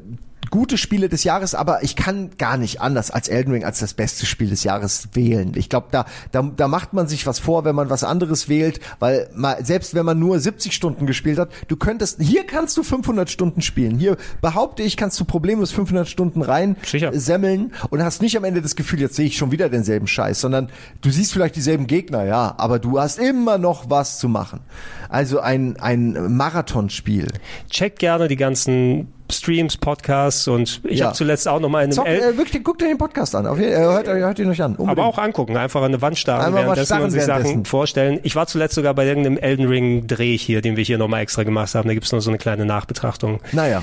gute 0.50 0.76
Spiele 0.76 1.08
des 1.08 1.24
Jahres, 1.24 1.54
aber 1.54 1.82
ich 1.82 1.96
kann 1.96 2.30
gar 2.36 2.56
nicht 2.56 2.80
anders 2.80 3.10
als 3.10 3.28
Elden 3.28 3.52
Ring 3.52 3.64
als 3.64 3.78
das 3.78 3.94
beste 3.94 4.26
Spiel 4.26 4.50
des 4.50 4.64
Jahres 4.64 5.08
wählen. 5.12 5.52
Ich 5.56 5.68
glaube, 5.68 5.88
da, 5.90 6.06
da 6.30 6.42
da 6.42 6.68
macht 6.68 6.92
man 6.92 7.08
sich 7.08 7.26
was 7.26 7.38
vor, 7.38 7.64
wenn 7.64 7.74
man 7.74 7.90
was 7.90 8.04
anderes 8.04 8.48
wählt, 8.48 8.80
weil 8.98 9.28
mal, 9.34 9.64
selbst 9.64 9.94
wenn 9.94 10.04
man 10.04 10.18
nur 10.18 10.38
70 10.38 10.74
Stunden 10.74 11.06
gespielt 11.06 11.38
hat, 11.38 11.50
du 11.68 11.76
könntest 11.76 12.20
hier 12.20 12.44
kannst 12.44 12.76
du 12.76 12.82
500 12.82 13.30
Stunden 13.30 13.62
spielen. 13.62 13.98
Hier 13.98 14.16
behaupte 14.40 14.82
ich, 14.82 14.96
kannst 14.96 15.18
du 15.20 15.24
problemlos 15.24 15.72
500 15.72 16.08
Stunden 16.08 16.42
rein 16.42 16.76
Sicher. 16.84 17.10
semmeln 17.12 17.72
und 17.90 18.02
hast 18.02 18.22
nicht 18.22 18.36
am 18.36 18.44
Ende 18.44 18.62
das 18.62 18.76
Gefühl, 18.76 19.00
jetzt 19.00 19.16
sehe 19.16 19.26
ich 19.26 19.36
schon 19.36 19.52
wieder 19.52 19.68
denselben 19.68 20.06
Scheiß, 20.06 20.40
sondern 20.40 20.68
du 21.00 21.10
siehst 21.10 21.32
vielleicht 21.32 21.56
dieselben 21.56 21.86
Gegner, 21.86 22.24
ja, 22.24 22.54
aber 22.58 22.78
du 22.78 23.00
hast 23.00 23.18
immer 23.18 23.58
noch 23.58 23.90
was 23.90 24.18
zu 24.18 24.28
machen. 24.28 24.60
Also 25.08 25.40
ein 25.40 25.78
ein 25.80 26.36
Marathonspiel. 26.36 27.28
Checkt 27.70 27.98
gerne 27.98 28.28
die 28.28 28.36
ganzen 28.36 29.08
Streams, 29.32 29.76
Podcasts 29.76 30.46
und 30.48 30.80
ich 30.84 31.00
Ja. 31.00 31.06
habe 31.06 31.16
zuletzt 31.16 31.48
auch 31.48 31.60
noch 31.60 31.68
mal 31.68 31.80
in 31.80 31.84
einem 31.84 31.92
Zock, 31.92 32.06
äh, 32.06 32.36
wirklich, 32.36 32.62
guckt 32.62 32.82
euch 32.82 32.88
den 32.88 32.98
Podcast 32.98 33.34
an. 33.34 33.46
Auf 33.46 33.58
jeden, 33.58 33.72
äh, 33.72 33.76
hört, 33.76 34.08
euch- 34.08 34.20
hört 34.22 34.38
ihn 34.38 34.48
euch 34.50 34.62
an. 34.62 34.72
Unbedingt. 34.72 34.90
aber 34.90 35.06
auch 35.06 35.18
angucken, 35.18 35.56
einfach 35.56 35.80
an 35.80 35.86
eine 35.86 36.00
Wand 36.02 36.18
starren, 36.18 36.46
Einmal 36.46 36.62
mal 36.66 36.76
währenddessen 36.76 37.00
und 37.02 37.10
sich 37.10 37.22
starren 37.22 37.44
Sachen 37.44 37.64
vorstellen. 37.64 38.20
Ich 38.22 38.36
war 38.36 38.46
zuletzt 38.46 38.74
sogar 38.74 38.94
bei 38.94 39.06
irgendeinem 39.06 39.38
Elden 39.38 39.66
Ring 39.66 40.06
Dreh 40.06 40.36
hier, 40.36 40.60
den 40.60 40.76
wir 40.76 40.84
hier 40.84 40.98
nochmal 40.98 41.22
extra 41.22 41.42
gemacht 41.42 41.74
haben. 41.74 41.88
Da 41.88 41.94
gibt's 41.94 42.12
noch 42.12 42.20
so 42.20 42.30
eine 42.30 42.38
kleine 42.38 42.64
Nachbetrachtung. 42.66 43.40
Naja. 43.52 43.82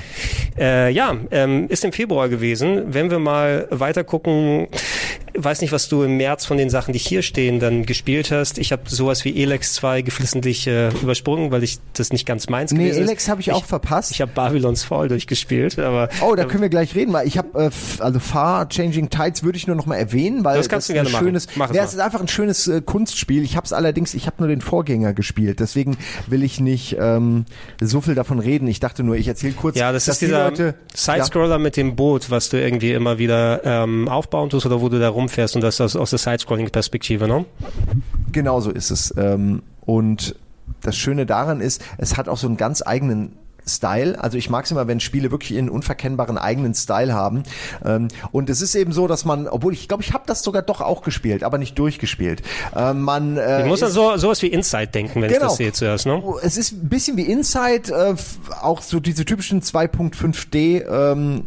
Äh, 0.58 0.90
ja, 0.92 1.14
ähm, 1.30 1.66
ist 1.68 1.84
im 1.84 1.92
Februar 1.92 2.28
gewesen. 2.28 2.84
Wenn 2.94 3.10
wir 3.10 3.18
mal 3.18 3.66
weiter 3.70 4.04
gucken, 4.04 4.68
weiß 5.36 5.60
nicht, 5.60 5.72
was 5.72 5.88
du 5.88 6.02
im 6.02 6.16
März 6.16 6.44
von 6.46 6.56
den 6.56 6.70
Sachen, 6.70 6.92
die 6.92 6.98
hier 6.98 7.22
stehen, 7.22 7.60
dann 7.60 7.86
gespielt 7.86 8.30
hast. 8.30 8.58
Ich 8.58 8.72
habe 8.72 8.82
sowas 8.86 9.24
wie 9.24 9.42
Elex 9.42 9.74
2 9.74 10.02
geflissentlich 10.02 10.66
äh, 10.66 10.88
übersprungen, 11.02 11.50
weil 11.50 11.62
ich 11.62 11.78
das 11.94 12.12
nicht 12.12 12.26
ganz 12.26 12.48
meins 12.48 12.72
Nee, 12.72 12.84
gewesen 12.84 13.02
Elex 13.04 13.24
ist. 13.24 13.28
habe 13.28 13.40
ich 13.40 13.52
auch 13.52 13.64
verpasst. 13.64 14.10
Ich 14.10 14.20
habe 14.20 14.32
Babylons 14.34 14.84
Fall 14.84 15.08
durchgespielt, 15.08 15.78
aber 15.78 16.08
Oh, 16.22 16.34
da 16.34 16.44
können 16.44 16.62
wir 16.62 16.68
gleich 16.68 16.94
reden, 16.94 17.12
weil 17.12 17.26
ich 17.26 17.38
habe 17.38 17.48
äh, 17.66 17.70
also 18.02 18.18
Far 18.18 18.68
Changing 18.68 19.10
Tides 19.10 19.42
würde 19.42 19.56
ich 19.58 19.66
nur 19.66 19.76
noch 19.76 19.86
mal 19.86 19.96
erwähnen, 19.96 20.44
weil 20.44 20.56
Das 20.56 20.68
kannst 20.68 20.88
du 20.88 20.92
ist 20.92 20.94
gerne 20.94 21.08
ein 21.08 21.12
machen. 21.12 21.24
schönes, 21.26 21.48
Mach 21.56 21.70
es 21.70 21.76
ja, 21.76 21.84
es 21.84 21.94
ist 21.94 22.00
einfach 22.00 22.20
ein 22.20 22.28
schönes 22.28 22.66
äh, 22.68 22.80
Kunstspiel. 22.80 23.42
Ich 23.44 23.56
habe 23.56 23.64
es 23.64 23.72
allerdings, 23.72 24.14
ich 24.14 24.26
habe 24.26 24.36
nur 24.38 24.48
den 24.48 24.60
Vorgänger 24.60 25.12
gespielt, 25.14 25.60
deswegen 25.60 25.96
will 26.26 26.42
ich 26.42 26.60
nicht 26.60 26.96
ähm, 26.98 27.44
so 27.80 28.00
viel 28.00 28.14
davon 28.14 28.38
reden. 28.38 28.66
Ich 28.68 28.80
dachte 28.80 29.02
nur, 29.02 29.16
ich 29.16 29.28
erzähle 29.28 29.52
kurz, 29.54 29.76
ja, 29.76 29.92
das 29.92 30.08
ist 30.08 30.20
die 30.20 30.26
dieser 30.26 30.44
Leute, 30.44 30.74
Sidescroller 30.94 31.58
mit 31.58 31.76
dem 31.76 31.96
Boot, 31.96 32.30
was 32.30 32.48
du 32.48 32.60
irgendwie 32.60 32.92
immer 32.92 33.18
wieder 33.18 33.60
ähm, 33.64 34.08
aufbauen 34.08 34.50
tust 34.50 34.66
oder 34.66 34.80
wo 34.80 34.88
du 34.88 34.98
da 34.98 35.08
rumfährst 35.20 35.54
und 35.56 35.62
das 35.62 35.80
aus, 35.80 35.96
aus 35.96 36.10
der 36.10 36.18
Sidescrolling-Perspektive, 36.18 37.28
ne? 37.28 37.44
Genau 38.32 38.60
so 38.60 38.70
ist 38.70 38.90
es. 38.90 39.14
Ähm, 39.16 39.62
und 39.86 40.34
das 40.82 40.96
Schöne 40.96 41.26
daran 41.26 41.60
ist, 41.60 41.82
es 41.98 42.16
hat 42.16 42.28
auch 42.28 42.36
so 42.38 42.46
einen 42.46 42.56
ganz 42.56 42.82
eigenen 42.84 43.32
Style. 43.66 44.18
Also 44.20 44.38
ich 44.38 44.50
mag 44.50 44.64
es 44.64 44.70
immer, 44.70 44.86
wenn 44.88 45.00
Spiele 45.00 45.30
wirklich 45.30 45.52
ihren 45.52 45.68
unverkennbaren 45.68 46.38
eigenen 46.38 46.74
Style 46.74 47.12
haben. 47.12 47.42
Ähm, 47.84 48.08
und 48.32 48.50
es 48.50 48.62
ist 48.62 48.74
eben 48.74 48.92
so, 48.92 49.06
dass 49.06 49.24
man, 49.24 49.46
obwohl 49.46 49.72
ich 49.72 49.86
glaube, 49.86 50.02
ich 50.02 50.12
habe 50.12 50.24
das 50.26 50.42
sogar 50.42 50.62
doch 50.62 50.80
auch 50.80 51.02
gespielt, 51.02 51.44
aber 51.44 51.58
nicht 51.58 51.78
durchgespielt. 51.78 52.42
Ähm, 52.74 53.02
man 53.02 53.36
äh, 53.36 53.60
Ich 53.62 53.66
muss 53.66 53.82
an 53.82 53.90
so 53.92 54.16
sowas 54.16 54.40
wie 54.42 54.48
Inside 54.48 54.88
denken, 54.88 55.22
wenn 55.22 55.30
ich 55.30 55.36
Genau. 55.36 55.48
das 55.48 55.56
sehe 55.56 55.72
zuerst, 55.72 56.06
ne? 56.06 56.22
es 56.42 56.56
ist 56.56 56.72
ein 56.72 56.88
bisschen 56.88 57.16
wie 57.16 57.22
Inside, 57.24 57.92
äh, 57.92 58.14
auch 58.62 58.82
so 58.82 58.98
diese 58.98 59.24
typischen 59.24 59.60
2.5D 59.62 60.86
ähm, 61.12 61.44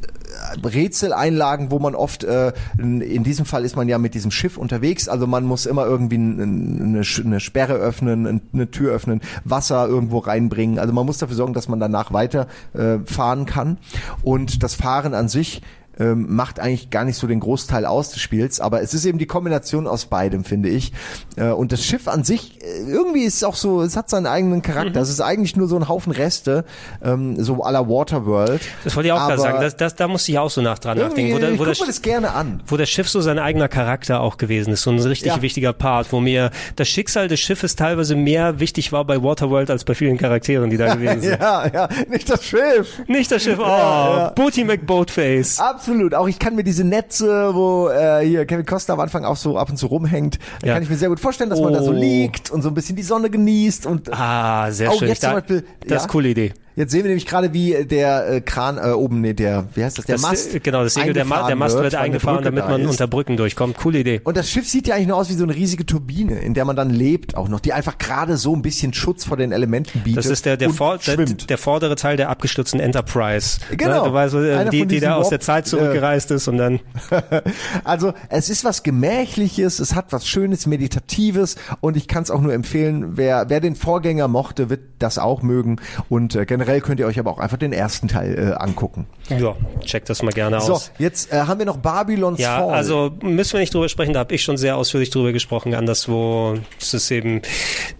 Rätseleinlagen, 0.63 1.71
wo 1.71 1.79
man 1.79 1.95
oft, 1.95 2.23
äh, 2.23 2.53
in, 2.77 3.23
diesem 3.23 3.45
Fall 3.45 3.65
ist 3.65 3.75
man 3.75 3.87
ja 3.87 3.97
mit 3.97 4.13
diesem 4.13 4.31
Schiff 4.31 4.57
unterwegs, 4.57 5.07
also 5.07 5.27
man 5.27 5.45
muss 5.45 5.65
immer 5.65 5.85
irgendwie 5.85 6.15
eine, 6.15 7.03
eine 7.03 7.39
Sperre 7.39 7.73
öffnen, 7.73 8.41
eine 8.53 8.71
Tür 8.71 8.93
öffnen, 8.93 9.21
Wasser 9.43 9.87
irgendwo 9.87 10.19
reinbringen, 10.19 10.79
also 10.79 10.93
man 10.93 11.05
muss 11.05 11.17
dafür 11.17 11.35
sorgen, 11.35 11.53
dass 11.53 11.67
man 11.67 11.79
danach 11.79 12.13
weiter 12.13 12.47
äh, 12.73 12.99
fahren 13.05 13.45
kann. 13.45 13.77
Und 14.21 14.63
das 14.63 14.75
Fahren 14.75 15.13
an 15.13 15.29
sich 15.29 15.61
ähm, 15.99 16.25
macht 16.35 16.59
eigentlich 16.59 16.89
gar 16.89 17.05
nicht 17.05 17.17
so 17.17 17.27
den 17.27 17.39
Großteil 17.39 17.85
aus 17.85 18.09
des 18.09 18.21
Spiels, 18.21 18.59
aber 18.59 18.81
es 18.81 18.93
ist 18.93 19.05
eben 19.05 19.17
die 19.17 19.25
Kombination 19.27 19.87
aus 19.87 20.05
beidem, 20.05 20.43
finde 20.43 20.69
ich. 20.69 20.91
Äh, 21.35 21.49
und 21.49 21.71
das 21.71 21.83
Schiff 21.85 22.07
an 22.07 22.23
sich, 22.23 22.59
äh, 22.61 22.89
irgendwie 22.89 23.23
ist 23.23 23.35
es 23.37 23.43
auch 23.43 23.55
so, 23.55 23.81
es 23.81 23.95
hat 23.95 24.09
seinen 24.09 24.25
eigenen 24.27 24.61
Charakter. 24.61 24.99
Mhm. 24.99 25.03
Es 25.03 25.09
ist 25.09 25.21
eigentlich 25.21 25.55
nur 25.55 25.67
so 25.67 25.75
ein 25.75 25.87
Haufen 25.87 26.11
Reste, 26.11 26.65
ähm, 27.03 27.41
so 27.43 27.63
à 27.63 27.71
la 27.71 27.87
Waterworld. 27.87 28.61
Das 28.83 28.95
wollte 28.95 29.07
ich 29.07 29.13
auch 29.13 29.27
gerade 29.27 29.41
sagen. 29.41 29.61
Das, 29.61 29.77
das, 29.77 29.95
da 29.95 30.07
musste 30.07 30.31
ich 30.31 30.39
auch 30.39 30.49
so 30.49 30.61
nach 30.61 30.79
dran 30.79 30.97
nachdenken. 30.97 31.33
Wo, 31.33 31.37
ich 31.37 31.59
wo, 31.59 31.63
mir 31.83 31.87
das 31.87 32.01
gerne 32.01 32.31
an. 32.33 32.61
wo 32.67 32.77
der 32.77 32.85
Schiff 32.87 33.07
so 33.09 33.21
sein 33.21 33.37
eigener 33.39 33.67
Charakter 33.67 34.21
auch 34.21 34.37
gewesen 34.37 34.73
ist. 34.73 34.81
So 34.81 34.89
ein 34.91 34.99
richtig 34.99 35.27
Ja. 35.27 35.41
wichtiger 35.41 35.73
Part, 35.73 36.11
wo 36.11 36.19
mir 36.19 36.51
das 36.75 36.87
Schicksal 36.87 37.27
des 37.27 37.39
Schiffes 37.39 37.75
teilweise 37.75 38.15
mehr 38.15 38.59
wichtig 38.59 38.91
war 38.91 39.05
bei 39.05 39.21
Waterworld 39.21 39.69
als 39.69 39.83
bei 39.83 39.93
vielen 39.95 40.17
Charakteren, 40.17 40.69
die 40.69 40.77
da 40.77 40.95
gewesen 40.95 41.21
sind. 41.21 41.39
Ja, 41.39 41.67
ja, 41.67 41.89
nicht 42.09 42.29
das 42.29 42.43
Schiff. 42.43 43.01
Nicht 43.07 43.31
das 43.31 43.43
Schiff, 43.43 43.59
oh, 43.59 43.63
ja. 43.63 44.29
Booty 44.35 44.63
McBoatface. 44.63 45.59
Absolut. 45.59 45.82
Auch 46.15 46.27
ich 46.27 46.39
kann 46.39 46.55
mir 46.55 46.63
diese 46.63 46.83
Netze, 46.83 47.53
wo 47.53 47.89
äh, 47.89 48.25
hier 48.25 48.45
Kevin 48.45 48.65
Costa 48.65 48.93
am 48.93 48.99
Anfang 48.99 49.25
auch 49.25 49.35
so 49.35 49.57
ab 49.57 49.69
und 49.69 49.77
zu 49.77 49.87
rumhängt, 49.87 50.39
Ja. 50.63 50.73
kann 50.73 50.83
ich 50.83 50.89
mir 50.89 50.95
sehr 50.97 51.09
gut 51.09 51.19
vorstellen, 51.19 51.49
dass 51.49 51.61
man 51.61 51.73
da 51.73 51.81
so 51.83 51.91
Oh. 51.91 51.93
liegt 51.93 52.51
und 52.51 52.61
so 52.61 52.69
ein 52.69 52.73
bisschen 52.73 52.95
die 52.95 53.03
Sonne 53.03 53.29
genießt 53.29 53.85
und 53.85 54.11
Ah, 54.13 54.71
sehr 54.71 54.91
Oh, 54.91 54.97
schön. 54.99 55.09
jetzt 55.09 55.21
zum 55.21 55.33
Beispiel, 55.33 55.63
das 55.81 55.89
ja. 55.89 55.95
ist 55.97 56.07
coole 56.07 56.29
Idee. 56.29 56.53
Jetzt 56.75 56.91
sehen 56.91 57.03
wir 57.03 57.09
nämlich 57.09 57.27
gerade, 57.27 57.53
wie 57.53 57.85
der 57.85 58.29
äh, 58.29 58.41
Kran 58.41 58.77
äh, 58.77 58.91
oben, 58.91 59.21
nee, 59.21 59.33
der, 59.33 59.67
wie 59.75 59.83
heißt 59.83 59.97
das, 59.97 60.05
der 60.05 60.15
Das, 60.15 60.21
Mast. 60.21 60.55
äh, 60.55 60.59
genau, 60.59 60.83
das 60.83 60.95
Segel, 60.95 61.13
der, 61.13 61.25
Ma 61.25 61.47
der 61.47 61.55
Mast 61.55 61.77
wird 61.77 61.93
eine 61.93 62.03
eingefahren, 62.03 62.43
damit 62.43 62.63
da 62.63 62.69
man 62.69 62.85
unter 62.85 63.07
Brücken 63.07 63.37
durchkommt. 63.37 63.77
Coole 63.77 63.99
Idee. 63.99 64.21
Und 64.23 64.37
das 64.37 64.49
Schiff 64.49 64.67
sieht 64.67 64.87
ja 64.87 64.95
eigentlich 64.95 65.07
nur 65.07 65.17
aus 65.17 65.29
wie 65.29 65.33
so 65.33 65.43
eine 65.43 65.55
riesige 65.55 65.85
Turbine, 65.85 66.39
in 66.39 66.53
der 66.53 66.65
man 66.65 66.75
dann 66.75 66.89
lebt 66.89 67.37
auch 67.37 67.47
noch, 67.47 67.59
die 67.59 67.73
einfach 67.73 67.97
gerade 67.97 68.37
so 68.37 68.55
ein 68.55 68.61
bisschen 68.61 68.93
Schutz 68.93 69.25
vor 69.25 69.37
den 69.37 69.51
Elementen 69.51 70.01
bietet. 70.01 70.17
Das 70.17 70.25
ist 70.25 70.45
der, 70.45 70.57
der, 70.57 70.71
vor, 70.71 70.97
der, 70.97 71.17
der 71.17 71.57
vordere 71.57 71.95
Teil 71.95 72.17
der 72.17 72.29
abgestürzten 72.29 72.79
Enterprise. 72.79 73.59
Genau. 73.71 74.09
Ne? 74.09 74.49
Äh, 74.49 74.55
Einer 74.55 74.69
die, 74.69 74.85
die 74.85 74.99
da 74.99 75.15
aus 75.15 75.29
der 75.29 75.39
Zeit 75.39 75.67
zurückgereist 75.67 76.31
ist 76.31 76.47
und 76.47 76.57
dann 76.57 76.79
Also 77.83 78.13
es 78.29 78.49
ist 78.49 78.63
was 78.63 78.83
Gemächliches, 78.83 79.79
es 79.79 79.95
hat 79.95 80.11
was 80.11 80.27
Schönes, 80.27 80.65
Meditatives 80.65 81.55
und 81.81 81.97
ich 81.97 82.07
kann 82.07 82.23
es 82.23 82.31
auch 82.31 82.41
nur 82.41 82.53
empfehlen, 82.53 83.17
wer, 83.17 83.49
wer 83.49 83.59
den 83.59 83.75
Vorgänger 83.75 84.27
mochte, 84.27 84.69
wird 84.69 84.81
das 84.99 85.17
auch 85.17 85.41
mögen 85.41 85.77
und 86.09 86.35
äh, 86.35 86.45
generell 86.45 86.62
könnt 86.65 86.99
ihr 86.99 87.05
euch 87.07 87.19
aber 87.19 87.31
auch 87.31 87.39
einfach 87.39 87.57
den 87.57 87.73
ersten 87.73 88.07
Teil 88.07 88.37
äh, 88.37 88.53
angucken. 88.61 89.05
ja, 89.29 89.55
check 89.81 90.05
das 90.05 90.21
mal 90.23 90.31
gerne 90.31 90.59
So, 90.61 90.73
aus. 90.73 90.91
jetzt 90.99 91.31
äh, 91.31 91.37
haben 91.37 91.59
wir 91.59 91.65
noch 91.65 91.77
Babylon's 91.77 92.39
Ja, 92.39 92.59
Fall. 92.59 92.73
also 92.73 93.11
müssen 93.21 93.53
wir 93.53 93.59
nicht 93.59 93.73
drüber 93.73 93.89
sprechen, 93.89 94.13
da 94.13 94.19
habe 94.19 94.33
ich 94.35 94.43
schon 94.43 94.57
sehr 94.57 94.77
ausführlich 94.77 95.09
drüber 95.09 95.31
gesprochen, 95.31 95.73
anderswo 95.75 96.57
es 96.79 96.93
ist 96.93 97.09
eben 97.11 97.41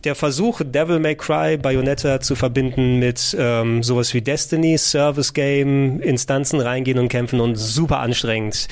der 0.04 0.16
Versuch, 0.16 0.62
Devil 0.64 1.00
May 1.00 1.16
Cry, 1.16 1.58
Bayonetta 1.58 2.20
zu 2.20 2.36
verbinden 2.36 3.00
mit 3.00 3.36
ähm, 3.40 3.84
sowas 3.84 4.14
wie 4.14 4.22
Destiny, 4.22 4.78
Service 4.78 5.34
Game, 5.34 6.00
Instanzen 6.02 6.60
reingehen 6.60 7.00
und 7.00 7.10
kämpfen 7.10 7.40
und 7.40 7.56
super 7.56 8.00
anstrengend. 8.00 8.68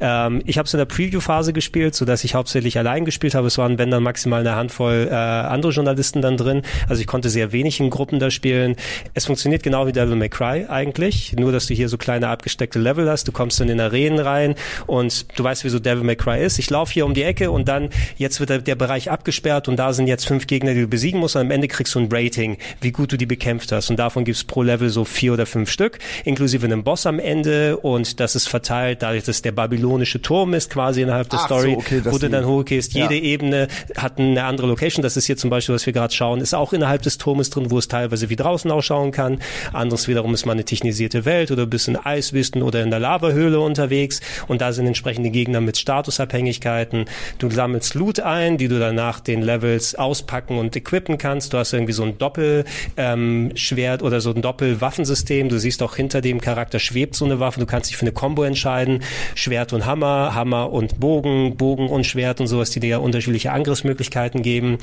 Ähm, 0.00 0.42
ich 0.46 0.58
habe 0.58 0.66
es 0.66 0.74
in 0.74 0.78
der 0.78 0.84
Preview-Phase 0.86 1.52
gespielt, 1.52 1.94
so 1.94 2.04
dass 2.04 2.24
ich 2.24 2.34
hauptsächlich 2.34 2.78
allein 2.78 3.04
gespielt 3.04 3.34
habe. 3.34 3.46
Es 3.46 3.58
waren, 3.58 3.78
wenn 3.78 3.90
dann 3.90 4.02
maximal 4.02 4.40
eine 4.40 4.54
Handvoll 4.56 5.08
äh, 5.10 5.14
andere 5.14 5.72
Journalisten 5.72 6.22
dann 6.22 6.36
drin. 6.36 6.62
Also 6.88 7.00
ich 7.00 7.06
konnte 7.06 7.28
sehr 7.30 7.52
wenig 7.52 7.80
in 7.80 7.90
Gruppen 7.90 8.18
da 8.18 8.30
spielen. 8.30 8.76
Es 9.14 9.26
funktioniert 9.36 9.62
genau 9.62 9.86
wie 9.86 9.92
Devil 9.92 10.16
May 10.16 10.30
Cry 10.30 10.64
eigentlich, 10.66 11.34
nur 11.38 11.52
dass 11.52 11.66
du 11.66 11.74
hier 11.74 11.90
so 11.90 11.98
kleine 11.98 12.28
abgesteckte 12.28 12.78
Level 12.78 13.06
hast. 13.06 13.28
Du 13.28 13.32
kommst 13.32 13.60
dann 13.60 13.68
in 13.68 13.78
Arenen 13.78 14.18
rein 14.18 14.54
und 14.86 15.26
du 15.38 15.44
weißt, 15.44 15.62
wie 15.62 15.68
so 15.68 15.78
Devil 15.78 16.04
May 16.04 16.16
Cry 16.16 16.42
ist. 16.42 16.58
Ich 16.58 16.70
laufe 16.70 16.94
hier 16.94 17.04
um 17.04 17.12
die 17.12 17.22
Ecke 17.22 17.50
und 17.50 17.68
dann 17.68 17.90
jetzt 18.16 18.40
wird 18.40 18.48
der, 18.48 18.60
der 18.60 18.76
Bereich 18.76 19.10
abgesperrt 19.10 19.68
und 19.68 19.76
da 19.76 19.92
sind 19.92 20.06
jetzt 20.06 20.26
fünf 20.26 20.46
Gegner, 20.46 20.72
die 20.72 20.80
du 20.80 20.88
besiegen 20.88 21.20
musst. 21.20 21.36
Und 21.36 21.42
am 21.42 21.50
Ende 21.50 21.68
kriegst 21.68 21.94
du 21.94 21.98
ein 21.98 22.08
Rating, 22.10 22.56
wie 22.80 22.92
gut 22.92 23.12
du 23.12 23.18
die 23.18 23.26
bekämpft 23.26 23.72
hast. 23.72 23.90
Und 23.90 23.98
davon 23.98 24.24
gibt's 24.24 24.42
pro 24.42 24.62
Level 24.62 24.88
so 24.88 25.04
vier 25.04 25.34
oder 25.34 25.44
fünf 25.44 25.70
Stück, 25.70 25.98
inklusive 26.24 26.64
einem 26.64 26.82
Boss 26.82 27.04
am 27.04 27.18
Ende. 27.18 27.76
Und 27.76 28.20
das 28.20 28.36
ist 28.36 28.48
verteilt, 28.48 29.02
dadurch, 29.02 29.24
dass 29.24 29.42
der 29.42 29.52
babylonische 29.52 30.22
Turm 30.22 30.54
ist 30.54 30.70
quasi 30.70 31.02
innerhalb 31.02 31.28
der 31.28 31.40
Ach 31.40 31.48
so, 31.50 31.56
Story, 31.56 31.74
okay, 31.76 32.00
dass 32.02 32.14
wo 32.14 32.16
du 32.16 32.30
dann 32.30 32.46
hochgehst. 32.46 32.94
Ja. 32.94 33.02
Jede 33.02 33.22
Ebene 33.22 33.68
hat 33.98 34.18
eine 34.18 34.44
andere 34.44 34.66
Location. 34.66 35.02
Das 35.02 35.18
ist 35.18 35.26
hier 35.26 35.36
zum 35.36 35.50
Beispiel, 35.50 35.74
was 35.74 35.84
wir 35.84 35.92
gerade 35.92 36.14
schauen, 36.14 36.40
ist 36.40 36.54
auch 36.54 36.72
innerhalb 36.72 37.02
des 37.02 37.18
Turmes 37.18 37.50
drin, 37.50 37.70
wo 37.70 37.76
es 37.76 37.88
teilweise 37.88 38.30
wie 38.30 38.36
draußen 38.36 38.70
ausschauen 38.70 39.12
kann. 39.12 39.25
Anderes 39.72 40.08
wiederum 40.08 40.34
ist 40.34 40.46
mal 40.46 40.52
eine 40.52 40.64
technisierte 40.64 41.24
Welt 41.24 41.50
oder 41.50 41.66
bist 41.66 41.88
in 41.88 41.96
Eiswüsten 41.96 42.62
oder 42.62 42.82
in 42.82 42.90
der 42.90 43.00
Lavahöhle 43.00 43.60
unterwegs 43.60 44.20
und 44.48 44.60
da 44.60 44.72
sind 44.72 44.86
entsprechende 44.86 45.30
Gegner 45.30 45.60
mit 45.60 45.76
Statusabhängigkeiten. 45.76 47.06
Du 47.38 47.50
sammelst 47.50 47.94
Loot 47.94 48.20
ein, 48.20 48.58
die 48.58 48.68
du 48.68 48.78
dann 48.78 48.94
nach 48.94 49.20
den 49.20 49.42
Levels 49.42 49.94
auspacken 49.94 50.58
und 50.58 50.74
equippen 50.76 51.18
kannst. 51.18 51.52
Du 51.52 51.58
hast 51.58 51.72
irgendwie 51.72 51.92
so 51.92 52.04
ein 52.04 52.18
Doppelschwert 52.18 54.00
ähm, 54.00 54.06
oder 54.06 54.20
so 54.20 54.32
ein 54.32 54.42
Doppelwaffensystem. 54.42 55.48
Du 55.48 55.58
siehst 55.58 55.82
auch 55.82 55.96
hinter 55.96 56.20
dem 56.20 56.40
Charakter 56.40 56.78
schwebt 56.78 57.14
so 57.14 57.24
eine 57.24 57.40
Waffe. 57.40 57.60
Du 57.60 57.66
kannst 57.66 57.90
dich 57.90 57.96
für 57.96 58.02
eine 58.02 58.12
Combo 58.12 58.42
entscheiden. 58.44 59.02
Schwert 59.34 59.72
und 59.72 59.86
Hammer, 59.86 60.34
Hammer 60.34 60.72
und 60.72 61.00
Bogen, 61.00 61.56
Bogen 61.56 61.88
und 61.88 62.04
Schwert 62.04 62.40
und 62.40 62.46
sowas, 62.46 62.70
die 62.70 62.80
dir 62.80 62.88
ja 62.90 62.98
unterschiedliche 62.98 63.52
Angriffsmöglichkeiten 63.52 64.42
geben. 64.42 64.78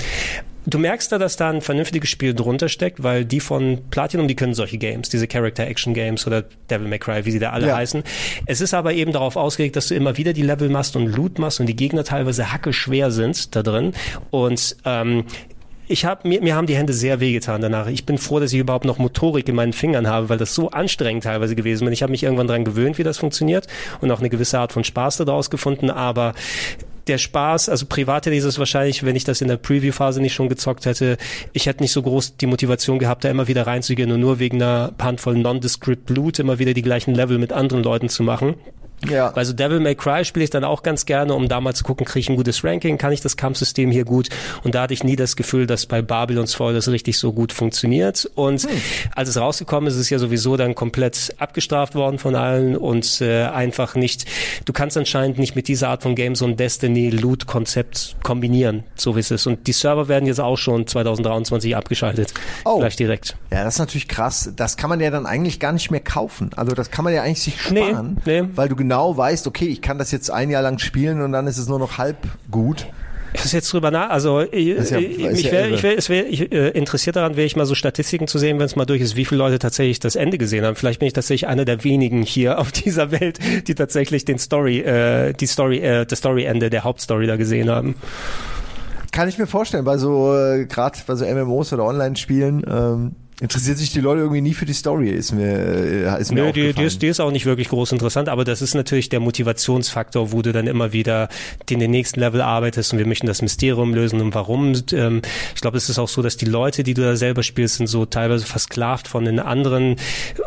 Du 0.65 0.79
merkst 0.79 1.11
da, 1.11 1.17
dass 1.17 1.35
da 1.35 1.49
ein 1.49 1.61
vernünftiges 1.61 2.09
Spiel 2.09 2.33
drunter 2.33 2.69
steckt, 2.69 3.03
weil 3.03 3.25
die 3.25 3.41
von 3.41 3.79
Platinum, 3.89 4.27
die 4.29 4.35
können 4.35 4.53
solche 4.53 4.77
Games, 4.77 5.09
diese 5.09 5.27
Character-Action-Games 5.27 6.25
oder 6.25 6.43
Devil 6.69 6.87
May 6.87 6.99
Cry, 6.99 7.25
wie 7.25 7.31
sie 7.31 7.39
da 7.39 7.49
alle 7.51 7.67
Ja. 7.67 7.75
heißen. 7.75 8.01
Es 8.45 8.61
ist 8.61 8.73
aber 8.73 8.93
eben 8.93 9.11
darauf 9.11 9.35
ausgelegt, 9.35 9.75
dass 9.75 9.89
du 9.89 9.95
immer 9.95 10.15
wieder 10.17 10.31
die 10.31 10.41
Level 10.41 10.69
machst 10.69 10.95
und 10.95 11.07
Loot 11.07 11.37
machst 11.37 11.59
und 11.59 11.65
die 11.65 11.75
Gegner 11.75 12.05
teilweise 12.05 12.53
hacke 12.53 12.71
schwer 12.71 13.11
sind 13.11 13.55
da 13.55 13.61
drin. 13.61 13.91
Und 14.31 14.77
ähm, 14.85 15.25
ich 15.89 16.05
hab, 16.05 16.23
mir, 16.23 16.41
mir 16.41 16.55
haben 16.55 16.65
die 16.65 16.77
Hände 16.77 16.93
sehr 16.93 17.19
wehgetan 17.19 17.59
danach. 17.59 17.87
Ich 17.87 18.05
bin 18.05 18.17
froh, 18.17 18.39
dass 18.39 18.53
ich 18.53 18.59
überhaupt 18.59 18.85
noch 18.85 18.99
Motorik 18.99 19.49
in 19.49 19.55
meinen 19.55 19.73
Fingern 19.73 20.07
habe, 20.07 20.29
weil 20.29 20.37
das 20.37 20.55
so 20.55 20.71
anstrengend 20.71 21.25
teilweise 21.25 21.55
gewesen 21.55 21.83
bin. 21.83 21.93
Ich 21.93 22.01
habe 22.03 22.11
mich 22.11 22.23
irgendwann 22.23 22.47
dran 22.47 22.63
gewöhnt, 22.63 22.97
wie 22.97 23.03
das 23.03 23.17
funktioniert 23.17 23.67
und 23.99 24.09
auch 24.11 24.19
eine 24.19 24.29
gewisse 24.29 24.59
Art 24.59 24.71
von 24.71 24.85
Spaß 24.85 25.17
daraus 25.17 25.49
gefunden, 25.49 25.89
aber 25.89 26.33
der 27.07 27.17
Spaß, 27.17 27.69
also 27.69 27.85
privat 27.85 28.25
hätte 28.25 28.35
ich 28.35 28.43
es 28.43 28.59
wahrscheinlich, 28.59 29.03
wenn 29.03 29.15
ich 29.15 29.23
das 29.23 29.41
in 29.41 29.47
der 29.47 29.57
Preview-Phase 29.57 30.21
nicht 30.21 30.33
schon 30.33 30.49
gezockt 30.49 30.85
hätte, 30.85 31.17
ich 31.51 31.65
hätte 31.65 31.83
nicht 31.83 31.91
so 31.91 32.01
groß 32.01 32.37
die 32.37 32.45
Motivation 32.45 32.99
gehabt, 32.99 33.23
da 33.23 33.29
immer 33.29 33.47
wieder 33.47 33.67
reinzugehen 33.67 34.11
und 34.11 34.19
nur 34.19 34.39
wegen 34.39 34.61
einer 34.61 34.93
Handvoll 35.01 35.37
Nondescript 35.37 36.09
Loot 36.09 36.39
immer 36.39 36.59
wieder 36.59 36.73
die 36.73 36.81
gleichen 36.81 37.13
Level 37.13 37.37
mit 37.37 37.51
anderen 37.51 37.83
Leuten 37.83 38.09
zu 38.09 38.23
machen. 38.23 38.55
Ja. 39.09 39.31
Also 39.31 39.53
Devil 39.53 39.79
May 39.79 39.95
Cry 39.95 40.25
spiele 40.25 40.43
ich 40.43 40.49
dann 40.49 40.63
auch 40.63 40.83
ganz 40.83 41.05
gerne, 41.05 41.33
um 41.33 41.47
da 41.47 41.61
mal 41.61 41.73
zu 41.73 41.83
gucken, 41.83 42.05
kriege 42.05 42.19
ich 42.21 42.29
ein 42.29 42.35
gutes 42.35 42.63
Ranking, 42.63 42.97
kann 42.97 43.11
ich 43.11 43.21
das 43.21 43.37
Kampfsystem 43.37 43.91
hier 43.91 44.05
gut? 44.05 44.29
Und 44.63 44.75
da 44.75 44.83
hatte 44.83 44.93
ich 44.93 45.03
nie 45.03 45.15
das 45.15 45.35
Gefühl, 45.35 45.67
dass 45.67 45.85
bei 45.85 46.01
Babylon's 46.01 46.53
Fall 46.53 46.73
das 46.73 46.87
richtig 46.87 47.17
so 47.17 47.33
gut 47.33 47.51
funktioniert. 47.53 48.29
Und 48.35 48.67
als 49.15 49.29
es 49.29 49.37
rausgekommen 49.37 49.87
ist, 49.87 49.95
ist 49.95 50.01
es 50.01 50.09
ja 50.09 50.19
sowieso 50.19 50.57
dann 50.57 50.75
komplett 50.75 51.35
abgestraft 51.37 51.95
worden 51.95 52.19
von 52.19 52.35
allen 52.35 52.75
und 52.77 53.21
äh, 53.21 53.43
einfach 53.45 53.95
nicht, 53.95 54.25
du 54.65 54.73
kannst 54.73 54.97
anscheinend 54.97 55.37
nicht 55.39 55.55
mit 55.55 55.67
dieser 55.67 55.89
Art 55.89 56.03
von 56.03 56.15
Game 56.15 56.35
so 56.35 56.45
ein 56.45 56.55
Destiny-Loot-Konzept 56.55 58.15
kombinieren, 58.23 58.83
so 58.95 59.15
wie 59.15 59.19
es 59.19 59.31
ist. 59.31 59.47
Und 59.47 59.67
die 59.67 59.73
Server 59.73 60.07
werden 60.07 60.25
jetzt 60.25 60.39
auch 60.39 60.57
schon 60.57 60.87
2023 60.87 61.75
abgeschaltet. 61.75 62.33
Oh. 62.65 62.79
Gleich 62.79 62.95
direkt. 62.95 63.35
Ja, 63.51 63.63
das 63.63 63.75
ist 63.75 63.79
natürlich 63.79 64.07
krass. 64.07 64.51
Das 64.55 64.77
kann 64.77 64.89
man 64.89 64.99
ja 64.99 65.09
dann 65.11 65.25
eigentlich 65.25 65.59
gar 65.59 65.71
nicht 65.71 65.91
mehr 65.91 65.99
kaufen. 65.99 66.51
Also 66.55 66.73
das 66.73 66.91
kann 66.91 67.03
man 67.03 67.13
ja 67.13 67.23
eigentlich 67.23 67.41
sich 67.41 67.53
Nee, 67.71 67.89
sparen, 67.89 68.17
nee. 68.25 68.43
weil 68.55 68.69
du 68.69 68.75
genau 68.75 68.92
weißt, 68.97 69.47
okay, 69.47 69.65
ich 69.65 69.81
kann 69.81 69.97
das 69.97 70.11
jetzt 70.11 70.29
ein 70.31 70.49
Jahr 70.49 70.61
lang 70.61 70.79
spielen 70.79 71.21
und 71.21 71.31
dann 71.31 71.47
ist 71.47 71.57
es 71.57 71.67
nur 71.67 71.79
noch 71.79 71.97
halb 71.97 72.17
gut. 72.51 72.87
Das 73.33 73.45
ist 73.45 73.51
jetzt 73.53 73.73
drüber 73.73 73.89
nach, 73.89 74.09
also 74.11 74.41
ich, 74.41 74.67
ja- 74.91 74.99
ich, 74.99 75.43
ja 75.43 75.51
wär, 75.51 75.67
irre. 75.67 75.73
ich 75.73 75.81
wär, 75.83 76.09
wär, 76.09 76.29
ich, 76.29 76.51
äh, 76.51 76.69
interessiert 76.69 77.15
daran, 77.15 77.35
wäre 77.35 77.47
ich 77.47 77.55
mal 77.55 77.65
so 77.65 77.73
Statistiken 77.73 78.27
zu 78.27 78.37
sehen, 78.37 78.59
wenn 78.59 78.65
es 78.67 78.75
mal 78.75 78.85
durch 78.85 79.01
ist, 79.01 79.15
wie 79.15 79.25
viele 79.25 79.39
Leute 79.39 79.57
tatsächlich 79.57 79.99
das 79.99 80.15
Ende 80.15 80.37
gesehen 80.37 80.63
haben. 80.63 80.75
Vielleicht 80.75 80.99
bin 80.99 81.07
ich 81.07 81.13
tatsächlich 81.13 81.47
einer 81.49 81.65
der 81.65 81.83
wenigen 81.83 82.21
hier 82.21 82.59
auf 82.59 82.71
dieser 82.71 83.09
Welt, 83.11 83.39
die 83.67 83.73
tatsächlich 83.73 84.25
den 84.25 84.37
Story, 84.37 84.81
äh, 84.81 85.33
die 85.33 85.47
Story, 85.47 85.79
äh, 85.79 86.05
das 86.05 86.19
Storyende 86.19 86.69
der 86.69 86.83
Hauptstory 86.83 87.25
da 87.25 87.35
gesehen 87.35 87.71
haben. 87.71 87.95
Kann 89.11 89.27
ich 89.29 89.37
mir 89.39 89.47
vorstellen, 89.47 89.85
bei 89.85 89.97
so 89.97 90.35
äh, 90.35 90.65
gerade 90.65 90.99
bei 91.07 91.15
so 91.15 91.25
MMOs 91.25 91.73
oder 91.73 91.85
Online-Spielen 91.85 92.63
ähm, 92.69 93.15
interessiert 93.41 93.77
sich 93.77 93.91
die 93.91 93.99
Leute 93.99 94.21
irgendwie 94.21 94.41
nie 94.41 94.53
für 94.53 94.65
die 94.65 94.73
Story. 94.73 95.09
Ist 95.09 95.31
mir 95.31 95.47
äh, 95.47 96.21
ist 96.21 96.31
mir 96.31 96.45
Nö, 96.45 96.51
die, 96.51 96.73
die, 96.73 96.83
ist, 96.83 97.01
die 97.01 97.07
ist 97.07 97.19
auch 97.19 97.31
nicht 97.31 97.45
wirklich 97.45 97.69
groß 97.69 97.91
interessant, 97.91 98.29
aber 98.29 98.43
das 98.43 98.61
ist 98.61 98.73
natürlich 98.73 99.09
der 99.09 99.19
Motivationsfaktor, 99.19 100.31
wo 100.31 100.41
du 100.41 100.51
dann 100.51 100.67
immer 100.67 100.93
wieder 100.93 101.29
in 101.69 101.79
den 101.79 101.91
nächsten 101.91 102.19
Level 102.19 102.41
arbeitest 102.41 102.93
und 102.93 102.99
wir 102.99 103.07
möchten 103.07 103.27
das 103.27 103.41
Mysterium 103.41 103.93
lösen 103.93 104.21
und 104.21 104.33
warum. 104.35 104.73
Ähm, 104.91 105.21
ich 105.55 105.61
glaube, 105.61 105.77
es 105.77 105.89
ist 105.89 105.99
auch 105.99 106.09
so, 106.09 106.21
dass 106.21 106.37
die 106.37 106.45
Leute, 106.45 106.83
die 106.83 106.93
du 106.93 107.01
da 107.01 107.15
selber 107.15 107.43
spielst, 107.43 107.75
sind 107.75 107.87
so 107.87 108.05
teilweise 108.05 108.45
versklavt 108.45 109.07
von 109.07 109.25
den 109.25 109.39
anderen, 109.39 109.95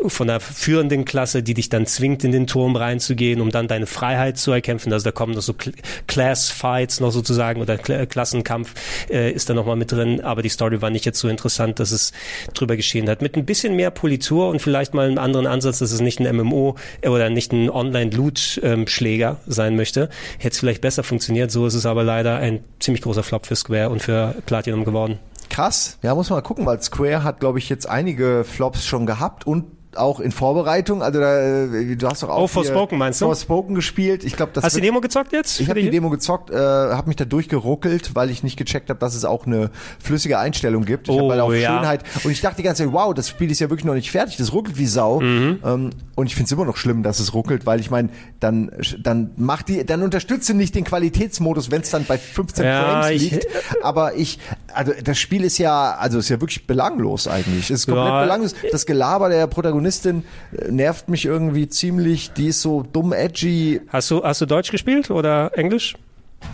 von 0.07 0.29
der 0.29 0.41
führenden 0.41 1.05
Klasse, 1.05 1.43
die 1.43 1.55
dich 1.55 1.69
dann 1.69 1.87
zwingt, 1.87 2.25
in 2.25 2.33
den 2.33 2.47
Turm 2.47 2.77
reinzugehen, 2.77 3.41
um 3.41 3.51
dann 3.51 3.69
deine 3.69 3.87
Freiheit 3.87 4.39
zu 4.39 4.53
erkämpfen. 4.53 4.93
Also 4.93 5.05
da 5.05 5.13
kommen 5.13 5.35
noch 5.35 5.43
so 5.43 5.53
Cl- 5.53 5.75
Class-Fights 6.07 7.01
noch 7.01 7.11
sozusagen 7.11 7.61
oder 7.61 7.79
Kla 7.79 8.07
Klassenkampf 8.07 8.75
äh, 9.11 9.33
ist 9.33 9.51
da 9.51 9.55
nochmal 9.55 9.77
mit 9.77 9.93
drin, 9.93 10.21
aber 10.21 10.43
die 10.43 10.49
Story 10.49 10.81
war 10.83 10.91
nicht 10.91 11.05
jetzt 11.05 11.19
so 11.19 11.29
interessant, 11.29 11.81
dass 11.81 11.93
es 11.93 12.13
drüber 12.55 12.76
geschehen 12.77 13.09
hat. 13.09 13.23
Mit 13.23 13.37
ein 13.37 13.45
bisschen 13.45 13.77
mehr 13.77 13.91
Politur 13.91 14.49
und 14.49 14.61
vielleicht 14.61 14.95
mal 14.95 15.07
einen 15.07 15.19
anderen 15.19 15.47
Ansatz, 15.47 15.79
dass 15.79 15.93
es 15.93 16.01
nicht 16.01 16.21
ein 16.21 16.37
MMO 16.37 16.77
äh, 17.01 17.09
oder 17.09 17.31
nicht 17.31 17.53
ein 17.53 17.71
Online-Loot-Schläger 17.71 19.37
sein 19.47 19.77
möchte, 19.77 20.09
hätte 20.39 20.55
es 20.55 20.59
vielleicht 20.59 20.81
besser 20.81 21.03
funktioniert. 21.03 21.51
So 21.51 21.67
ist 21.67 21.75
es 21.75 21.87
aber 21.87 22.05
leider 22.05 22.37
ein 22.37 22.61
ziemlich 22.81 23.03
großer 23.03 23.23
Flop 23.23 23.47
für 23.47 23.57
Square 23.57 23.91
und 23.91 24.03
für 24.03 24.35
Platinum 24.47 24.85
geworden. 24.85 25.19
Krass. 25.49 25.99
Ja, 26.03 26.15
muss 26.15 26.29
man 26.29 26.39
mal 26.39 26.43
gucken, 26.43 26.67
weil 26.67 26.83
Square 26.83 27.23
hat, 27.23 27.41
glaube 27.41 27.59
ich, 27.59 27.69
jetzt 27.69 27.89
einige 27.89 28.45
Flops 28.45 28.85
schon 28.85 29.07
gehabt 29.07 29.47
und 29.47 29.65
auch 29.97 30.21
in 30.21 30.33
Vorbereitung. 30.33 31.03
Also 31.03 31.21
da, 31.21 31.39
äh, 31.41 31.97
du 31.97 32.09
hast 32.09 32.23
doch 32.23 32.29
auch 32.29 32.43
Oh, 32.43 32.47
Forspoken 32.47 32.99
meinst 32.99 33.21
du? 33.21 33.27
Forspoken 33.27 33.75
gespielt. 33.75 34.25
Ich 34.25 34.37
glaube, 34.37 34.53
das 34.55 34.65
Hast 34.65 34.77
du 34.77 34.81
die 34.81 34.87
Demo 34.87 35.01
gezockt 35.01 35.33
jetzt? 35.33 35.61
Ich 35.61 35.69
habe 35.69 35.81
die 35.81 35.91
Demo 35.91 36.11
gezockt, 36.11 36.51
äh, 36.51 36.57
habe 36.57 37.09
mich 37.09 37.17
da 37.17 37.25
durchgeruckelt, 37.25 38.15
weil 38.15 38.31
ich 38.31 38.43
nicht 38.43 38.57
gecheckt 38.57 38.89
habe, 38.91 38.99
dass 39.01 39.15
es 39.15 39.25
auch 39.25 39.47
eine 39.47 39.71
flüssige 40.03 40.39
Einstellung 40.39 40.85
gibt. 40.85 41.09
Ich 41.09 41.15
Oh, 41.15 41.23
hab 41.25 41.31
halt 41.31 41.41
auf 41.41 41.55
ja. 41.55 41.77
Schönheit 41.79 42.03
und 42.25 42.31
ich 42.31 42.41
dachte 42.41 42.57
die 42.59 42.63
ganze 42.63 42.85
Zeit, 42.85 42.93
wow, 42.93 43.15
das 43.15 43.29
Spiel 43.29 43.51
ist 43.51 43.61
ja 43.61 43.71
wirklich 43.71 43.85
noch 43.85 43.95
nicht 43.95 44.11
fertig, 44.11 44.37
das 44.37 44.53
ruckelt 44.53 44.79
wie 44.79 44.87
Sau. 44.87 45.21
Mhm. 45.21 45.59
Ähm, 45.65 45.91
und 46.15 46.27
ich 46.27 46.35
finde 46.35 46.47
es 46.47 46.53
immer 46.53 46.65
noch 46.65 46.77
schlimm, 46.77 47.03
dass 47.03 47.21
es 47.21 47.35
ruckelt, 47.35 47.67
weil 47.67 47.81
ich 47.81 47.91
meine, 47.91 48.09
dann 48.41 48.71
dann 49.03 49.31
macht 49.37 49.69
die, 49.69 49.85
dann 49.85 50.03
unterstütze 50.03 50.55
nicht 50.55 50.75
den 50.75 50.85
Qualitätsmodus, 50.85 51.71
wenn 51.71 51.83
es 51.83 51.91
dann 51.91 52.05
bei 52.05 52.19
15 52.19 52.65
Ja, 52.65 52.83
Frames 53.03 53.11
ich- 53.23 53.31
liegt. 53.33 53.47
Aber 53.83 54.15
ich, 54.15 54.39
also 54.73 54.93
das 55.05 55.19
Spiel 55.19 55.45
ist 55.45 55.59
ja, 55.59 55.95
also 55.97 56.19
ist 56.19 56.29
ja 56.29 56.41
wirklich 56.41 56.67
belanglos 56.67 57.29
eigentlich. 57.29 57.71
Es 57.71 57.81
ist 57.81 57.87
komplett 57.87 58.07
Ja. 58.09 58.23
belanglos. 58.23 58.55
Das 58.73 58.87
Gelaber 58.87 59.29
der 59.29 59.47
Protagonistin 59.87 60.25
äh, 60.53 60.71
nervt 60.71 61.09
mich 61.09 61.25
irgendwie 61.25 61.69
ziemlich. 61.69 62.33
Die 62.33 62.49
ist 62.49 62.63
so 62.63 62.83
dumm 62.83 63.13
edgy. 63.13 63.81
Hast 63.89 64.11
du, 64.11 64.23
hast 64.23 64.41
du 64.41 64.47
Deutsch 64.47 64.71
gespielt 64.71 65.11
oder 65.11 65.57
Englisch? 65.57 65.97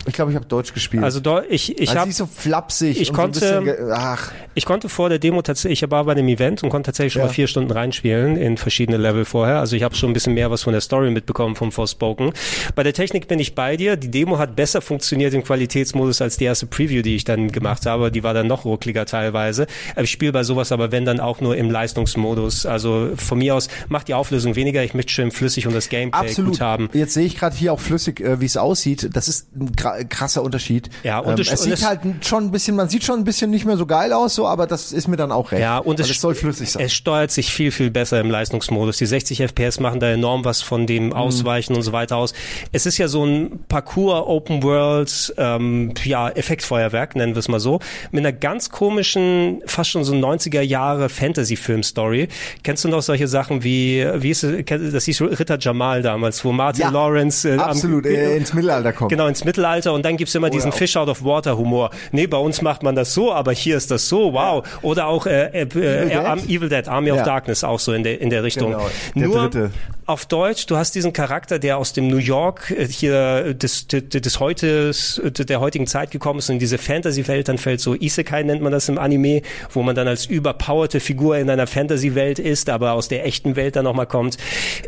Ich 0.05 0.13
glaube, 0.13 0.31
ich 0.31 0.35
habe 0.35 0.45
Deutsch 0.45 0.73
gespielt. 0.73 1.03
Also 1.03 1.19
do, 1.19 1.39
ich, 1.49 1.79
ich 1.79 1.89
also 1.89 1.99
habe 2.01 2.11
so 2.11 2.25
flapsig. 2.25 2.99
ich 2.99 3.13
konnte- 3.13 3.39
So 3.39 3.61
bisschen 3.61 3.91
ach, 3.91 4.31
Ich 4.53 4.65
konnte 4.65 4.89
vor 4.89 5.09
der 5.09 5.19
Demo 5.19 5.41
tatsächlich, 5.41 5.81
ich 5.83 5.91
war 5.91 6.03
bei 6.03 6.13
dem 6.13 6.27
Event 6.27 6.61
und 6.63 6.69
konnte 6.69 6.87
tatsächlich 6.87 7.13
schon 7.13 7.21
Ja. 7.21 7.27
mal 7.27 7.33
vier 7.33 7.47
Stunden 7.47 7.71
reinspielen 7.71 8.35
in 8.35 8.57
verschiedene 8.57 8.97
Level 8.97 9.25
vorher. 9.25 9.59
Also 9.59 9.75
ich 9.75 9.83
habe 9.83 9.95
schon 9.95 10.09
ein 10.09 10.13
bisschen 10.13 10.33
mehr 10.33 10.51
was 10.51 10.63
von 10.63 10.73
der 10.73 10.81
Story 10.81 11.09
mitbekommen 11.09 11.55
vom 11.55 11.71
Forspoken. 11.71 12.33
Bei 12.75 12.83
der 12.83 12.93
Technik 12.93 13.27
bin 13.27 13.39
ich 13.39 13.55
bei 13.55 13.77
dir. 13.77 13.95
Die 13.95 14.11
Demo 14.11 14.37
hat 14.39 14.55
besser 14.55 14.81
funktioniert 14.81 15.33
im 15.33 15.43
Qualitätsmodus 15.43 16.21
als 16.21 16.37
die 16.37 16.45
erste 16.45 16.65
Preview, 16.65 17.01
die 17.01 17.15
ich 17.15 17.23
dann 17.23 17.51
gemacht 17.51 17.85
habe. 17.85 18.11
Die 18.11 18.23
war 18.23 18.33
dann 18.33 18.47
noch 18.47 18.65
ruckliger 18.65 19.05
teilweise. 19.05 19.67
Ich 20.01 20.11
spiele 20.11 20.31
bei 20.33 20.43
sowas 20.43 20.71
aber 20.71 20.91
wenn 20.91 21.05
dann 21.05 21.19
auch 21.19 21.39
nur 21.41 21.55
im 21.55 21.71
Leistungsmodus. 21.71 22.65
Also 22.65 23.11
von 23.15 23.37
mir 23.37 23.55
aus 23.55 23.69
macht 23.89 24.07
die 24.07 24.13
Auflösung 24.13 24.55
weniger. 24.55 24.83
Ich 24.83 24.93
möchte 24.93 25.11
schön 25.13 25.31
flüssig 25.31 25.67
und 25.67 25.73
das 25.73 25.89
Gameplay 25.89 26.19
absolut. 26.27 26.51
gut 26.51 26.61
haben. 26.61 26.89
Jetzt 26.93 27.13
sehe 27.13 27.25
ich 27.25 27.37
gerade 27.37 27.55
hier 27.55 27.73
auch 27.73 27.79
flüssig, 27.79 28.19
äh, 28.19 28.39
wie 28.41 28.45
es 28.45 28.57
aussieht. 28.57 29.09
Das 29.13 29.27
ist 29.27 29.55
ein 29.55 29.71
krasser 30.09 30.43
Unterschied. 30.43 30.89
Ja, 31.03 31.19
und 31.19 31.39
ähm, 31.39 31.45
es- 31.49 31.61
sieht 31.61 31.73
es- 31.73 31.85
halt 31.87 31.99
schon 32.25 32.45
ein 32.45 32.51
bisschen, 32.51 32.75
man 32.75 32.89
sieht 32.89 33.03
schon 33.03 33.19
ein 33.19 33.23
bisschen 33.23 33.51
nicht 33.51 33.65
mehr 33.65 33.77
so 33.77 33.85
geil 33.85 34.13
aus, 34.13 34.35
so, 34.35 34.47
aber 34.47 34.67
das 34.67 34.91
ist 34.91 35.07
mir 35.07 35.17
dann 35.17 35.31
auch 35.31 35.51
recht. 35.51 35.61
Ja, 35.61 35.77
und 35.77 35.99
Weil 35.99 36.05
es, 36.05 36.11
es 36.11 36.21
soll 36.21 36.35
flüssig 36.35 36.71
sein. 36.71 36.83
Es 36.85 36.93
steuert 36.93 37.31
sich 37.31 37.51
viel, 37.53 37.71
viel 37.71 37.91
besser 37.91 38.19
im 38.19 38.29
Leistungsmodus. 38.31 38.97
Die 38.97 39.05
60 39.05 39.39
FPS 39.41 39.79
machen 39.79 39.99
da 39.99 40.07
enorm 40.09 40.45
was 40.45 40.61
von 40.61 40.87
dem 40.87 41.07
Mhm. 41.07 41.13
Ausweichen 41.13 41.75
und 41.75 41.81
so 41.83 41.91
weiter 41.91 42.17
aus. 42.17 42.33
Es 42.71 42.85
ist 42.85 42.97
ja 42.97 43.07
so 43.07 43.25
ein 43.25 43.59
Parcours 43.67 44.23
Open 44.25 44.63
World, 44.63 45.33
ähm, 45.37 45.93
ja, 46.03 46.29
Effektfeuerwerk, 46.29 47.15
nennen 47.15 47.35
wir 47.35 47.39
es 47.39 47.47
mal 47.47 47.59
so, 47.59 47.79
mit 48.11 48.21
einer 48.25 48.31
ganz 48.33 48.69
komischen, 48.69 49.61
fast 49.65 49.89
schon 49.91 50.03
so 50.03 50.13
90er 50.13 50.61
Jahre 50.61 51.09
Fantasy-Film-Story. 51.09 52.27
Kennst 52.63 52.83
du 52.83 52.89
noch 52.89 53.01
solche 53.01 53.27
Sachen 53.27 53.63
wie, 53.63 54.05
wie 54.15 54.29
ist 54.31 54.43
das 54.43 55.05
hieß 55.05 55.21
Ritter 55.21 55.57
Jamal 55.59 56.01
damals, 56.01 56.43
wo 56.43 56.51
Martin 56.51 56.81
Ja, 56.83 56.89
Lawrence 56.89 57.47
äh, 57.49 57.53
am- 57.53 57.59
Absolut, 57.61 58.05
äh, 58.05 58.35
ins 58.37 58.53
Mittelalter 58.53 58.93
kommt. 58.93 59.09
Genau, 59.09 59.27
ins 59.27 59.43
Mittelalter 59.45 59.62
und 59.93 60.03
dann 60.03 60.17
gibt's 60.17 60.35
immer 60.35 60.49
diesen 60.49 60.71
ja. 60.71 60.77
Fish 60.77 60.95
out 60.97 61.07
of 61.09 61.23
Water 61.23 61.57
Humor. 61.57 61.89
Nee, 62.11 62.27
bei 62.27 62.37
uns 62.37 62.61
macht 62.61 62.83
man 62.83 62.95
das 62.95 63.13
so, 63.13 63.31
aber 63.33 63.51
hier 63.53 63.77
ist 63.77 63.89
das 63.91 64.07
so, 64.07 64.33
wow. 64.33 64.63
Oder 64.81 65.07
auch 65.07 65.25
äh, 65.25 65.45
äh, 65.47 65.61
äh, 65.61 65.65
Dead? 65.65 66.15
Arm- 66.17 66.39
Evil 66.47 66.69
Dead, 66.69 66.87
Army 66.87 67.11
of 67.11 67.17
Ja. 67.17 67.23
Darkness, 67.23 67.63
auch 67.63 67.79
so 67.79 67.93
in 67.93 68.03
der, 68.03 68.19
in 68.21 68.29
der 68.29 68.43
Richtung. 68.43 68.71
Genau, 68.71 68.89
der 69.15 69.27
Nur 69.27 69.41
dritte. 69.49 69.71
Auf 70.05 70.25
Deutsch, 70.25 70.65
du 70.65 70.77
hast 70.77 70.95
diesen 70.95 71.13
Charakter, 71.13 71.59
der 71.59 71.77
aus 71.77 71.93
dem 71.93 72.07
New 72.07 72.17
York 72.17 72.71
äh, 72.71 72.87
hier 72.87 73.53
des, 73.53 73.87
des, 73.87 74.09
des 74.09 74.39
heutes, 74.39 75.21
der 75.23 75.59
heutigen 75.59 75.87
Zeit 75.87 76.11
gekommen 76.11 76.39
ist 76.39 76.49
und 76.49 76.55
in 76.55 76.59
diese 76.59 76.77
Fantasy-Welt 76.77 77.47
dann 77.47 77.57
fällt, 77.57 77.79
so 77.79 77.95
Isekai 77.95 78.43
nennt 78.43 78.61
man 78.61 78.71
das 78.71 78.89
im 78.89 78.97
Anime, 78.97 79.41
wo 79.71 79.81
man 79.81 79.95
dann 79.95 80.07
als 80.07 80.25
überpowerte 80.25 80.99
Figur 80.99 81.37
in 81.37 81.49
einer 81.49 81.67
Fantasy-Welt 81.67 82.39
ist, 82.39 82.69
aber 82.69 82.93
aus 82.93 83.07
der 83.07 83.25
echten 83.25 83.55
Welt 83.55 83.75
dann 83.75 83.85
nochmal 83.85 84.07
kommt. 84.07 84.37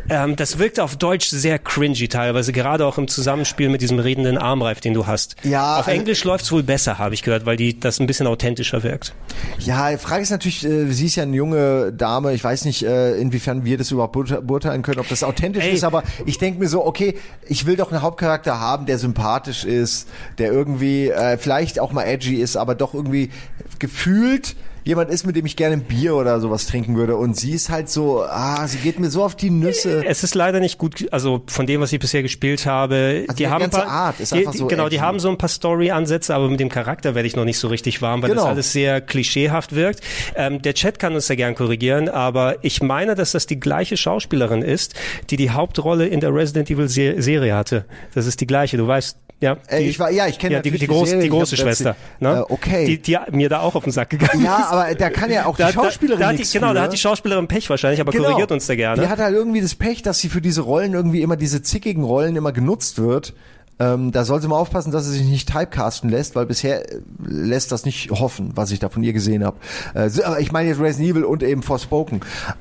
Ähm, 0.08 0.36
das 0.36 0.58
wirkt 0.58 0.80
auf 0.80 0.96
Deutsch 0.96 1.28
sehr 1.28 1.58
cringy 1.58 2.08
teilweise, 2.08 2.52
gerade 2.52 2.84
auch 2.84 2.98
im 2.98 3.08
Zusammenspiel 3.08 3.68
mit 3.68 3.82
diesem 3.82 3.98
redenden 3.98 4.38
Armreif, 4.38 4.80
den 4.80 4.94
du 4.94 5.06
hast. 5.06 5.36
Ja, 5.44 5.78
auf 5.78 5.86
Englisch 5.86 6.24
läuft's 6.24 6.52
wohl 6.52 6.62
besser, 6.62 6.98
habe 6.98 7.14
ich 7.14 7.22
gehört, 7.22 7.46
weil 7.46 7.56
die 7.56 7.78
das 7.80 8.00
ein 8.00 8.06
bisschen 8.06 8.26
authentischer 8.26 8.82
wirkt. 8.82 9.14
Ja, 9.58 9.90
die 9.90 9.98
Frage 9.98 10.22
ist 10.22 10.30
natürlich, 10.30 10.64
äh, 10.64 10.90
sie 10.92 11.06
ist 11.06 11.16
ja 11.16 11.22
eine 11.22 11.36
junge 11.36 11.92
Dame, 11.92 12.34
ich 12.34 12.44
weiß 12.44 12.64
nicht, 12.66 12.82
äh, 12.84 13.16
inwiefern 13.16 13.64
wir 13.64 13.78
das 13.78 13.90
überhaupt 13.90 14.14
beurte- 14.14 14.42
beurteilen 14.42 14.82
können, 14.82 15.00
ob 15.06 15.10
das 15.10 15.22
authentisch 15.22 15.64
Ey. 15.64 15.74
ist, 15.74 15.84
aber 15.84 16.02
ich 16.26 16.38
denke 16.38 16.58
mir 16.58 16.68
so, 16.68 16.84
okay, 16.84 17.16
ich 17.46 17.64
will 17.66 17.76
doch 17.76 17.92
einen 17.92 18.02
Hauptcharakter 18.02 18.58
haben, 18.58 18.86
der 18.86 18.98
sympathisch 18.98 19.64
ist, 19.64 20.08
der 20.38 20.52
irgendwie 20.52 21.08
äh, 21.08 21.38
vielleicht 21.38 21.78
auch 21.78 21.92
mal 21.92 22.04
edgy 22.04 22.36
ist, 22.36 22.56
aber 22.56 22.74
doch 22.74 22.92
irgendwie 22.92 23.30
gefühlt 23.78 24.56
jemand 24.86 25.10
ist, 25.10 25.26
mit 25.26 25.34
dem 25.34 25.44
ich 25.44 25.56
gerne 25.56 25.74
ein 25.74 25.82
Bier 25.82 26.14
oder 26.14 26.38
sowas 26.40 26.66
trinken 26.66 26.96
würde 26.96 27.16
und 27.16 27.36
sie 27.36 27.52
ist 27.52 27.70
halt 27.70 27.88
so, 27.90 28.22
ah, 28.22 28.66
sie 28.68 28.78
geht 28.78 29.00
mir 29.00 29.10
so 29.10 29.24
auf 29.24 29.34
die 29.34 29.50
Nüsse. 29.50 30.04
Es 30.06 30.22
ist 30.22 30.34
leider 30.36 30.60
nicht 30.60 30.78
gut, 30.78 31.06
also 31.12 31.42
von 31.48 31.66
dem, 31.66 31.80
was 31.80 31.92
ich 31.92 31.98
bisher 31.98 32.22
gespielt 32.22 32.66
habe, 32.66 33.24
Also 33.26 33.36
die 33.36 33.48
haben 33.48 33.64
ein 33.64 33.70
paar, 33.70 33.86
Art 33.88 34.20
ist 34.20 34.32
die, 34.32 34.38
einfach 34.38 34.54
so 34.54 34.68
genau, 34.68 34.88
die 34.88 35.00
haben 35.00 35.18
so 35.18 35.28
ein 35.28 35.38
paar 35.38 35.48
Story-Ansätze, 35.48 36.34
aber 36.34 36.48
mit 36.48 36.60
dem 36.60 36.68
Charakter 36.68 37.14
werde 37.16 37.26
ich 37.26 37.34
noch 37.34 37.44
nicht 37.44 37.58
so 37.58 37.66
richtig 37.68 38.00
warm, 38.00 38.22
weil 38.22 38.30
das 38.30 38.36
Genau. 38.38 38.48
alles 38.48 38.72
sehr 38.72 39.00
klischeehaft 39.00 39.74
wirkt. 39.74 40.00
Ähm, 40.36 40.62
der 40.62 40.74
Chat 40.74 41.00
kann 41.00 41.14
uns 41.14 41.26
da 41.26 41.34
gern 41.34 41.56
korrigieren, 41.56 42.08
aber 42.08 42.56
ich 42.62 42.80
meine, 42.80 43.16
dass 43.16 43.32
das 43.32 43.46
die 43.46 43.58
gleiche 43.58 43.96
Schauspielerin 43.96 44.62
ist, 44.62 44.94
die 45.30 45.36
die 45.36 45.50
Hauptrolle 45.50 46.06
in 46.06 46.20
der 46.20 46.32
Resident 46.32 46.70
Evil 46.70 46.88
Se 46.88 47.20
Serie 47.20 47.56
hatte. 47.56 47.86
Das 48.14 48.26
ist 48.26 48.40
die 48.40 48.46
gleiche, 48.46 48.76
du 48.76 48.86
weißt, 48.86 49.18
ja. 49.40 49.56
Äh, 49.68 49.80
die, 49.80 49.84
ich 49.90 49.98
war- 49.98 50.10
ja, 50.10 50.26
ich 50.26 50.38
kenne 50.38 50.54
ja, 50.56 50.62
die, 50.62 50.70
die, 50.70 50.78
die 50.78 50.86
große, 50.86 51.10
Serie, 51.10 51.24
die 51.24 51.30
große 51.30 51.56
Schwester, 51.56 51.94
ne? 52.20 52.44
äh, 52.48 52.52
okay. 52.52 52.86
Die, 52.86 52.98
die 53.02 53.18
mir 53.32 53.48
da 53.48 53.60
auch 53.60 53.74
auf 53.74 53.84
den 53.84 53.92
Sack 53.92 54.10
gegangen 54.10 54.42
Ja, 54.44 54.58
ist. 54.60 54.66
aber 54.72 54.94
da 54.94 55.10
kann 55.10 55.30
ja 55.30 55.46
auch 55.46 55.56
die 55.56 55.62
Da, 55.62 55.72
Schauspielerin 55.72 56.18
da, 56.20 56.24
da 56.24 56.28
hat 56.28 56.34
die, 56.34 56.38
nichts 56.38 56.52
genau, 56.52 56.68
für. 56.68 56.74
da 56.74 56.82
hat 56.82 56.92
die 56.92 56.96
Schauspielerin 56.98 57.46
Pech 57.48 57.68
wahrscheinlich, 57.70 58.00
aber 58.00 58.12
Genau. 58.12 58.24
korrigiert 58.28 58.52
uns 58.52 58.66
da 58.66 58.74
gerne. 58.74 59.02
Die 59.02 59.08
hat 59.08 59.18
halt 59.18 59.34
irgendwie 59.34 59.60
das 59.60 59.74
Pech, 59.74 60.02
dass 60.02 60.18
sie 60.20 60.28
für 60.28 60.40
diese 60.40 60.62
Rollen 60.62 60.94
irgendwie 60.94 61.22
immer 61.22 61.36
diese 61.36 61.62
zickigen 61.62 62.04
Rollen 62.04 62.36
immer 62.36 62.52
genutzt 62.52 62.98
wird. 62.98 63.34
Ähm, 63.78 64.10
da 64.10 64.24
soll 64.24 64.40
sie 64.40 64.48
mal 64.48 64.56
aufpassen, 64.56 64.90
dass 64.90 65.04
sie 65.04 65.18
sich 65.18 65.26
nicht 65.26 65.50
typecasten 65.52 66.08
lässt, 66.08 66.34
weil 66.34 66.46
bisher 66.46 66.90
äh, 66.90 66.98
lässt 67.26 67.72
das 67.72 67.84
nicht 67.84 68.10
hoffen, 68.10 68.52
was 68.54 68.70
ich 68.70 68.78
da 68.78 68.88
von 68.88 69.02
ihr 69.02 69.12
gesehen 69.12 69.44
habe. 69.44 69.58
Äh, 69.94 70.08
ich 70.40 70.50
meine 70.50 70.70
jetzt 70.70 70.80
Resident 70.80 71.10
Evil 71.10 71.24
und 71.24 71.42
eben 71.42 71.62
Forspoken. 71.62 72.20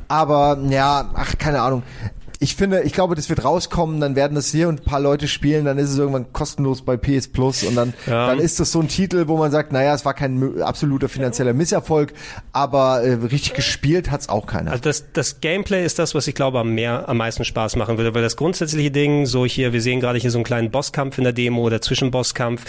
Aber 0.09 0.59
ja, 0.69 1.09
ach, 1.13 1.37
keine 1.37 1.61
Ahnung. 1.61 1.83
Ich 2.45 2.55
finde, 2.55 2.81
ich 2.83 2.93
glaube, 2.93 3.15
das 3.15 3.27
wird 3.27 3.43
rauskommen, 3.43 3.99
dann 3.99 4.15
werden 4.15 4.35
das 4.35 4.51
hier 4.51 4.67
und 4.69 4.81
ein 4.81 4.83
paar 4.83 4.99
Leute 4.99 5.27
spielen, 5.27 5.65
dann 5.65 5.79
ist 5.79 5.89
es 5.89 5.97
irgendwann 5.97 6.31
kostenlos 6.31 6.83
bei 6.83 6.95
PS 6.95 7.27
Plus 7.27 7.63
und 7.63 7.73
dann, 7.73 7.95
Ja. 8.05 8.27
dann 8.27 8.37
ist 8.39 8.59
das 8.59 8.71
so 8.71 8.79
ein 8.79 8.87
Titel, 8.87 9.27
wo 9.27 9.35
man 9.37 9.49
sagt, 9.49 9.71
naja, 9.71 9.95
es 9.95 10.05
war 10.05 10.13
kein 10.13 10.61
absoluter 10.61 11.09
finanzieller 11.09 11.53
Misserfolg, 11.53 12.13
aber 12.51 13.01
äh, 13.01 13.13
richtig 13.15 13.55
gespielt 13.55 14.11
hat's 14.11 14.29
auch 14.29 14.45
keiner. 14.45 14.69
Also 14.69 14.83
das, 14.83 15.05
das 15.13 15.41
Gameplay 15.41 15.83
ist 15.83 15.97
das, 15.97 16.13
was 16.13 16.27
ich 16.27 16.35
glaube 16.35 16.59
am 16.59 16.69
mehr, 16.75 17.09
am 17.09 17.17
meisten 17.17 17.43
Spaß 17.45 17.77
machen 17.77 17.97
würde, 17.97 18.13
weil 18.13 18.21
das 18.21 18.35
grundsätzliche 18.37 18.91
Ding, 18.91 19.25
so 19.25 19.43
hier, 19.47 19.73
wir 19.73 19.81
sehen 19.81 19.99
gerade 19.99 20.19
hier 20.19 20.29
so 20.29 20.37
einen 20.37 20.45
kleinen 20.45 20.69
Bosskampf 20.69 21.17
in 21.17 21.23
der 21.23 21.33
Demo 21.33 21.63
oder 21.63 21.81
Zwischenbosskampf, 21.81 22.63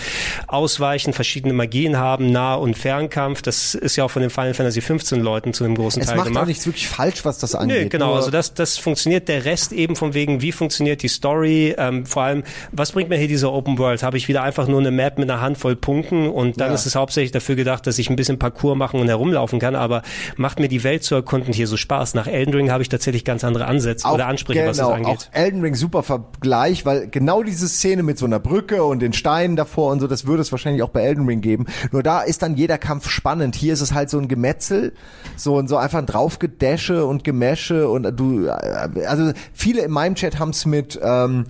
ausweichen, 0.49 1.13
verschiedene 1.13 1.53
Magien 1.53 1.99
haben, 1.99 2.33
Nah- 2.33 2.55
und 2.55 2.79
Fernkampf, 2.79 3.43
das 3.43 3.75
ist 3.75 3.97
ja 3.97 4.05
auch 4.05 4.11
von 4.11 4.23
den 4.23 4.31
Final 4.31 4.55
Fantasy 4.55 4.81
15 4.81 5.21
Leuten 5.21 5.53
zu 5.53 5.65
einem 5.65 5.75
großen 5.75 6.01
Es 6.01 6.09
Teil 6.09 6.17
macht 6.17 6.29
gemacht. 6.29 6.45
auch 6.45 6.47
nichts 6.47 6.65
wirklich 6.65 6.89
falsch, 6.89 7.27
was 7.27 7.37
das 7.37 7.55
angeht. 7.55 7.83
Nee, 7.85 7.89
genau, 7.91 8.15
also 8.15 8.31
das, 8.31 8.55
das 8.55 8.79
funktioniert. 8.79 9.29
Der 9.29 9.45
Rest 9.45 9.66
eben 9.73 9.97
von 9.97 10.15
wegen, 10.15 10.43
wie 10.43 10.53
funktioniert 10.53 11.03
die 11.03 11.09
Story, 11.09 11.75
ähm, 11.79 12.07
vor 12.07 12.23
allem, 12.23 12.43
was 12.73 12.93
bringt 12.93 13.09
mir 13.09 13.17
hier 13.17 13.29
diese 13.29 13.53
Open 13.53 13.79
World? 13.79 14.03
Habe 14.03 14.17
ich 14.17 14.29
wieder 14.29 14.43
einfach 14.43 14.69
nur 14.69 14.81
eine 14.81 14.91
Map 14.91 15.19
mit 15.19 15.31
einer 15.31 15.41
Handvoll 15.41 15.77
Punkten 15.77 16.29
und 16.29 16.61
dann 16.61 16.69
Ja. 16.69 16.75
ist 16.75 16.87
es 16.87 16.95
hauptsächlich 16.97 17.33
dafür 17.33 17.57
gedacht, 17.57 17.87
dass 17.87 17.99
ich 17.99 18.11
ein 18.11 18.17
bisschen 18.17 18.39
Parcours 18.39 18.77
machen 18.77 19.01
und 19.01 19.09
herumlaufen 19.09 19.59
kann, 19.59 19.75
aber 19.75 20.03
macht 20.37 20.59
mir 20.61 20.69
die 20.69 20.85
Welt 20.85 21.03
zu 21.05 21.15
erkunden 21.15 21.53
hier 21.53 21.67
so 21.67 21.77
Spaß? 21.77 22.15
Nach 22.15 22.27
Elden 22.27 22.55
Ring 22.55 22.71
habe 22.71 22.83
ich 22.83 22.89
tatsächlich 22.89 23.25
ganz 23.25 23.45
andere 23.45 23.67
Ansätze 23.67 24.07
oder 24.09 24.27
Ansprüche, 24.27 24.67
was 24.67 24.77
das 24.77 24.87
genau, 24.87 24.97
angeht. 24.97 25.31
Auch 25.33 25.37
Elden 25.39 25.61
Ring 25.63 25.75
super 25.75 26.03
Vergleich, 26.03 26.85
weil 26.87 27.09
genau 27.09 27.43
diese 27.43 27.69
Szene 27.69 28.03
mit 28.03 28.19
so 28.19 28.27
einer 28.27 28.39
Brücke 28.39 28.85
und 28.85 29.01
den 29.01 29.13
Steinen 29.13 29.57
davor 29.57 29.93
und 29.93 30.01
so, 30.01 30.07
das 30.07 30.27
würde 30.27 30.43
es 30.43 30.53
wahrscheinlich 30.53 30.83
auch 30.83 30.91
bei 30.91 31.03
Elden 31.03 31.27
Ring 31.27 31.41
geben. 31.41 31.67
Nur 31.93 32.03
da 32.03 32.21
ist 32.21 32.43
dann 32.43 32.57
jeder 32.57 32.79
Kampf 32.79 33.09
spannend. 33.11 33.57
Hier 33.57 33.73
ist 33.73 33.81
es 33.81 33.93
halt 33.95 34.11
so 34.11 34.19
ein 34.19 34.29
Gemetzel, 34.29 34.93
so 35.37 35.57
und 35.57 35.69
so 35.69 35.77
einfach 35.77 35.99
ein 35.99 36.07
draufgedäsche 36.07 37.05
und 37.07 37.25
Gemesche 37.25 37.89
und 37.89 38.05
du, 38.19 38.49
also 38.49 39.33
viele 39.57 39.83
in 39.83 39.91
meinem 39.91 40.15
Chat 40.15 40.39
haben 40.39 40.51
es 40.51 40.67
mit 40.67 41.01
ähm, 41.03 41.47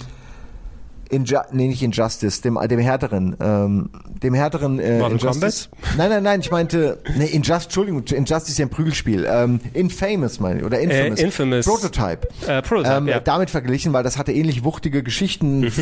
Inju 1.10 1.38
nee, 1.52 1.68
nicht 1.68 1.82
Injustice, 1.82 2.40
dem, 2.42 2.58
dem 2.68 2.78
härteren, 2.80 3.36
ähm, 3.40 3.90
dem 4.22 4.34
härteren 4.34 4.78
äh, 4.78 4.98
Mortal 4.98 5.12
Injustice. 5.18 5.68
Nein, 5.96 6.10
nein, 6.10 6.22
nein, 6.22 6.40
ich 6.40 6.50
meinte, 6.50 6.98
nee, 7.16 7.26
Injustice, 7.26 7.64
Entschuldigung, 7.66 8.02
Injustice 8.04 8.48
ist 8.50 8.58
ja 8.58 8.66
ein 8.66 8.70
Prügelspiel. 8.70 9.26
Ähm, 9.28 9.60
Infamous 9.72 10.40
meine 10.40 10.60
ich, 10.60 10.64
oder 10.64 10.78
Infamous. 10.80 11.18
Äh, 11.20 11.22
Infamous. 11.24 11.66
Prototype. 11.66 12.28
Äh, 12.46 12.62
Prototype, 12.62 12.94
ähm, 12.96 13.08
ja. 13.08 13.20
Damit 13.20 13.50
verglichen, 13.50 13.92
weil 13.92 14.02
das 14.02 14.18
hatte 14.18 14.32
ähnlich 14.32 14.64
wuchtige 14.64 15.02
Geschichten, 15.02 15.60
Mhm. 15.60 15.72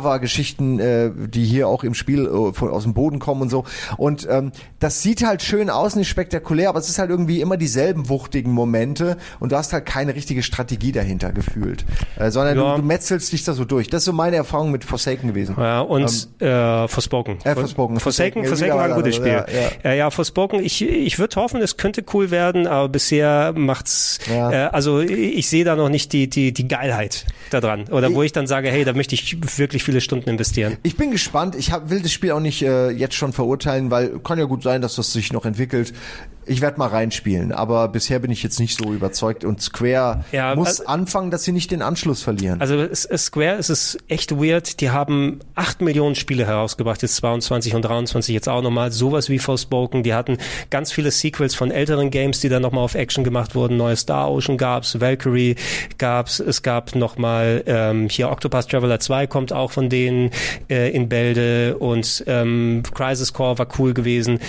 Lava-Geschichten, 0.00 0.78
äh, 0.80 1.10
die 1.14 1.44
hier 1.44 1.68
auch 1.68 1.84
im 1.84 1.94
Spiel 1.94 2.26
äh, 2.26 2.52
von, 2.52 2.70
aus 2.70 2.84
dem 2.84 2.94
Boden 2.94 3.18
kommen 3.18 3.42
und 3.42 3.48
so. 3.50 3.64
Und 3.96 4.26
ähm, 4.30 4.52
das 4.78 5.02
sieht 5.02 5.24
halt 5.24 5.42
schön 5.42 5.70
aus, 5.70 5.96
nicht 5.96 6.08
spektakulär, 6.08 6.68
aber 6.68 6.78
es 6.78 6.88
ist 6.88 6.98
halt 6.98 7.10
irgendwie 7.10 7.40
immer 7.40 7.56
dieselben 7.56 8.08
wuchtigen 8.08 8.52
Momente 8.52 9.16
und 9.40 9.52
du 9.52 9.56
hast 9.56 9.72
halt 9.72 9.86
keine 9.86 10.14
richtige 10.14 10.42
Strategie 10.42 10.92
dahinter 10.92 11.32
gefühlt, 11.32 11.84
äh, 12.18 12.30
sondern 12.30 12.56
Ja. 12.56 12.76
du, 12.76 12.80
du 12.82 12.86
metzelst 12.86 13.32
dich 13.32 13.44
da 13.44 13.52
so 13.52 13.64
durch. 13.64 13.88
Das 13.88 14.02
ist 14.02 14.06
so 14.06 14.12
meine 14.12 14.36
Erfahrung 14.36 14.59
mit 14.68 14.84
Forsaken 14.84 15.28
gewesen. 15.28 15.56
Ja, 15.58 15.80
und 15.80 16.28
äh, 16.40 16.88
Forspoken. 16.88 17.38
äh, 17.44 17.54
Forspoken. 17.54 17.98
Forsaken, 18.00 18.44
Forsaken, 18.44 18.44
Forsaken 18.46 18.74
war 18.76 18.84
ein 18.84 18.94
gutes 18.94 19.16
Spiel. 19.16 19.28
ja, 19.28 19.46
Ja, 19.84 19.92
ja. 19.94 20.10
Forspoken, 20.10 20.62
ich, 20.64 20.82
ich 20.82 21.18
würde 21.18 21.36
hoffen, 21.36 21.60
es 21.62 21.76
könnte 21.76 22.04
cool 22.12 22.30
werden, 22.30 22.66
aber 22.66 22.88
bisher 22.88 23.52
macht's, 23.56 24.18
Ja. 24.30 24.52
äh, 24.52 24.56
also 24.70 25.00
ich 25.00 25.48
sehe 25.48 25.64
da 25.64 25.76
noch 25.76 25.88
nicht 25.88 26.12
die, 26.12 26.28
die, 26.28 26.52
die 26.52 26.68
Geilheit 26.68 27.26
da 27.50 27.60
dran. 27.60 27.84
Oder 27.90 28.12
wo 28.14 28.22
ich 28.22 28.32
dann 28.32 28.46
sage, 28.46 28.68
hey, 28.70 28.84
da 28.84 28.92
möchte 28.92 29.14
ich 29.14 29.36
wirklich 29.58 29.82
viele 29.84 30.00
Stunden 30.00 30.28
investieren. 30.28 30.76
Ich 30.82 30.96
bin 30.96 31.10
gespannt. 31.10 31.54
Ich 31.56 31.72
hab, 31.72 31.90
will 31.90 32.02
das 32.02 32.12
Spiel 32.12 32.32
auch 32.32 32.40
nicht 32.40 32.62
äh, 32.62 32.90
jetzt 32.90 33.14
schon 33.14 33.32
verurteilen, 33.32 33.90
weil 33.90 34.18
kann 34.20 34.38
ja 34.38 34.44
gut 34.44 34.62
sein, 34.62 34.82
dass 34.82 34.96
das 34.96 35.12
sich 35.12 35.32
noch 35.32 35.44
entwickelt. 35.44 35.92
Ich 36.50 36.60
werde 36.60 36.78
mal 36.80 36.88
reinspielen, 36.88 37.52
aber 37.52 37.86
bisher 37.86 38.18
bin 38.18 38.32
ich 38.32 38.42
jetzt 38.42 38.58
nicht 38.58 38.76
so 38.76 38.92
überzeugt 38.92 39.44
und 39.44 39.62
Square 39.62 40.24
Ja, 40.32 40.56
muss 40.56 40.80
also- 40.80 40.86
anfangen, 40.86 41.30
dass 41.30 41.44
sie 41.44 41.52
nicht 41.52 41.70
den 41.70 41.80
Anschluss 41.80 42.24
verlieren. 42.24 42.60
Also 42.60 42.74
es, 42.74 43.04
es 43.04 43.26
Square 43.26 43.54
es 43.54 43.70
ist 43.70 43.98
echt 44.08 44.32
weird. 44.32 44.80
Die 44.80 44.90
haben 44.90 45.38
acht 45.54 45.80
Millionen 45.80 46.16
Spiele 46.16 46.44
herausgebracht, 46.44 47.02
jetzt 47.02 47.14
22 47.14 47.76
und 47.76 47.82
23 47.82 48.34
jetzt 48.34 48.48
auch 48.48 48.62
nochmal. 48.62 48.90
Sowas 48.90 49.28
wie 49.28 49.38
Forspoken. 49.38 50.02
Die 50.02 50.12
hatten 50.12 50.38
ganz 50.70 50.90
viele 50.90 51.12
Sequels 51.12 51.54
von 51.54 51.70
älteren 51.70 52.10
Games, 52.10 52.40
die 52.40 52.48
dann 52.48 52.62
nochmal 52.62 52.82
auf 52.82 52.96
Action 52.96 53.22
gemacht 53.22 53.54
wurden. 53.54 53.76
Neue 53.76 53.94
Star 53.94 54.28
Ocean 54.28 54.58
gab's, 54.58 55.00
Valkyrie 55.00 55.54
gab's. 55.98 56.40
Es 56.40 56.62
gab 56.62 56.96
nochmal 56.96 57.62
ähm, 57.66 58.08
hier 58.08 58.28
Octopus 58.28 58.66
Traveler 58.66 58.98
2 58.98 59.28
kommt 59.28 59.52
auch 59.52 59.70
von 59.70 59.88
denen 59.88 60.32
äh, 60.68 60.90
in 60.90 61.08
Bälde 61.08 61.78
und 61.78 62.24
ähm, 62.26 62.82
Crisis 62.92 63.32
Core 63.32 63.56
war 63.60 63.68
cool 63.78 63.94
gewesen. 63.94 64.40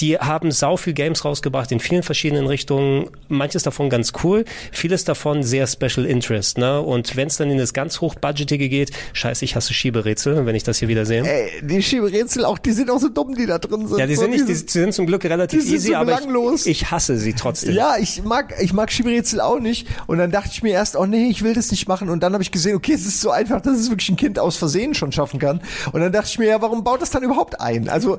Die 0.00 0.18
haben 0.18 0.50
sau 0.50 0.76
viel 0.76 0.94
Games 0.94 1.27
rausgebracht 1.28 1.70
in 1.72 1.80
vielen 1.80 2.02
verschiedenen 2.02 2.46
Richtungen. 2.46 3.10
Manches 3.28 3.62
davon 3.62 3.90
ganz 3.90 4.12
cool, 4.22 4.44
vieles 4.72 5.04
davon 5.04 5.42
sehr 5.42 5.66
Special 5.66 6.06
Interest. 6.06 6.58
Ne? 6.58 6.80
Und 6.80 7.16
wenn 7.16 7.28
es 7.28 7.36
dann 7.36 7.50
in 7.50 7.58
das 7.58 7.72
ganz 7.72 8.00
hochbudgetige 8.00 8.68
geht, 8.68 8.90
scheiße, 9.12 9.44
ich 9.44 9.54
hasse 9.56 9.74
Schieberätsel, 9.74 10.46
wenn 10.46 10.54
ich 10.54 10.64
das 10.64 10.78
hier 10.78 10.88
wieder 10.88 11.06
sehe. 11.06 11.22
Ey, 11.24 11.50
die 11.62 11.82
Schieberätsel 11.82 12.44
auch, 12.44 12.58
die 12.58 12.72
sind 12.72 12.90
auch 12.90 12.98
so 12.98 13.08
dumm, 13.08 13.34
die 13.34 13.46
da 13.46 13.58
drin 13.58 13.86
sind. 13.86 13.98
ja, 13.98 14.06
die 14.06 14.14
So 14.14 14.22
sind 14.22 14.30
nicht, 14.30 14.48
die, 14.48 14.54
die 14.54 14.68
sind 14.68 14.94
zum 14.94 15.06
Glück 15.06 15.24
relativ 15.24 15.60
die 15.60 15.66
sind 15.66 15.76
easy, 15.76 15.88
so 15.88 15.96
aber 15.96 16.20
ich, 16.54 16.66
ich 16.66 16.90
hasse 16.90 17.18
sie 17.18 17.34
trotzdem. 17.34 17.74
Ja, 17.74 17.96
ich 17.98 18.22
mag, 18.24 18.54
ich 18.60 18.72
mag 18.72 18.90
Schieberätsel 18.90 19.40
auch 19.40 19.60
nicht. 19.60 19.86
Und 20.06 20.18
dann 20.18 20.30
dachte 20.30 20.50
ich 20.52 20.62
mir 20.62 20.72
erst, 20.72 20.96
oh 20.96 21.06
nee, 21.06 21.28
ich 21.28 21.42
will 21.42 21.54
das 21.54 21.70
nicht 21.70 21.88
machen. 21.88 22.08
Und 22.08 22.22
dann 22.22 22.32
habe 22.32 22.42
ich 22.42 22.50
gesehen, 22.50 22.76
okay, 22.76 22.92
es 22.92 23.06
ist 23.06 23.20
so 23.20 23.30
einfach, 23.30 23.60
dass 23.60 23.78
es 23.78 23.90
wirklich 23.90 24.08
ein 24.08 24.16
Kind 24.16 24.38
aus 24.38 24.56
Versehen 24.56 24.94
schon 24.94 25.12
schaffen 25.12 25.38
kann. 25.38 25.60
Und 25.92 26.00
dann 26.00 26.12
dachte 26.12 26.28
ich 26.30 26.38
mir, 26.38 26.48
ja, 26.48 26.62
warum 26.62 26.84
baut 26.84 27.02
das 27.02 27.10
dann 27.10 27.22
überhaupt 27.22 27.60
ein? 27.60 27.88
Also 27.88 28.18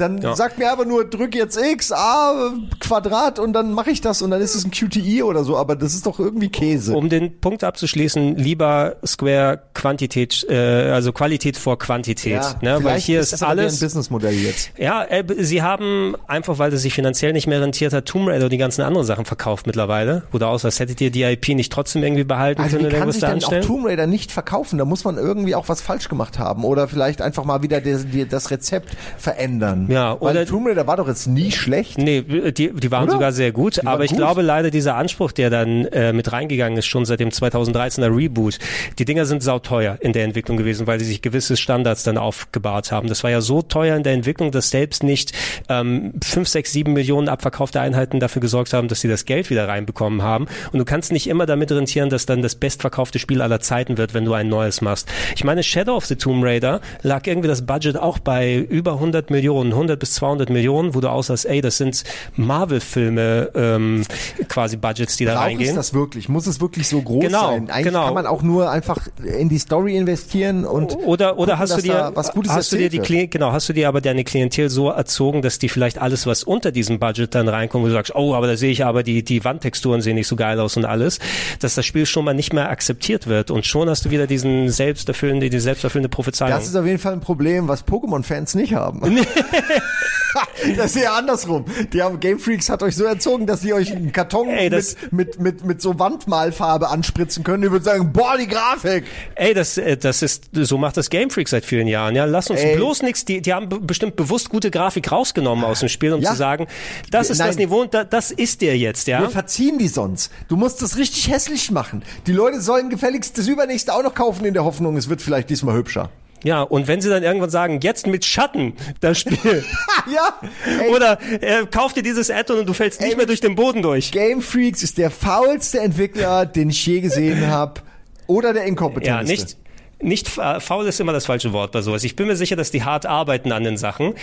dann 0.00 0.18
Ja. 0.22 0.34
sagt 0.36 0.58
mir 0.58 0.70
aber 0.72 0.84
nur, 0.84 1.04
drück 1.04 1.34
jetzt 1.34 1.56
X, 1.58 1.92
A, 1.92 2.52
Quadrat 2.80 3.38
und 3.38 3.52
dann 3.52 3.72
mache 3.72 3.90
ich 3.90 4.00
das 4.00 4.22
und 4.22 4.30
dann 4.30 4.40
ist 4.40 4.54
es 4.54 4.64
ein 4.64 4.70
QTI 4.70 5.22
oder 5.22 5.44
so. 5.44 5.56
Aber 5.56 5.76
das 5.76 5.94
ist 5.94 6.06
doch 6.06 6.18
irgendwie 6.18 6.48
Käse. 6.48 6.96
Um 6.96 7.08
den 7.08 7.40
Punkt 7.40 7.64
abzuschließen, 7.64 8.36
lieber 8.36 8.96
Square 9.06 9.60
Quantität, 9.74 10.46
äh, 10.48 10.90
also 10.90 11.12
Qualität 11.12 11.56
vor 11.56 11.78
Quantität. 11.78 12.40
ne? 12.62 12.78
Weil 12.82 12.98
hier 13.00 13.20
ist 13.20 13.32
ist 13.32 13.42
alles. 13.42 13.74
ein 13.80 13.86
Businessmodell 13.86 14.34
jetzt. 14.34 14.70
Ja, 14.78 15.04
äh, 15.04 15.24
sie 15.38 15.62
haben 15.62 16.14
einfach, 16.26 16.58
weil 16.58 16.72
es 16.72 16.82
sich 16.82 16.94
finanziell 16.94 17.32
nicht 17.32 17.46
mehr 17.46 17.60
rentiert 17.60 17.92
hat, 17.92 18.06
Tomb 18.06 18.28
Raider 18.28 18.44
und 18.44 18.52
die 18.52 18.58
ganzen 18.58 18.82
anderen 18.82 19.06
Sachen 19.06 19.24
verkauft 19.24 19.66
mittlerweile. 19.66 20.22
Oder 20.32 20.48
aus, 20.48 20.64
als 20.64 20.80
hättet 20.80 21.00
ihr 21.00 21.10
die 21.10 21.22
IP 21.22 21.48
nicht 21.54 21.72
trotzdem 21.72 22.02
irgendwie 22.02 22.24
behalten 22.24 22.62
Also 22.62 22.76
können 22.78 22.92
wie 22.92 22.96
kann 22.96 23.10
sich 23.12 23.20
da 23.20 23.28
denn 23.28 23.38
auch 23.38 23.42
anstellen? 23.42 23.64
Tomb 23.66 23.86
Raider 23.86 24.06
nicht 24.06 24.32
verkaufen? 24.32 24.78
Da 24.78 24.84
muss 24.84 25.04
man 25.04 25.16
irgendwie 25.16 25.54
auch 25.54 25.68
was 25.68 25.80
falsch 25.80 26.08
gemacht 26.08 26.38
haben 26.38 26.64
oder 26.64 26.88
vielleicht 26.88 27.20
einfach 27.22 27.44
mal 27.44 27.62
wieder 27.62 27.80
das 27.80 28.50
Rezept 28.50 28.96
verändern. 29.18 29.86
Ja, 29.88 30.16
Weil 30.20 30.36
oder- 30.36 30.46
Tomb 30.46 30.66
Raider 30.68 30.86
war 30.86 30.96
doch 30.98 31.08
jetzt 31.08 31.26
nie 31.26 31.50
schlecht. 31.50 31.98
Nee, 31.98 32.22
die, 32.22 32.72
die 32.72 32.90
waren 32.90 33.04
Oder? 33.04 33.12
sogar 33.12 33.32
sehr 33.32 33.52
gut, 33.52 33.78
waren 33.78 33.88
aber 33.88 34.04
ich 34.04 34.10
gut. 34.10 34.18
glaube 34.18 34.42
leider 34.42 34.70
dieser 34.70 34.94
Anspruch, 34.96 35.32
der 35.32 35.50
dann 35.50 35.86
äh, 35.86 36.12
mit 36.12 36.30
reingegangen 36.30 36.78
ist, 36.78 36.86
schon 36.86 37.04
seit 37.04 37.20
dem 37.20 37.30
2013er 37.30 38.14
Reboot, 38.14 38.58
die 38.98 39.04
Dinger 39.04 39.24
sind 39.24 39.42
sauteuer 39.42 39.96
in 40.00 40.12
der 40.12 40.24
Entwicklung 40.24 40.56
gewesen, 40.56 40.86
weil 40.86 40.98
sie 41.00 41.06
sich 41.06 41.22
gewisse 41.22 41.56
Standards 41.56 42.02
dann 42.04 42.18
aufgebaut 42.18 42.92
haben. 42.92 43.08
Das 43.08 43.24
war 43.24 43.30
ja 43.30 43.40
so 43.40 43.62
teuer 43.62 43.96
in 43.96 44.02
der 44.02 44.12
Entwicklung, 44.12 44.50
dass 44.50 44.70
selbst 44.70 45.02
nicht 45.02 45.32
ähm, 45.68 46.12
5, 46.22 46.46
6, 46.48 46.72
7 46.72 46.92
Millionen 46.92 47.28
abverkaufte 47.28 47.80
Einheiten 47.80 48.20
dafür 48.20 48.40
gesorgt 48.40 48.72
haben, 48.74 48.88
dass 48.88 49.00
sie 49.00 49.08
das 49.08 49.24
Geld 49.24 49.48
wieder 49.50 49.66
reinbekommen 49.68 50.22
haben. 50.22 50.46
Und 50.72 50.78
du 50.78 50.84
kannst 50.84 51.12
nicht 51.12 51.26
immer 51.28 51.46
damit 51.46 51.72
rentieren, 51.72 52.10
dass 52.10 52.26
dann 52.26 52.42
das 52.42 52.54
bestverkaufte 52.56 53.18
Spiel 53.18 53.40
aller 53.40 53.60
Zeiten 53.60 53.96
wird, 53.98 54.12
wenn 54.14 54.24
du 54.26 54.34
ein 54.34 54.48
neues 54.48 54.80
machst. 54.82 55.08
Ich 55.34 55.44
meine, 55.44 55.62
Shadow 55.62 55.96
of 55.96 56.04
the 56.06 56.16
Tomb 56.16 56.44
Raider 56.44 56.80
lag 57.02 57.26
irgendwie 57.26 57.48
das 57.48 57.64
Budget 57.64 57.96
auch 57.96 58.18
bei 58.18 58.56
über 58.56 58.92
100 58.94 59.30
Millionen, 59.30 59.72
100 59.78 59.98
bis 59.98 60.14
200 60.14 60.50
Millionen, 60.50 60.94
wo 60.94 61.00
du 61.00 61.08
aussahst, 61.08 61.46
ey, 61.46 61.60
das 61.60 61.76
sind 61.78 62.04
Marvel-Filme 62.36 63.50
ähm, 63.54 64.02
quasi 64.48 64.76
Budgets, 64.76 65.16
die 65.16 65.24
da 65.24 65.32
Braucht 65.34 65.44
es 65.44 65.48
reingehen. 65.50 65.76
das 65.76 65.94
wirklich? 65.94 66.28
Muss 66.28 66.46
es 66.46 66.60
wirklich 66.60 66.88
so 66.88 67.00
groß 67.00 67.24
Genau, 67.24 67.48
sein? 67.48 67.70
Eigentlich 67.70 67.84
genau. 67.86 68.04
kann 68.06 68.14
man 68.14 68.26
auch 68.26 68.42
nur 68.42 68.70
einfach 68.70 68.98
in 69.22 69.48
die 69.48 69.58
Story 69.58 69.96
investieren 69.96 70.64
und 70.64 70.96
Oder 70.96 71.38
oder 71.38 71.52
gucken, 71.54 71.58
hast 71.58 71.76
du 71.78 71.82
dir 71.82 72.10
was 72.14 72.32
Gutes 72.32 72.52
hast 72.52 72.72
du 72.72 72.76
dir 72.76 72.88
die. 72.88 72.98
Klient, 72.98 73.30
genau 73.30 73.52
hast 73.52 73.68
du 73.68 73.72
dir 73.72 73.88
aber 73.88 74.00
deine 74.00 74.24
Klientel 74.24 74.68
so 74.70 74.90
erzogen, 74.90 75.40
dass 75.42 75.58
die 75.58 75.68
vielleicht 75.68 75.98
alles 76.00 76.26
was 76.26 76.42
unter 76.42 76.72
diesem 76.72 76.98
Budget 76.98 77.34
dann 77.34 77.48
reinkommt, 77.48 77.84
wo 77.84 77.88
du 77.88 77.94
sagst, 77.94 78.14
oh, 78.14 78.34
aber 78.34 78.46
da 78.48 78.56
sehe 78.56 78.70
ich 78.72 78.84
aber 78.84 79.02
die 79.02 79.22
die 79.22 79.44
Wandtexturen 79.44 80.00
sehen 80.00 80.16
nicht 80.16 80.26
so 80.26 80.36
geil 80.36 80.58
aus 80.58 80.76
und 80.76 80.84
alles, 80.84 81.18
dass 81.60 81.74
das 81.76 81.86
Spiel 81.86 82.06
schon 82.06 82.24
mal 82.24 82.34
nicht 82.34 82.52
mehr 82.52 82.68
akzeptiert 82.70 83.26
wird 83.28 83.50
und 83.50 83.66
schon 83.66 83.88
hast 83.88 84.04
du 84.04 84.10
wieder 84.10 84.26
diesen 84.26 84.68
selbsterfüllende 84.68 85.48
die 85.48 85.60
selbsterfüllende 85.60 86.08
Prophezeiung. 86.08 86.50
Das 86.50 86.66
ist 86.66 86.74
auf 86.76 86.84
jeden 86.86 86.98
Fall 86.98 87.12
ein 87.12 87.20
Problem, 87.20 87.68
was 87.68 87.86
Pokémon-Fans 87.86 88.54
nicht 88.56 88.74
haben. 88.74 89.00
das 90.76 90.94
ist 90.96 91.02
ja 91.02 91.14
andersrum. 91.14 91.64
Die 91.92 92.02
haben 92.02 92.20
Game 92.20 92.38
Freaks 92.38 92.68
hat 92.68 92.82
euch 92.82 92.96
so 92.96 93.04
erzogen, 93.04 93.46
dass 93.46 93.60
sie 93.62 93.72
euch 93.72 93.92
einen 93.94 94.12
Karton 94.12 94.48
Ey, 94.48 94.70
mit, 94.70 94.96
mit, 95.12 95.40
mit, 95.40 95.64
mit 95.64 95.82
so 95.82 95.98
Wandmalfarbe 95.98 96.88
anspritzen 96.88 97.44
können. 97.44 97.62
Die 97.62 97.70
würden 97.70 97.84
sagen, 97.84 98.12
boah, 98.12 98.36
die 98.38 98.46
Grafik. 98.46 99.04
Ey, 99.34 99.54
das, 99.54 99.78
äh, 99.78 99.96
das 99.96 100.22
ist, 100.22 100.50
so 100.52 100.78
macht 100.78 100.96
das 100.96 101.10
Game 101.10 101.30
Freak 101.30 101.48
seit 101.48 101.64
vielen 101.64 101.86
Jahren. 101.86 102.14
Ja, 102.14 102.24
lass 102.24 102.50
uns 102.50 102.60
Ey. 102.60 102.76
bloß 102.76 103.02
nichts. 103.02 103.24
Die, 103.24 103.40
die 103.40 103.52
haben 103.52 103.68
be- 103.68 103.80
bestimmt 103.80 104.16
bewusst 104.16 104.48
gute 104.50 104.70
Grafik 104.70 105.10
rausgenommen 105.10 105.64
aus 105.64 105.80
dem 105.80 105.88
Spiel, 105.88 106.12
um 106.12 106.20
Ja. 106.20 106.30
zu 106.30 106.36
sagen, 106.36 106.66
das 107.10 107.30
ist 107.30 107.38
Nein. 107.38 107.48
das 107.48 107.56
Niveau 107.56 107.80
und 107.82 107.94
da, 107.94 108.04
das 108.04 108.30
ist 108.30 108.60
der 108.60 108.76
jetzt, 108.76 109.06
ja. 109.08 109.20
Wir 109.20 109.30
verziehen 109.30 109.78
die 109.78 109.88
sonst. 109.88 110.30
Du 110.48 110.56
musst 110.56 110.82
das 110.82 110.96
richtig 110.96 111.30
hässlich 111.30 111.70
machen. 111.70 112.02
Die 112.26 112.32
Leute 112.32 112.60
sollen 112.60 112.90
gefälligst 112.90 113.38
das 113.38 113.46
übernächste 113.48 113.94
auch 113.94 114.02
noch 114.02 114.14
kaufen 114.14 114.44
in 114.44 114.54
der 114.54 114.64
Hoffnung, 114.64 114.96
es 114.96 115.08
wird 115.08 115.22
vielleicht 115.22 115.50
diesmal 115.50 115.74
hübscher. 115.74 116.10
Ja, 116.44 116.62
und 116.62 116.86
wenn 116.86 117.00
sie 117.00 117.08
dann 117.10 117.22
irgendwann 117.22 117.50
sagen, 117.50 117.80
jetzt 117.82 118.06
mit 118.06 118.24
Schatten 118.24 118.74
das 119.00 119.18
Spiel, 119.20 119.64
ja. 120.14 120.34
Ey, 120.82 120.90
oder 120.94 121.18
äh, 121.40 121.66
kauf 121.70 121.92
dir 121.92 122.02
dieses 122.02 122.30
Add-on 122.30 122.60
und 122.60 122.66
du 122.68 122.72
fällst 122.72 123.00
nicht 123.00 123.10
Ey, 123.12 123.16
mehr 123.16 123.26
durch 123.26 123.40
den 123.40 123.54
Boden 123.56 123.82
durch. 123.82 124.12
Game 124.12 124.40
Freaks 124.42 124.82
ist 124.82 124.98
der 124.98 125.10
faulste 125.10 125.80
Entwickler, 125.80 126.46
den 126.46 126.70
ich 126.70 126.84
je 126.86 127.00
gesehen 127.00 127.48
habe. 127.48 127.80
Oder 128.26 128.52
der 128.52 128.62
Ja, 128.62 128.68
inkompetenteste. 128.68 129.32
nicht. 129.46 129.56
Nicht 130.00 130.28
fa- 130.28 130.60
faul 130.60 130.86
ist 130.86 131.00
immer 131.00 131.12
das 131.12 131.26
falsche 131.26 131.52
Wort 131.52 131.72
bei 131.72 131.82
sowas. 131.82 132.04
Ich 132.04 132.14
bin 132.14 132.28
mir 132.28 132.36
sicher, 132.36 132.54
dass 132.54 132.70
die 132.70 132.84
hart 132.84 133.04
arbeiten 133.04 133.50
an 133.50 133.64
den 133.64 133.76
Sachen. 133.76 134.14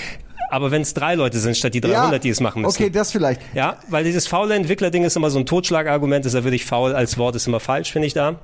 Aber 0.50 0.72
wenn 0.72 0.84
es 0.84 0.94
drei 0.94 1.16
Leute 1.16 1.38
sind 1.40 1.58
statt 1.58 1.74
die 1.74 1.82
300, 1.82 2.24
die 2.24 2.30
es 2.30 2.40
machen 2.40 2.62
müssen. 2.62 2.82
Okay, 2.82 2.90
das 2.90 3.12
vielleicht. 3.12 3.42
Ja, 3.56 3.78
weil 3.90 4.04
dieses 4.06 4.26
faule 4.28 4.54
Entwicklerding 4.56 5.04
ist 5.04 5.18
immer 5.18 5.30
so 5.32 5.40
ein 5.40 5.46
Totschlagargument, 5.46 6.24
deshalb 6.24 6.44
würde 6.46 6.56
ich 6.56 6.64
faul 6.66 6.94
als 6.96 7.18
Wort 7.18 7.36
ist 7.36 7.48
immer 7.48 7.60
falsch, 7.60 7.92
finde 7.92 8.08
ich 8.08 8.14
da. 8.14 8.40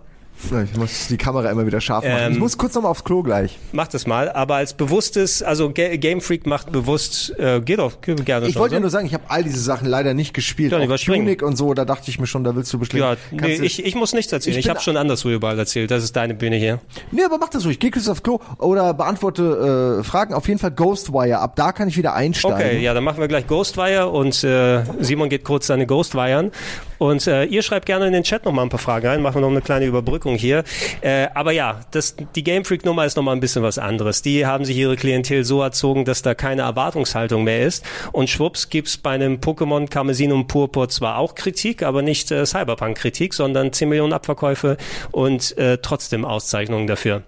Ich 0.72 0.78
muss 0.78 1.08
die 1.08 1.18
Kamera 1.18 1.50
immer 1.50 1.66
wieder 1.66 1.82
scharf 1.82 2.04
machen. 2.04 2.18
Ähm, 2.20 2.34
ich 2.34 2.40
muss 2.40 2.58
kurz 2.58 2.76
noch 2.76 2.84
mal 2.84 2.90
aufs 2.90 3.04
Klo 3.04 3.24
gleich. 3.24 3.58
Mach 3.72 3.88
das 3.88 4.08
mal, 4.08 4.30
aber 4.30 4.56
als 4.56 4.74
bewusstes, 4.74 5.44
also 5.44 5.72
Ga 5.72 5.96
Game 5.98 6.22
Freak 6.22 6.46
macht 6.46 6.72
bewusst, 6.72 7.38
äh, 7.38 7.62
geht 7.62 7.80
doch, 7.80 8.02
geht 8.02 8.26
gerne 8.26 8.48
Ich 8.48 8.56
wollte 8.58 8.76
ja 8.76 8.82
nur 8.82 8.90
sagen, 8.90 9.06
ich 9.06 9.14
habe 9.14 9.24
all 9.28 9.44
diese 9.44 9.60
Sachen 9.60 9.88
leider 9.88 10.14
nicht 10.14 10.34
gespielt. 10.34 10.74
Auch. 10.74 10.98
Tunic 10.98 11.42
und 11.42 11.58
so, 11.58 11.74
da 11.74 11.86
dachte 11.86 12.10
ich 12.10 12.20
mir 12.20 12.28
schon, 12.28 12.44
da 12.44 12.56
willst 12.56 12.72
du 12.74 12.80
bestimmt. 12.80 13.02
ja, 13.02 13.16
nee, 13.32 13.56
ich, 13.56 13.84
ich 13.84 13.96
muss 13.96 14.14
nichts 14.14 14.32
erzählen. 14.32 14.58
Ich 14.58 14.66
Ich, 14.66 14.70
habe 14.70 14.80
schon 14.80 14.98
anderswo 14.98 15.30
überall 15.30 15.58
erzählt. 15.58 15.92
Das 15.92 16.04
ist 16.04 16.16
deine 16.16 16.34
Bühne 16.34 16.56
hier. 16.56 16.80
Nee, 17.12 17.24
aber 17.24 17.38
mach 17.38 17.50
das 17.50 17.66
ruhig. 17.66 17.80
Geh 17.80 17.92
kurz 17.92 18.08
aufs 18.08 18.24
Klo 18.24 18.40
oder 18.58 18.94
beantworte 18.94 20.00
äh, 20.00 20.04
Fragen. 20.04 20.34
Auf 20.34 20.48
jeden 20.48 20.60
Fall 20.60 20.72
Ghostwire. 20.72 21.40
Ab 21.40 21.56
da 21.56 21.72
kann 21.72 21.88
ich 21.88 21.98
wieder 21.98 22.14
einsteigen. 22.14 22.58
Okay, 22.58 22.80
ja, 22.82 22.94
dann 22.94 23.04
machen 23.04 23.20
wir 23.20 23.28
gleich 23.28 23.48
Ghostwire 23.48 24.10
und 24.10 24.44
äh, 24.44 24.84
Simon 25.00 25.30
geht 25.30 25.44
kurz 25.44 25.68
seine 25.68 25.86
Ghostwiren. 25.86 26.52
Und 26.98 27.26
äh, 27.26 27.46
ihr 27.46 27.64
schreibt 27.64 27.88
gerne 27.88 28.06
in 28.06 28.14
den 28.14 28.22
Chat 28.22 28.46
noch 28.46 28.52
mal 28.52 28.62
ein 28.62 28.70
paar 28.70 28.78
Fragen 28.78 29.08
rein, 29.08 29.22
machen 29.24 29.36
wir 29.38 29.42
noch 29.42 29.50
eine 29.50 29.62
kleine 29.62 29.86
Überbrückung 29.86 30.31
hier. 30.36 30.64
Äh, 31.02 31.28
aber 31.34 31.52
ja, 31.52 31.82
das, 31.92 32.16
die 32.36 32.44
Game 32.44 32.66
Freak 32.66 32.86
Nummer 32.86 33.06
ist 33.06 33.18
noch 33.18 33.24
mal 33.24 33.34
ein 33.34 33.40
bisschen 33.40 33.64
was 33.64 33.78
anderes. 33.78 34.22
Die 34.22 34.46
haben 34.46 34.66
sich 34.66 34.78
ihre 34.78 34.96
Klientel 34.96 35.44
so 35.44 35.62
erzogen, 35.62 36.06
dass 36.06 36.22
da 36.22 36.34
keine 36.36 36.64
Erwartungshaltung 36.64 37.44
mehr 37.44 37.66
ist. 37.66 37.86
Und 38.12 38.30
schwupps 38.30 38.70
gibt's 38.70 38.98
bei 38.98 39.12
einem 39.12 39.38
Pokémon 39.38 39.90
Karmesin 39.90 40.32
und 40.32 40.48
Purpur 40.48 40.90
zwar 40.90 41.18
auch 41.18 41.36
Kritik, 41.36 41.84
aber 41.84 42.02
nicht 42.02 42.32
äh, 42.32 42.46
Cyberpunk-Kritik, 42.46 43.34
sondern 43.34 43.74
10 43.74 43.90
Millionen 43.90 44.14
Abverkäufe 44.14 44.78
und 45.12 45.58
äh, 45.58 45.78
trotzdem 45.78 46.26
Auszeichnungen 46.26 46.88
dafür. 46.88 47.24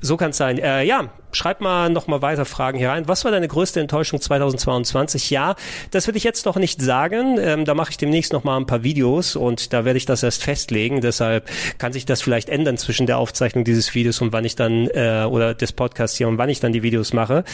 So 0.00 0.16
kann's 0.16 0.36
sein. 0.36 0.58
Äh, 0.58 0.84
ja, 0.84 1.10
schreib 1.32 1.60
mal 1.60 1.90
noch 1.90 2.06
mal 2.06 2.22
weiter 2.22 2.44
Fragen 2.44 2.78
hier 2.78 2.90
rein. 2.90 3.08
Was 3.08 3.24
war 3.24 3.32
deine 3.32 3.48
größte 3.48 3.80
Enttäuschung 3.80 4.20
2022? 4.20 5.30
Ja, 5.30 5.56
das 5.90 6.06
will 6.06 6.16
ich 6.16 6.24
jetzt 6.24 6.46
noch 6.46 6.56
nicht 6.56 6.82
sagen. 6.82 7.38
Ähm, 7.40 7.64
da 7.64 7.74
mache 7.74 7.90
ich 7.90 7.96
demnächst 7.96 8.32
noch 8.32 8.44
mal 8.44 8.56
ein 8.56 8.66
paar 8.66 8.82
Videos 8.82 9.36
und 9.36 9.72
da 9.72 9.84
werde 9.84 9.96
ich 9.96 10.06
das 10.06 10.22
erst 10.22 10.42
festlegen. 10.42 11.00
Deshalb 11.00 11.48
kann 11.78 11.92
sich 11.92 12.06
das 12.06 12.22
vielleicht 12.22 12.48
ändern 12.48 12.76
zwischen 12.78 13.06
der 13.06 13.18
Aufzeichnung 13.18 13.64
dieses 13.64 13.94
Videos 13.94 14.20
und 14.20 14.32
wann 14.32 14.44
ich 14.44 14.56
dann 14.56 14.88
äh, 14.88 15.24
oder 15.28 15.54
des 15.54 15.72
Podcasts 15.72 16.16
hier 16.16 16.28
und 16.28 16.38
wann 16.38 16.48
ich 16.48 16.60
dann 16.60 16.72
die 16.72 16.82
Videos 16.82 17.12
mache. 17.12 17.44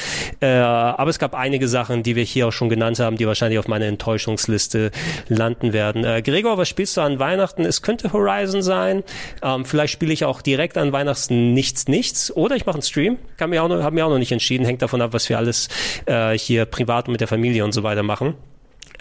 Äh, 0.40 0.47
aber 0.47 1.11
es 1.11 1.19
gab 1.19 1.35
einige 1.35 1.69
Sachen, 1.69 2.03
die 2.03 2.16
wir 2.16 2.24
hier 2.24 2.48
auch 2.48 2.53
schon 2.53 2.69
genannt 2.69 2.98
haben, 2.98 3.16
die 3.16 3.27
wahrscheinlich 3.27 3.59
auf 3.59 3.69
meiner 3.69 3.86
Enttäuschungsliste 3.86 4.90
landen 5.28 5.73
werden. 5.73 6.05
Äh, 6.05 6.23
Gregor, 6.23 6.59
was 6.59 6.69
spielst 6.69 6.97
du 6.97 7.01
an 7.01 7.19
Weihnachten? 7.19 7.65
Es 7.65 7.82
könnte 7.82 8.12
Horizon 8.12 8.62
sein. 8.62 9.03
Ähm, 9.43 9.65
vielleicht 9.65 9.93
spiele 9.93 10.12
ich 10.12 10.24
auch 10.24 10.43
direkt 10.43 10.78
an 10.78 10.93
Weihnachten 10.93 11.53
nichts, 11.53 11.89
nichts. 11.89 12.35
Oder 12.35 12.57
ich 12.57 12.66
mache 12.66 12.77
einen 12.77 12.82
Stream. 12.82 13.19
Kann 13.36 13.51
mir 13.51 13.62
auch 13.62 13.66
noch, 13.69 13.83
habe 13.83 13.95
mir 13.95 14.07
auch 14.07 14.11
noch 14.11 14.19
nicht 14.19 14.33
entschieden. 14.33 14.65
Hängt 14.65 14.83
davon 14.83 15.03
ab, 15.03 15.13
was 15.13 15.29
wir 15.29 15.39
alles 15.39 15.69
äh, 16.07 16.37
hier 16.37 16.65
privat 16.65 17.09
mit 17.09 17.21
der 17.21 17.29
Familie 17.29 17.65
und 17.65 17.73
so 17.73 17.83
weiter 17.83 18.03
machen. 18.03 18.35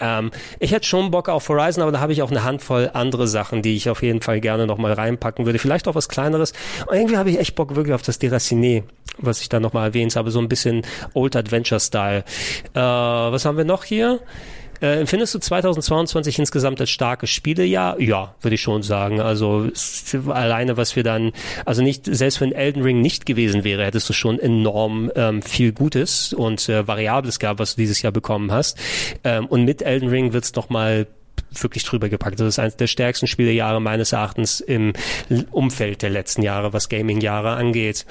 Ähm, 0.00 0.30
ich 0.58 0.72
hätte 0.72 0.86
schon 0.86 1.10
Bock 1.10 1.28
auf 1.28 1.48
Horizon, 1.48 1.82
aber 1.82 1.92
da 1.92 2.00
habe 2.00 2.12
ich 2.12 2.22
auch 2.22 2.30
eine 2.30 2.44
Handvoll 2.44 2.90
andere 2.92 3.26
Sachen, 3.26 3.62
die 3.62 3.76
ich 3.76 3.88
auf 3.88 4.02
jeden 4.02 4.20
Fall 4.20 4.40
gerne 4.40 4.66
nochmal 4.66 4.92
reinpacken 4.92 5.46
würde. 5.46 5.58
Vielleicht 5.58 5.88
auch 5.88 5.94
was 5.94 6.08
kleineres. 6.08 6.52
Und 6.86 6.96
irgendwie 6.96 7.16
habe 7.16 7.30
ich 7.30 7.38
echt 7.38 7.54
Bock 7.54 7.74
wirklich 7.76 7.94
auf 7.94 8.02
das 8.02 8.20
Deraciné, 8.20 8.82
was 9.18 9.40
ich 9.40 9.48
da 9.48 9.60
nochmal 9.60 9.88
erwähnt 9.88 10.16
habe. 10.16 10.30
So 10.30 10.38
ein 10.38 10.48
bisschen 10.48 10.82
Old 11.14 11.36
Adventure 11.36 11.80
Style. 11.80 12.24
Äh, 12.74 12.80
was 12.80 13.44
haben 13.44 13.56
wir 13.56 13.64
noch 13.64 13.84
hier? 13.84 14.20
Äh, 14.80 15.00
empfindest 15.00 15.34
du 15.34 15.38
2022 15.38 16.38
insgesamt 16.38 16.80
als 16.80 16.90
starkes 16.90 17.30
Spielejahr? 17.30 18.00
Ja, 18.00 18.34
würde 18.40 18.54
ich 18.54 18.60
schon 18.60 18.82
sagen. 18.82 19.20
Also 19.20 19.68
alleine, 20.28 20.76
was 20.76 20.96
wir 20.96 21.02
dann, 21.02 21.32
also 21.64 21.82
nicht, 21.82 22.06
selbst 22.06 22.40
wenn 22.40 22.52
Elden 22.52 22.82
Ring 22.82 23.00
nicht 23.00 23.26
gewesen 23.26 23.64
wäre, 23.64 23.84
hättest 23.84 24.08
du 24.08 24.12
schon 24.12 24.38
enorm 24.38 25.10
ähm, 25.14 25.42
viel 25.42 25.72
Gutes 25.72 26.32
und 26.32 26.68
äh, 26.68 26.86
Variables 26.86 27.38
gehabt, 27.38 27.60
was 27.60 27.74
du 27.74 27.82
dieses 27.82 28.02
Jahr 28.02 28.12
bekommen 28.12 28.52
hast. 28.52 28.78
Ähm, 29.24 29.46
und 29.46 29.64
mit 29.64 29.82
Elden 29.82 30.08
Ring 30.08 30.32
wird's 30.32 30.54
noch 30.54 30.68
mal 30.68 31.06
wirklich 31.50 31.84
drüber 31.84 32.08
gepackt. 32.08 32.40
Das 32.40 32.46
ist 32.46 32.58
eines 32.58 32.76
der 32.76 32.86
stärksten 32.86 33.26
Spielejahre 33.26 33.80
meines 33.80 34.12
Erachtens 34.12 34.60
im 34.60 34.92
Umfeld 35.50 36.02
der 36.02 36.10
letzten 36.10 36.42
Jahre, 36.42 36.72
was 36.72 36.88
Gaming-Jahre 36.88 37.50
angeht. 37.50 38.06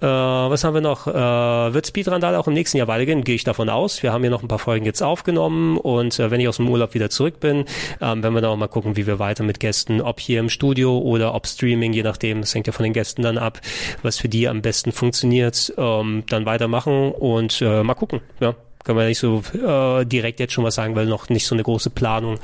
Äh, 0.00 0.06
was 0.06 0.64
haben 0.64 0.74
wir 0.74 0.80
noch? 0.80 1.06
Äh, 1.06 1.74
wird 1.74 1.86
Speedrandal 1.86 2.34
auch 2.34 2.46
im 2.46 2.54
nächsten 2.54 2.78
Jahr 2.78 2.88
weitergehen? 2.88 3.22
Gehe 3.22 3.34
ich 3.34 3.44
davon 3.44 3.68
aus. 3.68 4.02
Wir 4.02 4.12
haben 4.12 4.22
hier 4.22 4.30
noch 4.30 4.42
ein 4.42 4.48
paar 4.48 4.58
Folgen 4.58 4.86
jetzt 4.86 5.02
aufgenommen 5.02 5.76
und 5.76 6.18
äh, 6.18 6.30
wenn 6.30 6.40
ich 6.40 6.48
aus 6.48 6.56
dem 6.56 6.68
Urlaub 6.68 6.94
wieder 6.94 7.10
zurück 7.10 7.38
bin, 7.40 7.66
ähm, 8.00 8.22
werden 8.22 8.34
wir 8.34 8.40
dann 8.40 8.50
auch 8.50 8.56
mal 8.56 8.68
gucken, 8.68 8.96
wie 8.96 9.06
wir 9.06 9.18
weiter 9.18 9.44
mit 9.44 9.60
Gästen, 9.60 10.00
ob 10.00 10.20
hier 10.20 10.40
im 10.40 10.48
Studio 10.48 10.98
oder 10.98 11.34
ob 11.34 11.46
Streaming, 11.46 11.92
je 11.92 12.02
nachdem, 12.02 12.40
das 12.40 12.54
hängt 12.54 12.66
ja 12.66 12.72
von 12.72 12.84
den 12.84 12.92
Gästen 12.94 13.22
dann 13.22 13.36
ab, 13.36 13.60
was 14.02 14.18
für 14.18 14.28
die 14.28 14.48
am 14.48 14.62
besten 14.62 14.92
funktioniert, 14.92 15.72
ähm, 15.76 16.24
dann 16.28 16.46
weitermachen 16.46 17.12
und 17.12 17.60
äh, 17.60 17.82
mal 17.82 17.94
gucken. 17.94 18.20
Ja, 18.40 18.54
kann 18.84 18.96
man 18.96 19.06
nicht 19.06 19.18
so 19.18 19.42
äh, 19.54 20.04
direkt 20.04 20.40
jetzt 20.40 20.52
schon 20.52 20.64
was 20.64 20.74
sagen, 20.74 20.96
weil 20.96 21.06
noch 21.06 21.28
nicht 21.28 21.46
so 21.46 21.54
eine 21.54 21.62
große 21.62 21.90
Planung 21.90 22.38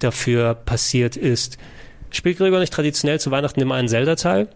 dafür 0.00 0.54
passiert 0.54 1.16
ist. 1.16 1.58
Spielt 2.10 2.38
Gregor 2.38 2.60
nicht 2.60 2.72
traditionell 2.72 3.20
zu 3.20 3.30
Weihnachten 3.30 3.60
immer 3.60 3.74
einen 3.74 3.88
Zelda-Teil? 3.88 4.48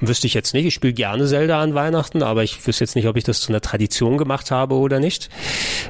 Wüsste 0.00 0.26
ich 0.26 0.34
jetzt 0.34 0.54
nicht. 0.54 0.66
Ich 0.66 0.74
spiele 0.74 0.92
gerne 0.92 1.26
Zelda 1.26 1.60
an 1.60 1.74
Weihnachten, 1.74 2.22
aber 2.22 2.44
ich 2.44 2.66
wüsste 2.66 2.84
jetzt 2.84 2.94
nicht, 2.94 3.08
ob 3.08 3.16
ich 3.16 3.24
das 3.24 3.40
zu 3.40 3.50
einer 3.50 3.60
Tradition 3.60 4.16
gemacht 4.16 4.50
habe 4.50 4.76
oder 4.76 5.00
nicht. 5.00 5.28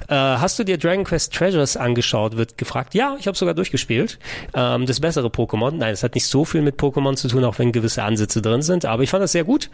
Äh, 0.09 0.15
hast 0.15 0.59
du 0.59 0.65
dir 0.65 0.79
Dragon 0.79 1.05
Quest 1.05 1.35
Treasures 1.35 1.77
angeschaut? 1.77 2.37
Wird 2.37 2.57
gefragt. 2.57 2.95
Ja, 2.95 3.17
ich 3.19 3.27
habe 3.27 3.37
sogar 3.37 3.55
durchgespielt. 3.55 4.19
Ähm, 4.55 4.87
das 4.87 5.01
bessere 5.01 5.29
Pokémon. 5.29 5.73
Nein, 5.73 5.93
es 5.93 6.03
hat 6.03 6.15
nicht 6.15 6.27
so 6.27 6.45
viel 6.45 6.63
mit 6.63 6.77
Pokémon 6.77 7.17
zu 7.17 7.29
tun, 7.29 7.45
auch 7.45 7.59
wenn 7.59 7.73
gewisse 7.73 8.03
Ansätze 8.03 8.41
drin 8.41 8.63
sind. 8.63 8.87
Aber 8.87 9.03
ich 9.03 9.11
fand 9.11 9.23
das 9.23 9.33
sehr 9.33 9.45
gut. 9.45 9.69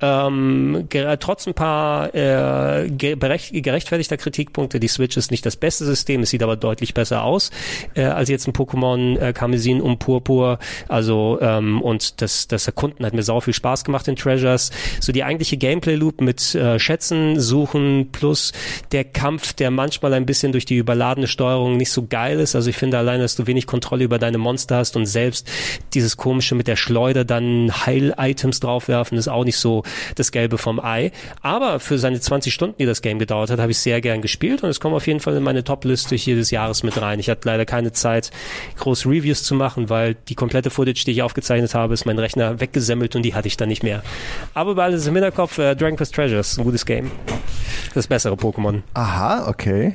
Ähm, 0.00 0.86
trotz 1.18 1.46
ein 1.46 1.54
paar 1.54 2.14
äh, 2.14 2.88
gerecht, 2.90 3.52
gerechtfertigter 3.52 4.18
Kritikpunkte. 4.18 4.78
Die 4.78 4.88
Switch 4.88 5.16
ist 5.16 5.30
nicht 5.30 5.44
das 5.44 5.56
beste 5.56 5.84
System. 5.84 6.22
Es 6.22 6.30
sieht 6.30 6.42
aber 6.42 6.56
deutlich 6.56 6.94
besser 6.94 7.24
aus 7.24 7.50
äh, 7.94 8.04
als 8.04 8.28
jetzt 8.28 8.46
ein 8.46 8.52
Pokémon 8.52 9.18
äh, 9.18 9.32
Karmesin 9.32 9.80
um 9.80 9.98
Purpur. 9.98 10.58
Also 10.86 11.38
ähm, 11.40 11.82
und 11.82 12.20
das, 12.20 12.46
das 12.46 12.66
Erkunden 12.66 13.04
hat 13.04 13.14
mir 13.14 13.22
sau 13.22 13.40
viel 13.40 13.54
Spaß 13.54 13.69
Spaß 13.70 13.84
gemacht 13.84 14.08
in 14.08 14.16
Treasures. 14.16 14.70
So 15.00 15.12
die 15.12 15.22
eigentliche 15.22 15.56
Gameplay-Loop 15.56 16.20
mit 16.20 16.54
äh, 16.54 16.78
Schätzen, 16.78 17.38
Suchen 17.38 18.08
plus 18.10 18.52
der 18.90 19.04
Kampf, 19.04 19.52
der 19.52 19.70
manchmal 19.70 20.12
ein 20.14 20.26
bisschen 20.26 20.50
durch 20.50 20.64
die 20.64 20.76
überladene 20.76 21.28
Steuerung 21.28 21.76
nicht 21.76 21.92
so 21.92 22.06
geil 22.06 22.40
ist. 22.40 22.56
Also 22.56 22.70
ich 22.70 22.76
finde 22.76 22.98
allein, 22.98 23.20
dass 23.20 23.36
du 23.36 23.46
wenig 23.46 23.66
Kontrolle 23.66 24.02
über 24.04 24.18
deine 24.18 24.38
Monster 24.38 24.76
hast 24.76 24.96
und 24.96 25.06
selbst 25.06 25.48
dieses 25.94 26.16
komische 26.16 26.56
mit 26.56 26.66
der 26.66 26.76
Schleuder 26.76 27.24
dann 27.24 27.70
Heil-Items 27.86 28.58
draufwerfen, 28.58 29.16
ist 29.16 29.28
auch 29.28 29.44
nicht 29.44 29.56
so 29.56 29.84
das 30.16 30.32
Gelbe 30.32 30.58
vom 30.58 30.80
Ei. 30.80 31.12
Aber 31.42 31.78
für 31.78 31.98
seine 31.98 32.20
20 32.20 32.52
Stunden, 32.52 32.76
die 32.78 32.86
das 32.86 33.02
Game 33.02 33.20
gedauert 33.20 33.50
hat, 33.50 33.60
habe 33.60 33.70
ich 33.70 33.78
sehr 33.78 34.00
gern 34.00 34.20
gespielt 34.20 34.64
und 34.64 34.70
es 34.70 34.80
kommt 34.80 34.96
auf 34.96 35.06
jeden 35.06 35.20
Fall 35.20 35.36
in 35.36 35.44
meine 35.44 35.62
Top-Liste 35.62 36.16
jedes 36.16 36.50
Jahres 36.50 36.82
mit 36.82 37.00
rein. 37.00 37.20
Ich 37.20 37.30
hatte 37.30 37.46
leider 37.46 37.66
keine 37.66 37.92
Zeit, 37.92 38.30
groß 38.78 39.06
Reviews 39.06 39.44
zu 39.44 39.54
machen, 39.54 39.88
weil 39.88 40.16
die 40.28 40.34
komplette 40.34 40.70
Footage, 40.70 41.04
die 41.04 41.12
ich 41.12 41.22
aufgezeichnet 41.22 41.74
habe, 41.74 41.94
ist 41.94 42.04
mein 42.04 42.18
Rechner 42.18 42.60
weggesemmelt 42.60 43.14
und 43.14 43.22
die 43.22 43.34
hatte 43.34 43.46
ich 43.46 43.56
dann 43.60 43.68
nicht 43.68 43.82
mehr. 43.82 44.02
Aber 44.54 44.74
bei 44.74 44.84
alles 44.84 45.06
im 45.06 45.14
Hinterkopf, 45.14 45.58
äh, 45.58 45.74
Dragon 45.74 45.96
Quest 45.96 46.14
Treasures, 46.14 46.58
ein 46.58 46.64
gutes 46.64 46.86
Game. 46.86 47.10
Das 47.94 48.06
bessere 48.06 48.34
Pokémon. 48.34 48.82
Aha, 48.94 49.48
okay. 49.48 49.94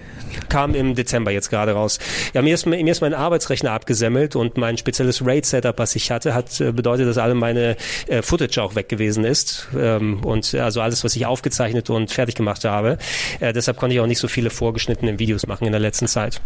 Kam 0.49 0.75
im 0.75 0.95
Dezember 0.95 1.31
jetzt 1.31 1.49
gerade 1.49 1.71
raus. 1.71 1.99
Ja, 2.33 2.41
mir 2.41 2.53
ist, 2.53 2.65
mir 2.65 2.85
ist 2.85 3.01
mein 3.01 3.13
Arbeitsrechner 3.13 3.71
abgesemmelt 3.71 4.35
und 4.35 4.57
mein 4.57 4.77
spezielles 4.77 5.25
Raid-Setup, 5.25 5.77
was 5.77 5.95
ich 5.95 6.11
hatte, 6.11 6.33
hat 6.33 6.59
äh, 6.59 6.71
bedeutet, 6.71 7.07
dass 7.07 7.17
alle 7.17 7.35
meine 7.35 7.77
äh, 8.07 8.21
Footage 8.21 8.61
auch 8.61 8.75
weg 8.75 8.89
gewesen 8.89 9.23
ist. 9.23 9.67
Ähm, 9.77 10.23
und 10.23 10.53
also 10.55 10.81
alles, 10.81 11.03
was 11.03 11.15
ich 11.15 11.25
aufgezeichnet 11.25 11.89
und 11.89 12.11
fertig 12.11 12.35
gemacht 12.35 12.65
habe. 12.65 12.97
Äh, 13.39 13.53
deshalb 13.53 13.77
konnte 13.77 13.95
ich 13.95 14.01
auch 14.01 14.07
nicht 14.07 14.19
so 14.19 14.27
viele 14.27 14.49
vorgeschnittene 14.49 15.19
Videos 15.19 15.47
machen 15.47 15.65
in 15.65 15.71
der 15.71 15.81
letzten 15.81 16.07
Zeit. 16.07 16.41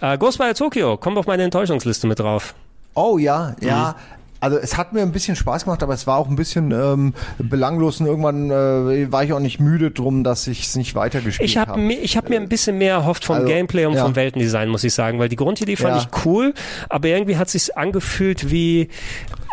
Äh, 0.00 0.18
Ghostwire 0.18 0.54
Tokyo 0.54 0.96
kommt 0.96 1.16
auf 1.18 1.26
meine 1.26 1.44
Enttäuschungsliste 1.44 2.06
mit 2.06 2.18
drauf. 2.18 2.54
Oh 2.94 3.18
ja, 3.18 3.54
ja. 3.60 3.94
Mhm 3.96 4.16
also 4.46 4.58
es 4.58 4.76
hat 4.76 4.92
mir 4.92 5.02
ein 5.02 5.10
bisschen 5.10 5.34
Spaß 5.34 5.64
gemacht, 5.64 5.82
aber 5.82 5.92
es 5.92 6.06
war 6.06 6.18
auch 6.18 6.28
ein 6.28 6.36
bisschen 6.36 6.70
ähm, 6.70 7.14
belanglos 7.38 8.00
und 8.00 8.06
irgendwann 8.06 8.50
äh, 8.52 9.10
war 9.10 9.24
ich 9.24 9.32
auch 9.32 9.40
nicht 9.40 9.58
müde 9.58 9.90
drum, 9.90 10.22
dass 10.22 10.46
ich 10.46 10.62
es 10.62 10.76
nicht 10.76 10.94
weitergespielt 10.94 11.50
ich 11.50 11.56
hab 11.58 11.70
habe. 11.70 11.82
Ich 11.92 12.16
habe 12.16 12.28
mir 12.28 12.40
ein 12.40 12.48
bisschen 12.48 12.78
mehr 12.78 12.94
erhofft 12.94 13.24
vom 13.24 13.36
also, 13.36 13.48
Gameplay 13.48 13.86
und 13.86 13.94
ja. 13.94 14.04
vom 14.04 14.14
Weltendesign, 14.14 14.68
muss 14.68 14.84
ich 14.84 14.94
sagen, 14.94 15.18
weil 15.18 15.28
die 15.28 15.34
Grundidee 15.34 15.74
fand 15.74 15.96
ja. 15.96 16.02
ich 16.02 16.24
cool, 16.24 16.54
aber 16.88 17.08
irgendwie 17.08 17.36
hat 17.36 17.50
sich 17.50 17.76
angefühlt 17.76 18.48
wie, 18.52 18.88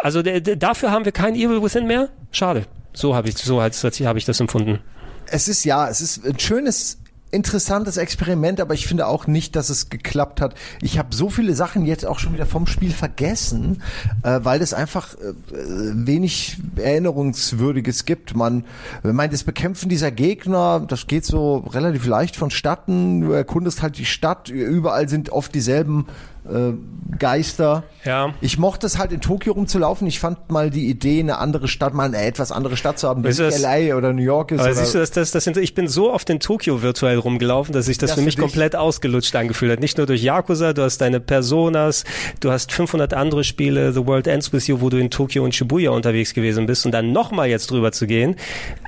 also 0.04 0.22
dafür 0.22 0.92
haben 0.92 1.06
wir 1.06 1.12
kein 1.12 1.34
Evil 1.34 1.64
Within 1.64 1.88
mehr. 1.88 2.10
Schade. 2.32 2.66
So 2.94 3.16
habe 3.16 3.30
ich 3.30 3.38
so 3.38 3.64
habe 3.64 4.20
ich 4.20 4.26
das 4.26 4.40
empfunden. 4.40 4.80
Es 5.26 5.48
ist 5.48 5.64
ja, 5.64 5.90
es 5.90 6.02
ist 6.02 6.24
ein 6.24 6.38
schönes 6.38 7.00
interessantes 7.34 7.98
Experiment, 7.98 8.62
aber 8.62 8.74
ich 8.74 8.88
finde 8.88 9.08
auch 9.08 9.28
nicht, 9.28 9.56
dass 9.56 9.70
es 9.70 9.90
geklappt 9.90 10.40
hat. 10.40 10.56
Ich 10.82 10.98
habe 10.98 11.16
so 11.16 11.30
viele 11.30 11.56
Sachen 11.56 11.86
jetzt 11.86 12.06
auch 12.06 12.20
schon 12.20 12.34
wieder 12.34 12.46
vom 12.46 12.68
Spiel 12.68 12.92
vergessen, 12.92 13.82
äh, 14.24 14.40
weil 14.44 14.62
es 14.62 14.74
einfach 14.74 15.16
äh, 15.16 15.34
wenig 15.52 16.58
Erinnerungswürdiges 16.76 18.06
gibt. 18.06 18.36
Man 18.36 18.66
meint, 19.04 19.34
das 19.34 19.44
Bekämpfen 19.44 19.90
dieser 19.90 20.12
Gegner, 20.12 20.86
das 20.88 21.08
geht 21.08 21.26
so 21.26 21.58
relativ 21.58 22.06
leicht 22.06 22.36
vonstatten. 22.36 23.22
Du 23.22 23.32
erkundest 23.32 23.82
halt 23.82 23.98
die 23.98 24.06
Stadt, 24.06 24.50
überall 24.50 25.10
sind 25.10 25.30
oft 25.30 25.54
dieselben 25.56 26.06
äh, 26.50 26.74
Geister. 27.20 27.84
Ja. 28.06 28.34
Ich 28.42 28.58
mochte 28.58 28.86
es 28.86 28.98
halt 28.98 29.12
in 29.12 29.22
Tokio 29.22 29.54
rumzulaufen. 29.54 30.08
Ich 30.08 30.20
fand 30.20 30.52
mal 30.52 30.70
die 30.70 30.90
Idee, 30.90 31.20
eine 31.20 31.38
andere 31.38 31.68
Stadt, 31.68 31.94
mal 31.94 32.06
eine 32.06 32.22
etwas 32.22 32.52
andere 32.52 32.76
Stadt 32.76 33.00
zu 33.00 33.08
haben, 33.08 33.24
die 33.24 33.30
nicht 33.30 33.60
LA 33.60 33.96
oder 33.96 34.14
New 34.14 34.24
York 34.24 34.52
ist. 34.52 34.62
Aber 34.62 34.74
siehst 34.74 34.96
du, 34.96 35.00
das, 35.00 35.12
das, 35.12 35.32
das 35.32 35.44
sind, 35.44 35.58
ich 35.58 35.74
bin 35.74 35.88
so 35.88 36.12
oft 36.12 36.30
in 36.30 36.40
Tokio 36.40 36.82
virtuell 36.82 37.18
rumgelaufen, 37.18 37.74
dass 37.74 37.86
sich 37.86 37.98
das, 37.98 38.12
das 38.12 38.20
für 38.20 38.26
mich 38.26 38.38
komplett 38.38 38.76
ausgelutscht 38.76 39.36
angefühlt 39.36 39.72
hat. 39.72 39.80
Nicht 39.80 39.98
nur 39.98 40.08
durch 40.08 40.22
Yakuza, 40.22 40.74
du 40.74 40.82
hast 40.82 41.00
deine 41.00 41.20
Personas, 41.20 42.04
du 42.40 42.52
hast 42.52 42.72
500 42.72 43.14
andere 43.14 43.44
Spiele, 43.44 43.94
The 43.94 44.06
World 44.06 44.28
Ends 44.28 44.52
With 44.52 44.68
You, 44.68 44.82
wo 44.82 44.90
du 44.90 44.98
in 44.98 45.10
Tokio 45.10 45.44
und 45.44 45.56
Shibuya 45.56 45.92
unterwegs 45.92 46.34
gewesen 46.34 46.66
bist 46.66 46.86
und 46.86 46.92
dann 46.92 47.12
nochmal 47.12 47.48
jetzt 47.48 47.72
drüber 47.72 47.92
zu 47.92 48.08
gehen, 48.08 48.36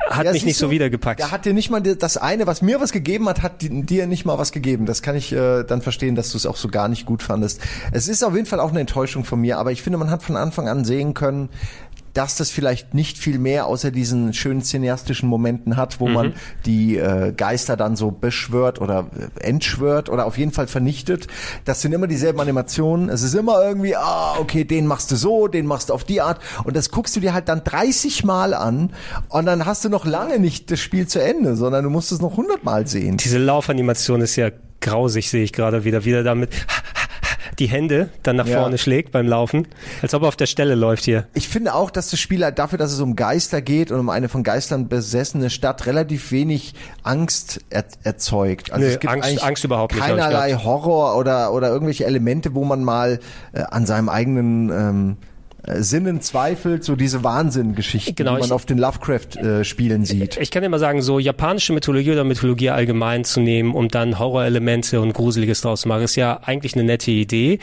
hat 0.10 0.26
ja, 0.26 0.32
mich 0.32 0.46
nicht 0.46 0.58
so 0.58 0.72
wiedergepackt. 0.72 1.20
Da 1.20 1.32
hat 1.32 1.46
dir 1.46 1.54
nicht 1.54 1.70
mal 1.70 1.82
das 1.82 2.18
eine, 2.18 2.48
was 2.48 2.62
mir 2.62 2.80
was 2.82 2.92
gegeben 2.92 3.30
hat, 3.30 3.42
hat 3.42 3.62
dir 3.62 4.08
nicht 4.08 4.26
mal 4.26 4.38
was 4.38 4.52
gegeben. 4.52 4.86
Das 4.86 5.02
kann 5.02 5.16
ich 5.16 5.32
äh, 5.32 5.64
dann 5.64 5.82
verstehen, 5.82 6.16
dass 6.16 6.32
du 6.32 6.38
es 6.38 6.46
auch 6.46 6.58
so 6.58 6.68
gar 6.68 6.88
nicht 6.88 7.06
gut 7.06 7.24
fandest. 7.24 7.45
Es 7.92 8.08
ist 8.08 8.24
auf 8.24 8.36
jeden 8.36 8.46
Fall 8.46 8.60
auch 8.60 8.72
eine 8.72 8.80
Enttäuschung 8.80 9.24
von 9.24 9.40
mir, 9.40 9.58
aber 9.58 9.72
ich 9.72 9.82
finde, 9.82 9.98
man 9.98 10.10
hat 10.10 10.24
von 10.24 10.36
Anfang 10.36 10.68
an 10.68 10.86
sehen 10.86 11.14
können, 11.14 11.50
dass 12.16 12.38
das 12.38 12.50
vielleicht 12.50 12.94
nicht 12.94 13.18
viel 13.18 13.38
mehr 13.38 13.68
außer 13.68 13.92
diesen 13.92 14.34
schönen 14.34 14.62
cineastischen 14.62 15.28
Momenten 15.28 15.76
hat, 15.76 16.00
wo 16.00 16.08
mhm. 16.08 16.14
man 16.14 16.34
die 16.66 16.98
äh, 16.98 17.34
Geister 17.34 17.76
dann 17.76 17.98
so 17.98 18.10
beschwört 18.10 18.80
oder 18.80 19.08
äh, 19.38 19.44
entschwört 19.44 20.10
oder 20.10 20.26
auf 20.26 20.38
jeden 20.38 20.54
Fall 20.54 20.68
vernichtet. 20.68 21.28
Das 21.66 21.82
sind 21.82 21.92
immer 21.92 22.08
dieselben 22.08 22.40
Animationen. 22.40 23.10
Es 23.10 23.22
ist 23.22 23.36
immer 23.36 23.62
irgendwie, 23.62 23.98
ah, 23.98 24.38
okay, 24.40 24.64
den 24.64 24.88
machst 24.88 25.12
du 25.12 25.18
so, 25.18 25.48
den 25.48 25.66
machst 25.66 25.90
du 25.90 25.94
auf 25.94 26.06
die 26.06 26.22
Art. 26.22 26.40
Und 26.64 26.78
das 26.78 26.90
guckst 26.90 27.16
du 27.18 27.20
dir 27.20 27.34
halt 27.34 27.50
dann 27.50 27.66
30 27.66 28.24
Mal 28.24 28.54
an 28.54 28.94
und 29.28 29.46
dann 29.46 29.66
hast 29.66 29.84
du 29.84 29.90
noch 29.90 30.06
lange 30.06 30.40
nicht 30.40 30.72
das 30.72 30.80
Spiel 30.80 31.08
zu 31.08 31.22
Ende, 31.22 31.58
sondern 31.58 31.84
du 31.84 31.90
musst 31.90 32.14
es 32.14 32.22
noch 32.22 32.32
100 32.32 32.64
Mal 32.64 32.88
sehen. 32.88 33.18
Diese 33.18 33.40
Laufanimation 33.40 34.22
ist 34.22 34.38
ja 34.38 34.52
grausig, 34.80 35.30
sehe 35.30 35.44
ich 35.44 35.52
gerade 35.52 35.84
wieder. 35.84 36.06
Wieder 36.06 36.24
damit 36.24 36.50
die 37.60 37.68
Hände 37.68 38.10
dann 38.24 38.36
nach 38.36 38.48
ja. 38.48 38.60
vorne 38.60 38.78
schlägt 38.78 39.12
beim 39.12 39.28
Laufen, 39.28 39.68
als 40.02 40.14
ob 40.14 40.24
er 40.24 40.28
auf 40.28 40.36
der 40.36 40.46
Stelle 40.46 40.76
läuft 40.76 41.06
hier. 41.06 41.28
Ich 41.34 41.48
finde 41.48 41.74
auch, 41.74 41.92
dass 41.92 42.10
das 42.10 42.20
Spiel 42.20 42.44
halt 42.44 42.60
dafür, 42.60 42.78
dass 42.78 42.92
es 42.92 43.00
um 43.00 43.16
Geister 43.16 43.62
geht 43.62 43.92
und 43.92 44.00
um 44.00 44.10
eine 44.10 44.30
von 44.30 44.44
Geistern 44.44 44.88
besessene 44.88 45.50
Stadt 45.50 45.86
relativ 45.86 46.32
wenig 46.32 46.74
Angst 47.04 47.62
er 47.70 47.86
erzeugt. 48.04 48.72
Also 48.72 48.86
Nö, 48.86 48.92
es 48.92 49.00
gibt 49.00 49.14
Angst, 49.14 49.44
Angst 49.44 49.64
überhaupt 49.64 49.94
nicht. 49.94 50.04
Keinerlei 50.04 50.54
Horror 50.54 51.18
oder, 51.18 51.54
oder 51.54 51.70
irgendwelche 51.70 52.06
Elemente, 52.06 52.56
wo 52.56 52.64
man 52.64 52.84
mal 52.84 53.20
äh, 53.54 53.62
an 53.62 53.86
seinem 53.86 54.10
eigenen 54.10 54.70
ähm, 54.70 55.18
äh, 55.22 55.35
Sinnen 55.68 56.22
zweifelt, 56.22 56.84
so 56.84 56.96
diese 56.96 57.24
Wahnsinn-Geschichten, 57.24 58.16
genau, 58.16 58.36
die 58.36 58.40
man 58.40 58.48
ich, 58.48 58.54
auf 58.54 58.66
den 58.66 58.78
Lovecraft-Spielen 58.78 60.04
äh, 60.04 60.06
sieht. 60.06 60.38
Ich 60.38 60.52
kann 60.52 60.62
dir 60.62 60.70
mal 60.70 60.80
sagen, 60.80 61.02
so 61.02 61.20
japanische 61.20 61.74
Mythologie 61.74 62.12
oder 62.12 62.24
Mythologie 62.24 62.70
allgemein 62.70 63.24
zu 63.24 63.40
nehmen, 63.40 63.74
um 63.74 63.88
dann 63.88 64.20
Horrorelemente 64.20 65.02
und 65.02 65.14
Gruseliges 65.14 65.62
draus 65.62 65.82
zu 65.82 65.88
machen, 65.88 66.04
ist 66.04 66.16
ja 66.16 66.40
eigentlich 66.44 66.76
eine 66.76 66.84
nette 66.84 67.12
Idee 67.12 67.60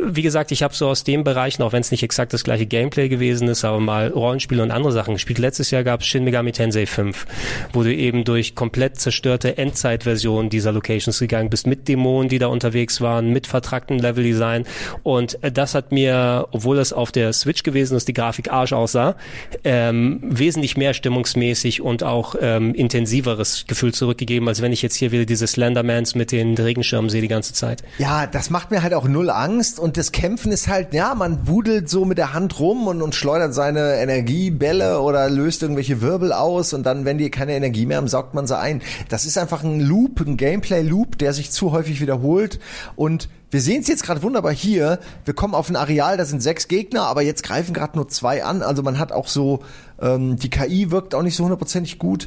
wie 0.00 0.22
gesagt, 0.22 0.52
ich 0.52 0.62
habe 0.62 0.74
so 0.74 0.88
aus 0.88 1.04
dem 1.04 1.24
Bereich, 1.24 1.60
auch 1.60 1.72
wenn 1.72 1.80
es 1.80 1.90
nicht 1.90 2.02
exakt 2.02 2.32
das 2.32 2.44
gleiche 2.44 2.66
Gameplay 2.66 3.08
gewesen 3.08 3.48
ist, 3.48 3.64
aber 3.64 3.80
mal 3.80 4.08
Rollenspiele 4.08 4.62
und 4.62 4.70
andere 4.70 4.92
Sachen 4.92 5.14
gespielt. 5.14 5.38
Letztes 5.38 5.70
Jahr 5.70 5.84
gab 5.84 6.00
es 6.00 6.06
Shin 6.06 6.24
Megami 6.24 6.52
Tensei 6.52 6.86
5, 6.86 7.26
wo 7.72 7.82
du 7.82 7.94
eben 7.94 8.24
durch 8.24 8.54
komplett 8.54 8.98
zerstörte 8.98 9.56
Endzeitversionen 9.56 10.50
dieser 10.50 10.72
Locations 10.72 11.18
gegangen 11.18 11.50
bist, 11.50 11.66
mit 11.66 11.86
Dämonen, 11.88 12.28
die 12.28 12.38
da 12.38 12.48
unterwegs 12.48 13.00
waren, 13.00 13.30
mit 13.30 13.46
vertracktem 13.46 13.98
Leveldesign. 13.98 14.64
Und 15.02 15.38
das 15.40 15.74
hat 15.74 15.92
mir, 15.92 16.48
obwohl 16.50 16.78
es 16.78 16.92
auf 16.92 17.12
der 17.12 17.32
Switch 17.32 17.62
gewesen 17.62 17.96
ist, 17.96 18.08
die 18.08 18.12
Grafik 18.12 18.50
Arsch 18.50 18.72
aussah, 18.72 19.16
ähm, 19.62 20.20
wesentlich 20.22 20.76
mehr 20.76 20.94
stimmungsmäßig 20.94 21.82
und 21.82 22.02
auch 22.02 22.34
ähm, 22.40 22.74
intensiveres 22.74 23.64
Gefühl 23.66 23.94
zurückgegeben, 23.94 24.48
als 24.48 24.60
wenn 24.60 24.72
ich 24.72 24.82
jetzt 24.82 24.96
hier 24.96 25.12
wieder 25.12 25.24
diese 25.24 25.46
Slendermans 25.46 26.14
mit 26.14 26.32
den 26.32 26.56
Regenschirmen 26.56 27.10
sehe 27.10 27.20
die 27.20 27.28
ganze 27.28 27.52
Zeit. 27.52 27.84
Ja, 27.98 28.26
das 28.26 28.50
macht 28.50 28.70
mir 28.70 28.82
halt 28.82 28.94
auch 28.94 29.06
null 29.06 29.30
Angst 29.30 29.78
und 29.84 29.98
das 29.98 30.12
Kämpfen 30.12 30.50
ist 30.50 30.66
halt, 30.66 30.94
ja, 30.94 31.14
man 31.14 31.46
wudelt 31.46 31.90
so 31.90 32.06
mit 32.06 32.16
der 32.16 32.32
Hand 32.32 32.58
rum 32.58 32.86
und, 32.86 33.02
und 33.02 33.14
schleudert 33.14 33.52
seine 33.52 33.96
Energiebälle 33.96 34.98
oder 35.02 35.28
löst 35.28 35.60
irgendwelche 35.60 36.00
Wirbel 36.00 36.32
aus 36.32 36.72
und 36.72 36.84
dann, 36.84 37.04
wenn 37.04 37.18
die 37.18 37.30
keine 37.30 37.52
Energie 37.52 37.84
mehr 37.84 37.98
haben, 37.98 38.08
saugt 38.08 38.32
man 38.32 38.46
sie 38.46 38.58
ein. 38.58 38.80
Das 39.10 39.26
ist 39.26 39.36
einfach 39.36 39.62
ein 39.62 39.80
Loop, 39.80 40.22
ein 40.22 40.38
Gameplay-Loop, 40.38 41.18
der 41.18 41.34
sich 41.34 41.50
zu 41.50 41.72
häufig 41.72 42.00
wiederholt 42.00 42.60
und 42.96 43.28
wir 43.50 43.60
sehen 43.60 43.82
es 43.82 43.86
jetzt 43.86 44.02
gerade 44.02 44.22
wunderbar 44.24 44.52
hier. 44.52 44.98
Wir 45.24 45.32
kommen 45.32 45.54
auf 45.54 45.68
ein 45.68 45.76
Areal, 45.76 46.16
da 46.16 46.24
sind 46.24 46.42
sechs 46.42 46.66
Gegner, 46.66 47.02
aber 47.02 47.22
jetzt 47.22 47.44
greifen 47.44 47.72
gerade 47.72 47.96
nur 47.96 48.08
zwei 48.08 48.42
an. 48.42 48.62
Also 48.62 48.82
man 48.82 48.98
hat 48.98 49.12
auch 49.12 49.28
so, 49.28 49.60
ähm, 50.02 50.34
die 50.36 50.50
KI 50.50 50.90
wirkt 50.90 51.14
auch 51.14 51.22
nicht 51.22 51.36
so 51.36 51.44
hundertprozentig 51.44 52.00
gut. 52.00 52.26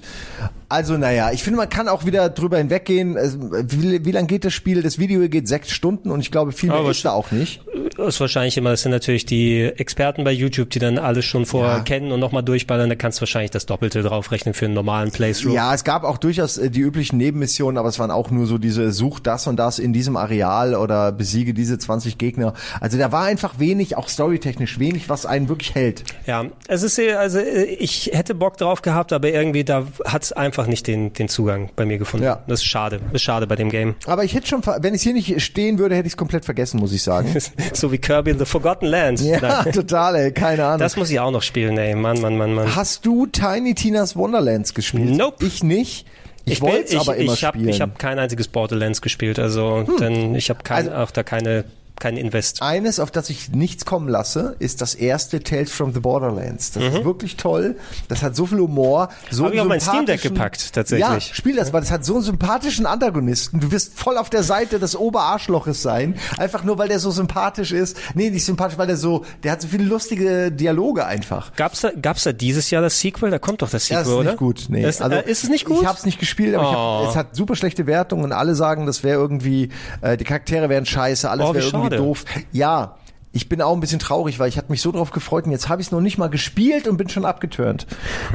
Also 0.70 0.98
naja, 0.98 1.32
ich 1.32 1.44
finde, 1.44 1.58
man 1.58 1.70
kann 1.70 1.88
auch 1.88 2.06
wieder 2.06 2.30
drüber 2.30 2.58
hinweggehen. 2.58 3.16
Wie, 3.16 4.04
wie 4.06 4.12
lang 4.12 4.28
geht 4.28 4.44
das 4.44 4.54
Spiel? 4.54 4.82
Das 4.82 5.00
Video 5.00 5.28
geht 5.30 5.48
sechs 5.48 5.72
Stunden 5.72 6.12
und 6.12 6.20
ich 6.20 6.30
glaube, 6.32 6.52
viel 6.52 6.70
mehr 6.70 6.80
Aber 6.80 6.92
ist 6.92 7.06
da 7.06 7.12
auch 7.12 7.32
nicht. 7.32 7.62
Das 7.96 8.16
ist 8.16 8.20
wahrscheinlich 8.20 8.58
immer, 8.58 8.72
das 8.72 8.82
sind 8.82 8.92
natürlich 8.92 9.26
die 9.26 9.62
Experten 9.64 10.24
bei 10.24 10.32
YouTube, 10.32 10.70
die 10.70 10.80
dann 10.80 10.98
alles 10.98 11.26
schon 11.26 11.46
vorher 11.46 11.78
Ja. 11.78 11.84
kennen 11.84 12.12
und 12.12 12.20
nochmal 12.20 12.44
durchballern. 12.44 12.90
Da 12.90 12.96
kannst 12.96 13.20
du 13.20 13.22
wahrscheinlich 13.22 13.52
das 13.52 13.66
Doppelte 13.66 14.02
draufrechnen 14.02 14.54
für 14.54 14.66
einen 14.66 14.74
normalen 14.74 15.12
Playthrough. 15.12 15.54
Ja, 15.54 15.74
es 15.74 15.84
gab 15.86 16.04
auch 16.04 16.18
durchaus 16.18 16.58
äh, 16.58 16.70
die 16.70 16.82
üblichen 16.82 17.18
Nebenmissionen, 17.18 17.78
aber 17.78 17.88
es 17.90 17.98
waren 17.98 18.12
auch 18.12 18.30
nur 18.30 18.46
so 18.46 18.58
diese 18.58 18.92
Such 18.92 19.20
das 19.20 19.48
und 19.48 19.56
das 19.58 19.80
in 19.80 19.94
diesem 19.94 20.18
Areal 20.18 20.76
oder 20.76 21.12
besiege 21.14 21.54
diese 21.54 21.78
20 21.78 22.18
Gegner. 22.18 22.54
Also 22.82 22.98
da 22.98 23.12
war 23.12 23.24
einfach 23.24 23.58
wenig, 23.60 23.96
auch 23.96 24.10
storytechnisch 24.10 24.80
wenig, 24.80 25.08
was 25.08 25.26
einen 25.26 25.48
wirklich 25.50 25.76
hält. 25.76 26.04
Ja, 26.26 26.46
es 26.68 26.84
ist 26.84 27.00
also 27.00 27.40
äh, 27.40 27.64
ich 27.64 28.12
hätte 28.14 28.36
Bock 28.36 28.58
drauf 28.58 28.82
gehabt, 28.82 29.14
aber 29.14 29.30
irgendwie 29.30 29.64
da 29.64 29.88
hat 30.06 30.24
es 30.24 30.32
einfach 30.34 30.57
nicht 30.66 30.88
den 30.88 31.14
den 31.14 31.28
Zugang 31.30 31.70
bei 31.76 31.86
mir 31.86 32.00
gefunden. 32.00 32.26
Ja. 32.26 32.42
Das 32.48 32.62
ist 32.62 32.66
schade, 32.66 33.00
das 33.06 33.14
ist 33.16 33.22
schade 33.22 33.46
bei 33.46 33.56
dem 33.56 33.70
Game. 33.70 33.94
Aber 34.08 34.24
ich 34.24 34.34
hätte 34.34 34.48
schon, 34.48 34.62
wenn 34.80 34.96
es 34.96 35.04
hier 35.04 35.14
nicht 35.14 35.40
stehen 35.42 35.78
würde, 35.78 35.94
hätte 35.96 36.08
ich 36.08 36.14
es 36.14 36.18
komplett 36.18 36.46
vergessen, 36.46 36.80
muss 36.80 36.92
ich 36.94 37.04
sagen. 37.04 37.36
so 37.74 37.92
wie 37.92 38.00
Kirby 38.00 38.32
in 38.32 38.40
the 38.40 38.46
Forgotten 38.46 38.88
Land. 38.88 39.22
ja, 39.22 39.40
Nein. 39.40 39.72
total, 39.74 40.16
ey, 40.16 40.32
keine 40.32 40.66
Ahnung. 40.66 40.80
Das 40.80 40.96
muss 40.98 41.12
ich 41.12 41.20
auch 41.20 41.32
noch 41.32 41.44
spielen, 41.44 41.78
ey. 41.78 41.94
Mann, 41.94 42.20
Mann, 42.22 42.38
Mann, 42.38 42.54
Mann. 42.54 42.76
Hast 42.76 43.06
du 43.06 43.28
Tiny 43.28 43.76
Tina's 43.76 44.16
Wonderlands 44.16 44.74
gespielt? 44.74 45.10
Nope. 45.12 45.46
Ich 45.46 45.64
nicht. 45.64 46.08
Ich, 46.46 46.62
bin- 46.62 46.70
wollte 46.70 46.96
es 46.96 47.02
aber 47.02 47.18
immer 47.18 47.34
ich 47.34 47.44
hab, 47.44 47.54
spielen. 47.56 47.66
Hm. 47.68 47.74
Ich 47.74 47.82
habe 47.82 47.92
kein 47.98 48.18
einziges 48.20 48.48
Borderlands 48.48 49.02
gespielt, 49.02 49.38
also 49.38 49.84
denn 50.00 50.34
ich 50.34 50.50
habe 50.50 50.64
kein, 50.64 50.88
Also- 50.90 50.92
auch 51.04 51.12
da 51.12 51.24
keine 51.24 51.66
kein 52.00 52.18
Invest. 52.18 52.62
Eines, 52.62 53.00
auf 53.00 53.12
das 53.12 53.30
ich 53.30 53.52
nichts 53.52 53.86
kommen 53.86 54.08
lasse, 54.08 54.56
ist 54.60 54.82
das 54.82 54.96
erste 54.96 55.42
Tales 55.42 55.72
from 55.72 55.94
the 55.94 56.00
Borderlands. 56.00 56.72
Das 56.72 56.84
ist 56.84 57.04
wirklich 57.06 57.38
toll. 57.38 57.76
Das 58.08 58.22
hat 58.24 58.36
so 58.36 58.46
viel 58.46 58.60
Humor. 58.60 59.10
So 59.32 59.46
Hab 59.46 59.54
ich 59.54 59.60
auf 59.60 59.68
mein 59.68 59.82
Steam 59.82 60.06
Deck 60.06 60.22
gepackt, 60.22 60.74
tatsächlich. 60.74 61.08
Ja, 61.08 61.20
spiel 61.20 61.56
das, 61.56 61.74
weil 61.74 61.82
das 61.82 61.92
hat 61.92 62.06
so 62.06 62.16
einen 62.16 62.24
sympathischen 62.24 62.86
Antagonisten. 62.86 63.60
Du 63.60 63.72
wirst 63.72 63.98
voll 63.98 64.18
auf 64.18 64.30
der 64.30 64.44
Seite 64.44 64.80
des 64.80 64.96
Oberarschloches 64.96 65.82
sein. 65.82 66.16
Einfach 66.38 66.64
nur, 66.64 66.78
weil 66.78 66.88
der 66.88 67.00
so 67.00 67.12
sympathisch 67.12 67.72
ist. 67.72 67.98
Nee, 68.14 68.30
nicht 68.30 68.46
sympathisch, 68.46 68.78
weil 68.78 68.88
der 68.88 68.98
so, 68.98 69.26
der 69.44 69.54
hat 69.54 69.62
so 69.62 69.68
viele 69.68 69.84
lustige 69.86 70.52
Dialoge 70.52 71.06
einfach. 71.06 71.54
Gab's 71.56 71.82
da, 71.82 71.92
gab's 72.00 72.24
da 72.24 72.32
dieses 72.32 72.70
Jahr 72.70 72.82
das 72.82 73.00
Sequel? 73.00 73.32
Da 73.32 73.40
kommt 73.40 73.62
doch 73.62 73.70
das 73.70 73.86
Sequel, 73.88 74.00
das 74.04 74.08
ist 74.08 74.14
oder? 74.14 74.24
nicht 74.32 74.38
gut. 74.38 74.66
Nee. 74.70 74.84
Das, 74.84 75.00
äh, 75.00 75.24
ist 75.30 75.44
es 75.44 75.50
nicht 75.50 75.66
gut? 75.66 75.82
Ich 75.82 75.88
habe 75.88 75.98
es 75.98 76.06
nicht 76.06 76.20
gespielt, 76.20 76.56
aber 76.56 76.68
Oh. 76.70 77.04
hab, 77.04 77.10
es 77.10 77.16
hat 77.16 77.36
super 77.36 77.56
schlechte 77.56 77.88
Wertungen 77.88 78.26
und 78.26 78.32
alle 78.32 78.56
sagen, 78.56 78.86
das 78.86 79.04
wäre 79.04 79.20
irgendwie, 79.20 79.70
äh, 80.02 80.18
die 80.18 80.24
Charaktere 80.24 80.70
wären 80.70 80.86
scheiße, 80.86 81.30
alles 81.30 81.46
Oh, 81.46 81.54
wäre 81.54 81.66
irgendwie 81.66 81.87
schade. 81.88 81.98
doof. 81.98 82.26
Ja, 82.52 82.98
ich 83.34 83.50
bin 83.50 83.62
auch 83.62 83.74
ein 83.74 83.80
bisschen 83.80 84.00
traurig, 84.00 84.40
weil 84.40 84.50
ich 84.50 84.58
hatte 84.58 84.72
mich 84.72 84.82
so 84.82 84.92
drauf 84.92 85.12
gefreut 85.12 85.46
und 85.46 85.52
jetzt 85.52 85.70
habe 85.70 85.82
ich 85.82 85.88
es 85.88 85.92
noch 85.92 86.02
nicht 86.02 86.18
mal 86.18 86.30
gespielt 86.30 86.88
und 86.88 86.98
bin 86.98 87.10
schon 87.10 87.26
abgeturnt. 87.26 87.86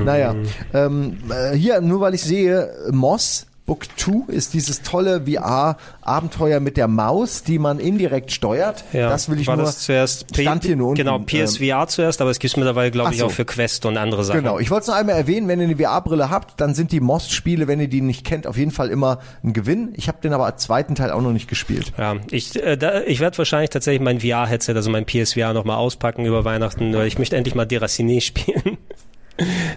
Naja, 0.02 0.34
ähm, 0.72 1.18
äh, 1.30 1.56
hier, 1.56 1.80
nur 1.80 2.00
weil 2.00 2.14
ich 2.14 2.22
sehe, 2.22 2.70
Moss 2.90 3.46
Book 3.72 3.86
2 3.96 4.30
ist 4.30 4.52
dieses 4.52 4.82
tolle 4.82 5.22
VR-Abenteuer 5.24 6.60
mit 6.60 6.76
der 6.76 6.88
Maus, 6.88 7.42
die 7.42 7.58
man 7.58 7.78
indirekt 7.78 8.30
steuert. 8.30 8.84
ja. 8.92 9.08
Das 9.08 9.30
will 9.30 9.40
ich 9.40 9.46
War 9.46 9.56
nur. 9.56 9.64
das 9.64 9.78
zuerst 9.78 10.26
stand 10.38 10.64
hier 10.66 10.76
nur 10.76 10.88
unten, 10.90 10.98
Genau, 10.98 11.16
ähm, 11.16 11.24
PSVR 11.24 11.86
zuerst, 11.88 12.20
aber 12.20 12.28
es 12.28 12.38
gibt's 12.38 12.58
mittlerweile, 12.58 12.90
glaube 12.90 13.14
ich, 13.14 13.20
so. 13.20 13.26
auch 13.26 13.30
für 13.30 13.46
Quest 13.46 13.86
und 13.86 13.96
andere 13.96 14.24
Sachen. 14.24 14.40
Genau, 14.40 14.58
ich 14.58 14.70
wollte 14.70 14.82
es 14.82 14.88
noch 14.88 14.96
einmal 14.96 15.16
erwähnen, 15.16 15.48
wenn 15.48 15.58
ihr 15.58 15.68
eine 15.68 15.76
VR-Brille 15.78 16.28
habt, 16.28 16.60
dann 16.60 16.74
sind 16.74 16.92
die 16.92 17.00
Most-Spiele, 17.00 17.66
wenn 17.66 17.80
ihr 17.80 17.88
die 17.88 18.02
nicht 18.02 18.26
kennt, 18.26 18.46
auf 18.46 18.58
jeden 18.58 18.72
Fall 18.72 18.90
immer 18.90 19.20
ein 19.42 19.54
Gewinn. 19.54 19.94
Ich 19.96 20.06
habe 20.08 20.18
den 20.22 20.34
aber 20.34 20.44
als 20.44 20.64
zweiten 20.64 20.94
Teil 20.94 21.10
auch 21.10 21.22
noch 21.22 21.32
nicht 21.32 21.48
gespielt. 21.48 21.94
Ja, 21.96 22.16
ich, 22.30 22.62
äh, 22.62 22.76
da, 22.76 23.00
ich 23.04 23.20
werde 23.20 23.38
wahrscheinlich 23.38 23.70
tatsächlich 23.70 24.02
mein 24.02 24.20
VR-Headset, 24.20 24.74
also 24.74 24.90
mein 24.90 25.06
PSVR 25.06 25.54
nochmal 25.54 25.78
auspacken 25.78 26.26
über 26.26 26.44
Weihnachten, 26.44 26.92
weil 26.94 27.06
ich 27.06 27.18
möchte 27.18 27.36
endlich 27.38 27.54
mal 27.54 27.64
Deraciné 27.64 28.20
spielen. 28.20 28.76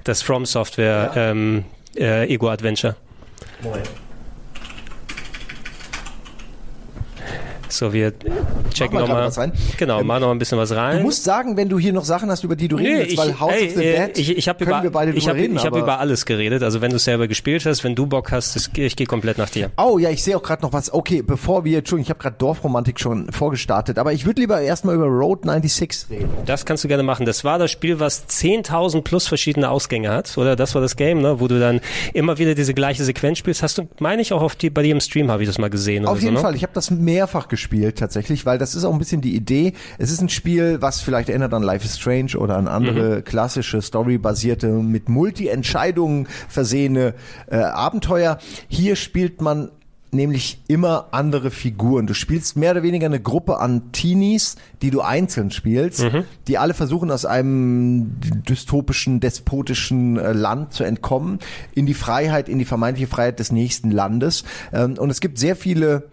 Das 0.03 0.21
From 0.21 0.45
Software 0.45 1.13
ähm, 1.15 1.63
äh, 1.97 2.27
Ego 2.31 2.49
Adventure. 2.49 2.97
Boy. 3.65 4.04
So, 7.69 7.93
wir 7.93 8.13
checken 8.73 8.99
nochmal. 8.99 9.31
Genau, 9.77 9.99
Ähm, 9.99 10.07
machen 10.07 10.21
noch 10.21 10.31
ein 10.31 10.39
bisschen 10.39 10.57
was 10.57 10.71
rein. 10.75 10.97
Du 10.97 11.03
musst 11.03 11.23
sagen, 11.23 11.57
wenn 11.57 11.69
du 11.69 11.79
hier 11.79 11.93
noch 11.93 12.05
Sachen 12.05 12.29
hast, 12.29 12.43
über 12.43 12.55
die 12.55 12.67
du 12.67 12.75
reden 12.77 12.93
Nee, 12.93 12.99
willst, 12.99 13.11
ich, 13.13 13.17
weil 13.17 13.39
House 13.39 13.53
ey, 13.53 13.67
of 13.67 13.73
the 13.75 13.83
äh, 13.83 14.07
Dead 14.07 14.17
ich, 14.17 14.37
ich 14.37 14.45
können 14.45 14.69
über, 14.69 14.83
wir 14.83 14.91
beide 14.91 15.11
ich 15.13 15.27
hab, 15.27 15.35
reden. 15.35 15.55
ich 15.55 15.63
über 15.65 15.99
alles 15.99 16.25
geredet. 16.25 16.63
Also 16.63 16.81
wenn 16.81 16.91
du 16.91 16.99
selber 16.99 17.27
gespielt 17.27 17.65
hast, 17.65 17.83
wenn 17.83 17.95
du 17.95 18.05
Bock 18.05 18.31
hast, 18.31 18.55
das, 18.55 18.69
ich 18.73 18.95
gehe 18.95 19.07
komplett 19.07 19.37
nach 19.37 19.49
dir. 19.49 19.71
Oh 19.77 19.97
ja, 19.97 20.09
ich 20.09 20.23
sehe 20.23 20.37
auch 20.37 20.43
gerade 20.43 20.61
noch 20.61 20.73
was. 20.73 20.93
Okay, 20.93 21.21
bevor 21.21 21.65
wir, 21.65 21.79
Entschuldigung, 21.79 22.05
ich 22.05 22.09
habe 22.09 22.19
gerade 22.19 22.35
Dorfromantik 22.37 22.99
schon 22.99 23.31
vorgestartet, 23.31 23.97
aber 23.99 24.13
ich 24.13 24.25
würde 24.25 24.41
lieber 24.41 24.61
erstmal 24.61 24.95
über 24.95 25.05
Road 25.05 25.43
96 25.45 26.09
reden. 26.09 26.29
Das 26.45 26.65
kannst 26.65 26.83
du 26.83 26.87
gerne 26.87 27.03
machen. 27.03 27.25
Das 27.25 27.43
war 27.43 27.59
das 27.59 27.71
Spiel, 27.71 27.99
was 27.99 28.27
10.000 28.27 29.01
plus 29.01 29.27
verschiedene 29.27 29.69
Ausgänge 29.69 30.09
hat. 30.11 30.37
Oder 30.37 30.55
das 30.55 30.75
war 30.75 30.81
das 30.81 30.95
Game, 30.95 31.21
ne? 31.21 31.39
wo 31.39 31.47
du 31.47 31.59
dann 31.59 31.81
immer 32.13 32.37
wieder 32.37 32.55
diese 32.55 32.73
gleiche 32.73 33.03
Sequenz 33.03 33.37
spielst. 33.39 33.63
Hast 33.63 33.77
du, 33.77 33.87
meine 33.99 34.21
ich, 34.21 34.33
auch 34.33 34.41
auf 34.41 34.55
die, 34.55 34.69
bei 34.69 34.83
dir 34.83 34.91
im 34.91 35.01
Stream 35.01 35.31
habe 35.31 35.43
ich 35.43 35.49
das 35.49 35.57
mal 35.57 35.69
gesehen. 35.69 36.05
Auf 36.05 36.13
oder 36.13 36.21
jeden 36.21 36.35
so, 36.35 36.41
ne? 36.41 36.47
Fall, 36.47 36.55
ich 36.55 36.63
habe 36.63 36.73
das 36.73 36.91
mehrfach 36.91 37.47
gespielt 37.47 37.64
tatsächlich, 37.93 38.45
weil 38.45 38.57
das 38.57 38.75
ist 38.75 38.83
auch 38.83 38.93
ein 38.93 38.99
bisschen 38.99 39.21
die 39.21 39.35
Idee. 39.35 39.73
Es 39.97 40.11
ist 40.11 40.21
ein 40.21 40.29
Spiel, 40.29 40.81
was 40.81 41.01
vielleicht 41.01 41.29
erinnert 41.29 41.53
an 41.53 41.63
Life 41.63 41.85
is 41.85 41.97
Strange 41.97 42.37
oder 42.37 42.57
an 42.57 42.67
andere 42.67 43.21
klassische 43.21 43.81
Story-basierte, 43.81 44.67
mit 44.67 45.09
Multi-Entscheidungen 45.09 46.27
versehene 46.47 47.13
äh, 47.47 47.57
Abenteuer. 47.57 48.37
Hier 48.67 48.95
spielt 48.95 49.41
man 49.41 49.69
nämlich 50.15 50.59
immer 50.67 51.09
andere 51.11 51.51
Figuren. 51.51 52.07
Du 52.07 52.13
spielst 52.13 52.55
mehr 52.57 52.71
oder 52.71 52.83
weniger 52.83 53.05
eine 53.05 53.19
Gruppe 53.19 53.59
an 53.59 53.91
Teenies, 53.91 54.55
die 54.81 54.89
du 54.89 55.01
einzeln 55.01 55.51
spielst, 55.51 56.01
die 56.47 56.57
alle 56.57 56.73
versuchen 56.73 57.11
aus 57.11 57.25
einem 57.25 58.15
dystopischen, 58.47 59.19
despotischen 59.19 60.17
äh, 60.17 60.31
Land 60.31 60.73
zu 60.73 60.83
entkommen, 60.83 61.39
in 61.73 61.85
die 61.85 61.93
Freiheit, 61.93 62.49
in 62.49 62.57
die 62.57 62.65
vermeintliche 62.65 63.07
Freiheit 63.07 63.39
des 63.39 63.51
nächsten 63.51 63.91
Landes. 63.91 64.43
Ähm, 64.73 64.97
und 64.97 65.09
es 65.09 65.21
gibt 65.21 65.37
sehr 65.37 65.55
viele 65.55 66.03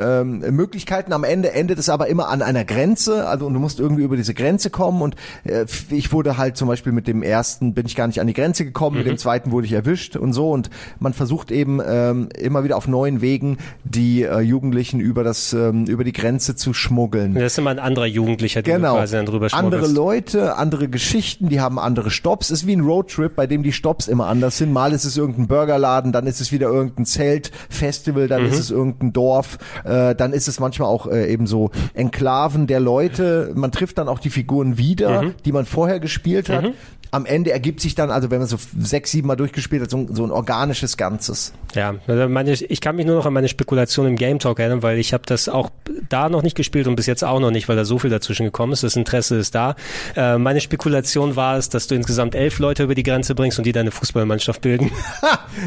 ähm, 0.00 0.38
Möglichkeiten. 0.54 1.12
Am 1.12 1.24
Ende 1.24 1.52
endet 1.52 1.78
es 1.78 1.88
aber 1.88 2.08
immer 2.08 2.28
an 2.28 2.42
einer 2.42 2.64
Grenze. 2.64 3.26
Also 3.28 3.46
und 3.46 3.54
du 3.54 3.60
musst 3.60 3.80
irgendwie 3.80 4.02
über 4.02 4.16
diese 4.16 4.34
Grenze 4.34 4.70
kommen. 4.70 5.02
Und 5.02 5.16
äh, 5.44 5.66
ich 5.90 6.12
wurde 6.12 6.38
halt 6.38 6.56
zum 6.56 6.68
Beispiel 6.68 6.92
mit 6.92 7.06
dem 7.06 7.22
ersten 7.22 7.74
bin 7.74 7.86
ich 7.86 7.96
gar 7.96 8.06
nicht 8.06 8.20
an 8.20 8.26
die 8.26 8.32
Grenze 8.34 8.64
gekommen, 8.64 8.96
mit 8.98 9.06
dem 9.06 9.18
zweiten 9.18 9.50
wurde 9.50 9.66
ich 9.66 9.72
erwischt 9.72 10.16
und 10.16 10.32
so. 10.32 10.50
Und 10.50 10.70
man 10.98 11.12
versucht 11.12 11.50
eben 11.52 11.80
ähm, 11.86 12.28
immer 12.38 12.64
wieder 12.64 12.76
auf 12.76 12.88
neuen 12.88 13.20
Wegen 13.20 13.58
die 13.84 14.22
äh, 14.22 14.40
Jugendlichen 14.40 15.00
über 15.00 15.24
das 15.24 15.52
ähm, 15.52 15.84
über 15.86 16.04
die 16.04 16.12
Grenze 16.12 16.56
zu 16.56 16.72
schmuggeln. 16.72 17.34
Das 17.34 17.44
ist 17.52 17.58
immer 17.58 17.70
ein 17.70 17.78
anderer 17.78 18.06
Jugendlicher, 18.06 18.62
den 18.62 18.76
Genau. 18.76 18.94
quasi 18.96 19.16
dann 19.16 19.26
drüber 19.26 19.48
andere 19.52 19.80
schmuggelst. 19.86 19.94
Leute, 19.96 20.56
andere 20.56 20.88
Geschichten, 20.88 21.48
die 21.48 21.60
haben 21.60 21.78
andere 21.78 22.10
Stops. 22.10 22.50
Ist 22.50 22.66
wie 22.66 22.74
ein 22.76 22.80
Roadtrip, 22.80 23.34
bei 23.36 23.46
dem 23.46 23.62
die 23.62 23.72
Stops 23.72 24.08
immer 24.08 24.26
anders 24.26 24.58
sind. 24.58 24.72
Mal 24.72 24.92
ist 24.92 25.04
es 25.04 25.16
irgendein 25.16 25.46
Burgerladen, 25.48 26.12
dann 26.12 26.26
ist 26.26 26.40
es 26.40 26.52
wieder 26.52 26.68
irgendein 26.68 27.04
Zeltfestival, 27.50 28.28
dann 28.28 28.42
Mhm. 28.42 28.48
ist 28.48 28.58
es 28.58 28.70
irgendein 28.70 29.12
Dorf, 29.12 29.58
äh, 29.84 29.89
dann 30.14 30.32
ist 30.32 30.48
es 30.48 30.60
manchmal 30.60 30.88
auch 30.88 31.06
äh, 31.06 31.32
eben 31.32 31.46
so 31.46 31.70
Enklaven 31.94 32.66
der 32.66 32.80
Leute. 32.80 33.52
Man 33.54 33.72
trifft 33.72 33.98
dann 33.98 34.08
auch 34.08 34.18
die 34.18 34.30
Figuren 34.30 34.78
wieder, 34.78 35.22
Mhm. 35.22 35.34
die 35.44 35.52
man 35.52 35.66
vorher 35.66 36.00
gespielt 36.00 36.48
hat. 36.48 36.64
Am 37.12 37.26
Ende 37.26 37.50
ergibt 37.50 37.80
sich 37.80 37.96
dann, 37.96 38.12
also 38.12 38.30
wenn 38.30 38.38
man 38.38 38.46
so 38.46 38.56
sechs, 38.78 39.10
sieben 39.10 39.26
Mal 39.26 39.34
durchgespielt 39.34 39.82
hat, 39.82 39.90
so, 39.90 39.96
ein- 39.96 40.14
so 40.14 40.22
ein 40.22 40.30
organisches 40.30 40.96
Ganzes. 40.96 41.52
Ja, 41.74 41.96
also 42.06 42.28
meine, 42.28 42.52
ich 42.52 42.80
kann 42.80 42.94
mich 42.94 43.04
nur 43.04 43.16
noch 43.16 43.26
an 43.26 43.32
meine 43.32 43.48
Spekulation 43.48 44.06
im 44.06 44.14
Game 44.14 44.38
Talk 44.38 44.60
erinnern, 44.60 44.84
weil 44.84 44.96
ich 44.96 45.12
habe 45.12 45.24
das 45.26 45.48
auch 45.48 45.70
da 46.08 46.28
noch 46.28 46.44
nicht 46.44 46.56
gespielt 46.56 46.86
und 46.86 46.94
bis 46.94 47.06
jetzt 47.06 47.24
auch 47.24 47.40
noch 47.40 47.50
nicht, 47.50 47.68
weil 47.68 47.74
da 47.74 47.84
so 47.84 47.98
viel 47.98 48.10
dazwischen 48.10 48.44
gekommen 48.46 48.72
ist. 48.74 48.84
Das 48.84 48.94
Interesse 48.94 49.34
ist 49.38 49.56
da. 49.56 49.74
Äh, 50.14 50.38
meine 50.38 50.60
Spekulation 50.60 51.34
war 51.34 51.56
es, 51.56 51.68
dass 51.68 51.88
du 51.88 51.96
insgesamt 51.96 52.36
elf 52.36 52.60
Leute 52.60 52.84
über 52.84 52.94
die 52.94 53.02
Grenze 53.02 53.34
bringst 53.34 53.58
und 53.58 53.64
die 53.64 53.72
deine 53.72 53.90
Fußballmannschaft 53.90 54.60
bilden. 54.62 54.92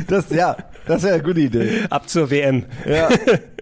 Das, 0.07 0.29
ja, 0.29 0.55
das 0.87 1.03
wäre 1.03 1.15
eine 1.15 1.23
gute 1.23 1.41
Idee. 1.41 1.69
Ab 1.89 2.07
zur 2.07 2.29
WM. 2.31 2.63
Ja. 2.87 3.09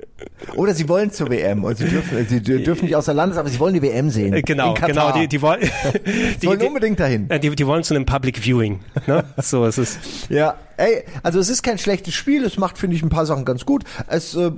Oder 0.56 0.74
sie 0.74 0.88
wollen 0.90 1.12
zur 1.12 1.30
WM 1.30 1.64
und 1.64 1.78
sie 1.78 1.86
dürfen, 1.86 2.26
sie 2.28 2.42
dürfen 2.42 2.86
nicht 2.86 2.96
außer 2.96 3.14
Landes, 3.14 3.38
aber 3.38 3.50
sie 3.50 3.60
wollen 3.60 3.74
die 3.74 3.82
WM 3.82 4.10
sehen. 4.10 4.34
Äh, 4.34 4.42
Genau, 4.42 4.74
genau. 4.74 5.12
Die, 5.14 5.28
die 5.28 5.42
wollen, 5.42 5.62
Sie 6.40 6.48
wollen 6.48 6.62
unbedingt 6.62 7.00
dahin. 7.00 7.30
Äh, 7.30 7.40
Die, 7.40 7.50
die 7.56 7.68
wollen 7.68 7.84
zu 7.84 7.94
einem 7.94 8.06
Public 8.06 8.38
Viewing. 8.40 8.80
Ne? 9.08 9.24
So 9.42 9.66
ist 9.66 9.78
es. 9.78 9.98
Ja, 10.30 10.56
ey, 10.78 11.04
also 11.24 11.40
es 11.40 11.50
ist 11.50 11.64
kein 11.64 11.78
schlechtes 11.78 12.14
Spiel, 12.14 12.44
es 12.44 12.58
macht, 12.58 12.78
finde 12.78 12.96
ich, 12.96 13.04
ein 13.04 13.10
paar 13.10 13.26
Sachen 13.26 13.46
ganz 13.46 13.66
gut. 13.66 13.84
Es 14.08 14.36
äh, 14.36 14.52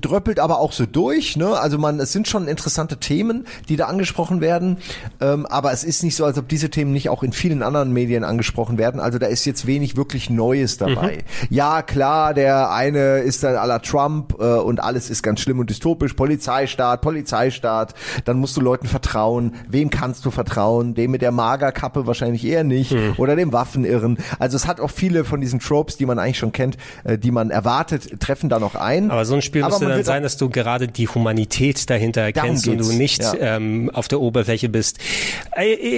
dröppelt 0.00 0.40
aber 0.40 0.58
auch 0.58 0.72
so 0.72 0.86
durch, 0.86 1.36
ne? 1.36 1.58
Also 1.58 1.78
man, 1.78 2.00
es 2.00 2.12
sind 2.12 2.28
schon 2.28 2.48
interessante 2.48 2.98
Themen, 2.98 3.46
die 3.68 3.76
da 3.76 3.86
angesprochen 3.86 4.40
werden, 4.40 4.78
ähm, 5.20 5.46
aber 5.46 5.72
es 5.72 5.84
ist 5.84 6.02
nicht 6.02 6.16
so, 6.16 6.24
als 6.24 6.38
ob 6.38 6.48
diese 6.48 6.70
Themen 6.70 6.92
nicht 6.92 7.08
auch 7.08 7.22
in 7.22 7.32
vielen 7.32 7.62
anderen 7.62 7.92
Medien 7.92 8.24
angesprochen 8.24 8.78
werden. 8.78 9.00
Also 9.00 9.18
da 9.18 9.26
ist 9.26 9.44
jetzt 9.44 9.66
wenig 9.66 9.96
wirklich 9.96 10.30
Neues 10.30 10.78
dabei. 10.78 11.24
Ja, 11.50 11.82
klar, 11.82 12.34
der 12.34 12.70
eine 12.70 13.18
ist 13.18 13.42
dann 13.42 13.54
la 13.54 13.78
Trump 13.78 14.34
äh, 14.38 14.44
und 14.44 14.82
alles 14.82 15.10
ist 15.10 15.22
ganz 15.22 15.40
schlimm 15.40 15.58
und 15.58 15.70
dystopisch. 15.70 16.14
Polizeistaat, 16.14 17.00
Polizeistaat. 17.00 17.94
Dann 18.24 18.38
musst 18.38 18.56
du 18.56 18.60
Leuten 18.60 18.86
vertrauen. 18.86 19.54
Wem 19.68 19.90
kannst 19.90 20.24
du 20.24 20.30
vertrauen? 20.30 20.94
Dem 20.94 21.10
mit 21.10 21.22
der 21.22 21.32
Magerkappe 21.32 22.06
wahrscheinlich 22.06 22.44
eher 22.44 22.64
nicht 22.64 22.94
oder 23.16 23.36
dem 23.36 23.52
Waffenirren. 23.52 24.18
Also 24.38 24.56
es 24.56 24.66
hat 24.66 24.80
auch 24.80 24.90
viele 24.90 25.24
von 25.24 25.40
diesen 25.40 25.60
Tropes, 25.60 25.96
die 25.96 26.06
man 26.06 26.18
eigentlich 26.18 26.38
schon 26.38 26.52
kennt, 26.52 26.76
äh, 27.04 27.18
die 27.18 27.30
man 27.30 27.50
erwartet, 27.50 28.20
treffen 28.20 28.48
da 28.48 28.58
noch 28.58 28.74
ein. 28.74 29.10
Aber 29.10 29.24
so 29.24 29.34
ein 29.34 29.42
Spiel 29.42 29.64
müsste 29.68 29.86
dann 29.86 30.04
sein, 30.04 30.22
dass 30.22 30.36
du 30.36 30.48
gerade 30.48 30.88
die 30.88 31.08
Humanität 31.08 31.88
dahinter 31.90 32.22
erkennst 32.22 32.68
und 32.68 32.78
du 32.78 32.92
nicht 32.92 33.22
ja. 33.22 33.34
ähm, 33.56 33.90
auf 33.92 34.08
der 34.08 34.20
Oberfläche 34.20 34.68
bist. 34.68 34.98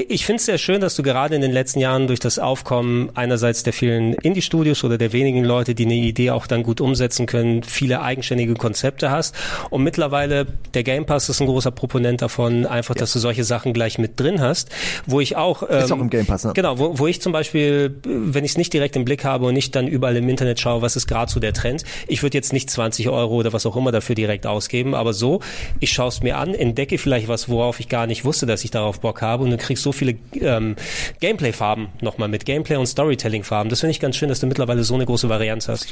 Ich 0.09 0.27
finde 0.27 0.41
es 0.41 0.47
sehr 0.47 0.59
schön, 0.59 0.81
dass 0.81 0.95
du 0.97 1.03
gerade 1.03 1.35
in 1.35 1.41
den 1.41 1.53
letzten 1.53 1.81
Jahren 1.81 2.07
durch 2.07 2.21
das 2.21 2.39
Aufkommen 2.39 3.11
einerseits 3.15 3.63
der 3.63 3.73
vielen 3.73 4.15
Indie-Studios 4.15 4.85
oder 4.85 4.99
der 4.99 5.13
wenigen 5.13 5.45
Leute, 5.45 5.75
die 5.75 5.85
eine 5.85 5.95
Idee 5.95 6.31
auch 6.31 6.47
dann 6.47 6.63
gut 6.63 6.81
umsetzen 6.81 7.27
können, 7.27 7.63
viele 7.63 8.03
eigenständige 8.03 8.55
Konzepte 8.55 9.11
hast. 9.11 9.35
Und 9.71 9.83
mittlerweile, 9.83 10.47
der 10.75 10.83
Game 10.83 11.07
Pass 11.07 11.29
ist 11.29 11.41
ein 11.41 11.47
großer 11.47 11.71
Proponent 11.71 12.23
davon, 12.23 12.67
einfach, 12.67 12.95
dass 12.95 13.13
du 13.13 13.19
solche 13.19 13.45
Sachen 13.45 13.73
gleich 13.73 13.99
mit 13.99 14.19
drin 14.19 14.41
hast, 14.41 14.71
wo 15.07 15.21
ich 15.21 15.37
auch... 15.37 15.63
Ähm, 15.69 15.79
Ist 15.79 15.93
auch 15.93 15.99
im 15.99 16.11
Game 16.11 16.27
Pass, 16.27 16.45
ne? 16.45 16.53
Genau, 16.55 16.79
wo, 16.79 16.99
wo 16.99 17.07
ich 17.07 17.21
zum 17.21 17.33
Beispiel, 17.33 17.95
wenn 18.05 18.45
ich 18.45 18.53
es 18.53 18.59
nicht 18.59 18.73
direkt 18.73 18.97
im 18.97 19.05
Blick 19.05 19.25
habe 19.25 19.47
und 19.47 19.55
nicht 19.55 19.75
dann 19.75 19.87
überall 19.87 20.17
im 20.17 20.29
Internet 20.29 20.61
schaue, 20.61 20.83
was 20.83 20.97
ist 20.97 21.07
gerade 21.07 21.31
so 21.31 21.41
der 21.41 21.53
Trend, 21.53 21.85
ich 22.07 22.23
würde 22.23 22.37
jetzt 22.37 22.53
nicht 22.53 22.71
20 22.71 23.09
Euro 23.09 23.35
oder 23.35 23.53
was 23.53 23.60
auch 23.67 23.77
immer 23.77 23.93
dafür 23.93 24.15
direkt 24.15 24.47
ausgeben, 24.47 24.95
aber 24.95 25.13
so, 25.13 25.41
ich 25.79 25.93
schaue 25.93 26.09
es 26.09 26.23
mir 26.23 26.39
an, 26.39 26.55
entdecke 26.55 26.99
vielleicht 26.99 27.29
was, 27.29 27.49
worauf 27.49 27.81
ich 27.81 27.89
gar 27.89 28.07
nicht 28.07 28.25
wusste, 28.25 28.47
dass 28.47 28.65
ich 28.65 28.71
darauf 28.71 29.01
Bock 29.01 29.23
habe 29.23 29.45
und 29.45 29.51
du 29.51 29.57
kriegst 29.57 29.83
so 29.83 29.93
viele 29.93 30.17
ähm, 30.41 30.77
Gameplay-Farben 31.21 31.89
nochmal 32.01 32.29
mit 32.29 32.45
Gameplay 32.45 32.77
und 32.77 32.87
Storytelling-Farben. 32.87 33.71
Das 33.71 33.81
finde 33.81 33.93
ich 33.93 34.01
ganz 34.01 34.17
schön, 34.17 34.29
dass 34.29 34.41
du 34.41 34.47
mittlerweile 34.47 34.85
so 34.85 34.95
eine 34.95 35.07
große 35.07 35.29
Varianz 35.29 35.69
hast. 35.69 35.87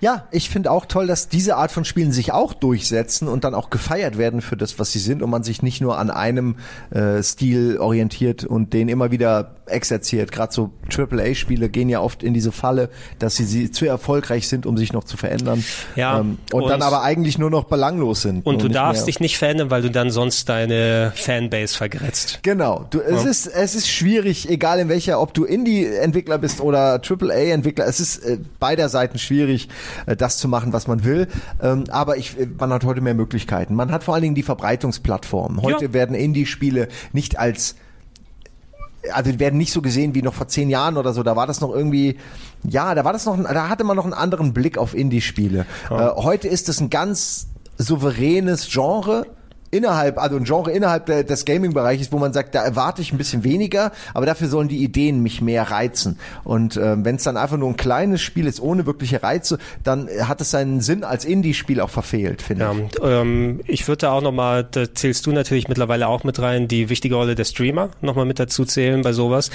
Ja, 0.00 0.26
ich 0.30 0.50
finde 0.50 0.70
auch 0.70 0.86
toll, 0.86 1.06
dass 1.06 1.28
diese 1.28 1.56
Art 1.56 1.72
von 1.72 1.84
Spielen 1.84 2.12
sich 2.12 2.32
auch 2.32 2.54
durchsetzen 2.54 3.28
und 3.28 3.44
dann 3.44 3.54
auch 3.54 3.70
gefeiert 3.70 4.18
werden 4.18 4.40
für 4.40 4.56
das, 4.56 4.78
was 4.78 4.92
sie 4.92 4.98
sind 4.98 5.22
und 5.22 5.30
man 5.30 5.42
sich 5.42 5.62
nicht 5.62 5.80
nur 5.80 5.98
an 5.98 6.10
einem 6.10 6.56
äh, 6.90 7.22
Stil 7.22 7.78
orientiert 7.78 8.44
und 8.44 8.72
den 8.72 8.88
immer 8.88 9.10
wieder 9.10 9.56
exerziert. 9.66 10.32
Gerade 10.32 10.52
so 10.52 10.70
AAA-Spiele 10.94 11.68
gehen 11.68 11.88
ja 11.88 12.00
oft 12.00 12.22
in 12.22 12.34
diese 12.34 12.52
Falle, 12.52 12.90
dass 13.18 13.36
sie, 13.36 13.44
sie 13.44 13.70
zu 13.70 13.86
erfolgreich 13.86 14.48
sind, 14.48 14.66
um 14.66 14.76
sich 14.76 14.92
noch 14.92 15.04
zu 15.04 15.16
verändern. 15.16 15.64
Ja, 15.96 16.18
ähm, 16.20 16.38
und, 16.52 16.62
und- 16.62 16.68
dann 16.70 16.82
aber 16.82 17.02
eigentlich 17.02 17.38
nur 17.38 17.50
noch 17.50 17.64
belanglos 17.64 18.22
sind. 18.22 18.44
Und 18.44 18.62
du 18.62 18.68
darfst 18.68 19.02
mehr- 19.02 19.06
dich 19.06 19.20
nicht 19.20 19.38
verändern, 19.38 19.70
weil 19.70 19.82
du 19.82 19.90
dann 19.90 20.10
sonst 20.10 20.48
deine 20.48 21.12
Fanbase 21.14 21.76
vergrätzt. 21.76 22.40
Genau, 22.42 22.86
du, 22.90 23.00
es 23.00 23.24
ist 23.24 23.46
es 23.46 23.74
ist 23.74 23.88
schwierig, 23.88 24.48
egal 24.48 24.78
in 24.80 24.88
welcher, 24.88 25.20
ob 25.20 25.34
du 25.34 25.44
Indie-Entwickler 25.44 26.38
bist 26.38 26.60
oder 26.60 27.00
AAA-Entwickler, 27.00 27.86
es 27.86 28.00
ist 28.00 28.18
äh, 28.24 28.38
beider 28.58 28.88
Seiten 28.88 29.18
schwierig, 29.18 29.68
äh, 30.06 30.16
das 30.16 30.38
zu 30.38 30.48
machen, 30.48 30.72
was 30.72 30.86
man 30.86 31.04
will. 31.04 31.28
Ähm, 31.62 31.84
aber 31.90 32.16
ich, 32.16 32.38
äh, 32.38 32.46
man 32.58 32.72
hat 32.72 32.84
heute 32.84 33.00
mehr 33.00 33.14
Möglichkeiten. 33.14 33.74
Man 33.74 33.90
hat 33.92 34.04
vor 34.04 34.14
allen 34.14 34.22
Dingen 34.22 34.34
die 34.34 34.42
Verbreitungsplattformen. 34.42 35.62
Heute 35.62 35.86
Ja. 35.86 35.92
werden 35.92 36.14
Indie-Spiele 36.14 36.88
nicht 37.12 37.38
als 37.38 37.76
also 39.12 39.32
die 39.32 39.40
werden 39.40 39.58
nicht 39.58 39.72
so 39.72 39.82
gesehen 39.82 40.14
wie 40.14 40.22
noch 40.22 40.34
vor 40.34 40.48
zehn 40.48 40.70
Jahren 40.70 40.96
oder 40.96 41.12
so. 41.12 41.22
Da 41.22 41.36
war 41.36 41.46
das 41.46 41.60
noch 41.60 41.74
irgendwie, 41.74 42.18
ja, 42.62 42.94
da 42.94 43.04
war 43.04 43.12
das 43.12 43.26
noch, 43.26 43.42
da 43.42 43.68
hatte 43.68 43.84
man 43.84 43.96
noch 43.96 44.04
einen 44.04 44.14
anderen 44.14 44.52
Blick 44.52 44.78
auf 44.78 44.94
Indie-Spiele. 44.94 45.66
Äh, 45.90 45.94
heute 46.16 46.48
ist 46.48 46.68
es 46.68 46.80
ein 46.80 46.90
ganz 46.90 47.48
souveränes 47.78 48.68
Genre 48.70 49.26
innerhalb, 49.72 50.18
also 50.18 50.36
ein 50.36 50.44
Genre 50.44 50.70
innerhalb 50.70 51.06
der, 51.06 51.24
des 51.24 51.44
Gaming-Bereiches, 51.44 52.12
wo 52.12 52.18
man 52.18 52.32
sagt, 52.32 52.54
da 52.54 52.62
erwarte 52.62 53.02
ich 53.02 53.10
ein 53.12 53.18
bisschen 53.18 53.42
weniger, 53.42 53.90
aber 54.14 54.26
dafür 54.26 54.46
sollen 54.48 54.68
die 54.68 54.84
Ideen 54.84 55.20
mich 55.22 55.40
mehr 55.40 55.70
reizen. 55.70 56.18
Und 56.44 56.76
ähm, 56.76 57.04
wenn 57.04 57.16
es 57.16 57.24
dann 57.24 57.36
einfach 57.36 57.56
nur 57.56 57.68
ein 57.70 57.76
kleines 57.76 58.20
Spiel 58.22 58.46
ist, 58.46 58.60
ohne 58.60 58.86
wirkliche 58.86 59.22
Reize, 59.22 59.58
dann 59.82 60.06
äh, 60.08 60.22
hat 60.24 60.40
es 60.40 60.50
seinen 60.50 60.80
Sinn 60.80 61.02
als 61.02 61.24
Indie-Spiel 61.24 61.80
auch 61.80 61.90
verfehlt, 61.90 62.42
finde 62.42 62.64
Ja, 62.64 62.72
ich. 62.72 62.98
ähm, 63.02 63.60
ich 63.66 63.88
würde 63.88 63.98
da 64.02 64.12
auch 64.12 64.20
nochmal, 64.22 64.62
da 64.70 64.94
zählst 64.94 65.24
du 65.26 65.32
natürlich 65.32 65.68
mittlerweile 65.68 66.06
auch 66.06 66.22
mit 66.22 66.38
rein, 66.40 66.68
die 66.68 66.90
wichtige 66.90 67.14
Rolle 67.14 67.34
der 67.34 67.44
Streamer 67.46 67.88
nochmal 68.02 68.26
mit 68.26 68.38
dazu 68.38 68.64
zählen 68.66 69.00
bei 69.02 69.12
sowas. 69.14 69.50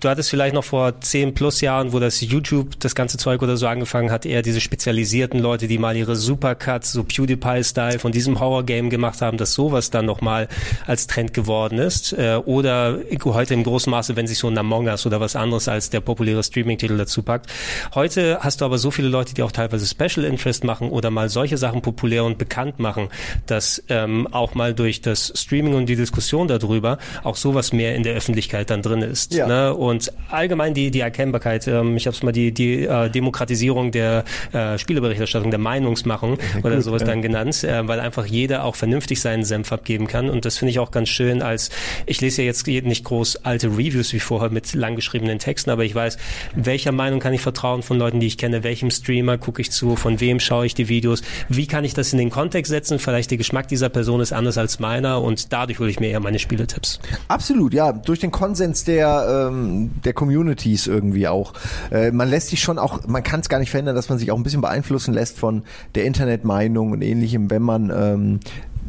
Du 0.00 0.08
hattest 0.10 0.28
vielleicht 0.28 0.54
noch 0.54 0.64
vor 0.64 1.00
zehn 1.00 1.32
plus 1.32 1.62
Jahren, 1.62 1.94
wo 1.94 1.98
das 2.00 2.20
YouTube, 2.20 2.78
das 2.80 2.94
ganze 2.94 3.16
Zeug 3.16 3.40
oder 3.42 3.56
so 3.56 3.66
angefangen 3.66 4.10
hat, 4.10 4.26
eher 4.26 4.42
diese 4.42 4.60
spezialisierten 4.60 5.40
Leute, 5.40 5.68
die 5.68 5.78
mal 5.78 5.96
ihre 5.96 6.16
Supercuts, 6.16 6.92
so 6.92 7.02
PewDiePie-Style 7.04 7.98
von 7.98 8.12
diesem 8.12 8.38
Horror-Game 8.40 8.90
gemacht 8.90 9.22
haben, 9.22 9.38
dass 9.54 9.64
sowas 9.64 9.90
dann 9.90 10.06
nochmal 10.06 10.48
als 10.86 11.06
Trend 11.06 11.32
geworden 11.32 11.78
ist. 11.78 12.12
Äh, 12.12 12.40
oder 12.44 12.98
heute 13.24 13.54
im 13.54 13.62
großen 13.62 13.90
Maße, 13.90 14.16
wenn 14.16 14.26
sich 14.26 14.38
so 14.38 14.48
ein 14.48 14.58
Among 14.58 14.86
Us 14.86 15.06
oder 15.06 15.20
was 15.20 15.36
anderes 15.36 15.68
als 15.68 15.90
der 15.90 16.00
populäre 16.00 16.42
Streaming-Titel 16.42 16.96
dazu 16.96 17.22
packt. 17.22 17.50
Heute 17.94 18.38
hast 18.40 18.60
du 18.60 18.64
aber 18.64 18.78
so 18.78 18.90
viele 18.90 19.08
Leute, 19.08 19.34
die 19.34 19.42
auch 19.42 19.52
teilweise 19.52 19.86
Special 19.86 20.24
Interest 20.26 20.64
machen 20.64 20.90
oder 20.90 21.10
mal 21.10 21.28
solche 21.28 21.56
Sachen 21.56 21.82
populär 21.82 22.24
und 22.24 22.38
bekannt 22.38 22.78
machen, 22.78 23.08
dass 23.46 23.82
ähm, 23.88 24.26
auch 24.32 24.54
mal 24.54 24.74
durch 24.74 25.00
das 25.00 25.32
Streaming 25.34 25.74
und 25.74 25.86
die 25.86 25.96
Diskussion 25.96 26.48
darüber 26.48 26.98
auch 27.22 27.36
sowas 27.36 27.72
mehr 27.72 27.94
in 27.94 28.02
der 28.02 28.14
Öffentlichkeit 28.14 28.70
dann 28.70 28.82
drin 28.82 29.02
ist. 29.02 29.34
Ja. 29.34 29.46
Ne? 29.46 29.74
Und 29.74 30.12
allgemein 30.30 30.74
die, 30.74 30.90
die 30.90 31.00
Erkennbarkeit, 31.00 31.68
ähm, 31.68 31.96
ich 31.96 32.06
habe 32.06 32.16
es 32.16 32.22
mal 32.22 32.32
die, 32.32 32.52
die 32.52 32.84
äh, 32.84 33.08
Demokratisierung 33.10 33.92
der 33.92 34.24
äh, 34.52 34.78
Spieleberichterstattung, 34.78 35.50
der 35.50 35.60
Meinungsmachung 35.60 36.38
oder 36.62 36.80
sowas 36.82 37.04
dann 37.04 37.22
genannt, 37.22 37.62
äh, 37.64 37.86
weil 37.86 38.00
einfach 38.00 38.26
jeder 38.26 38.64
auch 38.64 38.74
vernünftig 38.74 39.20
seinen 39.44 39.64
Senf 39.64 39.72
abgeben 39.72 40.06
kann. 40.06 40.30
Und 40.30 40.44
das 40.44 40.58
finde 40.58 40.70
ich 40.70 40.78
auch 40.78 40.90
ganz 40.90 41.08
schön, 41.08 41.42
als 41.42 41.70
ich 42.06 42.20
lese 42.20 42.42
ja 42.42 42.46
jetzt 42.46 42.66
nicht 42.66 43.04
groß 43.04 43.44
alte 43.44 43.68
Reviews 43.68 44.12
wie 44.12 44.20
vorher 44.20 44.50
mit 44.50 44.74
langgeschriebenen 44.74 45.38
Texten, 45.38 45.70
aber 45.70 45.84
ich 45.84 45.94
weiß, 45.94 46.16
welcher 46.54 46.92
Meinung 46.92 47.20
kann 47.20 47.32
ich 47.32 47.40
vertrauen 47.40 47.82
von 47.82 47.98
Leuten, 47.98 48.20
die 48.20 48.26
ich 48.26 48.38
kenne, 48.38 48.64
welchem 48.64 48.90
Streamer 48.90 49.38
gucke 49.38 49.60
ich 49.60 49.70
zu, 49.70 49.96
von 49.96 50.20
wem 50.20 50.40
schaue 50.40 50.66
ich 50.66 50.74
die 50.74 50.88
Videos, 50.88 51.22
wie 51.48 51.66
kann 51.66 51.84
ich 51.84 51.94
das 51.94 52.12
in 52.12 52.18
den 52.18 52.30
Kontext 52.30 52.70
setzen, 52.70 52.98
vielleicht 52.98 53.30
der 53.30 53.38
Geschmack 53.38 53.68
dieser 53.68 53.88
Person 53.88 54.20
ist 54.20 54.32
anders 54.32 54.58
als 54.58 54.78
meiner 54.80 55.22
und 55.22 55.52
dadurch 55.52 55.78
hole 55.78 55.90
ich 55.90 56.00
mir 56.00 56.08
eher 56.08 56.20
meine 56.20 56.38
Spieletipps. 56.38 56.98
Absolut, 57.28 57.74
ja, 57.74 57.92
durch 57.92 58.20
den 58.20 58.30
Konsens 58.30 58.84
der 58.84 59.48
ähm, 59.50 59.90
der 60.04 60.12
Communities 60.12 60.86
irgendwie 60.86 61.28
auch. 61.28 61.52
Äh, 61.90 62.10
man 62.10 62.28
lässt 62.28 62.48
sich 62.48 62.60
schon 62.60 62.78
auch, 62.78 63.06
man 63.06 63.22
kann 63.22 63.40
es 63.40 63.48
gar 63.48 63.58
nicht 63.58 63.70
verhindern, 63.70 63.94
dass 63.94 64.08
man 64.08 64.18
sich 64.18 64.30
auch 64.30 64.36
ein 64.36 64.42
bisschen 64.42 64.60
beeinflussen 64.60 65.14
lässt 65.14 65.38
von 65.38 65.62
der 65.94 66.04
Internetmeinung 66.04 66.92
und 66.92 67.02
ähnlichem, 67.02 67.50
wenn 67.50 67.62
man 67.62 67.90
ähm, 67.94 68.40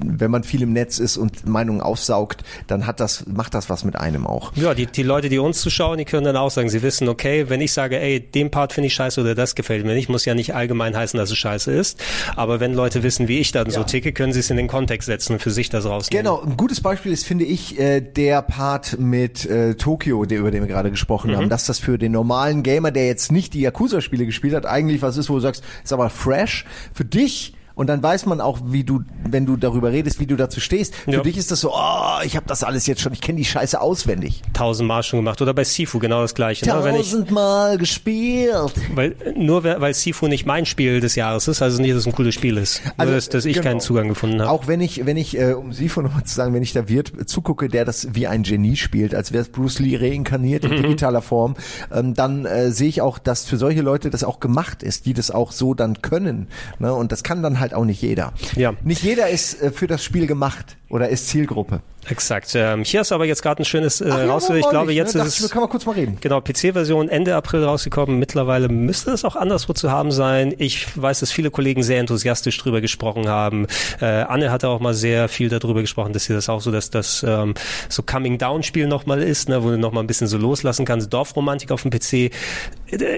wenn 0.03 0.31
man 0.31 0.43
viel 0.43 0.61
im 0.61 0.73
Netz 0.73 0.99
ist 0.99 1.17
und 1.17 1.47
Meinungen 1.47 1.81
aufsaugt, 1.81 2.43
dann 2.67 2.85
hat 2.85 2.99
das 2.99 3.25
macht 3.27 3.53
das 3.53 3.69
was 3.69 3.83
mit 3.83 3.95
einem 3.95 4.27
auch. 4.27 4.51
Ja, 4.55 4.73
die, 4.73 4.85
die 4.85 5.03
Leute, 5.03 5.29
die 5.29 5.39
uns 5.39 5.61
zuschauen, 5.61 5.97
die 5.97 6.05
können 6.05 6.25
dann 6.25 6.37
auch 6.37 6.51
sagen, 6.51 6.69
sie 6.69 6.81
wissen, 6.81 7.07
okay, 7.07 7.49
wenn 7.49 7.61
ich 7.61 7.73
sage, 7.73 7.99
ey, 7.99 8.19
den 8.19 8.51
Part 8.51 8.73
finde 8.73 8.87
ich 8.87 8.93
scheiße 8.93 9.21
oder 9.21 9.35
das 9.35 9.55
gefällt 9.55 9.85
mir 9.85 9.93
nicht, 9.93 10.09
muss 10.09 10.25
ja 10.25 10.35
nicht 10.35 10.55
allgemein 10.55 10.95
heißen, 10.95 11.17
dass 11.17 11.31
es 11.31 11.37
scheiße 11.37 11.71
ist. 11.71 12.01
Aber 12.35 12.59
wenn 12.59 12.73
Leute 12.73 13.03
wissen, 13.03 13.27
wie 13.27 13.39
ich 13.39 13.51
dann 13.51 13.69
so 13.69 13.83
ticke, 13.83 14.13
können 14.13 14.33
sie 14.33 14.39
es 14.39 14.49
in 14.49 14.57
den 14.57 14.67
Kontext 14.67 15.05
setzen 15.05 15.33
und 15.33 15.41
für 15.41 15.51
sich 15.51 15.69
das 15.69 15.85
rausnehmen. 15.85 16.23
Genau, 16.23 16.41
ein 16.41 16.57
gutes 16.57 16.81
Beispiel 16.81 17.11
ist, 17.11 17.25
finde 17.25 17.45
ich, 17.45 17.79
äh, 17.79 18.01
der 18.01 18.41
Part 18.41 18.99
mit 18.99 19.45
äh, 19.45 19.75
Tokio, 19.75 20.25
der, 20.25 20.39
über 20.39 20.51
den 20.51 20.61
wir 20.61 20.67
gerade 20.67 20.91
gesprochen 20.91 21.35
haben, 21.35 21.49
dass 21.49 21.65
das 21.65 21.79
für 21.79 21.97
den 21.97 22.11
normalen 22.11 22.63
Gamer, 22.63 22.91
der 22.91 23.07
jetzt 23.07 23.31
nicht 23.31 23.53
die 23.53 23.61
Yakuza-Spiele 23.61 24.25
gespielt 24.25 24.53
hat, 24.53 24.65
eigentlich 24.65 25.01
was 25.01 25.17
ist, 25.17 25.29
wo 25.29 25.35
du 25.35 25.39
sagst, 25.39 25.63
ist 25.83 25.93
aber 25.93 26.09
fresh. 26.09 26.65
Für 26.93 27.05
dich 27.05 27.53
und 27.75 27.87
dann 27.87 28.01
weiß 28.01 28.25
man 28.25 28.41
auch, 28.41 28.59
wie 28.65 28.83
du, 28.83 29.01
wenn 29.29 29.45
du 29.45 29.57
darüber 29.57 29.91
redest, 29.91 30.19
wie 30.19 30.25
du 30.25 30.35
dazu 30.35 30.59
stehst. 30.59 30.95
Für 30.95 31.11
Ja. 31.11 31.21
dich 31.21 31.37
ist 31.37 31.51
das 31.51 31.59
so, 31.61 31.71
oh, 31.73 32.19
ich 32.23 32.35
habe 32.35 32.45
das 32.47 32.63
alles 32.63 32.87
jetzt 32.87 33.01
schon, 33.01 33.13
ich 33.13 33.21
kenne 33.21 33.37
die 33.37 33.45
Scheiße 33.45 33.79
auswendig. 33.79 34.41
Tausendmal 34.53 35.03
schon 35.03 35.19
gemacht. 35.19 35.41
Oder 35.41 35.53
bei 35.53 35.63
Sifu 35.63 35.99
genau 35.99 36.21
das 36.21 36.33
gleiche. 36.35 36.65
Ne? 36.65 36.71
Tausendmal 36.71 37.77
gespielt. 37.77 38.73
weil, 38.93 39.15
nur 39.35 39.63
weil 39.63 39.93
Sifu 39.93 40.27
nicht 40.27 40.45
mein 40.45 40.65
Spiel 40.65 40.99
des 40.99 41.15
Jahres 41.15 41.47
ist, 41.47 41.61
also 41.61 41.81
nicht, 41.81 41.91
dass 41.91 41.99
es 42.01 42.07
ein 42.07 42.13
cooles 42.13 42.33
Spiel 42.35 42.57
ist. 42.57 42.81
Also, 42.97 43.11
nur, 43.11 43.15
dass, 43.17 43.29
dass 43.29 43.45
ich 43.45 43.55
genau. 43.55 43.63
keinen 43.69 43.79
Zugang 43.79 44.07
gefunden 44.09 44.41
habe. 44.41 44.49
Auch 44.51 44.67
wenn 44.67 44.81
ich, 44.81 45.05
wenn 45.05 45.17
ich, 45.17 45.37
äh, 45.37 45.53
um 45.53 45.71
von 45.73 46.03
nochmal 46.05 46.23
zu 46.23 46.33
sagen, 46.35 46.53
wenn 46.53 46.63
ich 46.63 46.73
da 46.73 46.87
Wirt 46.89 47.11
zugucke, 47.29 47.67
der 47.69 47.85
das 47.85 48.09
wie 48.15 48.27
ein 48.27 48.43
Genie 48.43 48.75
spielt, 48.75 49.13
als 49.13 49.31
wäre 49.31 49.41
es 49.43 49.49
Bruce 49.49 49.79
Lee 49.79 49.97
reinkarniert 49.97 50.63
Mhm. 50.63 50.71
in 50.71 50.83
digitaler 50.83 51.21
Form, 51.21 51.55
ähm, 51.93 52.13
dann 52.13 52.45
äh, 52.45 52.71
sehe 52.71 52.87
ich 52.89 53.01
auch, 53.01 53.17
dass 53.19 53.45
für 53.45 53.57
solche 53.57 53.81
Leute 53.81 54.09
das 54.09 54.23
auch 54.23 54.39
gemacht 54.39 54.83
ist, 54.83 55.05
die 55.05 55.13
das 55.13 55.31
auch 55.31 55.51
so 55.51 55.73
dann 55.73 56.01
können. 56.01 56.47
Ne? 56.79 56.93
Und 56.93 57.11
das 57.11 57.23
kann 57.23 57.43
dann 57.43 57.59
halt 57.59 57.64
auch 57.73 57.85
nicht 57.85 58.01
jeder. 58.01 58.33
Ja. 58.55 58.73
Nicht 58.83 59.03
jeder 59.03 59.29
ist 59.29 59.61
äh, 59.61 59.71
für 59.71 59.87
das 59.87 60.03
Spiel 60.03 60.27
gemacht. 60.27 60.77
Oder 60.89 61.09
ist 61.09 61.27
Zielgruppe. 61.29 61.81
Exakt. 62.07 62.51
Ähm, 62.53 62.83
hier 62.83 63.01
ist 63.01 63.11
aber 63.11 63.25
jetzt 63.25 63.41
gerade 63.41 63.63
ein 63.63 63.65
schönes 63.65 63.99
äh, 63.99 64.09
Ach 64.11 64.19
ja, 64.19 64.25
rausgekommen. 64.27 64.63
Ich 64.63 64.69
glaube, 64.69 64.93
jetzt 64.93 65.15
ne? 65.15 65.23
ist 65.23 65.39
es 65.39 65.49
Kann 65.49 65.61
man 65.61 65.69
kurz 65.69 65.85
mal 65.85 65.93
reden. 65.93 66.17
Genau, 66.21 66.39
PC-Version 66.39 67.09
Ende 67.09 67.35
April 67.35 67.63
rausgekommen. 67.63 68.19
Mittlerweile 68.19 68.69
müsste 68.69 69.11
es 69.11 69.25
auch 69.25 69.35
anderswo 69.35 69.73
zu 69.73 69.91
haben 69.91 70.11
sein. 70.11 70.53
Ich 70.57 70.85
weiß, 70.95 71.21
dass 71.21 71.31
viele 71.31 71.49
Kollegen 71.49 71.81
sehr 71.81 71.99
enthusiastisch 71.99 72.57
drüber 72.59 72.81
gesprochen 72.81 73.27
haben. 73.27 73.65
Äh, 73.99 74.05
Anne 74.05 74.51
hatte 74.51 74.69
auch 74.69 74.79
mal 74.79 74.93
sehr 74.93 75.29
viel 75.29 75.49
darüber 75.49 75.81
gesprochen, 75.81 76.13
dass 76.13 76.25
sie 76.25 76.33
das 76.33 76.47
auch 76.47 76.61
so, 76.61 76.71
dass 76.71 76.91
das 76.91 77.25
ähm, 77.27 77.55
so 77.89 78.03
Coming-Down-Spiel 78.03 78.87
nochmal 78.87 79.23
ist, 79.23 79.49
ne, 79.49 79.63
wo 79.63 79.71
du 79.71 79.77
nochmal 79.79 80.03
ein 80.03 80.07
bisschen 80.07 80.27
so 80.27 80.37
loslassen 80.37 80.85
kannst. 80.85 81.11
Dorfromantik 81.11 81.71
auf 81.71 81.81
dem 81.81 81.89
PC. 81.89 82.13
Äh, 82.13 82.29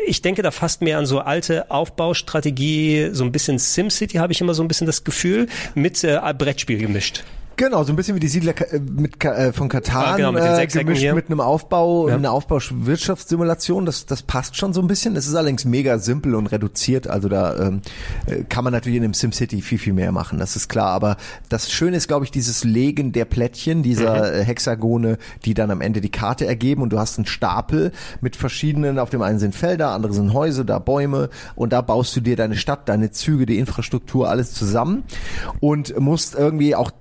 Ich 0.07 0.21
denke 0.21 0.43
da 0.43 0.51
fast 0.51 0.81
mehr 0.81 0.97
an 0.97 1.05
so 1.05 1.19
alte 1.19 1.69
Aufbaustrategie, 1.69 3.09
so 3.11 3.25
ein 3.25 3.33
bisschen 3.33 3.59
SimCity 3.59 4.17
habe 4.17 4.31
ich 4.31 4.39
immer 4.39 4.53
so 4.53 4.63
ein 4.63 4.69
bisschen 4.69 4.87
das 4.87 5.03
Gefühl, 5.03 5.47
mit 5.75 6.05
äh, 6.05 6.17
Brettspiel 6.37 6.77
gemischt. 6.77 7.23
Genau, 7.57 7.83
so 7.83 7.91
ein 7.91 7.95
bisschen 7.95 8.15
wie 8.15 8.19
die 8.19 8.27
Siedler 8.27 8.53
äh, 8.71 8.79
mit, 8.79 9.25
äh, 9.25 9.51
von 9.51 9.67
Katan 9.67 10.03
Ah, 10.05 10.15
genau, 10.15 10.31
mit 10.31 10.43
äh, 10.43 10.67
gemischt 10.67 11.01
hier. 11.01 11.15
mit 11.15 11.25
einem 11.25 11.41
Aufbau, 11.41 12.07
Ja. 12.07 12.13
einer 12.15 12.31
Aufbauwirtschaftssimulation. 12.31 13.83
Das, 13.85 14.05
das 14.05 14.21
passt 14.21 14.55
schon 14.55 14.73
so 14.73 14.81
ein 14.81 14.85
bisschen. 14.87 15.15
Es 15.15 15.27
ist 15.27 15.33
allerdings 15.33 15.65
mega 15.65 15.97
simpel 15.97 16.35
und 16.35 16.47
reduziert. 16.47 17.07
Also 17.07 17.29
da 17.29 17.57
ähm, 17.57 17.81
äh, 18.27 18.43
kann 18.43 18.63
man 18.63 18.73
natürlich 18.73 18.97
in 18.97 19.01
dem 19.01 19.15
SimCity 19.15 19.61
viel, 19.61 19.79
viel 19.79 19.93
mehr 19.93 20.11
machen. 20.11 20.37
Das 20.37 20.55
ist 20.55 20.69
klar. 20.69 20.89
Aber 20.91 21.17
das 21.49 21.71
Schöne 21.71 21.97
ist, 21.97 22.07
glaube 22.07 22.25
ich, 22.25 22.31
dieses 22.31 22.63
Legen 22.63 23.11
der 23.11 23.25
Plättchen, 23.25 23.81
dieser 23.81 24.35
äh, 24.35 24.43
Hexagone, 24.43 25.17
die 25.43 25.55
dann 25.55 25.71
am 25.71 25.81
Ende 25.81 25.99
die 25.99 26.11
Karte 26.11 26.45
ergeben. 26.45 26.83
Und 26.83 26.93
du 26.93 26.99
hast 26.99 27.17
einen 27.17 27.25
Stapel 27.25 27.91
mit 28.21 28.35
verschiedenen, 28.35 28.99
auf 28.99 29.09
dem 29.09 29.23
einen 29.23 29.39
sind 29.39 29.55
Felder, 29.55 29.89
andere 29.93 30.13
sind 30.13 30.31
Häuser, 30.31 30.63
da 30.63 30.77
Bäume. 30.77 31.29
Und 31.55 31.73
da 31.73 31.81
baust 31.81 32.15
du 32.15 32.21
dir 32.21 32.35
deine 32.35 32.55
Stadt, 32.55 32.87
deine 32.87 33.09
Züge, 33.09 33.47
die 33.47 33.57
Infrastruktur, 33.57 34.29
alles 34.29 34.53
zusammen. 34.53 35.05
Und 35.59 35.99
musst 35.99 36.35
irgendwie 36.35 36.75
auch, 36.75 36.91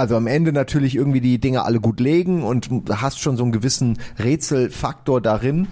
also 0.00 0.16
am 0.16 0.26
Ende 0.26 0.52
natürlich 0.52 0.96
irgendwie 0.96 1.20
die 1.20 1.38
Dinge 1.38 1.64
alle 1.64 1.78
gut 1.78 2.00
legen 2.00 2.42
und 2.42 2.68
hast 2.90 3.20
schon 3.20 3.36
so 3.36 3.42
einen 3.42 3.52
gewissen 3.52 3.98
Rätselfaktor 4.18 5.20
darin 5.20 5.68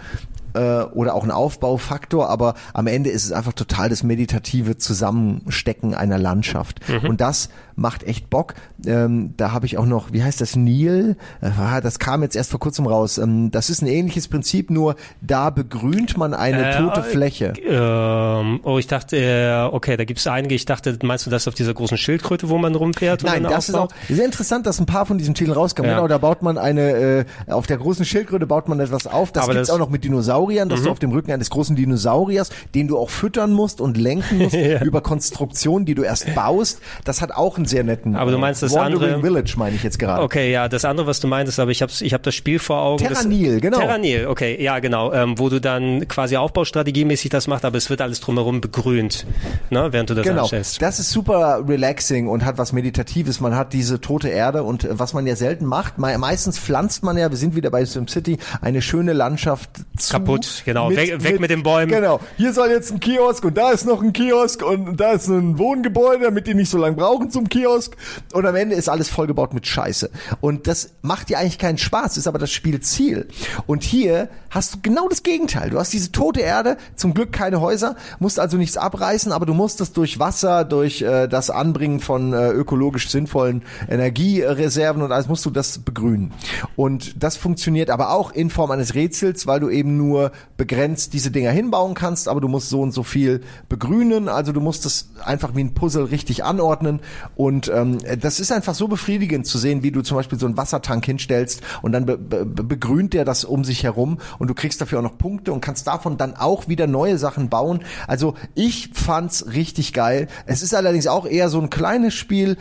äh, 0.59 0.83
oder 0.95 1.15
auch 1.15 1.23
einen 1.23 1.31
Aufbaufaktor, 1.33 2.29
aber 2.29 2.55
am 2.75 2.87
Ende 2.87 3.11
ist 3.11 3.25
es 3.25 3.33
einfach 3.33 3.53
total 3.53 3.89
das 3.89 4.03
meditative 4.03 4.77
Zusammenstecken 4.77 5.95
einer 5.95 6.19
Landschaft. 6.19 6.81
Und 7.07 7.21
das 7.21 7.49
macht 7.77 8.03
echt 8.05 8.29
Bock. 8.29 8.55
Ähm, 8.87 9.35
da 9.37 9.53
habe 9.53 9.67
ich 9.67 9.79
auch 9.79 9.87
noch, 9.87 10.13
wie 10.13 10.23
heißt 10.23 10.41
das, 10.41 10.57
Nil? 10.57 11.17
Äh, 11.41 11.81
das 11.81 11.99
kam 12.01 12.23
jetzt 12.23 12.35
erst 12.35 12.51
vor 12.51 12.59
kurzem 12.61 12.87
raus. 12.87 13.19
Ähm, 13.19 13.51
das 13.53 13.71
ist 13.71 13.83
ein 13.83 13.87
ähnliches 13.87 14.27
Prinzip, 14.29 14.71
nur 14.71 14.97
da 15.21 15.51
begrünt 15.51 16.17
man 16.17 16.35
eine 16.35 16.71
Äh, 16.75 16.77
tote 16.79 17.01
äh, 17.01 17.03
Fläche. 17.05 17.53
Ähm, 17.65 18.61
oh, 18.65 18.79
ich 18.79 18.87
dachte, 18.89 19.17
äh, 19.17 19.69
okay, 19.73 19.97
da 19.97 20.05
gibt 20.05 20.19
es 20.19 20.27
einige. 20.27 20.55
Ich 20.55 20.65
dachte, 20.65 20.99
meinst 21.03 21.27
du 21.27 21.31
das 21.31 21.47
auf 21.47 21.55
dieser 21.55 21.73
großen 21.75 21.97
Schildkröte, 21.99 22.49
wo 22.49 22.59
man 22.59 22.75
rumfährt? 22.75 23.23
Nein, 23.23 23.45
das 23.45 23.69
ist 23.69 23.75
auch 23.75 23.83
aufbaut? 23.85 23.95
sehr 24.09 24.25
interessant, 24.25 24.67
dass 24.67 24.81
ein 24.81 24.87
paar 24.87 25.07
von 25.07 25.19
diesen 25.19 25.35
Titeln 25.35 25.55
rauskamen. 25.55 25.91
Ja. 25.91 25.97
Genau, 25.99 26.09
da 26.09 26.19
baut 26.19 26.43
man 26.43 26.59
eine, 26.59 26.91
äh, 26.91 27.25
auf 27.47 27.67
der 27.67 27.79
großen 27.79 28.05
Schildkröte 28.05 28.47
baut 28.47 28.69
man 28.69 28.81
etwas 28.81 29.07
auf. 29.07 29.31
Das 29.33 29.47
das- 29.47 29.69
Mhm. 29.69 29.75
auch 29.75 29.79
noch 29.79 29.91
mit 29.91 30.05
Dinosauriern, 30.05 30.48
dass 30.49 30.83
du 30.83 30.91
auf 30.91 30.99
dem 30.99 31.13
Rücken 31.13 31.33
eines 31.33 31.51
großen 31.51 31.77
Dinosauriers, 31.77 32.51
den 32.75 32.89
du 32.89 32.99
auch 32.99 33.11
füttern 33.11 33.53
musst 33.53 33.81
und 33.81 33.97
lenken 33.97 34.39
musst, 34.39 34.55
über 34.85 35.01
Konstruktionen, 35.01 35.87
die 35.87 35.95
du 35.95 36.03
erst 36.03 36.35
baust. 36.35 36.81
Das 37.05 37.21
hat 37.23 37.33
auch 37.33 37.57
einen 37.57 37.67
sehr 37.67 37.85
netten. 37.85 38.17
Aber 38.17 38.31
du 38.31 38.37
äh, 38.37 38.41
meinst 38.41 38.63
das 38.63 38.73
Wandering 38.75 39.15
andere- 39.15 39.21
Village, 39.29 39.55
meine 39.57 39.77
ich 39.77 39.83
jetzt 39.83 39.99
gerade. 39.99 40.23
Okay, 40.23 40.51
ja, 40.51 40.69
das 40.69 40.85
andere, 40.85 41.07
was 41.07 41.21
du 41.21 41.27
meintest, 41.29 41.59
aber 41.61 41.71
ich 41.71 41.83
habe 41.83 41.93
ich 42.01 42.15
hab 42.15 42.23
das 42.23 42.35
Spiel 42.35 42.59
vor 42.59 42.81
Augen. 42.83 43.05
das- 43.05 43.19
Terranil, 43.19 43.61
genau. 43.61 43.79
Terranil, 43.79 44.27
okay, 44.27 44.63
ja, 44.63 44.79
genau, 44.79 45.13
ähm, 45.13 45.39
wo 45.39 45.49
du 45.49 45.61
dann 45.61 46.07
quasi 46.09 46.37
aufbaustrategiemäßig 46.37 47.31
das 47.31 47.47
machst, 47.47 47.65
aber 47.65 47.77
es 47.79 47.91
wird 47.91 48.01
alles 48.01 48.21
drumherum 48.21 48.61
begrünt, 48.61 49.27
ne, 49.71 49.89
während 49.93 50.11
du 50.11 50.15
das 50.15 50.25
Genau, 50.25 50.43
anstellst. 50.43 50.81
das 50.83 50.99
ist 50.99 51.11
super 51.11 51.63
relaxing 51.67 52.29
und 52.29 52.45
hat 52.45 52.59
was 52.59 52.73
Meditatives. 52.73 53.41
Man 53.41 53.55
hat 53.57 53.73
diese 53.73 54.01
tote 54.01 54.29
Erde 54.29 54.63
und 54.63 54.85
äh, 54.85 54.99
was 54.99 55.13
man 55.15 55.27
ja 55.27 55.37
selten 55.37 55.65
macht, 55.67 55.99
me 55.99 56.17
meistens 56.19 56.59
pflanzt 56.59 57.03
man 57.03 57.17
ja, 57.17 57.31
wir 57.31 57.37
sind 57.37 57.55
wieder 57.55 57.71
bei 57.71 57.85
SimCity, 57.85 58.39
eine 58.61 58.83
schöne 58.83 59.13
Landschaft 59.13 59.71
zu. 59.97 60.13
Kaputt, 60.41 60.63
genau. 60.65 60.91
Weg- 60.91 61.23
weg 61.23 61.41
mit 61.41 61.51
den 61.51 61.63
Bäumen. 61.63 61.91
Genau, 61.91 62.21
hier 62.37 62.53
soll 62.53 62.71
jetzt 62.71 62.91
ein 62.91 63.01
Kiosk 63.01 63.45
und 63.45 63.57
da 63.57 63.71
ist 63.71 63.87
noch 63.87 64.03
ein 64.03 64.13
Kiosk 64.13 64.63
und 64.65 64.97
da 64.99 65.13
ist 65.13 65.29
ein 65.29 65.59
Wohngebäude, 65.59 66.25
damit 66.25 66.47
die 66.47 66.55
nicht 66.55 66.71
so 66.71 66.79
lange 66.79 66.97
brauchen 66.97 67.31
zum 67.31 67.49
Kiosk. 67.49 67.97
Und 68.33 68.47
am 68.47 68.55
Ende 68.55 68.75
ist 68.77 68.89
alles 68.89 69.09
vollgebaut 69.09 69.55
mit 69.55 69.67
Scheiße. 69.67 70.11
Und 70.41 70.67
das 70.67 70.91
macht 71.03 71.29
dir 71.29 71.39
eigentlich 71.39 71.59
keinen 71.59 71.79
Spaß, 71.79 72.17
ist 72.17 72.27
aber 72.27 72.39
das 72.39 72.51
Spielziel. 72.53 73.29
Und 73.67 73.83
hier 73.83 74.29
hast 74.51 74.75
du 74.75 74.79
genau 74.83 75.09
das 75.09 75.23
Gegenteil. 75.23 75.71
Du 75.71 75.79
hast 75.79 75.93
diese 75.93 76.13
tote 76.13 76.41
Erde, 76.41 76.77
zum 76.97 77.15
Glück 77.15 77.33
keine 77.33 77.61
Häuser, 77.61 77.97
musst 78.19 78.41
also 78.41 78.57
nichts 78.57 78.77
abreißen, 78.77 79.33
aber 79.33 79.47
du 79.47 79.55
musst 79.55 79.81
es 79.81 79.93
durch 79.93 80.19
Wasser, 80.19 80.65
durch 80.65 81.03
äh, 81.03 81.27
das 81.29 81.51
Anbringen 81.51 82.01
von 82.01 82.33
äh, 82.33 82.51
ökologisch 82.51 83.09
sinnvollen 83.11 83.63
Energiereserven 83.89 85.03
und 85.03 85.13
alles 85.13 85.29
musst 85.29 85.45
du 85.47 85.51
das 85.51 85.79
begrünen. 85.79 86.33
Und 86.77 87.23
das 87.23 87.37
funktioniert 87.37 87.91
aber 87.91 88.11
auch 88.11 88.33
in 88.33 88.51
Form 88.51 88.71
eines 88.71 88.95
Rätsels, 88.95 89.47
weil 89.47 89.61
du 89.61 89.69
eben 89.71 89.97
nur 89.97 90.18
begrenzt 90.57 91.13
diese 91.13 91.31
Dinger 91.31 91.51
hinbauen 91.51 91.95
kannst, 91.95 92.29
aber 92.29 92.41
du 92.41 92.49
musst 92.49 92.69
so 92.69 92.81
und 92.81 92.93
so 92.93 93.03
viel 93.03 93.41
begrünen. 93.69 94.29
Also 94.29 94.53
du 94.53 94.61
musst 94.61 94.87
es 94.87 95.11
einfach 95.25 95.55
wie 95.55 95.65
ein 95.65 95.75
Puzzle 95.75 96.05
richtig 96.05 96.45
anordnen. 96.45 97.01
Und 97.37 97.71
ähm, 97.75 97.99
das 98.21 98.41
ist 98.41 98.53
einfach 98.53 98.75
so 98.75 98.89
befriedigend 98.89 99.47
zu 99.47 99.59
sehen, 99.59 99.83
wie 99.83 99.91
du 99.91 100.03
zum 100.03 100.17
Beispiel 100.17 100.39
so 100.39 100.47
einen 100.47 100.57
Wassertank 100.57 101.05
hinstellst 101.05 101.63
und 101.83 101.93
dann 101.93 102.07
be 102.07 102.19
be 102.19 102.45
begrünt 102.45 103.15
der 103.15 103.25
das 103.25 103.45
um 103.45 103.65
sich 103.65 103.85
herum 103.85 104.19
und 104.39 104.49
du 104.49 104.55
kriegst 104.55 104.81
dafür 104.81 104.99
auch 104.99 105.03
noch 105.03 105.19
Punkte 105.19 105.53
und 105.53 105.61
kannst 105.61 105.87
davon 105.87 106.17
dann 106.17 106.37
auch 106.37 106.69
wieder 106.69 106.87
neue 106.87 107.19
Sachen 107.19 107.49
bauen. 107.49 107.81
Also 108.07 108.35
ich 108.55 108.91
fand's 108.93 109.47
richtig 109.53 109.93
geil. 109.93 110.29
Es 110.47 110.63
ist 110.63 110.75
allerdings 110.75 111.07
auch 111.07 111.27
eher 111.27 111.49
so 111.49 111.61
ein 111.61 111.71
kleines 111.71 112.15
Spiel, 112.15 112.57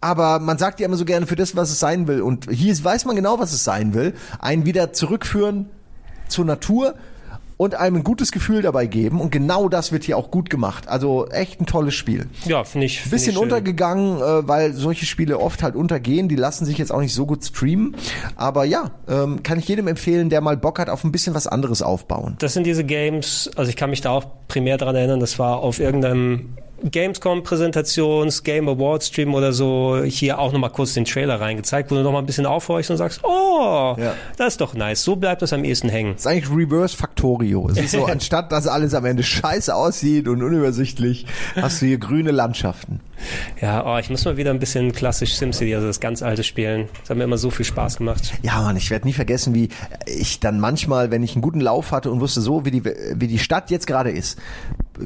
aber 0.00 0.38
man 0.38 0.58
sagt 0.58 0.80
ja 0.80 0.86
immer 0.86 0.96
so 0.96 1.04
gerne 1.04 1.26
für 1.26 1.36
das, 1.36 1.56
was 1.56 1.70
es 1.70 1.80
sein 1.80 2.06
will. 2.06 2.22
Und 2.22 2.50
hier 2.50 2.72
weiß 2.82 3.04
man 3.04 3.16
genau, 3.16 3.38
was 3.38 3.52
es 3.52 3.64
sein 3.64 3.94
will. 3.94 4.14
Einen 4.38 4.64
wieder 4.64 4.92
zurückführen 4.92 5.66
zur 6.28 6.44
Natur 6.44 6.94
und 7.58 7.74
einem 7.74 7.96
ein 7.96 8.04
gutes 8.04 8.30
Gefühl 8.30 8.62
dabei 8.62 8.86
geben. 8.86 9.20
Und 9.20 9.32
genau 9.32 9.68
das 9.68 9.90
wird 9.90 10.04
hier 10.04 10.16
auch 10.16 10.30
gut 10.30 10.48
gemacht. 10.48 10.88
Also 10.88 11.26
echt 11.28 11.60
ein 11.60 11.66
tolles 11.66 11.94
Spiel. 11.94 12.26
Ja, 12.44 12.62
finde 12.62 12.86
ich. 12.86 13.00
Find 13.00 13.10
Bisschen 13.10 13.30
ich 13.30 13.34
schön. 13.34 13.42
untergegangen, 13.42 14.18
äh, 14.18 14.46
weil 14.46 14.72
solche 14.74 15.06
Spiele 15.06 15.40
oft 15.40 15.62
halt 15.64 15.74
untergehen. 15.74 16.28
Die 16.28 16.36
lassen 16.36 16.64
sich 16.64 16.78
jetzt 16.78 16.92
auch 16.92 17.00
nicht 17.00 17.12
so 17.14 17.26
gut 17.26 17.44
streamen. 17.44 17.96
Aber 18.36 18.64
ja, 18.64 18.92
ähm, 19.08 19.42
kann 19.42 19.58
ich 19.58 19.66
jedem 19.66 19.88
empfehlen, 19.88 20.30
der 20.30 20.40
mal 20.40 20.56
Bock 20.56 20.78
hat 20.78 20.88
auf 20.88 21.02
ein 21.02 21.10
bisschen 21.10 21.34
was 21.34 21.48
anderes 21.48 21.82
aufbauen. 21.82 22.36
Das 22.38 22.54
sind 22.54 22.64
diese 22.64 22.84
Games, 22.84 23.50
also 23.56 23.68
ich 23.68 23.76
kann 23.76 23.90
mich 23.90 24.02
da 24.02 24.10
auch 24.10 24.24
primär 24.46 24.78
daran 24.78 24.94
erinnern, 24.94 25.18
das 25.18 25.40
war 25.40 25.58
auf 25.58 25.80
irgendeinem 25.80 26.50
Gamescom-Präsentations, 26.84 28.42
Game 28.44 28.68
Awards 28.68 29.08
Stream 29.08 29.34
oder 29.34 29.52
so, 29.52 30.02
hier 30.04 30.38
auch 30.38 30.52
nochmal 30.52 30.70
kurz 30.70 30.94
den 30.94 31.04
Trailer 31.04 31.40
reingezeigt, 31.40 31.90
wo 31.90 31.94
du 31.96 32.02
nochmal 32.02 32.22
ein 32.22 32.26
bisschen 32.26 32.46
aufhorchst 32.46 32.90
und 32.90 32.96
sagst, 32.96 33.20
oh, 33.24 33.94
Ja. 33.98 34.14
das 34.36 34.54
ist 34.54 34.60
doch 34.60 34.74
nice, 34.74 35.02
so 35.02 35.16
bleibt 35.16 35.42
das 35.42 35.52
am 35.52 35.64
ehesten 35.64 35.88
hängen. 35.88 36.12
Das 36.14 36.22
ist 36.22 36.26
eigentlich 36.26 36.50
Reverse 36.50 36.96
Factorio. 36.96 37.68
Es 37.70 37.78
ist 37.78 37.90
so, 37.92 38.04
anstatt 38.06 38.52
dass 38.52 38.66
alles 38.66 38.94
am 38.94 39.04
Ende 39.04 39.22
scheiße 39.22 39.74
aussieht 39.74 40.28
und 40.28 40.42
unübersichtlich, 40.42 41.26
hast 41.56 41.82
du 41.82 41.86
hier 41.86 41.98
grüne 41.98 42.30
Landschaften. 42.30 43.00
Ja, 43.60 43.84
oh, 43.86 43.98
ich 43.98 44.10
muss 44.10 44.24
mal 44.24 44.36
wieder 44.36 44.50
ein 44.50 44.58
bisschen 44.58 44.92
klassisch 44.92 45.34
SimCity, 45.36 45.74
also 45.74 45.86
das 45.86 46.00
ganz 46.00 46.22
alte 46.22 46.44
spielen. 46.44 46.88
Das 47.00 47.10
hat 47.10 47.16
mir 47.16 47.24
immer 47.24 47.38
so 47.38 47.50
viel 47.50 47.64
Spaß 47.66 47.98
gemacht. 47.98 48.34
Ja, 48.42 48.60
Mann, 48.62 48.76
ich 48.76 48.90
werde 48.90 49.06
nie 49.06 49.12
vergessen, 49.12 49.54
wie 49.54 49.68
ich 50.06 50.40
dann 50.40 50.60
manchmal, 50.60 51.10
wenn 51.10 51.22
ich 51.22 51.32
einen 51.34 51.42
guten 51.42 51.60
Lauf 51.60 51.92
hatte 51.92 52.10
und 52.10 52.20
wusste 52.20 52.40
so, 52.40 52.64
wie 52.64 52.70
die, 52.70 52.84
wie 52.84 53.26
die 53.28 53.38
Stadt 53.38 53.70
jetzt 53.70 53.86
gerade 53.86 54.10
ist, 54.10 54.38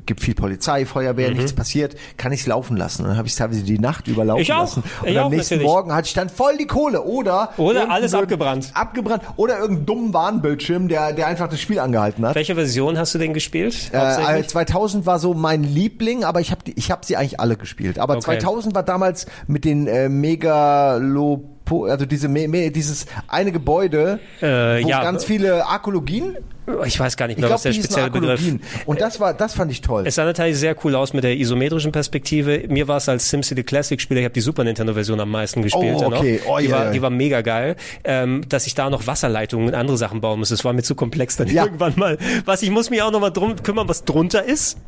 gibt 0.06 0.20
viel 0.22 0.34
Polizei, 0.34 0.86
Feuerwehr, 0.86 1.30
Mhm. 1.30 1.36
nichts 1.36 1.52
passiert, 1.52 1.96
kann 2.16 2.32
ich 2.32 2.40
es 2.40 2.46
laufen 2.46 2.78
lassen. 2.78 3.02
Und 3.02 3.08
dann 3.08 3.18
habe 3.18 3.26
ich 3.28 3.32
es 3.34 3.38
teilweise 3.38 3.62
die 3.62 3.78
Nacht 3.78 4.08
überlaufen 4.08 4.40
Ich 4.42 4.52
auch. 4.52 4.60
lassen. 4.60 4.82
Und 5.02 5.08
Ich 5.08 5.18
am 5.18 5.26
auch, 5.26 5.30
nächsten 5.30 5.54
natürlich. 5.56 5.70
Morgen 5.70 5.92
hatte 5.94 6.06
ich 6.08 6.14
dann 6.14 6.30
voll 6.30 6.56
die 6.56 6.66
Kohle. 6.66 7.02
Oder, 7.02 7.50
Oder 7.58 7.90
alles 7.90 8.14
abgebrannt. 8.14 8.70
Abgebrannt. 8.72 9.22
Oder 9.36 9.58
irgendeinen 9.58 9.86
dummen 9.86 10.14
Warnbildschirm, 10.14 10.88
der, 10.88 11.12
der 11.12 11.26
einfach 11.26 11.48
das 11.48 11.60
Spiel 11.60 11.78
angehalten 11.78 12.24
hat. 12.26 12.34
Welche 12.34 12.54
Version 12.54 12.96
hast 12.96 13.14
du 13.14 13.18
denn 13.18 13.34
gespielt? 13.34 13.90
Äh, 13.92 13.98
Hauptsächlich? 13.98 14.48
2000 14.48 15.04
war 15.04 15.18
so 15.18 15.34
mein 15.34 15.62
Liebling, 15.62 16.24
aber 16.24 16.40
ich 16.40 16.50
habe 16.52 16.62
ich 16.74 16.90
hab 16.90 17.04
sie 17.04 17.18
eigentlich 17.18 17.38
alle 17.38 17.56
gespielt. 17.56 17.98
Aber 18.02 18.14
Okay. 18.16 18.38
2000 18.38 18.74
war 18.74 18.82
damals 18.82 19.26
mit 19.46 19.64
den 19.64 19.86
äh, 19.86 20.08
Megalopo, 20.08 21.84
also 21.86 22.04
diese 22.06 22.28
dieses 22.28 23.06
eine 23.28 23.52
Gebäude, 23.52 24.18
Äh, 24.40 24.82
wo 24.82 24.88
ja. 24.88 25.02
ganz 25.02 25.24
viele 25.24 25.64
Arkologien. 25.66 26.36
ich 26.84 26.98
weiß 27.00 27.16
gar 27.16 27.26
nicht 27.26 27.38
Ich 27.38 27.42
mehr, 27.42 27.50
was 27.50 27.62
der 27.62 27.72
spezielle 27.72 28.10
Begriff. 28.10 28.40
Und 28.86 29.00
das 29.00 29.18
war, 29.20 29.34
das 29.34 29.54
fand 29.54 29.70
ich 29.72 29.80
toll. 29.80 30.04
Es 30.06 30.14
sah 30.16 30.24
natürlich 30.24 30.58
sehr 30.58 30.76
cool 30.84 30.94
aus 30.94 31.12
mit 31.12 31.24
der 31.24 31.36
isometrischen 31.36 31.90
Perspektive. 31.92 32.64
Mir 32.68 32.86
war 32.88 32.98
es 32.98 33.08
als 33.08 33.30
SimCity 33.30 33.62
Classic 33.64 34.00
Spieler, 34.00 34.20
ich 34.20 34.24
habe 34.24 34.34
die 34.34 34.40
Super 34.40 34.64
Nintendo 34.64 34.94
Version 34.94 35.18
am 35.20 35.30
meisten 35.30 35.62
gespielt. 35.62 35.94
Oh, 35.96 36.02
ja 36.02 36.08
noch. 36.08 36.18
okay. 36.18 36.40
Oh, 36.48 36.58
die, 36.58 36.66
ja, 36.66 36.72
war, 36.72 36.90
die 36.90 37.02
war 37.02 37.10
mega 37.10 37.40
geil. 37.40 37.76
Ähm, 38.04 38.42
dass 38.48 38.66
ich 38.66 38.74
da 38.74 38.90
noch 38.90 39.06
Wasserleitungen 39.06 39.68
und 39.68 39.74
andere 39.74 39.96
Sachen 39.96 40.20
bauen 40.20 40.38
muss, 40.40 40.50
das 40.50 40.64
war 40.64 40.72
mir 40.72 40.82
zu 40.82 40.94
komplex 40.94 41.36
dann 41.36 41.48
Ja. 41.48 41.64
irgendwann 41.64 41.94
mal. 41.96 42.18
Was 42.44 42.62
ich 42.62 42.70
muss 42.70 42.90
mich 42.90 43.02
auch 43.02 43.10
noch 43.12 43.20
mal 43.20 43.30
drum 43.30 43.56
kümmern, 43.62 43.88
was 43.88 44.04
drunter 44.04 44.44
ist. 44.44 44.78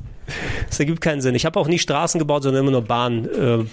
Das 0.68 0.80
ergibt 0.80 1.00
keinen 1.00 1.20
Sinn. 1.20 1.34
Ich 1.34 1.46
habe 1.46 1.58
auch 1.58 1.68
nie 1.68 1.78
Straßen 1.78 2.18
gebaut, 2.18 2.42
sondern 2.42 2.62
immer 2.62 2.72
nur 2.72 2.82
Bahn. 2.82 3.24
Äh, 3.24 3.64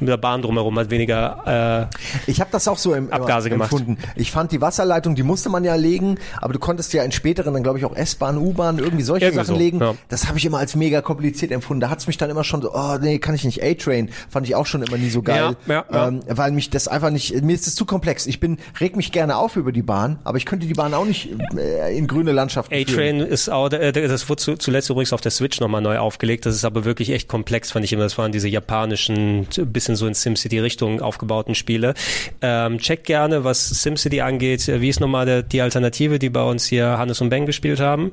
mit 0.00 0.08
der 0.08 0.16
Bahn 0.16 0.42
drumherum 0.42 0.78
hat 0.78 0.90
weniger 0.90 1.90
äh, 2.26 2.30
Ich 2.30 2.40
habe 2.40 2.50
das 2.52 2.68
auch 2.68 2.78
so 2.78 2.94
im, 2.94 3.12
Abgase 3.12 3.50
gemacht. 3.50 3.72
empfunden. 3.72 3.98
Ich 4.16 4.30
fand 4.30 4.52
die 4.52 4.60
Wasserleitung, 4.60 5.14
die 5.14 5.22
musste 5.22 5.48
man 5.48 5.64
ja 5.64 5.74
legen, 5.74 6.18
aber 6.40 6.52
du 6.52 6.58
konntest 6.58 6.92
ja 6.92 7.02
in 7.02 7.12
späteren 7.12 7.54
dann 7.54 7.62
glaube 7.62 7.78
ich 7.78 7.84
auch 7.84 7.94
S-Bahn, 7.94 8.38
U-Bahn, 8.38 8.78
irgendwie 8.78 9.02
solche 9.02 9.26
irgendwie 9.26 9.44
Sachen 9.44 9.54
so, 9.54 9.60
legen. 9.60 9.80
Ja. 9.80 9.94
Das 10.08 10.28
habe 10.28 10.38
ich 10.38 10.44
immer 10.44 10.58
als 10.58 10.76
mega 10.76 11.02
kompliziert 11.02 11.52
empfunden. 11.52 11.80
Da 11.80 11.90
hat's 11.90 12.06
mich 12.06 12.16
dann 12.16 12.30
immer 12.30 12.44
schon 12.44 12.62
so, 12.62 12.74
oh 12.74 12.96
nee, 13.00 13.18
kann 13.18 13.34
ich 13.34 13.44
nicht 13.44 13.62
A-Train, 13.62 14.10
fand 14.28 14.46
ich 14.46 14.54
auch 14.54 14.66
schon 14.66 14.82
immer 14.82 14.96
nie 14.96 15.10
so 15.10 15.22
geil, 15.22 15.56
ja, 15.66 15.84
ja, 15.90 16.08
ähm, 16.08 16.20
weil 16.28 16.52
mich 16.52 16.70
das 16.70 16.88
einfach 16.88 17.10
nicht, 17.10 17.42
mir 17.42 17.54
ist 17.54 17.66
es 17.66 17.74
zu 17.74 17.84
komplex. 17.84 18.26
Ich 18.26 18.40
bin 18.40 18.58
reg 18.80 18.96
mich 18.96 19.12
gerne 19.12 19.36
auf 19.36 19.56
über 19.56 19.72
die 19.72 19.82
Bahn, 19.82 20.18
aber 20.24 20.38
ich 20.38 20.46
könnte 20.46 20.66
die 20.66 20.74
Bahn 20.74 20.94
auch 20.94 21.04
nicht 21.04 21.28
äh, 21.56 21.96
in 21.96 22.06
grüne 22.06 22.32
Landschaften 22.32 22.74
A-Train 22.74 23.20
ist 23.20 23.48
auch, 23.48 23.68
das 23.68 24.28
wurde 24.28 24.58
zuletzt 24.58 24.90
übrigens 24.90 25.12
auf 25.12 25.20
der 25.20 25.30
Switch 25.30 25.60
nochmal 25.60 25.80
neu 25.80 25.98
aufgelegt. 25.98 26.46
Das 26.46 26.54
ist 26.54 26.64
aber 26.64 26.84
wirklich 26.84 27.10
echt 27.10 27.28
komplex, 27.28 27.72
fand 27.72 27.84
ich 27.84 27.92
immer. 27.92 28.04
Das 28.04 28.18
waren 28.18 28.32
diese 28.32 28.48
japanischen, 28.48 29.46
bisschen 29.66 29.89
so 29.96 30.06
in 30.06 30.14
SimCity-Richtung 30.14 31.00
aufgebauten 31.00 31.54
Spiele. 31.54 31.94
Ähm, 32.42 32.78
check 32.78 33.04
gerne, 33.04 33.44
was 33.44 33.68
SimCity 33.68 34.20
angeht. 34.20 34.66
Wie 34.68 34.88
ist 34.88 35.00
nochmal 35.00 35.42
die 35.42 35.60
Alternative, 35.60 36.18
die 36.18 36.30
bei 36.30 36.42
uns 36.42 36.66
hier 36.66 36.98
Hannes 36.98 37.20
und 37.20 37.30
Ben 37.30 37.46
gespielt 37.46 37.80
haben? 37.80 38.12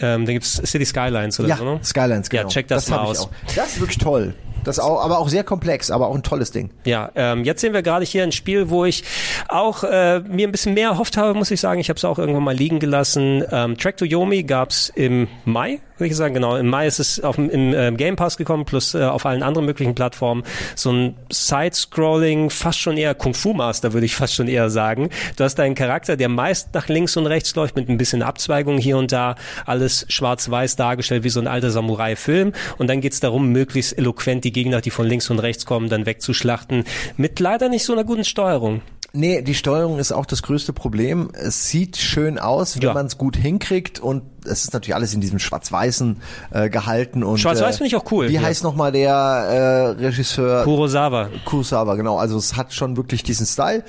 Ähm, 0.00 0.26
da 0.26 0.32
gibt's 0.32 0.62
City 0.64 0.84
Skylines 0.84 1.40
oder 1.40 1.48
ja, 1.48 1.56
so, 1.56 1.64
ne? 1.64 1.80
Skylines, 1.82 2.30
genau. 2.30 2.44
Ja, 2.44 2.48
check 2.48 2.68
das, 2.68 2.84
das 2.84 2.90
mal 2.90 2.98
aus. 2.98 3.28
Das 3.56 3.72
ist 3.72 3.80
wirklich 3.80 3.98
toll. 3.98 4.34
Das 4.68 4.78
auch, 4.78 5.02
aber 5.02 5.18
auch 5.18 5.30
sehr 5.30 5.44
komplex, 5.44 5.90
aber 5.90 6.08
auch 6.08 6.14
ein 6.14 6.22
tolles 6.22 6.50
Ding. 6.50 6.68
Ja, 6.84 7.10
ähm, 7.14 7.42
jetzt 7.44 7.62
sehen 7.62 7.72
wir 7.72 7.80
gerade 7.80 8.04
hier 8.04 8.22
ein 8.22 8.32
Spiel, 8.32 8.68
wo 8.68 8.84
ich 8.84 9.02
auch 9.48 9.82
äh, 9.82 10.20
mir 10.20 10.46
ein 10.46 10.52
bisschen 10.52 10.74
mehr 10.74 10.90
erhofft 10.90 11.16
habe, 11.16 11.32
muss 11.32 11.50
ich 11.50 11.58
sagen. 11.58 11.80
Ich 11.80 11.88
habe 11.88 11.96
es 11.96 12.04
auch 12.04 12.18
irgendwann 12.18 12.44
mal 12.44 12.54
liegen 12.54 12.78
gelassen. 12.78 13.42
Ähm, 13.50 13.78
Track 13.78 13.96
to 13.96 14.04
Yomi 14.04 14.42
gab's 14.42 14.92
im 14.94 15.26
Mai, 15.46 15.80
würde 15.96 16.10
ich 16.10 16.16
sagen, 16.16 16.34
genau. 16.34 16.56
Im 16.56 16.68
Mai 16.68 16.86
ist 16.86 16.98
es 16.98 17.18
auf 17.20 17.38
im 17.38 17.72
äh, 17.72 17.92
Game 17.92 18.16
Pass 18.16 18.36
gekommen, 18.36 18.66
plus 18.66 18.94
äh, 18.94 19.04
auf 19.04 19.24
allen 19.24 19.42
anderen 19.42 19.64
möglichen 19.64 19.94
Plattformen. 19.94 20.44
So 20.74 20.92
ein 20.92 21.16
Side-Scrolling, 21.32 22.50
fast 22.50 22.78
schon 22.78 22.98
eher 22.98 23.14
Kung 23.14 23.32
Fu 23.32 23.54
Master, 23.54 23.94
würde 23.94 24.04
ich 24.04 24.14
fast 24.14 24.34
schon 24.34 24.48
eher 24.48 24.68
sagen. 24.68 25.08
Du 25.36 25.44
hast 25.44 25.58
einen 25.60 25.76
Charakter, 25.76 26.18
der 26.18 26.28
meist 26.28 26.74
nach 26.74 26.88
links 26.88 27.16
und 27.16 27.26
rechts 27.26 27.54
läuft, 27.54 27.74
mit 27.74 27.88
ein 27.88 27.96
bisschen 27.96 28.22
Abzweigung 28.22 28.76
hier 28.76 28.98
und 28.98 29.12
da. 29.12 29.34
Alles 29.64 30.04
schwarz-weiß 30.10 30.76
dargestellt, 30.76 31.24
wie 31.24 31.30
so 31.30 31.40
ein 31.40 31.46
alter 31.46 31.70
Samurai-Film. 31.70 32.52
Und 32.76 32.88
dann 32.88 33.00
geht's 33.00 33.20
darum, 33.20 33.48
möglichst 33.48 33.96
eloquent 33.96 34.44
die 34.44 34.52
Gegner, 34.62 34.80
die 34.80 34.90
von 34.90 35.06
links 35.06 35.30
und 35.30 35.38
rechts 35.38 35.66
kommen, 35.66 35.88
dann 35.88 36.06
wegzuschlachten. 36.06 36.84
Mit 37.16 37.38
leider 37.40 37.68
nicht 37.68 37.84
so 37.84 37.92
einer 37.92 38.04
guten 38.04 38.24
Steuerung. 38.24 38.82
Nee, 39.14 39.40
die 39.40 39.54
Steuerung 39.54 39.98
ist 39.98 40.12
auch 40.12 40.26
das 40.26 40.42
größte 40.42 40.74
Problem. 40.74 41.30
Es 41.32 41.68
sieht 41.68 41.96
schön 41.96 42.38
aus, 42.38 42.76
wenn 42.76 42.82
ja. 42.82 42.92
man 42.92 43.06
es 43.06 43.16
gut 43.16 43.36
hinkriegt 43.36 44.00
und 44.00 44.22
es 44.44 44.64
ist 44.64 44.74
natürlich 44.74 44.94
alles 44.94 45.14
in 45.14 45.22
diesem 45.22 45.38
Schwarz-Weißen 45.38 46.18
äh, 46.50 46.68
gehalten. 46.68 47.24
und 47.24 47.38
Schwarz-Weiß 47.38 47.76
äh, 47.76 47.78
finde 47.78 47.88
ich 47.88 47.96
auch 47.96 48.12
cool. 48.12 48.28
Wie 48.28 48.34
ja. 48.34 48.42
heißt 48.42 48.64
nochmal 48.64 48.92
der 48.92 49.96
äh, 49.98 50.04
Regisseur? 50.04 50.64
Kurosawa. 50.64 51.30
Kurosawa, 51.46 51.94
genau. 51.94 52.18
Also 52.18 52.36
es 52.36 52.56
hat 52.56 52.74
schon 52.74 52.98
wirklich 52.98 53.22
diesen 53.22 53.46
Style 53.46 53.82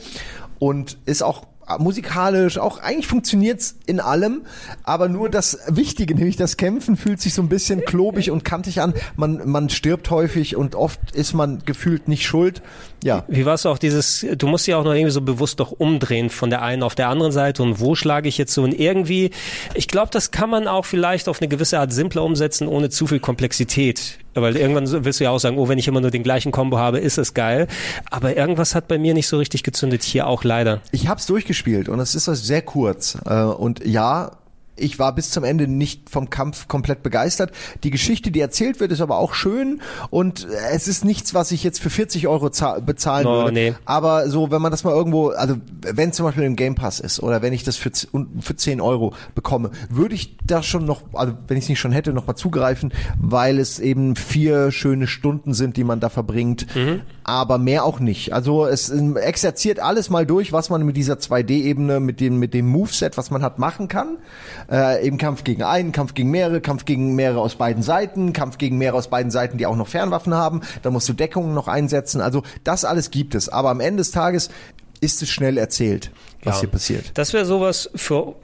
und 0.58 0.98
ist 1.06 1.22
auch 1.22 1.44
musikalisch, 1.78 2.58
auch 2.58 2.80
eigentlich 2.80 3.08
funktioniert's 3.08 3.76
in 3.86 4.00
allem, 4.00 4.42
aber 4.84 5.10
nur 5.10 5.30
das 5.30 5.60
Wichtige, 5.68 6.16
nämlich 6.16 6.36
das 6.36 6.58
Kämpfen, 6.58 6.98
fühlt 6.98 7.22
sich 7.22 7.34
so 7.34 7.42
ein 7.42 7.50
bisschen 7.50 7.86
klobig 7.86 8.32
und 8.32 8.44
kantig 8.44 8.82
an. 8.82 8.94
Man, 9.16 9.48
man 9.50 9.70
stirbt 9.70 10.10
häufig 10.10 10.56
und 10.56 10.76
oft 10.76 11.00
ist 11.14 11.34
man 11.34 11.62
gefühlt 11.66 12.08
nicht 12.08 12.26
schuld. 12.26 12.62
Ja. 13.04 13.24
Wie 13.28 13.46
warst 13.46 13.66
du 13.66 13.70
auch 13.70 13.78
dieses, 13.78 14.26
du 14.38 14.48
musst 14.48 14.68
ja 14.68 14.78
auch 14.78 14.84
noch 14.84 14.94
irgendwie 14.94 15.12
so 15.12 15.22
bewusst 15.22 15.60
doch 15.60 15.72
umdrehen 15.72 16.30
von 16.30 16.50
der 16.50 16.62
einen 16.62 16.84
auf 16.84 16.96
der 16.96 17.10
anderen 17.10 17.32
Seite 17.32 17.64
und 17.64 17.80
wo 17.80 17.96
schlage 17.96 18.28
ich 18.28 18.38
jetzt 18.38 18.54
so 18.54 18.64
und 18.64 18.78
irgendwie, 18.78 19.32
ich 19.74 19.88
glaube, 19.88 20.10
das 20.12 20.32
kann 20.32 20.50
man 20.50 20.68
auch 20.68 20.86
vielleicht 20.86 21.30
auf 21.30 21.42
eine 21.42 21.48
gewisse 21.48 21.80
Art 21.80 21.94
simpler 21.94 22.24
umsetzen, 22.24 22.68
ohne 22.68 22.90
zu 22.90 23.08
viel 23.08 23.20
Komplexität. 23.20 24.20
Weil 24.34 24.56
irgendwann 24.56 25.06
willst 25.06 25.20
du 25.20 25.24
ja 25.24 25.32
auch 25.32 25.40
sagen, 25.40 25.58
oh, 25.58 25.68
wenn 25.68 25.78
ich 25.78 25.88
immer 25.88 26.02
nur 26.02 26.12
den 26.12 26.24
gleichen 26.24 26.52
Combo 26.52 26.78
habe, 26.78 27.00
ist 27.00 27.18
es 27.18 27.34
geil. 27.34 27.68
Aber 28.10 28.36
irgendwas 28.38 28.76
hat 28.76 28.88
bei 28.88 28.98
mir 28.98 29.14
nicht 29.14 29.28
so 29.28 29.38
richtig 29.38 29.64
gezündet, 29.64 30.04
hier 30.04 30.28
auch 30.28 30.44
leider. 30.44 30.82
Ich 30.92 31.08
hab's 31.08 31.26
durchgespielt 31.26 31.90
und 31.90 32.00
es 32.00 32.16
ist 32.16 32.26
sehr 32.26 32.62
kurz. 32.62 33.18
Äh, 33.26 33.44
und 33.44 33.86
ja, 33.86 34.32
ich 34.80 35.00
war 35.00 35.14
bis 35.14 35.32
zum 35.32 35.44
Ende 35.44 35.68
nicht 35.68 36.10
vom 36.10 36.30
Kampf 36.30 36.68
komplett 36.68 37.04
begeistert. 37.04 37.52
Die 37.84 37.92
Geschichte, 37.92 38.32
die 38.32 38.40
erzählt 38.40 38.80
wird, 38.80 38.92
ist 38.92 39.02
aber 39.02 39.18
auch 39.18 39.34
schön 39.34 39.82
und 40.10 40.48
es 40.72 40.88
ist 40.88 41.06
nichts, 41.06 41.34
was 41.34 41.52
ich 41.52 41.64
jetzt 41.64 41.80
für 41.80 41.90
40 41.90 42.28
Euro 42.28 42.50
bezahlen 42.86 43.28
oh, 43.28 43.44
würde. 43.44 43.52
Nee. 43.52 43.74
Aber 43.86 44.30
so, 44.30 44.52
wenn 44.52 44.62
man 44.62 44.72
das 44.72 44.84
mal 44.84 44.94
irgendwo, 44.94 45.30
also 45.30 45.56
wenn 45.82 46.14
zum 46.14 46.26
Beispiel 46.26 46.44
im 46.44 46.56
Game 46.56 46.76
Pass 46.76 47.00
ist 47.00 47.22
oder 47.22 47.42
wenn 47.42 47.54
ich 47.54 47.64
das 47.64 47.76
für, 47.76 47.92
für 47.92 48.56
10 48.56 48.82
Euro 48.82 49.14
bekomme, 49.36 49.72
würde 49.90 50.16
ich 50.16 50.38
da 50.46 50.64
schon 50.64 50.86
noch, 50.86 51.02
also 51.14 51.34
wenn 51.48 51.58
ich 51.58 51.66
es 51.66 51.70
nicht 51.70 51.80
schon 51.80 51.92
hätte, 51.92 52.14
noch 52.14 52.28
mal 52.28 52.36
zugreifen, 52.36 52.92
weil 53.20 53.60
es 53.60 53.80
eben 53.80 54.16
vier 54.16 54.72
schöne 54.72 55.08
Stunden 55.08 55.54
sind, 55.54 55.78
die 55.78 55.84
man 55.84 56.00
da 56.00 56.10
verbringt. 56.10 56.68
Mhm. 56.76 57.02
Aber 57.24 57.58
mehr 57.60 57.84
auch 57.84 58.00
nicht. 58.00 58.34
Also 58.34 58.66
es 58.66 58.90
exerziert 58.90 59.80
alles 59.80 60.10
mal 60.10 60.26
durch, 60.26 60.52
was 60.52 60.70
man 60.70 60.84
mit 60.84 60.98
dieser 60.98 61.16
2D-Ebene, 61.16 62.00
mit 62.00 62.20
dem, 62.20 62.40
mit 62.40 62.54
dem 62.54 62.68
Moveset, 62.68 63.18
was 63.18 63.30
man 63.30 63.44
hat, 63.44 63.60
machen 63.60 63.88
kann. 63.88 64.18
Äh, 64.70 65.06
eben 65.06 65.18
Kampf 65.18 65.44
gegen 65.44 65.64
einen, 65.64 65.92
Kampf 65.92 66.14
gegen 66.14 66.30
mehrere, 66.30 66.62
Kampf 66.62 66.86
gegen 66.86 67.16
mehrere 67.16 67.42
aus 67.42 67.56
beiden 67.56 67.82
Seiten, 67.82 68.34
Kampf 68.34 68.58
gegen 68.58 68.78
mehrere 68.78 68.98
aus 68.98 69.10
beiden 69.10 69.32
Seiten, 69.32 69.58
die 69.58 69.66
auch 69.66 69.76
noch 69.76 69.88
Fernwaffen 69.88 70.34
haben. 70.34 70.62
Da 70.84 70.92
musst 70.92 71.10
du 71.10 71.14
Deckungen 71.14 71.54
noch 71.54 71.68
einsetzen. 71.68 72.22
Also 72.22 72.44
das 72.64 72.86
alles 72.86 73.10
gibt 73.10 73.36
es. 73.36 73.50
Aber 73.50 73.70
am 73.70 73.80
Ende 73.80 73.98
des 73.98 74.12
Tages 74.12 74.50
ist 75.02 75.22
es 75.22 75.30
schnell 75.30 75.58
erzählt, 75.58 76.12
was 76.44 76.58
ja. 76.58 76.62
hier 76.62 76.70
passiert. 76.70 77.12
Das 77.16 77.34
wäre 77.34 77.46
sowas 77.46 77.90
für 77.96 78.36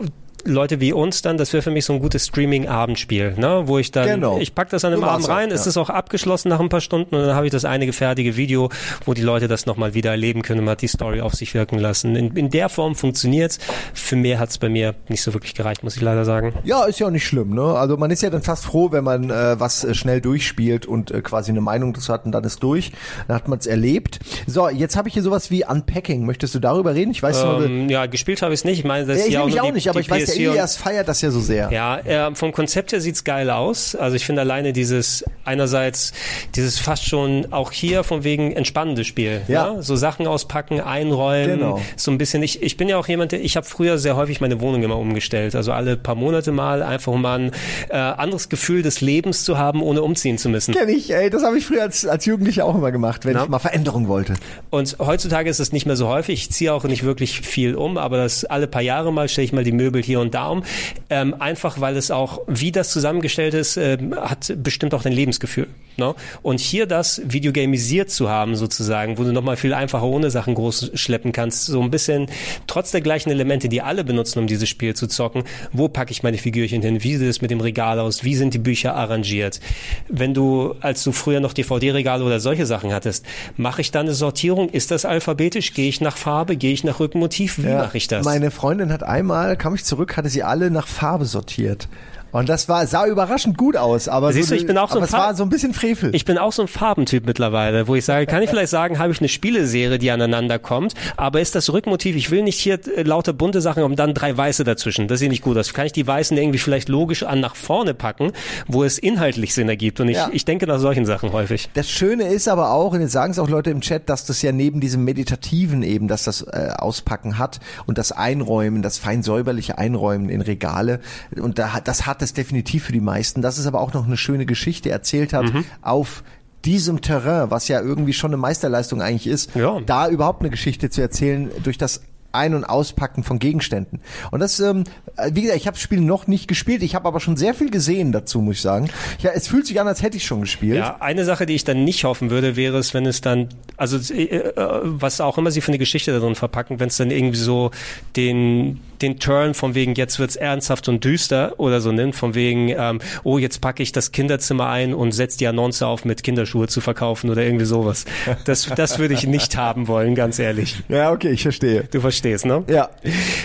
Leute 0.46 0.80
wie 0.80 0.94
uns 0.94 1.22
dann, 1.22 1.38
das 1.38 1.54
wäre 1.54 1.62
für 1.62 1.72
mich 1.72 1.86
so 1.86 1.94
ein 1.94 2.00
gutes 2.00 2.28
Streaming-Abendspiel, 2.28 3.36
ne? 3.38 3.64
wo 3.66 3.78
ich 3.80 3.92
dann, 3.92 4.08
genau. 4.08 4.38
ich 4.40 4.54
pack 4.54 4.70
das 4.70 4.86
an 4.86 4.94
einem 4.94 5.02
so 5.02 5.08
Abend 5.08 5.30
rein, 5.30 5.50
ja. 5.50 5.56
es 5.56 5.68
ist 5.68 5.78
auch 5.78 5.90
abgeschlossen 5.90 6.50
nach 6.50 6.60
ein 6.60 6.70
paar 6.70 6.82
Stunden 6.82 7.16
und 7.16 7.22
dann 7.22 7.36
habe 7.36 7.48
ich 7.48 7.52
das 7.52 7.66
einige 7.66 7.94
fertige 7.94 8.38
Video, 8.38 8.70
wo 9.06 9.14
die 9.14 9.22
Leute 9.22 9.48
das 9.48 9.66
nochmal 9.66 9.94
wieder 9.94 10.12
erleben 10.12 10.42
können 10.42 10.60
und 10.60 10.66
man 10.66 10.74
hat 10.74 10.82
die 10.82 10.88
Story 10.88 11.22
auf 11.22 11.34
sich 11.34 11.54
wirken 11.54 11.80
lassen. 11.80 12.16
In, 12.16 12.36
in 12.36 12.50
der 12.50 12.70
Form 12.70 12.96
funktioniert's. 12.96 13.60
Für 13.94 14.16
mehr 14.16 14.40
hat's 14.40 14.58
bei 14.58 14.70
mir 14.70 14.96
nicht 15.10 15.22
so 15.22 15.34
wirklich 15.34 15.54
gereicht, 15.54 15.84
muss 15.84 15.96
ich 15.96 16.02
leider 16.02 16.26
sagen. 16.26 16.54
Ja, 16.64 16.86
ist 16.86 17.00
ja 17.00 17.08
auch 17.08 17.12
nicht 17.12 17.26
schlimm, 17.26 17.54
ne? 17.54 17.64
Also 17.64 17.98
man 17.98 18.12
ist 18.12 18.22
ja 18.22 18.30
dann 18.30 18.44
fast 18.44 18.66
froh, 18.66 18.92
wenn 18.92 19.04
man 19.04 19.30
äh, 19.30 19.60
was 19.60 19.84
äh, 19.84 19.94
schnell 19.94 20.22
durchspielt 20.22 20.86
und 20.86 21.12
äh, 21.12 21.22
quasi 21.22 21.52
eine 21.52 21.62
Meinung 21.62 21.94
dazu 21.94 22.14
hat 22.14 22.26
und 22.26 22.32
dann 22.32 22.44
ist 22.44 22.62
durch. 22.62 22.92
Dann 23.28 23.36
hat 23.36 23.48
man 23.48 23.60
es 23.60 23.66
erlebt. 23.66 24.20
So, 24.48 24.70
jetzt 24.70 24.96
habe 24.96 25.08
ich 25.08 25.14
hier 25.14 25.24
sowas 25.24 25.52
wie 25.52 25.66
Unpacking. 25.66 26.26
Möchtest 26.26 26.54
du 26.56 26.60
darüber 26.60 26.94
reden? 26.94 27.12
Ich 27.12 27.24
weiß 27.24 27.44
ähm, 27.44 27.84
nur, 27.84 27.92
Ja, 27.92 28.06
gespielt 28.06 28.42
habe 28.42 28.54
ich 28.54 28.60
es 28.60 28.66
nicht. 28.66 28.80
Ich 28.80 28.86
meine, 28.86 29.06
das 29.06 29.20
ja, 29.20 29.26
ich 29.26 29.34
ja 29.34 29.42
auch, 29.42 29.68
auch 29.68 29.74
nicht, 29.74 29.90
aber 29.90 30.00
ich 30.00 30.10
weiß, 30.10 30.35
der 30.36 30.52
Elias 30.52 30.78
feiert 30.78 31.08
das 31.08 31.22
ja 31.22 31.32
so 31.32 31.40
sehr. 31.40 31.72
Ja, 31.72 31.98
äh, 32.00 32.36
vom 32.36 32.52
Konzept 32.52 32.92
her 32.92 33.02
sieht's 33.02 33.24
geil 33.24 33.50
aus. 33.50 33.96
Also 33.96 34.16
ich 34.16 34.26
finde 34.26 34.42
alleine 34.42 34.74
dieses 34.74 35.24
einerseits 35.44 36.14
dieses 36.56 36.80
fast 36.80 37.08
schon 37.08 37.52
auch 37.52 37.72
hier 37.72 38.04
von 38.04 38.24
wegen 38.24 38.52
entspannende 38.52 39.04
Spiel. 39.04 39.42
Ja. 39.48 39.74
Ne? 39.74 39.84
So 39.84 39.96
Sachen 39.96 40.28
auspacken, 40.28 40.82
einräumen, 40.82 41.60
genau. 41.60 41.82
so 41.96 42.12
ein 42.12 42.18
bisschen. 42.18 42.44
Ich, 42.44 42.62
ich 42.62 42.78
bin 42.78 42.90
ja 42.90 42.98
auch 42.98 43.08
jemand, 43.08 43.32
der 43.32 43.44
ich 43.44 43.56
habe 43.58 43.66
früher 43.66 43.98
sehr 43.98 44.16
häufig 44.16 44.42
meine 44.42 44.60
Wohnung 44.62 44.84
immer 44.84 44.98
umgestellt. 44.98 45.56
Also 45.56 45.72
alle 45.72 45.98
paar 45.98 46.16
Monate 46.16 46.52
mal 46.52 46.84
einfach 46.84 47.12
um 47.14 47.22
mal 47.22 47.40
ein 47.40 47.52
äh, 47.90 47.96
anderes 47.96 48.50
Gefühl 48.50 48.82
des 48.82 49.02
Lebens 49.02 49.44
zu 49.44 49.58
haben, 49.58 49.82
ohne 49.82 50.02
umziehen 50.02 50.38
zu 50.38 50.50
müssen. 50.50 50.74
Kenn 50.74 50.90
ich, 50.90 51.12
ey. 51.12 51.30
Das 51.30 51.44
habe 51.44 51.58
ich 51.58 51.66
früher 51.66 51.84
als, 51.84 52.06
als 52.06 52.26
Jugendlicher 52.26 52.66
auch 52.66 52.76
immer 52.76 52.92
gemacht, 52.92 53.26
wenn 53.26 53.34
Na? 53.34 53.44
ich 53.44 53.50
mal 53.50 53.60
Veränderung 53.60 54.08
wollte. 54.08 54.34
Und 54.70 54.98
heutzutage 55.00 55.50
ist 55.50 55.60
es 55.60 55.72
nicht 55.72 55.86
mehr 55.86 55.96
so 55.96 56.08
häufig. 56.08 56.42
Ich 56.42 56.52
ziehe 56.52 56.74
auch 56.74 56.84
nicht 56.84 57.04
wirklich 57.04 57.42
viel 57.42 57.76
um, 57.76 57.98
aber 57.98 58.18
das 58.18 58.46
alle 58.46 58.68
paar 58.68 58.82
Jahre 58.82 59.12
mal 59.14 59.28
stelle 59.30 59.46
ich 59.46 59.54
mal 59.54 59.64
die 59.64 59.72
Möbel 59.72 60.02
hier 60.02 60.20
und 60.20 60.25
da 60.32 60.50
um. 60.50 60.64
Ähm, 61.10 61.36
einfach 61.40 61.82
weil 61.82 61.98
es 61.98 62.12
auch, 62.12 62.42
wie 62.48 62.72
das 62.72 62.92
zusammengestellt 62.92 63.54
ist, 63.54 63.78
äh, 63.78 63.98
hat 64.16 64.54
bestimmt 64.58 64.94
auch 64.94 65.04
dein 65.04 65.14
Lebensgefühl. 65.14 65.68
Ne? 65.98 66.14
Und 66.42 66.60
hier 66.60 66.88
das 66.88 67.22
videogamisiert 67.26 68.10
zu 68.10 68.30
haben 68.30 68.56
sozusagen, 68.56 69.18
wo 69.18 69.24
du 69.24 69.32
nochmal 69.32 69.56
viel 69.56 69.74
einfacher 69.74 70.04
ohne 70.04 70.30
Sachen 70.30 70.54
groß 70.54 70.92
schleppen 70.96 71.32
kannst, 71.32 71.66
so 71.66 71.82
ein 71.82 71.90
bisschen 71.90 72.28
trotz 72.68 72.92
der 72.92 73.02
gleichen 73.02 73.30
Elemente, 73.30 73.70
die 73.70 73.82
alle 73.82 74.04
benutzen, 74.04 74.40
um 74.40 74.48
dieses 74.48 74.68
Spiel 74.68 74.94
zu 74.94 75.08
zocken, 75.08 75.44
wo 75.72 75.88
packe 75.88 76.12
ich 76.12 76.22
meine 76.22 76.38
Figürchen 76.38 76.82
hin, 76.82 77.04
wie 77.04 77.16
sieht 77.16 77.30
es 77.30 77.42
mit 77.42 77.52
dem 77.52 77.62
Regal 77.62 78.00
aus, 78.00 78.24
wie 78.24 78.36
sind 78.36 78.54
die 78.54 78.60
Bücher 78.60 78.96
arrangiert. 78.96 79.62
Wenn 80.10 80.34
du, 80.34 80.76
als 80.82 81.04
du 81.04 81.14
früher 81.14 81.40
noch 81.40 81.54
DVD-Regale 81.54 82.24
oder 82.24 82.40
solche 82.40 82.66
Sachen 82.66 82.94
hattest, 82.94 83.26
mache 83.56 83.82
ich 83.82 83.92
dann 83.92 84.06
eine 84.06 84.16
Sortierung, 84.16 84.70
ist 84.70 84.92
das 84.92 85.06
alphabetisch, 85.06 85.74
gehe 85.74 85.88
ich 85.88 86.02
nach 86.02 86.18
Farbe, 86.18 86.58
gehe 86.58 86.74
ich 86.74 86.84
nach 86.84 87.00
Rückenmotiv, 87.00 87.60
wie 87.64 87.70
ja, 87.70 87.78
mache 87.78 87.98
ich 87.98 88.08
das? 88.08 88.26
Meine 88.26 88.52
Freundin 88.52 88.92
hat 88.92 89.04
einmal, 89.04 89.56
kam 89.56 89.76
ich 89.76 89.86
zurück, 89.86 90.15
hatte 90.18 90.30
sie 90.30 90.44
alle 90.44 90.72
nach 90.72 90.88
Farbe 90.88 91.26
sortiert. 91.26 91.88
Und 92.36 92.50
das 92.50 92.68
war, 92.68 92.86
sah 92.86 93.06
überraschend 93.06 93.58
gut 93.58 93.78
aus, 93.78 94.10
aber, 94.10 94.34
Siehst 94.34 94.50
so, 94.50 94.56
du, 94.56 94.60
ich 94.60 94.68
bin 94.68 94.78
auch 94.78 94.92
so 94.92 94.98
ein 94.98 95.06
es 95.06 95.14
war 95.14 95.34
so 95.36 95.44
ein 95.44 95.50
bisschen 95.50 95.74
Frevel. 95.74 96.14
Ich 96.14 96.26
bin 96.26 96.38
auch 96.38 96.52
so 96.52 96.64
ein 96.64 96.68
Farbentyp 96.68 97.26
mittlerweile, 97.26 97.88
wo 97.88 97.96
ich 97.96 98.04
sage, 98.04 98.26
kann 98.26 98.44
ich 98.44 98.50
vielleicht 98.50 98.72
sagen, 98.72 99.00
habe 99.00 99.14
ich 99.14 99.22
eine 99.22 99.30
Spieleserie, 99.30 99.98
die 100.00 100.12
aneinander 100.12 100.60
kommt, 100.60 100.96
aber 101.16 101.40
ist 101.40 101.56
das 101.56 101.72
Rückmotiv, 101.72 102.18
ich 102.18 102.32
will 102.32 102.44
nicht 102.44 102.60
hier 102.60 102.78
äh, 102.94 103.04
lauter 103.04 103.32
bunte 103.32 103.62
Sachen 103.62 103.84
und 103.84 103.98
dann 103.98 104.14
drei 104.14 104.36
weiße 104.36 104.66
dazwischen. 104.66 105.08
Das 105.08 105.20
sieht 105.20 105.30
nicht 105.30 105.44
gut 105.44 105.58
aus. 105.58 105.72
Kann 105.74 105.86
ich 105.86 105.94
die 105.94 106.06
weißen 106.06 106.36
irgendwie 106.36 106.60
vielleicht 106.60 106.90
logisch 106.90 107.24
an 107.24 107.40
nach 107.40 107.56
vorne 107.56 107.94
packen, 107.94 108.34
wo 108.68 108.84
es 108.84 108.98
inhaltlich 108.98 109.54
Sinn 109.54 109.70
ergibt 109.70 110.02
und 110.02 110.10
ich, 110.10 110.18
ja. 110.18 110.30
ich 110.34 110.44
denke 110.44 110.68
nach 110.68 110.80
solchen 110.80 111.06
Sachen 111.06 111.32
häufig. 111.32 111.70
Das 111.74 111.90
Schöne 111.90 112.26
ist 112.26 112.50
aber 112.50 112.72
auch, 112.72 112.92
und 112.92 113.00
jetzt 113.00 113.14
sagen 113.14 113.32
es 113.32 113.40
auch 113.40 113.48
Leute 113.48 113.70
im 113.70 113.80
Chat, 113.80 114.10
dass 114.10 114.26
das 114.26 114.42
ja 114.42 114.52
neben 114.52 114.82
diesem 114.82 115.06
Meditativen 115.06 115.84
eben, 115.84 116.10
dass 116.10 116.26
das 116.26 116.42
äh, 116.42 116.72
Auspacken 116.76 117.38
hat 117.38 117.62
und 117.86 117.98
das 117.98 118.12
Einräumen, 118.12 118.82
das 118.82 118.98
fein 118.98 119.24
säuberliche 119.24 119.78
Einräumen 119.78 120.28
in 120.28 120.42
Regale 120.42 121.00
und 121.40 121.60
da, 121.60 121.80
das 121.82 122.06
hat 122.06 122.25
es 122.26 122.34
definitiv 122.34 122.84
für 122.86 122.92
die 122.92 123.02
meisten, 123.02 123.42
dass 123.42 123.58
es 123.58 123.66
aber 123.68 123.80
auch 123.80 123.94
noch 123.94 124.06
eine 124.06 124.18
schöne 124.18 124.46
Geschichte 124.46 124.90
erzählt 124.90 125.34
hat 125.34 125.54
mhm. 125.54 125.64
auf 125.82 126.24
diesem 126.66 127.02
Terrain, 127.02 127.52
was 127.52 127.68
ja 127.68 127.80
irgendwie 127.80 128.14
schon 128.14 128.32
eine 128.32 128.38
Meisterleistung 128.38 129.02
eigentlich 129.02 129.28
ist, 129.28 129.56
Ja. 129.56 129.80
da 129.86 130.10
überhaupt 130.10 130.42
eine 130.42 130.50
Geschichte 130.50 130.90
zu 130.90 131.02
erzählen 131.02 131.52
durch 131.64 131.78
das 131.78 132.02
ein- 132.36 132.54
und 132.54 132.66
Auspacken 132.66 133.24
von 133.24 133.40
Gegenständen. 133.40 134.02
Und 134.30 134.42
das, 134.42 134.60
ähm, 134.60 134.84
wie 135.32 135.44
gesagt, 135.44 135.58
ich 135.58 135.68
habe 135.68 135.76
das 135.76 135.82
Spiel 135.82 136.02
noch 136.02 136.28
nicht 136.28 136.48
gespielt, 136.48 136.84
ich 136.84 136.94
habe 136.94 137.08
aber 137.08 137.20
schon 137.20 137.38
sehr 137.38 137.54
viel 137.54 137.72
gesehen 137.72 138.12
dazu, 138.12 138.42
muss 138.42 138.58
ich 138.58 138.62
sagen. 138.62 138.90
Ja, 139.20 139.32
es 139.34 139.48
fühlt 139.48 139.66
sich 139.66 139.80
an, 139.80 139.88
als 139.88 140.02
hätte 140.02 140.18
ich 140.18 140.26
schon 140.26 140.42
gespielt. 140.42 140.78
Ja, 140.78 140.98
eine 141.00 141.24
Sache, 141.24 141.46
die 141.46 141.56
ich 141.56 141.64
dann 141.64 141.86
nicht 141.86 142.04
hoffen 142.04 142.30
würde, 142.30 142.56
wäre 142.58 142.78
es, 142.78 142.94
wenn 142.94 143.06
es 143.06 143.22
dann, 143.22 143.50
also 143.78 143.98
äh, 144.14 144.24
äh, 144.26 144.54
was 144.84 145.22
auch 145.22 145.38
immer 145.38 145.50
sie 145.52 145.62
für 145.62 145.70
eine 145.70 145.78
Geschichte 145.80 146.12
da 146.12 146.20
drin 146.20 146.36
verpacken, 146.36 146.80
wenn 146.80 146.90
es 146.90 146.98
dann 146.98 147.10
irgendwie 147.10 147.40
so 147.40 147.72
den 148.18 148.82
den 149.06 149.20
Turn 149.20 149.54
von 149.54 149.76
wegen 149.76 149.94
jetzt 149.96 150.20
wird's 150.20 150.36
ernsthaft 150.36 150.90
und 150.90 151.04
düster 151.04 151.54
oder 151.58 151.82
so 151.82 151.92
nimmt, 151.92 152.16
von 152.16 152.36
wegen 152.36 152.70
ähm, 152.70 153.00
oh 153.24 153.38
jetzt 153.38 153.62
packe 153.62 153.84
ich 153.84 153.92
das 153.92 154.12
Kinderzimmer 154.12 154.68
ein 154.68 154.94
und 154.94 155.12
setz 155.12 155.38
die 155.38 155.48
Annonce 155.48 155.84
auf 155.84 156.06
mit 156.06 156.24
Kinderschuhe 156.24 156.68
zu 156.68 156.82
verkaufen 156.82 157.30
oder 157.30 157.44
irgendwie 157.44 157.66
sowas. 157.66 158.06
Das 158.46 158.66
das 158.76 159.00
würde 159.00 159.14
ich 159.14 159.28
nicht 159.28 159.58
haben 159.58 159.88
wollen, 159.88 160.16
ganz 160.16 160.40
ehrlich. 160.40 160.84
Ja, 160.90 161.12
okay, 161.12 161.30
ich 161.30 161.44
verstehe. 161.44 161.84
Du 161.92 162.02
verstehst, 162.02 162.46
ne? 162.46 162.64
Ja. 162.68 162.90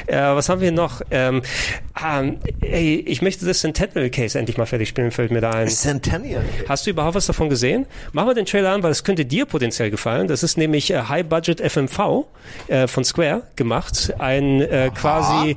Äh, 0.06 0.34
was 0.34 0.48
haben 0.48 0.60
wir 0.60 0.72
noch? 0.72 1.02
Ähm, 1.10 1.42
ähm, 2.02 2.38
ey, 2.60 3.04
ich 3.06 3.22
möchte 3.22 3.44
das 3.44 3.60
Centennial 3.60 4.10
Case 4.10 4.38
endlich 4.38 4.56
mal 4.56 4.66
fertig 4.66 4.88
spielen, 4.88 5.10
fällt 5.10 5.30
mir 5.30 5.40
da 5.40 5.50
ein. 5.50 5.68
Centennial. 5.68 6.42
Hast 6.68 6.86
du 6.86 6.90
überhaupt 6.90 7.14
was 7.14 7.26
davon 7.26 7.48
gesehen? 7.48 7.86
Machen 8.12 8.28
wir 8.28 8.34
den 8.34 8.46
Trailer 8.46 8.72
an, 8.72 8.82
weil 8.82 8.90
es 8.90 9.04
könnte 9.04 9.24
dir 9.24 9.46
potenziell 9.46 9.90
gefallen. 9.90 10.28
Das 10.28 10.42
ist 10.42 10.56
nämlich 10.56 10.90
äh, 10.90 11.02
High 11.02 11.26
Budget 11.26 11.60
FMV 11.60 12.26
äh, 12.68 12.86
von 12.86 13.04
Square 13.04 13.42
gemacht. 13.56 14.12
Ein 14.18 14.60
äh, 14.60 14.90
quasi 14.94 15.49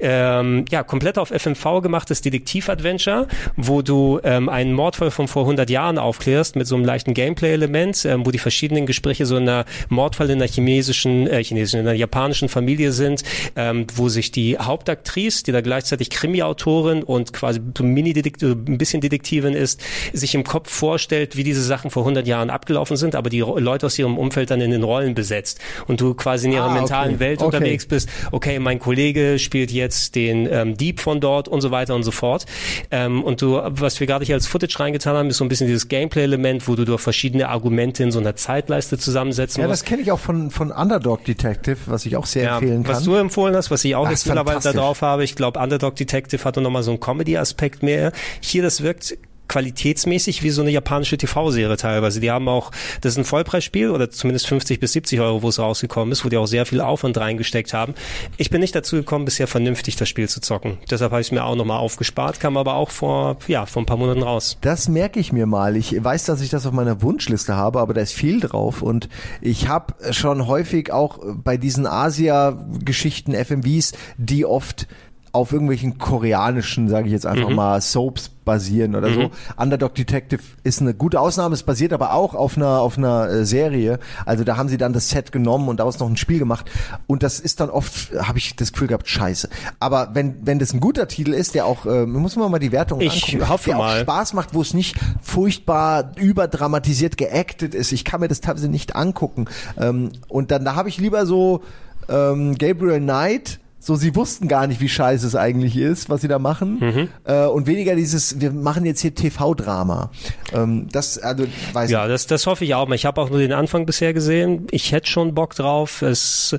ähm, 0.00 0.64
ja 0.70 0.82
komplett 0.82 1.18
auf 1.18 1.30
FMV 1.30 1.82
gemachtes 1.82 2.20
Detektiv-Adventure, 2.22 3.28
wo 3.56 3.82
du 3.82 4.20
ähm, 4.24 4.48
einen 4.48 4.72
Mordfall 4.72 5.10
von 5.10 5.28
vor 5.28 5.42
100 5.42 5.70
Jahren 5.70 5.98
aufklärst 5.98 6.56
mit 6.56 6.66
so 6.66 6.74
einem 6.76 6.84
leichten 6.84 7.14
Gameplay-Element, 7.14 8.04
ähm, 8.04 8.26
wo 8.26 8.30
die 8.30 8.38
verschiedenen 8.38 8.86
Gespräche 8.86 9.26
so 9.26 9.36
in 9.36 9.48
einer 9.48 9.64
Mordfall 9.88 10.30
in 10.30 10.36
einer 10.40 10.50
chinesischen, 10.50 11.26
äh, 11.26 11.42
chinesischen, 11.42 11.80
in 11.80 11.86
einer 11.86 11.96
japanischen 11.96 12.48
Familie 12.48 12.92
sind, 12.92 13.22
ähm, 13.56 13.86
wo 13.94 14.08
sich 14.08 14.30
die 14.32 14.58
Hauptaktrice, 14.58 15.44
die 15.44 15.52
da 15.52 15.60
gleichzeitig 15.60 16.10
Krimi-Autorin 16.10 17.02
und 17.02 17.32
quasi 17.32 17.60
so 17.76 17.84
Mini-Detektiv, 17.84 18.48
ein 18.66 18.78
bisschen 18.78 19.00
Detektivin 19.00 19.54
ist, 19.54 19.80
sich 20.12 20.34
im 20.34 20.44
Kopf 20.44 20.70
vorstellt, 20.70 21.36
wie 21.36 21.44
diese 21.44 21.62
Sachen 21.62 21.90
vor 21.90 22.02
100 22.02 22.26
Jahren 22.26 22.50
abgelaufen 22.50 22.96
sind, 22.96 23.14
aber 23.14 23.30
die 23.30 23.40
Leute 23.40 23.86
aus 23.86 23.98
ihrem 23.98 24.18
Umfeld 24.18 24.50
dann 24.50 24.60
in 24.60 24.70
den 24.70 24.82
Rollen 24.82 25.14
besetzt 25.14 25.60
und 25.86 26.00
du 26.00 26.14
quasi 26.14 26.46
in 26.46 26.52
ihrer 26.52 26.64
Ah, 26.64 26.70
okay. 26.70 26.80
mentalen 26.80 27.20
Welt 27.20 27.38
Okay. 27.38 27.46
unterwegs 27.56 27.86
bist. 27.86 28.08
Okay, 28.32 28.58
mein 28.58 28.78
Kollege 28.78 29.27
spielt 29.36 29.70
jetzt 29.70 30.14
den 30.14 30.48
ähm, 30.50 30.76
Dieb 30.76 31.00
von 31.00 31.20
dort 31.20 31.48
und 31.48 31.60
so 31.60 31.70
weiter 31.70 31.94
und 31.94 32.04
so 32.04 32.10
fort. 32.10 32.46
Ähm, 32.90 33.22
und 33.22 33.42
du, 33.42 33.60
was 33.62 34.00
wir 34.00 34.06
gerade 34.06 34.24
hier 34.24 34.34
als 34.36 34.46
Footage 34.46 34.80
reingetan 34.80 35.14
haben, 35.16 35.28
ist 35.28 35.36
so 35.36 35.44
ein 35.44 35.48
bisschen 35.48 35.66
dieses 35.66 35.88
Gameplay-Element, 35.88 36.66
wo 36.68 36.76
du 36.76 36.84
durch 36.84 37.00
verschiedene 37.02 37.48
Argumente 37.48 38.02
in 38.02 38.12
so 38.12 38.18
einer 38.20 38.36
Zeitleiste 38.36 38.96
zusammensetzen 38.96 39.60
Ja, 39.60 39.68
musst. 39.68 39.82
das 39.82 39.88
kenne 39.88 40.02
ich 40.02 40.10
auch 40.12 40.20
von, 40.20 40.50
von 40.50 40.70
Underdog 40.70 41.24
Detective, 41.24 41.76
was 41.86 42.06
ich 42.06 42.16
auch 42.16 42.26
sehr 42.26 42.44
Ja, 42.44 42.58
empfehlen 42.58 42.84
kann. 42.84 42.94
was 42.94 43.02
du 43.02 43.14
empfohlen 43.16 43.54
hast, 43.56 43.70
was 43.70 43.84
ich 43.84 43.94
auch 43.96 44.06
Ach, 44.06 44.10
jetzt 44.10 44.26
mittlerweile 44.26 44.60
da 44.60 44.72
drauf 44.72 45.02
habe, 45.02 45.24
ich 45.24 45.34
glaube, 45.34 45.58
Underdog 45.60 45.96
Detective 45.96 46.44
hatte 46.44 46.60
nochmal 46.60 46.82
so 46.84 46.92
einen 46.92 47.00
Comedy-Aspekt 47.00 47.82
mehr. 47.82 48.12
Hier, 48.40 48.62
das 48.62 48.82
wirkt 48.82 49.18
qualitätsmäßig 49.48 50.42
wie 50.42 50.50
so 50.50 50.62
eine 50.62 50.70
japanische 50.70 51.18
TV-Serie 51.18 51.76
teilweise. 51.76 52.20
Die 52.20 52.30
haben 52.30 52.48
auch, 52.48 52.70
das 53.00 53.12
ist 53.12 53.18
ein 53.18 53.24
Vollpreisspiel 53.24 53.90
oder 53.90 54.10
zumindest 54.10 54.46
50 54.46 54.80
bis 54.80 54.92
70 54.92 55.20
Euro, 55.20 55.42
wo 55.42 55.48
es 55.48 55.58
rausgekommen 55.58 56.12
ist, 56.12 56.24
wo 56.24 56.28
die 56.28 56.36
auch 56.36 56.46
sehr 56.46 56.66
viel 56.66 56.80
Aufwand 56.80 57.18
reingesteckt 57.18 57.72
haben. 57.72 57.94
Ich 58.36 58.50
bin 58.50 58.60
nicht 58.60 58.74
dazu 58.74 58.96
gekommen, 58.96 59.24
bisher 59.24 59.46
vernünftig 59.46 59.96
das 59.96 60.08
Spiel 60.08 60.28
zu 60.28 60.40
zocken. 60.40 60.78
Deshalb 60.90 61.12
habe 61.12 61.20
ich 61.20 61.28
es 61.28 61.32
mir 61.32 61.44
auch 61.44 61.56
nochmal 61.56 61.78
aufgespart, 61.78 62.40
kam 62.40 62.56
aber 62.56 62.74
auch 62.74 62.90
vor, 62.90 63.38
ja, 63.48 63.66
vor 63.66 63.82
ein 63.82 63.86
paar 63.86 63.96
Monaten 63.96 64.22
raus. 64.22 64.58
Das 64.60 64.88
merke 64.88 65.20
ich 65.20 65.32
mir 65.32 65.46
mal. 65.46 65.76
Ich 65.76 66.02
weiß, 66.02 66.24
dass 66.24 66.40
ich 66.40 66.50
das 66.50 66.66
auf 66.66 66.72
meiner 66.72 67.02
Wunschliste 67.02 67.56
habe, 67.56 67.80
aber 67.80 67.94
da 67.94 68.00
ist 68.00 68.12
viel 68.12 68.40
drauf 68.40 68.82
und 68.82 69.08
ich 69.40 69.68
habe 69.68 69.94
schon 70.12 70.46
häufig 70.46 70.92
auch 70.92 71.18
bei 71.42 71.56
diesen 71.56 71.86
Asia-Geschichten, 71.86 73.34
FMVs, 73.34 73.92
die 74.16 74.44
oft 74.44 74.86
auf 75.32 75.52
irgendwelchen 75.52 75.98
koreanischen, 75.98 76.88
sage 76.88 77.06
ich 77.06 77.12
jetzt 77.12 77.26
einfach 77.26 77.50
mal, 77.50 77.80
Soaps 77.80 78.30
basieren 78.48 78.94
oder 78.96 79.12
so. 79.12 79.30
Underdog 79.58 79.94
Detective 79.94 80.40
ist 80.64 80.80
eine 80.80 80.94
gute 80.94 81.20
Ausnahme, 81.20 81.54
es 81.54 81.62
basiert 81.62 81.92
aber 81.92 82.14
auch 82.14 82.34
auf 82.34 82.56
einer 82.56 82.80
auf 82.80 82.96
einer 82.96 83.28
äh, 83.28 83.44
Serie. 83.44 83.98
Also 84.24 84.42
da 84.42 84.56
haben 84.56 84.70
sie 84.70 84.78
dann 84.78 84.94
das 84.94 85.10
Set 85.10 85.32
genommen 85.32 85.68
und 85.68 85.80
daraus 85.80 85.98
noch 85.98 86.08
ein 86.08 86.16
Spiel 86.16 86.38
gemacht 86.38 86.70
und 87.06 87.22
das 87.22 87.40
ist 87.40 87.60
dann 87.60 87.68
oft 87.68 88.10
habe 88.18 88.38
ich 88.38 88.56
das 88.56 88.72
Gefühl 88.72 88.88
gehabt, 88.88 89.06
scheiße. 89.06 89.50
Aber 89.80 90.10
wenn 90.14 90.46
wenn 90.46 90.58
das 90.58 90.72
ein 90.72 90.80
guter 90.80 91.08
Titel 91.08 91.34
ist, 91.34 91.54
der 91.54 91.66
auch 91.66 91.84
äh, 91.84 92.06
muss 92.06 92.36
man 92.36 92.50
mal 92.50 92.58
die 92.58 92.72
Wertung 92.72 93.02
Ich 93.02 93.24
angucken, 93.24 93.48
hoffe 93.50 93.70
der 93.70 93.76
auch 93.76 93.82
mal. 93.82 94.00
Spaß 94.00 94.32
macht, 94.32 94.54
wo 94.54 94.62
es 94.62 94.72
nicht 94.72 94.96
furchtbar 95.20 96.12
überdramatisiert 96.16 97.18
geactet 97.18 97.74
ist. 97.74 97.92
Ich 97.92 98.04
kann 98.06 98.20
mir 98.20 98.28
das 98.28 98.40
teilweise 98.40 98.68
nicht 98.68 98.96
angucken. 98.96 99.44
Ähm, 99.78 100.12
und 100.28 100.50
dann 100.50 100.64
da 100.64 100.74
habe 100.74 100.88
ich 100.88 100.96
lieber 100.96 101.26
so 101.26 101.60
ähm, 102.08 102.56
Gabriel 102.56 103.00
Knight. 103.00 103.60
So, 103.80 103.94
sie 103.94 104.14
wussten 104.16 104.48
gar 104.48 104.66
nicht, 104.66 104.80
wie 104.80 104.88
scheiße 104.88 105.24
es 105.26 105.36
eigentlich 105.36 105.76
ist, 105.76 106.10
was 106.10 106.20
sie 106.20 106.28
da 106.28 106.38
machen. 106.40 106.78
Mhm. 106.80 107.08
Äh, 107.24 107.46
und 107.46 107.66
weniger 107.68 107.94
dieses, 107.94 108.40
wir 108.40 108.50
machen 108.50 108.84
jetzt 108.84 109.00
hier 109.00 109.14
TV-Drama. 109.14 110.10
Ähm, 110.52 110.88
das, 110.90 111.16
also, 111.18 111.44
weiß 111.72 111.88
Ja, 111.90 112.08
das, 112.08 112.26
das 112.26 112.46
hoffe 112.46 112.64
ich 112.64 112.74
auch. 112.74 112.90
Ich 112.90 113.06
habe 113.06 113.20
auch 113.20 113.30
nur 113.30 113.38
den 113.38 113.52
Anfang 113.52 113.86
bisher 113.86 114.12
gesehen. 114.12 114.66
Ich 114.72 114.90
hätte 114.92 115.08
schon 115.08 115.32
Bock 115.34 115.54
drauf. 115.54 116.02
Es, 116.02 116.56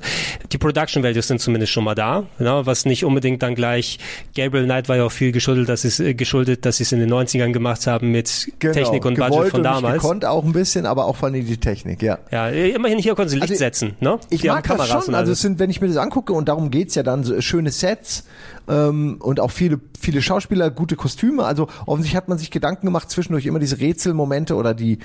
die 0.50 0.58
Production 0.58 1.02
Values 1.02 1.28
sind 1.28 1.40
zumindest 1.40 1.72
schon 1.72 1.84
mal 1.84 1.94
da, 1.94 2.24
ne? 2.38 2.62
was 2.64 2.86
nicht 2.86 3.04
unbedingt 3.04 3.42
dann 3.42 3.54
gleich. 3.54 3.98
Gabriel 4.34 4.64
Knight 4.64 4.88
war 4.88 4.96
ja 4.96 5.04
auch 5.04 5.12
viel 5.12 5.30
geschuldet, 5.30 5.68
dass 5.68 5.84
es 5.84 6.00
äh, 6.00 6.14
geschuldet, 6.14 6.64
dass 6.64 6.78
sie 6.78 6.84
es 6.84 6.92
in 6.92 7.00
den 7.00 7.12
90ern 7.12 7.52
gemacht 7.52 7.86
haben 7.86 8.10
mit 8.10 8.50
Genau, 8.60 8.72
Technik 8.74 9.04
und 9.04 9.14
gewollt 9.16 9.32
Budget 9.32 9.50
von 9.50 9.60
und 9.60 9.66
nicht 9.66 9.74
damals. 9.76 10.02
gekonnt 10.02 10.24
auch 10.24 10.44
ein 10.44 10.52
bisschen, 10.52 10.86
aber 10.86 11.04
auch 11.04 11.16
vor 11.16 11.28
allem 11.28 11.44
die 11.44 11.56
Technik, 11.58 12.02
ja. 12.02 12.18
Ja, 12.30 12.48
immerhin 12.48 12.98
hier 12.98 13.14
konnten 13.14 13.28
sie 13.28 13.36
Licht 13.36 13.50
Also, 13.50 13.58
setzen, 13.58 13.96
ne? 14.00 14.18
Ich 14.30 14.40
die 14.40 14.48
mag 14.48 14.66
das 14.66 14.88
schon. 14.88 15.14
Also 15.14 15.32
es 15.32 15.40
sind, 15.42 15.58
wenn 15.58 15.68
ich 15.68 15.80
mir 15.82 15.88
das 15.88 15.98
angucke, 15.98 16.32
und 16.32 16.48
darum 16.48 16.70
geht's 16.70 16.94
ja 16.94 17.02
dann, 17.10 17.24
so 17.24 17.40
schöne 17.40 17.70
Sets 17.70 18.24
ähm, 18.68 19.16
und 19.20 19.40
auch 19.40 19.50
viele, 19.50 19.80
viele 19.98 20.22
Schauspieler, 20.22 20.70
gute 20.70 20.96
Kostüme. 20.96 21.44
Also 21.44 21.68
offensichtlich 21.86 22.16
hat 22.16 22.28
man 22.28 22.38
sich 22.38 22.50
Gedanken 22.50 22.86
gemacht, 22.86 23.10
zwischendurch 23.10 23.46
immer 23.46 23.58
diese 23.58 23.78
Rätselmomente 23.78 24.54
oder 24.54 24.74
die 24.74 24.98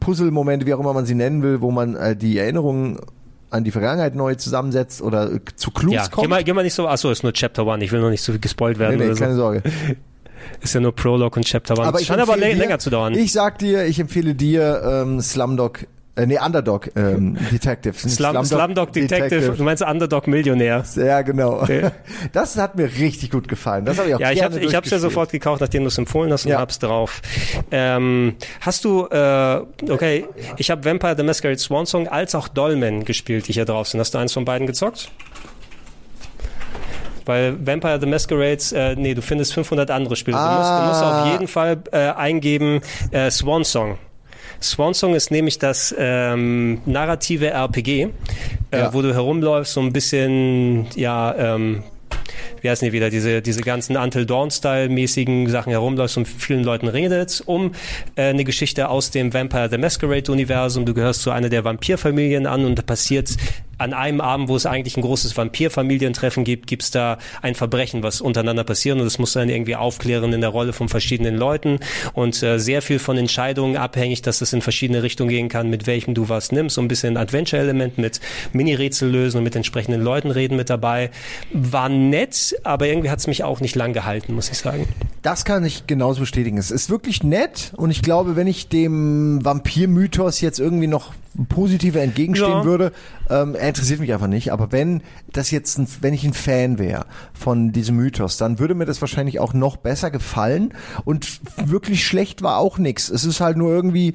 Puzzle-Momente, 0.00 0.66
wie 0.66 0.74
auch 0.74 0.80
immer 0.80 0.92
man 0.92 1.06
sie 1.06 1.14
nennen 1.14 1.42
will, 1.42 1.60
wo 1.60 1.70
man 1.70 1.94
äh, 1.94 2.16
die 2.16 2.38
Erinnerungen 2.38 2.98
an 3.50 3.64
die 3.64 3.70
Vergangenheit 3.70 4.14
neu 4.14 4.34
zusammensetzt 4.34 5.00
oder 5.02 5.32
äh, 5.32 5.40
zu 5.56 5.70
Clues 5.70 5.94
ja, 5.94 6.04
geh 6.04 6.10
kommt. 6.10 6.28
mal, 6.28 6.44
geh 6.44 6.52
mal 6.52 6.62
nicht 6.62 6.74
so, 6.74 6.86
achso, 6.86 7.10
ist 7.10 7.22
nur 7.22 7.32
Chapter 7.32 7.66
One, 7.66 7.82
ich 7.82 7.92
will 7.92 8.00
noch 8.00 8.10
nicht 8.10 8.22
so 8.22 8.32
viel 8.32 8.40
gespoilt 8.40 8.78
werden 8.78 8.98
nee, 8.98 9.08
nee, 9.08 9.14
keine 9.14 9.34
so. 9.34 9.40
Sorge. 9.40 9.62
Ist 10.60 10.74
ja 10.74 10.80
nur 10.80 10.94
Prologue 10.94 11.36
und 11.36 11.44
Chapter 11.44 11.76
One. 11.76 11.86
Aber 11.86 12.00
ich 12.00 12.06
scheint 12.06 12.20
aber 12.20 12.36
dir, 12.36 12.54
länger 12.54 12.78
zu 12.78 12.90
dauern. 12.90 13.14
Ich 13.14 13.32
sag 13.32 13.58
dir, 13.58 13.84
ich 13.86 14.00
empfehle 14.00 14.34
dir 14.34 14.82
ähm, 14.84 15.20
Slumdog, 15.20 15.86
äh, 16.18 16.26
nee, 16.26 16.38
Underdog 16.38 16.90
ähm, 16.96 17.38
Detective. 17.50 17.94
Slum, 17.96 18.44
Slumdog 18.44 18.92
Detective, 18.92 19.54
du 19.56 19.62
meinst 19.62 19.82
Underdog 19.82 20.26
Millionär. 20.26 20.84
Ja, 20.96 21.22
genau. 21.22 21.64
Ja. 21.66 21.92
Das 22.32 22.56
hat 22.58 22.76
mir 22.76 22.84
richtig 22.98 23.30
gut 23.30 23.48
gefallen. 23.48 23.84
Das 23.84 23.98
habe 23.98 24.08
ich 24.08 24.14
auch 24.14 24.20
Ja, 24.20 24.32
ich 24.32 24.42
habe 24.42 24.58
ich 24.60 24.74
hab's 24.74 24.90
ja 24.90 24.98
sofort 24.98 25.30
gekauft, 25.30 25.60
nachdem 25.60 25.82
du 25.82 25.88
es 25.88 25.96
empfohlen 25.98 26.32
hast 26.32 26.44
und 26.44 26.52
Ja. 26.52 26.58
hab's 26.58 26.78
drauf. 26.78 27.22
Ähm, 27.70 28.36
hast 28.60 28.84
du, 28.84 29.06
äh, 29.06 29.60
okay, 29.88 30.26
ich 30.56 30.70
habe 30.70 30.84
Vampire 30.84 31.14
the 31.16 31.22
Masquerade 31.22 31.58
Swan 31.58 31.86
Song 31.86 32.08
als 32.08 32.34
auch 32.34 32.48
Dolmen 32.48 33.04
gespielt, 33.04 33.48
die 33.48 33.52
hier 33.52 33.64
drauf 33.64 33.88
sind. 33.88 34.00
Hast 34.00 34.14
du 34.14 34.18
eins 34.18 34.32
von 34.32 34.44
beiden 34.44 34.66
gezockt? 34.66 35.10
Weil 37.24 37.56
Vampire 37.66 37.98
the 38.00 38.06
Masquerade, 38.06 38.58
äh, 38.74 38.94
nee, 38.96 39.12
du 39.14 39.20
findest 39.20 39.52
500 39.52 39.90
andere 39.90 40.16
Spiele. 40.16 40.36
Du, 40.38 40.42
musst, 40.42 40.70
du 40.70 40.86
musst 40.86 41.02
Ah. 41.02 41.22
auf 41.24 41.32
jeden 41.32 41.46
Fall 41.46 41.76
äh, 41.92 41.98
eingeben 42.12 42.80
äh, 43.10 43.30
Swan 43.30 43.64
Song. 43.64 43.98
Swan 44.60 44.94
Song 44.94 45.14
ist 45.14 45.30
nämlich 45.30 45.58
das 45.58 45.94
ähm, 45.98 46.80
narrative 46.86 47.50
RPG, 47.50 48.08
äh, 48.70 48.78
Ja. 48.78 48.92
wo 48.94 49.02
du 49.02 49.14
herumläufst, 49.14 49.72
so 49.74 49.80
ein 49.80 49.92
bisschen, 49.92 50.86
ja, 50.96 51.34
ähm, 51.54 51.82
wie 52.62 52.70
heißen 52.70 52.86
die 52.86 52.92
wieder, 52.92 53.10
diese, 53.10 53.42
diese 53.42 53.62
ganzen 53.62 53.96
Until 53.96 54.26
Dawn-Style-mäßigen 54.26 55.48
Sachen 55.48 55.70
herumläufst 55.70 56.16
und 56.16 56.26
vielen 56.26 56.64
Leuten 56.64 56.88
redet, 56.88 57.42
um 57.46 57.72
äh, 58.16 58.28
eine 58.28 58.44
Geschichte 58.44 58.88
aus 58.88 59.10
dem 59.10 59.32
Vampire 59.32 59.68
the 59.70 59.78
Masquerade-Universum. 59.78 60.84
Du 60.84 60.94
gehörst 60.94 61.22
zu 61.22 61.30
einer 61.30 61.48
der 61.48 61.64
Vampirfamilien 61.64 62.46
an 62.46 62.64
und 62.64 62.78
da 62.78 62.82
passiert 62.82 63.36
an 63.78 63.94
einem 63.94 64.20
Abend, 64.20 64.48
wo 64.48 64.56
es 64.56 64.66
eigentlich 64.66 64.96
ein 64.96 65.02
großes 65.02 65.36
Vampirfamilientreffen 65.36 66.44
gibt, 66.44 66.66
gibt's 66.66 66.90
da 66.90 67.18
ein 67.42 67.54
Verbrechen, 67.54 68.02
was 68.02 68.20
untereinander 68.20 68.64
passiert 68.64 68.98
und 68.98 69.04
das 69.04 69.18
musst 69.18 69.36
du 69.36 69.38
dann 69.38 69.48
irgendwie 69.48 69.76
aufklären 69.76 70.32
in 70.32 70.40
der 70.40 70.50
Rolle 70.50 70.72
von 70.72 70.88
verschiedenen 70.88 71.36
Leuten 71.36 71.78
und 72.12 72.42
äh, 72.42 72.58
sehr 72.58 72.82
viel 72.82 72.98
von 72.98 73.16
Entscheidungen 73.16 73.76
abhängig, 73.76 74.22
dass 74.22 74.40
es 74.40 74.52
in 74.52 74.62
verschiedene 74.62 75.02
Richtungen 75.02 75.30
gehen 75.30 75.48
kann, 75.48 75.70
mit 75.70 75.86
welchem 75.86 76.14
du 76.14 76.28
was 76.28 76.50
nimmst. 76.50 76.74
So 76.74 76.82
ein 76.82 76.88
bisschen 76.88 77.16
Adventure-Element 77.16 77.98
mit 77.98 78.20
Mini-Rätsel 78.52 79.08
lösen 79.08 79.38
und 79.38 79.44
mit 79.44 79.54
entsprechenden 79.54 80.02
Leuten 80.02 80.32
reden 80.32 80.56
mit 80.56 80.70
dabei. 80.70 81.10
War 81.52 81.88
nett, 81.88 82.47
aber 82.64 82.86
irgendwie 82.86 83.10
hat's 83.10 83.26
mich 83.26 83.44
auch 83.44 83.60
nicht 83.60 83.74
lang 83.76 83.92
gehalten, 83.92 84.34
muss 84.34 84.50
ich 84.50 84.58
sagen. 84.58 84.86
Das 85.22 85.44
kann 85.44 85.64
ich 85.64 85.86
genauso 85.86 86.20
bestätigen. 86.20 86.58
Es 86.58 86.70
ist 86.70 86.90
wirklich 86.90 87.22
nett 87.22 87.72
und 87.76 87.90
ich 87.90 88.02
glaube, 88.02 88.36
wenn 88.36 88.46
ich 88.46 88.68
dem 88.68 89.44
Vampir-Mythos 89.44 90.40
jetzt 90.40 90.58
irgendwie 90.60 90.86
noch 90.86 91.12
positiver 91.48 92.00
entgegenstehen 92.00 92.50
Ja. 92.50 92.64
würde, 92.64 92.92
ähm, 93.30 93.54
er 93.54 93.68
interessiert 93.68 94.00
mich 94.00 94.12
einfach 94.12 94.26
nicht. 94.26 94.52
Aber 94.52 94.72
wenn 94.72 95.02
das 95.32 95.50
jetzt, 95.50 95.78
ein, 95.78 95.86
wenn 96.00 96.14
ich 96.14 96.24
ein 96.24 96.32
Fan 96.32 96.78
wäre 96.78 97.06
von 97.32 97.70
diesem 97.72 97.96
Mythos, 97.96 98.36
dann 98.38 98.58
würde 98.58 98.74
mir 98.74 98.86
das 98.86 99.00
wahrscheinlich 99.00 99.38
auch 99.38 99.54
noch 99.54 99.76
besser 99.76 100.10
gefallen. 100.10 100.74
Und 101.04 101.40
wirklich 101.64 102.04
schlecht 102.04 102.42
war 102.42 102.58
auch 102.58 102.78
nix. 102.78 103.08
Es 103.08 103.24
ist 103.24 103.40
halt 103.40 103.56
nur 103.56 103.70
irgendwie 103.70 104.14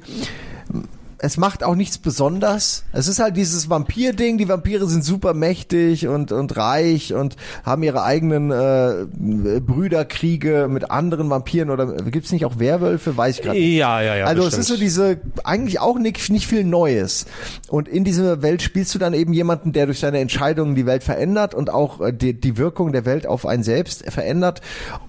es 1.18 1.36
macht 1.36 1.64
auch 1.64 1.74
nichts 1.74 1.98
besonders. 1.98 2.84
Es 2.92 3.08
ist 3.08 3.18
halt 3.18 3.36
dieses 3.36 3.70
Vampir-Ding. 3.70 4.38
Die 4.38 4.48
Vampire 4.48 4.86
sind 4.88 5.04
super 5.04 5.34
mächtig 5.34 6.08
und, 6.08 6.32
und 6.32 6.56
reich 6.56 7.14
und 7.14 7.36
haben 7.64 7.82
ihre 7.82 8.02
eigenen 8.02 8.50
äh, 8.50 9.60
Brüderkriege 9.60 10.68
mit 10.68 10.90
anderen 10.90 11.30
Vampiren 11.30 11.70
oder 11.70 11.86
gibt's 11.86 12.32
nicht 12.32 12.44
auch 12.44 12.58
Werwölfe? 12.58 13.16
Weiß 13.16 13.36
ich 13.36 13.42
gerade. 13.42 13.58
Ja, 13.58 14.00
ja, 14.00 14.16
ja. 14.16 14.24
Also 14.26 14.42
bestimmt. 14.42 14.62
es 14.62 14.70
ist 14.70 14.74
so 14.74 14.80
diese, 14.80 15.20
eigentlich 15.44 15.80
auch 15.80 15.98
nicht, 15.98 16.30
nicht 16.30 16.46
viel 16.46 16.64
Neues. 16.64 17.26
Und 17.68 17.88
in 17.88 18.04
dieser 18.04 18.42
Welt 18.42 18.62
spielst 18.62 18.94
du 18.94 18.98
dann 18.98 19.14
eben 19.14 19.32
jemanden, 19.32 19.72
der 19.72 19.86
durch 19.86 20.00
seine 20.00 20.18
Entscheidungen 20.18 20.74
die 20.74 20.86
Welt 20.86 21.04
verändert 21.04 21.54
und 21.54 21.70
auch 21.70 22.00
äh, 22.00 22.12
die, 22.12 22.38
die 22.38 22.56
Wirkung 22.56 22.92
der 22.92 23.04
Welt 23.04 23.26
auf 23.26 23.46
einen 23.46 23.62
selbst 23.62 24.04
verändert. 24.10 24.60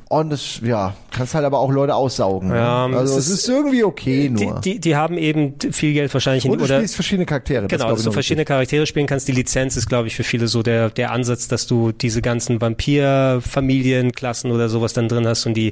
Und 0.07 0.31
es, 0.31 0.61
ja, 0.63 0.93
kannst 1.11 1.33
halt 1.33 1.45
aber 1.45 1.59
auch 1.59 1.71
Leute 1.71 1.95
aussaugen. 1.95 2.49
ne? 2.49 2.55
Ja, 2.57 2.85
also 2.85 3.17
es 3.17 3.27
ist- 3.27 3.39
ist 3.39 3.49
irgendwie 3.49 3.83
okay 3.83 4.29
die, 4.29 4.45
nur. 4.45 4.59
die, 4.61 4.79
die 4.79 4.95
haben 4.95 5.17
eben 5.17 5.55
viel 5.71 5.93
Geld 5.93 6.13
wahrscheinlich 6.13 6.45
in, 6.45 6.51
und 6.51 6.59
du 6.59 6.65
oder 6.65 6.75
spielst 6.77 6.93
verschiedene 6.95 7.25
Charaktere. 7.25 7.65
Genau, 7.67 7.89
dass 7.89 8.03
du 8.03 8.11
verschiedene 8.11 8.41
wichtig. 8.41 8.47
Charaktere 8.49 8.85
spielen 8.85 9.07
kannst. 9.07 9.27
Die 9.27 9.31
Lizenz 9.31 9.75
ist, 9.77 9.87
glaube 9.87 10.07
ich, 10.07 10.15
für 10.15 10.23
viele 10.23 10.47
so 10.47 10.61
der, 10.61 10.91
der 10.91 11.11
Ansatz, 11.11 11.47
dass 11.47 11.65
du 11.65 11.91
diese 11.91 12.21
ganzen 12.21 12.61
Vampir-Familienklassen 12.61 14.51
oder 14.51 14.69
sowas 14.69 14.93
dann 14.93 15.07
drin 15.07 15.27
hast 15.27 15.45
und 15.45 15.55
die 15.55 15.71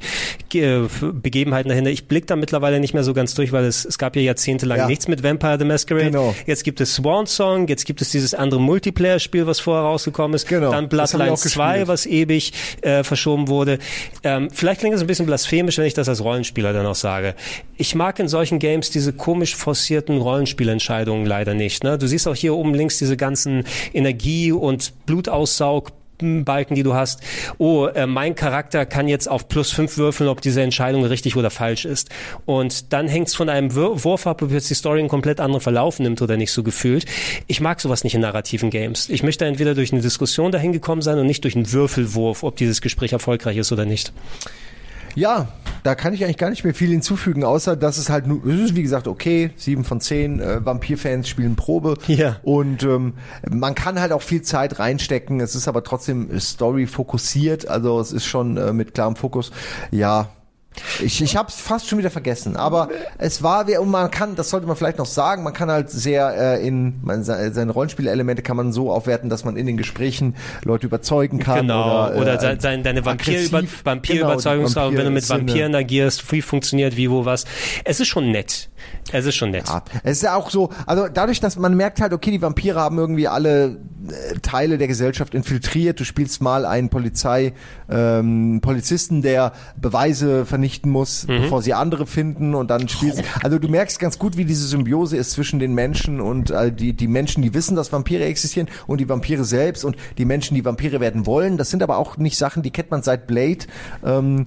äh, 0.54 0.80
Begebenheiten 1.02 1.70
dahinter. 1.70 1.92
Ich 1.92 2.08
blick 2.08 2.28
da 2.28 2.36
mittlerweile 2.36 2.80
nicht 2.80 2.94
mehr 2.94 3.04
so 3.04 3.14
ganz 3.14 3.34
durch, 3.36 3.52
weil 3.52 3.66
es, 3.66 3.86
es 3.86 3.98
gab 3.98 4.16
ja 4.16 4.22
jahrzehntelang 4.22 4.78
Ja. 4.78 4.88
nichts 4.88 5.08
mit 5.08 5.24
Vampire 5.24 5.58
the 5.60 5.66
Masquerade. 5.66 6.06
Genau. 6.12 6.34
Jetzt 6.46 6.64
gibt 6.64 6.82
es 6.82 6.96
Swan 6.96 7.28
Song, 7.28 7.68
jetzt 7.68 7.86
gibt 7.86 8.02
es 8.02 8.10
dieses 8.12 8.34
andere 8.34 8.60
Multiplayer-Spiel, 8.60 9.48
was 9.48 9.60
vorher 9.60 9.84
rausgekommen 9.84 10.36
ist. 10.36 10.48
Genau, 10.48 10.72
Dann 10.72 10.90
Bloodlines 10.90 11.42
2, 11.42 11.70
gespielt. 11.72 11.88
was 11.88 12.06
ewig 12.06 12.54
äh, 12.82 13.04
verschoben 13.04 13.48
wurde. 13.48 13.80
Ähm, 14.24 14.50
vielleicht 14.52 14.80
klingt 14.80 14.96
es 14.96 15.02
ein 15.02 15.08
bisschen 15.08 15.26
blasphemisch, 15.26 15.78
wenn 15.78 15.86
ich 15.86 15.94
das 15.94 16.08
als 16.08 16.24
Rollenspieler 16.24 16.72
dann 16.74 16.86
auch 16.86 16.96
sage. 16.96 17.36
Ich 17.78 17.94
mag 17.96 18.20
in 18.20 18.28
solchen 18.28 18.60
Games 18.60 18.90
diese 18.90 19.14
komisch 19.14 19.56
forcierten 19.56 20.20
Rollenspielentscheidungen 20.20 21.26
leider 21.26 21.54
nicht. 21.54 21.84
Ne? 21.84 21.98
Du 21.98 22.08
siehst 22.08 22.28
auch 22.28 22.36
hier 22.36 22.56
oben 22.56 22.74
links 22.74 22.98
diese 23.00 23.18
ganzen 23.18 23.66
Energie- 23.94 24.52
und 24.52 25.06
Blutaussaug 25.06 25.92
Balken, 26.46 26.76
die 26.76 26.84
du 26.84 26.94
hast. 26.94 27.22
Oh, 27.58 27.88
äh, 27.88 28.08
mein 28.08 28.36
Charakter 28.36 28.86
kann 28.86 29.08
jetzt 29.08 29.30
auf 29.30 29.48
plus 29.48 29.72
fünf 29.72 29.98
würfeln, 29.98 30.30
ob 30.30 30.42
diese 30.42 30.62
Entscheidung 30.62 31.04
richtig 31.06 31.36
oder 31.36 31.50
falsch 31.50 31.86
ist. 31.86 32.10
Und 32.46 32.94
dann 32.94 33.08
hängt's 33.08 33.36
von 33.36 33.50
einem 33.50 33.76
Wür 33.76 34.04
Wurf 34.04 34.28
ab, 34.28 34.42
ob 34.42 34.52
jetzt 34.52 34.70
die 34.70 34.76
Story 34.76 35.00
einen 35.00 35.10
komplett 35.10 35.40
anderen 35.40 35.62
Verlauf 35.62 36.00
nimmt 36.00 36.22
oder 36.22 36.38
nicht 36.38 36.52
so 36.52 36.64
gefühlt. 36.64 37.06
Ich 37.48 37.62
mag 37.62 37.82
sowas 37.82 38.04
nicht 38.04 38.16
in 38.16 38.22
narrativen 38.22 38.70
Games. 38.70 39.10
Ich 39.10 39.24
möchte 39.24 39.46
entweder 39.46 39.76
durch 39.76 39.92
eine 39.92 40.02
Diskussion 40.02 40.52
dahin 40.52 40.72
gekommen 40.72 41.02
sein 41.02 41.20
und 41.20 41.28
nicht 41.28 41.44
durch 41.44 41.56
einen 41.56 41.72
Würfelwurf, 41.72 42.44
ob 42.44 42.56
dieses 42.56 42.82
Gespräch 42.82 43.14
erfolgreich 43.14 43.58
ist 43.58 43.72
oder 43.72 43.86
nicht. 43.86 44.14
Ja, 45.16 45.50
da 45.84 45.96
kann 45.96 46.14
ich 46.14 46.24
eigentlich 46.24 46.38
gar 46.38 46.50
nicht 46.50 46.64
mehr 46.64 46.74
viel 46.74 46.90
hinzufügen, 46.90 47.44
außer 47.44 47.76
dass 47.76 47.98
es 47.98 48.10
halt 48.10 48.26
nur, 48.28 48.46
es 48.46 48.60
ist 48.60 48.76
wie 48.76 48.84
gesagt 48.84 49.08
okay, 49.08 49.52
sieben 49.56 49.84
von 49.84 50.00
zehn 50.02 50.40
äh, 50.40 50.66
Vampir-Fans 50.66 51.28
spielen 51.28 51.56
Probe 51.56 51.96
Ja. 52.08 52.38
und 52.44 52.84
ähm, 52.84 53.14
man 53.50 53.76
kann 53.76 54.00
halt 54.00 54.12
auch 54.12 54.22
viel 54.22 54.42
Zeit 54.42 54.80
reinstecken, 54.80 55.40
es 55.40 55.56
ist 55.56 55.68
aber 55.68 55.84
trotzdem 55.84 56.40
Story 56.40 56.88
fokussiert, 56.88 57.68
also 57.68 58.00
es 58.00 58.12
ist 58.12 58.26
schon 58.26 58.58
äh, 58.58 58.74
mit 58.74 58.94
klarem 58.94 59.16
Fokus, 59.16 59.52
ja. 59.92 60.30
Ich, 61.04 61.22
ich 61.22 61.36
habe 61.38 61.50
es 61.50 61.56
fast 61.56 61.88
schon 61.88 62.00
wieder 62.00 62.10
vergessen, 62.10 62.56
aber 62.58 62.90
es 63.18 63.44
war, 63.44 63.66
und 63.80 63.90
man 63.92 64.10
kann, 64.12 64.36
das 64.36 64.50
sollte 64.50 64.66
man 64.68 64.76
vielleicht 64.76 64.98
noch 64.98 65.06
sagen, 65.06 65.44
man 65.44 65.54
kann 65.54 65.70
halt 65.70 65.90
sehr 65.90 66.58
äh, 66.60 66.68
in 66.68 67.00
man, 67.04 67.24
se- 67.24 67.52
seine 67.54 67.72
Rollenspielelemente 67.72 68.42
kann 68.42 68.58
man 68.58 68.74
so 68.74 68.92
aufwerten, 68.92 69.30
dass 69.30 69.44
man 69.46 69.56
in 69.56 69.66
den 69.68 69.78
Gesprächen 69.78 70.36
Leute 70.64 70.88
überzeugen 70.88 71.40
kann 71.40 71.62
Genau. 71.62 72.08
oder, 72.10 72.18
Oder, 72.22 72.34
äh, 72.54 72.60
sein, 72.60 72.82
deine. 72.84 73.06
Vampir-Überzeugungskraft, 73.06 74.90
Genau, 74.90 74.90
die 74.92 74.98
wenn 74.98 75.06
du 75.06 75.12
mit. 75.12 75.30
Vampiren 75.30 75.76
agierst, 75.76 76.32
wie 76.32 76.42
funktioniert, 76.42 76.98
wie, 76.98 77.10
wo, 77.10 77.26
was. 77.26 77.46
Es 77.84 78.00
ist 78.00 78.08
schon 78.08 78.32
nett. 78.32 78.70
Es 79.12 79.26
ist 79.26 79.36
schon 79.36 79.52
nett. 79.52 79.68
Ja, 79.68 79.84
es 80.04 80.18
ist 80.18 80.24
ja 80.24 80.36
auch 80.36 80.50
so, 80.50 80.70
also 80.86 81.08
dadurch, 81.08 81.40
dass 81.40 81.58
man 81.58 81.76
merkt 81.76 82.02
halt, 82.02 82.14
okay, 82.14 82.32
die 82.32 82.42
Vampire 82.42 82.80
haben 82.80 82.98
irgendwie 82.98 83.28
alle 83.28 83.78
äh, 84.08 84.40
Teile 84.42 84.78
der 84.78 84.88
Gesellschaft 84.88 85.36
infiltriert. 85.36 86.00
Du 86.00 86.06
spielst 86.06 86.42
mal 86.42 86.66
einen 86.66 86.90
Polizei, 86.90 87.54
ähm, 87.90 88.60
Polizisten, 88.62 89.22
der 89.22 89.54
Beweise 89.80 90.46
vernichten 90.46 90.92
muss, 90.92 91.26
bevor 91.28 91.62
sie 91.62 91.74
andere 91.74 92.08
finden 92.08 92.56
und 92.56 92.70
dann 92.70 92.88
spielst. 92.88 93.24
Also 93.44 93.60
du 93.60 93.68
merkst 93.68 94.00
ganz 94.00 94.18
gut, 94.18 94.38
wie 94.38 94.46
diese 94.46 94.68
Symbiose 94.68 95.18
ist 95.18 95.32
zwischen 95.32 95.60
den 95.60 95.74
Menschen 95.74 96.22
und 96.22 96.52
äh, 96.52 96.72
die 96.72 96.94
die 96.94 97.08
Menschen, 97.08 97.44
die 97.44 97.54
wissen, 97.54 97.76
dass 97.76 97.92
Vampire 97.92 98.24
existieren 98.26 98.68
und 98.88 99.00
die 99.00 99.10
Vampire 99.10 99.44
selbst 99.44 99.86
und 99.86 99.96
die 100.18 100.26
Menschen, 100.26 100.56
die 100.56 100.66
Vampire 100.66 101.00
werden 101.00 101.26
wollen. 101.26 101.58
Das 101.58 101.70
sind 101.70 101.84
aber 101.84 101.98
auch 101.98 102.18
nicht 102.18 102.38
Sachen, 102.38 102.64
die 102.64 102.72
kennt 102.72 102.92
man 102.92 103.04
seit 103.04 103.28
Blade. 103.28 103.66
Ähm, 104.06 104.46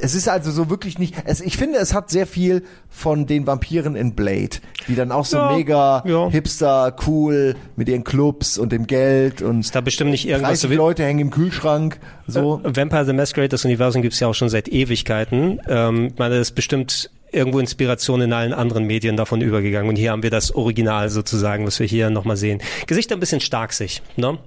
es 0.00 0.14
ist 0.14 0.28
also 0.28 0.50
so 0.50 0.70
wirklich 0.70 0.98
nicht. 0.98 1.14
Es, 1.24 1.40
ich 1.40 1.56
finde, 1.56 1.78
es 1.78 1.94
hat 1.94 2.10
sehr 2.10 2.26
viel 2.26 2.64
von 2.88 3.26
den 3.26 3.46
Vampiren 3.46 3.96
in 3.96 4.14
Blade, 4.14 4.56
die 4.86 4.94
dann 4.94 5.12
auch 5.12 5.24
so 5.24 5.36
Ja, 5.36 5.52
mega 5.52 6.02
ja. 6.06 6.28
hipster, 6.28 6.94
cool 7.06 7.56
mit 7.76 7.88
ihren 7.88 8.04
Clubs 8.04 8.58
und 8.58 8.72
dem 8.72 8.86
Geld 8.86 9.42
und 9.42 9.60
Ist 9.60 9.74
da 9.74 9.80
bestimmt 9.80 10.10
nicht 10.10 10.26
irgendwas 10.26 10.60
30 10.60 10.62
so 10.62 10.70
wie, 10.70 10.74
Leute 10.76 11.04
hängen 11.04 11.20
im 11.20 11.30
Kühlschrank. 11.30 11.98
So. 12.26 12.60
Vampire 12.64 13.04
the 13.04 13.12
Masquerade, 13.12 13.48
das 13.48 13.64
Universum 13.64 14.02
gibt's 14.02 14.20
ja 14.20 14.28
auch 14.28 14.34
schon 14.34 14.48
seit 14.48 14.68
Ewigkeiten. 14.68 15.60
Ähm, 15.68 16.06
ich 16.12 16.18
meine, 16.18 16.38
das 16.38 16.48
ist 16.48 16.54
bestimmt 16.54 17.10
irgendwo 17.32 17.58
Inspiration 17.58 18.20
in 18.20 18.32
allen 18.32 18.52
anderen 18.52 18.84
Medien 18.84 19.16
davon 19.16 19.40
übergegangen. 19.40 19.88
Und 19.88 19.96
hier 19.96 20.12
haben 20.12 20.22
wir 20.22 20.30
das 20.30 20.54
Original 20.54 21.10
sozusagen, 21.10 21.66
was 21.66 21.78
wir 21.78 21.86
hier 21.86 22.10
nochmal 22.10 22.36
sehen. 22.36 22.60
Gesichter 22.86 23.16
ein 23.16 23.20
bisschen 23.20 23.40
starksig, 23.40 24.02
ne? 24.16 24.38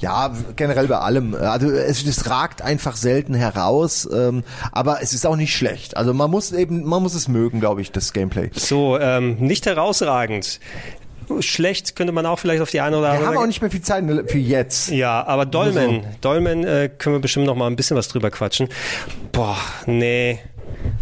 Ja, 0.00 0.34
generell 0.56 0.88
bei 0.88 0.98
allem. 0.98 1.34
Also 1.34 1.70
es, 1.70 2.04
es 2.04 2.28
ragt 2.28 2.62
einfach 2.62 2.96
selten 2.96 3.34
heraus, 3.34 4.08
ähm, 4.12 4.44
aber 4.72 5.02
es 5.02 5.12
ist 5.12 5.26
auch 5.26 5.36
nicht 5.36 5.54
schlecht. 5.54 5.96
Also 5.96 6.14
man 6.14 6.30
muss 6.30 6.52
eben, 6.52 6.84
man 6.84 7.02
muss 7.02 7.14
es 7.14 7.28
mögen, 7.28 7.60
glaube 7.60 7.80
ich, 7.80 7.92
das 7.92 8.12
Gameplay. 8.12 8.50
So, 8.54 8.98
ähm, 8.98 9.36
nicht 9.38 9.66
herausragend. 9.66 10.60
Schlecht 11.40 11.96
könnte 11.96 12.12
man 12.12 12.26
auch 12.26 12.38
vielleicht 12.38 12.60
auf 12.60 12.70
die 12.70 12.80
eine 12.80 12.98
oder 12.98 13.08
Wir 13.08 13.12
andere 13.12 13.28
haben 13.28 13.38
auch 13.38 13.46
nicht 13.46 13.62
mehr 13.62 13.70
viel 13.70 13.80
Zeit 13.80 14.04
für 14.26 14.38
jetzt. 14.38 14.90
Ja, 14.90 15.26
aber 15.26 15.46
Dolmen, 15.46 16.04
Dolmen 16.20 16.64
äh, 16.64 16.90
können 16.96 17.16
wir 17.16 17.20
bestimmt 17.20 17.46
noch 17.46 17.56
mal 17.56 17.66
ein 17.66 17.76
bisschen 17.76 17.96
was 17.96 18.08
drüber 18.08 18.30
quatschen. 18.30 18.68
Boah, 19.32 19.56
nee. 19.86 20.38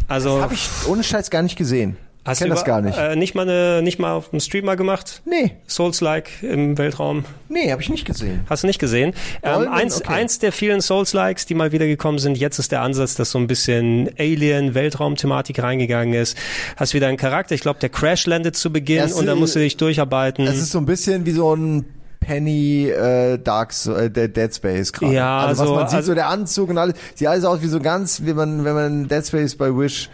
Also 0.09 0.41
Habe 0.41 0.55
ich 0.55 0.69
ohne 0.89 1.03
Scheiß 1.03 1.31
gar 1.31 1.43
nicht 1.43 1.57
gesehen. 1.57 1.97
hast 2.25 2.39
kenn 2.39 2.49
du 2.49 2.55
das 2.55 2.65
gar 2.65 2.81
nicht. 2.81 2.97
Äh, 2.99 3.17
nicht 3.17 3.35
mal 3.35 3.43
eine, 3.43 3.83
nicht 3.83 3.99
mal 3.99 4.13
auf 4.13 4.31
dem 4.31 4.41
Stream 4.41 4.65
mal 4.65 4.77
gemacht. 4.77 5.23
Nee, 5.25 5.53
Souls-like 5.69 6.43
im 6.43 6.79
Weltraum. 6.79 7.25
nee, 7.49 7.71
habe 7.73 7.83
ich 7.83 7.89
nicht 7.89 8.05
gesehen. 8.05 8.45
Hast 8.49 8.63
du 8.63 8.67
nicht 8.67 8.79
gesehen? 8.79 9.15
Ähm, 9.43 9.69
eins, 9.69 10.01
okay. 10.01 10.13
eins 10.13 10.39
der 10.39 10.53
vielen 10.53 10.81
Souls-likes, 10.81 11.47
die 11.47 11.55
mal 11.55 11.73
wieder 11.73 11.87
gekommen 11.87 12.19
sind. 12.19 12.37
Jetzt 12.39 12.59
ist 12.59 12.73
der 12.73 12.83
Ansatz, 12.83 13.15
dass 13.15 13.31
so 13.31 13.39
ein 13.39 13.47
bisschen 13.47 14.11
Alien-Weltraum-Thematik 14.19 15.63
reingegangen 15.63 16.15
ist. 16.15 16.37
Hast 16.77 16.95
wieder 16.95 17.09
einen 17.09 17.17
Charakter. 17.17 17.55
Ich 17.55 17.61
glaube, 17.63 17.81
der 17.81 17.89
Crash 17.89 18.27
landet 18.27 18.57
zu 18.57 18.73
Beginn 18.73 18.99
Das 18.99 19.13
und 19.15 19.27
dann 19.27 19.39
musst 19.39 19.55
du 19.57 19.61
dich 19.61 19.77
durcharbeiten. 19.77 20.47
Es 20.47 20.59
ist 20.59 20.71
so 20.73 20.79
ein 20.79 20.87
bisschen 20.87 21.27
wie 21.27 21.33
so 21.33 21.55
ein 21.55 21.85
Penny 22.23 22.89
äh, 22.89 23.39
Dark 23.39 23.73
äh, 23.87 24.09
der 24.11 24.29
Dead 24.29 24.55
Space 24.55 24.93
gerade. 24.93 25.13
Ja, 25.13 25.39
also 25.47 25.63
was 25.63 25.69
so- 25.69 25.75
man 25.75 25.89
sieht, 25.89 25.97
also- 25.97 26.07
so 26.09 26.15
der 26.15 26.29
Anzug 26.29 26.71
und 26.71 26.79
alles, 26.79 26.95
sieht 27.15 27.29
alles 27.29 27.45
aus 27.45 27.61
wie 27.63 27.67
so 27.69 27.81
ganz, 27.81 28.23
wie 28.25 28.33
man 28.35 28.65
wenn 28.65 28.75
man 28.75 29.09
Dead 29.09 29.27
Space 29.27 29.55
bei 29.57 29.69
Wish 29.77 30.09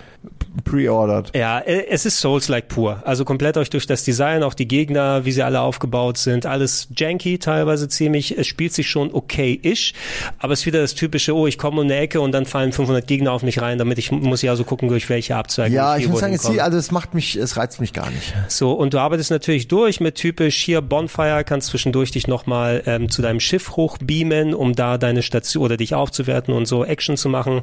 pre-ordert. 0.65 1.35
Ja, 1.35 1.59
äh, 1.59 1.87
es 1.89 2.05
ist 2.05 2.19
Souls-like 2.21 2.69
pur. 2.69 3.03
Also 3.05 3.25
komplett 3.25 3.57
euch 3.57 3.71
durch 3.71 3.87
das 3.87 4.05
Design, 4.05 4.43
auch 4.43 4.55
die 4.55 4.69
Gegner, 4.69 5.25
wie 5.25 5.33
sie 5.33 5.43
alle 5.43 5.61
aufgebaut 5.61 6.19
sind, 6.19 6.47
alles 6.47 6.89
janky, 6.97 7.39
teilweise 7.39 7.89
ziemlich. 7.89 8.37
Es 8.37 8.47
spielt 8.47 8.73
sich 8.73 8.89
schon 8.89 9.13
okay-ish, 9.13 9.95
aber 10.39 10.53
es 10.53 10.61
ist 10.61 10.67
wieder 10.67 10.81
das 10.81 10.95
typische, 10.95 11.35
oh, 11.35 11.47
ich 11.47 11.59
komme 11.59 11.81
um 11.81 11.87
eine 11.87 11.97
Ecke 11.97 12.21
und 12.21 12.33
dann 12.33 12.47
fallen 12.47 12.73
500 12.73 13.07
Gegner 13.07 13.33
auf 13.33 13.43
mich 13.43 13.61
rein, 13.61 13.79
damit 13.79 13.99
ich 13.99 14.11
muss 14.11 14.43
ja 14.43 14.57
so 14.57 14.65
gucken, 14.65 14.89
durch 14.89 15.09
welche 15.09 15.37
Abzweigung 15.37 15.75
Ja, 15.75 15.97
ich 15.97 16.09
muss 16.09 16.21
sagen, 16.21 16.35
es, 16.35 16.47
also 16.47 16.79
es 16.79 16.91
macht 16.91 17.15
mich, 17.15 17.37
es 17.37 17.57
reizt 17.57 17.81
mich 17.81 17.93
gar 17.93 18.11
nicht. 18.11 18.35
So, 18.49 18.73
und 18.73 18.95
du 18.95 18.99
arbeitest 18.99 19.31
natürlich 19.31 19.69
durch 19.69 20.01
mit 20.01 20.17
typisch 20.17 20.57
hier 20.57 20.81
Bonfire, 20.81 21.45
kannst 21.45 21.69
zwischendurch 21.69 22.11
dich 22.11 22.27
nochmal 22.27 22.83
ähm, 22.87 23.11
zu 23.11 23.23
deinem 23.23 23.41
Schiff 23.41 23.77
hochbeamen, 23.77 24.55
um 24.55 24.75
da 24.75 24.99
deine 24.99 25.23
Station 25.23 25.65
oder 25.65 25.77
dich 25.77 25.95
aufzuwerten 25.95 26.55
und 26.55 26.67
so 26.67 26.85
Action 26.85 27.17
zu 27.17 27.29
machen, 27.29 27.63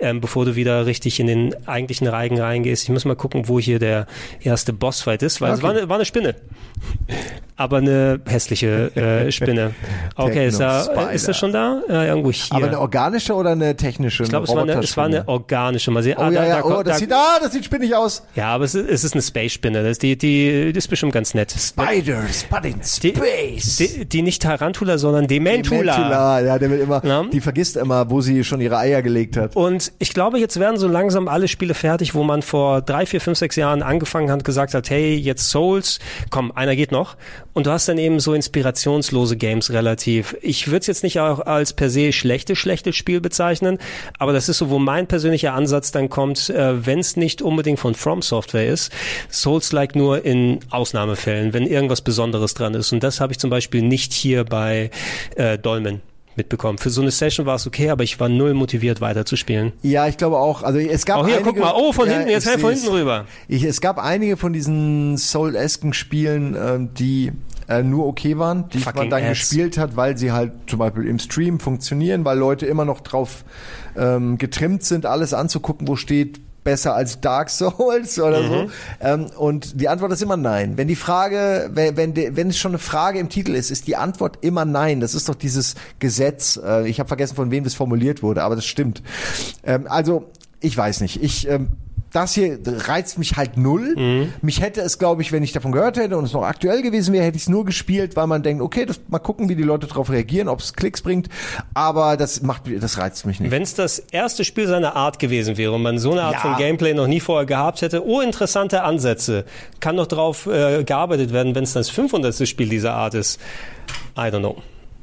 ähm, 0.00 0.20
bevor 0.20 0.44
du 0.44 0.56
wieder 0.56 0.86
richtig 0.86 1.20
in 1.20 1.26
den 1.26 1.54
eigentlichen 1.96 2.08
Reigen 2.08 2.40
reingehst. 2.40 2.84
Ich 2.84 2.90
muss 2.90 3.04
mal 3.04 3.16
gucken, 3.16 3.48
wo 3.48 3.58
hier 3.58 3.78
der 3.78 4.06
erste 4.40 4.72
Bossfight 4.72 5.22
ist, 5.22 5.40
weil 5.40 5.52
es 5.52 5.58
Okay. 5.58 5.66
war 5.68 5.70
eine, 5.76 5.88
war 5.88 5.96
eine 5.96 6.04
Spinne. 6.04 6.34
Aber 7.58 7.78
eine 7.78 8.20
hässliche 8.26 8.94
äh, 9.26 9.32
Spinne. 9.32 9.72
Okay, 10.14 10.48
ist, 10.48 10.60
da, 10.60 10.82
ist 11.10 11.26
das 11.26 11.38
schon 11.38 11.52
da? 11.52 11.80
Äh, 11.88 12.08
irgendwo 12.08 12.30
hier. 12.30 12.54
Aber 12.54 12.66
eine 12.66 12.78
organische 12.78 13.34
oder 13.34 13.50
eine 13.52 13.74
technische? 13.76 14.24
ich 14.24 14.28
glaube, 14.28 14.44
es, 14.46 14.54
war 14.54 14.62
eine- 14.62 14.74
es 14.74 14.94
war 14.96 15.06
eine 15.06 15.26
organische. 15.26 15.90
Mal 15.90 16.02
sehen. 16.02 16.16
Oh 16.18 16.22
Ah, 16.22 16.30
ja, 16.30 16.40
da- 16.42 16.46
ja, 16.48 16.56
da 16.58 16.64
oh, 16.64 16.82
das 16.82 16.94
da- 16.94 16.98
sieht, 16.98 17.12
ah, 17.12 17.38
das 17.40 17.52
sieht 17.52 17.64
spinnig 17.64 17.94
aus. 17.96 18.22
ja, 18.34 18.48
aber 18.48 18.64
es 18.64 18.74
ist, 18.74 18.90
es 18.90 19.04
ist 19.04 19.14
eine 19.14 19.22
Space-Spinne. 19.22 19.82
Das, 19.82 19.98
die, 19.98 20.18
die, 20.18 20.72
die 20.72 20.78
ist 20.78 20.88
bestimmt 20.88 21.12
ganz 21.12 21.32
nett. 21.32 21.50
Spiders, 21.52 22.44
but 22.50 22.64
in 22.66 22.74
Die, 23.02 23.14
space. 23.14 23.76
die, 23.76 24.04
die 24.04 24.22
nicht 24.22 24.42
Tarantula, 24.42 24.98
sondern 24.98 25.26
Dementula. 25.26 25.94
Dementula, 25.96 26.40
ja, 26.40 26.58
der 26.58 26.70
will 26.70 26.80
immer, 26.80 27.02
Ja. 27.04 27.24
die 27.24 27.40
vergisst 27.40 27.76
immer, 27.76 28.10
wo 28.10 28.20
sie 28.20 28.44
schon 28.44 28.60
ihre 28.60 28.76
Eier 28.78 29.00
gelegt 29.02 29.36
hat. 29.36 29.56
Und 29.56 29.92
ich 29.98 30.12
glaube, 30.12 30.38
jetzt 30.38 30.60
werden 30.60 30.76
so 30.78 30.88
langsam 30.88 31.26
alle 31.28 31.48
Spiele 31.48 31.72
fertig, 31.74 32.14
wo 32.14 32.22
man 32.22 32.42
vor 32.42 32.82
drei, 32.82 33.06
vier, 33.06 33.20
fünf, 33.20 33.38
sechs 33.38 33.56
Jahren 33.56 33.82
angefangen 33.82 34.30
hat, 34.30 34.44
gesagt 34.44 34.74
hat, 34.74 34.90
hey, 34.90 35.14
jetzt 35.16 35.48
Souls, 35.50 36.00
komm, 36.30 36.52
einer 36.52 36.76
geht 36.76 36.92
noch. 36.92 37.16
Und 37.56 37.66
du 37.66 37.70
hast 37.70 37.88
dann 37.88 37.96
eben 37.96 38.20
so 38.20 38.34
inspirationslose 38.34 39.38
Games 39.38 39.72
relativ. 39.72 40.36
Ich 40.42 40.66
würde 40.66 40.80
es 40.80 40.88
jetzt 40.88 41.02
nicht 41.02 41.20
auch 41.20 41.40
als 41.40 41.72
per 41.72 41.88
se 41.88 42.12
schlechte, 42.12 42.54
schlechte 42.54 42.92
Spiel 42.92 43.22
bezeichnen, 43.22 43.78
aber 44.18 44.34
das 44.34 44.50
ist 44.50 44.58
so, 44.58 44.68
wo 44.68 44.78
mein 44.78 45.06
persönlicher 45.06 45.54
Ansatz 45.54 45.90
dann 45.90 46.10
kommt, 46.10 46.50
äh, 46.50 46.84
wenn 46.84 46.98
es 46.98 47.16
nicht 47.16 47.40
unbedingt 47.40 47.80
von 47.80 47.94
From 47.94 48.20
Software 48.20 48.68
ist, 48.68 48.92
Souls-like 49.30 49.96
nur 49.96 50.22
in 50.22 50.60
Ausnahmefällen, 50.68 51.54
wenn 51.54 51.66
irgendwas 51.66 52.02
Besonderes 52.02 52.52
dran 52.52 52.74
ist. 52.74 52.92
Und 52.92 53.02
das 53.02 53.22
habe 53.22 53.32
ich 53.32 53.38
zum 53.38 53.48
Beispiel 53.48 53.80
nicht 53.80 54.12
hier 54.12 54.44
bei 54.44 54.90
äh, 55.36 55.56
Dolmen 55.56 56.02
mitbekommen. 56.36 56.78
Für 56.78 56.90
so 56.90 57.00
eine 57.00 57.10
Session 57.10 57.46
war 57.46 57.56
es 57.56 57.66
okay, 57.66 57.90
aber 57.90 58.04
ich 58.04 58.18
war 58.20 58.28
null 58.28 58.54
motiviert 58.54 59.00
weiterzuspielen. 59.00 59.72
Ja, 59.82 60.06
ich 60.06 60.16
glaube 60.16 60.38
auch. 60.38 60.62
Also 60.62 60.78
es 60.78 61.06
gab 61.06 61.18
auch 61.18 61.26
hier, 61.26 61.36
einige, 61.36 61.50
guck 61.50 61.58
mal, 61.58 61.74
oh, 61.76 61.92
von 61.92 62.08
ja, 62.08 62.14
hinten, 62.14 62.30
jetzt 62.30 62.46
ich 62.46 62.60
von 62.60 62.72
hinten 62.72 62.88
rüber. 62.88 63.26
Ich, 63.48 63.64
es 63.64 63.80
gab 63.80 63.98
einige 63.98 64.36
von 64.36 64.52
diesen 64.52 65.18
Soul-esken 65.18 65.92
Spielen, 65.92 66.56
ähm, 66.58 66.94
die 66.94 67.32
äh, 67.68 67.82
nur 67.82 68.06
okay 68.06 68.38
waren, 68.38 68.68
die 68.68 68.78
Fucking 68.78 69.02
man 69.02 69.10
dann 69.10 69.22
Ads. 69.24 69.40
gespielt 69.40 69.78
hat, 69.78 69.96
weil 69.96 70.16
sie 70.16 70.32
halt 70.32 70.52
zum 70.66 70.78
Beispiel 70.78 71.06
im 71.06 71.18
Stream 71.18 71.58
funktionieren, 71.60 72.24
weil 72.24 72.38
Leute 72.38 72.66
immer 72.66 72.84
noch 72.84 73.00
drauf 73.00 73.44
ähm, 73.96 74.38
getrimmt 74.38 74.84
sind, 74.84 75.06
alles 75.06 75.34
anzugucken, 75.34 75.88
wo 75.88 75.96
steht 75.96 76.40
besser 76.66 76.94
als 76.94 77.20
Dark 77.20 77.48
Souls 77.48 78.18
oder 78.18 78.42
Mhm. 78.42 78.48
so. 78.48 78.70
Ähm, 79.00 79.26
und 79.38 79.80
die 79.80 79.88
Antwort 79.88 80.12
ist 80.12 80.20
immer 80.20 80.36
nein. 80.36 80.76
Wenn 80.76 80.88
die 80.88 80.96
Frage, 80.96 81.70
wenn, 81.72 81.96
wenn, 81.96 82.14
wenn 82.36 82.48
es 82.50 82.58
schon 82.58 82.72
eine 82.72 82.78
Frage 82.78 83.18
im 83.20 83.28
Titel 83.28 83.54
ist, 83.54 83.70
ist 83.70 83.86
die 83.86 83.96
Antwort 83.96 84.38
immer 84.40 84.64
nein. 84.64 85.00
Das 85.00 85.14
ist 85.14 85.28
doch 85.28 85.36
dieses 85.36 85.76
Gesetz. 86.00 86.60
Äh, 86.62 86.88
ich 86.88 86.98
habe 86.98 87.06
vergessen, 87.08 87.36
von 87.36 87.50
wem 87.52 87.62
das 87.64 87.74
formuliert 87.74 88.22
wurde, 88.22 88.42
aber 88.42 88.56
das 88.56 88.66
stimmt. 88.66 89.02
Ähm, 89.64 89.86
also, 89.88 90.30
ich 90.60 90.76
weiß 90.76 91.00
nicht. 91.02 91.22
Ich 91.22 91.48
ähm, 91.48 91.68
das 92.16 92.32
hier 92.34 92.58
reizt 92.64 93.18
mich 93.18 93.36
halt 93.36 93.56
null. 93.56 93.94
Mhm. 93.96 94.32
Mich 94.42 94.60
hätte 94.62 94.80
es, 94.80 94.98
glaube 94.98 95.22
ich, 95.22 95.32
wenn 95.32 95.42
ich 95.42 95.52
davon 95.52 95.70
gehört 95.72 95.96
hätte 95.98 96.16
und 96.16 96.24
es 96.24 96.32
noch 96.32 96.42
aktuell 96.44 96.82
gewesen 96.82 97.12
wäre, 97.12 97.24
hätte 97.24 97.36
ich 97.36 97.42
es 97.42 97.48
nur 97.48 97.64
gespielt, 97.64 98.16
weil 98.16 98.26
man 98.26 98.42
denkt, 98.42 98.62
okay, 98.62 98.86
das, 98.86 99.00
mal 99.08 99.18
gucken, 99.18 99.48
wie 99.48 99.54
die 99.56 99.62
Leute 99.62 99.86
darauf 99.86 100.10
reagieren, 100.10 100.48
ob 100.48 100.60
es 100.60 100.72
Klicks 100.72 101.02
bringt. 101.02 101.28
Aber 101.74 102.16
das 102.16 102.42
macht, 102.42 102.62
das 102.80 102.98
reizt 102.98 103.26
mich 103.26 103.38
nicht. 103.40 103.50
Wenn 103.50 103.62
es 103.62 103.74
das 103.74 103.98
erste 103.98 104.44
Spiel 104.44 104.66
seiner 104.66 104.96
Art 104.96 105.18
gewesen 105.18 105.56
wäre 105.58 105.72
und 105.72 105.82
man 105.82 105.98
so 105.98 106.12
eine 106.12 106.22
Art 106.22 106.34
Ja. 106.34 106.40
von 106.40 106.56
Gameplay 106.56 106.94
noch 106.94 107.06
nie 107.06 107.20
vorher 107.20 107.46
gehabt 107.46 107.82
hätte, 107.82 108.04
oh, 108.06 108.20
interessante 108.20 108.82
Ansätze, 108.82 109.44
kann 109.80 109.96
noch 109.96 110.06
drauf 110.06 110.46
äh, 110.46 110.84
gearbeitet 110.84 111.32
werden, 111.32 111.54
wenn 111.54 111.64
es 111.64 111.74
das 111.74 111.90
500. 111.90 112.48
Spiel 112.48 112.68
dieser 112.68 112.94
Art 112.94 113.14
ist. 113.14 113.38
I 114.16 114.22
don't 114.22 114.38
know. 114.40 114.56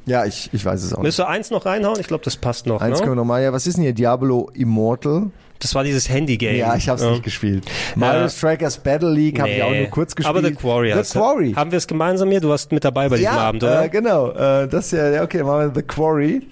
Ja, 0.06 0.24
ich, 0.26 0.50
ich 0.52 0.64
weiß 0.64 0.82
es 0.82 0.92
auch 0.92 0.98
nicht. 0.98 1.04
Müsst 1.04 1.18
du 1.18 1.26
eins 1.26 1.50
noch 1.50 1.64
reinhauen? 1.64 1.98
Ich 1.98 2.06
glaube, 2.08 2.24
das 2.24 2.36
passt 2.36 2.66
noch. 2.66 2.80
Eins 2.82 2.98
können 2.98 3.12
wir 3.12 3.14
Ne? 3.14 3.20
noch 3.22 3.24
mal. 3.24 3.42
Ja, 3.42 3.52
was 3.52 3.66
ist 3.66 3.76
denn 3.76 3.84
hier? 3.84 3.94
Diablo 3.94 4.50
Immortal? 4.52 5.30
Das 5.60 5.74
war 5.74 5.84
dieses 5.84 6.08
Handy-Game. 6.08 6.56
Ja, 6.56 6.76
ich 6.76 6.88
habe 6.88 7.00
es 7.00 7.08
nicht 7.08 7.22
gespielt. 7.22 7.64
Mario 7.94 8.28
Strikers 8.28 8.78
Battle 8.78 9.10
League 9.10 9.40
habe 9.40 9.50
ich 9.50 9.62
auch 9.62 9.74
nur 9.74 9.86
kurz 9.86 10.14
gespielt. 10.14 10.36
Aber 10.36 10.46
The 10.46 10.54
Quarry. 10.54 10.92
The 11.02 11.18
Quarry. 11.18 11.52
Haben 11.52 11.70
wir 11.70 11.78
es 11.78 11.86
gemeinsam 11.86 12.30
hier? 12.30 12.40
Du 12.40 12.48
warst 12.48 12.70
mit 12.72 12.84
dabei 12.84 13.08
bei 13.08 13.16
diesem 13.16 13.32
ja, 13.32 13.38
Abend, 13.38 13.62
oder? 13.62 13.84
Äh, 13.84 13.88
genau. 13.88 14.30
Äh, 14.30 14.68
das 14.68 14.86
ist 14.86 14.92
ja, 14.92 15.10
ja, 15.10 15.22
okay, 15.22 15.42
machen 15.42 15.60
wir 15.60 15.72
The 15.74 15.82
Quarry. 15.86 16.42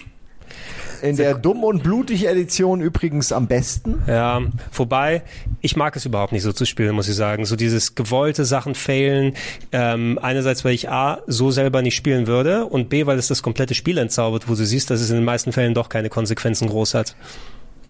In 1.03 1.17
der 1.17 1.33
dumm 1.33 1.65
und 1.65 1.83
blutig 1.83 2.25
Edition 2.25 2.79
übrigens 2.79 3.33
am 3.33 3.45
besten. 3.47 4.01
Ja, 4.07 4.41
wobei, 4.71 5.23
ich 5.59 5.75
mag 5.75 5.97
es 5.97 6.05
überhaupt 6.05 6.31
nicht 6.31 6.43
so 6.43 6.53
zu 6.53 6.63
spielen, 6.65 6.95
muss 6.95 7.09
ich 7.09 7.15
sagen. 7.15 7.43
So 7.43 7.57
dieses 7.57 7.95
gewollte 7.95 8.45
Sachen 8.45 8.73
failen. 8.73 9.33
Ähm, 9.73 10.17
einerseits, 10.21 10.63
weil 10.63 10.73
ich 10.73 10.89
A, 10.89 11.19
so 11.27 11.51
selber 11.51 11.81
nicht 11.81 11.97
spielen 11.97 12.25
würde 12.25 12.65
und 12.67 12.87
B, 12.87 13.05
weil 13.05 13.19
es 13.19 13.27
das 13.27 13.43
komplette 13.43 13.73
Spiel 13.73 13.97
entzaubert, 13.97 14.47
wo 14.47 14.55
du 14.55 14.65
siehst, 14.65 14.91
dass 14.91 15.01
es 15.01 15.09
in 15.09 15.17
den 15.17 15.25
meisten 15.25 15.51
Fällen 15.51 15.73
doch 15.73 15.89
keine 15.89 16.07
Konsequenzen 16.07 16.69
groß 16.69 16.93
hat. 16.93 17.17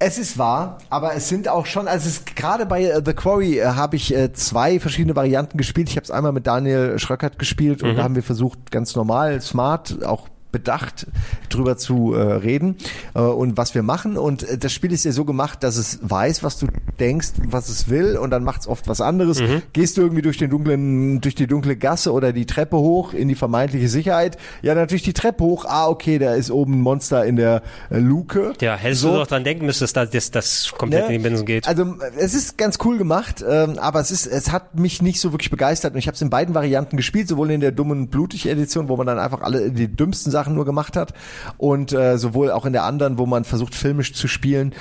Es 0.06 0.18
ist 0.18 0.38
wahr, 0.38 0.80
aber 0.90 1.16
es 1.16 1.30
sind 1.30 1.48
auch 1.48 1.66
schon, 1.66 1.88
also 1.88 2.10
es 2.10 2.18
ist, 2.18 2.36
gerade 2.36 2.66
bei 2.66 2.84
äh, 2.84 3.02
The 3.06 3.14
Quarry 3.14 3.60
äh, 3.60 3.68
habe 3.68 3.96
ich 3.96 4.14
äh, 4.14 4.34
zwei 4.34 4.82
verschiedene 4.82 5.16
Varianten 5.16 5.58
gespielt. 5.58 5.88
Ich 5.88 5.96
habe 5.96 6.04
es 6.04 6.12
einmal 6.12 6.34
mit 6.34 6.46
Daniel 6.46 7.00
Schröckert 7.00 7.40
gespielt 7.40 7.84
und 7.84 7.96
da 7.96 8.04
haben 8.04 8.16
wir 8.16 8.24
versucht, 8.24 8.70
ganz 8.70 8.98
normal, 8.98 9.40
smart, 9.40 10.04
auch 10.04 10.28
bedacht 10.54 11.08
drüber 11.50 11.76
zu 11.78 12.14
äh, 12.14 12.22
reden 12.22 12.78
äh, 13.14 13.20
und 13.20 13.58
was 13.58 13.76
wir 13.76 13.84
machen 13.84 14.16
und 14.18 14.44
äh, 14.44 14.58
das 14.58 14.72
Spiel 14.72 14.94
ist 14.94 15.04
ja 15.04 15.12
so 15.12 15.26
gemacht, 15.26 15.64
dass 15.64 15.76
es 15.76 16.00
weiß, 16.02 16.44
was 16.44 16.58
du 16.60 16.68
denkst, 17.00 17.32
was 17.50 17.68
es 17.68 17.90
will 17.90 18.16
und 18.16 18.30
dann 18.32 18.46
macht 18.46 18.62
es 18.62 18.68
oft 18.68 18.88
was 18.88 19.02
anderes. 19.02 19.42
Gehst 19.74 19.98
du 19.98 20.02
irgendwie 20.02 20.22
durch 20.22 20.38
den 20.38 20.50
dunklen 20.50 21.20
durch 21.20 21.36
die 21.36 21.48
dunkle 21.48 21.76
Gasse 21.76 22.14
oder 22.14 22.32
die 22.32 22.46
Treppe 22.46 22.78
hoch 22.78 23.14
in 23.14 23.28
die 23.28 23.36
vermeintliche 23.36 23.90
Sicherheit? 23.90 24.38
Ja, 24.62 24.76
natürlich 24.76 25.04
die 25.04 25.14
Treppe 25.14 25.44
hoch. 25.44 25.66
Ah, 25.68 25.88
okay, 25.88 26.20
da 26.20 26.36
ist 26.36 26.52
oben 26.52 26.76
ein 26.76 26.82
Monster 26.82 27.26
in 27.26 27.36
der 27.36 27.64
äh, 27.90 27.98
Luke. 28.00 28.54
Ja, 28.62 28.76
hättest 28.76 29.02
So. 29.02 29.12
du 29.12 29.18
doch 29.18 29.28
dran 29.28 29.44
denken 29.44 29.66
müssen, 29.66 29.84
dass 29.84 29.94
das, 29.94 30.32
das 30.32 30.72
komplett 30.78 31.08
Ne? 31.10 31.16
in 31.16 31.22
die 31.24 31.28
Binsen 31.30 31.46
geht. 31.48 31.68
Also 31.68 31.96
es 32.18 32.36
ist 32.36 32.58
ganz 32.60 32.78
cool 32.86 32.98
gemacht, 33.00 33.44
ähm, 33.48 33.80
aber 33.80 34.00
es 34.00 34.12
ist, 34.12 34.28
es 34.28 34.52
hat 34.52 34.78
mich 34.78 35.02
nicht 35.02 35.20
so 35.20 35.34
wirklich 35.34 35.50
begeistert 35.50 35.94
und 35.94 36.00
ich 36.00 36.06
habe 36.08 36.14
es 36.16 36.22
in 36.22 36.30
beiden 36.30 36.54
Varianten 36.54 36.96
gespielt, 36.96 37.28
sowohl 37.28 37.50
in 37.50 37.60
der 37.62 37.72
dummen 37.72 38.08
blutig 38.10 38.46
Edition, 38.48 38.88
wo 38.88 38.96
man 38.98 39.08
dann 39.08 39.18
einfach 39.18 39.42
alle 39.42 39.72
die 39.72 39.88
dümmsten 39.88 40.32
Sachen 40.32 40.43
nur 40.50 40.66
gemacht 40.66 40.96
hat 40.96 41.14
und 41.58 41.94
äh, 41.94 42.18
sowohl 42.18 42.52
auch 42.52 42.66
in 42.66 42.74
der 42.74 42.84
anderen, 42.84 43.18
wo 43.18 43.26
man 43.26 43.44
versucht 43.44 43.76
filmisch 43.76 44.14
zu 44.14 44.28
spielen. 44.28 44.74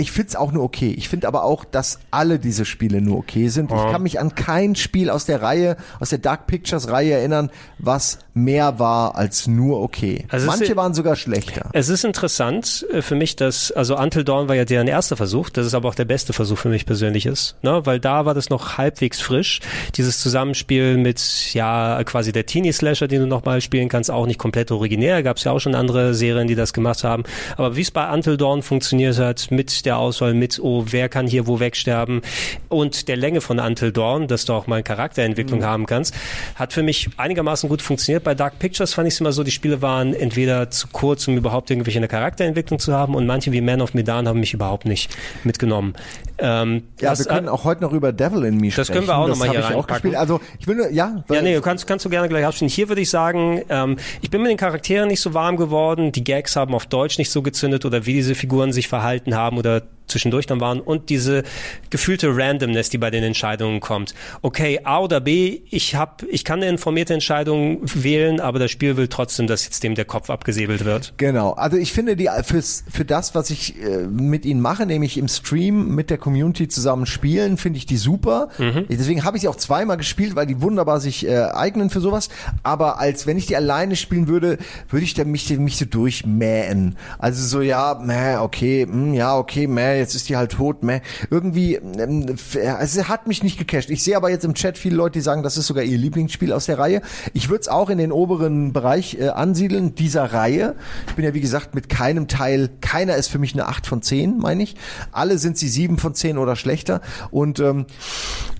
Ich 0.00 0.12
find's 0.12 0.36
auch 0.36 0.52
nur 0.52 0.62
okay. 0.62 0.94
Ich 0.96 1.08
finde 1.08 1.26
aber 1.26 1.42
auch, 1.42 1.64
dass 1.64 1.98
alle 2.12 2.38
diese 2.38 2.64
Spiele 2.64 3.00
nur 3.00 3.18
okay 3.18 3.48
sind. 3.48 3.70
Ich 3.72 3.76
kann 3.76 4.02
mich 4.02 4.20
an 4.20 4.36
kein 4.36 4.76
Spiel 4.76 5.10
aus 5.10 5.26
der 5.26 5.42
Reihe, 5.42 5.76
aus 5.98 6.10
der 6.10 6.20
Dark 6.20 6.46
Pictures 6.46 6.88
Reihe 6.88 7.14
erinnern, 7.14 7.50
was 7.80 8.20
mehr 8.32 8.78
war 8.78 9.16
als 9.16 9.48
nur 9.48 9.80
okay. 9.82 10.24
Also 10.28 10.46
Manche 10.46 10.66
ist- 10.66 10.76
waren 10.76 10.94
sogar 10.94 11.16
schlechter. 11.16 11.70
Es 11.72 11.88
ist 11.88 12.04
interessant 12.04 12.86
äh, 12.92 13.02
für 13.02 13.16
mich, 13.16 13.34
dass, 13.34 13.72
also 13.72 13.98
Until 13.98 14.22
Dawn 14.22 14.48
war 14.48 14.54
ja 14.54 14.64
deren 14.64 14.86
erster 14.86 15.16
Versuch, 15.16 15.50
das 15.50 15.66
ist 15.66 15.74
aber 15.74 15.88
auch 15.88 15.96
der 15.96 16.04
beste 16.04 16.32
Versuch 16.32 16.58
für 16.58 16.68
mich 16.68 16.86
persönlich 16.86 17.26
ist, 17.26 17.56
ne? 17.62 17.80
weil 17.84 17.98
da 17.98 18.24
war 18.24 18.34
das 18.34 18.50
noch 18.50 18.78
halbwegs 18.78 19.20
frisch. 19.20 19.58
Dieses 19.96 20.20
Zusammenspiel 20.20 20.96
mit, 20.96 21.52
ja, 21.54 22.00
quasi 22.04 22.30
der 22.30 22.46
Teenie-Slasher, 22.46 23.08
den 23.08 23.22
du 23.22 23.26
nochmal 23.26 23.60
spielen 23.60 23.88
kannst, 23.88 24.12
auch 24.12 24.26
nicht 24.26 24.38
komplett 24.38 24.70
originär, 24.70 25.24
gab 25.24 25.38
es 25.38 25.44
ja 25.44 25.50
auch 25.50 25.58
schon 25.58 25.74
andere 25.74 26.14
Serien, 26.14 26.46
die 26.46 26.54
das 26.54 26.72
gemacht 26.72 27.02
haben, 27.02 27.24
aber 27.56 27.74
wie 27.74 27.80
es 27.82 27.90
bei 27.90 28.08
Until 28.12 28.36
Dawn 28.36 28.62
funktioniert 28.62 29.18
hat, 29.18 29.50
mit 29.50 29.84
der 29.88 29.98
Auswahl, 29.98 30.34
mit, 30.34 30.60
oh, 30.62 30.84
wer 30.90 31.08
kann 31.08 31.26
hier 31.26 31.46
wo 31.46 31.60
wegsterben 31.60 32.20
und 32.68 33.08
der 33.08 33.16
Länge 33.16 33.40
von 33.40 33.58
Until 33.58 33.90
Dawn, 33.90 34.28
dass 34.28 34.44
du 34.44 34.52
auch 34.52 34.66
mal 34.66 34.82
Charakterentwicklung 34.82 35.64
haben 35.64 35.86
kannst, 35.86 36.14
hat 36.56 36.74
für 36.74 36.82
mich 36.82 37.08
einigermaßen 37.16 37.70
gut 37.70 37.80
funktioniert. 37.80 38.22
Bei 38.22 38.34
Dark 38.34 38.58
Pictures 38.58 38.92
fand 38.92 39.08
ich 39.08 39.14
es 39.14 39.20
immer 39.20 39.32
so, 39.32 39.42
die 39.42 39.50
Spiele 39.50 39.80
waren 39.80 40.12
entweder 40.12 40.70
zu 40.70 40.88
kurz, 40.88 41.26
um 41.26 41.38
überhaupt 41.38 41.70
irgendwelche 41.70 41.98
eine 41.98 42.08
Charakterentwicklung 42.08 42.78
zu 42.78 42.92
haben 42.92 43.14
und 43.14 43.24
manche 43.24 43.50
wie 43.52 43.62
Man 43.62 43.80
of 43.80 43.94
Medan 43.94 44.28
haben 44.28 44.40
mich 44.40 44.52
überhaupt 44.52 44.84
nicht 44.84 45.10
mitgenommen. 45.42 45.94
Ähm, 46.40 46.84
Ja, 47.00 47.10
was- 47.10 47.18
wir 47.20 47.26
können 47.26 47.48
auch 47.48 47.64
heute 47.64 47.82
noch 47.82 47.92
über 47.92 48.12
Devil 48.12 48.44
in 48.44 48.56
Me 48.58 48.66
Das 48.68 48.74
sprechen. 48.86 48.92
können 48.94 49.06
wir 49.08 49.16
auch 49.18 49.28
noch 49.28 49.36
mal 49.36 49.48
hab 49.48 49.52
hier 49.54 49.60
ich 49.60 49.66
auch 49.66 49.70
reinpacken. 49.70 49.94
gespielt. 49.94 50.14
Also 50.16 50.40
ich 50.60 50.66
will 50.66 50.76
nur, 50.76 50.90
ja, 50.90 51.24
Ja, 51.30 51.42
nee, 51.42 51.54
du 51.54 51.60
kannst, 51.60 51.86
kannst 51.86 52.04
du 52.04 52.08
gerne 52.10 52.28
gleich 52.28 52.44
abspielen. 52.46 52.70
Hier 52.70 52.88
würde 52.88 53.00
ich 53.00 53.10
sagen, 53.10 53.62
ähm, 53.68 53.96
ich 54.22 54.30
bin 54.30 54.42
mit 54.42 54.50
den 54.50 54.56
Charakteren 54.56 55.08
nicht 55.08 55.20
so 55.20 55.34
warm 55.34 55.56
geworden, 55.56 56.12
die 56.12 56.22
Gags 56.24 56.54
haben 56.56 56.74
auf 56.74 56.86
Deutsch 56.86 57.18
nicht 57.18 57.30
so 57.30 57.42
gezündet 57.42 57.84
oder 57.84 58.06
wie 58.06 58.12
diese 58.12 58.34
Figuren 58.34 58.72
sich 58.72 58.86
verhalten 58.88 59.34
haben 59.34 59.58
oder 59.58 59.82
zwischendurch 60.08 60.46
dann 60.46 60.60
waren 60.60 60.80
und 60.80 61.10
diese 61.10 61.42
gefühlte 61.90 62.36
Randomness, 62.36 62.90
die 62.90 62.98
bei 62.98 63.10
den 63.10 63.24
Entscheidungen 63.24 63.80
kommt. 63.80 64.14
Okay, 64.42 64.80
A 64.84 65.00
oder 65.00 65.20
B, 65.20 65.60
ich 65.70 65.94
hab, 65.94 66.22
ich 66.24 66.44
kann 66.44 66.60
eine 66.60 66.70
informierte 66.70 67.14
Entscheidung 67.14 67.80
wählen, 67.82 68.40
aber 68.40 68.58
das 68.58 68.70
Spiel 68.70 68.96
will 68.96 69.08
trotzdem, 69.08 69.46
dass 69.46 69.64
jetzt 69.64 69.82
dem 69.82 69.94
der 69.94 70.04
Kopf 70.04 70.30
abgesäbelt 70.30 70.84
wird. 70.84 71.14
Genau, 71.16 71.52
also 71.52 71.76
ich 71.76 71.92
finde 71.92 72.16
die 72.16 72.28
fürs, 72.44 72.84
für 72.90 73.04
das, 73.04 73.34
was 73.34 73.50
ich 73.50 73.80
äh, 73.82 74.06
mit 74.06 74.44
ihnen 74.44 74.60
mache, 74.60 74.86
nämlich 74.86 75.18
im 75.18 75.28
Stream 75.28 75.94
mit 75.94 76.10
der 76.10 76.18
Community 76.18 76.68
zusammen 76.68 77.06
spielen, 77.06 77.56
finde 77.56 77.78
ich 77.78 77.86
die 77.86 77.96
super. 77.96 78.48
Deswegen 78.88 79.24
habe 79.24 79.36
ich 79.36 79.42
sie 79.42 79.48
auch 79.48 79.56
zweimal 79.56 79.96
gespielt, 79.96 80.36
weil 80.36 80.46
die 80.46 80.60
wunderbar 80.60 81.00
sich 81.00 81.26
äh, 81.26 81.36
eignen 81.36 81.90
für 81.90 82.00
sowas. 82.00 82.28
Aber 82.62 82.98
als 82.98 83.26
wenn 83.26 83.36
ich 83.36 83.46
die 83.46 83.56
alleine 83.56 83.96
spielen 83.96 84.28
würde, 84.28 84.58
würde 84.88 85.04
ich 85.04 85.14
da 85.14 85.24
mich, 85.24 85.50
mich 85.58 85.76
so 85.76 85.84
durchmähen. 85.84 86.96
Also 87.18 87.44
so 87.46 87.60
ja, 87.60 88.00
meh, 88.02 88.36
okay, 88.36 88.82
hm, 88.84 89.14
ja, 89.14 89.36
okay, 89.36 89.66
meh, 89.66 89.97
jetzt 89.98 90.14
ist 90.14 90.28
die 90.28 90.36
halt 90.36 90.52
tot, 90.52 90.82
meh. 90.82 91.00
Irgendwie, 91.30 91.74
ähm, 91.74 92.36
es 92.80 93.08
hat 93.08 93.26
mich 93.26 93.42
nicht 93.42 93.58
gecasht. 93.58 93.90
Ich 93.90 94.02
sehe 94.02 94.16
aber 94.16 94.30
jetzt 94.30 94.44
im 94.44 94.54
Chat 94.54 94.78
viele 94.78 94.96
Leute, 94.96 95.14
die 95.14 95.20
sagen, 95.20 95.42
das 95.42 95.56
ist 95.56 95.66
sogar 95.66 95.84
ihr 95.84 95.98
Lieblingsspiel 95.98 96.52
aus 96.52 96.66
der 96.66 96.78
Reihe. 96.78 97.02
Ich 97.32 97.48
würde 97.48 97.62
es 97.62 97.68
auch 97.68 97.90
in 97.90 97.98
den 97.98 98.12
oberen 98.12 98.72
Bereich 98.72 99.18
äh, 99.18 99.28
ansiedeln, 99.28 99.94
dieser 99.94 100.32
Reihe. 100.32 100.74
Ich 101.08 101.14
bin 101.14 101.24
ja, 101.24 101.34
wie 101.34 101.40
gesagt, 101.40 101.74
mit 101.74 101.88
keinem 101.88 102.28
Teil, 102.28 102.70
keiner 102.80 103.16
ist 103.16 103.28
für 103.28 103.38
mich 103.38 103.52
eine 103.52 103.66
8 103.66 103.86
von 103.86 104.02
10, 104.02 104.38
meine 104.38 104.62
ich. 104.62 104.76
Alle 105.12 105.38
sind 105.38 105.58
sie 105.58 105.68
7 105.68 105.98
von 105.98 106.14
10 106.14 106.38
oder 106.38 106.56
schlechter. 106.56 107.00
Und 107.30 107.60
ähm, 107.60 107.86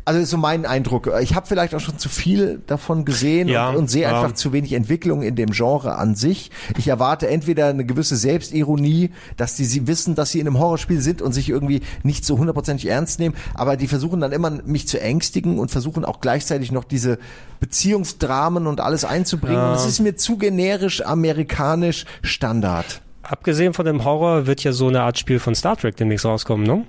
also 0.09 0.21
ist 0.21 0.31
so 0.31 0.39
mein 0.39 0.65
Eindruck. 0.65 1.13
Ich 1.21 1.35
habe 1.35 1.47
vielleicht 1.47 1.75
auch 1.75 1.81
schon 1.81 1.99
zu 1.99 2.09
viel 2.09 2.63
davon 2.67 3.05
gesehen 3.05 3.47
Ja, 3.47 3.69
und, 3.69 3.77
und 3.77 3.91
sehe 3.91 4.05
ja. 4.05 4.17
einfach 4.17 4.33
zu 4.33 4.55
wenig 4.55 4.73
Entwicklung 4.73 5.21
in 5.21 5.37
dem 5.37 5.51
Genre 5.51 5.97
an 5.97 6.15
sich. 6.15 6.51
Ich 6.79 6.89
erwarte 6.89 7.29
entweder 7.29 7.67
eine 7.67 7.85
gewisse 7.85 8.17
Selbstironie, 8.17 9.11
dass 9.37 9.55
die 9.55 9.67
sie 9.67 9.87
wissen, 9.87 10.15
dass 10.15 10.31
sie 10.31 10.41
in 10.41 10.47
einem 10.47 10.59
Horrorspiel 10.59 11.03
sind 11.03 11.21
und 11.21 11.33
sich 11.35 11.51
irgendwie 11.51 11.83
nicht 12.05 12.25
so 12.25 12.39
hundertprozentig 12.39 12.89
ernst 12.89 13.19
nehmen, 13.19 13.35
aber 13.53 13.77
die 13.77 13.87
versuchen 13.87 14.21
dann 14.21 14.33
immer 14.33 14.49
mich 14.49 14.89
zu 14.89 14.99
ängstigen 14.99 15.59
und 15.59 15.71
versuchen 15.71 16.07
auch 16.07 16.21
gleichzeitig 16.21 16.73
noch 16.73 16.85
diese 16.85 17.19
Beziehungsdramen 17.61 18.67
und 18.67 18.81
alles 18.81 19.05
einzubringen. 19.05 19.63
Und 19.63 19.73
das 19.73 19.85
ist 19.85 20.01
mir 20.01 20.17
zu 20.17 20.39
generisch 20.39 21.05
amerikanisch 21.05 22.07
Standard. 22.23 23.03
Abgesehen 23.23 23.75
von 23.75 23.85
dem 23.85 24.05
Horror 24.05 24.47
wird 24.47 24.63
ja 24.65 24.73
so 24.73 24.89
eine 24.89 25.03
Art 25.03 25.19
Spiel 25.19 25.39
von 25.39 25.55
Star 25.55 25.77
Trek 25.77 25.97
demnächst 25.97 26.25
rauskommen, 26.25 26.67
ne? 26.67 26.85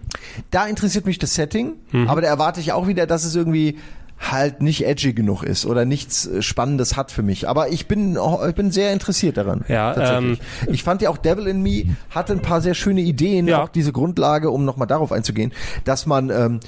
Da 0.51 0.66
interessiert 0.67 1.06
mich 1.06 1.17
das 1.19 1.35
Setting, 1.35 1.74
Mhm. 1.91 2.08
aber 2.08 2.22
da 2.22 2.27
erwarte 2.27 2.59
ich 2.61 2.72
auch 2.72 2.88
wieder, 2.88 3.06
dass 3.08 3.25
es 3.25 3.35
irgendwie 3.35 3.77
halt 4.19 4.61
nicht 4.61 4.85
edgy 4.85 5.14
genug 5.14 5.43
ist 5.43 5.66
oder 5.66 5.85
nichts 5.85 6.27
äh, 6.27 6.41
Spannendes 6.41 6.98
hat 6.98 7.09
für 7.11 7.24
mich. 7.24 7.48
Aber 7.48 7.69
ich 7.72 7.88
bin, 7.88 8.17
ich 8.48 8.56
bin 8.56 8.69
sehr 8.72 8.91
interessiert 8.93 9.38
daran. 9.38 9.64
Ja, 9.69 9.93
tatsächlich. 9.93 10.40
ich 10.67 10.83
fand 10.83 11.01
ja 11.01 11.09
auch 11.09 11.17
Devil 11.17 11.48
in 11.48 11.61
Me 11.64 11.85
hatte 12.09 12.33
ein 12.33 12.41
paar 12.41 12.59
sehr 12.61 12.74
schöne 12.74 12.99
Ideen, 13.01 13.48
Ja. 13.48 13.64
auch 13.64 13.69
diese 13.69 13.91
Grundlage, 13.93 14.49
um 14.51 14.66
nochmal 14.66 14.88
darauf 14.88 15.11
einzugehen, 15.14 15.53
dass 15.85 16.06
man 16.06 16.30
ähm, 16.30 16.59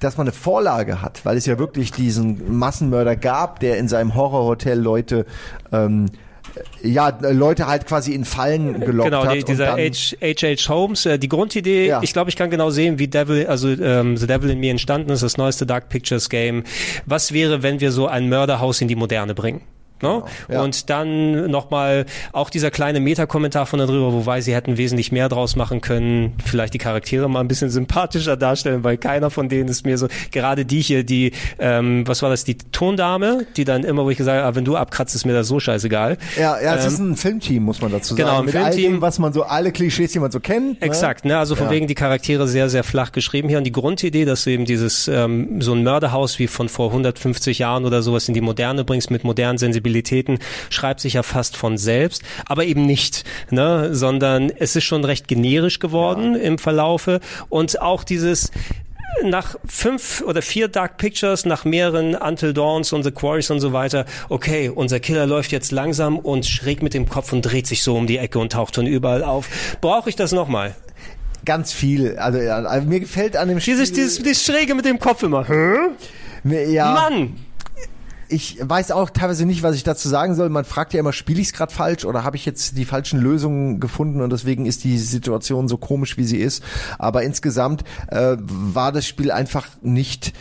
dass 0.00 0.16
man 0.16 0.26
eine 0.26 0.32
Vorlage 0.32 1.02
hat, 1.02 1.26
weil 1.26 1.36
es 1.36 1.44
ja 1.44 1.58
wirklich 1.58 1.92
diesen 1.92 2.56
Massenmörder 2.56 3.16
gab, 3.16 3.60
der 3.60 3.76
in 3.76 3.86
seinem 3.86 4.14
Horrorhotel 4.14 4.80
Leute 4.80 5.26
ähm, 5.72 6.06
ja, 6.82 7.16
Leute 7.20 7.66
halt 7.66 7.86
quasi 7.86 8.12
in 8.12 8.24
Fallen 8.24 8.80
gelockt 8.80 9.10
Genau, 9.10 9.24
hat. 9.24 9.36
und 9.36 9.48
dieser 9.48 9.66
dann, 9.66 9.78
H. 9.78 10.16
H. 10.22 10.68
Holmes, 10.68 11.06
äh, 11.06 11.18
die 11.18 11.28
Grundidee, 11.28 11.88
Ja. 11.88 12.02
ich 12.02 12.12
glaube, 12.12 12.30
ich 12.30 12.36
kann 12.36 12.50
genau 12.50 12.70
sehen, 12.70 12.98
wie 12.98 13.08
Devil, 13.08 13.46
also 13.46 13.68
ähm, 13.68 14.16
The 14.16 14.26
Devil 14.26 14.50
in 14.50 14.60
Me 14.60 14.70
entstanden 14.70 15.10
ist, 15.10 15.22
das 15.22 15.36
neueste 15.36 15.66
Dark 15.66 15.88
Pictures 15.88 16.28
Game. 16.28 16.64
Was 17.06 17.32
wäre, 17.32 17.62
wenn 17.62 17.80
wir 17.80 17.92
so 17.92 18.06
ein 18.06 18.28
Mörderhaus 18.28 18.80
in 18.80 18.88
die 18.88 18.96
Moderne 18.96 19.34
bringen? 19.34 19.62
Ne? 20.02 20.22
ja. 20.50 20.60
Und 20.62 20.90
dann 20.90 21.50
nochmal 21.50 22.04
auch 22.32 22.50
dieser 22.50 22.70
kleine 22.70 23.00
Meta-Kommentar 23.00 23.64
von 23.66 23.78
darüber, 23.78 24.12
wobei 24.12 24.40
sie 24.40 24.54
hätten 24.54 24.76
wesentlich 24.76 25.12
mehr 25.12 25.28
draus 25.28 25.56
machen 25.56 25.80
können, 25.80 26.34
vielleicht 26.44 26.74
die 26.74 26.78
Charaktere 26.78 27.28
mal 27.30 27.40
ein 27.40 27.48
bisschen 27.48 27.70
sympathischer 27.70 28.36
darstellen, 28.36 28.84
weil 28.84 28.98
keiner 28.98 29.30
von 29.30 29.48
denen 29.48 29.68
ist 29.68 29.86
mir 29.86 29.96
so, 29.96 30.08
gerade 30.30 30.64
die 30.66 30.80
hier, 30.82 31.04
die, 31.04 31.32
ähm, 31.58 32.06
was 32.06 32.22
war 32.22 32.28
das, 32.30 32.44
die 32.44 32.58
Tondame, 32.58 33.46
die 33.56 33.64
dann 33.64 33.84
immer, 33.84 34.04
wo 34.04 34.10
ich 34.10 34.18
gesagt 34.18 34.38
habe, 34.38 34.46
ah, 34.48 34.54
wenn 34.54 34.64
du 34.64 34.76
abkratzt, 34.76 35.14
ist 35.14 35.24
mir 35.24 35.32
das 35.32 35.48
so 35.48 35.58
scheißegal. 35.60 36.18
Ja, 36.38 36.60
ja, 36.60 36.74
es 36.74 36.84
Ähm, 36.84 36.88
ist 36.92 36.98
ein 36.98 37.16
Filmteam, 37.16 37.62
muss 37.62 37.80
man 37.80 37.90
dazu 37.92 38.14
sagen. 38.14 38.26
genau, 38.28 38.38
ein 38.40 38.44
Mit 38.46 38.56
all 38.56 38.72
Filmteam. 38.72 38.92
dem, 38.94 39.00
was 39.00 39.18
man 39.18 39.32
so, 39.32 39.44
alle 39.44 39.72
Klischees, 39.72 40.12
die 40.12 40.18
man 40.18 40.30
so 40.30 40.40
kennt. 40.40 40.80
Ne? 40.80 40.86
Exakt, 40.86 41.24
ne? 41.24 41.38
also 41.38 41.54
von 41.54 41.66
Ja. 41.68 41.72
wegen 41.72 41.86
die 41.86 41.94
Charaktere 41.94 42.46
sehr, 42.48 42.68
sehr 42.68 42.84
flach 42.84 43.12
geschrieben 43.12 43.48
hier. 43.48 43.58
Und 43.58 43.64
die 43.64 43.72
Grundidee, 43.72 44.24
dass 44.26 44.44
du 44.44 44.50
eben 44.50 44.64
dieses, 44.66 45.08
ähm, 45.08 45.62
so 45.62 45.72
ein 45.72 45.82
Mörderhaus 45.82 46.38
wie 46.38 46.46
von 46.48 46.68
vor 46.68 46.90
150 46.90 47.60
Jahren 47.60 47.84
oder 47.86 48.02
sowas 48.02 48.28
in 48.28 48.34
die 48.34 48.40
Moderne 48.40 48.84
bringst 48.84 49.10
mit 49.10 49.24
modernen 49.24 49.56
Sensibilitäten, 49.56 49.83
schreibt 50.70 51.00
sich 51.00 51.14
ja 51.14 51.22
fast 51.22 51.56
von 51.56 51.78
selbst, 51.78 52.22
aber 52.46 52.64
eben 52.64 52.86
nicht, 52.86 53.24
ne? 53.50 53.94
sondern 53.94 54.50
es 54.50 54.76
ist 54.76 54.84
schon 54.84 55.04
recht 55.04 55.28
generisch 55.28 55.78
geworden 55.78 56.34
im 56.34 56.58
Verlaufe. 56.58 57.20
Und 57.48 57.80
auch 57.80 58.04
dieses, 58.04 58.50
nach 59.22 59.56
fünf 59.66 60.22
oder 60.26 60.42
vier 60.42 60.68
Dark 60.68 60.96
Pictures, 60.96 61.44
nach 61.44 61.64
mehreren 61.64 62.14
Until 62.14 62.52
Dawns 62.52 62.92
und 62.92 63.02
The 63.02 63.10
Quarries 63.10 63.50
und 63.50 63.60
so 63.60 63.72
weiter, 63.72 64.06
okay, 64.28 64.68
unser 64.68 65.00
Killer 65.00 65.26
läuft 65.26 65.52
jetzt 65.52 65.72
langsam 65.72 66.18
und 66.18 66.46
schräg 66.46 66.82
mit 66.82 66.94
dem 66.94 67.08
Kopf 67.08 67.32
und 67.32 67.42
dreht 67.42 67.66
sich 67.66 67.82
so 67.82 67.96
um 67.96 68.06
die 68.06 68.18
Ecke 68.18 68.38
und 68.38 68.52
taucht 68.52 68.76
schon 68.76 68.86
überall 68.86 69.22
auf. 69.22 69.48
Brauche 69.80 70.08
ich 70.08 70.16
das 70.16 70.32
nochmal? 70.32 70.74
Ganz 71.44 71.72
viel. 71.72 72.16
Also, 72.16 72.38
ja, 72.38 72.56
also 72.56 72.88
mir 72.88 73.00
gefällt 73.00 73.36
an 73.36 73.48
dem 73.48 73.60
Spiel. 73.60 73.74
Dieses, 73.74 73.92
dieses, 73.92 74.18
dieses 74.18 74.44
Schräge 74.44 74.74
mit 74.74 74.84
dem 74.86 74.98
Kopf 74.98 75.22
immer. 75.22 75.46
mir, 76.42 76.70
ja, 76.70 76.92
Mann! 76.92 77.36
Ich 78.28 78.58
weiß 78.60 78.90
auch 78.90 79.10
teilweise 79.10 79.46
nicht, 79.46 79.62
was 79.62 79.76
ich 79.76 79.82
dazu 79.82 80.08
sagen 80.08 80.34
soll. 80.34 80.48
Man 80.48 80.64
fragt 80.64 80.92
ja 80.94 81.00
immer, 81.00 81.12
spiele 81.12 81.40
ich 81.40 81.48
es 81.48 81.52
gerade 81.52 81.72
falsch 81.72 82.04
oder 82.04 82.24
habe 82.24 82.36
ich 82.36 82.46
jetzt 82.46 82.76
die 82.76 82.84
falschen 82.84 83.20
Lösungen 83.20 83.80
gefunden 83.80 84.20
und 84.20 84.30
deswegen 84.30 84.66
ist 84.66 84.84
die 84.84 84.98
Situation 84.98 85.68
so 85.68 85.76
komisch, 85.76 86.16
wie 86.16 86.24
sie 86.24 86.38
ist. 86.38 86.62
Aber 86.98 87.22
insgesamt 87.22 87.84
äh, 88.08 88.36
war 88.38 88.92
das 88.92 89.06
Spiel 89.06 89.30
einfach 89.30 89.66
nicht 89.82 90.32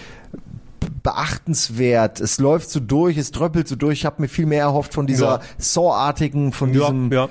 beachtenswert. 1.03 2.21
Es 2.21 2.39
läuft 2.39 2.69
so 2.69 2.79
durch, 2.79 3.17
es 3.17 3.31
dröppelt 3.31 3.67
so 3.67 3.75
durch. 3.75 3.99
Ich 3.99 4.05
habe 4.05 4.21
mir 4.21 4.27
viel 4.27 4.45
mehr 4.45 4.61
erhofft 4.61 4.93
von 4.93 5.05
dieser 5.05 5.25
Ja. 5.25 5.41
Saw-artigen, 5.57 6.51
von 6.53 6.73
Ja, 6.73 6.81
diesem, 6.81 7.11
ja. 7.11 7.29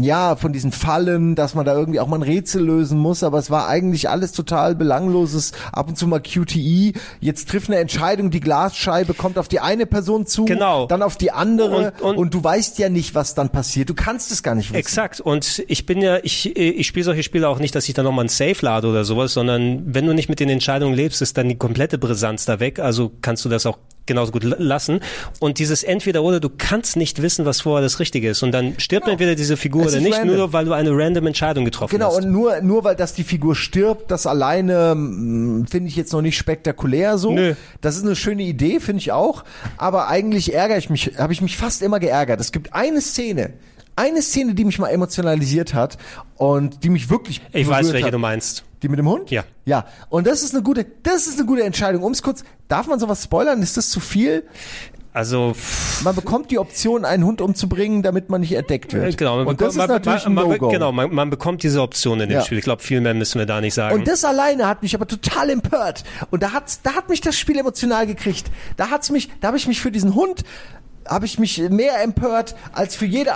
Ja, 0.00 0.36
von 0.36 0.52
diesen 0.52 0.72
Fallen, 0.72 1.34
dass 1.34 1.54
man 1.54 1.64
da 1.64 1.74
irgendwie 1.74 1.98
auch 2.00 2.06
mal 2.06 2.16
ein 2.16 2.22
Rätsel 2.22 2.62
lösen 2.64 2.98
muss, 2.98 3.22
aber 3.22 3.38
es 3.38 3.50
war 3.50 3.66
eigentlich 3.66 4.10
alles 4.10 4.32
total 4.32 4.74
belangloses, 4.74 5.52
ab 5.72 5.88
und 5.88 5.96
zu 5.96 6.06
mal 6.06 6.20
QTE. 6.20 6.92
Jetzt 7.20 7.48
trifft 7.48 7.70
eine 7.70 7.78
Entscheidung, 7.78 8.30
die 8.30 8.40
Glasscheibe 8.40 9.14
kommt 9.14 9.38
auf 9.38 9.48
die 9.48 9.60
eine 9.60 9.86
Person 9.86 10.26
zu, 10.26 10.44
Genau. 10.44 10.86
dann 10.86 11.02
auf 11.02 11.16
die 11.16 11.30
andere 11.30 11.92
Und- 11.94 12.02
und- 12.02 12.16
und, 12.18 12.34
du 12.34 12.44
weißt 12.44 12.78
ja 12.78 12.90
nicht, 12.90 13.14
was 13.14 13.34
dann 13.34 13.48
passiert. 13.50 13.88
Du 13.88 13.94
kannst 13.94 14.30
es 14.32 14.42
gar 14.42 14.54
nicht 14.54 14.68
wissen. 14.70 14.76
Exakt. 14.80 15.20
Und 15.20 15.64
ich 15.66 15.86
bin 15.86 16.00
ja, 16.02 16.18
ich, 16.22 16.54
ich 16.56 16.86
spiele 16.86 17.04
solche 17.04 17.22
Spiele 17.22 17.48
auch 17.48 17.58
nicht, 17.58 17.74
dass 17.74 17.88
ich 17.88 17.94
dann 17.94 18.04
nochmal 18.04 18.26
ein 18.26 18.28
Safe 18.28 18.56
lade 18.60 18.86
oder 18.88 19.04
sowas, 19.04 19.32
sondern 19.32 19.82
wenn 19.94 20.04
du 20.06 20.12
nicht 20.12 20.28
mit 20.28 20.40
den 20.40 20.50
Entscheidungen 20.50 20.94
lebst, 20.94 21.22
ist 21.22 21.38
dann 21.38 21.48
die 21.48 21.56
komplette 21.56 21.96
Brisanz 21.96 22.44
da 22.44 22.60
weg. 22.60 22.80
Also 22.80 23.12
kannst 23.22 23.44
du 23.44 23.48
das 23.48 23.64
auch 23.64 23.78
genauso 24.06 24.32
gut 24.32 24.44
lassen. 24.44 25.00
Und 25.40 25.58
dieses 25.58 25.82
entweder 25.82 26.22
oder, 26.22 26.40
du 26.40 26.50
kannst 26.50 26.96
nicht 26.96 27.22
wissen, 27.22 27.44
was 27.44 27.60
vorher 27.62 27.82
das 27.82 28.00
Richtige 28.00 28.28
ist. 28.30 28.42
Und 28.42 28.52
dann 28.52 28.74
stirbt 28.78 29.08
entweder 29.08 29.34
diese 29.34 29.56
Figur 29.56 29.82
Genau. 29.82 29.88
Es 29.88 29.94
oder 29.94 30.02
nicht, 30.04 30.18
random. 30.18 30.36
nur 30.36 30.52
weil 30.52 30.64
du 30.64 30.72
eine 30.72 30.90
random 30.92 31.26
Entscheidung 31.26 31.64
getroffen 31.64 31.92
Genau, 31.92 32.08
hast. 32.08 32.24
und 32.24 32.30
nur, 32.32 32.60
nur 32.60 32.84
weil 32.84 32.96
das 32.96 33.14
die 33.14 33.24
Figur 33.24 33.54
stirbt, 33.56 34.10
das 34.10 34.26
alleine 34.26 34.94
mm, 34.94 35.66
finde 35.66 35.88
ich 35.88 35.96
jetzt 35.96 36.12
noch 36.12 36.22
nicht 36.22 36.36
spektakulär 36.36 37.18
so. 37.18 37.32
Nö. 37.32 37.54
Das 37.80 37.96
ist 37.96 38.04
eine 38.04 38.16
schöne 38.16 38.42
Idee, 38.42 38.80
finde 38.80 39.00
ich 39.00 39.12
auch. 39.12 39.44
Aber 39.76 40.08
eigentlich 40.08 40.54
ärgere 40.54 40.78
ich 40.78 40.90
mich, 40.90 41.12
habe 41.18 41.32
ich 41.32 41.40
mich 41.40 41.56
fast 41.56 41.82
immer 41.82 42.00
geärgert. 42.00 42.40
Es 42.40 42.52
gibt 42.52 42.74
eine 42.74 43.00
Szene, 43.00 43.54
eine 43.96 44.22
Szene, 44.22 44.54
die 44.54 44.64
mich 44.64 44.78
mal 44.78 44.88
emotionalisiert 44.88 45.74
hat 45.74 45.98
und 46.36 46.82
die 46.84 46.90
mich 46.90 47.10
wirklich 47.10 47.40
ich 47.52 47.68
weiß, 47.68 47.92
welche 47.92 48.06
hat. 48.06 48.14
du 48.14 48.18
meinst. 48.18 48.64
Die 48.82 48.88
mit 48.88 48.98
dem 48.98 49.08
Hund? 49.08 49.30
Ja. 49.30 49.44
Ja. 49.64 49.86
Und 50.10 50.26
das 50.26 50.42
ist 50.42 50.52
eine 50.54 50.62
gute, 50.62 50.84
das 51.02 51.26
ist 51.26 51.38
eine 51.38 51.46
gute 51.46 51.62
Entscheidung. 51.62 52.02
Um 52.02 52.12
es 52.12 52.22
kurz, 52.22 52.44
darf 52.68 52.86
man 52.86 52.98
sowas 53.00 53.22
spoilern? 53.24 53.62
Ist 53.62 53.76
das 53.76 53.88
zu 53.90 54.00
viel? 54.00 54.44
Also, 55.14 55.54
Man 56.02 56.16
bekommt 56.16 56.50
die 56.50 56.58
Option, 56.58 57.04
einen 57.04 57.24
Hund 57.24 57.40
umzubringen, 57.40 58.02
damit 58.02 58.30
man 58.30 58.40
nicht 58.40 58.52
entdeckt 58.52 58.92
äh, 58.92 59.00
wird. 59.00 59.16
genau, 59.16 59.36
man 59.36 59.46
und 59.46 59.60
das 59.60 59.74
bekommt, 59.74 59.90
ist 59.90 60.06
natürlich 60.06 60.24
man, 60.24 60.32
ein 60.32 60.34
man, 60.34 60.48
No-Go. 60.48 60.68
genau, 60.70 60.90
man, 60.90 61.14
man 61.14 61.30
bekommt 61.30 61.62
diese 61.62 61.80
Option 61.82 62.20
in 62.20 62.28
dem 62.28 62.38
Ja. 62.38 62.42
Spiel. 62.44 62.58
Ich 62.58 62.64
glaube, 62.64 62.82
viel 62.82 63.00
mehr 63.00 63.14
müssen 63.14 63.38
wir 63.38 63.46
da 63.46 63.60
nicht 63.60 63.74
sagen. 63.74 63.94
Und 63.94 64.08
das 64.08 64.24
alleine 64.24 64.66
hat 64.66 64.82
mich 64.82 64.92
aber 64.96 65.06
total 65.06 65.50
empört. 65.50 66.02
Und 66.32 66.42
da 66.42 66.52
hat's, 66.52 66.82
da 66.82 66.94
hat 66.94 67.08
mich 67.08 67.20
das 67.20 67.38
Spiel 67.38 67.56
emotional 67.56 68.08
gekriegt. 68.08 68.50
Da 68.76 68.90
hat's 68.90 69.12
mich, 69.12 69.30
da 69.40 69.46
habe 69.48 69.56
ich 69.56 69.68
mich 69.68 69.80
für 69.80 69.92
diesen 69.92 70.16
Hund 70.16 70.42
habe 71.06 71.26
ich 71.26 71.38
mich 71.38 71.58
mehr 71.70 72.02
empört 72.02 72.54
als 72.72 72.94
für 72.94 73.06
jede 73.06 73.32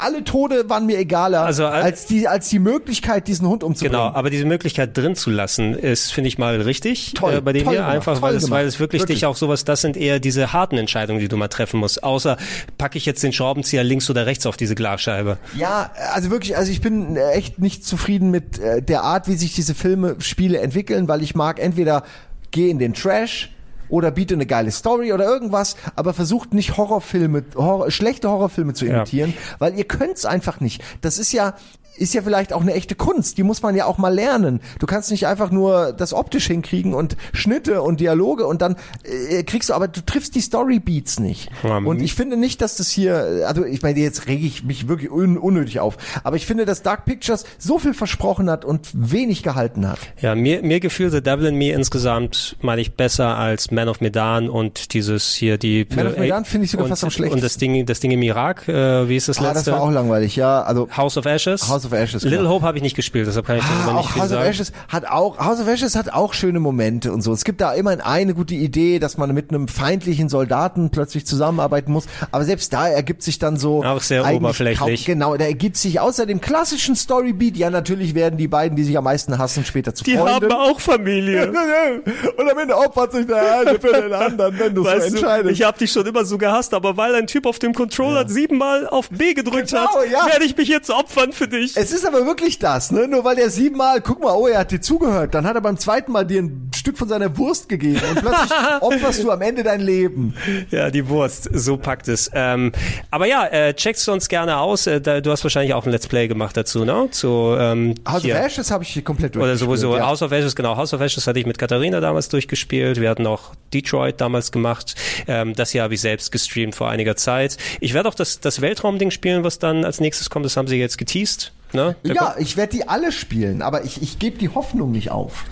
alle 0.00 0.24
Tode 0.24 0.68
waren 0.68 0.86
mir 0.86 0.98
egaler 0.98 1.42
Also, 1.42 1.64
äh, 1.64 1.66
als 1.66 2.06
die 2.06 2.26
als 2.28 2.48
die 2.48 2.58
Möglichkeit 2.58 3.28
diesen 3.28 3.46
Hund 3.48 3.62
umzubringen. 3.62 3.92
Genau, 4.00 4.14
aber 4.14 4.30
diese 4.30 4.44
Möglichkeit 4.46 4.96
drin 4.96 5.14
zu 5.14 5.30
lassen, 5.30 5.74
ist, 5.74 6.12
finde 6.12 6.28
ich 6.28 6.38
mal 6.38 6.60
richtig 6.60 7.14
Toll, 7.14 7.34
äh, 7.34 7.40
bei 7.40 7.52
dem 7.52 7.64
toll 7.64 7.74
hier. 7.74 7.80
gemacht, 7.82 7.94
Einfach, 7.96 8.14
toll 8.14 8.22
weil 8.22 8.36
es, 8.36 8.50
weil 8.50 8.66
es 8.66 8.80
wirklich, 8.80 9.02
Wirklich. 9.02 9.18
dich 9.20 9.26
auch 9.26 9.36
sowas, 9.36 9.64
das 9.64 9.80
sind 9.82 9.96
eher 9.96 10.20
diese 10.20 10.52
harten 10.52 10.78
Entscheidungen, 10.78 11.20
die 11.20 11.28
du 11.28 11.36
mal 11.36 11.48
treffen 11.48 11.80
musst. 11.80 12.02
Außer 12.02 12.36
packe 12.78 12.98
ich 12.98 13.06
jetzt 13.06 13.22
den 13.22 13.32
Schraubenzieher 13.32 13.84
links 13.84 14.08
oder 14.08 14.26
rechts 14.26 14.46
auf 14.46 14.56
diese 14.56 14.74
Glasscheibe. 14.74 15.38
Ja, 15.56 15.90
also 16.14 16.30
wirklich, 16.30 16.56
also 16.56 16.70
ich 16.72 16.80
bin 16.80 17.16
äh, 17.16 17.30
echt 17.32 17.58
nicht 17.58 17.84
zufrieden 17.84 18.30
mit 18.30 18.58
äh, 18.58 18.82
der 18.82 19.02
Art, 19.02 19.28
wie 19.28 19.34
sich 19.36 19.54
diese 19.54 19.74
Filme, 19.74 20.16
Spiele 20.20 20.58
entwickeln, 20.60 21.08
weil 21.08 21.22
ich 21.22 21.34
mag 21.34 21.58
entweder 21.60 22.04
geh 22.50 22.70
in 22.70 22.78
den 22.78 22.94
Trash 22.94 23.50
oder 23.92 24.10
biete 24.10 24.32
eine 24.34 24.46
geile 24.46 24.70
Story 24.70 25.12
oder 25.12 25.26
irgendwas, 25.26 25.76
aber 25.96 26.14
versucht 26.14 26.54
nicht 26.54 26.78
Horrorfilme, 26.78 27.44
Horror, 27.54 27.90
schlechte 27.90 28.30
Horrorfilme 28.30 28.72
zu 28.72 28.86
Ja. 28.86 28.94
imitieren, 28.96 29.34
weil 29.58 29.76
ihr 29.78 29.84
könnt's 29.84 30.24
einfach 30.24 30.60
nicht. 30.60 30.82
Das 31.02 31.18
ist 31.18 31.30
ja 31.32 31.54
ist 31.96 32.14
ja 32.14 32.22
vielleicht 32.22 32.52
auch 32.52 32.62
eine 32.62 32.74
echte 32.74 32.94
Kunst, 32.94 33.38
die 33.38 33.42
muss 33.42 33.62
man 33.62 33.74
ja 33.76 33.84
auch 33.86 33.98
mal 33.98 34.12
lernen. 34.14 34.60
Du 34.78 34.86
kannst 34.86 35.10
nicht 35.10 35.26
einfach 35.26 35.50
nur 35.50 35.92
das 35.92 36.12
optisch 36.12 36.46
hinkriegen 36.46 36.94
und 36.94 37.16
Schnitte 37.32 37.82
und 37.82 38.00
Dialoge 38.00 38.46
und 38.46 38.62
dann 38.62 38.76
äh, 39.04 39.42
kriegst 39.42 39.68
du, 39.70 39.74
aber 39.74 39.88
du 39.88 40.00
triffst 40.04 40.34
die 40.34 40.40
Storybeats 40.40 41.20
nicht. 41.20 41.50
Ja, 41.62 41.78
und 41.78 42.00
ich 42.02 42.14
finde 42.14 42.36
nicht, 42.36 42.60
dass 42.60 42.76
das 42.76 42.90
hier, 42.90 43.44
also 43.46 43.64
ich 43.64 43.82
meine, 43.82 43.98
jetzt 44.00 44.26
rege 44.26 44.46
ich 44.46 44.64
mich 44.64 44.88
wirklich 44.88 45.10
un 45.10 45.36
unnötig 45.38 45.80
auf, 45.80 45.96
aber 46.24 46.36
ich 46.36 46.46
finde, 46.46 46.64
dass 46.64 46.82
Dark 46.82 47.04
Pictures 47.04 47.44
so 47.58 47.78
viel 47.78 47.94
versprochen 47.94 48.48
hat 48.50 48.64
und 48.64 48.88
wenig 48.94 49.42
gehalten 49.42 49.88
hat. 49.88 49.98
Ja, 50.20 50.34
mir, 50.34 50.62
mir 50.62 50.80
gefiel 50.80 51.10
The 51.10 51.22
Devil 51.22 51.46
in 51.46 51.56
Me 51.56 51.70
insgesamt, 51.72 52.56
meine 52.62 52.80
ich, 52.80 52.94
besser 52.96 53.36
als 53.36 53.70
Man 53.70 53.88
of 53.88 54.00
Medan 54.00 54.48
und 54.48 54.94
dieses 54.94 55.34
hier, 55.34 55.58
die... 55.58 55.86
Man 55.94 56.06
of 56.06 56.16
Medan 56.18 56.44
finde 56.44 56.64
ich 56.64 56.70
sogar 56.70 56.84
und, 56.84 56.90
fast 56.90 57.02
am 57.04 57.08
Und 57.08 57.12
schlechtesten. 57.12 57.42
das 57.42 57.56
Ding, 57.58 57.86
das 57.86 58.00
Ding 58.00 58.10
im 58.12 58.22
Irak, 58.22 58.66
äh, 58.68 59.08
wie 59.08 59.16
ist 59.16 59.28
das 59.28 59.38
Ah, 59.38 59.44
das 59.44 59.54
letzte? 59.56 59.72
war 59.72 59.80
auch 59.82 59.90
langweilig, 59.90 60.36
ja, 60.36 60.62
also 60.62 60.88
House 60.96 61.16
of 61.16 61.26
Ashes? 61.26 61.68
House 61.68 61.81
of 61.86 61.92
Ashes, 61.92 62.22
Little. 62.24 62.48
Hope 62.48 62.64
habe 62.64 62.76
ich 62.78 62.82
nicht 62.82 62.96
gespielt, 62.96 63.26
deshalb 63.26 63.46
kann 63.46 63.58
ich 63.58 63.64
darüber 63.64 63.92
Ah, 63.98 64.00
nicht 64.00 64.10
viel 64.10 64.22
House 64.22 64.30
of 64.30 64.36
sagen. 64.38 64.48
Ashes 64.50 64.72
hat 64.88 65.06
auch 65.06 65.38
House 65.38 65.60
of 65.60 65.68
Ashes 65.68 65.94
hat 65.96 66.12
auch 66.12 66.34
schöne 66.34 66.60
Momente 66.60 67.12
und 67.12 67.22
so. 67.22 67.32
Es 67.32 67.44
gibt 67.44 67.60
da 67.60 67.72
immer 67.74 67.96
eine 68.04 68.34
gute 68.34 68.54
Idee, 68.54 68.98
dass 68.98 69.16
man 69.18 69.32
mit 69.34 69.50
einem 69.50 69.68
feindlichen 69.68 70.28
Soldaten 70.28 70.90
plötzlich 70.90 71.26
zusammenarbeiten 71.26 71.92
muss, 71.92 72.06
aber 72.30 72.44
selbst 72.44 72.72
da 72.72 72.88
ergibt 72.88 73.22
sich 73.22 73.38
dann 73.38 73.56
so 73.56 73.84
Auch 73.84 74.00
sehr 74.02 74.26
oberflächlich. 74.32 75.04
Kaum, 75.06 75.14
genau, 75.14 75.36
da 75.36 75.44
ergibt 75.44 75.76
sich 75.76 76.00
außer 76.00 76.26
dem 76.26 76.40
klassischen 76.40 76.96
Storybeat, 76.96 77.56
ja 77.56 77.70
natürlich 77.70 78.14
werden 78.14 78.36
die 78.38 78.48
beiden, 78.48 78.76
die 78.76 78.84
sich 78.84 78.96
am 78.98 79.04
meisten 79.04 79.38
hassen, 79.38 79.64
später 79.64 79.94
zu 79.94 80.04
Die 80.04 80.16
Freunden. 80.16 80.50
haben 80.50 80.52
auch 80.52 80.80
Familie. 80.80 81.52
und 82.36 82.50
am 82.50 82.58
Ende 82.58 82.76
opfert 82.76 83.12
sich 83.12 83.26
der 83.26 83.60
eine 83.60 83.78
für 83.78 83.92
den 83.92 84.12
anderen, 84.12 84.58
wenn 84.58 84.74
du 84.74 84.84
so 84.84 84.90
du, 84.90 84.96
entscheidest. 84.96 85.52
ich 85.60 85.62
habe 85.66 85.78
dich 85.78 85.90
schon 85.92 86.06
immer 86.06 86.24
so 86.24 86.38
gehasst, 86.38 86.74
aber 86.74 86.96
weil 86.96 87.14
ein 87.14 87.26
Typ 87.26 87.46
auf 87.46 87.58
dem 87.58 87.74
Controller 87.74 88.28
siebenmal 88.28 88.86
auf 88.88 89.08
B 89.10 89.34
gedrückt 89.34 89.68
Genau, 89.68 89.82
hat, 89.82 90.10
ja. 90.10 90.26
werde 90.26 90.44
ich 90.44 90.56
mich 90.56 90.68
jetzt 90.68 90.90
opfern 90.90 91.32
für 91.32 91.48
dich. 91.48 91.71
Es 91.74 91.92
ist 91.92 92.06
aber 92.06 92.26
wirklich 92.26 92.58
das, 92.58 92.90
ne? 92.90 93.08
Nur 93.08 93.24
weil 93.24 93.36
der 93.36 93.50
siebenmal, 93.50 94.00
guck 94.00 94.22
mal, 94.22 94.34
oh, 94.34 94.46
er 94.46 94.60
hat 94.60 94.70
dir 94.70 94.80
zugehört, 94.80 95.34
dann 95.34 95.46
hat 95.46 95.54
er 95.54 95.60
beim 95.60 95.78
zweiten 95.78 96.12
Mal 96.12 96.24
dir 96.24 96.42
ein 96.42 96.70
Stück 96.74 96.98
von 96.98 97.08
seiner 97.08 97.36
Wurst 97.38 97.68
gegeben 97.68 98.00
und 98.10 98.20
plötzlich 98.20 98.50
opferst 98.80 99.22
du 99.22 99.30
am 99.30 99.40
Ende 99.40 99.62
dein 99.62 99.80
Leben. 99.80 100.34
Ja, 100.70 100.90
die 100.90 101.08
Wurst, 101.08 101.48
so 101.52 101.76
packt 101.76 102.08
es. 102.08 102.30
Ähm, 102.34 102.72
aber 103.10 103.26
ja, 103.26 103.46
äh, 103.46 103.74
checkst 103.74 104.06
du 104.06 104.12
uns 104.12 104.28
gerne 104.28 104.58
aus. 104.58 104.86
Äh, 104.86 105.00
da, 105.00 105.20
du 105.20 105.30
hast 105.30 105.44
wahrscheinlich 105.44 105.74
auch 105.74 105.86
ein 105.86 105.92
Let's 105.92 106.06
Play 106.06 106.28
gemacht 106.28 106.56
dazu, 106.56 106.84
ne? 106.84 107.08
Zu, 107.10 107.56
ähm, 107.58 107.94
House 108.06 108.22
hier. 108.22 108.34
of 108.34 108.40
Ashes 108.40 108.70
habe 108.70 108.84
ich 108.84 109.04
komplett 109.04 109.36
Oder 109.36 109.56
sowieso 109.56 109.96
ja. 109.96 110.06
House 110.06 110.22
of 110.22 110.32
Ashes, 110.32 110.56
genau. 110.56 110.76
House 110.76 110.92
of 110.92 111.00
Ashes 111.00 111.26
hatte 111.26 111.38
ich 111.38 111.46
mit 111.46 111.58
Katharina 111.58 112.00
damals 112.00 112.28
durchgespielt. 112.28 113.00
Wir 113.00 113.10
hatten 113.10 113.26
auch 113.26 113.54
Detroit 113.72 114.20
damals 114.20 114.52
gemacht. 114.52 114.94
Ähm, 115.26 115.54
das 115.54 115.70
hier 115.70 115.82
habe 115.82 115.94
ich 115.94 116.00
selbst 116.00 116.32
gestreamt 116.32 116.74
vor 116.74 116.88
einiger 116.88 117.16
Zeit. 117.16 117.56
Ich 117.80 117.94
werde 117.94 118.08
auch 118.08 118.14
das, 118.14 118.40
das 118.40 118.60
Weltraumding 118.60 119.10
spielen, 119.10 119.44
was 119.44 119.58
dann 119.58 119.84
als 119.84 120.00
nächstes 120.00 120.30
kommt. 120.30 120.44
Das 120.44 120.56
haben 120.56 120.68
sie 120.68 120.76
jetzt 120.76 120.98
geteased. 120.98 121.52
Ne? 121.72 121.96
Ja, 122.02 122.34
ich 122.38 122.56
werde 122.56 122.76
die 122.76 122.88
alle 122.88 123.12
spielen, 123.12 123.62
aber 123.62 123.84
ich, 123.84 124.02
ich 124.02 124.18
gebe 124.18 124.38
die 124.38 124.48
Hoffnung 124.48 124.92
nicht 124.92 125.10
auf. 125.10 125.44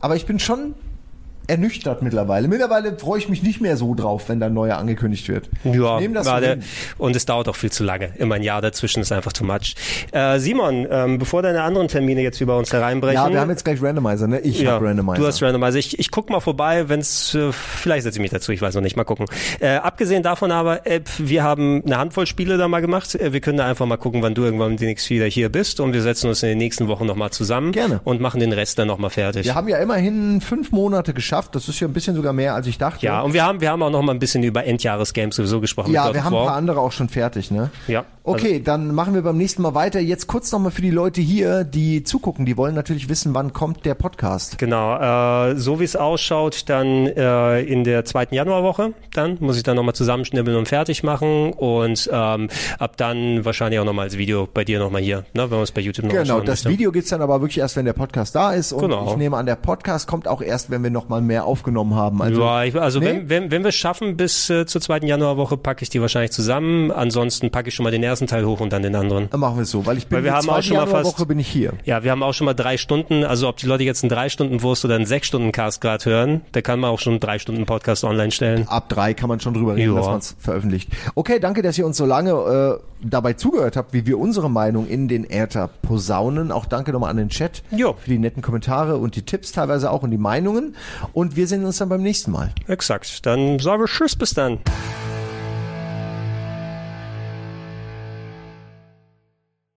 Aber 0.00 0.16
ich 0.16 0.26
bin 0.26 0.38
schon 0.38 0.74
ernüchtert 1.46 2.02
mittlerweile. 2.02 2.48
Mittlerweile 2.48 2.96
freue 2.98 3.18
ich 3.18 3.28
mich 3.28 3.42
nicht 3.42 3.60
mehr 3.60 3.76
so 3.76 3.94
drauf, 3.94 4.28
wenn 4.28 4.40
da 4.40 4.46
ein 4.46 4.54
neuer 4.54 4.76
angekündigt 4.76 5.28
wird. 5.28 5.48
Ja, 5.64 5.98
so 6.22 6.36
hin. 6.36 6.62
und 6.98 7.16
es 7.16 7.26
dauert 7.26 7.48
auch 7.48 7.56
viel 7.56 7.72
zu 7.72 7.84
lange. 7.84 8.10
Immer 8.16 8.36
ein 8.36 8.42
Jahr 8.42 8.62
dazwischen 8.62 9.00
ist 9.00 9.12
einfach 9.12 9.32
too 9.32 9.44
much. 9.44 9.74
Äh, 10.12 10.38
Simon, 10.38 10.86
ähm, 10.90 11.18
bevor 11.18 11.42
deine 11.42 11.62
anderen 11.62 11.88
Termine 11.88 12.22
jetzt 12.22 12.40
über 12.40 12.56
uns 12.56 12.72
hereinbrechen. 12.72 13.14
Ja, 13.14 13.30
wir 13.30 13.40
haben 13.40 13.50
jetzt 13.50 13.64
gleich 13.64 13.82
Randomizer, 13.82 14.26
ne? 14.26 14.40
Ich 14.40 14.60
ja, 14.60 14.72
hab 14.72 14.82
Randomizer. 14.82 15.20
Du 15.20 15.26
hast 15.26 15.42
Randomizer. 15.42 15.78
Ich, 15.78 15.98
ich 15.98 16.10
guck 16.10 16.30
mal 16.30 16.40
vorbei, 16.40 16.88
wenn's 16.88 17.34
äh, 17.34 17.52
vielleicht 17.52 18.04
setze 18.04 18.18
ich 18.18 18.22
mich 18.22 18.30
dazu, 18.30 18.52
ich 18.52 18.62
weiß 18.62 18.74
noch 18.74 18.82
nicht, 18.82 18.96
mal 18.96 19.04
gucken. 19.04 19.26
Äh, 19.60 19.76
abgesehen 19.76 20.22
davon 20.22 20.50
aber, 20.50 20.86
äh, 20.86 21.00
wir 21.18 21.42
haben 21.42 21.82
eine 21.84 21.98
Handvoll 21.98 22.26
Spiele 22.26 22.56
da 22.56 22.68
mal 22.68 22.80
gemacht. 22.80 23.14
Äh, 23.14 23.32
wir 23.32 23.40
können 23.40 23.58
da 23.58 23.66
einfach 23.66 23.86
mal 23.86 23.96
gucken, 23.96 24.22
wann 24.22 24.34
du 24.34 24.44
irgendwann 24.44 24.76
demnächst 24.76 25.10
wieder 25.10 25.26
hier 25.26 25.48
bist 25.48 25.80
und 25.80 25.92
wir 25.92 26.02
setzen 26.02 26.28
uns 26.28 26.42
in 26.42 26.48
den 26.50 26.58
nächsten 26.58 26.88
Wochen 26.88 27.06
nochmal 27.06 27.30
zusammen 27.30 27.72
Gerne. 27.72 28.00
und 28.04 28.20
machen 28.20 28.40
den 28.40 28.52
Rest 28.52 28.78
dann 28.78 28.88
nochmal 28.88 29.10
fertig. 29.10 29.44
wir 29.44 29.54
haben 29.54 29.68
ja 29.68 29.78
immerhin 29.78 30.40
fünf 30.40 30.72
Monate 30.72 31.12
geschafft. 31.14 31.33
Das 31.54 31.68
ist 31.68 31.80
ja 31.80 31.88
ein 31.88 31.92
bisschen 31.92 32.14
sogar 32.16 32.32
mehr, 32.32 32.54
als 32.54 32.66
ich 32.66 32.78
dachte. 32.78 33.04
Ja, 33.04 33.20
und 33.22 33.32
wir 33.34 33.44
haben, 33.44 33.60
wir 33.60 33.70
haben 33.70 33.82
auch 33.82 33.90
noch 33.90 34.02
mal 34.02 34.12
ein 34.12 34.18
bisschen 34.18 34.42
über 34.42 34.64
Endjahresgames 34.64 35.36
sowieso 35.36 35.60
gesprochen. 35.60 35.92
Ja, 35.92 36.12
wir 36.12 36.24
haben 36.24 36.34
ein 36.34 36.46
paar 36.46 36.56
andere 36.56 36.80
auch 36.80 36.92
schon 36.92 37.08
fertig, 37.08 37.50
ne? 37.50 37.70
Ja, 37.88 38.04
Okay, 38.26 38.58
dann 38.64 38.94
machen 38.94 39.12
wir 39.12 39.20
beim 39.20 39.36
nächsten 39.36 39.60
Mal 39.60 39.74
weiter. 39.74 40.00
Jetzt 40.00 40.28
kurz 40.28 40.50
nochmal 40.50 40.70
für 40.70 40.80
die 40.80 40.90
Leute 40.90 41.20
hier, 41.20 41.62
die 41.62 42.04
zugucken. 42.04 42.46
Die 42.46 42.56
wollen 42.56 42.74
natürlich 42.74 43.10
wissen, 43.10 43.34
wann 43.34 43.52
kommt 43.52 43.84
der 43.84 43.94
Podcast. 43.94 44.56
Genau, 44.56 44.96
äh, 45.50 45.56
so 45.56 45.78
wie 45.78 45.84
es 45.84 45.94
ausschaut, 45.94 46.70
dann 46.70 47.06
äh, 47.06 47.60
in 47.60 47.84
der 47.84 48.06
zweiten 48.06 48.34
Januarwoche, 48.34 48.94
dann 49.12 49.36
muss 49.40 49.58
ich 49.58 49.62
dann 49.62 49.76
nochmal 49.76 49.94
zusammenschnibbeln 49.94 50.56
und 50.56 50.68
fertig 50.68 51.02
machen 51.02 51.52
und 51.52 52.08
ähm, 52.10 52.48
ab 52.78 52.96
dann 52.96 53.44
wahrscheinlich 53.44 53.78
auch 53.78 53.84
nochmal 53.84 54.04
als 54.06 54.16
Video 54.16 54.48
bei 54.52 54.64
dir 54.64 54.78
nochmal 54.78 55.02
hier, 55.02 55.26
ne, 55.34 55.42
wenn 55.42 55.58
man 55.58 55.62
es 55.62 55.72
bei 55.72 55.82
YouTube 55.82 56.06
noch 56.06 56.12
Genau, 56.14 56.40
das 56.40 56.64
möchte. 56.64 56.70
Video 56.70 56.92
gibt's 56.92 57.10
dann 57.10 57.20
aber 57.20 57.42
wirklich 57.42 57.58
erst, 57.58 57.76
wenn 57.76 57.84
der 57.84 57.92
Podcast 57.92 58.34
da 58.34 58.52
ist. 58.54 58.72
Und 58.72 58.80
Genau. 58.80 59.10
ich 59.10 59.16
nehme 59.18 59.36
an, 59.36 59.44
der 59.44 59.56
Podcast 59.56 60.08
kommt 60.08 60.28
auch 60.28 60.40
erst, 60.40 60.70
wenn 60.70 60.82
wir 60.82 60.90
nochmal 60.90 61.20
mehr 61.24 61.44
aufgenommen 61.46 61.94
haben. 61.94 62.22
Also, 62.22 62.40
ja, 62.42 62.64
ich, 62.64 62.74
also 62.80 63.00
Nee? 63.00 63.06
wenn, 63.06 63.28
wenn, 63.28 63.50
wenn 63.50 63.62
wir 63.62 63.68
es 63.70 63.74
schaffen 63.74 64.16
bis 64.16 64.48
äh, 64.50 64.66
zur 64.66 64.80
zweiten 64.80 65.06
Januarwoche, 65.06 65.56
packe 65.56 65.82
ich 65.82 65.88
die 65.90 66.00
wahrscheinlich 66.00 66.30
zusammen. 66.32 66.90
Ansonsten 66.92 67.50
packe 67.50 67.68
ich 67.68 67.74
schon 67.74 67.84
mal 67.84 67.90
den 67.90 68.02
ersten 68.02 68.26
Teil 68.26 68.44
hoch 68.46 68.60
und 68.60 68.72
dann 68.72 68.82
den 68.82 68.94
anderen. 68.94 69.28
dann 69.30 69.40
machen 69.40 69.56
wir 69.56 69.62
es 69.62 69.70
so, 69.70 69.84
weil 69.86 69.98
ich 69.98 70.06
bin 70.06 70.16
Weil 70.18 70.24
wir 70.24 70.32
haben 70.34 70.48
auch 70.48 70.62
schon 70.62 70.76
mal 70.76 70.82
fast- 70.86 70.92
Januarwoche 70.94 71.26
bin 71.26 71.38
ich 71.38 71.48
hier. 71.48 71.72
Ja, 71.84 72.04
wir 72.04 72.10
haben 72.10 72.22
auch 72.22 72.32
schon 72.34 72.44
mal 72.44 72.54
drei 72.54 72.76
Stunden, 72.76 73.24
also 73.24 73.48
ob 73.48 73.56
die 73.56 73.66
Leute 73.66 73.84
jetzt 73.84 74.02
einen 74.04 74.10
drei 74.10 74.28
Stunden 74.28 74.62
Wurst 74.62 74.84
oder 74.84 74.94
einen 74.96 75.06
sechs 75.06 75.26
Stunden 75.26 75.52
Cast 75.52 75.80
gerade 75.80 76.04
hören, 76.04 76.40
da 76.52 76.60
kann 76.60 76.78
man 76.80 76.90
auch 76.90 76.98
schon 77.00 77.14
einen 77.14 77.20
drei 77.20 77.38
Stunden 77.38 77.66
Podcast 77.66 78.04
online 78.04 78.30
stellen. 78.30 78.68
Ab 78.68 78.88
drei 78.88 79.14
kann 79.14 79.28
man 79.28 79.40
schon 79.40 79.54
drüber 79.54 79.76
reden, 79.76 79.92
Ja. 79.92 79.98
dass 79.98 80.06
man 80.06 80.18
es 80.18 80.36
veröffentlicht. 80.38 80.90
Okay, 81.14 81.38
danke, 81.40 81.62
dass 81.62 81.78
ihr 81.78 81.86
uns 81.86 81.96
so 81.96 82.06
lange 82.06 82.30
äh, 82.32 83.06
dabei 83.06 83.34
zugehört 83.34 83.76
habt, 83.76 83.92
wie 83.92 84.06
wir 84.06 84.18
unsere 84.18 84.50
Meinung 84.50 84.86
in 84.86 85.08
den 85.08 85.28
Äther 85.28 85.68
posaunen. 85.82 86.50
Auch 86.52 86.66
danke 86.66 86.92
nochmal 86.92 87.10
an 87.10 87.16
den 87.18 87.28
Chat 87.28 87.62
Jo. 87.70 87.94
für 87.98 88.10
die 88.10 88.18
netten 88.18 88.42
Kommentare 88.42 88.96
und 88.96 89.16
die 89.16 89.22
Tipps 89.22 89.52
teilweise 89.52 89.90
auch 89.90 90.02
und 90.02 90.10
die 90.10 90.18
Meinungen. 90.18 90.74
Und 91.14 91.36
wir 91.36 91.46
sehen 91.46 91.64
uns 91.64 91.78
dann 91.78 91.88
beim 91.88 92.02
nächsten 92.02 92.32
Mal. 92.32 92.52
Exakt. 92.66 93.24
Dann 93.24 93.58
sagen 93.60 93.82
wir 93.82 93.86
Tschüss, 93.86 94.16
bis 94.16 94.34
dann. 94.34 94.58